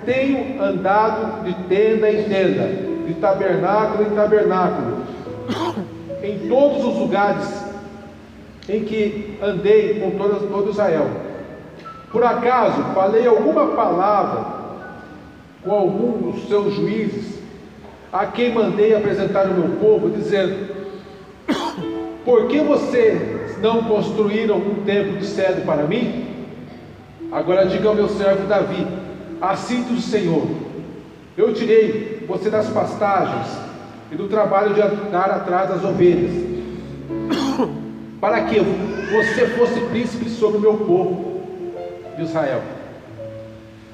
tenho 0.06 0.62
andado 0.62 1.44
de 1.44 1.54
tenda 1.68 2.10
em 2.10 2.24
tenda, 2.24 2.70
de 3.08 3.14
tabernáculo 3.16 4.04
em 4.04 4.16
tabernáculo, 4.16 4.98
em 6.24 6.48
todos 6.48 6.86
os 6.86 6.98
lugares 6.98 7.68
em 8.70 8.84
que 8.84 9.38
andei 9.42 10.00
com 10.00 10.12
todo, 10.12 10.50
todo 10.50 10.72
Israel. 10.72 11.08
Por 12.12 12.24
acaso 12.24 12.82
falei 12.94 13.28
alguma 13.28 13.68
palavra 13.68 14.57
com 15.68 15.74
algum 15.74 16.32
dos 16.32 16.48
seus 16.48 16.74
juízes, 16.74 17.38
a 18.12 18.26
quem 18.26 18.54
mandei 18.54 18.96
apresentar 18.96 19.48
o 19.48 19.54
meu 19.54 19.78
povo, 19.78 20.10
dizendo: 20.10 20.74
Por 22.24 22.48
que 22.48 22.60
vocês 22.62 23.60
não 23.62 23.84
construíram 23.84 24.58
um 24.58 24.84
templo 24.86 25.18
de 25.18 25.26
cedro 25.26 25.66
para 25.66 25.84
mim? 25.84 26.26
Agora 27.32 27.66
diga 27.66 27.90
ao 27.90 27.96
meu 27.96 28.08
servo 28.08 28.48
Davi: 28.48 28.88
Assim 29.42 29.84
diz 29.84 30.06
o 30.06 30.10
Senhor: 30.10 30.48
Eu 31.36 31.54
tirei 31.54 32.26
você 32.26 32.50
das 32.50 32.70
pastagens 32.70 33.48
e 34.10 34.16
do 34.16 34.30
trabalho 34.30 34.74
de 34.74 34.82
andar 34.82 35.30
atrás 35.30 35.70
das 35.70 35.84
ovelhas, 35.84 36.32
para 38.22 38.42
que 38.46 38.60
você 38.60 39.48
fosse 39.48 39.82
príncipe 39.82 40.30
sobre 40.30 40.60
o 40.60 40.62
meu 40.62 40.76
povo 40.76 41.42
de 42.16 42.24
Israel. 42.24 42.62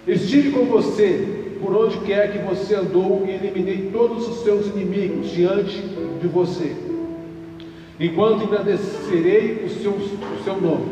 Estive 0.06 0.52
com 0.52 0.66
você 0.66 1.33
por 1.64 1.74
onde 1.78 1.98
quer 2.00 2.34
que 2.34 2.40
você 2.40 2.76
andou 2.76 3.24
e 3.26 3.32
eliminei 3.32 3.90
todos 3.94 4.28
os 4.28 4.44
seus 4.44 4.68
inimigos 4.68 5.32
diante 5.32 5.82
de 6.22 6.28
você, 6.28 6.76
enquanto 7.98 8.44
engrandecerei 8.44 9.64
o 9.66 9.70
seu, 9.70 9.92
o 9.92 10.44
seu 10.44 10.60
nome, 10.60 10.86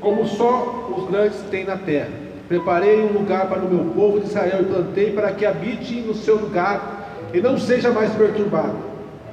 como 0.00 0.26
só 0.26 0.92
os 0.98 1.08
grandes 1.08 1.40
têm 1.50 1.64
na 1.64 1.76
terra. 1.76 2.10
Preparei 2.48 3.00
um 3.00 3.12
lugar 3.12 3.48
para 3.48 3.60
o 3.60 3.68
meu 3.68 3.92
povo 3.92 4.20
de 4.20 4.26
Israel 4.26 4.62
e 4.62 4.64
plantei 4.64 5.12
para 5.12 5.32
que 5.32 5.46
habite 5.46 6.00
no 6.00 6.14
seu 6.14 6.36
lugar 6.36 7.28
e 7.32 7.40
não 7.40 7.56
seja 7.56 7.90
mais 7.90 8.12
perturbado. 8.12 8.76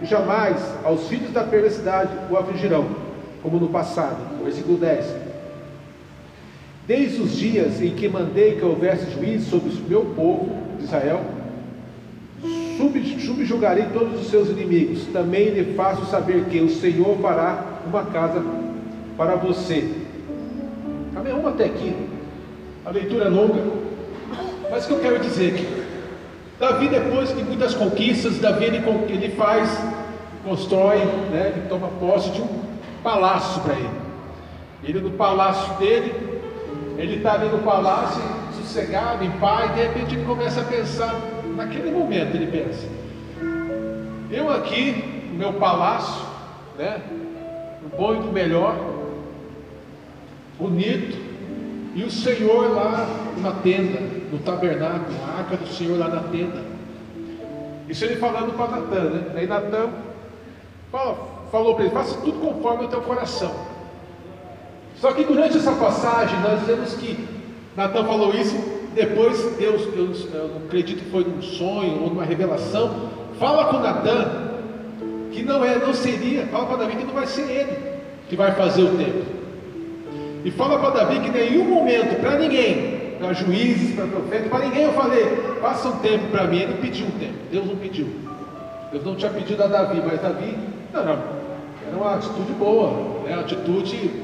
E 0.02 0.06
jamais 0.06 0.58
aos 0.84 1.08
filhos 1.08 1.32
da 1.32 1.44
perversidade 1.44 2.12
o 2.30 2.38
afligirão, 2.38 2.88
como 3.42 3.60
no 3.60 3.70
passado. 3.70 4.44
Versículo 4.44 4.78
10. 4.78 5.23
Desde 6.86 7.22
os 7.22 7.36
dias 7.36 7.82
em 7.82 7.92
que 7.92 8.10
mandei 8.10 8.56
que 8.56 8.66
houvesse 8.66 9.10
juízo 9.12 9.50
sobre 9.50 9.70
o 9.70 9.90
meu 9.90 10.06
povo 10.16 10.50
Israel, 10.82 11.22
subjugarei 13.26 13.86
todos 13.94 14.20
os 14.20 14.28
seus 14.28 14.50
inimigos. 14.50 15.06
Também 15.14 15.50
lhe 15.50 15.74
faço 15.76 16.06
saber 16.08 16.46
que 16.46 16.60
o 16.60 16.70
Senhor 16.70 17.18
fará 17.20 17.64
uma 17.88 18.04
casa 18.06 18.44
para 19.16 19.36
você. 19.36 19.90
Amém? 21.16 21.32
Vamos 21.32 21.54
até 21.54 21.66
aqui. 21.66 21.94
A 22.86 22.90
leitura 22.90 23.26
é 23.26 23.30
longa, 23.30 23.64
mas 24.70 24.84
o 24.84 24.88
que 24.88 24.94
eu 24.94 25.00
quero 25.00 25.20
dizer 25.20 25.54
aqui? 25.54 25.84
Davi, 26.60 26.88
depois 26.90 27.36
de 27.36 27.44
muitas 27.44 27.74
conquistas, 27.74 28.40
Davi 28.40 28.66
ele, 28.66 28.84
ele 29.10 29.30
faz, 29.36 29.70
constrói, 30.44 30.98
né, 31.32 31.54
ele 31.56 31.68
toma 31.70 31.88
posse 32.00 32.30
de 32.32 32.42
um 32.42 32.48
palácio 33.02 33.62
para 33.62 33.74
ele. 33.76 33.90
Ele 34.84 35.00
no 35.00 35.12
palácio 35.12 35.74
dele, 35.78 36.14
ele 36.98 37.18
está 37.18 37.34
ali 37.34 37.50
no 37.50 37.60
palácio, 37.60 38.22
sossegado, 38.54 39.24
em 39.24 39.32
paz, 39.32 39.74
de 39.76 39.82
repente 39.82 40.16
ele 40.16 40.26
começa 40.26 40.62
a 40.62 40.64
pensar, 40.64 41.20
naquele 41.56 41.92
momento 41.92 42.36
ele 42.36 42.48
pensa, 42.48 42.88
eu 44.32 44.50
aqui, 44.52 45.30
no 45.32 45.38
meu 45.38 45.54
palácio, 45.54 46.26
né, 46.78 47.02
o 47.86 47.98
bom 47.98 48.16
e 48.16 48.20
do 48.20 48.32
melhor, 48.32 48.76
bonito, 50.60 51.18
e 51.96 52.04
o 52.04 52.10
Senhor 52.10 52.74
lá 52.74 53.08
na 53.38 53.52
tenda, 53.52 54.00
no 54.32 54.40
tabernáculo, 54.40 55.16
a 55.28 55.40
arca 55.40 55.58
do 55.58 55.68
Senhor 55.68 55.98
lá 56.00 56.08
na 56.08 56.24
tenda. 56.24 56.74
Isso 57.88 58.06
ele 58.06 58.16
falando 58.16 58.56
para 58.58 58.80
Natan, 58.80 59.10
né? 59.10 59.32
Aí 59.36 59.46
Natan 59.46 59.90
falou 61.52 61.76
para 61.76 61.86
ele: 61.86 61.94
faça 61.94 62.20
tudo 62.22 62.40
conforme 62.40 62.86
o 62.86 62.88
teu 62.88 63.02
coração. 63.02 63.54
Só 65.04 65.12
que 65.12 65.26
durante 65.26 65.58
essa 65.58 65.74
passagem 65.74 66.40
nós 66.40 66.62
vemos 66.62 66.94
que 66.94 67.28
Natan 67.76 68.06
falou 68.06 68.34
isso, 68.34 68.56
depois 68.96 69.38
Deus, 69.58 69.86
eu 70.34 70.48
não 70.48 70.66
acredito 70.66 71.04
que 71.04 71.12
foi 71.12 71.26
num 71.26 71.42
sonho 71.42 72.04
ou 72.04 72.10
numa 72.10 72.24
revelação, 72.24 73.10
fala 73.38 73.66
com 73.66 73.80
Natan 73.80 74.54
que 75.34 75.44
não 75.44 75.62
é, 75.66 75.78
não 75.78 75.94
seria, 75.94 76.46
fala 76.46 76.68
para 76.68 76.78
Davi 76.78 76.96
que 76.96 77.04
não 77.04 77.14
vai 77.14 77.28
ser 77.28 77.42
ele 77.42 77.78
que 78.30 78.38
vai 78.38 78.54
fazer 78.54 78.84
o 78.84 78.98
templo. 78.98 79.26
E 80.46 80.52
fala 80.52 80.80
para 80.80 80.92
Davi 80.92 81.20
que 81.20 81.28
em 81.28 81.32
nenhum 81.34 81.66
momento, 81.66 82.22
para 82.22 82.40
ninguém, 82.40 83.18
para 83.20 83.34
juízes, 83.34 83.94
para 83.96 84.08
profetas, 84.08 84.48
para 84.48 84.60
ninguém 84.60 84.84
eu 84.84 84.94
falei, 84.94 85.26
passa 85.60 85.90
um 85.90 85.98
tempo 85.98 86.30
para 86.32 86.46
mim. 86.46 86.60
Ele 86.60 86.76
pediu 86.76 87.08
um 87.08 87.20
tempo, 87.20 87.34
Deus 87.52 87.66
não 87.66 87.76
pediu. 87.76 88.08
Deus 88.90 89.04
não 89.04 89.16
tinha 89.16 89.32
pedido 89.32 89.64
a 89.64 89.68
Davi, 89.68 90.02
mas 90.06 90.22
Davi, 90.22 90.58
não, 90.94 91.04
não, 91.04 91.24
era 91.90 91.98
uma 91.98 92.16
atitude 92.16 92.54
boa, 92.54 93.22
né? 93.26 93.34
atitude 93.34 94.23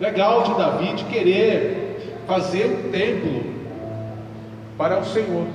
legal 0.00 0.42
de 0.44 0.54
Davi 0.54 0.94
de 0.94 1.04
querer 1.04 2.14
fazer 2.26 2.66
um 2.66 2.90
templo 2.90 3.42
para 4.76 5.00
o 5.00 5.04
Senhor. 5.04 5.46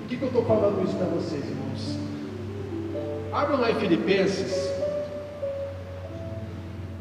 Por 0.00 0.08
que, 0.08 0.16
que 0.16 0.22
eu 0.22 0.28
estou 0.28 0.44
falando 0.44 0.84
isso 0.84 0.96
para 0.96 1.06
vocês, 1.06 1.44
irmãos? 1.44 1.98
Abram 3.32 3.60
lá 3.60 3.70
em 3.70 3.74
Filipenses 3.76 4.74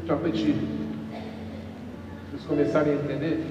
já 0.05 0.15
para 0.15 0.29
vocês 0.29 0.55
começarem 2.47 2.93
a 2.93 2.95
entender. 2.95 3.43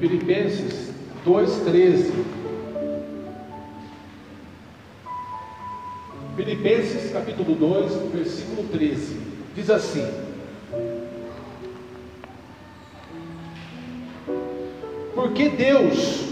Filipenses 0.00 0.92
2,13. 1.24 2.37
Versículo 8.18 8.68
13. 8.68 9.16
Diz 9.54 9.70
assim: 9.70 10.06
Porque 15.14 15.48
Deus 15.48 16.28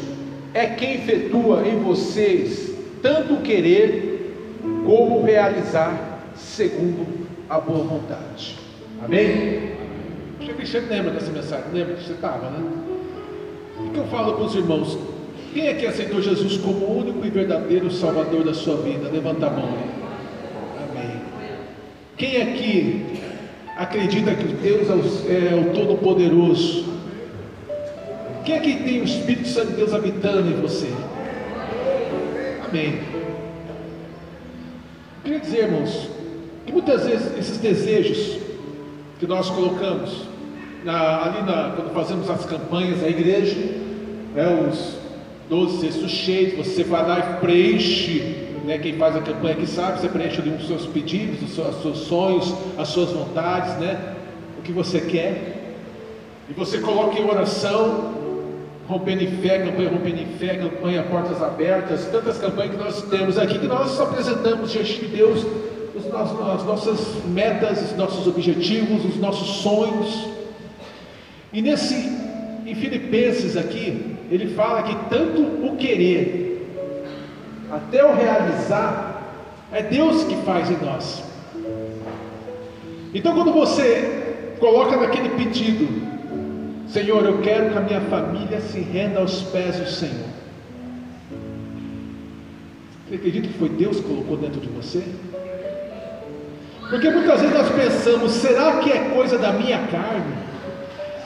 é 0.54 0.66
quem 0.66 0.94
efetua 0.94 1.66
em 1.66 1.80
vocês 1.80 2.74
tanto 3.02 3.36
querer 3.42 4.34
como 4.84 5.22
realizar 5.22 6.22
segundo 6.34 7.26
a 7.48 7.60
boa 7.60 7.84
vontade. 7.84 8.56
Amém? 9.04 9.72
Acho 10.40 10.54
que 10.54 10.66
você 10.66 10.80
lembra 10.80 11.12
dessa 11.12 11.30
mensagem, 11.30 11.66
lembra 11.72 11.94
que 11.94 12.04
você 12.04 12.12
estava, 12.12 12.50
né? 12.50 12.64
O 13.78 13.90
que 13.90 13.98
eu 13.98 14.06
falo 14.06 14.34
para 14.34 14.44
os 14.44 14.54
irmãos? 14.54 14.98
Quem 15.52 15.68
é 15.68 15.74
que 15.74 15.86
aceitou 15.86 16.20
Jesus 16.20 16.56
como 16.58 16.98
único 16.98 17.24
e 17.24 17.30
verdadeiro 17.30 17.90
Salvador 17.90 18.44
da 18.44 18.54
sua 18.54 18.76
vida? 18.76 19.08
Levanta 19.08 19.46
a 19.46 19.50
mão. 19.50 19.68
Amém. 19.68 19.95
Quem 22.16 22.40
aqui 22.40 23.04
acredita 23.76 24.34
que 24.34 24.44
Deus 24.44 24.88
é 25.28 25.54
o 25.54 25.74
Todo-Poderoso? 25.74 26.86
Quem 28.44 28.56
aqui 28.56 28.74
tem 28.76 29.00
o 29.02 29.04
Espírito 29.04 29.48
Santo 29.48 29.72
de 29.72 29.76
Deus 29.76 29.92
habitando 29.92 30.48
em 30.48 30.54
você? 30.54 30.88
Amém. 32.66 33.00
Queria 35.22 35.40
dizer, 35.40 35.64
irmãos, 35.64 36.08
que 36.64 36.72
muitas 36.72 37.04
vezes 37.04 37.36
esses 37.38 37.58
desejos 37.58 38.38
que 39.18 39.26
nós 39.26 39.50
colocamos 39.50 40.22
na, 40.84 41.24
ali 41.24 41.42
na, 41.42 41.72
quando 41.76 41.92
fazemos 41.92 42.30
as 42.30 42.46
campanhas 42.46 43.00
da 43.00 43.08
igreja, 43.08 43.58
né, 44.34 44.68
os 44.70 44.96
12 45.50 45.80
cestos 45.80 46.10
cheios, 46.10 46.54
você 46.54 46.82
vai 46.82 47.06
lá 47.06 47.18
e 47.18 47.40
preenche, 47.40 48.35
né, 48.66 48.78
quem 48.78 48.94
faz 48.94 49.14
a 49.14 49.20
campanha 49.20 49.54
que 49.54 49.66
sabe, 49.66 50.00
você 50.00 50.08
preenche 50.08 50.40
ali 50.40 50.50
os 50.50 50.66
seus 50.66 50.86
pedidos, 50.86 51.40
os 51.40 51.54
seus, 51.54 51.76
os 51.76 51.82
seus 51.82 51.98
sonhos, 51.98 52.54
as 52.76 52.88
suas 52.88 53.10
vontades, 53.10 53.76
né, 53.78 54.14
o 54.58 54.62
que 54.62 54.72
você 54.72 55.00
quer, 55.00 55.76
e 56.50 56.52
você 56.52 56.78
coloca 56.78 57.18
em 57.18 57.24
oração, 57.24 58.14
rompendo 58.88 59.22
em 59.22 59.30
fé, 59.38 59.60
campanha 59.60 59.88
rompendo 59.88 60.20
em 60.20 60.26
fé, 60.38 60.56
campanha 60.56 61.02
portas 61.04 61.40
abertas, 61.40 62.06
tantas 62.06 62.38
campanhas 62.38 62.72
que 62.72 62.78
nós 62.78 63.02
temos 63.02 63.38
aqui, 63.38 63.58
que 63.58 63.66
nós 63.66 64.00
apresentamos 64.00 64.72
diante 64.72 65.00
de 65.00 65.06
Deus 65.06 65.46
as 65.96 66.64
nossas 66.64 67.24
metas, 67.24 67.90
os 67.90 67.96
nossos 67.96 68.26
objetivos, 68.26 69.04
os 69.04 69.16
nossos 69.16 69.62
sonhos. 69.62 70.28
E 71.52 71.62
nesse, 71.62 71.94
em 72.66 72.74
Filipenses 72.74 73.56
aqui, 73.56 74.16
ele 74.30 74.54
fala 74.54 74.82
que 74.82 74.94
tanto 75.08 75.40
o 75.66 75.76
querer 75.76 76.45
até 77.70 78.04
o 78.04 78.14
realizar 78.14 79.22
é 79.72 79.82
Deus 79.82 80.24
que 80.24 80.36
faz 80.42 80.70
em 80.70 80.76
nós. 80.84 81.24
Então 83.14 83.34
quando 83.34 83.52
você 83.52 84.56
coloca 84.58 84.96
naquele 84.96 85.30
pedido, 85.30 85.88
Senhor, 86.88 87.24
eu 87.24 87.40
quero 87.42 87.70
que 87.70 87.78
a 87.78 87.80
minha 87.80 88.00
família 88.02 88.60
se 88.60 88.80
renda 88.80 89.20
aos 89.20 89.42
pés 89.42 89.76
do 89.76 89.88
Senhor. 89.88 90.28
Você 93.08 93.14
acredita 93.16 93.48
que 93.48 93.54
foi 93.54 93.68
Deus 93.68 93.98
que 93.98 94.02
colocou 94.02 94.36
dentro 94.36 94.60
de 94.60 94.68
você? 94.68 95.02
Porque 96.88 97.10
muitas 97.10 97.40
vezes 97.40 97.56
nós 97.56 97.70
pensamos: 97.70 98.32
será 98.32 98.78
que 98.78 98.90
é 98.92 99.10
coisa 99.14 99.38
da 99.38 99.52
minha 99.52 99.78
carne? 99.88 100.34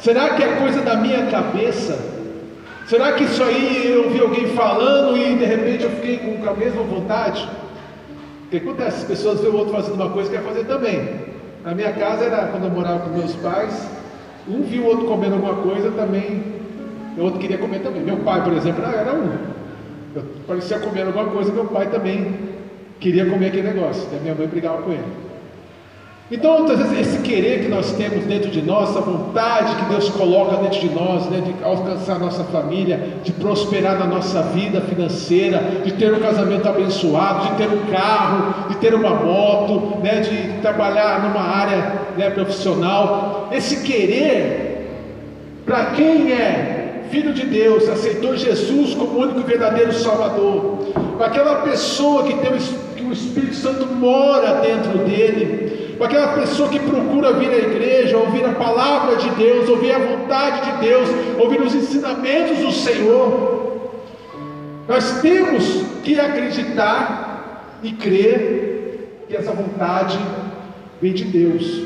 Será 0.01 0.31
que 0.35 0.43
é 0.43 0.57
coisa 0.57 0.81
da 0.81 0.97
minha 0.97 1.27
cabeça? 1.27 2.20
Será 2.91 3.13
que 3.13 3.23
isso 3.23 3.41
aí 3.41 3.89
eu 3.89 4.11
vi 4.11 4.19
alguém 4.19 4.49
falando 4.49 5.17
e 5.17 5.37
de 5.37 5.45
repente 5.45 5.85
eu 5.85 5.91
fiquei 5.91 6.17
com 6.19 6.51
a 6.51 6.55
mesma 6.55 6.83
vontade? 6.83 7.49
O 8.47 8.51
que 8.51 8.57
acontece? 8.57 9.03
As 9.03 9.05
pessoas 9.05 9.41
veem 9.41 9.53
o 9.53 9.59
outro 9.59 9.73
fazendo 9.73 9.95
uma 9.95 10.11
coisa 10.11 10.29
e 10.29 10.37
quer 10.37 10.43
fazer 10.43 10.65
também. 10.65 11.09
Na 11.63 11.73
minha 11.73 11.93
casa 11.93 12.25
era 12.25 12.49
quando 12.49 12.65
eu 12.65 12.71
morava 12.71 13.09
com 13.09 13.17
meus 13.17 13.33
pais, 13.37 13.89
um 14.49 14.63
viu 14.63 14.83
o 14.83 14.87
outro 14.87 15.07
comendo 15.07 15.37
alguma 15.37 15.55
coisa 15.63 15.93
também, 15.93 16.43
o 17.17 17.23
outro 17.23 17.39
queria 17.39 17.59
comer 17.59 17.79
também. 17.79 18.03
Meu 18.03 18.17
pai, 18.17 18.43
por 18.43 18.55
exemplo, 18.55 18.85
era 18.85 19.15
um. 19.15 19.39
Eu 20.17 20.25
parecia 20.49 20.81
comer 20.81 21.07
alguma 21.07 21.27
coisa, 21.27 21.53
meu 21.53 21.67
pai 21.67 21.87
também 21.87 22.35
queria 22.99 23.25
comer 23.25 23.47
aquele 23.47 23.69
negócio. 23.69 24.09
E 24.13 24.17
a 24.17 24.19
minha 24.19 24.35
mãe 24.35 24.49
brigava 24.49 24.83
com 24.83 24.91
ele. 24.91 25.30
Então, 26.33 26.59
muitas 26.59 26.79
vezes, 26.79 27.09
esse 27.09 27.23
querer 27.23 27.65
que 27.65 27.69
nós 27.69 27.91
temos 27.95 28.25
dentro 28.25 28.51
de 28.51 28.63
nós, 28.63 28.91
essa 28.91 29.01
vontade 29.01 29.75
que 29.75 29.91
Deus 29.91 30.09
coloca 30.11 30.59
dentro 30.59 30.79
de 30.79 30.89
nós, 30.91 31.27
né, 31.27 31.41
de 31.41 31.65
alcançar 31.65 32.15
a 32.15 32.19
nossa 32.21 32.45
família, 32.45 33.19
de 33.25 33.33
prosperar 33.33 33.99
na 33.99 34.07
nossa 34.07 34.41
vida 34.43 34.81
financeira, 34.83 35.59
de 35.85 35.93
ter 35.95 36.15
um 36.15 36.21
casamento 36.21 36.69
abençoado, 36.69 37.49
de 37.49 37.55
ter 37.57 37.69
um 37.69 37.85
carro, 37.91 38.69
de 38.69 38.77
ter 38.77 38.95
uma 38.95 39.11
moto, 39.11 39.99
né, 40.05 40.21
de 40.21 40.61
trabalhar 40.61 41.21
numa 41.25 41.43
área 41.43 41.95
né, 42.17 42.31
profissional. 42.31 43.49
Esse 43.51 43.83
querer, 43.83 44.89
para 45.67 45.87
quem 45.87 46.31
é 46.31 47.07
filho 47.11 47.33
de 47.35 47.45
Deus, 47.45 47.89
aceitou 47.89 48.37
Jesus 48.37 48.95
como 48.95 49.19
o 49.19 49.23
único 49.23 49.41
verdadeiro 49.41 49.93
Salvador, 49.93 50.93
para 51.17 51.27
aquela 51.27 51.57
pessoa 51.57 52.23
que, 52.23 52.35
tem, 52.35 52.53
que 52.97 53.03
o 53.03 53.13
Espírito 53.13 53.57
Santo 53.57 53.85
mora 53.87 54.61
dentro 54.61 54.97
dele, 54.99 55.60
para 56.01 56.07
aquela 56.07 56.29
pessoa 56.29 56.71
que 56.71 56.81
procura 56.81 57.35
vir 57.35 57.51
à 57.51 57.59
igreja, 57.59 58.17
ouvir 58.17 58.43
a 58.47 58.55
palavra 58.55 59.17
de 59.17 59.29
Deus, 59.33 59.69
ouvir 59.69 59.93
a 59.93 59.99
vontade 59.99 60.73
de 60.73 60.89
Deus, 60.89 61.11
ouvir 61.39 61.61
os 61.61 61.75
ensinamentos 61.75 62.57
do 62.57 62.73
Senhor. 62.73 63.91
Nós 64.89 65.21
temos 65.21 65.85
que 66.03 66.19
acreditar 66.19 67.79
e 67.83 67.93
crer 67.93 69.27
que 69.29 69.37
essa 69.37 69.53
vontade 69.53 70.19
vem 71.03 71.13
de 71.13 71.25
Deus. 71.25 71.83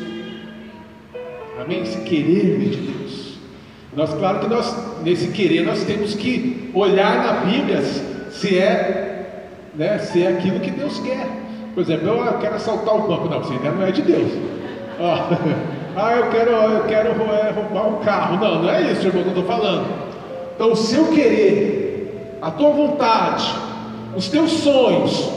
Amém? 1.60 1.82
Esse 1.82 2.00
querer 2.02 2.56
vem 2.56 2.68
de 2.68 2.76
Deus. 2.82 3.38
Nós, 3.96 4.14
claro 4.14 4.38
que 4.38 4.46
nós, 4.46 4.76
nesse 5.02 5.32
querer, 5.32 5.66
nós 5.66 5.82
temos 5.82 6.14
que 6.14 6.70
olhar 6.72 7.16
na 7.16 7.32
Bíblia 7.50 7.82
se 8.30 8.58
é, 8.60 9.58
né, 9.74 9.98
se 9.98 10.22
é 10.22 10.28
aquilo 10.28 10.60
que 10.60 10.70
Deus 10.70 11.00
quer. 11.00 11.43
Por 11.74 11.80
exemplo, 11.82 12.08
eu 12.08 12.38
quero 12.38 12.54
assaltar 12.54 12.94
o 12.94 13.08
banco. 13.08 13.28
Não, 13.28 13.40
você 13.40 13.54
ainda 13.54 13.70
não 13.70 13.86
é 13.86 13.90
de 13.90 14.02
Deus. 14.02 14.30
ah, 15.96 16.16
eu 16.16 16.30
quero, 16.30 16.50
eu 16.50 16.84
quero 16.84 17.08
é, 17.08 17.50
roubar 17.50 17.88
um 17.88 18.04
carro. 18.04 18.36
Não, 18.40 18.62
não 18.62 18.70
é 18.70 18.92
isso, 18.92 19.06
irmão, 19.06 19.22
que 19.24 19.28
eu 19.30 19.40
estou 19.40 19.44
falando. 19.44 19.86
Então, 20.54 20.70
o 20.70 20.76
seu 20.76 21.06
querer, 21.08 22.38
a 22.40 22.50
tua 22.50 22.70
vontade, 22.70 23.52
os 24.14 24.28
teus 24.28 24.52
sonhos, 24.52 25.30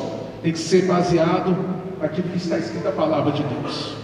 tem 0.44 0.52
que 0.52 0.60
ser 0.60 0.86
baseado 0.86 1.58
naquilo 2.00 2.30
que 2.30 2.38
está 2.38 2.58
escrito 2.60 2.84
na 2.84 2.92
palavra 2.92 3.32
de 3.32 3.42
Deus. 3.42 3.96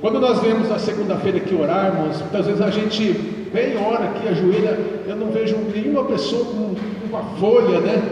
Quando 0.00 0.20
nós 0.20 0.40
vemos 0.40 0.68
na 0.68 0.78
segunda-feira 0.78 1.38
aqui 1.38 1.54
orarmos, 1.54 2.20
muitas 2.20 2.46
vezes 2.46 2.60
a 2.60 2.70
gente 2.70 3.12
vem, 3.52 3.76
ora 3.76 4.04
aqui, 4.04 4.28
ajoelha, 4.28 4.78
eu 5.06 5.16
não 5.16 5.28
vejo 5.30 5.56
nenhuma 5.74 6.04
pessoa 6.04 6.44
com 6.44 6.74
uma 7.08 7.22
folha, 7.38 7.80
né? 7.80 8.02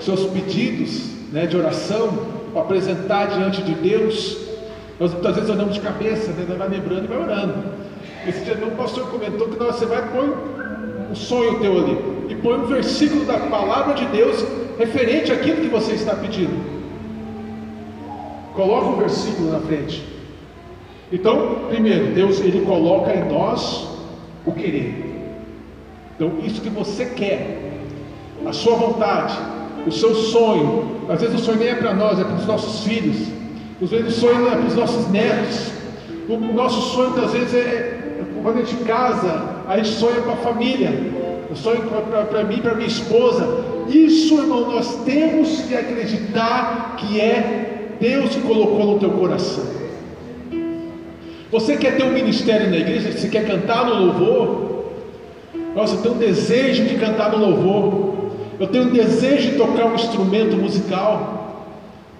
Seus 0.00 0.24
pedidos, 0.26 1.11
né, 1.32 1.46
de 1.46 1.56
oração, 1.56 2.10
para 2.52 2.62
apresentar 2.62 3.26
diante 3.26 3.62
de 3.62 3.72
Deus. 3.74 4.36
Nós 5.00 5.12
muitas 5.12 5.34
vezes 5.34 5.50
olhamos 5.50 5.74
de 5.74 5.80
cabeça, 5.80 6.30
né, 6.32 6.44
vai 6.56 6.68
lembrando 6.68 7.04
e 7.04 7.08
vai 7.08 7.18
orando. 7.18 7.54
Esse 8.26 8.44
dia 8.44 8.54
meu 8.54 8.70
pastor 8.72 9.08
comentou 9.08 9.48
que 9.48 9.56
você 9.56 9.86
vai 9.86 10.08
pôr 10.12 10.36
um 11.10 11.14
sonho 11.14 11.58
teu 11.58 11.78
ali 11.78 11.98
e 12.28 12.34
põe 12.36 12.58
um 12.58 12.66
versículo 12.66 13.24
da 13.24 13.38
palavra 13.38 13.94
de 13.94 14.04
Deus 14.06 14.44
referente 14.78 15.32
àquilo 15.32 15.62
que 15.62 15.68
você 15.68 15.92
está 15.92 16.14
pedindo. 16.14 16.72
Coloca 18.54 18.86
um 18.88 18.96
versículo 18.98 19.50
na 19.50 19.60
frente. 19.60 20.04
Então, 21.10 21.66
primeiro, 21.68 22.14
Deus 22.14 22.40
ele 22.40 22.64
coloca 22.64 23.12
em 23.12 23.24
nós 23.28 23.88
o 24.46 24.52
querer. 24.52 25.12
Então, 26.14 26.38
isso 26.44 26.60
que 26.60 26.70
você 26.70 27.06
quer, 27.06 27.80
a 28.46 28.52
sua 28.52 28.76
vontade, 28.76 29.36
o 29.86 29.92
seu 29.92 30.14
sonho. 30.14 31.02
Às 31.08 31.20
vezes 31.20 31.40
o 31.40 31.44
sonho 31.44 31.58
nem 31.58 31.68
é 31.68 31.74
para 31.74 31.94
nós, 31.94 32.18
é 32.18 32.24
para 32.24 32.36
os 32.36 32.46
nossos 32.46 32.84
filhos. 32.84 33.28
Às 33.82 33.90
vezes 33.90 34.16
o 34.16 34.20
sonho 34.20 34.46
é 34.46 34.50
para 34.50 34.66
os 34.66 34.74
nossos 34.74 35.08
netos. 35.10 35.72
O 36.28 36.36
nosso 36.38 36.94
sonho, 36.94 37.24
às 37.24 37.32
vezes, 37.32 37.54
é, 37.54 37.58
é 37.58 38.24
quando 38.42 38.58
a 38.58 38.64
gente 38.64 38.76
casa, 38.84 39.64
a 39.68 39.76
gente 39.76 39.88
sonha 39.88 40.20
para 40.22 40.34
a 40.34 40.36
família. 40.36 40.90
Eu 41.50 41.56
sonho 41.56 41.82
para 42.30 42.44
mim, 42.44 42.58
para 42.58 42.74
minha 42.74 42.86
esposa. 42.86 43.46
Isso, 43.88 44.38
irmão, 44.38 44.72
nós 44.72 45.02
temos 45.04 45.62
que 45.62 45.74
acreditar 45.74 46.96
que 46.98 47.20
é 47.20 47.96
Deus 48.00 48.30
que 48.30 48.40
colocou 48.40 48.86
no 48.86 48.98
teu 48.98 49.10
coração. 49.10 49.64
Você 51.50 51.76
quer 51.76 51.96
ter 51.96 52.04
um 52.04 52.12
ministério 52.12 52.70
na 52.70 52.76
igreja? 52.78 53.12
Você 53.12 53.28
quer 53.28 53.46
cantar 53.46 53.84
no 53.84 54.06
louvor? 54.06 54.84
Nossa, 55.74 55.98
tenho 55.98 56.14
um 56.14 56.18
desejo 56.18 56.84
de 56.84 56.94
cantar 56.94 57.32
no 57.32 57.38
louvor. 57.38 58.21
Eu 58.58 58.66
tenho 58.66 58.90
desejo 58.90 59.52
de 59.52 59.56
tocar 59.56 59.86
um 59.86 59.94
instrumento 59.94 60.56
musical. 60.56 61.66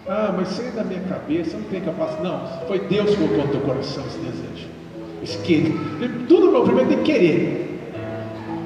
Ah, 0.08 0.34
mas 0.36 0.58
aí 0.58 0.68
é 0.68 0.70
da 0.70 0.84
minha 0.84 1.00
cabeça, 1.00 1.56
não 1.56 1.64
tem 1.64 1.80
capacidade. 1.80 2.24
Não, 2.24 2.66
foi 2.66 2.80
Deus 2.80 3.10
que 3.10 3.16
colocou 3.16 3.46
no 3.46 3.52
teu 3.52 3.60
coração 3.60 4.04
esse 4.06 4.18
desejo. 4.18 4.68
Esse 5.22 5.38
querer. 5.38 5.72
Tudo 6.28 6.50
meu 6.50 6.64
primeiro 6.64 6.88
tem 6.88 6.98
que 6.98 7.12
querer. 7.12 7.80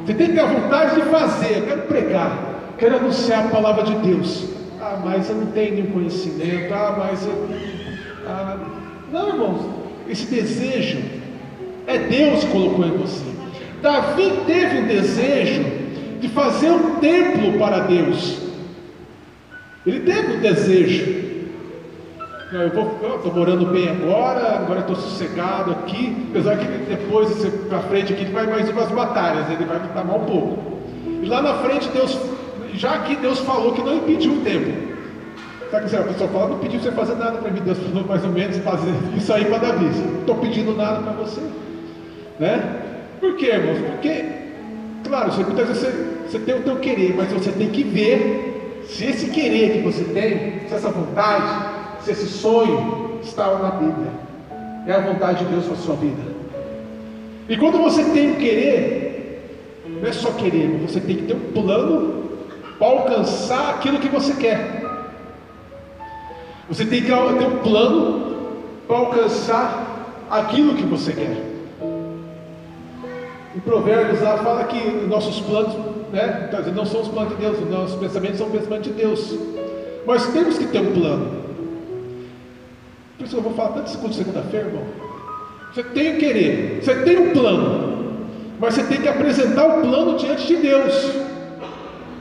Você 0.05 0.15
tem 0.15 0.29
que 0.29 0.33
ter 0.35 0.41
a 0.41 0.47
vontade 0.47 0.95
de 0.95 1.03
fazer. 1.03 1.59
Eu 1.59 1.67
quero 1.67 1.83
pregar, 1.83 2.39
quero 2.79 2.97
anunciar 2.97 3.47
a 3.47 3.49
palavra 3.49 3.85
de 3.85 3.95
Deus. 3.97 4.47
Ah, 4.81 5.01
mas 5.05 5.29
eu 5.29 5.37
não 5.37 5.47
tenho 5.47 5.75
nenhum 5.75 5.93
conhecimento. 5.93 6.73
Ah, 6.73 6.95
mas 6.97 7.27
eu. 7.27 7.49
Ah, 8.27 8.57
não, 9.13 9.29
irmãos, 9.29 9.61
esse 10.09 10.27
desejo 10.27 10.99
é 11.87 11.99
Deus 11.99 12.45
que 12.45 12.51
colocou 12.51 12.85
em 12.87 12.97
você. 12.97 13.25
Davi 13.83 14.33
teve 14.47 14.79
um 14.79 14.87
desejo 14.87 15.76
de 16.21 16.29
fazer 16.29 16.71
um 16.71 16.97
templo 16.97 17.59
para 17.59 17.81
Deus. 17.81 18.39
Ele 19.87 20.01
teve 20.01 20.37
um 20.37 20.41
desejo. 20.41 21.27
Eu 22.53 22.69
estou 22.69 23.35
morando 23.35 23.67
bem 23.67 23.89
agora, 23.89 24.57
agora 24.57 24.81
estou 24.81 24.95
sossegado 24.95 25.73
aqui, 25.73 26.27
apesar 26.31 26.57
que 26.57 26.67
depois, 26.89 27.45
para 27.69 27.81
frente 27.81 28.13
aqui, 28.13 28.25
vai 28.27 28.47
mais 28.47 28.69
umas 28.69 28.89
batalhas, 28.91 29.51
ele 29.51 29.65
vai 29.65 29.81
lutar 29.81 30.05
mal 30.05 30.21
um 30.21 30.25
pouco. 30.25 30.79
E 31.23 31.27
lá 31.27 31.43
na 31.43 31.55
frente 31.55 31.89
Deus, 31.89 32.17
já 32.75 32.99
que 33.01 33.17
Deus 33.17 33.41
falou 33.41 33.73
que 33.73 33.83
não 33.83 33.97
impediu 33.97 34.33
o 34.33 34.41
tempo. 34.43 34.87
Sabe 35.71 35.89
que 35.89 35.97
a 35.97 36.03
pessoa 36.03 36.31
fala, 36.31 36.49
não 36.51 36.59
pediu 36.59 36.79
você 36.79 36.93
fazer 36.93 37.17
nada 37.17 37.39
para 37.39 37.51
mim, 37.51 37.61
Deus 37.65 37.79
falou 37.79 38.07
mais 38.07 38.25
ou 38.25 38.31
menos 38.31 38.57
fazer 38.59 38.93
isso 39.17 39.33
aí 39.33 39.45
para 39.47 39.59
Davi. 39.59 39.85
Não 39.85 40.21
estou 40.21 40.37
pedindo 40.37 40.77
nada 40.77 41.01
para 41.01 41.13
você. 41.13 41.41
Né? 42.39 42.83
Por 43.19 43.35
quê, 43.37 43.47
irmãos? 43.47 43.79
Porque, 43.91 44.25
claro, 45.07 45.33
muitas 45.33 45.69
vezes 45.69 45.83
você, 45.83 45.93
você 46.29 46.39
tem 46.39 46.55
o 46.55 46.63
teu 46.63 46.77
querer, 46.77 47.15
mas 47.17 47.33
você 47.33 47.51
tem 47.53 47.71
que 47.71 47.83
ver 47.83 48.83
se 48.89 49.05
esse 49.05 49.31
querer 49.31 49.73
que 49.73 49.81
você 49.81 50.05
tem, 50.05 50.69
se 50.69 50.75
essa 50.75 50.91
vontade, 50.91 52.05
se 52.05 52.13
esse 52.13 52.27
sonho 52.27 53.19
está 53.23 53.59
na 53.59 53.71
Bíblia. 53.71 54.11
É 54.87 54.93
a 54.93 55.01
vontade 55.01 55.45
de 55.45 55.51
Deus 55.51 55.65
para 55.65 55.75
a 55.75 55.79
sua 55.79 55.97
vida. 55.97 56.23
E 57.49 57.57
quando 57.57 57.79
você 57.79 58.05
tem 58.05 58.33
o 58.33 58.37
querer, 58.37 59.83
não 59.89 60.09
é 60.09 60.13
só 60.13 60.31
querer, 60.33 60.69
você 60.87 61.01
tem 61.01 61.17
que 61.17 61.23
ter 61.23 61.35
um 61.35 61.53
plano 61.53 62.25
para 62.79 62.87
alcançar 62.87 63.71
aquilo 63.71 63.99
que 63.99 64.09
você 64.09 64.35
quer. 64.35 64.85
Você 66.69 66.85
tem 66.85 67.03
que 67.03 67.07
ter 67.07 67.15
um 67.15 67.59
plano 67.59 68.37
para 68.87 68.97
alcançar 68.97 70.27
aquilo 70.31 70.75
que 70.75 70.83
você 70.83 71.13
quer. 71.13 71.46
Em 73.57 73.61
Provérbios 73.61 74.21
lá 74.21 74.37
fala 74.37 74.65
que 74.65 74.79
nossos 75.07 75.41
planos 75.41 75.75
né, 76.13 76.51
não 76.75 76.85
são 76.85 77.01
os 77.01 77.09
planos 77.09 77.31
de 77.31 77.37
Deus, 77.37 77.71
nossos 77.71 77.99
pensamentos 77.99 78.37
são 78.37 78.49
os 78.49 78.53
pensamentos 78.53 78.87
de 78.87 78.93
Deus. 78.93 79.35
Mas 80.07 80.27
temos 80.27 80.59
que 80.59 80.67
ter 80.67 80.81
um 80.81 80.93
plano. 80.93 81.47
Por 83.17 83.27
isso 83.27 83.37
eu 83.37 83.41
vou 83.41 83.55
falar 83.55 83.71
tanto 83.71 83.89
segundo 83.89 84.15
segunda-feira, 84.15 84.67
irmão. 84.67 84.85
Você 85.73 85.83
tem 85.83 86.13
que 86.13 86.19
querer, 86.19 86.81
você 86.83 86.97
tem 86.97 87.17
um 87.17 87.33
plano, 87.33 88.27
mas 88.61 88.75
você 88.75 88.85
tem 88.85 89.01
que 89.01 89.09
apresentar 89.09 89.65
o 89.65 89.81
plano 89.81 90.19
diante 90.19 90.47
de 90.47 90.57
Deus. 90.57 91.13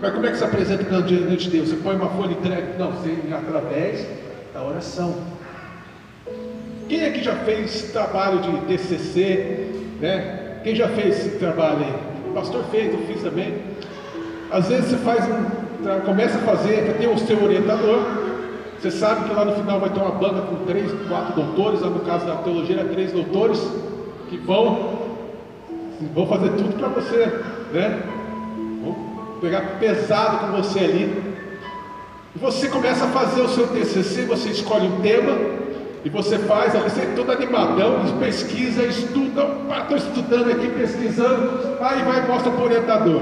Mas 0.01 0.13
como 0.13 0.25
é 0.25 0.31
que 0.31 0.37
você 0.37 0.45
apresenta 0.45 0.83
o 0.83 0.85
plano 0.85 1.05
diante 1.05 1.43
de 1.45 1.49
Deus? 1.49 1.69
Você 1.69 1.75
põe 1.75 1.97
uma 1.97 2.09
folha 2.11 2.31
e 2.31 2.33
entrega? 2.33 2.75
Não, 2.79 2.91
você 2.91 3.13
através 3.33 4.07
da 4.53 4.63
oração. 4.63 5.15
Quem 6.87 7.03
aqui 7.03 7.21
já 7.21 7.35
fez 7.37 7.91
trabalho 7.91 8.39
de 8.39 8.57
TCC, 8.67 9.67
né? 9.99 10.44
Quem 10.65 10.73
já 10.73 10.87
fez 10.87 11.19
esse 11.19 11.37
trabalho 11.37 11.77
aí? 11.77 11.93
O 12.27 12.33
pastor 12.33 12.63
fez, 12.71 12.91
eu 12.91 12.99
fiz 13.01 13.21
também. 13.21 13.53
Às 14.49 14.67
vezes 14.67 14.89
você 14.89 14.97
faz 14.97 15.23
um, 15.25 15.99
começa 16.07 16.39
a 16.39 16.41
fazer, 16.41 16.97
tem 16.97 17.07
o 17.07 17.19
seu 17.19 17.43
orientador. 17.43 17.99
Você 18.79 18.89
sabe 18.89 19.29
que 19.29 19.35
lá 19.35 19.45
no 19.45 19.53
final 19.53 19.79
vai 19.79 19.91
ter 19.91 19.99
uma 19.99 20.13
banca 20.13 20.41
com 20.41 20.65
três, 20.65 20.91
quatro 21.07 21.35
doutores, 21.35 21.81
lá 21.81 21.89
no 21.91 21.99
caso 21.99 22.25
da 22.25 22.37
teologia, 22.37 22.83
três 22.83 23.11
doutores 23.11 23.59
que 24.27 24.37
vão, 24.37 25.01
vão 26.15 26.25
fazer 26.25 26.49
tudo 26.53 26.75
para 26.79 26.87
você, 26.87 27.25
né? 27.71 28.01
Vão 28.83 28.95
pegar 29.39 29.77
pesado 29.79 30.47
com 30.47 30.63
você 30.63 30.79
ali, 30.79 31.35
você 32.35 32.69
começa 32.69 33.05
a 33.05 33.09
fazer 33.09 33.41
o 33.41 33.49
seu 33.49 33.67
TCC, 33.67 34.23
você 34.23 34.49
escolhe 34.49 34.87
um 34.87 34.99
tema 35.01 35.31
e 36.05 36.09
você 36.09 36.37
faz 36.37 36.75
ali, 36.75 36.87
você 36.87 37.01
é 37.01 37.13
todo 37.15 37.31
animadão, 37.31 37.99
pesquisa, 38.19 38.83
estuda, 38.83 39.47
estou 39.81 39.97
estudando 39.97 40.51
aqui, 40.51 40.67
pesquisando, 40.67 41.77
aí 41.81 42.03
vai 42.03 42.23
e 42.23 42.27
mostra 42.27 42.51
para 42.51 42.61
o 42.61 42.63
orientador. 42.63 43.21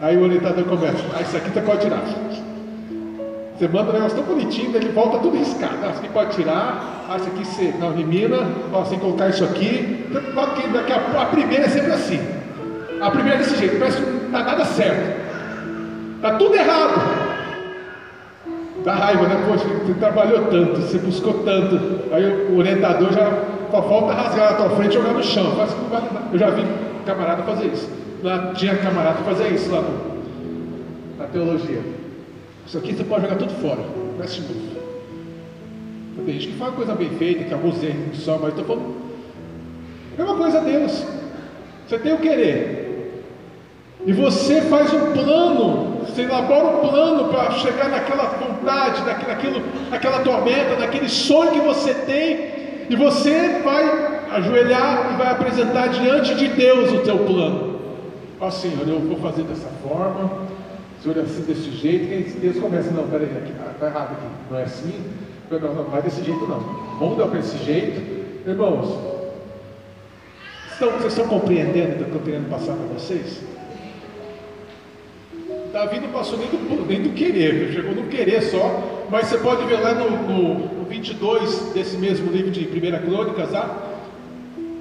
Aí 0.00 0.16
o 0.16 0.22
orientador 0.22 0.62
começa, 0.64 1.04
ah, 1.12 1.22
isso 1.22 1.36
aqui 1.36 1.50
você 1.50 1.60
pode 1.60 1.80
tirar. 1.80 2.02
Você 3.58 3.66
manda 3.66 3.90
um 3.90 3.92
negócio 3.92 4.16
tão 4.16 4.24
bonitinho, 4.24 4.74
ele 4.76 4.92
volta 4.92 5.18
tudo 5.18 5.36
riscado. 5.36 5.74
Ah, 5.82 5.90
isso 5.90 5.98
aqui 5.98 6.08
pode 6.10 6.36
tirar, 6.36 7.04
ah, 7.10 7.16
isso 7.16 7.26
aqui 7.26 7.44
você 7.44 7.74
não 7.80 7.92
elimina, 7.94 8.46
ó, 8.72 8.84
sem 8.84 9.00
colocar 9.00 9.28
isso 9.28 9.42
aqui. 9.42 10.06
Daqui 10.72 10.92
a, 10.92 11.20
a 11.20 11.26
primeira 11.26 11.64
é 11.64 11.68
sempre 11.68 11.90
assim. 11.90 12.20
A 13.00 13.10
primeira 13.10 13.38
é 13.38 13.42
desse 13.42 13.56
jeito, 13.56 13.76
parece 13.76 14.00
que 14.00 14.08
não 14.08 14.26
está 14.26 14.44
nada 14.44 14.64
certo. 14.64 15.20
Está 16.16 16.34
tudo 16.36 16.54
errado. 16.54 17.19
Dá 18.84 18.94
raiva, 18.94 19.28
né? 19.28 19.44
Poxa, 19.46 19.64
você 19.66 19.94
trabalhou 19.94 20.46
tanto, 20.46 20.80
você 20.80 20.98
buscou 20.98 21.34
tanto. 21.44 21.78
Aí 22.12 22.48
o 22.50 22.56
orientador 22.56 23.12
já 23.12 23.44
só 23.70 23.82
falta 23.82 24.14
rasgar 24.14 24.52
na 24.52 24.56
tua 24.56 24.70
frente 24.76 24.92
e 24.92 24.94
jogar 24.94 25.12
no 25.12 25.22
chão. 25.22 25.52
Eu 26.32 26.38
já 26.38 26.50
vi 26.50 26.64
camarada 27.04 27.42
fazer 27.42 27.66
isso. 27.66 27.90
Lá 28.22 28.52
tinha 28.54 28.76
camarada 28.76 29.18
fazia 29.24 29.48
isso 29.48 29.70
lá 29.70 29.80
no, 29.80 31.18
na 31.18 31.26
teologia. 31.26 31.80
Isso 32.66 32.78
aqui 32.78 32.94
você 32.94 33.04
pode 33.04 33.22
jogar 33.22 33.36
tudo 33.36 33.52
fora. 33.60 33.80
Preste 34.18 34.42
novo. 34.42 34.70
Tem 36.24 36.34
gente 36.34 36.48
que 36.48 36.58
faz 36.58 36.74
coisa 36.74 36.94
bem 36.94 37.08
feita, 37.10 37.44
que 37.44 37.54
alguns 37.54 37.82
erros 37.82 38.18
só, 38.18 38.34
mas 38.34 38.42
eu 38.42 38.48
estou 38.48 38.64
falando. 38.64 38.94
É 40.18 40.22
uma 40.22 40.36
coisa 40.36 40.60
Deus. 40.60 41.04
Você 41.88 41.98
tem 41.98 42.12
o 42.12 42.18
querer. 42.18 43.24
E 44.06 44.12
você 44.12 44.60
faz 44.62 44.92
um 44.92 45.12
plano 45.12 45.99
você 46.10 46.22
elabora 46.22 46.76
um 46.76 46.88
plano 46.88 47.28
para 47.28 47.52
chegar 47.52 47.88
naquela 47.88 48.24
vontade, 48.24 49.02
naquilo, 49.04 49.62
naquela 49.90 50.20
tua 50.20 50.40
meta, 50.40 50.76
naquele 50.76 51.08
sonho 51.08 51.52
que 51.52 51.60
você 51.60 51.94
tem, 51.94 52.50
e 52.90 52.96
você 52.96 53.60
vai 53.64 54.26
ajoelhar 54.32 55.12
e 55.12 55.16
vai 55.16 55.30
apresentar 55.30 55.88
diante 55.88 56.34
de 56.34 56.48
Deus 56.48 56.92
o 56.92 56.98
teu 56.98 57.18
plano. 57.18 57.80
Ó 58.40 58.48
oh, 58.48 58.50
Senhor, 58.50 58.88
eu 58.88 59.00
vou 59.00 59.18
fazer 59.18 59.42
dessa 59.44 59.68
forma, 59.82 60.48
Senhor, 61.02 61.18
assim 61.18 61.42
desse 61.42 61.70
jeito, 61.70 62.04
e 62.12 62.40
Deus 62.40 62.58
começa, 62.58 62.90
não, 62.90 63.06
peraí, 63.08 63.28
está 63.72 63.86
errado 63.86 64.12
aqui, 64.12 64.26
não 64.50 64.58
é 64.58 64.62
assim, 64.64 65.04
não, 65.50 65.58
não, 65.60 65.74
não 65.84 65.96
é 65.96 66.02
desse 66.02 66.24
jeito 66.24 66.46
não, 66.46 67.16
dar 67.16 67.26
para 67.26 67.38
esse 67.38 67.58
jeito, 67.58 68.48
irmãos, 68.48 68.98
estão, 70.72 70.90
vocês 70.92 71.12
estão 71.12 71.28
compreendendo 71.28 71.92
o 71.92 71.94
que 71.94 72.00
eu 72.00 72.06
estou 72.06 72.22
querendo 72.22 72.50
passar 72.50 72.72
para 72.72 72.86
vocês? 72.94 73.42
Davi 75.72 76.00
não 76.00 76.08
passou 76.08 76.36
nem 76.36 76.48
do, 76.48 76.86
nem 76.86 77.02
do 77.02 77.10
querer, 77.10 77.72
chegou 77.72 77.94
no 77.94 78.08
querer 78.08 78.42
só, 78.42 79.06
mas 79.08 79.26
você 79.26 79.38
pode 79.38 79.64
ver 79.66 79.80
lá 79.80 79.94
no, 79.94 80.10
no, 80.10 80.54
no 80.78 80.84
22 80.84 81.72
desse 81.72 81.96
mesmo 81.96 82.30
livro 82.32 82.50
de 82.50 82.66
1 82.66 83.06
Crônicas, 83.06 83.50
tá? 83.50 83.90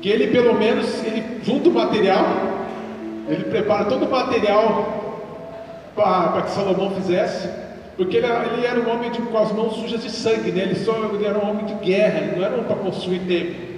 que 0.02 0.10
ele 0.10 0.28
pelo 0.28 0.58
menos, 0.58 1.04
ele 1.04 1.24
junta 1.44 1.70
o 1.70 1.74
material, 1.74 2.26
ele 3.28 3.44
prepara 3.46 3.86
todo 3.86 4.06
o 4.06 4.10
material 4.10 5.20
para 5.96 6.42
que 6.44 6.52
Salomão 6.52 6.96
fizesse, 6.96 7.50
porque 7.96 8.18
ele, 8.18 8.26
ele, 8.26 8.66
era 8.66 8.80
um 8.80 8.90
homem 8.90 9.12
de, 9.12 9.22
com 9.22 9.38
as 9.38 9.52
mãos 9.52 9.74
sujas 9.74 10.02
de 10.02 10.10
sangue, 10.10 10.52
né? 10.52 10.64
ele, 10.64 10.76
só, 10.76 10.94
ele 11.14 11.26
era 11.26 11.38
um 11.38 11.50
homem 11.50 11.66
de 11.66 11.74
guerra, 11.86 12.20
ele 12.20 12.38
não 12.38 12.46
era 12.46 12.60
um 12.60 12.64
para 12.64 12.78
construir 12.78 13.20
templo. 13.20 13.70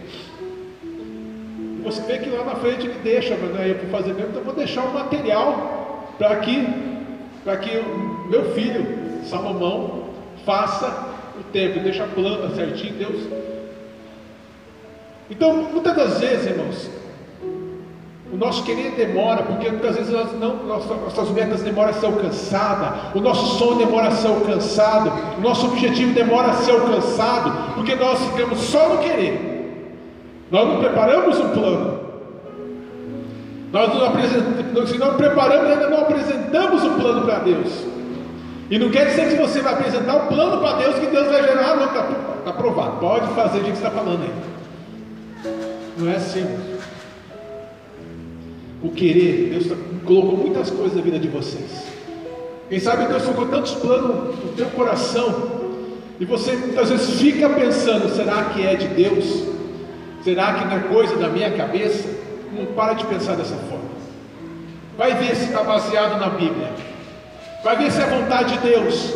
Você 1.84 2.02
vê 2.04 2.20
que 2.20 2.30
lá 2.30 2.46
na 2.46 2.56
frente 2.56 2.86
ele 2.86 3.00
deixa, 3.04 3.34
né, 3.36 3.72
eu 3.72 3.80
vou 3.80 3.90
fazer 3.90 4.14
mesmo, 4.14 4.30
então 4.30 4.42
eu 4.42 4.46
vou 4.46 4.54
deixar 4.54 4.84
o 4.84 4.94
material 4.94 6.14
para 6.18 6.36
que 6.38 6.91
para 7.44 7.58
que 7.58 7.78
o 7.78 8.30
meu 8.30 8.54
filho, 8.54 9.24
Salomão, 9.26 10.06
faça 10.46 10.88
o 11.40 11.44
templo, 11.52 11.82
deixa 11.82 12.04
a 12.04 12.08
planta 12.08 12.56
certinho, 12.56 12.94
Deus. 12.94 13.28
Então, 15.30 15.54
muitas 15.54 15.96
das 15.96 16.20
vezes, 16.20 16.48
irmãos, 16.48 16.90
o 18.32 18.38
nosso 18.38 18.64
querer 18.64 18.92
demora, 18.92 19.44
porque 19.44 19.70
muitas 19.70 19.96
vezes 19.96 20.12
nós 20.12 20.40
não, 20.40 20.64
nossas 20.66 21.30
metas 21.32 21.62
demoram 21.64 21.90
a 21.90 21.94
ser 21.94 22.06
alcançadas, 22.06 23.16
o 23.16 23.20
nosso 23.20 23.58
sonho 23.58 23.78
demora 23.78 24.08
a 24.08 24.12
ser 24.12 24.28
alcançado, 24.28 25.12
o 25.38 25.42
nosso 25.42 25.68
objetivo 25.68 26.14
demora 26.14 26.50
a 26.50 26.54
ser 26.56 26.72
alcançado, 26.72 27.74
porque 27.76 27.96
nós 27.96 28.20
ficamos 28.28 28.60
só 28.60 28.90
no 28.90 28.98
querer. 29.00 29.52
Nós 30.50 30.68
não 30.68 30.80
preparamos 30.80 31.40
um 31.40 31.50
plano. 31.50 32.11
Nós 33.72 33.94
não 33.94 34.06
apresentamos, 34.06 34.90
se 34.90 34.98
não 34.98 35.16
preparamos, 35.16 35.72
ainda 35.72 35.90
não 35.90 36.02
apresentamos 36.02 36.84
o 36.84 36.90
plano 36.92 37.26
para 37.26 37.40
Deus. 37.40 37.86
E 38.70 38.78
não 38.78 38.90
quer 38.90 39.08
dizer 39.08 39.30
que 39.30 39.36
você 39.36 39.62
vai 39.62 39.74
apresentar 39.74 40.16
o 40.16 40.28
plano 40.28 40.62
para 40.62 40.78
Deus 40.78 40.96
que 40.96 41.08
Deus 41.08 41.28
vai 41.28 41.42
gerar, 41.44 41.76
não, 41.76 41.86
está 41.86 42.04
tá 42.44 42.50
aprovado, 42.50 42.98
pode 43.00 43.28
fazer 43.34 43.60
o 43.60 43.64
que 43.64 43.70
você 43.72 43.78
está 43.78 43.92
falando 43.92 44.24
aí. 44.24 45.52
Não 45.98 46.10
é 46.10 46.16
assim. 46.16 46.46
O 48.84 48.90
querer, 48.90 49.52
Deus 49.52 49.68
tá, 49.68 49.76
colocou 50.06 50.38
muitas 50.38 50.70
coisas 50.70 50.96
na 50.96 51.02
vida 51.02 51.20
de 51.20 51.28
vocês. 51.30 51.86
Quem 52.70 52.80
sabe 52.80 53.06
Deus 53.06 53.24
colocou 53.24 53.48
tantos 53.48 53.74
planos 53.74 54.36
no 54.38 54.54
teu 54.56 54.66
coração, 54.68 55.62
e 56.20 56.26
você 56.26 56.54
muitas 56.56 56.90
vezes 56.90 57.20
fica 57.20 57.50
pensando: 57.50 58.10
será 58.10 58.46
que 58.46 58.66
é 58.66 58.76
de 58.76 58.88
Deus? 58.88 59.44
Será 60.24 60.54
que 60.54 60.66
não 60.66 60.78
é 60.78 60.80
coisa 60.80 61.16
da 61.16 61.30
minha 61.30 61.52
cabeça? 61.52 62.21
Não 62.62 62.74
para 62.74 62.94
de 62.94 63.06
pensar 63.06 63.36
dessa 63.36 63.56
forma. 63.56 63.90
Vai 64.98 65.16
ver 65.16 65.36
se 65.36 65.46
está 65.46 65.64
baseado 65.64 66.20
na 66.20 66.30
Bíblia. 66.30 66.70
Vai 67.64 67.76
ver 67.78 67.92
se 67.92 68.02
é 68.02 68.06
vontade 68.06 68.54
de 68.54 68.60
Deus. 68.60 69.16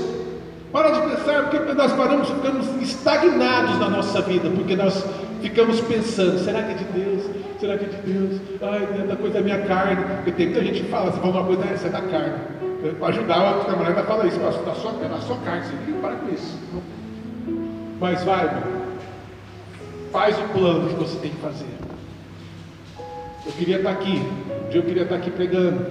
Para 0.71 0.89
de 0.89 1.01
pensar, 1.01 1.49
porque 1.49 1.73
nós 1.73 1.93
paramos, 1.93 2.29
ficamos 2.29 2.67
estagnados 2.81 3.79
na 3.79 3.89
nossa 3.89 4.21
vida, 4.21 4.49
porque 4.49 4.75
nós 4.75 5.05
ficamos 5.41 5.79
pensando, 5.81 6.39
será 6.39 6.63
que 6.63 6.71
é 6.71 6.73
de 6.73 6.83
Deus? 6.85 7.23
Será 7.59 7.77
que 7.77 7.85
é 7.85 7.87
de 7.87 7.97
Deus? 7.97 8.41
Ai, 8.61 8.87
é 9.03 9.07
da 9.07 9.15
coisa 9.15 9.35
da 9.35 9.41
minha 9.41 9.61
carne. 9.61 10.03
Porque 10.15 10.31
tem 10.31 10.47
muita 10.47 10.63
gente 10.63 10.81
que 10.81 10.89
fala, 10.89 11.11
você 11.11 11.19
fala 11.19 11.33
uma 11.33 11.43
coisa, 11.45 11.65
essa 11.65 11.87
é 11.87 11.91
da 11.91 12.01
carne. 12.01 12.33
Para 12.99 13.07
ajudar 13.07 13.57
o 13.57 13.65
camarada 13.65 14.03
fala 14.03 14.27
isso, 14.27 14.39
mas 14.43 14.55
da 14.65 14.73
sua, 14.73 14.91
da 14.91 15.17
sua 15.19 15.37
carne, 15.37 15.63
você 15.63 16.17
com 16.17 16.33
isso. 16.33 16.59
Mas 17.99 18.23
vai. 18.23 18.63
Faz 20.11 20.37
o 20.37 20.43
plano 20.49 20.89
que 20.89 20.95
você 20.95 21.17
tem 21.19 21.31
que 21.31 21.37
fazer. 21.37 21.74
Eu 23.45 23.51
queria 23.51 23.77
estar 23.77 23.91
aqui, 23.91 24.21
um 24.65 24.69
dia 24.69 24.79
eu 24.79 24.83
queria 24.83 25.03
estar 25.03 25.15
aqui 25.15 25.29
pregando. 25.29 25.85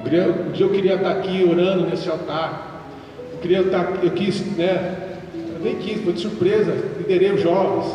Um 0.00 0.52
dia 0.52 0.66
eu 0.66 0.70
queria 0.70 0.94
estar 0.96 1.10
aqui 1.12 1.44
orando 1.44 1.86
nesse 1.86 2.10
altar. 2.10 2.82
Eu 3.32 3.38
queria 3.38 3.60
estar, 3.62 4.04
eu 4.04 4.10
quis, 4.10 4.44
né? 4.56 5.18
Eu 5.34 5.60
nem 5.60 5.76
quis, 5.76 6.02
foi 6.02 6.12
de 6.12 6.20
surpresa. 6.20 6.72
Liderei 6.98 7.32
os 7.32 7.40
jovens. 7.40 7.94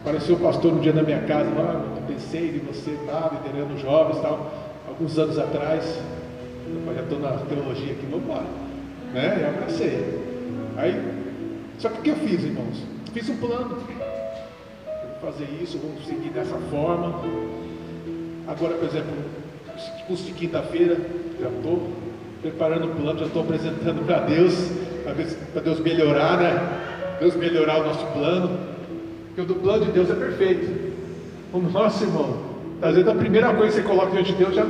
Apareceu 0.00 0.36
o 0.36 0.38
pastor 0.38 0.72
um 0.72 0.80
dia 0.80 0.92
na 0.92 1.02
minha 1.02 1.20
casa, 1.22 1.50
lá, 1.50 1.84
eu 1.96 2.02
pensei 2.14 2.52
de 2.52 2.60
você, 2.60 2.96
tá, 3.04 3.30
liderando 3.34 3.74
os 3.74 3.80
jovens 3.82 4.18
tal, 4.22 4.50
alguns 4.88 5.18
anos 5.18 5.38
atrás. 5.38 6.00
Eu 6.66 6.94
já 6.94 7.02
estou 7.02 7.18
na 7.18 7.32
teologia 7.32 7.92
aqui, 7.92 8.06
vamos 8.10 8.28
lá. 8.28 8.44
Né? 9.12 9.38
Eu 9.42 9.48
abracei. 9.48 10.18
Aí, 10.76 11.12
só 11.78 11.90
que 11.90 11.98
o 11.98 12.02
que 12.02 12.10
eu 12.10 12.16
fiz, 12.16 12.44
irmãos? 12.44 12.82
Fiz 13.12 13.28
um 13.28 13.36
plano. 13.36 13.76
Fazer 15.20 15.48
isso, 15.60 15.78
vamos 15.78 16.06
seguir 16.06 16.30
dessa 16.30 16.56
forma. 16.70 17.22
Agora, 18.46 18.74
por 18.74 18.88
exemplo, 18.88 19.12
curso 20.06 20.24
de 20.24 20.32
quinta-feira, 20.32 20.96
já 21.40 21.48
estou 21.48 21.92
preparando 22.40 22.86
o 22.86 22.94
plano, 22.94 23.18
já 23.18 23.26
estou 23.26 23.42
apresentando 23.42 24.06
para 24.06 24.20
Deus, 24.20 24.54
para 25.52 25.62
Deus 25.62 25.80
melhorar, 25.80 26.38
né? 26.38 27.18
Deus 27.20 27.34
melhorar 27.36 27.80
o 27.80 27.84
nosso 27.86 28.06
plano. 28.06 28.58
Porque 29.34 29.52
o 29.52 29.56
plano 29.56 29.86
de 29.86 29.92
Deus 29.92 30.08
é 30.08 30.14
perfeito. 30.14 30.92
O 31.52 31.58
nosso 31.58 32.04
irmão, 32.04 32.38
às 32.80 32.94
vezes 32.94 33.08
a 33.08 33.14
primeira 33.14 33.52
coisa 33.54 33.76
que 33.76 33.82
você 33.82 33.88
coloca 33.88 34.12
diante 34.12 34.32
de 34.32 34.38
Deus 34.38 34.54
já. 34.54 34.66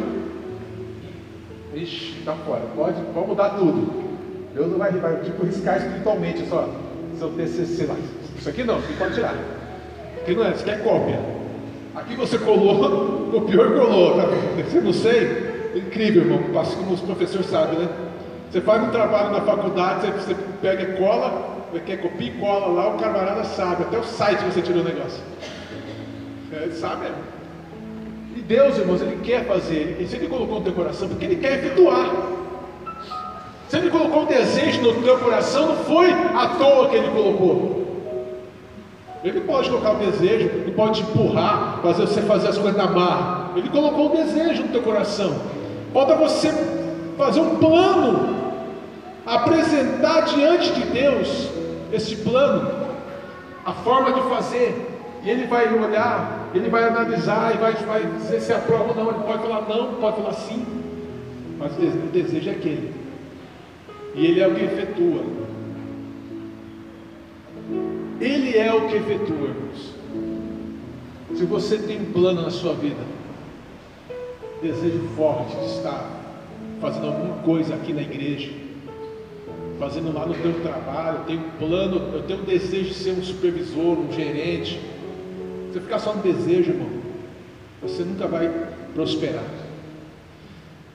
Ixi, 1.75 2.21
está 2.21 2.33
fora. 2.35 2.63
Pode, 2.75 3.01
pode 3.13 3.29
mudar 3.29 3.51
tudo. 3.51 4.09
Deus 4.55 4.71
não 4.71 4.79
vai, 4.79 4.93
vai 4.93 5.21
tipo, 5.21 5.45
riscar 5.45 5.77
espiritualmente 5.77 6.47
só 6.49 6.69
seu 7.19 7.29
TCC 7.31 7.87
lá. 7.87 7.97
Isso 8.37 8.49
aqui 8.49 8.65
não, 8.65 8.79
isso 8.79 8.93
pode 8.99 9.15
tirar. 9.15 9.35
Aqui 10.23 10.35
não 10.35 10.45
é, 10.45 10.51
isso 10.51 10.61
aqui 10.61 10.71
é 10.71 10.77
cópia. 10.77 11.21
Aqui 11.95 12.15
você 12.15 12.39
colou, 12.39 13.29
copiou 13.33 13.67
e 13.67 13.79
colou. 13.79 14.17
Tá? 14.17 14.29
Você 14.69 14.81
não 14.81 14.93
sei. 14.93 15.49
Incrível, 15.75 16.23
irmão. 16.23 16.65
Como 16.77 16.93
os 16.93 17.01
professores 17.01 17.47
sabem, 17.47 17.79
né? 17.79 17.89
Você 18.51 18.63
faz 18.63 18.83
um 18.83 18.91
trabalho 18.91 19.31
na 19.31 19.43
faculdade, 19.43 20.11
você, 20.13 20.35
pega 20.63 20.83
e 20.83 20.97
cola, 20.97 21.67
quer 21.85 21.99
copia 21.99 22.29
e 22.29 22.31
cola 22.39 22.69
lá, 22.69 22.95
o 22.95 22.99
camarada 22.99 23.45
sabe, 23.45 23.83
até 23.83 23.99
o 23.99 24.05
site 24.05 24.43
você 24.45 24.63
tirou 24.63 24.81
o 24.81 24.85
negócio. 24.85 25.21
É, 26.53 26.71
sabe. 26.71 27.09
E 28.35 28.41
Deus, 28.41 28.79
irmãos, 28.79 29.03
Ele 29.03 29.21
quer 29.23 29.45
fazer, 29.45 29.99
e 30.01 30.07
se 30.07 30.17
Ele 30.17 30.29
colocou 30.29 30.61
no 30.61 30.65
teu 30.65 30.73
coração, 30.73 31.09
porque 31.09 31.27
Ele 31.27 31.37
quer 31.37 31.59
efetuar. 31.59 32.11
Se 33.69 33.77
Ele 33.77 33.91
colocou 33.91 34.23
um 34.23 34.27
desejo 34.27 34.81
no 34.81 35.03
teu 35.03 35.19
coração, 35.19 35.67
não 35.67 35.77
foi 35.85 36.11
à 36.11 36.55
toa 36.59 36.89
que 36.89 36.97
Ele 36.97 37.09
colocou. 37.09 37.88
Ele 39.25 39.41
pode 39.41 39.69
colocar 39.69 39.93
o 39.93 39.97
desejo, 39.97 40.47
ele 40.47 40.73
pode 40.73 41.03
te 41.03 41.11
empurrar, 41.11 41.81
fazer 41.83 42.07
você 42.07 42.23
fazer 42.23 42.49
as 42.49 42.59
coisas 42.59 42.77
na 42.77 42.87
marra. 42.87 43.51
Ele 43.57 43.69
colocou 43.69 44.13
o 44.13 44.17
desejo 44.17 44.63
no 44.63 44.69
teu 44.69 44.83
coração. 44.83 45.35
Falta 45.93 46.15
você 46.15 46.53
fazer 47.17 47.41
um 47.41 47.57
plano, 47.57 48.37
apresentar 49.27 50.21
diante 50.23 50.73
de 50.73 50.83
Deus 50.87 51.49
esse 51.93 52.17
plano, 52.17 52.71
a 53.65 53.73
forma 53.73 54.13
de 54.13 54.21
fazer. 54.29 54.87
E 55.25 55.31
ele 55.31 55.47
vai 55.47 55.67
olhar, 55.75 56.51
ele 56.55 56.69
vai 56.69 56.85
analisar 56.85 57.55
e 57.55 57.59
vai, 57.59 57.73
vai 57.75 58.07
dizer 58.07 58.41
se 58.41 58.53
aprova 58.53 58.91
ou 58.91 58.95
não. 58.95 59.11
Ele 59.11 59.25
pode 59.25 59.43
falar 59.43 59.69
não, 59.69 59.95
pode 59.95 60.17
falar 60.17 60.33
sim. 60.35 60.65
Mas 61.59 61.73
o 61.73 62.09
desejo 62.13 62.51
é 62.51 62.53
aquele. 62.53 62.95
E 64.15 64.27
ele 64.27 64.41
é 64.41 64.47
o 64.47 64.55
que 64.55 64.65
efetua. 64.65 65.23
Ele 68.21 68.57
é 68.57 68.73
o 68.73 68.89
que 68.89 68.97
efetua, 68.97 69.49
irmãos. 69.49 69.95
Se 71.37 71.45
você 71.45 71.79
tem 71.79 72.01
um 72.01 72.13
plano 72.13 72.43
na 72.43 72.51
sua 72.51 72.75
vida, 72.75 73.01
desejo 74.61 75.01
forte 75.17 75.57
de 75.57 75.67
estar 75.67 76.11
fazendo 76.81 77.07
alguma 77.07 77.37
coisa 77.43 77.75
aqui 77.75 77.93
na 77.93 78.03
igreja, 78.03 78.51
fazendo 79.79 80.13
lá 80.13 80.27
no 80.27 80.35
teu 80.35 80.53
trabalho, 80.63 81.19
eu 81.19 81.25
tenho 81.25 81.41
um 81.41 81.51
plano, 81.59 82.15
eu 82.15 82.23
tenho 82.23 82.41
um 82.41 82.45
desejo 82.45 82.89
de 82.89 82.95
ser 82.95 83.13
um 83.13 83.23
supervisor, 83.23 83.99
um 83.99 84.13
gerente. 84.13 84.81
Você 85.73 85.81
ficar 85.81 86.01
só 86.01 86.13
no 86.13 86.23
desejo, 86.23 86.71
irmão, 86.71 86.89
você 87.81 88.03
nunca 88.03 88.27
vai 88.27 88.51
prosperar. 88.95 89.45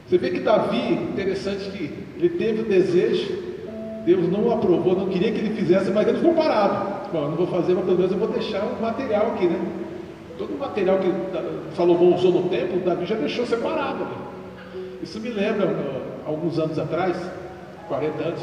Você 0.08 0.18
vê 0.18 0.30
que 0.32 0.42
Davi, 0.42 0.94
interessante 0.94 1.70
que 1.70 1.94
ele 2.18 2.30
teve 2.30 2.62
o 2.64 2.66
desejo, 2.66 3.32
Deus 4.06 4.30
não 4.30 4.48
o 4.48 4.52
aprovou, 4.52 4.96
não 4.96 5.08
queria 5.08 5.32
que 5.32 5.40
ele 5.40 5.56
fizesse, 5.56 5.90
mas 5.92 6.08
ele 6.08 6.18
ficou 6.18 6.34
parado. 6.34 6.93
Bom, 7.14 7.30
não 7.30 7.36
vou 7.36 7.46
fazer, 7.46 7.76
mas 7.76 7.86
pelo 7.86 7.96
menos 7.96 8.12
eu 8.12 8.18
vou 8.18 8.28
deixar 8.28 8.64
o 8.64 8.82
material 8.82 9.28
aqui, 9.28 9.46
né? 9.46 9.64
Todo 10.36 10.56
o 10.56 10.58
material 10.58 10.98
que 10.98 11.76
Salomão 11.76 12.16
usou 12.16 12.32
no 12.32 12.50
templo, 12.50 12.80
Davi 12.80 13.06
já 13.06 13.14
deixou 13.14 13.46
separado. 13.46 14.04
Né? 14.04 14.16
Isso 15.04 15.20
me 15.20 15.30
lembra, 15.30 15.78
alguns 16.26 16.58
anos 16.58 16.80
atrás, 16.80 17.16
40 17.88 18.24
anos, 18.24 18.42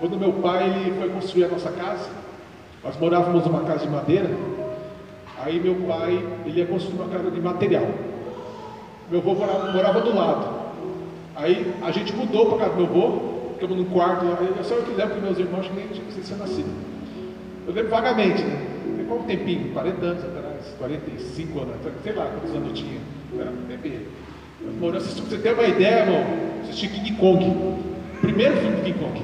quando 0.00 0.18
meu 0.18 0.32
pai 0.32 0.92
foi 0.98 1.08
construir 1.10 1.44
a 1.44 1.48
nossa 1.48 1.70
casa, 1.70 2.08
nós 2.82 2.98
morávamos 2.98 3.46
numa 3.46 3.60
casa 3.60 3.86
de 3.86 3.92
madeira, 3.92 4.30
aí 5.38 5.60
meu 5.60 5.76
pai 5.86 6.26
ele 6.44 6.58
ia 6.58 6.66
construir 6.66 6.96
uma 7.00 7.08
casa 7.16 7.30
de 7.30 7.40
material. 7.40 7.86
Meu 9.08 9.20
avô 9.20 9.34
morava, 9.34 9.70
morava 9.70 10.00
do 10.00 10.16
lado. 10.16 10.48
Aí 11.36 11.72
a 11.80 11.92
gente 11.92 12.12
mudou 12.12 12.46
para 12.46 12.58
casa 12.58 12.70
do 12.70 12.76
meu 12.76 12.86
avô, 12.86 13.18
ficamos 13.54 13.76
num 13.76 13.84
quarto 13.84 14.24
lá, 14.24 14.36
eu 14.40 14.64
só 14.64 14.74
eu 14.74 14.82
que 14.82 14.94
lembro 14.94 15.14
que 15.14 15.20
meus 15.20 15.38
irmãos 15.38 15.70
nem 15.76 15.86
tinham 15.86 16.06
que 16.08 16.34
nascido. 16.34 16.89
Eu 17.70 17.76
lembro 17.76 17.90
vagamente, 17.92 18.42
né? 18.42 18.66
Tem 18.96 19.06
qual 19.06 19.20
tempinho? 19.20 19.72
40 19.72 20.04
anos 20.04 20.24
atrás, 20.24 20.74
45 20.76 21.60
anos 21.60 21.74
atrás, 21.76 21.96
sei 22.02 22.12
lá 22.14 22.26
quantos 22.26 22.50
anos 22.50 22.68
eu 22.68 22.74
tinha. 22.74 23.00
Era 23.38 23.48
um 23.48 23.62
bebê. 23.68 24.00
Mano, 24.80 24.96
assisti, 24.96 25.20
você 25.20 25.38
ter 25.38 25.54
uma 25.54 25.62
ideia, 25.62 26.00
irmão, 26.00 26.24
assisti 26.64 26.88
King 26.88 27.12
Kong. 27.12 27.76
Primeiro 28.22 28.56
filme 28.56 28.76
de 28.78 28.82
King 28.82 28.98
Kong. 28.98 29.22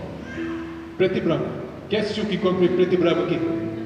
Preto 0.97 1.18
e 1.18 1.20
branco. 1.23 1.44
Quem 1.89 1.99
assistiu 1.99 2.25
King 2.26 2.39
Kong 2.39 2.68
preto 2.68 2.94
e 2.94 2.97
branco 2.97 3.23
aqui? 3.25 3.41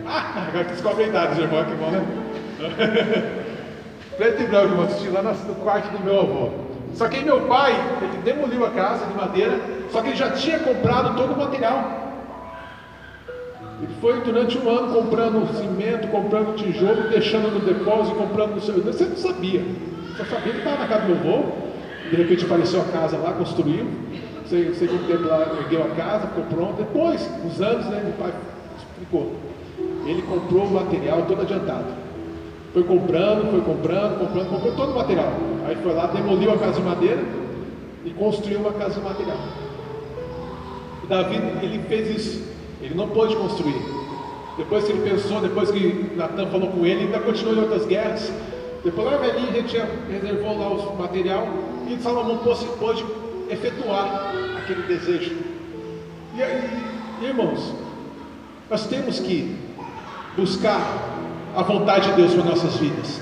Ah, 0.06 0.48
agora 0.48 0.64
descobre 0.64 1.04
a 1.04 1.06
idade, 1.06 1.32
os 1.32 1.38
irmãos, 1.38 1.66
que 1.66 1.74
bom, 1.76 1.90
né? 1.92 2.04
preto 4.18 4.42
e 4.42 4.46
branco, 4.46 4.72
irmão, 4.72 4.84
assisti 4.84 5.08
lá 5.08 5.22
no 5.22 5.54
quarto 5.54 5.90
do 5.90 6.04
meu 6.04 6.20
avô. 6.20 6.50
Só 6.96 7.08
que 7.08 7.16
aí 7.16 7.24
meu 7.24 7.40
pai, 7.46 7.72
ele 8.02 8.22
demoliu 8.22 8.66
a 8.66 8.70
casa 8.72 9.06
de 9.06 9.14
madeira, 9.14 9.58
só 9.90 10.02
que 10.02 10.08
ele 10.08 10.16
já 10.16 10.32
tinha 10.32 10.58
comprado 10.58 11.16
todo 11.16 11.32
o 11.32 11.38
material. 11.38 12.09
Ele 13.80 13.88
foi 13.98 14.20
durante 14.20 14.58
um 14.58 14.68
ano 14.68 14.92
comprando 14.92 15.56
cimento, 15.56 16.08
comprando 16.08 16.54
tijolo, 16.54 17.08
deixando 17.08 17.50
no 17.50 17.60
depósito, 17.60 18.14
comprando 18.14 18.54
no 18.56 18.60
seu. 18.60 18.74
Você 18.82 19.06
não 19.06 19.16
sabia. 19.16 19.64
Só 20.18 20.24
sabia 20.24 20.52
que 20.52 20.58
estava 20.58 20.82
na 20.82 20.86
casa 20.86 21.06
do 21.06 21.08
meu 21.08 21.34
avô. 21.34 21.44
De 22.10 22.16
repente 22.16 22.44
apareceu 22.44 22.82
a 22.82 22.84
casa 22.84 23.16
lá, 23.16 23.32
construiu. 23.32 23.86
Sei, 24.46 24.74
sei 24.74 24.88
um 24.88 25.06
tempo 25.06 25.28
lá 25.28 25.46
ergueu 25.62 25.82
a 25.84 25.94
casa, 25.94 26.26
ficou. 26.26 26.74
Depois, 26.74 27.30
uns 27.44 27.60
anos, 27.62 27.86
né, 27.86 28.02
meu 28.04 28.12
pai 28.14 28.34
explicou. 28.76 29.32
Ele 30.04 30.20
comprou 30.22 30.64
o 30.64 30.70
material 30.72 31.22
todo 31.22 31.40
adiantado. 31.40 31.86
Foi 32.74 32.82
comprando, 32.84 33.50
foi 33.50 33.60
comprando, 33.62 34.18
comprando, 34.18 34.50
comprou 34.50 34.74
todo 34.74 34.92
o 34.92 34.96
material. 34.96 35.32
Aí 35.66 35.76
foi 35.76 35.94
lá, 35.94 36.06
demoliu 36.08 36.52
a 36.52 36.58
casa 36.58 36.80
de 36.80 36.82
madeira 36.82 37.22
e 38.04 38.10
construiu 38.10 38.60
uma 38.60 38.72
casa 38.72 38.94
de 38.94 39.00
material. 39.00 39.38
E 41.04 41.06
Davi, 41.06 41.36
ele 41.62 41.78
fez 41.88 42.10
isso. 42.10 42.59
Ele 42.82 42.94
não 42.94 43.08
pôde 43.08 43.36
construir. 43.36 43.80
Depois 44.56 44.84
que 44.84 44.92
ele 44.92 45.08
pensou, 45.08 45.40
depois 45.40 45.70
que 45.70 46.12
Natan 46.16 46.46
falou 46.48 46.68
com 46.68 46.84
ele, 46.84 47.04
ainda 47.04 47.20
continuou 47.20 47.56
em 47.56 47.60
outras 47.60 47.86
guerras. 47.86 48.32
Depois 48.84 49.10
lá 49.10 49.16
velhinho, 49.18 49.50
a 49.50 49.52
gente 49.52 49.76
reservou 50.10 50.58
lá 50.58 50.68
o 50.68 50.98
material 50.98 51.46
e 51.88 51.96
Salomão 52.02 52.38
pôde, 52.38 52.64
pôde 52.78 53.04
efetuar 53.50 54.32
aquele 54.58 54.82
desejo. 54.82 55.36
E, 56.34 56.40
e, 57.22 57.26
irmãos, 57.26 57.74
nós 58.70 58.86
temos 58.86 59.18
que 59.20 59.56
buscar 60.36 61.20
a 61.54 61.62
vontade 61.62 62.10
de 62.10 62.16
Deus 62.16 62.34
para 62.34 62.44
nossas 62.44 62.76
vidas. 62.76 63.20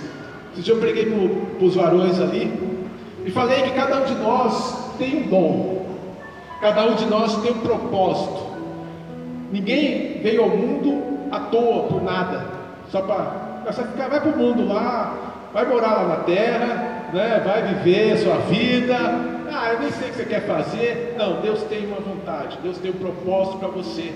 Esse 0.53 0.63
dia 0.63 0.75
eu 0.75 0.81
preguei 0.81 1.07
para 1.07 1.67
os 1.67 1.75
varões 1.75 2.21
ali 2.21 2.53
e 3.25 3.31
falei 3.31 3.63
que 3.63 3.71
cada 3.71 4.03
um 4.03 4.05
de 4.05 4.15
nós 4.17 4.93
tem 4.99 5.23
um 5.23 5.29
dom, 5.29 5.87
cada 6.61 6.85
um 6.85 6.95
de 6.95 7.07
nós 7.07 7.37
tem 7.43 7.53
um 7.53 7.61
propósito. 7.61 8.48
Ninguém 9.51 10.21
veio 10.23 10.43
ao 10.43 10.51
mundo 10.51 11.03
à 11.31 11.41
toa 11.41 11.85
por 11.85 12.03
nada, 12.03 12.47
só 12.91 13.03
para 13.03 13.73
ficar, 13.73 14.09
vai 14.09 14.21
para 14.21 14.31
o 14.31 14.37
mundo 14.37 14.67
lá, 14.67 15.51
vai 15.53 15.67
morar 15.67 15.95
lá 15.95 16.09
na 16.09 16.17
terra, 16.17 17.11
né? 17.13 17.43
vai 17.45 17.75
viver 17.75 18.13
a 18.13 18.17
sua 18.19 18.37
vida. 18.39 18.97
Ah, 19.51 19.73
eu 19.73 19.81
nem 19.81 19.91
sei 19.91 20.09
o 20.09 20.11
que 20.11 20.17
você 20.19 20.25
quer 20.25 20.43
fazer. 20.43 21.15
Não, 21.19 21.41
Deus 21.41 21.63
tem 21.65 21.87
uma 21.87 22.01
vontade, 22.01 22.59
Deus 22.63 22.79
tem 22.79 22.91
um 22.91 22.95
propósito 22.95 23.59
para 23.59 23.69
você 23.69 24.13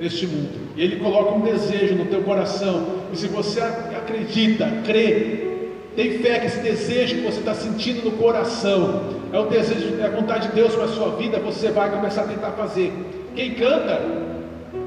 neste 0.00 0.26
mundo. 0.26 0.58
E 0.76 0.82
Ele 0.82 0.96
coloca 0.96 1.34
um 1.34 1.40
desejo 1.40 1.94
no 1.94 2.06
teu 2.06 2.22
coração. 2.22 2.86
E 3.12 3.16
se 3.16 3.28
você 3.28 3.60
acredita, 3.60 4.68
crê, 4.84 5.52
tem 5.94 6.18
fé 6.18 6.40
que 6.40 6.46
esse 6.46 6.60
desejo 6.60 7.16
que 7.16 7.22
você 7.22 7.38
está 7.38 7.54
sentindo 7.54 8.04
no 8.04 8.12
coração 8.12 9.22
é 9.32 9.38
o 9.38 9.46
desejo, 9.46 10.00
é 10.00 10.06
a 10.06 10.10
vontade 10.10 10.48
de 10.48 10.54
Deus 10.54 10.74
para 10.74 10.84
a 10.84 10.88
sua 10.88 11.16
vida, 11.16 11.38
você 11.38 11.70
vai 11.70 11.90
começar 11.90 12.22
a 12.22 12.26
tentar 12.26 12.50
fazer. 12.52 12.92
Quem 13.34 13.54
canta, 13.54 14.00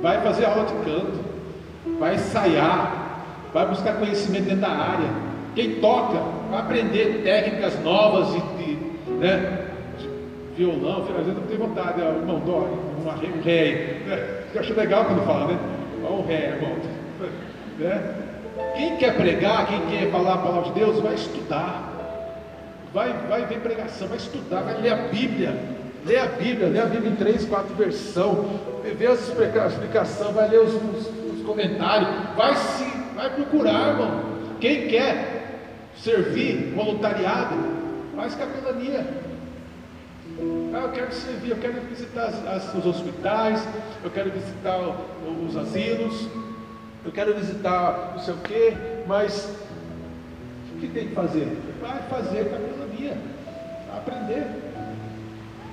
vai 0.06 0.22
fazer 0.22 0.46
aula 0.46 0.66
de 0.66 0.74
canto, 0.86 1.20
vai 2.00 2.14
ensaiar, 2.14 3.24
vai 3.52 3.66
buscar 3.66 3.94
conhecimento 3.94 4.44
dentro 4.44 4.62
da 4.62 4.70
área. 4.70 5.10
Quem 5.56 5.80
toca, 5.80 6.22
vai 6.52 6.60
aprender 6.60 7.24
técnicas 7.24 7.84
novas 7.84 8.32
de, 8.32 8.40
de 8.40 9.12
né, 9.14 9.66
violão, 10.56 11.02
às 11.10 11.26
vezes 11.26 11.34
não 11.34 11.48
tem 11.48 11.58
vontade, 11.58 12.04
ó, 12.04 12.20
irmão, 12.20 12.40
dó, 12.46 12.70
um 13.00 13.42
ré, 13.44 13.98
né? 14.06 14.44
Eu 14.54 14.62
acho 14.62 14.76
legal 14.76 15.06
quando 15.06 15.26
fala, 15.26 15.48
né? 15.48 15.60
Ó, 16.08 16.14
um 16.18 16.26
ré, 16.28 16.56
irmão. 16.56 16.76
Né? 17.78 18.16
Quem 18.74 18.96
quer 18.96 19.18
pregar, 19.18 19.68
quem 19.68 19.82
quer 19.88 20.10
falar 20.10 20.36
a 20.36 20.38
palavra 20.38 20.72
de 20.72 20.80
Deus, 20.80 21.02
vai 21.02 21.16
estudar. 21.16 21.92
Vai, 22.94 23.12
vai 23.28 23.46
ver 23.48 23.60
pregação, 23.60 24.08
vai 24.08 24.16
estudar, 24.16 24.62
vai 24.62 24.80
ler 24.80 24.94
a 24.94 25.08
Bíblia. 25.08 25.54
Lê 26.06 26.18
a 26.20 26.28
Bíblia, 26.28 26.68
lê 26.68 26.80
a 26.80 26.86
Bíblia 26.86 27.12
em 27.12 27.16
três, 27.16 27.46
quatro 27.46 27.74
versão, 27.74 28.60
vê 28.84 29.08
as 29.08 29.28
explicações, 29.28 30.36
vai 30.36 30.48
ler 30.48 30.60
os, 30.60 30.76
os, 30.76 31.08
os 31.34 31.42
comentários, 31.44 32.08
vai 32.36 32.56
se, 32.56 32.86
vai 33.16 33.30
procurar, 33.32 33.90
irmão. 33.90 34.24
Quem 34.62 34.88
quer 34.88 35.90
servir, 35.98 36.74
voluntariado, 36.76 37.56
faz 38.16 38.36
capelania. 38.36 39.04
Ah, 40.74 40.82
eu 40.84 40.92
quero 40.92 41.12
servir, 41.12 41.52
eu 41.52 41.58
quero 41.58 41.82
visitar 41.90 42.26
as, 42.26 42.48
as, 42.48 42.76
os 42.76 42.86
hospitais, 42.86 43.68
eu 44.04 44.12
quero 44.12 44.30
visitar 44.30 44.78
os 44.78 45.58
asilos, 45.58 46.28
eu 47.04 47.12
quero 47.12 47.34
visitar 47.34 48.12
não 48.14 48.20
sei 48.20 48.34
o 48.34 48.38
quê, 48.38 48.74
mas 49.08 49.56
o 50.76 50.80
que 50.80 50.88
tem 50.88 51.08
que 51.08 51.16
fazer? 51.16 51.48
Vai 51.82 52.00
fazer 52.10 52.46
capelania, 52.46 53.18
aprender, 53.96 54.46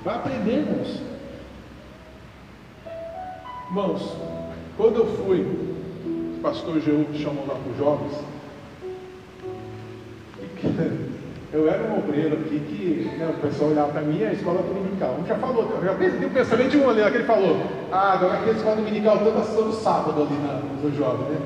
vai 0.05 0.16
aprender, 0.16 0.58
irmãos. 0.58 1.00
Irmãos, 3.68 4.16
quando 4.76 4.97
eu 4.97 5.06
fui, 5.16 5.40
o 5.40 6.40
pastor 6.42 6.81
Jeú 6.81 7.06
chamou 7.14 7.47
lá 7.47 7.55
para 7.55 7.72
os 7.72 7.78
jovens, 7.78 8.12
eu 11.52 11.68
era 11.68 11.82
um 11.84 11.98
obreiro 11.98 12.34
aqui 12.34 12.60
que 12.60 13.16
né, 13.16 13.28
o 13.28 13.40
pessoal 13.40 13.70
olhava 13.70 13.92
para 13.92 14.02
mim, 14.02 14.22
a 14.24 14.32
escola 14.32 14.62
dominical. 14.62 15.18
Um 15.20 15.26
já 15.26 15.36
falou, 15.36 15.81
já 15.82 15.94
tem 15.94 16.26
o 16.26 16.31
pensamento 16.31 16.70
de 16.70 16.78
um 16.78 16.90
ali, 16.90 17.02
aquele 17.02 17.24
falou, 17.24 17.62
ah, 17.90 18.12
agora 18.14 18.34
aqui 18.34 18.50
a 18.50 18.52
escola 18.52 18.76
dominical 18.76 19.18
toda 19.18 19.40
todo 19.40 19.72
sábado 19.72 20.22
ali 20.22 20.34
na, 20.34 20.60
no 20.82 20.97
jovem, 20.97 21.28
né? 21.28 21.40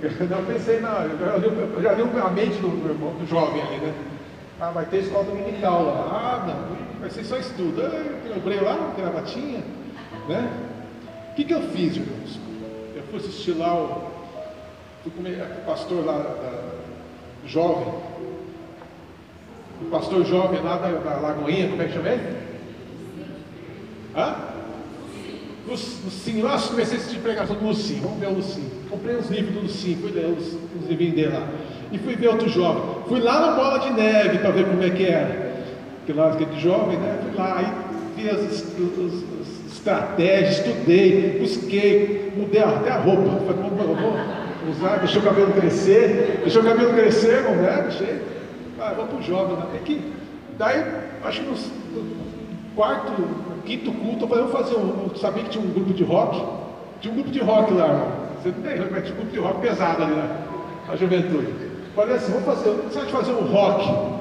Eu 0.30 0.46
pensei, 0.46 0.78
não, 0.78 1.02
eu 1.02 1.82
já 1.82 1.92
li 1.92 2.02
a 2.02 2.30
mente 2.30 2.56
do, 2.60 2.68
do, 2.68 3.18
do, 3.18 3.26
jovem 3.26 3.60
ali, 3.60 3.78
né? 3.78 3.92
Ah, 4.60 4.70
vai 4.70 4.84
ter 4.84 4.98
escola 4.98 5.24
dominical 5.24 5.84
lá. 5.86 6.08
Ah, 6.12 6.46
não, 6.46 6.87
vai 7.00 7.10
ser 7.10 7.24
só 7.24 7.36
estudo. 7.36 7.82
Ah, 7.82 8.36
obreiro 8.36 8.64
lá, 8.64 8.94
gravatinha, 8.96 9.62
né? 10.28 10.50
O 11.30 11.34
que, 11.34 11.44
que 11.44 11.54
eu 11.54 11.62
fiz, 11.70 11.96
irmãos? 11.96 12.38
Eu 12.94 13.02
fui 13.04 13.18
assistir 13.18 13.52
lá 13.52 13.74
o, 13.74 14.10
o 15.06 15.66
pastor 15.66 16.04
lá, 16.04 16.18
da, 16.18 16.68
jovem, 17.46 17.94
o 19.80 19.84
pastor 19.90 20.24
jovem 20.24 20.60
lá 20.60 20.76
da, 20.76 20.90
da 20.90 21.16
Lagoinha, 21.20 21.68
como 21.68 21.82
é 21.82 21.86
que 21.86 21.92
chama 21.92 22.08
ele? 22.08 22.36
Hã? 24.16 24.36
Lucinho, 25.68 26.44
nossa, 26.44 26.70
comecei 26.70 26.96
a 26.96 27.00
assistir 27.00 27.20
pregação 27.20 27.54
do 27.54 27.66
Lucinho, 27.66 28.02
vamos 28.02 28.18
ver 28.18 28.26
o 28.26 28.34
Lucinho. 28.34 28.70
Comprei 28.88 29.16
uns 29.16 29.28
livros 29.28 29.54
do 29.54 29.60
Lucinho, 29.60 29.98
fui 29.98 30.10
ler 30.10 30.26
os, 30.26 30.54
os 30.54 30.88
livrinhos 30.88 31.14
dele 31.14 31.28
lá. 31.28 31.46
E 31.92 31.98
fui 31.98 32.16
ver 32.16 32.28
outro 32.28 32.48
jovem. 32.48 33.02
Fui 33.06 33.20
lá 33.20 33.38
na 33.38 33.52
bola 33.52 33.78
de 33.78 33.90
neve 33.92 34.38
para 34.38 34.50
ver 34.50 34.66
como 34.66 34.82
é 34.82 34.90
que 34.90 35.04
era. 35.04 35.47
Lá 36.14 36.28
aquele 36.28 36.58
jovem, 36.58 36.96
né? 36.96 37.18
Fui 37.22 37.36
lá, 37.36 37.58
aí 37.58 37.66
vi 38.16 38.30
as, 38.30 38.40
as, 38.40 38.62
as 38.62 39.72
estratégias, 39.72 40.58
estudei, 40.58 41.38
busquei, 41.38 42.32
mudei 42.36 42.62
até 42.62 42.90
a 42.90 42.98
roupa. 42.98 43.30
Falei, 43.46 43.70
vou, 43.70 43.94
vou 43.94 44.70
usar, 44.70 44.98
deixei 44.98 45.20
o 45.20 45.24
cabelo 45.24 45.52
crescer, 45.52 46.40
deixei 46.42 46.60
o 46.60 46.64
cabelo 46.64 46.94
crescer, 46.94 47.42
não 47.42 47.66
é? 47.66 47.82
Deixei 47.82 48.20
ah, 48.80 48.94
vamos 48.96 49.10
para 49.10 49.18
o 49.18 49.22
jovem, 49.22 49.56
né? 49.56 49.66
Tem 49.72 49.82
que. 49.82 50.12
Daí, 50.56 50.84
acho 51.24 51.40
que 51.40 51.46
no, 51.46 51.56
quarto, 52.76 53.12
quinto 53.66 53.90
culto, 53.92 54.24
eu 54.24 54.28
falei, 54.28 54.44
vamos 54.44 54.58
fazer 54.58 54.76
um. 54.76 55.08
Eu 55.10 55.16
sabia 55.16 55.42
que 55.42 55.50
tinha 55.50 55.64
um 55.64 55.70
grupo 55.70 55.92
de 55.92 56.04
rock. 56.04 56.42
Tinha 57.00 57.12
um 57.12 57.16
grupo 57.16 57.30
de 57.30 57.40
rock 57.40 57.72
lá. 57.74 58.06
Você 58.40 58.52
tem, 58.52 58.74
tinha 58.74 58.84
um 58.84 59.16
grupo 59.16 59.32
de 59.32 59.38
rock 59.40 59.60
pesado 59.60 60.02
ali 60.02 60.14
na, 60.14 60.28
na 60.88 60.96
juventude. 60.96 61.52
Falei 61.94 62.16
assim, 62.16 62.32
vamos 62.32 62.46
fazer, 62.46 62.70
vai 62.70 63.06
fazer 63.06 63.32
um 63.32 63.46
rock 63.46 64.17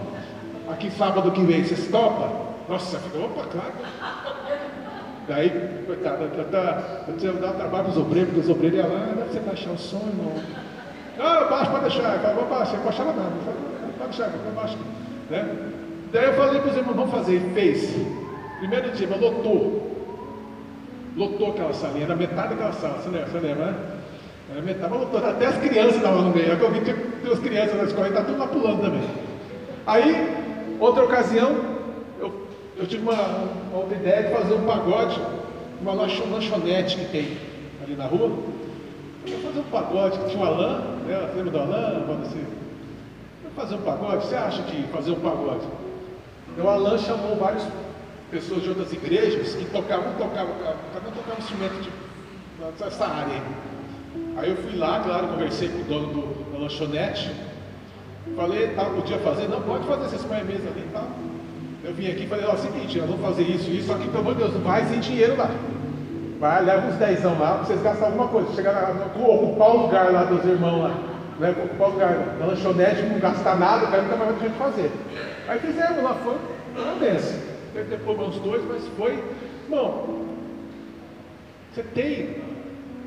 aqui 0.70 0.92
sábado 0.92 1.32
que 1.32 1.42
vem, 1.42 1.64
vocês 1.64 1.88
topam? 1.88 2.48
Nossa, 2.70 3.00
fica, 3.00 3.18
opa, 3.18 3.44
claro. 3.52 3.74
Daí, 5.28 5.84
coitado, 5.86 6.24
eu 6.24 7.14
tenho 7.18 7.34
dar 7.34 7.54
trabalho 7.54 7.84
para 7.86 7.92
os 7.92 7.98
obreiros, 7.98 8.30
porque 8.34 8.46
os 8.46 8.50
obreiros 8.50 8.80
iam 8.80 8.94
lá, 8.94 9.00
deve 9.16 9.30
você 9.30 9.40
baixar 9.40 9.72
o 9.72 9.78
som, 9.78 9.98
irmão. 10.08 10.34
Ah, 11.20 11.48
baixo, 11.50 11.72
pode 11.72 11.84
deixar. 11.84 12.14
Eu 12.14 12.20
falei, 12.20 12.36
vou 12.36 12.46
baixar, 12.46 12.78
não 12.78 12.84
baixava 12.84 13.14
nada. 13.14 13.32
Eu 13.46 13.94
pode 13.98 14.10
deixar, 14.10 14.32
eu 14.34 14.52
baixo. 14.56 14.78
Né? 15.30 15.56
Daí 16.14 16.26
eu 16.26 16.34
falei 16.34 16.62
para 16.62 16.72
os 16.72 16.78
irmãos, 16.78 16.96
vamos 16.96 17.12
fazer, 17.12 17.42
fez. 17.54 17.94
Primeiro 18.60 18.92
dia, 18.92 19.08
mas 19.10 19.20
lotou. 19.20 19.98
Lotou 21.16 21.52
aquela 21.52 21.74
salinha, 21.74 22.06
era 22.06 22.16
metade 22.16 22.50
daquela 22.50 22.74
sala, 22.74 23.00
você 23.00 23.10
lembra, 23.10 23.28
você 23.28 23.40
lembra 23.40 23.66
né? 23.66 23.76
Era 24.52 24.62
metade, 24.62 24.92
mas 24.92 25.00
lotou, 25.02 25.30
até 25.30 25.46
as 25.48 25.58
crianças 25.58 25.96
estavam 25.96 26.22
no 26.22 26.30
meio. 26.30 26.54
É 26.54 26.56
que 26.56 26.64
eu 26.64 26.72
vi 26.72 26.82
que 26.82 27.32
as 27.32 27.40
crianças 27.40 27.76
na 27.76 27.84
escola, 27.84 28.08
e 28.08 28.10
está 28.12 28.24
tudo 28.24 28.38
lá 28.38 28.48
pulando 28.48 28.82
também. 28.82 29.02
Aí, 29.86 30.47
outra 30.80 31.04
ocasião, 31.04 31.56
eu, 32.20 32.48
eu 32.78 32.88
tive 32.88 33.04
uma, 33.04 33.14
uma 33.14 33.80
outra 33.80 33.96
ideia 33.96 34.24
de 34.24 34.34
fazer 34.34 34.54
um 34.54 34.66
pagode, 34.66 35.20
uma 35.82 35.94
lanchonete 35.94 36.98
que 36.98 37.06
tem 37.06 37.38
ali 37.84 37.96
na 37.96 38.06
rua. 38.06 38.32
Eu 39.26 39.34
ia 39.34 39.40
fazer 39.40 39.60
um 39.60 39.64
pagode, 39.64 40.30
tinha 40.30 40.44
o 40.44 40.46
Alain, 40.46 40.82
né? 41.06 41.32
Lembra 41.36 41.52
do 41.52 41.60
Alain? 41.60 42.22
Assim, 42.24 42.46
fazer 43.56 43.76
um 43.76 43.82
pagode? 43.82 44.26
Você 44.26 44.36
acha 44.36 44.62
que 44.64 44.84
fazer 44.84 45.12
um 45.12 45.20
pagode? 45.20 45.66
Então 46.50 46.70
Alain 46.70 46.98
chamou 47.00 47.36
várias 47.36 47.64
pessoas 48.30 48.62
de 48.62 48.70
outras 48.70 48.94
igrejas 48.94 49.56
que 49.56 49.66
tocavam, 49.66 50.14
tocavam, 50.14 50.54
cada 50.94 51.08
um 51.08 51.12
tocava 51.12 51.36
um 51.36 51.40
instrumento 51.40 51.82
de, 51.82 51.90
nessa 52.84 53.06
área 53.08 53.34
aí. 53.34 53.42
Aí 54.38 54.50
eu 54.52 54.58
fui 54.58 54.76
lá, 54.78 55.00
claro, 55.00 55.28
conversei 55.30 55.70
com 55.70 55.80
o 55.80 55.84
dono 55.86 56.08
do, 56.14 56.52
da 56.52 56.60
lanchonete, 56.60 57.32
falei, 58.36 58.68
tá, 58.70 58.86
podia 58.86 59.18
fazer? 59.20 59.48
Não, 59.48 59.62
pode 59.62 59.86
fazer, 59.88 60.18
põem 60.28 60.42
a 60.42 60.44
mesa 60.44 60.68
ali 60.70 60.88
tal. 60.92 61.08
Eu 61.84 61.94
vim 61.94 62.08
aqui 62.08 62.24
e 62.24 62.28
falei, 62.28 62.46
ó, 62.46 62.52
é 62.52 62.56
o 62.56 62.58
seguinte, 62.58 63.00
nós 63.00 63.10
vamos 63.10 63.26
fazer 63.26 63.44
isso 63.44 63.70
e 63.70 63.78
isso, 63.80 63.88
só 63.88 63.96
que 63.96 64.08
pelo 64.08 64.20
amor 64.20 64.36
de 64.36 64.44
Deus, 64.44 64.54
vai 64.64 64.86
sem 64.86 65.00
dinheiro 65.00 65.38
lá. 65.38 65.50
Vai, 66.40 66.64
leva 66.64 66.88
uns 66.88 66.96
dezão 66.96 67.40
lá, 67.40 67.56
para 67.56 67.66
vocês 67.66 67.82
gastarem 67.82 68.14
alguma 68.14 68.28
coisa, 68.28 68.54
chegar 68.54 68.72
lá, 68.72 69.12
ocupar 69.16 69.70
o 69.70 69.82
lugar 69.84 70.12
lá 70.12 70.24
dos 70.24 70.46
irmãos 70.46 70.84
lá 70.84 71.18
né, 71.40 71.52
ocupar 71.52 71.90
o 71.90 71.92
lugar 71.94 72.14
da 72.40 72.46
lanchonete, 72.46 73.04
não 73.04 73.20
gastar 73.20 73.58
nada, 73.58 73.86
o 73.86 73.92
cara 73.92 74.04
nunca 74.04 74.16
mais 74.16 74.32
vai 74.32 74.50
ter 74.50 74.56
fazer. 74.56 74.92
Aí 75.48 75.60
fizemos 75.60 76.04
lá, 76.04 76.14
foi 76.16 76.38
uma 76.76 76.96
benção. 76.96 77.40
Ter 77.74 78.00
problema 78.00 78.30
os 78.30 78.40
dois, 78.40 78.64
mas 78.68 78.88
foi. 78.98 79.24
Bom, 79.70 80.26
você 81.72 81.84
tem 81.84 82.38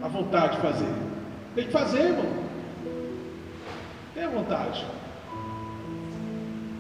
a 0.01 0.07
vontade 0.07 0.57
de 0.57 0.63
fazer. 0.63 0.93
Tem 1.57 1.67
que 1.67 1.73
fazer, 1.73 2.03
irmão. 2.03 2.27
Tem 4.15 4.25
a 4.25 4.29
vontade. 4.29 4.87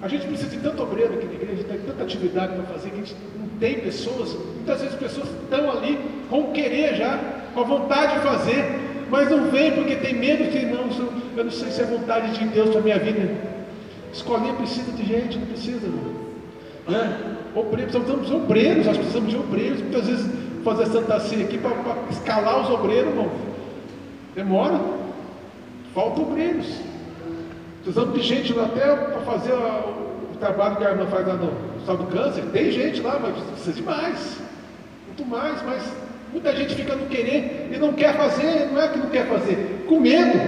A 0.02 0.08
gente 0.08 0.26
precisa 0.26 0.48
de 0.48 0.58
tanto 0.58 0.82
obreiro 0.82 1.14
aqui 1.14 1.26
na 1.26 1.34
igreja, 1.34 1.64
tem 1.64 1.78
tanta 1.80 2.02
atividade 2.02 2.54
para 2.54 2.64
fazer, 2.64 2.90
que 2.90 2.96
a 2.96 2.98
gente 2.98 3.16
não 3.38 3.48
tem 3.58 3.80
pessoas, 3.80 4.34
muitas 4.54 4.80
vezes 4.80 4.96
pessoas 4.96 5.28
estão 5.28 5.70
ali 5.70 5.98
com 6.30 6.52
querer 6.52 6.96
já, 6.96 7.18
com 7.52 7.60
a 7.60 7.64
vontade 7.64 8.14
de 8.14 8.20
fazer, 8.20 8.64
mas 9.10 9.28
não 9.28 9.50
vem 9.50 9.72
porque 9.72 9.96
tem 9.96 10.14
medo 10.14 10.50
que 10.50 10.64
não, 10.64 10.88
eu 11.36 11.44
não 11.44 11.50
sei 11.50 11.70
se 11.70 11.82
é 11.82 11.84
vontade 11.84 12.38
de 12.38 12.44
Deus 12.46 12.70
para 12.70 12.80
minha 12.80 12.98
vida. 12.98 13.28
Escolinha 14.12 14.54
precisa 14.54 14.90
de 14.92 15.04
gente, 15.04 15.38
não 15.38 15.46
precisa, 15.46 15.86
não. 15.86 16.92
Né? 16.92 17.36
Obreiros, 17.54 17.92
precisamos 17.94 18.26
de 18.26 18.34
obreiros, 18.34 18.86
nós 18.86 18.96
precisamos 18.96 19.30
de 19.30 19.36
obreiros, 19.36 19.80
muitas 19.80 20.06
vezes 20.06 20.30
fazer 20.64 20.86
Santa 20.86 21.20
Ceia 21.20 21.44
aqui 21.44 21.58
para 21.58 21.72
escalar 22.10 22.62
os 22.62 22.70
obreiros, 22.70 23.10
irmão. 23.10 23.30
Demora. 24.34 24.80
Falta 25.94 26.20
obreiros. 26.20 26.66
Precisamos 27.82 28.14
de 28.14 28.22
gente 28.22 28.52
lá 28.52 28.66
até 28.66 28.94
para 28.94 29.20
fazer 29.20 29.52
o 29.52 30.36
trabalho 30.38 30.76
que 30.76 30.84
a 30.84 30.90
irmã 30.90 31.06
faz 31.06 31.26
lá 31.26 31.34
no 31.34 31.52
Sal 31.86 31.96
do 31.96 32.04
Câncer. 32.06 32.44
Tem 32.52 32.70
gente 32.70 33.00
lá, 33.00 33.18
mas 33.20 33.36
precisa 33.44 33.72
de 33.72 33.82
mais. 33.82 34.38
Muito 35.08 35.26
mais, 35.26 35.62
mas 35.62 35.90
Muita 36.32 36.54
gente 36.54 36.76
fica 36.76 36.94
no 36.94 37.06
querer 37.06 37.70
e 37.72 37.78
não 37.78 37.92
quer 37.92 38.16
fazer, 38.16 38.70
não 38.72 38.80
é 38.80 38.88
que 38.88 38.98
não 38.98 39.10
quer 39.10 39.26
fazer, 39.26 39.84
com 39.88 39.98
medo. 39.98 40.38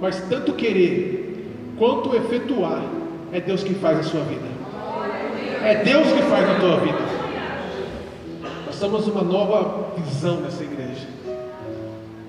Mas 0.00 0.18
tanto 0.28 0.54
querer 0.54 1.52
quanto 1.78 2.16
efetuar, 2.16 2.82
é 3.32 3.40
Deus 3.40 3.62
que 3.62 3.74
faz 3.74 3.98
a 3.98 4.02
sua 4.02 4.22
vida. 4.22 4.46
É 5.62 5.82
Deus 5.84 6.06
que 6.10 6.22
faz 6.22 6.48
a 6.48 6.54
tua 6.58 6.80
vida. 6.80 6.98
Nós 8.64 8.74
estamos 8.74 9.06
uma 9.08 9.22
nova 9.22 9.90
visão 9.98 10.40
nessa 10.40 10.62
igreja. 10.62 11.06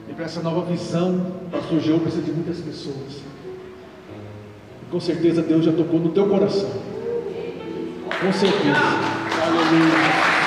E 0.10 0.14
para 0.14 0.26
essa 0.26 0.42
nova 0.42 0.62
visão, 0.70 1.28
pastor 1.50 1.80
Geu 1.80 2.00
precisa 2.00 2.24
de 2.24 2.32
muitas 2.32 2.60
pessoas. 2.60 3.22
Com 4.92 5.00
certeza 5.00 5.42
Deus 5.42 5.66
já 5.66 5.72
tocou 5.72 6.00
no 6.00 6.10
teu 6.10 6.28
coração. 6.28 6.70
Com 8.22 8.34
certeza. 8.34 8.80
Aleluia. 9.42 10.38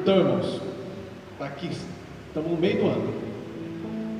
Então, 0.00 0.18
irmãos, 0.18 0.60
está 1.32 1.46
aqui, 1.46 1.70
estamos 2.28 2.50
no 2.50 2.56
meio 2.56 2.82
do 2.82 2.86
ano. 2.86 3.14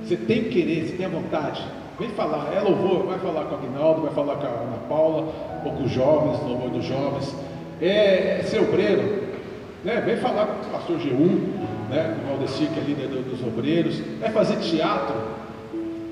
Você 0.03 0.17
tem 0.17 0.45
que 0.45 0.51
querer, 0.51 0.87
você 0.87 0.97
tem 0.97 1.07
a 1.07 1.11
vontade, 1.11 1.63
Vem 1.99 2.09
falar, 2.09 2.53
é 2.53 2.61
louvor, 2.61 3.07
vai 3.07 3.19
falar 3.21 3.45
com 3.45 3.55
a 3.55 3.59
Aguinaldo, 3.59 4.03
vai 4.03 4.13
falar 4.13 4.35
com 4.37 4.47
a 4.47 4.49
Ana 4.49 4.79
Paula, 4.89 5.33
ou 5.65 5.73
com 5.73 5.85
os 5.85 5.93
jovens, 5.93 6.41
louvor 6.43 6.71
dos 6.71 6.85
jovens. 6.85 7.33
É, 7.81 8.41
é 8.53 8.61
obreiro, 8.61 9.23
né? 9.85 10.03
Vem 10.05 10.17
falar 10.17 10.47
com 10.47 10.67
o 10.67 10.71
pastor 10.73 10.99
G1, 10.99 11.39
né? 11.89 12.17
O 12.25 12.29
Valdecir, 12.29 12.69
que 12.69 12.81
é 12.81 12.83
líder 12.83 13.09
dos 13.09 13.43
obreiros. 13.43 14.01
É 14.23 14.31
fazer 14.31 14.57
teatro. 14.57 15.15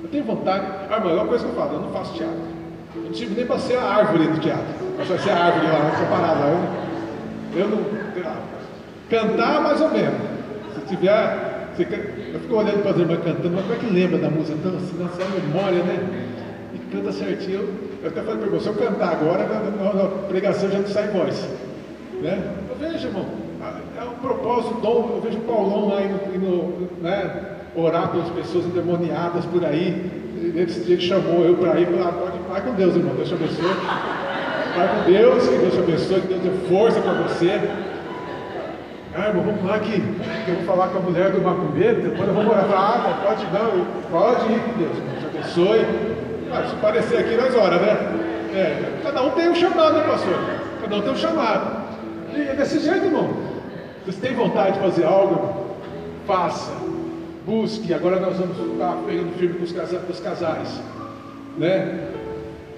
Eu 0.03 0.09
tenho 0.11 0.25
vontade. 0.25 0.67
Ah, 0.91 0.97
a 0.97 1.01
maior 1.01 1.27
coisa 1.27 1.45
que 1.45 1.51
eu 1.51 1.57
falo, 1.57 1.75
eu 1.75 1.81
não 1.81 1.91
faço 1.91 2.15
teatro. 2.15 2.37
Eu 2.95 3.03
não 3.03 3.13
tive 3.13 3.35
nem 3.35 3.47
para 3.47 3.59
ser 3.59 3.77
a 3.77 3.85
árvore 3.85 4.29
do 4.29 4.41
teatro. 4.41 4.83
Só 5.07 5.19
ser 5.19 5.31
a 5.31 5.45
árvore 5.45 5.67
lá, 5.67 5.97
separada. 5.99 6.41
Eu, 7.55 7.61
eu 7.61 7.69
não. 7.69 8.03
Cantar 9.09 9.63
mais 9.63 9.81
ou 9.81 9.91
menos. 9.91 10.21
Se 10.75 10.87
tiver. 10.87 11.53
Você, 11.77 11.85
eu 12.35 12.41
fico 12.41 12.55
olhando 12.55 12.83
para 12.83 12.91
as 12.91 12.99
irmãs 12.99 13.21
cantando, 13.25 13.51
mas 13.51 13.63
como 13.63 13.75
é 13.75 13.79
que 13.79 13.87
lembra 13.87 14.19
da 14.19 14.29
música? 14.29 14.59
Então, 14.59 14.77
assim, 14.77 14.99
nossa 14.99 15.25
memória, 15.31 15.83
né? 15.83 16.29
E 16.75 16.79
canta 16.95 17.11
certinho. 17.13 17.67
Eu 18.03 18.09
até 18.09 18.21
falei 18.21 18.41
para 18.41 18.51
você, 18.51 18.65
se 18.65 18.69
eu 18.69 18.75
cantar 18.75 19.13
agora, 19.13 19.47
na, 19.47 19.95
na, 19.95 20.09
pregação 20.29 20.71
já 20.71 20.79
não 20.79 20.87
sai 20.87 21.09
voz. 21.09 21.49
Né? 22.21 22.53
Eu 22.69 22.77
vejo, 22.77 23.07
irmão, 23.07 23.27
é 24.03 24.05
um 24.05 24.15
propósito, 24.21 24.75
dom. 24.81 25.11
Eu 25.15 25.21
vejo 25.21 25.39
o 25.39 25.43
Paulão 25.43 25.89
lá 25.89 26.03
indo, 26.03 26.35
indo 26.35 26.89
né, 27.01 27.31
orar 27.75 28.09
pelas 28.09 28.29
pessoas 28.31 28.67
endemoniadas 28.67 29.45
por 29.47 29.65
aí. 29.65 30.11
Dia 30.53 30.95
ele 30.95 31.01
chamou 31.01 31.45
eu 31.45 31.57
para 31.57 31.79
ir, 31.79 31.87
falou, 31.87 32.09
ah, 32.09 32.13
pode, 32.13 32.39
vai 32.49 32.61
com 32.61 32.75
Deus, 32.75 32.97
irmão, 32.97 33.15
Deus 33.15 33.29
te 33.29 33.35
abençoe. 33.35 33.77
Vai 34.77 34.89
com 34.89 35.11
Deus, 35.11 35.49
que 35.49 35.57
Deus 35.57 35.75
te 35.75 35.79
abençoe, 35.79 36.21
que 36.21 36.27
Deus 36.27 36.41
dê 36.41 36.69
força 36.69 37.01
para 37.01 37.13
você. 37.13 37.61
Ah, 39.15 39.29
irmão, 39.29 39.45
vamos 39.45 39.65
lá 39.65 39.79
que, 39.79 40.03
eu 40.49 40.55
vou 40.57 40.65
falar 40.65 40.89
com 40.89 40.99
a 40.99 41.01
mulher 41.03 41.31
do 41.31 41.41
macumbeiro, 41.41 42.03
depois 42.03 42.29
eu 42.29 42.35
vou 42.35 42.45
morar. 42.45 42.67
Ah, 42.71 43.09
não, 43.09 43.29
pode 43.29 43.45
não, 43.45 43.87
pode 44.11 44.53
ir 44.53 44.61
com 44.61 44.79
Deus, 44.79 44.97
Deus 44.97 45.21
te 45.21 45.27
abençoe. 45.27 45.87
Ah, 46.53 46.67
se 46.69 46.77
parecer 46.77 47.19
aqui 47.19 47.37
nós 47.37 47.55
horas, 47.55 47.81
né? 47.81 47.97
É, 48.55 49.01
cada 49.03 49.23
um 49.23 49.31
tem 49.31 49.49
um 49.49 49.55
chamado, 49.55 49.95
né, 49.95 50.05
pastor? 50.07 50.35
Cada 50.83 50.97
um 50.97 51.01
tem 51.03 51.13
um 51.13 51.17
chamado. 51.17 51.83
E 52.35 52.41
é 52.41 52.55
desse 52.55 52.81
jeito, 52.81 53.07
irmão. 53.07 53.52
Você 54.05 54.21
tem 54.21 54.35
vontade 54.35 54.75
de 54.75 54.81
fazer 54.81 55.05
algo? 55.05 55.77
Faça. 56.27 56.73
Busque. 57.47 57.95
Agora 57.95 58.19
nós 58.19 58.37
vamos 58.37 58.59
estar 58.59 58.97
pegando 59.07 59.37
firme 59.39 59.59
com 59.59 59.65
os 59.65 59.73
casais, 59.73 60.03
com 60.03 60.13
os 60.13 60.21
casais. 60.21 60.81
Né? 61.57 62.09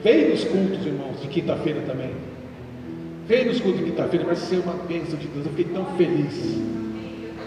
Vem 0.03 0.31
nos 0.31 0.45
cultos, 0.45 0.85
irmãos, 0.85 1.21
de 1.23 1.29
quinta-feira 1.29 1.81
também. 1.87 2.11
Vem 3.27 3.47
nos 3.47 3.59
cultos 3.59 3.81
de 3.81 3.91
quinta-feira, 3.91 4.27
vai 4.27 4.37
ser 4.37 4.57
uma 4.57 4.75
bênção 4.87 5.19
de 5.19 5.27
Deus. 5.29 5.47
Eu 5.47 5.53
fiquei 5.53 5.73
tão 5.73 5.87
feliz. 5.97 6.61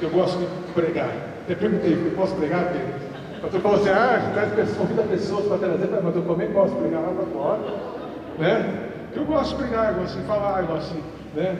Eu 0.02 0.10
gosto 0.10 0.40
de 0.40 0.74
pregar. 0.74 1.12
Até 1.44 1.56
perguntei, 1.56 1.94
eu 1.94 2.12
posso 2.16 2.36
pregar, 2.36 2.72
Pedro? 2.72 3.08
O 3.38 3.42
pastor 3.42 3.62
falou 3.62 3.80
assim, 3.80 3.90
ah, 3.90 4.32
traz 4.34 4.54
pessoas, 4.54 4.78
convida 4.78 5.04
pessoas 5.04 5.46
para 5.46 5.58
trazer, 5.60 5.88
mas 6.04 6.16
eu 6.16 6.22
também 6.24 6.50
posso 6.50 6.76
pregar 6.76 7.02
lá 7.02 7.10
para 7.10 7.26
fora. 7.28 7.60
Né? 8.40 8.90
Eu 9.16 9.26
gosto 9.26 9.56
de 9.56 9.64
pregar, 9.64 9.94
eu 9.94 10.02
gosto 10.02 10.20
de 10.20 10.26
falar, 10.26 10.62
eu 10.62 10.68
gosto 10.68 10.94
de, 10.94 11.40
né? 11.40 11.58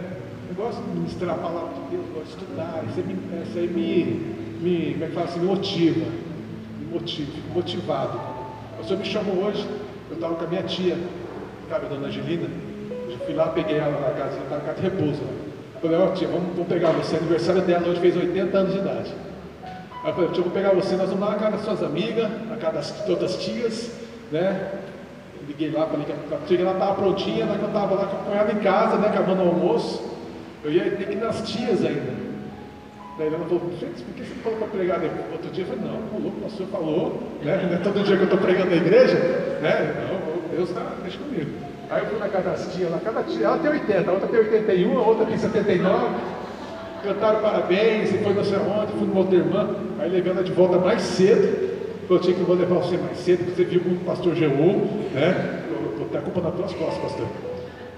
Eu 0.50 0.56
gosto 0.56 0.82
de 0.82 0.90
ministrar 0.92 1.36
a 1.36 1.38
palavra 1.38 1.74
de 1.74 1.98
Deus, 1.98 2.06
gosto 2.14 2.38
de 2.38 2.44
estudar. 2.44 2.84
Isso 2.88 3.00
aí 3.00 3.06
me, 3.06 3.44
isso 3.44 3.58
aí 3.58 3.68
me, 3.68 4.62
me, 4.62 4.94
como 4.94 5.04
é 5.04 5.08
que 5.08 5.14
fala 5.14 5.26
assim, 5.26 5.40
motiva. 5.42 6.06
Me 6.80 6.86
motiva, 6.94 7.32
fico 7.34 7.54
motivado. 7.54 8.20
O 8.80 8.84
senhor 8.84 9.00
me 9.00 9.06
chamou 9.06 9.44
hoje, 9.44 9.68
eu 10.10 10.16
estava 10.16 10.36
com 10.36 10.46
a 10.46 10.48
minha 10.48 10.64
tia, 10.64 10.98
sabe, 11.70 11.86
a 11.88 11.90
dona 11.90 12.08
Angelina. 12.08 12.48
Eu 13.10 13.18
fui 13.26 13.34
lá, 13.34 13.48
peguei 13.50 13.78
ela 13.78 14.00
na 14.00 14.12
casa, 14.12 14.40
na 14.50 14.60
casa 14.60 14.76
de 14.76 14.82
repouso. 14.84 15.22
Eu 15.76 15.82
falei, 15.82 15.98
ó 15.98 16.06
oh, 16.06 16.12
tia, 16.14 16.28
vamos, 16.30 16.48
vamos 16.54 16.68
pegar 16.68 16.92
você. 16.92 17.18
Aniversário 17.18 17.62
dela 17.64 17.88
hoje 17.90 18.00
fez 18.00 18.16
80 18.16 18.58
anos 18.58 18.74
de 18.74 18.80
idade. 18.80 19.14
Aí 20.04 20.12
eu 20.12 20.14
falei, 20.14 20.30
tia, 20.30 20.40
eu 20.40 20.44
vou 20.44 20.54
pegar 20.54 20.74
você, 20.74 20.96
nós 20.96 21.10
vamos 21.10 21.28
lá 21.28 21.32
na 21.32 21.40
casa 21.40 21.52
das 21.58 21.66
suas 21.66 21.84
amigas, 21.84 22.30
na 22.50 22.56
casa 22.56 22.74
das 22.74 23.10
outras 23.10 23.36
tias, 23.44 23.92
né? 24.32 24.72
Liguei 25.46 25.72
lá, 25.72 25.88
falei 25.88 26.06
que 26.06 26.48
tia 26.48 26.62
ela 26.62 26.74
estava 26.74 26.96
prontinha, 26.96 27.46
né, 27.46 27.58
eu 27.62 27.68
estava 27.68 27.96
lá 27.96 28.06
com 28.06 28.34
ela 28.34 28.52
em 28.52 28.60
casa, 28.60 28.98
né, 28.98 29.08
acabando 29.08 29.44
o 29.44 29.48
almoço. 29.48 30.17
Eu 30.64 30.72
ia 30.72 30.84
ter 30.92 31.08
que 31.08 31.14
ir 31.14 31.18
nas 31.18 31.42
tias 31.42 31.86
ainda. 31.86 32.28
Daí 33.18 33.28
ela 33.28 33.40
falou, 33.40 33.62
gente, 33.80 34.04
por 34.04 34.14
que 34.14 34.24
você 34.24 34.36
falou 34.44 34.60
para 34.60 34.68
pregar 34.68 35.00
outro 35.32 35.50
dia? 35.52 35.64
Eu 35.64 35.68
falei, 35.68 35.92
não, 35.92 36.08
falou, 36.10 36.28
o 36.28 36.42
pastor 36.42 36.68
falou, 36.68 37.24
né? 37.44 37.68
Não 37.68 37.74
é 37.74 37.78
todo 37.78 38.04
dia 38.04 38.16
que 38.16 38.22
eu 38.22 38.26
estou 38.26 38.40
pregando 38.40 38.70
na 38.70 38.76
igreja, 38.76 39.16
né? 39.62 39.96
Não, 40.08 40.56
Deus 40.56 40.70
está, 40.70 40.94
deixa 41.02 41.18
comigo. 41.18 41.50
Aí 41.90 42.04
eu 42.04 42.10
fui 42.10 42.20
na 42.20 42.28
casa 42.28 42.50
das 42.50 42.76
tias, 42.76 42.92
lá, 42.92 43.00
cada 43.04 43.24
tia, 43.24 43.46
ela 43.46 43.58
tem 43.58 43.72
80, 43.72 44.10
a 44.10 44.14
outra 44.14 44.28
tem 44.28 44.40
81, 44.40 44.98
a 44.98 45.02
outra 45.02 45.26
tem 45.26 45.38
79. 45.38 46.16
Cantaram 47.04 47.40
parabéns, 47.40 48.14
e 48.14 48.18
foi 48.18 48.34
não 48.34 48.44
sei 48.44 48.58
aonde, 48.58 48.92
fui 48.92 49.08
numa 49.08 49.20
outra 49.20 49.36
irmã, 49.36 49.76
aí 50.00 50.10
levei 50.10 50.32
ela 50.32 50.44
de 50.44 50.52
volta 50.52 50.78
mais 50.78 51.02
cedo. 51.02 51.78
Eu 52.10 52.20
tinha 52.20 52.36
que 52.36 52.44
vou 52.44 52.56
levar 52.56 52.76
você 52.76 52.98
mais 52.98 53.18
cedo, 53.18 53.46
porque 53.46 53.64
você 53.64 53.64
viu 53.64 53.82
com 53.82 53.90
o 53.90 53.98
pastor 54.06 54.36
Jeú, 54.36 54.88
né? 55.14 55.64
Vou 55.98 56.08
ter 56.08 56.20
a 56.20 56.22
culpa 56.22 56.42
nas 56.42 56.54
tuas 56.54 56.74
costas, 56.74 57.02
pastor. 57.02 57.28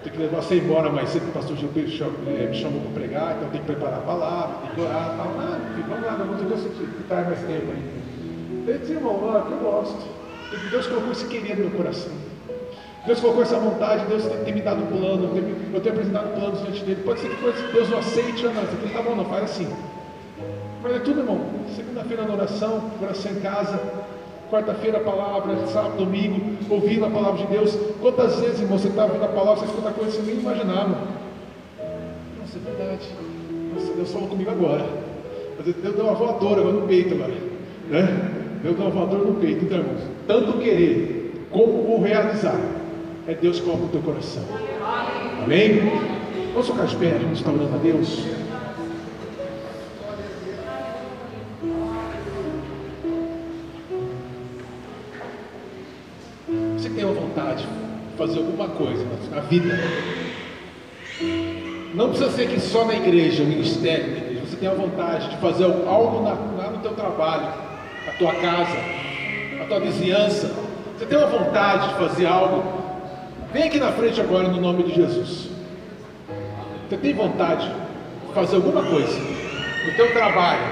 Tem 0.04 0.14
que 0.14 0.18
levar 0.18 0.42
você 0.42 0.56
embora 0.56 0.90
mais 0.90 1.10
cedo, 1.10 1.28
o 1.28 1.32
pastor 1.34 1.58
Jeú 1.58 1.70
me 1.76 2.54
chamou 2.56 2.82
para 2.82 3.02
pregar, 3.02 3.36
então 3.36 3.50
tem 3.50 3.60
que 3.60 3.68
preparar 3.68 4.00
a 4.00 4.02
palavra, 4.02 4.56
tem 4.62 4.76
que 4.76 4.82
orar, 4.82 5.16
tal. 5.18 5.28
Ah, 5.40 5.60
vamos 5.90 6.06
lá, 6.06 6.16
vamos 6.18 6.42
Deus 6.42 6.62
que 6.62 7.02
está 7.02 7.16
mais 7.16 7.40
tempo 7.40 7.72
ainda. 7.72 8.72
Eu 8.72 8.78
disse, 8.80 8.94
irmão, 8.94 9.20
olha, 9.22 9.44
eu 9.52 9.58
gosto. 9.58 10.08
Deus 10.72 10.88
colocou 10.88 11.12
esse 11.12 11.26
querer 11.28 11.58
no 11.58 11.72
coração. 11.72 12.14
Deus 13.06 13.20
colocou 13.20 13.44
essa 13.44 13.60
vontade, 13.60 14.06
Deus 14.06 14.24
tem, 14.24 14.38
tem 14.46 14.54
me 14.54 14.62
dado 14.62 14.84
um 14.84 14.88
plano, 14.88 15.36
eu 15.74 15.82
tenho 15.82 15.96
apresentado 15.96 16.34
planos 16.34 16.62
diante 16.62 16.84
dele. 16.86 17.02
Pode 17.04 17.20
ser 17.20 17.30
que 17.30 17.74
Deus 17.74 17.90
não 17.90 18.00
aceite 18.00 18.46
ou 18.46 18.54
não, 18.54 18.64
aqui 18.64 18.94
tá 18.94 19.02
bom, 19.02 19.16
não, 19.16 19.26
faz 19.26 19.44
assim. 19.44 19.68
Mas 20.82 20.96
é 20.96 21.00
tudo, 21.00 21.20
irmão. 21.20 21.42
Segunda-feira 21.76 22.24
na 22.24 22.34
oração, 22.36 22.90
oração 23.02 23.32
em 23.34 23.40
casa. 23.42 23.80
Quarta-feira 24.50 24.98
a 24.98 25.02
palavra, 25.02 25.68
sábado, 25.68 25.98
domingo, 25.98 26.58
ouvindo 26.70 27.06
a 27.06 27.10
palavra 27.10 27.46
de 27.46 27.54
Deus. 27.54 27.78
Quantas 28.02 28.40
vezes, 28.40 28.62
irmão, 28.62 28.80
você 28.80 28.88
está 28.88 29.06
ouvindo 29.06 29.24
a 29.24 29.28
palavra, 29.28 29.58
você 29.58 29.66
escuta 29.66 29.92
coisas 29.92 30.16
que 30.16 30.22
você 30.22 30.32
nem 30.32 30.42
imaginava. 30.42 30.98
Nossa, 32.40 32.58
é 32.58 32.76
verdade. 32.76 33.08
Nossa, 33.76 33.94
Deus 33.94 34.12
falou 34.12 34.28
comigo 34.28 34.50
agora. 34.50 34.86
Deus 35.64 35.96
deu 35.96 36.06
uma 36.06 36.16
voadora 36.16 36.62
agora 36.62 36.78
no 36.78 36.88
peito 36.88 37.14
agora. 37.14 37.34
Né? 37.90 38.32
Deus 38.64 38.76
deu 38.76 38.86
uma 38.86 38.92
voadora 38.92 39.24
no 39.24 39.36
peito. 39.36 39.66
Então, 39.66 39.78
irmãos, 39.78 40.02
tanto 40.26 40.54
querer 40.58 41.46
como 41.52 41.96
o 41.96 42.02
realizar, 42.02 42.60
é 43.28 43.36
Deus 43.36 43.60
que 43.60 43.66
coloca 43.66 43.84
no 43.84 43.90
teu 43.90 44.02
coração. 44.02 44.44
Amém? 45.44 45.80
Vamos 46.54 46.68
ficar 46.68 46.86
de 46.86 46.96
pé, 46.96 47.12
vamos 47.22 47.38
estar 47.38 47.52
orando 47.52 47.76
a 47.76 47.78
Deus. 47.78 48.39
Você 56.80 56.90
tem 56.90 57.04
uma 57.04 57.14
vontade 57.14 57.64
de 57.66 58.18
fazer 58.18 58.38
alguma 58.38 58.70
coisa 58.70 59.06
na 59.32 59.42
vida? 59.42 59.78
Não 61.94 62.08
precisa 62.08 62.32
ser 62.32 62.48
que 62.48 62.58
só 62.58 62.86
na 62.86 62.94
igreja, 62.94 63.44
no 63.44 63.50
ministério 63.50 64.12
da 64.12 64.18
igreja. 64.18 64.42
Você 64.46 64.56
tem 64.56 64.70
a 64.70 64.74
vontade 64.74 65.30
de 65.30 65.38
fazer 65.42 65.66
algo 65.66 66.24
na, 66.24 66.30
lá 66.30 66.72
no 66.72 66.78
teu 66.78 66.94
trabalho, 66.94 67.48
na 68.06 68.14
tua 68.14 68.34
casa, 68.36 68.78
na 69.58 69.66
tua 69.66 69.82
vizinhança. 69.82 70.50
Você 70.98 71.06
tem 71.06 71.18
uma 71.18 71.28
vontade 71.28 71.90
de 71.90 71.96
fazer 71.96 72.26
algo? 72.28 72.64
Vem 73.52 73.64
aqui 73.64 73.78
na 73.78 73.92
frente 73.92 74.22
agora 74.22 74.48
no 74.48 74.62
nome 74.62 74.84
de 74.84 74.96
Jesus. 74.96 75.50
Você 76.88 76.96
tem 76.96 77.14
vontade 77.14 77.68
de 77.68 78.34
fazer 78.34 78.56
alguma 78.56 78.84
coisa 78.84 79.20
no 79.86 79.94
teu 79.98 80.14
trabalho, 80.14 80.64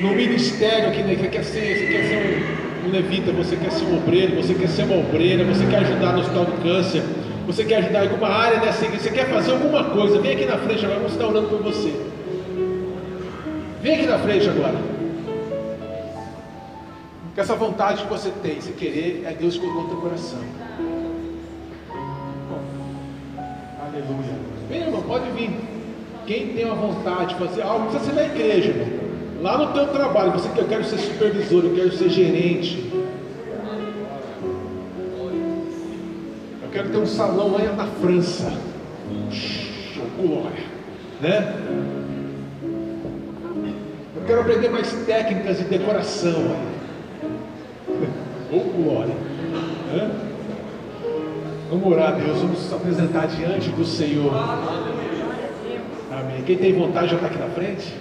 no 0.00 0.08
ministério 0.10 0.90
que 0.90 1.02
você 1.04 1.28
quer 1.28 1.44
ser, 1.44 1.78
você 1.78 1.86
quer 1.86 2.08
ser 2.08 2.16
um, 2.16 2.63
um 2.84 2.90
levita, 2.90 3.32
você 3.32 3.56
quer 3.56 3.70
ser 3.72 3.84
um 3.84 3.96
obreiro, 3.96 4.36
você 4.36 4.54
quer 4.54 4.68
ser 4.68 4.84
uma 4.84 4.98
obreira, 4.98 5.44
você 5.44 5.64
quer 5.66 5.78
ajudar 5.78 6.12
no 6.12 6.20
hospital 6.20 6.44
do 6.44 6.62
câncer, 6.62 7.02
você 7.46 7.64
quer 7.64 7.76
ajudar 7.76 8.04
em 8.04 8.08
alguma 8.08 8.28
área 8.28 8.60
dessa 8.60 8.84
igreja, 8.84 9.04
você 9.04 9.10
quer 9.10 9.28
fazer 9.30 9.52
alguma 9.52 9.84
coisa, 9.84 10.20
vem 10.20 10.32
aqui 10.32 10.44
na 10.44 10.58
frente 10.58 10.84
agora, 10.84 11.00
vamos 11.00 11.12
estar 11.12 11.26
orando 11.26 11.48
por 11.48 11.62
você. 11.62 11.94
Vem 13.82 13.94
aqui 13.94 14.06
na 14.06 14.18
frente 14.18 14.48
agora. 14.48 14.76
Que 17.34 17.40
essa 17.40 17.54
vontade 17.54 18.02
que 18.02 18.08
você 18.08 18.30
tem, 18.42 18.60
se 18.60 18.72
querer, 18.72 19.24
é 19.26 19.32
Deus 19.32 19.54
que 19.54 19.60
colocou 19.60 19.82
no 19.82 19.88
teu 19.88 19.98
coração. 19.98 20.38
Aleluia. 23.80 24.38
Vem, 24.68 24.80
irmão, 24.82 25.02
pode 25.02 25.30
vir. 25.30 25.50
Quem 26.26 26.54
tem 26.54 26.64
uma 26.64 26.74
vontade 26.74 27.34
de 27.34 27.44
fazer 27.44 27.62
algo, 27.62 27.90
precisa 27.90 28.12
ser 28.12 28.14
na 28.14 28.24
igreja, 28.24 28.68
irmão. 28.68 29.03
Lá 29.44 29.58
no 29.58 29.74
teu 29.74 29.88
trabalho, 29.88 30.32
você 30.32 30.48
que 30.48 30.58
eu 30.58 30.64
quero 30.64 30.82
ser 30.84 30.96
supervisor, 30.96 31.64
eu 31.64 31.74
quero 31.74 31.92
ser 31.92 32.08
gerente. 32.08 32.90
Eu 36.62 36.70
quero 36.72 36.88
ter 36.88 36.96
um 36.96 37.04
salão 37.04 37.52
lá 37.52 37.58
na 37.74 37.84
França. 37.84 38.50
Glória. 40.18 40.64
Né? 41.20 41.56
Eu 44.16 44.22
quero 44.26 44.40
aprender 44.40 44.70
mais 44.70 44.90
técnicas 45.04 45.58
de 45.58 45.64
decoração. 45.64 46.56
Oh, 48.50 48.82
glória. 48.82 49.14
Né? 49.92 50.10
Vamos 51.68 51.92
orar, 51.92 52.16
Deus. 52.16 52.38
Vamos 52.38 52.62
nos 52.62 52.72
apresentar 52.72 53.26
diante 53.26 53.68
do 53.68 53.84
Senhor. 53.84 54.32
Amém. 56.10 56.42
Quem 56.46 56.56
tem 56.56 56.72
vontade 56.72 57.08
já 57.08 57.16
está 57.16 57.26
aqui 57.26 57.38
na 57.38 57.48
frente? 57.48 57.92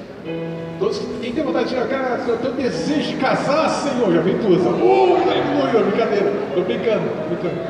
Todos, 0.83 1.01
quem 1.21 1.31
tem 1.31 1.41
vontade 1.45 1.69
de 1.69 1.75
tirar, 1.75 1.87
cara, 1.87 2.21
eu 2.27 2.37
tenho 2.39 2.53
desejo 2.55 3.11
de 3.11 3.15
casar, 3.15 3.69
Senhor, 3.69 4.13
já 4.13 4.19
vem 4.19 4.37
duas. 4.37 4.61
Oh, 4.65 5.15
aleluia, 5.15 5.89
brincadeira. 5.89 6.33
Estou 6.49 6.63
brincando, 6.65 7.03
tô 7.07 7.29
brincando. 7.29 7.61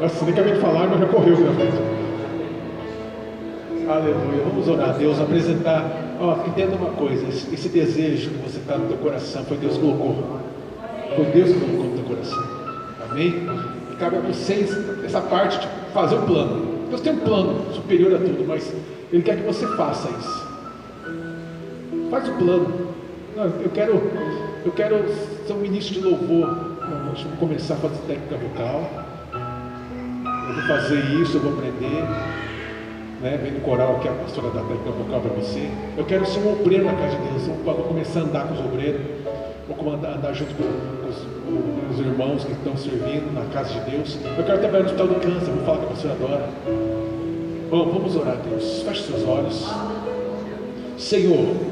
Nossa, 0.00 0.24
nem 0.24 0.34
acabei 0.34 0.54
de 0.54 0.60
falar, 0.60 0.88
mas 0.88 0.98
já 0.98 1.06
correu 1.06 1.36
minha 1.36 1.52
frente. 1.52 1.76
Aleluia. 3.88 4.42
Vamos 4.44 4.66
orar 4.66 4.88
a 4.88 4.92
Deus, 4.94 5.20
apresentar. 5.20 6.16
Ó, 6.20 6.48
entenda 6.48 6.74
uma 6.74 6.90
coisa, 6.90 7.28
esse, 7.28 7.54
esse 7.54 7.68
desejo 7.68 8.30
que 8.30 8.38
você 8.38 8.58
está 8.58 8.76
no 8.76 8.88
teu 8.88 8.96
coração, 8.96 9.44
foi 9.44 9.58
Deus 9.58 9.74
que 9.74 9.80
colocou. 9.80 10.40
Foi 11.14 11.24
Deus 11.26 11.52
que 11.52 11.60
colocou 11.60 11.84
no 11.84 11.94
teu 11.94 12.04
coração. 12.06 12.44
Amém? 13.08 13.48
E 13.92 13.96
cabe 14.00 14.16
a 14.16 14.20
vocês 14.20 14.76
essa 15.04 15.20
parte 15.20 15.60
de 15.60 15.68
fazer 15.94 16.16
um 16.16 16.22
plano. 16.22 16.88
Deus 16.88 17.02
tem 17.02 17.12
um 17.12 17.20
plano 17.20 17.72
superior 17.72 18.16
a 18.16 18.18
tudo, 18.18 18.44
mas 18.48 18.74
Ele 19.12 19.22
quer 19.22 19.36
que 19.36 19.46
você 19.46 19.64
faça 19.76 20.08
isso. 20.18 20.49
Faz 22.10 22.28
o 22.28 22.32
plano. 22.32 22.90
Eu 23.36 23.70
quero, 23.72 23.92
eu 24.66 24.72
quero 24.72 25.04
ser 25.46 25.52
um 25.52 25.58
ministro 25.58 25.94
de 25.94 26.00
louvor. 26.00 26.70
Eu 26.80 27.36
começar 27.38 27.74
a 27.74 27.76
fazer 27.76 27.98
técnica 28.08 28.36
vocal. 28.36 28.90
Eu 30.48 30.54
vou 30.54 30.62
fazer 30.64 30.98
isso, 31.22 31.36
eu 31.36 31.40
vou 31.40 31.52
aprender. 31.52 32.02
Né? 33.22 33.38
Vem 33.40 33.52
no 33.52 33.60
coral 33.60 33.96
aqui 33.96 34.08
a 34.08 34.12
pastora 34.12 34.50
da 34.50 34.60
técnica 34.62 34.90
vocal 34.90 35.20
para 35.20 35.30
você. 35.34 35.70
Eu 35.96 36.04
quero 36.04 36.26
ser 36.26 36.40
um 36.40 36.52
obreiro 36.52 36.84
na 36.84 36.94
casa 36.94 37.16
de 37.16 37.28
Deus. 37.28 37.46
Eu 37.46 37.54
vou 37.62 37.84
começar 37.84 38.20
a 38.20 38.22
andar 38.24 38.48
com 38.48 38.54
os 38.54 38.60
obreiros. 38.60 39.02
Vou 39.68 39.94
andar, 39.94 40.16
andar 40.16 40.32
junto 40.32 40.52
com, 40.56 40.64
com, 40.64 41.08
os, 41.08 41.16
com, 41.16 41.92
os, 41.92 42.00
irmãos 42.00 42.44
que 42.44 42.52
estão 42.52 42.76
servindo 42.76 43.32
na 43.32 43.44
casa 43.54 43.72
de 43.72 43.90
Deus. 43.92 44.18
Eu 44.36 44.44
quero 44.44 44.58
trabalhar 44.58 44.82
no 44.82 44.86
hospital 44.86 45.06
do 45.06 45.14
câncer. 45.14 45.52
Vou 45.52 45.64
falar 45.64 45.78
com 45.78 45.84
a 45.84 45.88
pastora 45.90 46.14
Dora. 46.16 46.48
Bom, 47.70 47.92
vamos 47.92 48.16
orar, 48.16 48.36
Deus. 48.48 48.82
Feche 48.82 49.04
seus 49.04 49.24
olhos. 49.24 49.72
Senhor, 50.98 51.69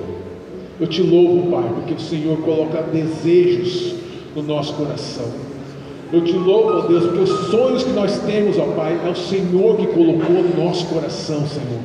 eu 0.80 0.86
te 0.86 1.02
louvo, 1.02 1.50
Pai, 1.50 1.70
porque 1.74 1.94
o 1.94 2.00
Senhor 2.00 2.38
coloca 2.38 2.82
desejos 2.82 3.96
no 4.34 4.42
nosso 4.42 4.74
coração. 4.74 5.26
Eu 6.12 6.22
te 6.22 6.32
louvo, 6.32 6.78
ó 6.78 6.80
Deus, 6.82 7.04
porque 7.04 7.20
os 7.20 7.50
sonhos 7.50 7.84
que 7.84 7.90
nós 7.90 8.18
temos, 8.20 8.58
ó 8.58 8.64
Pai, 8.76 8.98
é 9.04 9.10
o 9.10 9.14
Senhor 9.16 9.76
que 9.76 9.86
colocou 9.88 10.42
no 10.42 10.64
nosso 10.64 10.86
coração, 10.86 11.46
Senhor. 11.46 11.80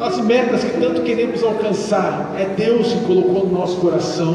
As 0.00 0.18
metas 0.18 0.64
que 0.64 0.80
tanto 0.80 1.02
queremos 1.02 1.44
alcançar, 1.44 2.34
é 2.38 2.46
Deus 2.56 2.92
que 2.92 3.04
colocou 3.04 3.46
no 3.46 3.52
nosso 3.52 3.76
coração. 3.76 4.34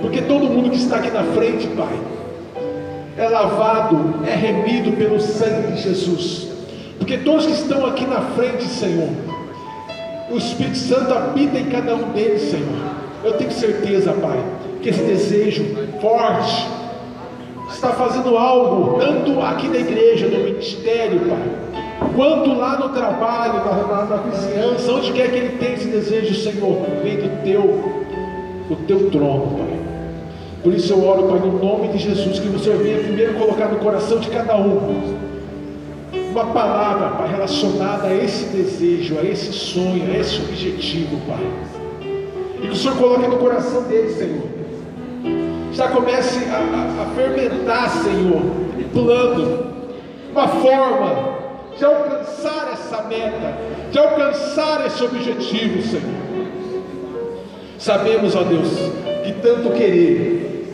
Porque 0.00 0.22
todo 0.22 0.44
mundo 0.44 0.70
que 0.70 0.76
está 0.76 0.96
aqui 0.96 1.10
na 1.10 1.24
frente, 1.24 1.66
Pai, 1.68 1.98
é 3.16 3.28
lavado, 3.28 4.24
é 4.24 4.34
remido 4.34 4.92
pelo 4.92 5.18
sangue 5.18 5.72
de 5.72 5.82
Jesus. 5.82 6.48
Porque 6.98 7.16
todos 7.18 7.46
que 7.46 7.52
estão 7.52 7.86
aqui 7.86 8.06
na 8.06 8.20
frente, 8.20 8.64
Senhor, 8.64 9.08
o 10.30 10.36
Espírito 10.36 10.76
Santo 10.76 11.12
habita 11.12 11.58
em 11.58 11.66
cada 11.66 11.94
um 11.94 12.10
deles, 12.12 12.42
Senhor. 12.42 12.98
Eu 13.24 13.32
tenho 13.34 13.50
certeza, 13.50 14.12
Pai, 14.12 14.38
que 14.82 14.90
esse 14.90 15.02
desejo 15.02 15.64
forte 16.00 16.66
está 17.70 17.90
fazendo 17.90 18.36
algo, 18.36 18.98
tanto 18.98 19.40
aqui 19.40 19.68
na 19.68 19.78
igreja, 19.78 20.28
no 20.28 20.44
ministério, 20.44 21.20
Pai, 21.20 22.10
quanto 22.14 22.54
lá 22.54 22.78
no 22.78 22.90
trabalho, 22.90 23.54
na, 23.54 23.86
na, 23.86 24.04
na 24.04 24.16
vizinhança, 24.16 24.92
onde 24.92 25.12
quer 25.12 25.30
que 25.30 25.36
ele 25.36 25.58
tenha 25.58 25.74
esse 25.74 25.88
desejo, 25.88 26.34
Senhor, 26.34 26.86
vem 27.02 27.16
do 27.16 27.42
teu, 27.42 27.62
do 28.68 28.76
teu 28.86 29.10
trono, 29.10 29.58
Pai. 29.58 29.78
Por 30.62 30.74
isso 30.74 30.92
eu 30.92 31.04
oro, 31.04 31.24
Pai, 31.24 31.38
no 31.38 31.58
nome 31.58 31.88
de 31.88 31.98
Jesus, 31.98 32.38
que 32.38 32.48
o 32.48 32.58
Senhor 32.58 32.78
venha 32.78 32.98
primeiro 32.98 33.34
colocar 33.34 33.68
no 33.68 33.78
coração 33.78 34.18
de 34.18 34.28
cada 34.28 34.56
um 34.56 35.27
uma 36.38 36.52
palavra, 36.52 37.08
Pai, 37.16 37.28
relacionada 37.30 38.06
a 38.06 38.14
esse 38.14 38.44
desejo, 38.44 39.18
a 39.18 39.24
esse 39.24 39.52
sonho, 39.52 40.04
a 40.12 40.16
esse 40.16 40.40
objetivo, 40.40 41.18
Pai. 41.26 41.44
E 42.62 42.66
que 42.66 42.68
o 42.68 42.76
Senhor 42.76 42.96
coloque 42.96 43.26
no 43.26 43.38
coração 43.38 43.82
dele, 43.82 44.10
Senhor. 44.10 44.58
Já 45.72 45.88
comece 45.88 46.44
a, 46.44 46.56
a, 46.56 47.02
a 47.02 47.06
fermentar, 47.14 47.90
Senhor, 47.90 48.40
um 48.40 48.88
plano, 48.92 49.66
uma 50.30 50.48
forma 50.48 51.38
de 51.76 51.84
alcançar 51.84 52.70
essa 52.72 53.02
meta, 53.02 53.58
de 53.90 53.98
alcançar 53.98 54.86
esse 54.86 55.02
objetivo, 55.02 55.82
Senhor. 55.82 56.28
Sabemos, 57.78 58.36
ó 58.36 58.42
Deus, 58.42 58.70
que 59.24 59.32
tanto 59.40 59.70
querer 59.70 60.72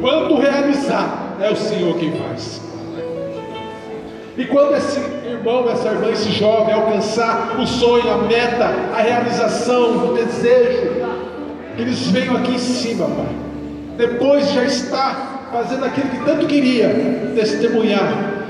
quanto 0.00 0.36
realizar 0.36 1.36
é 1.40 1.50
o 1.50 1.56
Senhor 1.56 1.96
quem 1.96 2.12
faz. 2.12 2.61
E 4.36 4.46
quando 4.46 4.74
esse 4.76 4.98
irmão, 5.28 5.68
essa 5.68 5.88
irmã, 5.88 6.10
esse 6.10 6.30
jovem 6.30 6.72
alcançar 6.72 7.60
o 7.60 7.66
sonho, 7.66 8.10
a 8.10 8.18
meta, 8.18 8.64
a 8.94 9.02
realização, 9.02 10.10
o 10.10 10.14
desejo, 10.14 10.90
eles 11.76 12.06
venham 12.06 12.36
aqui 12.36 12.52
em 12.52 12.58
cima, 12.58 13.06
Pai. 13.06 13.26
Depois 13.96 14.50
já 14.52 14.64
está 14.64 15.48
fazendo 15.52 15.84
aquilo 15.84 16.08
que 16.08 16.24
tanto 16.24 16.46
queria, 16.46 16.88
testemunhar 17.34 18.42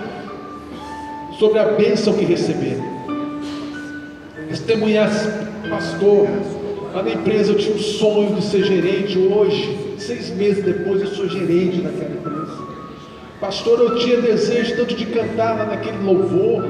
sobre 1.36 1.59
a 1.59 1.65
bênção 1.73 2.15
que 2.15 2.25
receberam. 2.25 2.85
Testemunhar, 4.49 5.11
pastor, 5.69 6.28
lá 6.94 7.02
na 7.02 7.11
empresa 7.11 7.52
eu 7.52 7.59
tinha 7.59 7.75
um 7.75 7.81
sonho 7.81 8.36
de 8.36 8.44
ser 8.44 8.62
gerente, 8.62 9.19
hoje, 9.19 9.97
seis 9.99 10.31
meses 10.31 10.65
depois, 10.65 11.01
eu 11.01 11.09
sou 11.09 11.28
gerente 11.28 11.81
daquela 11.81 12.15
empresa. 12.15 12.61
Pastor, 13.43 13.81
eu 13.81 13.97
tinha 13.97 14.21
desejo 14.21 14.77
tanto 14.77 14.95
de 14.95 15.05
cantar 15.05 15.59
lá 15.59 15.65
naquele 15.65 15.99
louvor, 15.99 16.62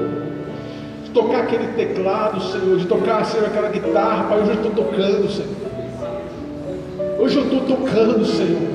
de 1.03 1.11
tocar 1.11 1.41
aquele 1.41 1.67
teclado, 1.73 2.41
Senhor, 2.41 2.79
de 2.79 2.87
tocar, 2.87 3.23
Senhor, 3.25 3.45
aquela 3.45 3.69
guitarra, 3.69 4.23
Pai, 4.23 4.39
hoje 4.39 4.49
eu 4.49 4.55
estou 4.55 4.71
tocando, 4.71 5.29
Senhor. 5.29 7.19
Hoje 7.19 7.37
eu 7.37 7.43
estou 7.43 7.59
tocando, 7.59 8.25
Senhor. 8.25 8.73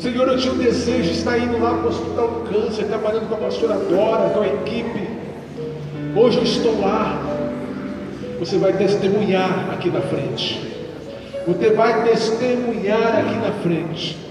Senhor, 0.00 0.26
eu 0.26 0.38
tinha 0.38 0.54
um 0.54 0.56
desejo 0.56 1.02
de 1.02 1.18
estar 1.18 1.36
indo 1.36 1.62
lá 1.62 1.74
para 1.74 1.84
o 1.84 1.88
Hospital 1.90 2.28
do 2.28 2.50
Câncer, 2.50 2.86
trabalhando 2.86 3.28
com 3.28 3.34
a 3.34 3.38
pastora 3.38 3.74
Dora, 3.74 4.30
com 4.30 4.40
a 4.40 4.46
equipe. 4.46 5.06
Hoje 6.16 6.38
eu 6.38 6.44
estou 6.44 6.80
lá. 6.80 7.20
Você 8.40 8.56
vai 8.56 8.72
testemunhar 8.72 9.68
aqui 9.70 9.90
na 9.90 10.00
frente. 10.00 10.66
Você 11.46 11.70
vai 11.74 12.04
testemunhar 12.04 13.18
aqui 13.18 13.34
na 13.34 13.52
frente. 13.62 14.24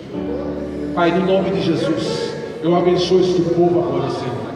Pai, 0.93 1.11
no 1.11 1.25
nome 1.25 1.49
de 1.49 1.61
Jesus, 1.63 2.35
eu 2.61 2.75
abençoo 2.75 3.19
este 3.19 3.41
povo 3.41 3.80
agora, 3.80 4.11
Senhor. 4.11 4.53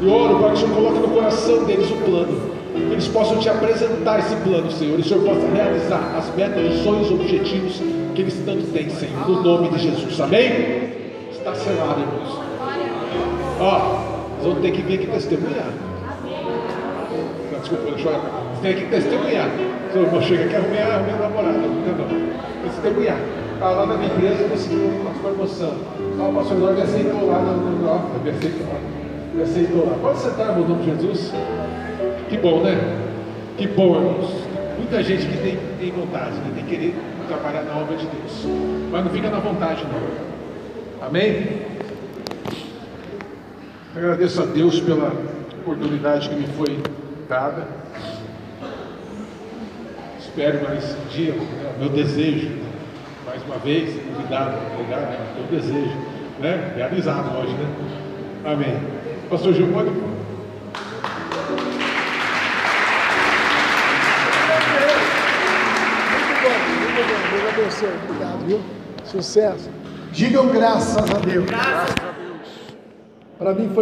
E 0.00 0.06
oro 0.06 0.38
para 0.38 0.48
que 0.48 0.54
o 0.54 0.56
Senhor 0.56 0.74
coloque 0.74 0.98
no 1.00 1.08
coração 1.08 1.64
deles 1.64 1.90
o 1.90 1.96
plano, 1.96 2.40
que 2.72 2.92
eles 2.92 3.06
possam 3.08 3.38
te 3.38 3.48
apresentar 3.50 4.20
esse 4.20 4.34
plano, 4.36 4.70
Senhor, 4.70 4.98
e 4.98 5.02
o 5.02 5.04
Senhor 5.04 5.22
possa 5.22 5.46
realizar 5.48 6.16
as 6.16 6.34
metas, 6.34 6.76
os 6.76 6.82
sonhos, 6.82 7.10
os 7.10 7.20
objetivos 7.20 7.82
que 8.14 8.22
eles 8.22 8.42
tanto 8.46 8.62
têm, 8.72 8.88
Senhor, 8.88 9.28
no 9.28 9.42
nome 9.42 9.68
de 9.68 9.78
Jesus, 9.80 10.18
amém? 10.18 10.94
Está 11.30 11.54
selado, 11.54 12.00
irmãos. 12.00 12.40
Ó, 13.60 13.78
nós 14.36 14.44
vamos 14.44 14.60
ter 14.60 14.70
que 14.70 14.80
vir 14.80 14.94
aqui 14.94 15.06
testemunhar. 15.08 15.72
Não, 17.52 17.58
desculpa, 17.60 17.90
deixa 17.90 18.08
eu 18.08 18.12
olhar 18.12 18.20
Você 18.54 18.62
tem 18.62 18.76
que 18.76 18.90
testemunhar. 18.90 19.50
Seu 19.92 20.02
irmão 20.02 20.22
chega 20.22 20.44
aqui, 20.44 20.56
arrumei 20.56 20.80
a 20.80 21.00
minha 21.00 21.16
namorada, 21.16 21.58
não, 21.58 22.70
testemunhar 22.70 23.35
está 23.56 23.70
lá 23.70 23.86
na 23.86 23.96
minha 23.96 24.12
empresa, 24.12 24.48
conseguiu 24.48 24.86
uma 25.00 25.10
promoção. 25.12 25.74
Ah, 26.20 26.28
o 26.28 26.34
pastor 26.34 26.58
Jorge 26.58 26.82
aceitou 26.82 27.26
lá 27.26 27.40
no, 27.40 27.56
no 27.56 28.22
me 28.22 28.30
aceitou 28.30 28.66
lá. 28.66 28.80
Me 29.34 29.42
aceitou 29.42 29.86
lá. 29.86 29.98
Pode 30.00 30.18
sentar, 30.18 30.54
meu 30.54 30.68
nome 30.68 30.84
de 30.84 30.90
Jesus? 30.90 31.32
Que 32.28 32.36
bom, 32.36 32.62
né? 32.62 32.76
Que 33.56 33.66
bom, 33.66 33.96
irmãos. 33.96 34.30
Muita 34.76 35.02
gente 35.02 35.26
que 35.26 35.38
tem, 35.38 35.58
tem 35.80 35.90
vontade, 35.90 36.34
né? 36.36 36.52
tem 36.54 36.64
querer 36.66 36.94
trabalhar 37.28 37.62
na 37.62 37.76
obra 37.78 37.96
de 37.96 38.06
Deus. 38.06 38.44
Mas 38.92 39.04
não 39.04 39.10
fica 39.10 39.30
na 39.30 39.38
vontade, 39.38 39.84
não. 39.84 41.06
Amém? 41.06 41.62
Agradeço 43.96 44.42
a 44.42 44.44
Deus 44.44 44.80
pela 44.80 45.10
oportunidade 45.60 46.28
que 46.28 46.34
me 46.34 46.46
foi 46.48 46.78
dada. 47.26 47.66
Espero 50.18 50.62
mais 50.62 50.94
um 50.94 51.08
dia, 51.08 51.32
né? 51.32 51.72
meu 51.78 51.88
desejo 51.88 52.65
uma 53.46 53.58
vez, 53.58 53.94
convidado 54.02 54.56
a 54.56 54.76
pregar, 54.76 55.00
né? 55.00 55.18
teu 55.36 55.58
desejo, 55.58 55.96
né? 56.40 56.72
Realizado 56.76 57.38
hoje, 57.38 57.52
né? 57.52 57.66
Amém. 58.44 58.76
Pastor 59.30 59.52
Gil, 59.52 59.68
pode. 59.72 59.90
Muito 59.90 60.06
bom, 66.42 66.50
muito 66.80 67.00
bom. 67.08 67.26
Deus 67.30 67.44
abençoe. 67.52 67.98
Obrigado, 68.08 68.46
viu? 68.46 68.60
Sucesso. 69.04 69.70
Digam 70.12 70.48
graças 70.48 70.96
a 70.96 71.18
Deus. 71.18 71.46
Graças 71.46 71.94
a 72.00 72.12
Deus. 72.12 72.76
Para 73.38 73.54
mim 73.54 73.68
foi 73.68 73.74